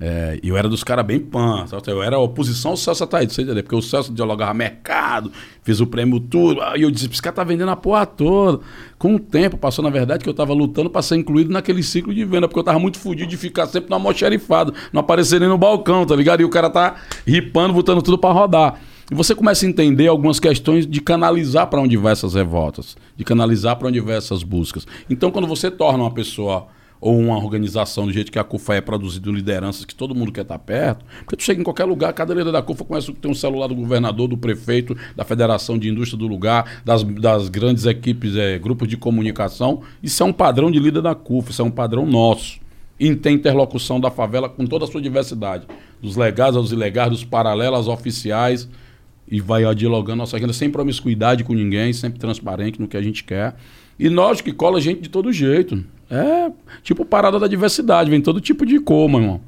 É, 0.00 0.38
eu 0.44 0.56
era 0.56 0.68
dos 0.68 0.84
caras 0.84 1.04
bem 1.04 1.26
sabe? 1.66 1.90
Eu 1.90 2.02
era 2.02 2.18
oposição 2.18 2.70
ao 2.72 2.76
Celso 2.76 3.02
Ataíde, 3.02 3.32
você 3.32 3.42
entendeu? 3.42 3.64
Porque 3.64 3.74
o 3.74 3.82
Celso 3.82 4.12
dialogava 4.12 4.54
mercado, 4.54 5.32
fez 5.62 5.80
o 5.80 5.86
prêmio 5.86 6.20
tudo. 6.20 6.60
E 6.76 6.82
eu 6.82 6.90
disse, 6.90 7.08
esse 7.10 7.20
cara 7.20 7.34
tá 7.34 7.44
vendendo 7.44 7.70
a 7.70 7.76
porra 7.76 8.06
toda. 8.06 8.60
Com 8.96 9.16
o 9.16 9.18
tempo, 9.18 9.56
passou 9.56 9.82
na 9.82 9.90
verdade 9.90 10.22
que 10.22 10.30
eu 10.30 10.34
tava 10.34 10.52
lutando 10.52 10.88
pra 10.88 11.02
ser 11.02 11.16
incluído 11.16 11.52
naquele 11.52 11.82
ciclo 11.82 12.14
de 12.14 12.24
venda, 12.24 12.46
porque 12.46 12.60
eu 12.60 12.64
tava 12.64 12.78
muito 12.78 12.98
fudido 12.98 13.28
de 13.28 13.36
ficar 13.36 13.66
sempre 13.66 13.90
no 13.90 13.96
almoxerifado, 13.96 14.72
não 14.92 15.00
aparecer 15.00 15.40
nem 15.40 15.48
no 15.48 15.58
balcão, 15.58 16.06
tá 16.06 16.14
ligado? 16.14 16.40
E 16.42 16.44
o 16.44 16.48
cara 16.48 16.70
tá 16.70 16.94
ripando, 17.26 17.74
botando 17.74 18.00
tudo 18.00 18.18
pra 18.18 18.30
rodar. 18.30 18.80
E 19.10 19.14
você 19.14 19.34
começa 19.34 19.64
a 19.64 19.68
entender 19.68 20.06
algumas 20.06 20.38
questões 20.38 20.86
de 20.86 21.00
canalizar 21.00 21.66
pra 21.66 21.80
onde 21.80 21.96
vai 21.96 22.12
essas 22.12 22.34
revoltas, 22.34 22.96
de 23.16 23.24
canalizar 23.24 23.74
pra 23.76 23.88
onde 23.88 23.98
vai 24.00 24.16
essas 24.16 24.42
buscas. 24.42 24.86
Então, 25.08 25.30
quando 25.30 25.48
você 25.48 25.70
torna 25.70 26.04
uma 26.04 26.12
pessoa 26.12 26.68
ou 27.00 27.18
uma 27.18 27.36
organização 27.36 28.06
do 28.06 28.12
jeito 28.12 28.32
que 28.32 28.38
a 28.38 28.44
CUFA 28.44 28.74
é 28.74 28.80
produzido 28.80 29.32
lideranças 29.32 29.84
que 29.84 29.94
todo 29.94 30.14
mundo 30.14 30.32
quer 30.32 30.42
estar 30.42 30.58
perto, 30.58 31.04
porque 31.20 31.36
tu 31.36 31.42
chega 31.42 31.60
em 31.60 31.64
qualquer 31.64 31.84
lugar, 31.84 32.12
cada 32.12 32.34
líder 32.34 32.52
da 32.52 32.62
CUFA 32.62 32.84
começa 32.84 33.10
a 33.10 33.14
ter 33.14 33.28
um 33.28 33.34
celular 33.34 33.68
do 33.68 33.74
governador, 33.74 34.28
do 34.28 34.36
prefeito, 34.36 34.96
da 35.14 35.24
federação 35.24 35.78
de 35.78 35.88
indústria 35.88 36.18
do 36.18 36.26
lugar, 36.26 36.82
das, 36.84 37.02
das 37.02 37.48
grandes 37.48 37.86
equipes, 37.86 38.36
eh, 38.36 38.58
grupos 38.58 38.88
de 38.88 38.96
comunicação. 38.96 39.82
Isso 40.02 40.22
é 40.22 40.26
um 40.26 40.32
padrão 40.32 40.70
de 40.70 40.78
líder 40.78 41.02
da 41.02 41.14
CUFA, 41.14 41.50
isso 41.50 41.62
é 41.62 41.64
um 41.64 41.70
padrão 41.70 42.04
nosso. 42.04 42.60
E 42.98 43.14
tem 43.14 43.36
interlocução 43.36 44.00
da 44.00 44.10
favela 44.10 44.48
com 44.48 44.66
toda 44.66 44.84
a 44.84 44.88
sua 44.88 45.00
diversidade, 45.00 45.66
dos 46.02 46.16
legais 46.16 46.56
aos 46.56 46.72
ilegais, 46.72 47.10
dos 47.10 47.24
paralelos 47.24 47.76
aos 47.76 47.88
oficiais, 47.88 48.68
e 49.30 49.40
vai 49.40 49.62
dialogando 49.74 50.16
nossa 50.18 50.36
agenda 50.36 50.52
sem 50.52 50.70
promiscuidade 50.70 51.44
com 51.44 51.52
ninguém, 51.52 51.92
sempre 51.92 52.18
transparente 52.18 52.80
no 52.80 52.88
que 52.88 52.96
a 52.96 53.02
gente 53.02 53.22
quer. 53.22 53.54
E 53.98 54.08
nós 54.08 54.40
que 54.40 54.52
cola 54.52 54.80
gente 54.80 55.00
de 55.00 55.08
todo 55.08 55.32
jeito. 55.32 55.82
É 56.10 56.50
tipo 56.82 57.04
parada 57.04 57.38
da 57.38 57.46
diversidade, 57.46 58.10
vem 58.10 58.20
todo 58.20 58.40
tipo 58.40 58.64
de 58.64 58.78
cor, 58.80 59.08
meu 59.08 59.20
irmão. 59.20 59.40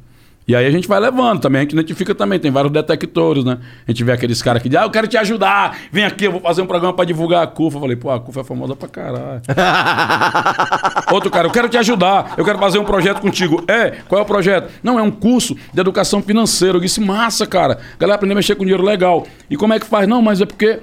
E 0.51 0.57
aí 0.57 0.67
a 0.67 0.71
gente 0.71 0.89
vai 0.89 0.99
levando 0.99 1.41
também, 1.41 1.61
a 1.61 1.63
gente 1.63 1.75
identifica 1.75 2.13
também, 2.13 2.37
tem 2.39 2.51
vários 2.51 2.73
detectores, 2.73 3.45
né? 3.45 3.59
A 3.87 3.91
gente 3.93 4.03
vê 4.03 4.11
aqueles 4.11 4.43
caras 4.43 4.61
que 4.61 4.69
dizem, 4.69 4.83
ah, 4.83 4.87
eu 4.87 4.91
quero 4.91 5.07
te 5.07 5.17
ajudar, 5.17 5.79
vem 5.93 6.05
aqui, 6.05 6.25
eu 6.25 6.33
vou 6.33 6.41
fazer 6.41 6.61
um 6.61 6.67
programa 6.67 6.93
pra 6.93 7.05
divulgar 7.05 7.45
a 7.45 7.47
CUFA. 7.47 7.77
Eu 7.77 7.81
falei, 7.81 7.97
pô, 7.97 8.11
a 8.11 8.19
CUFA 8.19 8.41
é 8.41 8.45
famosa 8.45 8.75
pra 8.75 8.89
caralho. 8.89 9.41
Outro 11.13 11.31
cara, 11.31 11.47
eu 11.47 11.53
quero 11.53 11.69
te 11.69 11.79
ajudar, 11.79 12.35
eu 12.37 12.45
quero 12.45 12.59
fazer 12.59 12.81
um 12.81 12.85
projeto 12.85 13.21
contigo. 13.21 13.63
É, 13.69 13.91
qual 14.09 14.19
é 14.19 14.23
o 14.23 14.27
projeto? 14.27 14.73
Não, 14.83 14.99
é 14.99 15.03
um 15.03 15.11
curso 15.11 15.55
de 15.73 15.81
educação 15.81 16.21
financeira. 16.21 16.77
Eu 16.77 16.81
disse, 16.81 17.01
massa, 17.01 17.47
cara. 17.47 17.79
Galera, 17.97 18.17
aprender 18.17 18.33
a 18.33 18.37
mexer 18.37 18.57
com 18.57 18.65
dinheiro 18.65 18.83
legal. 18.83 19.27
E 19.49 19.57
como 19.57 19.73
é 19.73 19.79
que 19.79 19.87
faz? 19.87 20.09
Não, 20.09 20.21
mas 20.21 20.41
é 20.41 20.47
porque. 20.47 20.81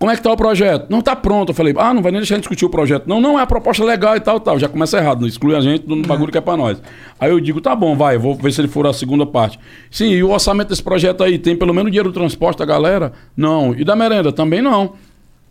Como 0.00 0.10
é 0.10 0.16
que 0.16 0.22
tá 0.22 0.32
o 0.32 0.36
projeto? 0.36 0.86
Não 0.88 1.02
tá 1.02 1.14
pronto. 1.14 1.50
Eu 1.50 1.54
falei, 1.54 1.74
ah, 1.76 1.92
não 1.92 2.00
vai 2.00 2.10
nem 2.10 2.22
deixar 2.22 2.34
a 2.34 2.38
gente 2.38 2.44
discutir 2.44 2.64
o 2.64 2.70
projeto. 2.70 3.06
Não, 3.06 3.20
não, 3.20 3.38
é 3.38 3.42
a 3.42 3.46
proposta 3.46 3.84
legal 3.84 4.16
e 4.16 4.20
tal, 4.20 4.40
tal. 4.40 4.58
Já 4.58 4.66
começa 4.66 4.96
errado, 4.96 5.20
não 5.20 5.28
exclui 5.28 5.54
a 5.54 5.60
gente 5.60 5.86
do 5.86 5.94
bagulho 6.08 6.32
que 6.32 6.38
é 6.38 6.40
pra 6.40 6.56
nós. 6.56 6.82
Aí 7.20 7.30
eu 7.30 7.38
digo, 7.38 7.60
tá 7.60 7.76
bom, 7.76 7.94
vai, 7.94 8.16
vou 8.16 8.34
ver 8.34 8.50
se 8.50 8.62
ele 8.62 8.68
for 8.68 8.86
a 8.86 8.94
segunda 8.94 9.26
parte. 9.26 9.60
Sim, 9.90 10.06
e 10.12 10.22
o 10.24 10.30
orçamento 10.30 10.68
desse 10.68 10.82
projeto 10.82 11.22
aí, 11.22 11.38
tem 11.38 11.54
pelo 11.54 11.74
menos 11.74 11.90
dinheiro 11.92 12.08
do 12.08 12.14
transporte 12.14 12.56
da 12.58 12.64
galera? 12.64 13.12
Não. 13.36 13.74
E 13.74 13.84
da 13.84 13.94
merenda? 13.94 14.32
Também 14.32 14.62
não. 14.62 14.94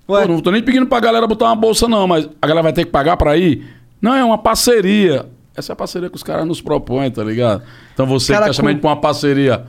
Pô, 0.08 0.20
não 0.28 0.40
tô 0.42 0.50
nem 0.50 0.64
pedindo 0.64 0.88
pra 0.88 1.00
galera 1.00 1.28
botar 1.28 1.46
uma 1.46 1.56
bolsa, 1.56 1.88
não, 1.88 2.08
mas 2.08 2.28
a 2.42 2.48
galera 2.48 2.64
vai 2.64 2.74
ter 2.74 2.86
que 2.86 2.92
pagar 2.92 3.18
pra 3.18 3.38
ir? 3.38 3.64
Não, 4.02 4.16
é 4.16 4.24
uma 4.24 4.40
parceria. 4.40 5.28
Essa 5.56 5.72
é 5.72 5.74
a 5.74 5.76
parceria 5.76 6.10
que 6.10 6.16
os 6.16 6.24
caras 6.24 6.48
nos 6.48 6.60
propõem, 6.60 7.12
tá 7.12 7.24
ligado? 7.24 7.62
Então 7.94 8.08
você 8.08 8.34
Cara, 8.34 8.46
que 8.46 8.50
tá 8.50 8.54
chamando 8.54 8.76
com- 8.78 8.82
pra 8.82 8.90
uma 8.90 8.96
parceria. 8.96 9.66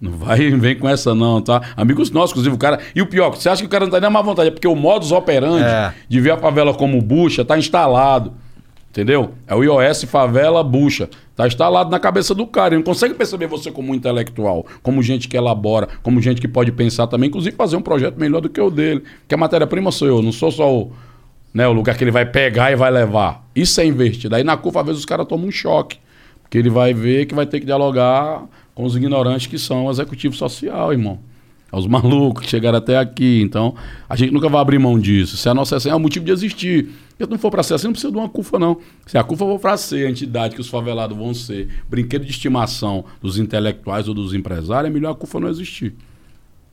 Não 0.00 0.12
vai 0.12 0.50
vem 0.56 0.76
com 0.78 0.88
essa, 0.88 1.14
não, 1.14 1.40
tá? 1.42 1.60
Amigos 1.76 2.10
nossos, 2.10 2.30
inclusive, 2.32 2.54
o 2.54 2.58
cara. 2.58 2.78
E 2.94 3.02
o 3.02 3.06
pior, 3.06 3.30
você 3.30 3.48
acha 3.48 3.60
que 3.62 3.66
o 3.66 3.70
cara 3.70 3.84
não 3.84 3.90
tá 3.92 4.00
nem 4.00 4.06
a 4.06 4.10
má 4.10 4.22
vontade, 4.22 4.48
é 4.48 4.50
porque 4.50 4.66
o 4.68 4.74
modus 4.74 5.12
operandi 5.12 5.64
É. 5.64 5.92
de 6.08 6.20
ver 6.20 6.30
a 6.32 6.36
favela 6.38 6.72
como 6.72 7.00
bucha 7.02 7.44
tá 7.44 7.58
instalado. 7.58 8.32
Entendeu? 8.90 9.34
É 9.46 9.54
o 9.54 9.62
iOS 9.62 10.02
favela 10.04 10.64
bucha. 10.64 11.08
Tá 11.36 11.46
instalado 11.46 11.90
na 11.90 12.00
cabeça 12.00 12.34
do 12.34 12.44
cara. 12.44 12.74
Ele 12.74 12.78
não 12.78 12.82
consegue 12.82 13.14
perceber 13.14 13.46
você 13.46 13.70
como 13.70 13.92
um 13.92 13.94
intelectual, 13.94 14.66
como 14.82 15.00
gente 15.00 15.28
que 15.28 15.36
elabora, 15.36 15.88
como 16.02 16.20
gente 16.20 16.40
que 16.40 16.48
pode 16.48 16.72
pensar 16.72 17.06
também, 17.06 17.28
inclusive 17.28 17.54
fazer 17.54 17.76
um 17.76 17.82
projeto 17.82 18.18
melhor 18.18 18.40
do 18.40 18.48
que 18.48 18.60
o 18.60 18.68
dele. 18.68 19.04
Porque 19.20 19.34
a 19.34 19.38
matéria-prima 19.38 19.92
sou 19.92 20.08
eu, 20.08 20.20
não 20.20 20.32
sou 20.32 20.50
só 20.50 20.74
o, 20.74 20.92
né, 21.54 21.68
o 21.68 21.72
lugar 21.72 21.96
que 21.96 22.02
ele 22.02 22.10
vai 22.10 22.26
pegar 22.26 22.72
e 22.72 22.76
vai 22.76 22.90
levar. 22.90 23.46
Isso 23.54 23.80
é 23.80 23.86
investido. 23.86 24.34
Aí 24.34 24.42
na 24.42 24.56
CUFA, 24.56 24.80
às 24.80 24.86
vezes, 24.86 24.98
os 25.00 25.06
caras 25.06 25.24
tomam 25.28 25.46
um 25.46 25.52
choque. 25.52 25.98
Porque 26.42 26.58
ele 26.58 26.68
vai 26.68 26.92
ver 26.92 27.26
que 27.26 27.34
vai 27.34 27.46
ter 27.46 27.60
que 27.60 27.66
dialogar 27.66 28.42
com 28.80 28.86
os 28.86 28.96
ignorantes 28.96 29.46
que 29.46 29.58
são 29.58 29.84
o 29.84 29.90
executivo 29.90 30.34
social, 30.34 30.90
irmão. 30.90 31.18
É 31.70 31.76
os 31.76 31.86
malucos 31.86 32.44
que 32.44 32.50
chegaram 32.50 32.78
até 32.78 32.96
aqui. 32.96 33.42
Então, 33.42 33.74
a 34.08 34.16
gente 34.16 34.32
nunca 34.32 34.48
vai 34.48 34.60
abrir 34.60 34.78
mão 34.78 34.98
disso. 34.98 35.36
Se 35.36 35.48
a 35.48 35.54
nossa 35.54 35.76
essência 35.76 35.90
é 35.92 35.94
um 35.94 36.00
motivo 36.00 36.24
de 36.24 36.32
existir. 36.32 36.88
Se 37.18 37.26
não 37.26 37.38
for 37.38 37.50
para 37.50 37.62
ser 37.62 37.74
assim, 37.74 37.84
não 37.84 37.92
precisa 37.92 38.10
de 38.10 38.16
uma 38.16 38.28
CUFA, 38.28 38.58
não. 38.58 38.78
Se 39.06 39.18
a 39.18 39.22
CUFA 39.22 39.44
for 39.44 39.58
para 39.58 39.76
ser 39.76 40.06
a 40.06 40.10
entidade 40.10 40.54
que 40.54 40.60
os 40.62 40.68
favelados 40.68 41.14
vão 41.16 41.34
ser, 41.34 41.68
brinquedo 41.88 42.24
de 42.24 42.30
estimação 42.30 43.04
dos 43.20 43.38
intelectuais 43.38 44.08
ou 44.08 44.14
dos 44.14 44.32
empresários, 44.32 44.90
é 44.90 44.92
melhor 44.92 45.10
a 45.10 45.14
CUFA 45.14 45.38
não 45.38 45.48
existir. 45.48 45.94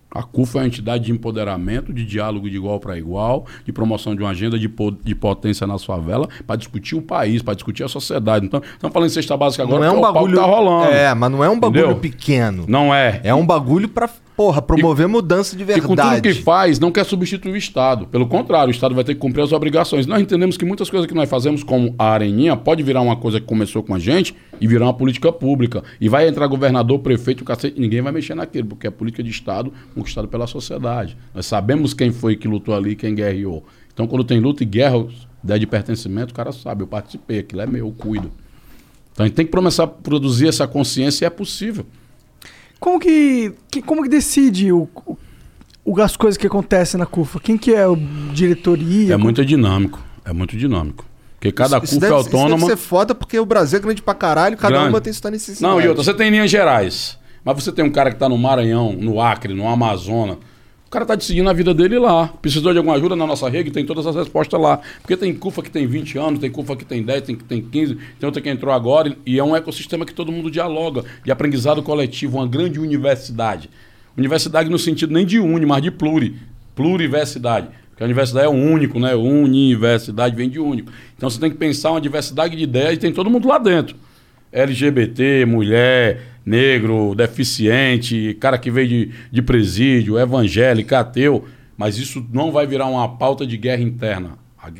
A 0.09 0.23
CUFA 0.23 0.59
é 0.59 0.61
uma 0.61 0.67
entidade 0.67 1.05
de 1.05 1.11
empoderamento, 1.11 1.91
de 1.93 2.05
diálogo 2.05 2.49
de 2.49 2.55
igual 2.55 2.79
para 2.79 2.97
igual, 2.97 3.45
de 3.65 3.71
promoção 3.73 4.15
de 4.15 4.21
uma 4.21 4.29
agenda 4.31 4.57
de, 4.57 4.69
po- 4.69 4.91
de 4.91 5.13
potência 5.13 5.67
na 5.67 5.77
favela, 5.77 6.27
para 6.45 6.55
discutir 6.55 6.95
o 6.95 7.01
país, 7.01 7.41
para 7.41 7.53
discutir 7.53 7.84
a 7.84 7.88
sociedade. 7.89 8.45
Então, 8.45 8.61
estamos 8.73 8.93
falando 8.93 9.09
em 9.09 9.13
cesta 9.13 9.35
básica 9.35 9.63
agora, 9.63 9.79
Não 9.79 9.85
é 9.85 9.91
um 9.97 10.01
pau 10.01 10.13
bagulho. 10.13 10.35
tá 10.38 10.45
rolando. 10.45 10.91
É, 10.91 11.13
mas 11.13 11.31
não 11.31 11.43
é 11.43 11.49
um 11.49 11.59
bagulho 11.59 11.81
Entendeu? 11.81 11.99
pequeno. 11.99 12.65
Não 12.67 12.95
é. 12.95 13.19
É 13.23 13.34
um 13.35 13.45
bagulho 13.45 13.89
pra, 13.89 14.09
porra, 14.35 14.61
promover 14.61 15.07
mudança 15.07 15.55
de 15.57 15.63
E 15.63 15.81
com 15.81 15.89
tudo 15.89 15.95
verdade. 15.97 16.21
que 16.21 16.34
faz, 16.41 16.79
não 16.79 16.89
quer 16.91 17.03
substituir 17.05 17.51
o 17.51 17.57
Estado. 17.57 18.07
Pelo 18.07 18.27
contrário, 18.27 18.69
o 18.69 18.71
Estado 18.71 18.95
vai 18.95 19.03
ter 19.03 19.13
que 19.13 19.19
cumprir 19.19 19.41
as 19.43 19.51
obrigações. 19.51 20.07
Nós 20.07 20.21
entendemos 20.21 20.55
que 20.57 20.63
muitas 20.65 20.89
coisas 20.89 21.05
que 21.07 21.13
nós 21.13 21.29
fazemos, 21.29 21.63
como 21.63 21.93
a 21.99 22.05
Areninha, 22.11 22.55
pode 22.55 22.81
virar 22.81 23.01
uma 23.01 23.17
coisa 23.17 23.39
que 23.41 23.45
começou 23.45 23.84
com 23.84 23.93
a 23.93 23.99
gente 23.99 24.34
e 24.59 24.65
virar 24.67 24.85
uma 24.85 24.93
política 24.93 25.31
pública. 25.31 25.84
E 26.01 26.09
vai 26.09 26.27
entrar 26.27 26.47
governador, 26.47 26.97
prefeito, 26.99 27.43
cacete, 27.43 27.77
e 27.77 27.81
ninguém 27.81 28.01
vai 28.01 28.11
mexer 28.11 28.34
naquilo, 28.35 28.69
porque 28.69 28.88
é 28.88 28.89
política 28.89 29.21
de 29.21 29.29
Estado 29.29 29.71
conquistada 29.98 30.28
pela 30.28 30.48
sociedade. 30.48 31.18
Nós 31.34 31.45
sabemos 31.45 31.94
quem 31.94 32.11
foi 32.11 32.36
que 32.36 32.48
lutou 32.48 32.76
ali, 32.76 32.95
quem 32.95 33.14
guerreou. 33.15 33.65
Então, 33.94 34.07
quando 34.07 34.24
tem 34.24 34.40
luta 34.40 34.64
e 34.64 34.65
guerra, 34.65 35.06
ideia 35.44 35.60
de 35.60 35.68
pertencimento, 35.68 36.32
o 36.32 36.36
cara 36.36 36.52
sabe, 36.52 36.84
eu 36.84 36.88
participei, 36.88 37.40
aquilo 37.40 37.61
é 37.61 37.65
meu, 37.68 37.88
eu 37.88 37.91
cuido. 37.91 38.32
Então, 39.11 39.24
a 39.24 39.28
gente 39.28 39.36
tem 39.36 39.45
que 39.45 39.52
começar 39.52 39.84
a 39.84 39.88
produzir 39.88 40.48
essa 40.48 40.68
consciência 40.68 41.26
e 41.26 41.28
é 41.28 41.30
possível. 41.30 41.86
Como 42.80 42.99
que, 42.99 43.53
que- 43.72 43.82
como 43.82 44.03
que 44.03 44.10
decide 44.10 44.72
o, 44.72 44.88
o- 45.84 45.99
as 46.02 46.15
coisas 46.15 46.38
que 46.38 46.45
acontecem 46.45 46.99
na 46.99 47.06
CUFA? 47.07 47.40
Quem 47.40 47.57
que 47.57 47.74
é 47.74 47.88
o 47.88 47.95
diretoria? 47.95 49.14
É 49.14 49.18
muito 49.18 49.44
dinâmico. 49.44 49.99
É 50.24 50.32
muito 50.32 50.56
dinâmico. 50.56 51.03
Porque 51.40 51.52
cada 51.52 51.78
Isso 51.78 51.95
CUF 51.95 51.98
é 51.98 51.99
deve- 52.02 52.14
Isso 52.22 52.36
autônoma. 52.36 52.68
deve 52.68 52.80
ser 52.80 52.88
foda 52.88 53.15
porque 53.15 53.40
o 53.40 53.45
Brasil 53.45 53.80
é 53.80 53.82
grande 53.82 54.02
pra 54.02 54.14
caralho, 54.14 54.56
cada 54.57 54.76
Grande. 54.76 54.90
uma 54.94 55.02
tem 55.02 55.11
sua 55.14 55.32
necessidade. 55.32 55.61
Não, 55.61 55.82
e 55.82 55.88
outra, 55.88 56.03
você 56.03 56.14
tem 56.14 56.30
linhas 56.30 56.49
gerais. 56.52 57.18
Mas 57.48 57.64
você 57.64 57.72
tem 57.72 57.86
um 57.86 57.90
cara 57.90 58.11
que 58.11 58.19
tá 58.19 58.28
no 58.28 58.38
Maranhão, 58.38 58.91
no 58.91 59.22
Acre, 59.22 59.53
no 59.53 59.69
Amazonas. 59.69 60.36
O 60.86 60.90
cara 60.90 61.06
tá 61.06 61.15
decidindo 61.15 61.49
a 61.49 61.53
vida 61.53 61.74
dele 61.74 61.98
lá. 61.98 62.28
Precisou 62.28 62.74
de 62.74 62.78
alguma 62.78 62.98
ajuda 62.98 63.15
na 63.15 63.26
nossa 63.26 63.48
rede, 63.48 63.72
tem 63.72 63.86
todas 63.86 64.06
as 64.06 64.18
respostas 64.18 64.60
lá. 64.60 64.82
Porque 64.99 65.15
tem 65.15 65.34
CUFA 65.34 65.64
que 65.64 65.72
tem 65.72 65.88
20 65.88 66.18
anos, 66.18 66.40
tem 66.41 66.52
CUFA 66.52 66.76
que 66.76 66.84
tem 66.84 67.02
10, 67.02 67.22
tem 67.22 67.36
que 67.38 67.45
tem 67.45 67.61
15, 67.61 67.95
tem 67.95 68.28
outra 68.28 68.41
que 68.41 68.49
entrou 68.49 68.74
agora. 68.74 69.15
E 69.26 69.40
é 69.40 69.44
um 69.45 69.56
ecossistema 69.56 70.06
que 70.06 70.14
todo 70.14 70.30
mundo 70.30 70.52
dialoga, 70.52 71.06
de 71.24 71.32
aprendizado 71.32 71.82
coletivo, 71.82 72.38
uma 72.38 72.45
grande 72.45 72.82
universidade. 72.82 73.69
Universidade 74.18 74.69
no 74.69 74.78
sentido 74.78 75.14
nem 75.14 75.26
de 75.26 75.40
uni, 75.40 75.65
mas 75.65 75.82
de 75.82 75.90
pluri. 75.90 76.36
Pluriversidade. 76.76 77.69
Porque 77.91 78.03
a 78.03 78.07
universidade 78.07 78.45
é 78.45 78.49
um 78.49 78.74
único, 78.74 78.99
né? 78.99 79.15
Universidade 79.15 80.36
vem 80.36 80.49
de 80.49 80.60
único. 80.60 80.91
Então 81.15 81.30
você 81.30 81.40
tem 81.40 81.49
que 81.49 81.56
pensar 81.56 81.91
uma 81.91 82.02
diversidade 82.02 82.57
de 82.57 82.64
ideias 82.64 82.95
e 82.95 82.98
tem 82.98 83.14
todo 83.14 83.30
mundo 83.30 83.48
lá 83.48 83.57
dentro. 83.57 83.95
LGBT, 84.52 85.45
mulher, 85.45 86.36
negro, 86.48 87.14
deficiente, 87.15 88.36
cara 88.40 88.57
que 88.57 88.72
veio 88.72 88.88
de, 88.88 89.11
de 89.32 89.41
presídio, 89.41 90.18
evangélico, 90.18 90.95
ateu. 90.95 91.45
Mas 91.78 91.98
isso 91.98 92.26
não 92.34 92.52
vai 92.52 92.65
virar 92.65 92.88
uma 92.88 93.07
pauta 93.18 93.45
de 93.45 93.57
guerra 93.57 93.82
interna. 93.84 94.32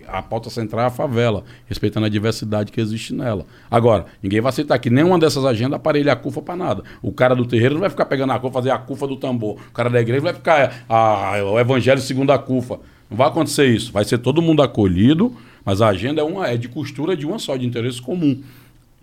A, 0.08 0.18
a 0.18 0.22
pauta 0.24 0.50
central 0.50 0.82
é 0.84 0.88
a 0.88 0.90
favela, 0.90 1.44
respeitando 1.68 2.06
a 2.06 2.10
diversidade 2.10 2.72
que 2.72 2.82
existe 2.82 3.14
nela. 3.14 3.46
Agora, 3.70 4.06
ninguém 4.24 4.42
vai 4.42 4.50
aceitar 4.50 4.78
que 4.80 4.90
nenhuma 4.90 5.20
dessas 5.20 5.46
agendas 5.46 5.76
aparelhe 5.76 6.10
a 6.10 6.16
cufa 6.16 6.42
para 6.42 6.56
nada. 6.56 6.84
O 7.02 7.12
cara 7.12 7.36
do 7.36 7.46
terreiro 7.46 7.76
não 7.76 7.82
vai 7.82 7.90
ficar 7.90 8.06
pegando 8.06 8.34
a 8.34 8.40
cufa, 8.40 8.54
fazer 8.54 8.72
a 8.72 8.78
cufa 8.78 9.06
do 9.08 9.16
tambor. 9.16 9.58
O 9.70 9.72
cara 9.74 9.90
da 9.90 10.02
igreja 10.02 10.22
vai 10.22 10.34
ficar 10.34 10.84
a- 10.90 11.44
o 11.44 11.60
evangelho 11.60 12.02
segundo 12.02 12.32
a 12.32 12.40
cufa. 12.40 12.80
Não 13.10 13.16
vai 13.18 13.28
acontecer 13.28 13.68
isso. 13.68 13.92
Vai 13.92 14.04
ser 14.04 14.18
todo 14.18 14.42
mundo 14.42 14.62
acolhido, 14.62 15.34
Mas 15.64 15.82
a 15.82 15.90
agenda 15.90 16.22
é, 16.22 16.24
uma, 16.24 16.48
é 16.48 16.56
de 16.56 16.70
costura 16.70 17.14
de 17.16 17.26
uma 17.26 17.38
só, 17.40 17.58
de 17.58 17.66
interesse 17.66 18.02
comum. 18.02 18.42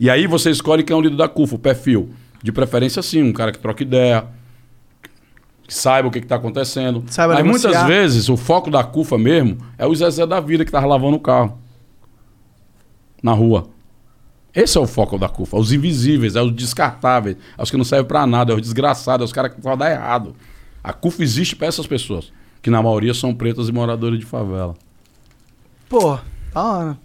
E 0.01 0.09
aí 0.09 0.27
você 0.27 0.51
escolhe 0.51 0.82
quem 0.82 0.95
é 0.95 0.99
o 0.99 1.01
líder 1.03 1.16
da 1.16 1.28
CUFA, 1.28 1.57
o 1.57 1.59
perfil. 1.59 2.09
De 2.44 2.52
preferência, 2.52 3.00
sim, 3.02 3.22
um 3.22 3.32
cara 3.32 3.50
que 3.50 3.58
troca 3.58 3.82
ideia, 3.82 4.26
que 5.66 5.72
saiba 5.72 6.08
o 6.08 6.10
que 6.10 6.18
está 6.18 6.36
acontecendo. 6.36 7.02
Saiba 7.06 7.32
Mas 7.32 7.42
muitas 7.42 7.62
negociar. 7.64 7.86
vezes 7.86 8.28
o 8.28 8.36
foco 8.36 8.70
da 8.70 8.84
CUFA 8.84 9.16
mesmo 9.16 9.56
é 9.78 9.86
o 9.86 9.94
Zezé 9.94 10.26
da 10.26 10.40
vida 10.40 10.62
que 10.62 10.70
tava 10.70 10.86
lavando 10.86 11.16
o 11.16 11.20
carro. 11.20 11.58
Na 13.22 13.32
rua. 13.32 13.66
Esse 14.54 14.76
é 14.76 14.80
o 14.80 14.86
foco 14.86 15.16
da 15.18 15.26
CUFA. 15.26 15.56
Os 15.56 15.72
invisíveis, 15.72 16.36
é 16.36 16.42
os 16.42 16.52
descartáveis, 16.54 17.36
é 17.56 17.62
os 17.62 17.70
que 17.70 17.78
não 17.78 17.84
servem 17.84 18.06
pra 18.06 18.26
nada, 18.26 18.52
é 18.52 18.54
os 18.56 18.60
desgraçados, 18.60 19.24
é 19.24 19.26
os 19.26 19.32
caras 19.32 19.54
que 19.54 19.62
só 19.62 19.74
dá 19.74 19.90
errado. 19.90 20.36
A 20.82 20.92
CUFA 20.92 21.22
existe 21.22 21.56
pra 21.56 21.66
essas 21.66 21.86
pessoas, 21.86 22.30
que 22.60 22.68
na 22.68 22.82
maioria 22.82 23.14
são 23.14 23.34
pretas 23.34 23.70
e 23.70 23.72
moradores 23.72 24.18
de 24.20 24.26
favela. 24.26 24.74
Pô, 25.88 26.18
da 26.52 26.62
hora. 26.62 26.98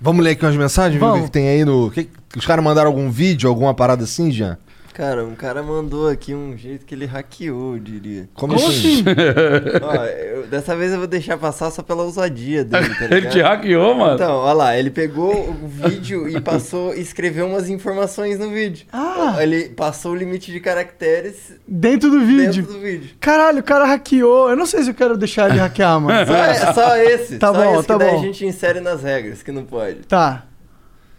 Vamos 0.00 0.24
ler 0.24 0.30
aqui 0.30 0.44
umas 0.44 0.54
mensagens? 0.54 1.00
Ver 1.00 1.04
o 1.04 1.08
que, 1.08 1.12
Vamos. 1.14 1.26
que 1.26 1.32
tem 1.32 1.48
aí 1.48 1.64
no. 1.64 1.90
que- 1.90 2.04
que 2.30 2.38
os 2.38 2.46
caras 2.46 2.64
mandaram 2.64 2.88
algum 2.88 3.10
vídeo, 3.10 3.48
alguma 3.48 3.74
parada 3.74 4.04
assim, 4.04 4.30
Jean? 4.30 4.56
Cara, 4.98 5.24
um 5.24 5.36
cara 5.36 5.62
mandou 5.62 6.08
aqui 6.08 6.34
um 6.34 6.56
jeito 6.58 6.84
que 6.84 6.92
ele 6.92 7.04
hackeou, 7.06 7.74
eu 7.74 7.78
diria. 7.78 8.28
Como, 8.34 8.56
assim? 8.56 9.04
Ó, 9.80 10.04
eu- 10.04 10.48
dessa 10.48 10.74
vez 10.74 10.90
eu 10.92 10.98
vou 10.98 11.06
deixar 11.06 11.38
passar 11.38 11.70
só 11.70 11.84
pela 11.84 12.02
ousadia 12.02 12.64
dele, 12.64 12.92
tá 12.96 13.04
Ele 13.14 13.28
te 13.28 13.40
hackeou, 13.40 13.94
mano? 13.94 14.16
Então, 14.16 14.34
olha 14.38 14.52
lá, 14.54 14.76
ele 14.76 14.90
pegou 14.90 15.50
o 15.50 15.68
vídeo 15.68 16.28
e 16.28 16.40
passou, 16.40 16.92
escreveu 16.94 17.46
umas 17.46 17.68
informações 17.68 18.40
no 18.40 18.50
vídeo. 18.50 18.86
Ah. 18.92 19.36
Ele 19.38 19.68
passou 19.68 20.10
o 20.10 20.16
limite 20.16 20.50
de 20.50 20.58
caracteres 20.58 21.52
Dentro 21.68 22.10
do 22.10 22.18
vídeo. 22.18 22.62
dentro 22.64 22.72
do 22.72 22.80
vídeo. 22.80 23.10
Caralho, 23.20 23.60
o 23.60 23.62
cara 23.62 23.86
hackeou. 23.86 24.50
Eu 24.50 24.56
não 24.56 24.66
sei 24.66 24.82
se 24.82 24.90
eu 24.90 24.94
quero 24.94 25.16
deixar 25.16 25.48
ele 25.48 25.60
hackear, 25.60 26.00
mano. 26.00 26.26
Só, 26.26 26.34
é- 26.34 26.72
só 26.74 26.96
esse, 26.96 27.38
Tá 27.38 27.52
só 27.52 27.62
bom, 27.62 27.78
esse 27.78 27.86
tá 27.86 27.94
que 27.94 28.00
daí 28.00 28.10
bom. 28.10 28.18
a 28.18 28.24
gente 28.24 28.44
insere 28.44 28.80
nas 28.80 29.00
regras, 29.04 29.44
que 29.44 29.52
não 29.52 29.64
pode. 29.64 30.00
Tá. 30.08 30.42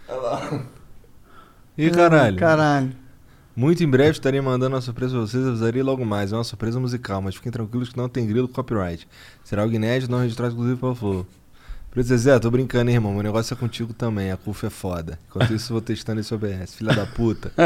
Olha 0.10 0.20
lá. 0.20 0.62
Ih, 1.78 1.90
caralho. 1.92 2.36
Caralho. 2.36 3.00
Muito 3.60 3.84
em 3.84 3.90
breve 3.90 4.12
estarei 4.12 4.40
mandando 4.40 4.74
uma 4.74 4.82
surpresa 4.82 5.12
pra 5.12 5.20
vocês, 5.20 5.46
avisarei 5.46 5.84
logo 5.84 6.06
mais. 6.06 6.32
É 6.32 6.38
uma 6.38 6.46
surpresa 6.46 6.80
musical, 6.80 7.22
mas 7.22 7.36
fiquem 7.36 7.52
tranquilos 7.52 7.90
que 7.90 7.98
não 7.98 8.08
tem 8.08 8.26
grilo 8.26 8.48
copyright. 8.48 9.06
Será 9.44 9.64
algo 9.64 9.76
inédito, 9.76 10.10
não 10.10 10.20
registrado 10.20 10.54
inclusive 10.54 10.80
pelo 10.80 10.96
Flow. 10.96 11.28
Preto 11.92 12.06
Zezé, 12.06 12.38
tô 12.38 12.52
brincando, 12.52 12.92
hein, 12.92 12.98
irmão. 12.98 13.12
Meu 13.14 13.24
negócio 13.24 13.52
é 13.52 13.58
contigo 13.58 13.94
também. 13.94 14.32
A 14.32 14.38
CUF 14.38 14.64
é 14.64 14.70
foda. 14.70 15.18
Enquanto 15.28 15.54
isso, 15.56 15.72
eu 15.72 15.76
vou 15.76 15.82
testando 15.82 16.22
esse 16.22 16.32
OBS. 16.32 16.76
Filha 16.76 16.94
da 16.94 17.06
puta. 17.06 17.52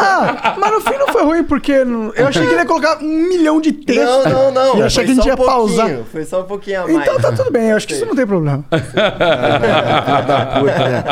Ah, 0.00 0.56
mas 0.58 0.72
no 0.72 0.80
fim 0.80 0.96
não 0.98 1.08
foi 1.08 1.22
ruim, 1.22 1.44
porque 1.44 1.72
eu 1.72 2.26
achei 2.26 2.42
que 2.42 2.48
ele 2.48 2.60
ia 2.60 2.66
colocar 2.66 2.98
um 3.02 3.28
milhão 3.28 3.60
de 3.60 3.72
textos. 3.72 4.24
Não, 4.24 4.52
não, 4.52 4.52
não. 4.52 4.76
E 4.76 4.80
eu 4.80 4.86
achei 4.86 5.04
foi 5.04 5.14
que 5.14 5.20
a 5.20 5.22
gente 5.22 5.22
só 5.22 5.28
ia 5.28 5.34
um 5.34 5.36
pouquinho, 5.36 5.56
pausar. 5.56 6.04
Foi 6.10 6.24
só 6.24 6.40
um 6.40 6.44
pouquinho 6.44 6.80
a 6.82 6.88
mais. 6.88 6.96
Então 6.96 7.20
tá 7.20 7.32
tudo 7.32 7.50
bem, 7.50 7.70
eu 7.70 7.76
acho 7.76 7.86
que 7.86 7.94
isso 7.94 8.06
não 8.06 8.14
tem 8.14 8.26
problema. 8.26 8.64
Filha 8.70 10.20
da 10.22 10.46
puta, 10.46 10.88
né? 10.88 11.04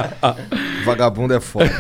Vagabundo 0.85 1.35
é 1.35 1.41
foda. 1.41 1.71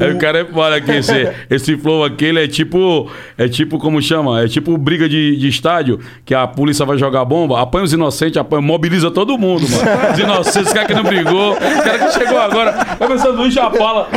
O 0.00 0.18
cara 0.18 0.40
é 0.40 0.44
foda 0.44 0.76
aqui, 0.76 0.90
esse, 0.90 1.32
esse 1.48 1.76
flow 1.76 2.04
aqui, 2.04 2.24
ele 2.24 2.42
é 2.42 2.48
tipo, 2.48 3.08
é 3.38 3.48
tipo, 3.48 3.78
como 3.78 4.02
chama? 4.02 4.42
É 4.42 4.48
tipo 4.48 4.76
briga 4.76 5.08
de, 5.08 5.36
de 5.36 5.48
estádio, 5.48 6.00
que 6.24 6.34
a 6.34 6.46
polícia 6.46 6.84
vai 6.84 6.98
jogar 6.98 7.24
bomba, 7.24 7.60
apanha 7.60 7.84
os 7.84 7.92
inocentes, 7.92 8.36
apanha, 8.36 8.60
mobiliza 8.60 9.10
todo 9.14 9.38
mundo, 9.38 9.66
mano. 9.68 10.12
Os 10.12 10.18
inocentes, 10.18 10.66
os 10.66 10.72
caras 10.72 10.88
que 10.88 10.94
não 10.94 11.04
brigou, 11.04 11.52
os 11.52 11.84
caras 11.84 12.02
que 12.02 12.18
chegou 12.18 12.38
agora, 12.38 12.72
vai 12.98 13.08
pensando 13.08 13.42
no 13.42 13.50
chapala, 13.50 14.08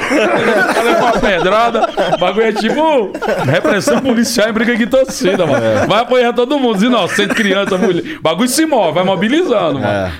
levar 0.84 1.02
uma 1.02 1.12
pedrada, 1.14 1.90
o 2.16 2.18
bagulho 2.18 2.48
é 2.48 2.52
tipo 2.52 3.12
repressão 3.46 4.02
policial 4.02 4.50
em 4.50 4.54
briga 4.54 4.76
de 4.76 4.88
torcida, 4.88 5.46
mano. 5.46 5.88
Vai 5.88 6.02
apanhar 6.02 6.34
todo 6.34 6.60
mundo, 6.60 6.76
os 6.76 6.84
inocentes, 6.84 7.36
criança, 7.36 7.78
mulher. 7.78 8.18
O 8.18 8.22
bagulho 8.22 8.50
se 8.50 8.66
move, 8.66 8.94
vai 8.94 9.04
mobilizando, 9.04 9.80
mano. 9.80 10.14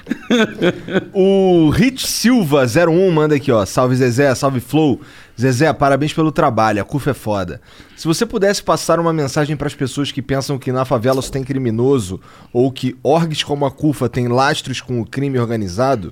O 1.14 1.70
Rich 1.70 2.08
Silva 2.08 2.66
01 2.66 3.12
manda 3.12 3.36
aqui, 3.36 3.52
ó. 3.52 3.66
Salve 3.66 3.96
Zezé, 3.96 4.34
salve 4.36 4.60
Flow. 4.60 5.02
Zezé, 5.40 5.72
parabéns 5.72 6.14
pelo 6.14 6.32
trabalho, 6.32 6.82
a 6.82 6.86
CUF 6.86 7.10
é 7.10 7.14
foda. 7.14 7.62
Se 7.96 8.08
você 8.08 8.26
pudesse 8.26 8.64
passar 8.64 9.00
uma 9.00 9.14
mensagem 9.14 9.56
pras 9.56 9.76
pessoas 9.76 10.12
que 10.12 10.22
pensam 10.22 10.58
que 10.58 10.72
na 10.72 10.84
favela 10.84 11.22
só 11.22 11.32
tem 11.32 11.44
criminoso 11.44 12.20
ou 12.52 12.72
que 12.72 12.98
orgs 13.04 13.44
como 13.44 13.66
a 13.66 13.72
CUFA 13.72 14.10
tem 14.10 14.28
lastros 14.28 14.82
com 14.82 15.00
o 15.00 15.06
crime 15.06 15.38
organizado, 15.38 16.12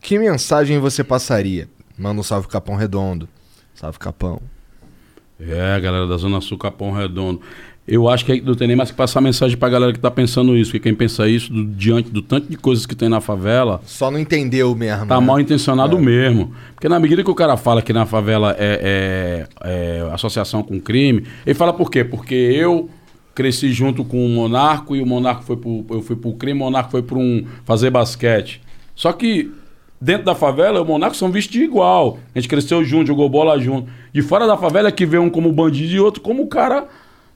que 0.00 0.18
mensagem 0.18 0.78
você 0.78 1.04
passaria? 1.04 1.68
Manda 1.98 2.20
um 2.20 2.24
salve 2.24 2.48
Capão 2.48 2.74
Redondo. 2.74 3.28
Salve 3.74 3.98
Capão. 3.98 4.40
É, 5.38 5.78
galera 5.80 6.06
da 6.06 6.16
Zona 6.16 6.40
Sul, 6.40 6.56
Capão 6.56 6.92
Redondo. 6.92 7.42
Eu 7.86 8.08
acho 8.08 8.24
que 8.24 8.40
não 8.40 8.54
tem 8.54 8.68
nem 8.68 8.76
mais 8.76 8.90
que 8.92 8.96
passar 8.96 9.20
mensagem 9.20 9.56
pra 9.56 9.68
galera 9.68 9.92
que 9.92 9.98
tá 9.98 10.10
pensando 10.10 10.56
isso, 10.56 10.70
porque 10.70 10.84
quem 10.88 10.94
pensa 10.94 11.28
isso, 11.28 11.52
do- 11.52 11.64
diante 11.64 12.10
do 12.10 12.22
tanto 12.22 12.48
de 12.48 12.56
coisas 12.56 12.86
que 12.86 12.94
tem 12.94 13.08
na 13.08 13.20
favela, 13.20 13.80
Só 13.84 14.08
não 14.08 14.20
entendeu 14.20 14.72
mesmo. 14.74 15.06
tá 15.06 15.20
né? 15.20 15.26
mal 15.26 15.40
intencionado 15.40 15.98
mesmo. 15.98 16.52
Porque 16.74 16.88
na 16.88 17.00
medida 17.00 17.24
que 17.24 17.30
o 17.30 17.34
cara 17.34 17.56
fala 17.56 17.82
que 17.82 17.92
na 17.92 18.06
favela 18.06 18.54
é, 18.56 19.46
é- 19.64 19.98
é 20.04 20.08
associação 20.12 20.62
com 20.62 20.80
crime, 20.80 21.24
ele 21.44 21.54
fala 21.54 21.72
por 21.72 21.90
quê? 21.90 22.04
Porque 22.04 22.34
eu 22.34 22.88
cresci 23.34 23.72
junto 23.72 24.04
com 24.04 24.24
o 24.24 24.28
Monarco 24.28 24.94
e 24.94 25.02
o 25.02 25.06
Monarco 25.06 25.42
foi 25.42 25.56
pro, 25.56 25.84
eu 25.90 26.02
fui 26.02 26.14
pro 26.14 26.32
crime, 26.34 26.60
o 26.60 26.64
Monarco 26.64 26.90
foi 26.92 27.02
para 27.02 27.18
um 27.18 27.44
fazer 27.64 27.90
basquete. 27.90 28.60
Só 28.94 29.12
que 29.12 29.50
dentro 30.00 30.24
da 30.24 30.34
favela, 30.36 30.80
o 30.80 30.84
Monarco 30.84 31.16
são 31.16 31.32
vistos 31.32 31.52
de 31.52 31.64
igual. 31.64 32.18
A 32.32 32.38
gente 32.38 32.48
cresceu 32.48 32.84
junto, 32.84 33.08
jogou 33.08 33.28
bola 33.28 33.58
junto. 33.58 33.88
De 34.12 34.22
fora 34.22 34.46
da 34.46 34.56
favela 34.56 34.88
é 34.88 34.92
que 34.92 35.04
vê 35.06 35.18
um 35.18 35.30
como 35.30 35.50
bandido 35.50 35.92
e 35.94 35.98
outro 35.98 36.20
como 36.20 36.46
cara, 36.46 36.86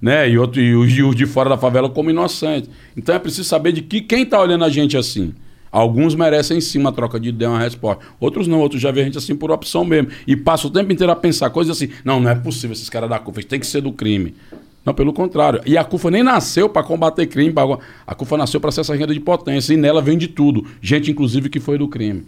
né? 0.01 0.28
E, 0.28 0.39
outro, 0.39 0.60
e 0.60 0.74
os 0.74 0.93
de- 0.93 1.02
os 1.02 1.14
de 1.16 1.27
fora 1.27 1.48
da 1.51 1.56
favela 1.59 1.89
como 1.89 2.10
inocente. 2.10 2.68
Então 2.97 3.14
é 3.14 3.18
preciso 3.18 3.44
saber 3.44 3.73
de 3.73 3.82
que 3.82 4.01
quem 4.01 4.24
tá 4.27 4.40
olhando 4.40 4.64
a 4.64 4.68
gente 4.68 4.97
assim. 4.97 5.35
Alguns 5.70 6.14
merecem 6.14 6.60
sim 6.60 6.78
uma 6.78 6.93
troca 6.93 7.20
de 7.20 7.28
ideia, 7.28 7.51
uma 7.51 7.59
resposta. 7.60 8.02
Outros 8.18 8.47
não, 8.47 8.60
outros 8.60 8.81
já 8.81 8.90
vê 8.90 9.02
a 9.02 9.05
gente 9.05 9.18
assim 9.18 9.35
por 9.36 9.51
opção 9.51 9.85
mesmo. 9.85 10.09
E 10.27 10.35
passa 10.36 10.66
o 10.66 10.70
tempo 10.70 10.90
inteiro 10.93 11.12
a 11.12 11.16
pensar 11.16 11.51
coisas 11.51 11.77
assim. 11.77 11.93
Não, 12.05 12.18
não 12.20 12.31
é 12.31 12.35
possível 12.35 12.73
esses 12.73 12.89
caras 12.89 13.10
da 13.10 13.18
CUFA, 13.18 13.43
têm 13.43 13.60
que 13.60 13.66
ser 13.66 13.82
do 13.82 13.93
crime. 13.93 14.35
Não, 14.85 14.94
pelo 14.94 15.12
contrário. 15.12 15.60
E 15.66 15.77
a 15.77 15.85
CUFA 15.85 16.10
nem 16.12 16.23
nasceu 16.23 16.68
para 16.68 16.82
combater 16.82 17.27
crime. 17.27 17.52
pra- 17.52 17.78
A 18.06 18.14
CUFA 18.14 18.36
nasceu 18.39 18.60
para 18.60 18.70
ser 18.70 18.82
essa 18.82 18.94
renda 18.94 19.12
de 19.12 19.20
potência. 19.20 19.74
E 19.74 19.77
nela 19.77 20.01
vem 20.01 20.16
de 20.16 20.28
tudo. 20.28 20.64
Gente, 20.81 21.10
inclusive, 21.10 21.51
que 21.51 21.59
foi 21.60 21.77
do 21.77 21.89
crime. 21.89 22.24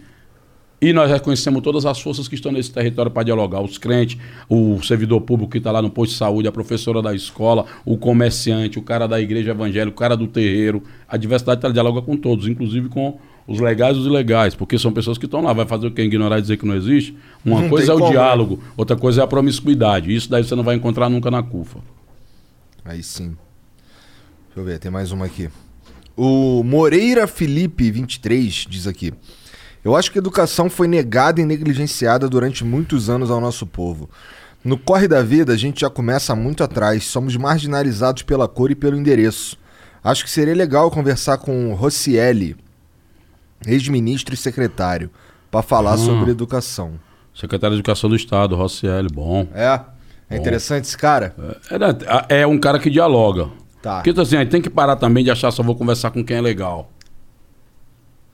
E 0.81 0.93
nós 0.93 1.11
reconhecemos 1.11 1.61
todas 1.61 1.85
as 1.85 1.99
forças 1.99 2.27
que 2.27 2.35
estão 2.35 2.51
nesse 2.53 2.71
território 2.71 3.11
para 3.11 3.23
dialogar. 3.23 3.61
Os 3.61 3.77
crentes, 3.77 4.17
o 4.47 4.81
servidor 4.81 5.19
público 5.21 5.51
que 5.51 5.57
está 5.57 5.71
lá 5.71 5.81
no 5.81 5.89
posto 5.89 6.11
de 6.11 6.17
saúde, 6.17 6.47
a 6.47 6.51
professora 6.51 7.01
da 7.01 7.13
escola, 7.13 7.65
o 7.83 7.97
comerciante, 7.97 8.79
o 8.79 8.81
cara 8.81 9.05
da 9.05 9.19
igreja 9.19 9.51
evangélica, 9.51 9.93
o 9.93 9.99
cara 9.99 10.15
do 10.15 10.25
terreiro. 10.25 10.81
A 11.07 11.17
diversidade 11.17 11.59
tá, 11.59 11.69
dialoga 11.69 12.01
com 12.01 12.15
todos, 12.15 12.47
inclusive 12.47 12.87
com 12.87 13.19
os 13.45 13.59
legais 13.59 13.97
e 13.97 13.99
os 13.99 14.05
ilegais, 14.05 14.55
porque 14.55 14.77
são 14.79 14.93
pessoas 14.93 15.17
que 15.17 15.25
estão 15.25 15.41
lá. 15.41 15.51
Vai 15.51 15.65
fazer 15.65 15.87
o 15.87 15.91
que? 15.91 16.01
Ignorar 16.01 16.37
e 16.37 16.41
dizer 16.41 16.55
que 16.55 16.65
não 16.65 16.75
existe? 16.75 17.13
Uma 17.43 17.61
Não 17.61 17.69
coisa 17.69 17.91
é 17.91 17.95
o 17.95 17.97
como, 17.97 18.11
né? 18.11 18.15
diálogo, 18.15 18.63
outra 18.77 18.95
coisa 18.95 19.21
é 19.21 19.23
a 19.23 19.27
promiscuidade. 19.27 20.15
Isso 20.15 20.29
daí 20.29 20.43
você 20.45 20.55
não 20.55 20.63
vai 20.63 20.75
encontrar 20.75 21.09
nunca 21.09 21.29
na 21.29 21.43
CUFA. 21.43 21.79
Aí 22.85 23.03
sim. 23.03 23.35
Deixa 24.47 24.59
eu 24.59 24.63
ver, 24.63 24.79
tem 24.79 24.89
mais 24.89 25.11
uma 25.11 25.25
aqui. 25.25 25.49
O 26.15 26.63
Moreira 26.63 27.27
Felipe 27.27 27.89
23 27.91 28.65
diz 28.69 28.87
aqui: 28.87 29.13
Eu 29.83 29.95
acho 29.95 30.11
que 30.11 30.17
a 30.17 30.21
educação 30.21 30.69
foi 30.69 30.87
negada 30.87 31.39
e 31.39 31.45
negligenciada 31.45 32.27
durante 32.27 32.63
muitos 32.65 33.09
anos 33.09 33.31
ao 33.31 33.39
nosso 33.39 33.65
povo. 33.65 34.09
No 34.63 34.77
corre 34.77 35.07
da 35.07 35.23
vida, 35.23 35.53
a 35.53 35.57
gente 35.57 35.81
já 35.81 35.89
começa 35.89 36.35
muito 36.35 36.63
atrás, 36.63 37.05
somos 37.05 37.35
marginalizados 37.37 38.23
pela 38.23 38.47
cor 38.47 38.71
e 38.71 38.75
pelo 38.75 38.97
endereço. 38.97 39.57
Acho 40.03 40.23
que 40.23 40.29
seria 40.29 40.53
legal 40.53 40.91
conversar 40.91 41.37
com 41.37 41.71
o 41.71 41.75
Rossielli, 41.75 42.57
ex-ministro 43.65 44.33
e 44.33 44.37
secretário, 44.37 45.09
para 45.49 45.61
falar 45.61 45.93
Ah. 45.93 45.97
sobre 45.97 46.31
educação. 46.31 46.93
Secretário 47.33 47.75
de 47.75 47.79
Educação 47.79 48.09
do 48.09 48.15
Estado, 48.17 48.55
Rossielli, 48.55 49.07
bom. 49.11 49.47
É? 49.53 49.79
É 50.29 50.37
interessante 50.37 50.85
esse 50.85 50.97
cara? 50.97 51.33
É, 52.27 52.41
é 52.41 52.47
um 52.47 52.59
cara 52.59 52.77
que 52.79 52.89
dialoga. 52.89 53.47
Tá. 53.81 53.95
Porque 53.95 54.09
então, 54.09 54.23
assim, 54.23 54.35
a 54.35 54.39
gente 54.41 54.51
tem 54.51 54.61
que 54.61 54.69
parar 54.69 54.97
também 54.97 55.23
de 55.23 55.31
achar 55.31 55.49
só 55.51 55.63
vou 55.63 55.75
conversar 55.75 56.11
com 56.11 56.23
quem 56.23 56.35
é 56.37 56.41
legal. 56.41 56.91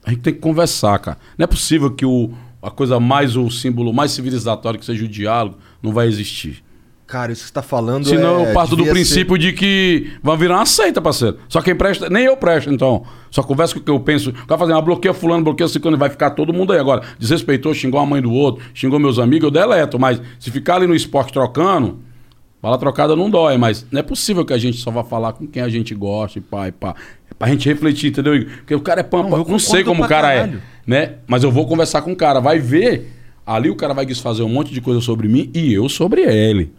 A 0.05 0.11
gente 0.11 0.21
tem 0.21 0.33
que 0.33 0.39
conversar, 0.39 0.99
cara. 0.99 1.17
Não 1.37 1.43
é 1.43 1.47
possível 1.47 1.89
que 1.91 2.05
o, 2.05 2.29
a 2.61 2.69
coisa 2.69 2.99
mais, 2.99 3.35
o 3.35 3.49
símbolo 3.49 3.91
mais 3.91 4.11
civilizatório 4.11 4.79
que 4.79 4.85
seja 4.85 5.03
o 5.03 5.07
diálogo, 5.07 5.57
não 5.81 5.91
vai 5.91 6.07
existir. 6.07 6.63
Cara, 7.07 7.31
isso 7.31 7.41
que 7.41 7.47
você 7.49 7.53
tá 7.53 7.61
falando 7.61 8.07
Senão 8.07 8.39
é... 8.39 8.49
eu 8.49 8.53
parto 8.53 8.71
do 8.71 8.77
devia 8.77 8.93
ser- 8.93 8.99
princípio 8.99 9.37
de 9.37 9.53
que 9.53 10.13
vai 10.23 10.35
virar 10.35 10.55
uma 10.55 10.65
seita, 10.65 10.99
parceiro. 10.99 11.37
Só 11.47 11.61
quem 11.61 11.75
presta, 11.75 12.09
nem 12.09 12.25
eu 12.25 12.35
presto, 12.35 12.71
então. 12.71 13.03
Só 13.29 13.43
conversa 13.43 13.75
com 13.75 13.79
o 13.79 13.83
que 13.83 13.91
eu 13.91 13.99
penso. 13.99 14.31
O 14.31 14.47
cara 14.47 14.57
fazendo, 14.57 14.77
ah, 14.77 14.81
bloqueia 14.81 15.13
fulano, 15.13 15.43
bloqueia 15.43 15.67
ciclano, 15.67 15.97
vai 15.97 16.09
ficar 16.09 16.31
todo 16.31 16.51
mundo 16.51 16.73
aí. 16.73 16.79
Agora, 16.79 17.03
desrespeitou, 17.19 17.73
xingou 17.75 17.99
a 17.99 18.05
mãe 18.05 18.21
do 18.21 18.31
outro, 18.31 18.63
xingou 18.73 18.97
meus 18.99 19.19
amigos, 19.19 19.43
eu 19.45 19.51
deleto. 19.51 19.99
Mas 19.99 20.19
se 20.39 20.49
ficar 20.49 20.77
ali 20.77 20.87
no 20.87 20.95
esporte 20.95 21.31
trocando, 21.31 21.99
bala 22.59 22.77
trocada 22.77 23.15
não 23.15 23.29
dói. 23.29 23.55
Mas 23.55 23.85
não 23.91 23.99
é 23.99 24.03
possível 24.03 24.43
que 24.43 24.53
a 24.53 24.57
gente 24.57 24.77
só 24.77 24.89
vá 24.89 25.03
falar 25.03 25.33
com 25.33 25.45
quem 25.45 25.61
a 25.61 25.69
gente 25.69 25.93
gosta 25.93 26.39
e 26.39 26.41
pá, 26.41 26.67
e 26.67 26.71
pá. 26.71 26.95
É 27.35 27.37
pra 27.39 27.47
gente 27.49 27.67
refletir, 27.67 28.09
entendeu? 28.09 28.35
Igor? 28.35 28.53
Porque 28.57 28.75
o 28.75 28.81
cara 28.81 29.01
é 29.01 29.03
pampa, 29.03 29.29
Não, 29.29 29.37
não, 29.39 29.49
eu 29.49 29.59
sei 29.59 29.83
concordo 29.83 29.89
como 29.89 30.03
o 30.03 30.07
cara 30.07 30.27
caralho. 30.27 30.57
é, 30.57 30.89
né? 30.89 31.13
Mas 31.27 31.43
eu 31.43 31.51
vou 31.51 31.67
conversar 31.67 32.01
com 32.01 32.11
o 32.11 32.15
cara, 32.15 32.39
vai 32.39 32.59
ver. 32.59 33.11
Ali 33.45 33.69
o 33.69 33.75
cara 33.75 33.93
vai 33.93 34.05
desfazer 34.05 34.41
um 34.43 34.49
monte 34.49 34.73
de 34.73 34.81
coisa 34.81 35.01
sobre 35.01 35.27
mim 35.27 35.51
e 35.53 35.73
eu 35.73 35.87
sobre 35.87 36.21
ele. 36.21 36.73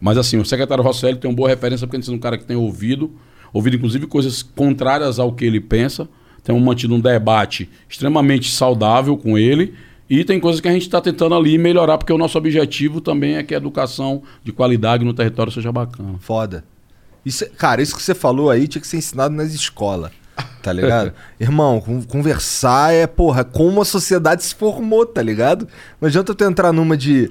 Mas 0.00 0.18
assim, 0.18 0.38
o 0.38 0.44
secretário 0.44 0.84
Rosselli 0.84 1.16
tem 1.18 1.28
uma 1.28 1.36
boa 1.36 1.48
referência 1.48 1.86
porque 1.86 1.96
ele 1.96 2.14
é 2.14 2.16
um 2.16 2.18
cara 2.18 2.38
que 2.38 2.44
tem 2.44 2.56
ouvido, 2.56 3.10
ouvido 3.52 3.76
inclusive 3.76 4.06
coisas 4.06 4.42
contrárias 4.42 5.18
ao 5.18 5.32
que 5.32 5.44
ele 5.44 5.60
pensa, 5.60 6.08
temos 6.44 6.62
mantido 6.62 6.94
um 6.94 7.00
debate 7.00 7.68
extremamente 7.88 8.52
saudável 8.52 9.16
com 9.16 9.36
ele. 9.36 9.74
E 10.08 10.22
tem 10.22 10.38
coisas 10.38 10.60
que 10.60 10.68
a 10.68 10.72
gente 10.72 10.82
está 10.82 11.00
tentando 11.00 11.34
ali 11.34 11.58
melhorar, 11.58 11.98
porque 11.98 12.12
o 12.12 12.18
nosso 12.18 12.38
objetivo 12.38 13.00
também 13.00 13.36
é 13.36 13.42
que 13.42 13.52
a 13.52 13.56
educação 13.56 14.22
de 14.44 14.52
qualidade 14.52 15.04
no 15.04 15.12
território 15.12 15.50
seja 15.50 15.72
bacana. 15.72 16.14
Foda. 16.20 16.62
Isso, 17.26 17.44
é- 17.44 17.48
cara, 17.48 17.82
isso 17.82 17.94
que 17.96 18.02
você 18.02 18.14
falou 18.14 18.48
aí 18.48 18.66
tinha 18.68 18.80
que 18.80 18.86
ser 18.88 18.96
ensinado 18.98 19.34
nas 19.34 19.52
escolas. 19.52 20.10
Tá 20.62 20.72
ligado? 20.72 21.12
Irmão, 21.40 21.80
con- 21.80 22.02
conversar 22.04 22.94
é, 22.94 23.06
porra, 23.06 23.42
como 23.44 23.82
a 23.82 23.84
sociedade 23.84 24.44
se 24.44 24.54
formou, 24.54 25.04
tá 25.04 25.20
ligado? 25.22 25.66
Não 26.00 26.06
adianta 26.08 26.34
tu 26.34 26.44
entrar 26.44 26.72
numa 26.72 26.96
de 26.96 27.30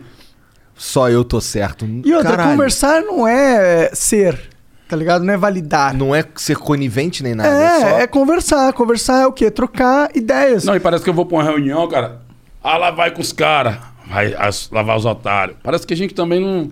só 0.75 1.09
eu 1.09 1.23
tô 1.23 1.39
certo. 1.39 1.85
E 2.03 2.13
outra, 2.13 2.31
Caralho, 2.31 2.51
conversar 2.51 3.01
não 3.01 3.27
é 3.27 3.89
ser, 3.93 4.49
tá 4.89 4.95
ligado? 4.97 5.23
Não 5.23 5.33
é 5.33 5.37
validar. 5.37 5.93
Não 5.93 6.13
é 6.13 6.23
ser 6.35 6.57
conivente 6.57 7.23
nem 7.23 7.33
nada. 7.35 7.49
é, 7.49 7.79
só- 7.79 7.87
é 7.99 8.07
conversar. 8.07 8.73
Conversar 8.73 9.21
é 9.21 9.27
o 9.27 9.31
quê? 9.31 9.49
Trocar 9.49 10.09
ideias. 10.15 10.65
Não, 10.65 10.75
e 10.75 10.79
parece 10.79 11.03
que 11.03 11.09
eu 11.09 11.13
vou 11.13 11.25
pra 11.25 11.37
uma 11.37 11.43
reunião, 11.43 11.87
cara. 11.87 12.21
Ah, 12.63 12.77
lá 12.77 12.91
vai 12.91 13.11
com 13.11 13.21
os 13.21 13.31
caras. 13.31 13.77
Vai 14.07 14.33
as- 14.33 14.69
lavar 14.71 14.97
os 14.97 15.05
otários. 15.05 15.57
Parece 15.63 15.85
que 15.87 15.93
a 15.93 15.97
gente 15.97 16.13
também 16.13 16.39
não, 16.41 16.69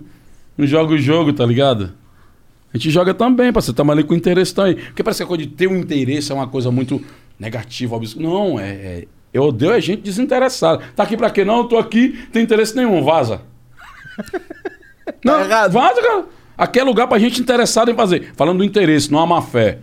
não 0.58 0.66
joga 0.66 0.92
o 0.94 0.98
jogo, 0.98 1.32
tá 1.32 1.44
ligado? 1.46 1.92
A 2.74 2.76
gente 2.76 2.90
joga 2.90 3.14
também, 3.14 3.52
você 3.52 3.72
tá 3.72 3.84
ali 3.88 4.02
com 4.02 4.14
interesse 4.14 4.52
também. 4.52 4.74
Porque 4.74 5.02
parece 5.04 5.18
que 5.18 5.22
a 5.22 5.26
coisa 5.28 5.44
de 5.46 5.50
ter 5.50 5.68
um 5.68 5.76
interesse 5.76 6.32
é 6.32 6.34
uma 6.34 6.48
coisa 6.48 6.72
muito 6.72 7.00
negativa, 7.38 7.94
óbvio. 7.94 8.20
Não, 8.20 8.58
é, 8.58 8.68
é- 8.70 9.04
Eu 9.32 9.44
odeio 9.44 9.72
a 9.72 9.78
gente 9.80 10.02
desinteressada. 10.02 10.82
Tá 10.96 11.04
aqui 11.04 11.16
pra 11.16 11.30
quê? 11.30 11.44
Não, 11.44 11.58
eu 11.58 11.64
tô 11.64 11.78
aqui, 11.78 12.26
tem 12.32 12.42
interesse 12.42 12.74
nenhum, 12.76 13.02
vaza. 13.04 13.42
não, 15.24 15.38
vaza, 15.70 16.02
cara. 16.02 16.24
Aqui 16.56 16.78
é 16.78 16.84
lugar 16.84 17.06
pra 17.08 17.18
gente 17.18 17.40
interessada 17.40 17.90
em 17.90 17.94
fazer. 17.94 18.32
Falando 18.36 18.58
do 18.58 18.64
interesse, 18.64 19.10
não 19.10 19.18
a 19.20 19.26
má 19.26 19.42
fé. 19.42 19.78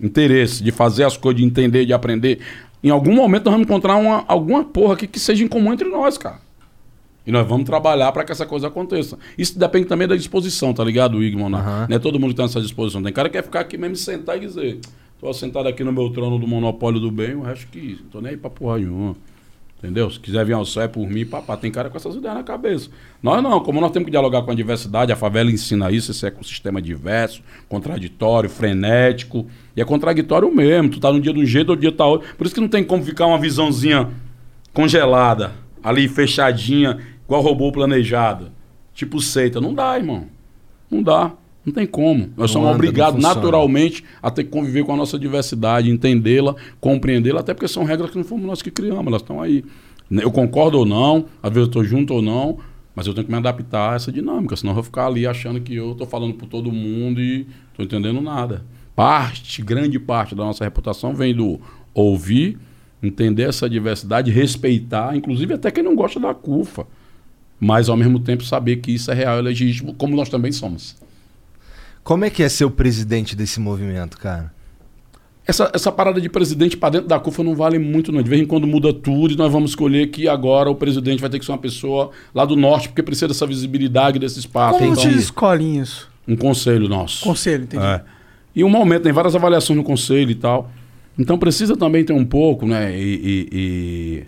Interesse 0.00 0.62
de 0.62 0.70
fazer 0.70 1.04
as 1.04 1.16
coisas, 1.16 1.40
de 1.40 1.46
entender, 1.46 1.84
de 1.86 1.92
aprender. 1.92 2.40
Em 2.82 2.90
algum 2.90 3.14
momento 3.14 3.44
nós 3.46 3.52
vamos 3.52 3.66
encontrar 3.66 3.96
uma, 3.96 4.24
alguma 4.26 4.64
porra 4.64 4.94
aqui 4.94 5.06
que 5.06 5.18
seja 5.20 5.44
em 5.44 5.48
comum 5.48 5.72
entre 5.72 5.88
nós, 5.88 6.16
cara. 6.16 6.38
E 7.30 7.32
nós 7.32 7.46
vamos 7.46 7.64
trabalhar 7.64 8.10
para 8.10 8.24
que 8.24 8.32
essa 8.32 8.44
coisa 8.44 8.66
aconteça. 8.66 9.16
Isso 9.38 9.56
depende 9.56 9.86
também 9.86 10.08
da 10.08 10.16
disposição, 10.16 10.74
tá 10.74 10.82
ligado, 10.82 11.22
Igor? 11.22 11.48
Não 11.48 11.86
é 11.88 11.96
todo 11.96 12.18
mundo 12.18 12.30
que 12.30 12.36
tá 12.36 12.42
nessa 12.42 12.60
disposição. 12.60 13.00
Tem 13.00 13.12
cara 13.12 13.28
que 13.28 13.38
quer 13.38 13.44
ficar 13.44 13.60
aqui 13.60 13.78
mesmo 13.78 13.94
sentar 13.94 14.36
e 14.36 14.40
dizer: 14.40 14.80
tô 15.20 15.32
sentado 15.32 15.68
aqui 15.68 15.84
no 15.84 15.92
meu 15.92 16.10
trono 16.10 16.40
do 16.40 16.48
monopólio 16.48 16.98
do 16.98 17.08
bem, 17.08 17.36
o 17.36 17.42
resto 17.42 17.68
que. 17.68 18.00
Não 18.02 18.10
tô 18.10 18.20
nem 18.20 18.32
aí 18.32 18.36
pra 18.36 18.50
porra 18.50 18.78
nenhuma. 18.78 19.14
Entendeu? 19.78 20.10
Se 20.10 20.18
quiser 20.18 20.44
vir 20.44 20.54
ao 20.54 20.66
céu 20.66 20.82
é 20.82 20.88
por 20.88 21.08
mim, 21.08 21.24
papá. 21.24 21.56
Tem 21.56 21.70
cara 21.70 21.88
com 21.88 21.96
essas 21.96 22.16
ideias 22.16 22.34
na 22.34 22.42
cabeça. 22.42 22.90
Nós 23.22 23.40
não, 23.40 23.60
como 23.60 23.80
nós 23.80 23.92
temos 23.92 24.06
que 24.06 24.10
dialogar 24.10 24.42
com 24.42 24.50
a 24.50 24.54
diversidade, 24.54 25.12
a 25.12 25.16
favela 25.16 25.52
ensina 25.52 25.88
isso, 25.92 26.10
esse 26.10 26.26
ecossistema 26.26 26.82
diverso, 26.82 27.44
contraditório, 27.68 28.50
frenético. 28.50 29.46
E 29.76 29.80
é 29.80 29.84
contraditório 29.84 30.52
mesmo. 30.52 30.90
Tu 30.90 30.98
tá 30.98 31.12
num 31.12 31.20
dia 31.20 31.32
de 31.32 31.38
um 31.38 31.46
jeito, 31.46 31.68
outro 31.68 31.80
dia 31.80 31.92
tá 31.92 32.04
outro. 32.04 32.34
Por 32.36 32.44
isso 32.44 32.54
que 32.56 32.60
não 32.60 32.66
tem 32.66 32.82
como 32.82 33.04
ficar 33.04 33.26
uma 33.26 33.38
visãozinha 33.38 34.08
congelada, 34.72 35.52
ali 35.82 36.08
fechadinha, 36.08 36.98
igual 37.30 37.42
robô 37.42 37.70
planejado. 37.70 38.50
Tipo 38.92 39.20
seita. 39.20 39.60
Não 39.60 39.72
dá, 39.72 39.96
irmão. 39.96 40.26
Não 40.90 41.00
dá. 41.00 41.32
Não 41.64 41.72
tem 41.72 41.86
como. 41.86 42.30
Nós 42.36 42.50
somos 42.50 42.68
obrigados 42.74 43.22
naturalmente 43.22 44.02
a 44.20 44.30
ter 44.30 44.44
que 44.44 44.50
conviver 44.50 44.84
com 44.84 44.92
a 44.92 44.96
nossa 44.96 45.16
diversidade, 45.16 45.90
entendê-la, 45.90 46.56
compreendê-la, 46.80 47.40
até 47.40 47.54
porque 47.54 47.68
são 47.68 47.84
regras 47.84 48.10
que 48.10 48.16
não 48.16 48.24
fomos 48.24 48.46
nós 48.46 48.62
que 48.62 48.70
criamos, 48.70 49.06
elas 49.06 49.22
estão 49.22 49.40
aí. 49.40 49.64
Eu 50.10 50.32
concordo 50.32 50.78
ou 50.78 50.86
não, 50.86 51.26
às 51.40 51.50
vezes 51.52 51.66
eu 51.66 51.70
estou 51.70 51.84
junto 51.84 52.14
ou 52.14 52.22
não, 52.22 52.58
mas 52.96 53.06
eu 53.06 53.14
tenho 53.14 53.26
que 53.26 53.30
me 53.30 53.38
adaptar 53.38 53.92
a 53.92 53.94
essa 53.94 54.10
dinâmica, 54.10 54.56
senão 54.56 54.72
eu 54.72 54.74
vou 54.74 54.82
ficar 54.82 55.06
ali 55.06 55.26
achando 55.26 55.60
que 55.60 55.74
eu 55.74 55.92
estou 55.92 56.06
falando 56.06 56.34
por 56.34 56.48
todo 56.48 56.72
mundo 56.72 57.20
e 57.20 57.46
estou 57.70 57.84
entendendo 57.84 58.20
nada. 58.20 58.64
Parte, 58.96 59.62
grande 59.62 60.00
parte 60.00 60.34
da 60.34 60.42
nossa 60.42 60.64
reputação 60.64 61.14
vem 61.14 61.34
do 61.34 61.60
ouvir, 61.94 62.58
entender 63.02 63.44
essa 63.44 63.70
diversidade, 63.70 64.30
respeitar, 64.32 65.14
inclusive 65.14 65.54
até 65.54 65.70
quem 65.70 65.84
não 65.84 65.94
gosta 65.94 66.18
da 66.18 66.34
CUFA, 66.34 66.86
mas 67.60 67.88
ao 67.88 67.96
mesmo 67.96 68.18
tempo 68.18 68.42
saber 68.42 68.76
que 68.76 68.90
isso 68.92 69.10
é 69.10 69.14
real 69.14 69.38
e 69.38 69.42
legítimo, 69.42 69.94
como 69.94 70.16
nós 70.16 70.28
também 70.30 70.50
somos. 70.50 70.96
Como 72.02 72.24
é 72.24 72.30
que 72.30 72.42
é 72.42 72.48
ser 72.48 72.64
o 72.64 72.70
presidente 72.70 73.36
desse 73.36 73.60
movimento, 73.60 74.16
cara? 74.18 74.52
Essa, 75.46 75.70
essa 75.74 75.90
parada 75.92 76.20
de 76.20 76.28
presidente 76.28 76.76
para 76.76 76.90
dentro 76.90 77.08
da 77.08 77.18
CUFA 77.18 77.42
não 77.42 77.54
vale 77.54 77.78
muito, 77.78 78.10
não. 78.12 78.22
De 78.22 78.30
vez 78.30 78.40
em 78.40 78.46
quando 78.46 78.66
muda 78.66 78.92
tudo 78.92 79.34
e 79.34 79.36
nós 79.36 79.52
vamos 79.52 79.72
escolher 79.72 80.06
que 80.08 80.28
agora 80.28 80.70
o 80.70 80.74
presidente 80.74 81.20
vai 81.20 81.28
ter 81.28 81.38
que 81.38 81.44
ser 81.44 81.52
uma 81.52 81.58
pessoa 81.58 82.10
lá 82.34 82.44
do 82.44 82.56
norte, 82.56 82.88
porque 82.88 83.02
precisa 83.02 83.28
dessa 83.28 83.46
visibilidade, 83.46 84.18
desse 84.18 84.38
espaço. 84.38 84.78
Como 84.78 84.92
Então, 84.92 85.02
vocês 85.02 85.16
escolhem 85.16 85.78
isso? 85.80 86.08
um 86.28 86.36
conselho 86.36 86.88
nosso. 86.88 87.24
Conselho, 87.24 87.64
entendi. 87.64 87.82
É. 87.84 88.00
E 88.54 88.62
um 88.62 88.68
momento, 88.70 89.02
tem 89.02 89.12
várias 89.12 89.34
avaliações 89.34 89.76
no 89.76 89.82
conselho 89.82 90.30
e 90.30 90.34
tal. 90.36 90.70
Então 91.18 91.36
precisa 91.38 91.76
também 91.76 92.04
ter 92.04 92.12
um 92.12 92.24
pouco, 92.24 92.64
né? 92.66 92.96
E, 92.96 93.02
e- 93.02 93.48
e- 93.52 94.24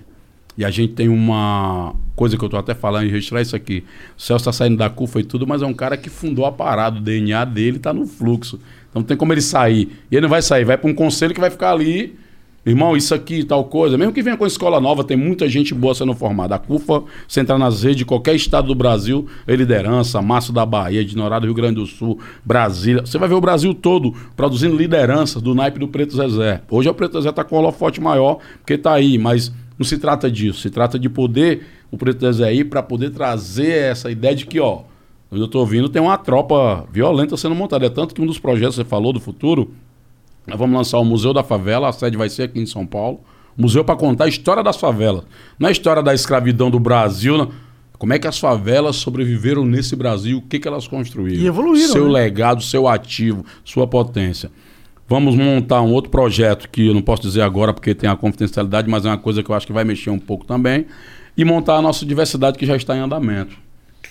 e 0.57 0.65
a 0.65 0.71
gente 0.71 0.93
tem 0.93 1.09
uma 1.09 1.95
coisa 2.15 2.37
que 2.37 2.45
eu 2.45 2.49
tô 2.49 2.57
até 2.57 2.75
falando 2.75 3.09
registrar 3.09 3.41
isso 3.41 3.57
aqui. 3.57 3.85
O 4.17 4.21
Celso 4.21 4.45
tá 4.45 4.53
saindo 4.53 4.77
da 4.77 4.91
CUFA 4.91 5.21
e 5.21 5.25
tudo, 5.25 5.47
mas 5.47 5.63
é 5.63 5.67
um 5.67 5.73
cara 5.73 5.97
que 5.97 6.11
fundou 6.11 6.45
a 6.45 6.53
parada. 6.53 6.99
O 6.99 7.01
DNA 7.01 7.45
dele 7.45 7.79
tá 7.79 7.93
no 7.93 8.07
fluxo. 8.07 8.61
Então 8.91 9.01
não 9.01 9.07
tem 9.07 9.17
como 9.17 9.33
ele 9.33 9.41
sair. 9.41 9.91
E 10.11 10.15
ele 10.15 10.23
não 10.23 10.29
vai 10.29 10.43
sair, 10.43 10.65
vai 10.65 10.77
para 10.77 10.91
um 10.91 10.95
conselho 10.95 11.33
que 11.33 11.41
vai 11.41 11.51
ficar 11.51 11.73
ali. 11.73 12.17
Irmão, 12.65 12.97
isso 12.97 13.13
aqui, 13.13 13.43
tal 13.43 13.65
coisa. 13.65 13.99
Mesmo 13.99 14.13
que 14.13 14.23
venha 14.23 14.37
com 14.37 14.47
escola 14.47 14.81
nova, 14.81 15.03
tem 15.03 15.17
muita 15.17 15.49
gente 15.49 15.75
boa 15.75 15.95
sendo 15.97 16.15
formada. 16.15 16.55
A 16.55 16.59
CUFA, 16.61 17.03
você 17.27 17.41
entrar 17.41 17.59
nas 17.59 17.83
redes 17.83 17.97
de 17.97 18.05
qualquer 18.05 18.37
estado 18.37 18.69
do 18.69 18.75
Brasil, 18.75 19.27
é 19.49 19.57
liderança, 19.57 20.23
Márcio 20.23 20.53
da 20.53 20.65
Bahia, 20.65 21.05
de 21.05 21.17
Norado, 21.17 21.47
Rio 21.47 21.55
Grande 21.55 21.77
do 21.77 21.87
Sul, 21.87 22.21
Brasília. 22.45 23.05
Você 23.05 23.19
vai 23.19 23.29
ver 23.29 23.35
o 23.35 23.41
Brasil 23.41 23.75
todo 23.75 24.15
produzindo 24.37 24.77
lideranças 24.77 25.43
do 25.43 25.57
naipe 25.57 25.81
do 25.81 25.89
Preto 25.89 26.15
Zezé. 26.15 26.63
Hoje 26.71 26.89
o 26.89 26.95
Preto 26.95 27.15
Zezé 27.15 27.33
tá 27.33 27.43
com 27.43 27.57
o 27.57 27.59
holofote 27.59 28.01
maior, 28.01 28.39
porque 28.61 28.79
tá 28.79 28.93
aí, 28.93 29.19
mas 29.19 29.53
não 29.83 29.85
se 29.85 29.99
trata 29.99 30.31
disso. 30.31 30.61
Se 30.61 30.71
trata 30.71 30.99
de 30.99 31.09
poder, 31.09 31.67
o 31.91 31.99
Preto 31.99 32.21
Zezé 32.21 32.55
ir 32.55 32.65
para 32.65 32.83
poder 32.83 33.11
trazer 33.11 33.91
essa 33.91 34.11
ideia 34.11 34.35
de 34.35 34.47
que, 34.47 34.61
ó, 34.61 34.83
eu 35.31 35.49
tô 35.49 35.59
ouvindo, 35.59 35.89
tem 35.89 36.01
uma 36.01 36.17
tropa 36.17 36.87
violenta 36.93 37.37
sendo 37.37 37.55
montada. 37.55 37.87
É 37.87 37.91
tanto 37.91 38.15
que 38.15 38.23
um 38.23 38.27
dos 38.27 38.39
projetos 38.39 38.77
que 38.77 38.83
você 38.83 38.89
falou 38.89 39.13
do 39.13 39.19
futuro, 39.19 39.73
nós 40.47 40.57
vamos 40.59 40.77
lançar 40.77 40.99
o 40.99 41.05
Museu 41.05 41.33
da 41.33 41.43
Favela, 41.43 41.89
a 41.89 41.93
sede 41.93 42.17
vai 42.17 42.29
ser 42.29 42.45
aqui 42.45 42.61
em 42.61 42.67
São 42.67 42.87
Paulo. 42.87 43.21
Museu 43.57 43.85
para 43.85 43.97
contar 43.97 44.25
a 44.25 44.29
história 44.29 44.63
das 44.63 44.77
favelas. 44.77 45.25
Não 45.59 45.67
é 45.67 45.71
a 45.71 45.73
história 45.73 46.03
da 46.03 46.15
escravidão 46.15 46.71
do 46.71 46.79
Brasil, 46.79 47.37
não. 47.37 47.51
Como 47.99 48.13
é 48.13 48.19
que 48.19 48.27
as 48.27 48.39
favelas 48.39 48.97
sobreviveram 48.97 49.65
nesse 49.65 49.95
Brasil, 49.95 50.39
o 50.39 50.43
que, 50.43 50.59
que 50.59 50.67
elas 50.67 50.89
construíram. 50.89 51.41
E 51.41 51.47
evoluíram, 51.47 51.93
Seu 51.93 52.07
né? 52.07 52.13
legado, 52.13 52.61
seu 52.63 52.89
ativo, 52.89 53.45
sua 53.65 53.87
potência. 53.87 54.51
Vamos 55.13 55.37
montar 55.37 55.83
um 55.83 55.93
outro 55.93 56.11
projeto 56.11 56.71
que 56.71 56.87
eu 56.87 56.95
não 56.95 57.03
posso 57.03 57.21
dizer 57.21 57.43
agora 57.43 57.75
porque 57.75 57.95
tem 57.95 58.09
a 58.09 58.17
confidencialidade, 58.17 58.89
mas 58.89 59.05
é 59.05 59.11
uma 59.11 59.19
coisa 59.19 59.43
que 59.43 59.51
eu 59.51 59.55
acho 59.55 59.67
que 59.67 59.73
vai 59.73 59.85
mexer 59.85 60.09
um 60.09 60.19
pouco 60.19 60.47
também. 60.47 60.87
E 61.37 61.45
montar 61.45 61.77
a 61.77 61.83
nossa 61.83 62.07
diversidade 62.07 62.57
que 62.59 62.65
já 62.65 62.75
está 62.75 62.97
em 62.97 63.01
andamento. 63.01 63.55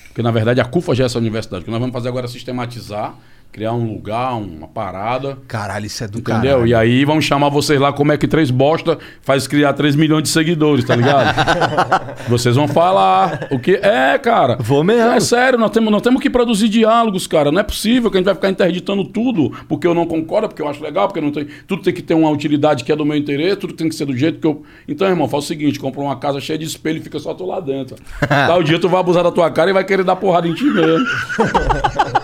Porque, 0.09 0.21
na 0.21 0.29
verdade, 0.29 0.61
a 0.61 0.63
CUFA 0.63 0.93
já 0.93 1.05
é 1.05 1.07
essa 1.07 1.17
universidade. 1.17 1.63
O 1.63 1.65
que 1.65 1.71
nós 1.71 1.79
vamos 1.79 1.91
fazer 1.91 2.07
agora 2.07 2.27
é 2.27 2.29
sistematizar, 2.29 3.15
criar 3.51 3.73
um 3.73 3.85
lugar, 3.85 4.33
uma 4.35 4.67
parada. 4.67 5.37
Caralho, 5.47 5.85
isso 5.85 6.03
é 6.03 6.07
do 6.07 6.19
Entendeu? 6.19 6.41
caralho. 6.41 6.67
E 6.67 6.73
aí 6.73 7.03
vamos 7.03 7.25
chamar 7.25 7.49
vocês 7.49 7.79
lá 7.79 7.91
como 7.91 8.11
é 8.11 8.17
que 8.17 8.27
três 8.27 8.49
bosta 8.49 8.97
faz 9.21 9.45
criar 9.45 9.73
3 9.73 9.95
milhões 9.95 10.23
de 10.23 10.29
seguidores, 10.29 10.85
tá 10.85 10.95
ligado? 10.95 11.35
vocês 12.29 12.55
vão 12.55 12.67
falar 12.67 13.47
o 13.51 13.59
que 13.59 13.73
é, 13.75 14.17
cara. 14.17 14.57
Vou 14.59 14.83
mesmo. 14.83 15.11
É 15.11 15.19
sério, 15.19 15.59
nós 15.59 15.71
temos, 15.71 15.91
nós 15.91 16.01
temos 16.01 16.21
que 16.21 16.29
produzir 16.29 16.69
diálogos, 16.69 17.27
cara. 17.27 17.51
Não 17.51 17.59
é 17.59 17.63
possível 17.63 18.09
que 18.09 18.17
a 18.17 18.19
gente 18.19 18.25
vai 18.25 18.35
ficar 18.35 18.49
interditando 18.49 19.03
tudo 19.03 19.51
porque 19.67 19.85
eu 19.85 19.93
não 19.93 20.05
concordo, 20.05 20.47
porque 20.47 20.61
eu 20.61 20.69
acho 20.69 20.81
legal, 20.81 21.07
porque 21.07 21.19
não 21.19 21.31
tem, 21.31 21.47
tudo 21.67 21.83
tem 21.83 21.93
que 21.93 22.01
ter 22.01 22.13
uma 22.13 22.29
utilidade 22.29 22.85
que 22.85 22.91
é 22.91 22.95
do 22.95 23.05
meu 23.05 23.17
interesse, 23.17 23.57
tudo 23.57 23.73
tem 23.73 23.89
que 23.89 23.95
ser 23.95 24.05
do 24.05 24.15
jeito 24.15 24.39
que 24.39 24.47
eu. 24.47 24.63
Então, 24.87 25.07
irmão, 25.07 25.27
faz 25.27 25.43
o 25.43 25.47
seguinte, 25.47 25.77
compra 25.77 25.99
uma 25.99 26.15
casa 26.15 26.39
cheia 26.39 26.57
de 26.57 26.65
espelho 26.65 26.99
e 26.99 27.01
fica 27.01 27.19
só 27.19 27.33
tu 27.33 27.45
lá 27.45 27.59
dentro. 27.59 27.97
Tal 28.27 28.63
dia 28.63 28.79
tu 28.79 28.87
vai 28.87 29.01
abusar 29.01 29.23
da 29.23 29.31
tua 29.31 29.51
cara 29.51 29.69
e 29.69 29.73
vai 29.73 29.83
querer 29.83 30.05
dar 30.05 30.15
porrada 30.15 30.47
em 30.47 30.53
ti 30.53 30.63
mesmo. 30.63 31.05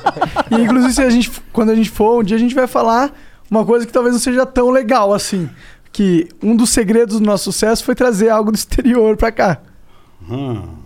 E 0.51 0.61
inclusive, 0.61 0.93
se 0.93 1.01
a 1.01 1.09
gente, 1.09 1.31
quando 1.51 1.71
a 1.71 1.75
gente 1.75 1.89
for, 1.89 2.21
um 2.21 2.23
dia 2.23 2.37
a 2.37 2.39
gente 2.39 2.55
vai 2.55 2.67
falar 2.67 3.13
uma 3.49 3.65
coisa 3.65 3.85
que 3.85 3.91
talvez 3.91 4.13
não 4.13 4.19
seja 4.19 4.45
tão 4.45 4.69
legal 4.69 5.13
assim. 5.13 5.49
Que 5.91 6.27
um 6.43 6.55
dos 6.55 6.69
segredos 6.69 7.19
do 7.19 7.25
nosso 7.25 7.45
sucesso 7.45 7.83
foi 7.83 7.95
trazer 7.95 8.29
algo 8.29 8.51
do 8.51 8.55
exterior 8.55 9.15
pra 9.17 9.31
cá. 9.31 9.61
Hum. 10.29 10.77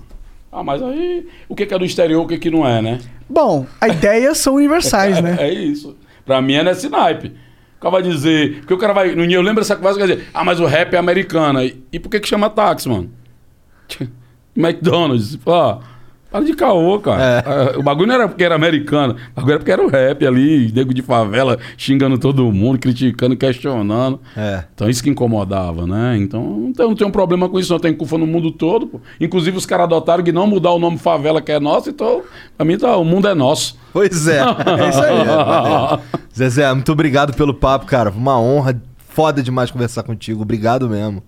Ah, 0.51 0.63
mas 0.63 0.81
aí 0.83 1.27
o 1.47 1.55
que 1.55 1.63
é 1.63 1.79
do 1.79 1.85
exterior, 1.85 2.23
o 2.23 2.27
que 2.27 2.37
que 2.37 2.51
não 2.51 2.67
é, 2.67 2.81
né? 2.81 2.99
Bom, 3.29 3.65
as 3.79 3.93
ideias 3.93 4.37
são 4.37 4.55
universais, 4.55 5.21
né? 5.21 5.37
É 5.39 5.51
isso. 5.53 5.95
Pra 6.25 6.41
mim 6.41 6.53
é 6.53 6.63
nesse 6.63 6.89
naipe. 6.89 7.29
O 7.77 7.81
cara 7.81 7.91
vai 7.93 8.03
dizer. 8.03 8.59
Porque 8.59 8.73
o 8.73 8.77
cara 8.77 8.93
vai. 8.93 9.15
No 9.15 9.23
eu 9.23 9.41
lembro 9.41 9.61
dessa 9.61 9.75
conversa 9.75 9.99
que 9.99 10.05
vai 10.05 10.15
dizer, 10.15 10.29
ah, 10.33 10.43
mas 10.43 10.59
o 10.59 10.65
rap 10.65 10.93
é 10.93 10.97
americana. 10.97 11.63
E, 11.63 11.81
e 11.91 11.99
por 11.99 12.09
que 12.09 12.19
que 12.19 12.27
chama 12.27 12.49
táxi, 12.49 12.87
mano? 12.87 13.09
McDonald's. 14.55 15.37
Pô, 15.37 15.79
para 16.31 16.45
de 16.45 16.53
caô, 16.53 16.97
cara. 16.99 17.43
Ah, 17.45 17.77
O 17.79 17.83
bagulho 17.83 18.07
não 18.07 18.15
era 18.15 18.27
porque 18.27 18.43
era 18.43 18.55
americano. 18.55 19.15
O 19.31 19.35
bagulho 19.35 19.51
era 19.51 19.59
porque 19.59 19.71
era 19.71 19.83
o 19.83 19.87
rap 19.89 20.25
ali, 20.25 20.71
nego 20.73 20.93
de 20.93 21.01
favela 21.01 21.59
xingando 21.77 22.17
todo 22.17 22.49
mundo, 22.51 22.79
criticando, 22.79 23.35
questionando. 23.35 24.19
É. 24.35 24.63
Então 24.73 24.89
isso 24.89 25.03
que 25.03 25.09
incomodava, 25.09 25.85
né? 25.85 26.17
Então 26.17 26.41
não 26.43 26.73
tem, 26.73 26.87
não 26.87 26.95
tem 26.95 27.07
um 27.07 27.11
problema 27.11 27.49
com 27.49 27.59
isso, 27.59 27.71
não 27.73 27.79
tem 27.79 27.93
CUFA 27.93 28.17
no 28.17 28.25
mundo 28.25 28.51
todo. 28.51 28.87
Pô. 28.87 29.01
Inclusive 29.19 29.57
os 29.57 29.65
caras 29.65 29.83
adotaram 29.85 30.23
de 30.23 30.31
não 30.31 30.47
mudar 30.47 30.71
o 30.71 30.79
nome 30.79 30.97
favela 30.97 31.41
que 31.41 31.51
é 31.51 31.59
nosso, 31.59 31.89
então 31.89 32.21
pra 32.55 32.65
mim 32.65 32.77
tá, 32.77 32.95
o 32.97 33.03
mundo 33.03 33.27
é 33.27 33.33
nosso. 33.33 33.77
Pois 33.91 34.27
é. 34.27 34.39
É 34.81 34.89
isso 34.89 35.01
aí. 35.01 36.21
Zezé, 36.35 36.73
muito 36.73 36.91
obrigado 36.91 37.33
pelo 37.33 37.53
papo, 37.53 37.85
cara. 37.85 38.09
Uma 38.09 38.39
honra 38.39 38.81
foda 39.09 39.43
demais 39.43 39.69
conversar 39.69 40.03
contigo. 40.03 40.41
Obrigado 40.41 40.89
mesmo. 40.89 41.21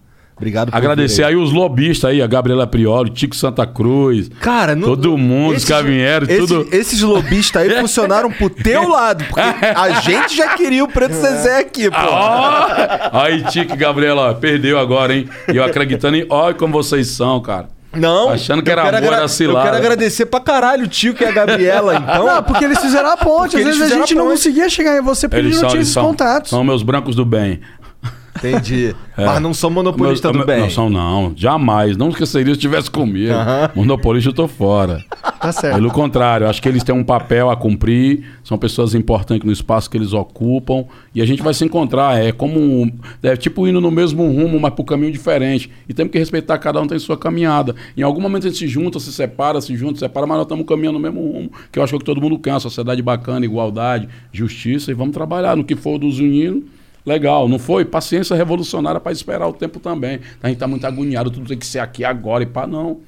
Obrigado 0.44 0.72
por 0.72 0.78
Agradecer 0.78 1.24
aí 1.24 1.36
os 1.36 1.52
lobistas 1.54 2.10
aí, 2.12 2.22
a 2.22 2.28
Gabriela 2.28 2.68
Prioli, 2.68 3.10
Tico 3.10 3.36
Santa 3.36 3.66
Cruz. 3.66 4.30
Cara, 4.42 4.76
não- 4.76 4.90
todo 4.90 5.18
mundo, 5.18 5.56
os 5.56 5.64
caminheiros, 5.66 6.28
esses, 6.28 6.48
tudo. 6.50 6.68
esses 6.72 7.02
lobistas 7.02 7.62
aí 7.62 7.80
funcionaram 7.80 8.30
pro 8.30 8.50
teu 8.50 8.88
lado. 8.90 9.24
Porque 9.24 9.40
a 9.42 10.00
gente 10.02 10.36
já 10.36 10.50
queria 10.56 10.84
o 10.84 10.88
Preto 10.88 11.14
Zezé 11.16 11.60
aqui, 11.60 11.90
pô. 11.90 11.96
Ah, 11.98 13.10
ó! 13.14 13.20
Aí, 13.22 13.42
Tico 13.44 13.74
e 13.74 13.78
Gabriela, 13.78 14.30
ó, 14.30 14.34
perdeu 14.34 14.78
agora, 14.78 15.16
hein? 15.16 15.30
E 15.52 15.56
eu 15.56 15.64
acreditando 15.64 16.18
em. 16.18 16.26
Olha 16.30 16.54
como 16.54 16.74
vocês 16.74 17.08
são, 17.08 17.42
cara. 17.42 17.68
Não. 17.96 18.30
Achando 18.30 18.64
que 18.64 18.72
era 18.72 18.82
amor, 18.82 18.96
agra- 18.96 19.16
era 19.18 19.28
cilada. 19.28 19.60
Eu 19.60 19.64
quero 19.66 19.78
agradecer 19.78 20.26
pra 20.26 20.40
caralho 20.40 20.86
o 20.86 20.88
Tico 20.88 21.22
e 21.24 21.28
a 21.28 21.32
Gabriela, 21.32 21.96
então. 22.04 22.26
Não, 22.26 22.42
porque 22.44 22.66
eles 22.66 22.80
fizeram 22.80 23.12
a 23.12 23.16
ponte. 23.18 23.52
Porque 23.52 23.70
Às 23.70 23.78
vezes 23.78 23.82
a 23.94 23.96
gente 24.00 24.14
a 24.14 24.18
não 24.18 24.26
conseguia 24.30 24.68
chegar 24.68 24.98
em 24.98 25.02
você 25.02 25.30
porque 25.30 25.40
Eles 25.46 25.54
não 25.56 25.60
são, 25.62 25.70
tinha 25.70 25.78
eles 25.78 25.88
esses 25.88 25.94
são, 25.94 26.04
contatos. 26.08 26.50
são 26.50 26.64
meus 26.64 26.82
brancos 26.82 27.16
do 27.16 27.24
bem. 27.24 27.62
Entendi. 28.48 28.96
É. 29.16 29.26
Mas 29.28 29.40
não 29.44 29.54
são 29.54 29.70
monopolistas 29.70 30.32
Meus- 30.32 30.44
do 30.44 30.48
bem. 30.48 30.62
Não 30.62 30.70
são, 30.72 30.90
não. 30.90 31.34
Jamais. 31.36 31.96
Não 31.96 32.10
esqueceria 32.10 32.52
se 32.56 32.58
estivesse 32.58 32.90
comigo. 32.90 33.32
Monopolista, 33.76 34.32
eu 34.32 34.34
tô 34.34 34.48
fora. 34.48 35.06
Tá 35.40 35.52
certo. 35.52 35.76
Pelo 35.76 35.92
contrário, 35.92 36.48
acho 36.50 36.60
que 36.60 36.68
eles 36.68 36.84
têm 36.84 36.96
um 36.96 37.04
papel 37.04 37.52
a 37.52 37.56
cumprir, 37.56 38.24
são 38.44 38.58
pessoas 38.58 38.96
importantes 38.96 39.46
no 39.46 39.52
espaço 39.52 39.88
que 39.88 39.98
eles 39.98 40.14
ocupam 40.14 40.86
e 41.14 41.22
a 41.22 41.28
gente 41.28 41.44
vai 41.44 41.54
se 41.54 41.64
encontrar. 41.64 42.20
É 42.24 42.32
como. 42.32 42.60
um- 42.60 42.92
É 43.22 43.36
tipo 43.36 43.68
indo 43.68 43.80
no 43.80 43.92
mesmo 43.92 44.24
rumo, 44.26 44.60
mas 44.60 44.74
por 44.74 44.84
caminho 44.84 45.12
diferente. 45.12 45.70
E 45.88 45.94
temos 45.94 46.12
que 46.12 46.18
respeitar, 46.18 46.58
cada 46.58 46.82
um 46.82 46.88
tem 46.88 46.98
sua 46.98 47.16
caminhada. 47.16 47.76
Em 47.96 48.02
algum 48.02 48.20
momento 48.20 48.48
a 48.48 48.50
gente 48.50 48.58
se 48.58 48.68
junta, 48.68 49.00
se 49.00 49.14
separa, 49.14 49.62
se 49.62 49.76
junta, 49.78 49.94
se 49.94 50.00
separa, 50.00 50.26
mas 50.26 50.38
nós 50.38 50.46
estamos 50.46 50.66
caminhando 50.66 50.96
no 50.98 51.00
mesmo 51.00 51.22
rumo, 51.22 51.52
que 51.72 51.78
eu 51.78 51.84
acho 51.84 51.92
que 51.92 51.96
é 51.96 51.98
o 51.98 52.00
que 52.00 52.06
todo 52.06 52.20
mundo 52.20 52.40
quer, 52.40 52.54
uma 52.54 52.60
sociedade 52.60 53.00
bacana, 53.04 53.46
igualdade, 53.46 54.10
justiça, 54.32 54.90
e 54.90 54.96
vamos 54.96 55.14
trabalhar 55.14 55.56
no 55.56 55.64
que 55.64 55.76
for 55.76 56.00
dos 56.00 56.18
unidos. 56.18 56.64
Legal, 57.06 57.50
não 57.50 57.60
foi? 57.60 57.84
Paciência 57.84 58.36
revolucionária 58.36 59.00
para 59.00 59.12
esperar 59.12 59.48
o 59.48 59.54
tempo 59.54 59.80
também. 59.80 60.20
A 60.42 60.48
gente 60.48 60.58
tá 60.58 60.68
muito 60.68 60.86
agoniado, 60.88 61.30
tudo 61.30 61.48
tem 61.48 61.58
que 61.58 61.66
ser 61.66 61.80
aqui 61.80 62.06
agora 62.06 62.44
e 62.44 62.48
pá, 62.48 62.66
não. 62.66 63.02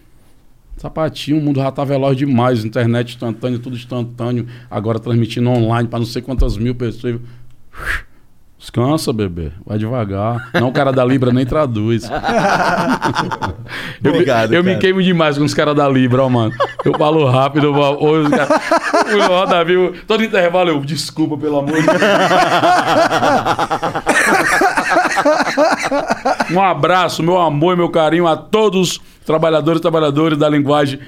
Sapatinho, 0.77 1.39
o 1.39 1.41
mundo 1.41 1.61
já 1.61 1.71
tá 1.71 1.85
veloz 1.85 2.17
demais, 2.17 2.65
internet 2.65 3.13
instantânea, 3.13 3.57
tudo 3.57 3.77
instantâneo, 3.77 4.45
agora 4.69 4.99
transmitindo 4.99 5.49
online 5.49 5.87
para 5.87 5.99
não 5.99 6.05
sei 6.05 6.21
quantas 6.21 6.57
mil 6.57 6.75
pessoas. 6.75 7.21
Descansa, 8.57 9.13
bebê. 9.13 9.51
Vai 9.65 9.77
devagar. 9.77 10.49
Não, 10.53 10.69
o 10.69 10.71
cara 10.71 10.91
da 10.91 11.05
Libra 11.05 11.31
nem 11.31 11.45
traduz. 11.45 12.09
eu 12.09 12.19
me- 14.01 14.09
Obrigado, 14.09 14.53
eu 14.53 14.63
me 14.63 14.69
cara. 14.71 14.81
queimo 14.81 15.03
demais 15.03 15.37
com 15.37 15.43
os 15.43 15.53
caras 15.53 15.75
da 15.75 15.87
Libra, 15.87 16.23
ó, 16.23 16.29
mano. 16.29 16.53
Eu 16.83 16.97
falo 16.97 17.29
rápido, 17.29 17.67
eu 17.67 17.73
falo- 17.73 17.97
ou 17.99 18.21
os 18.21 18.29
caras- 18.29 18.49
Ó, 19.29 19.45
Davi, 19.45 19.73
eu- 19.73 19.93
todo 20.07 20.23
intervalo 20.23 20.69
eu, 20.69 20.79
desculpa, 20.79 21.37
pelo 21.37 21.59
amor 21.59 21.75
de 21.79 21.85
Deus. 21.85 22.01
Um 26.51 26.61
abraço, 26.61 27.23
meu 27.23 27.37
amor 27.39 27.73
e 27.73 27.77
meu 27.77 27.89
carinho 27.89 28.27
a 28.27 28.35
todos 28.37 28.91
os 28.93 29.01
trabalhadores 29.25 29.79
e 29.79 29.81
trabalhadoras 29.81 30.37
da 30.37 30.47
linguagem 30.49 30.99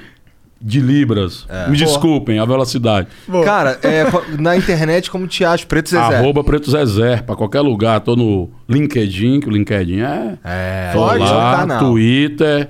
de 0.62 0.80
Libras. 0.80 1.46
Me 1.70 1.78
desculpem 1.78 2.40
a 2.40 2.46
velocidade. 2.46 3.08
Cara, 3.44 3.80
é, 3.84 4.06
na 4.40 4.56
internet, 4.56 5.10
como 5.10 5.28
te 5.28 5.44
acha? 5.46 5.66
Preto 5.66 5.90
Zezé. 5.90 6.16
Arroba 6.18 6.44
Preto 6.44 6.72
Zezé, 6.72 7.18
pra 7.18 7.36
qualquer 7.36 7.62
lugar. 7.62 8.00
Tô 8.02 8.16
no 8.16 8.50
LinkedIn, 8.68 9.40
que 9.40 9.48
o 9.48 9.52
LinkedIn 9.52 10.02
é. 10.02 10.38
É, 10.44 10.92
Tô 10.94 11.00
pode, 11.00 11.24
é 11.24 11.26
lá, 11.26 11.58
canal. 11.58 11.80
Twitter, 11.80 12.70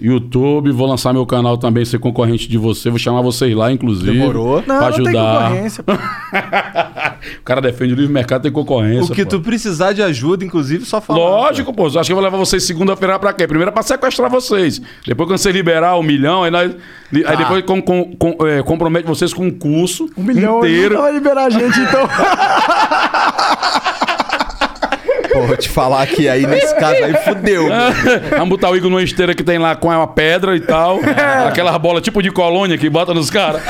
YouTube. 0.00 0.70
Vou 0.72 0.86
lançar 0.86 1.12
meu 1.12 1.26
canal 1.26 1.58
também, 1.58 1.84
ser 1.84 1.98
concorrente 1.98 2.48
de 2.48 2.56
você. 2.58 2.88
Vou 2.90 2.98
chamar 2.98 3.20
vocês 3.22 3.54
lá, 3.54 3.70
inclusive. 3.70 4.12
Demorou. 4.12 4.62
Não, 4.66 4.78
pra 4.78 4.90
não 4.90 5.04
tem 5.04 5.06
ajudar. 5.08 5.52
o 7.40 7.42
cara 7.44 7.60
defende 7.60 7.92
o 7.92 7.96
livre 7.96 8.12
mercado, 8.12 8.42
tem 8.42 8.52
concorrência. 8.52 9.12
O 9.12 9.14
que 9.14 9.24
pô. 9.24 9.30
tu 9.30 9.40
precisar 9.40 9.92
de 9.92 10.02
ajuda, 10.02 10.44
inclusive, 10.44 10.84
só 10.84 11.00
falar. 11.00 11.18
Lógico, 11.18 11.72
pô. 11.72 11.86
Acho 11.86 12.00
que 12.04 12.12
eu 12.12 12.16
vou 12.16 12.24
levar 12.24 12.36
vocês 12.38 12.62
segunda-feira 12.64 13.18
pra 13.18 13.32
quê? 13.32 13.46
Primeiro 13.46 13.70
é 13.70 13.72
pra 13.72 13.82
sequestrar 13.82 14.30
vocês. 14.30 14.80
Depois, 15.06 15.28
quando 15.28 15.38
você 15.38 15.52
liberar 15.52 15.96
um 15.98 16.02
milhão, 16.02 16.42
aí, 16.44 16.50
nós, 16.50 16.74
aí 17.26 17.36
depois 17.36 17.64
com, 17.64 17.80
com- 17.82 18.14
com- 18.16 18.46
é, 18.46 18.62
compromete 18.62 19.06
vocês 19.06 19.32
com 19.34 19.46
um 19.46 19.50
curso 19.50 20.08
Um 20.16 20.22
milhão 20.22 20.58
inteiro. 20.58 20.94
não 20.94 21.02
vai 21.02 21.12
liberar 21.12 21.44
a 21.46 21.50
gente, 21.50 21.78
então. 21.80 22.08
Pô, 25.32 25.46
vou 25.46 25.56
te 25.56 25.68
falar 25.68 26.06
que 26.06 26.28
aí 26.28 26.46
nesse 26.46 26.74
caso 26.76 27.02
aí 27.04 27.14
fudeu. 27.24 27.68
Vamos 28.30 28.48
botar 28.48 28.70
o 28.70 28.76
Igor 28.76 28.90
numa 28.90 29.02
esteira 29.02 29.34
que 29.34 29.42
tem 29.42 29.58
lá 29.58 29.76
com 29.76 29.88
uma 29.88 30.06
pedra 30.06 30.56
e 30.56 30.60
tal. 30.60 30.98
Aquelas 31.46 31.76
bolas 31.78 32.02
tipo 32.02 32.22
de 32.22 32.30
colônia 32.30 32.76
que 32.76 32.88
bota 32.88 33.14
nos 33.14 33.30
caras. 33.30 33.62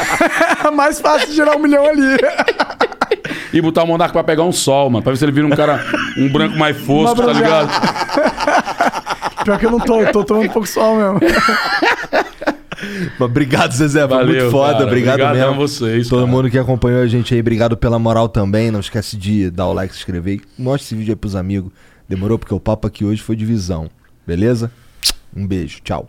É 0.64 0.70
mais 0.72 1.00
fácil 1.00 1.32
gerar 1.32 1.56
um 1.56 1.60
milhão 1.60 1.86
ali. 1.86 2.16
E 3.52 3.60
botar 3.60 3.82
o 3.82 3.86
Monarca 3.86 4.12
pra 4.12 4.24
pegar 4.24 4.44
um 4.44 4.52
sol, 4.52 4.90
mano. 4.90 5.02
Pra 5.02 5.12
ver 5.12 5.18
se 5.18 5.24
ele 5.24 5.32
vira 5.32 5.46
um 5.46 5.50
cara, 5.50 5.84
um 6.16 6.28
branco 6.28 6.56
mais 6.56 6.76
fosco, 6.78 7.22
tá 7.22 7.32
ligado? 7.32 7.70
Pior 9.44 9.58
que 9.58 9.66
eu 9.66 9.70
não 9.70 9.80
tô, 9.80 10.00
eu 10.00 10.12
tô 10.12 10.22
tomando 10.22 10.46
um 10.46 10.52
pouco 10.52 10.68
sol 10.68 10.96
mesmo. 10.96 11.20
Obrigado, 13.18 13.72
Zezé. 13.72 14.00
Foi 14.00 14.08
Valeu, 14.08 14.34
muito 14.42 14.50
foda. 14.50 14.72
cara. 14.72 14.84
Obrigado 14.86 15.20
Obrigadão 15.20 15.48
mesmo. 15.50 15.62
a 15.62 15.66
vocês, 15.66 16.08
Todo 16.08 16.20
cara. 16.20 16.30
mundo 16.32 16.50
que 16.50 16.58
acompanhou 16.58 17.02
a 17.02 17.06
gente 17.06 17.34
aí, 17.34 17.40
obrigado 17.40 17.76
pela 17.76 17.98
moral 17.98 18.28
também. 18.28 18.70
Não 18.70 18.80
esquece 18.80 19.16
de 19.16 19.50
dar 19.50 19.66
o 19.66 19.72
like, 19.72 19.92
se 19.94 20.00
inscrever. 20.00 20.40
Mostra 20.58 20.86
esse 20.86 20.94
vídeo 20.94 21.12
aí 21.12 21.16
pros 21.16 21.34
amigos. 21.34 21.72
Demorou? 22.08 22.38
Porque 22.38 22.54
o 22.54 22.60
papo 22.60 22.86
aqui 22.86 23.04
hoje 23.04 23.22
foi 23.22 23.36
de 23.36 23.44
visão. 23.44 23.88
Beleza? 24.26 24.70
Um 25.36 25.46
beijo. 25.46 25.80
Tchau. 25.84 26.08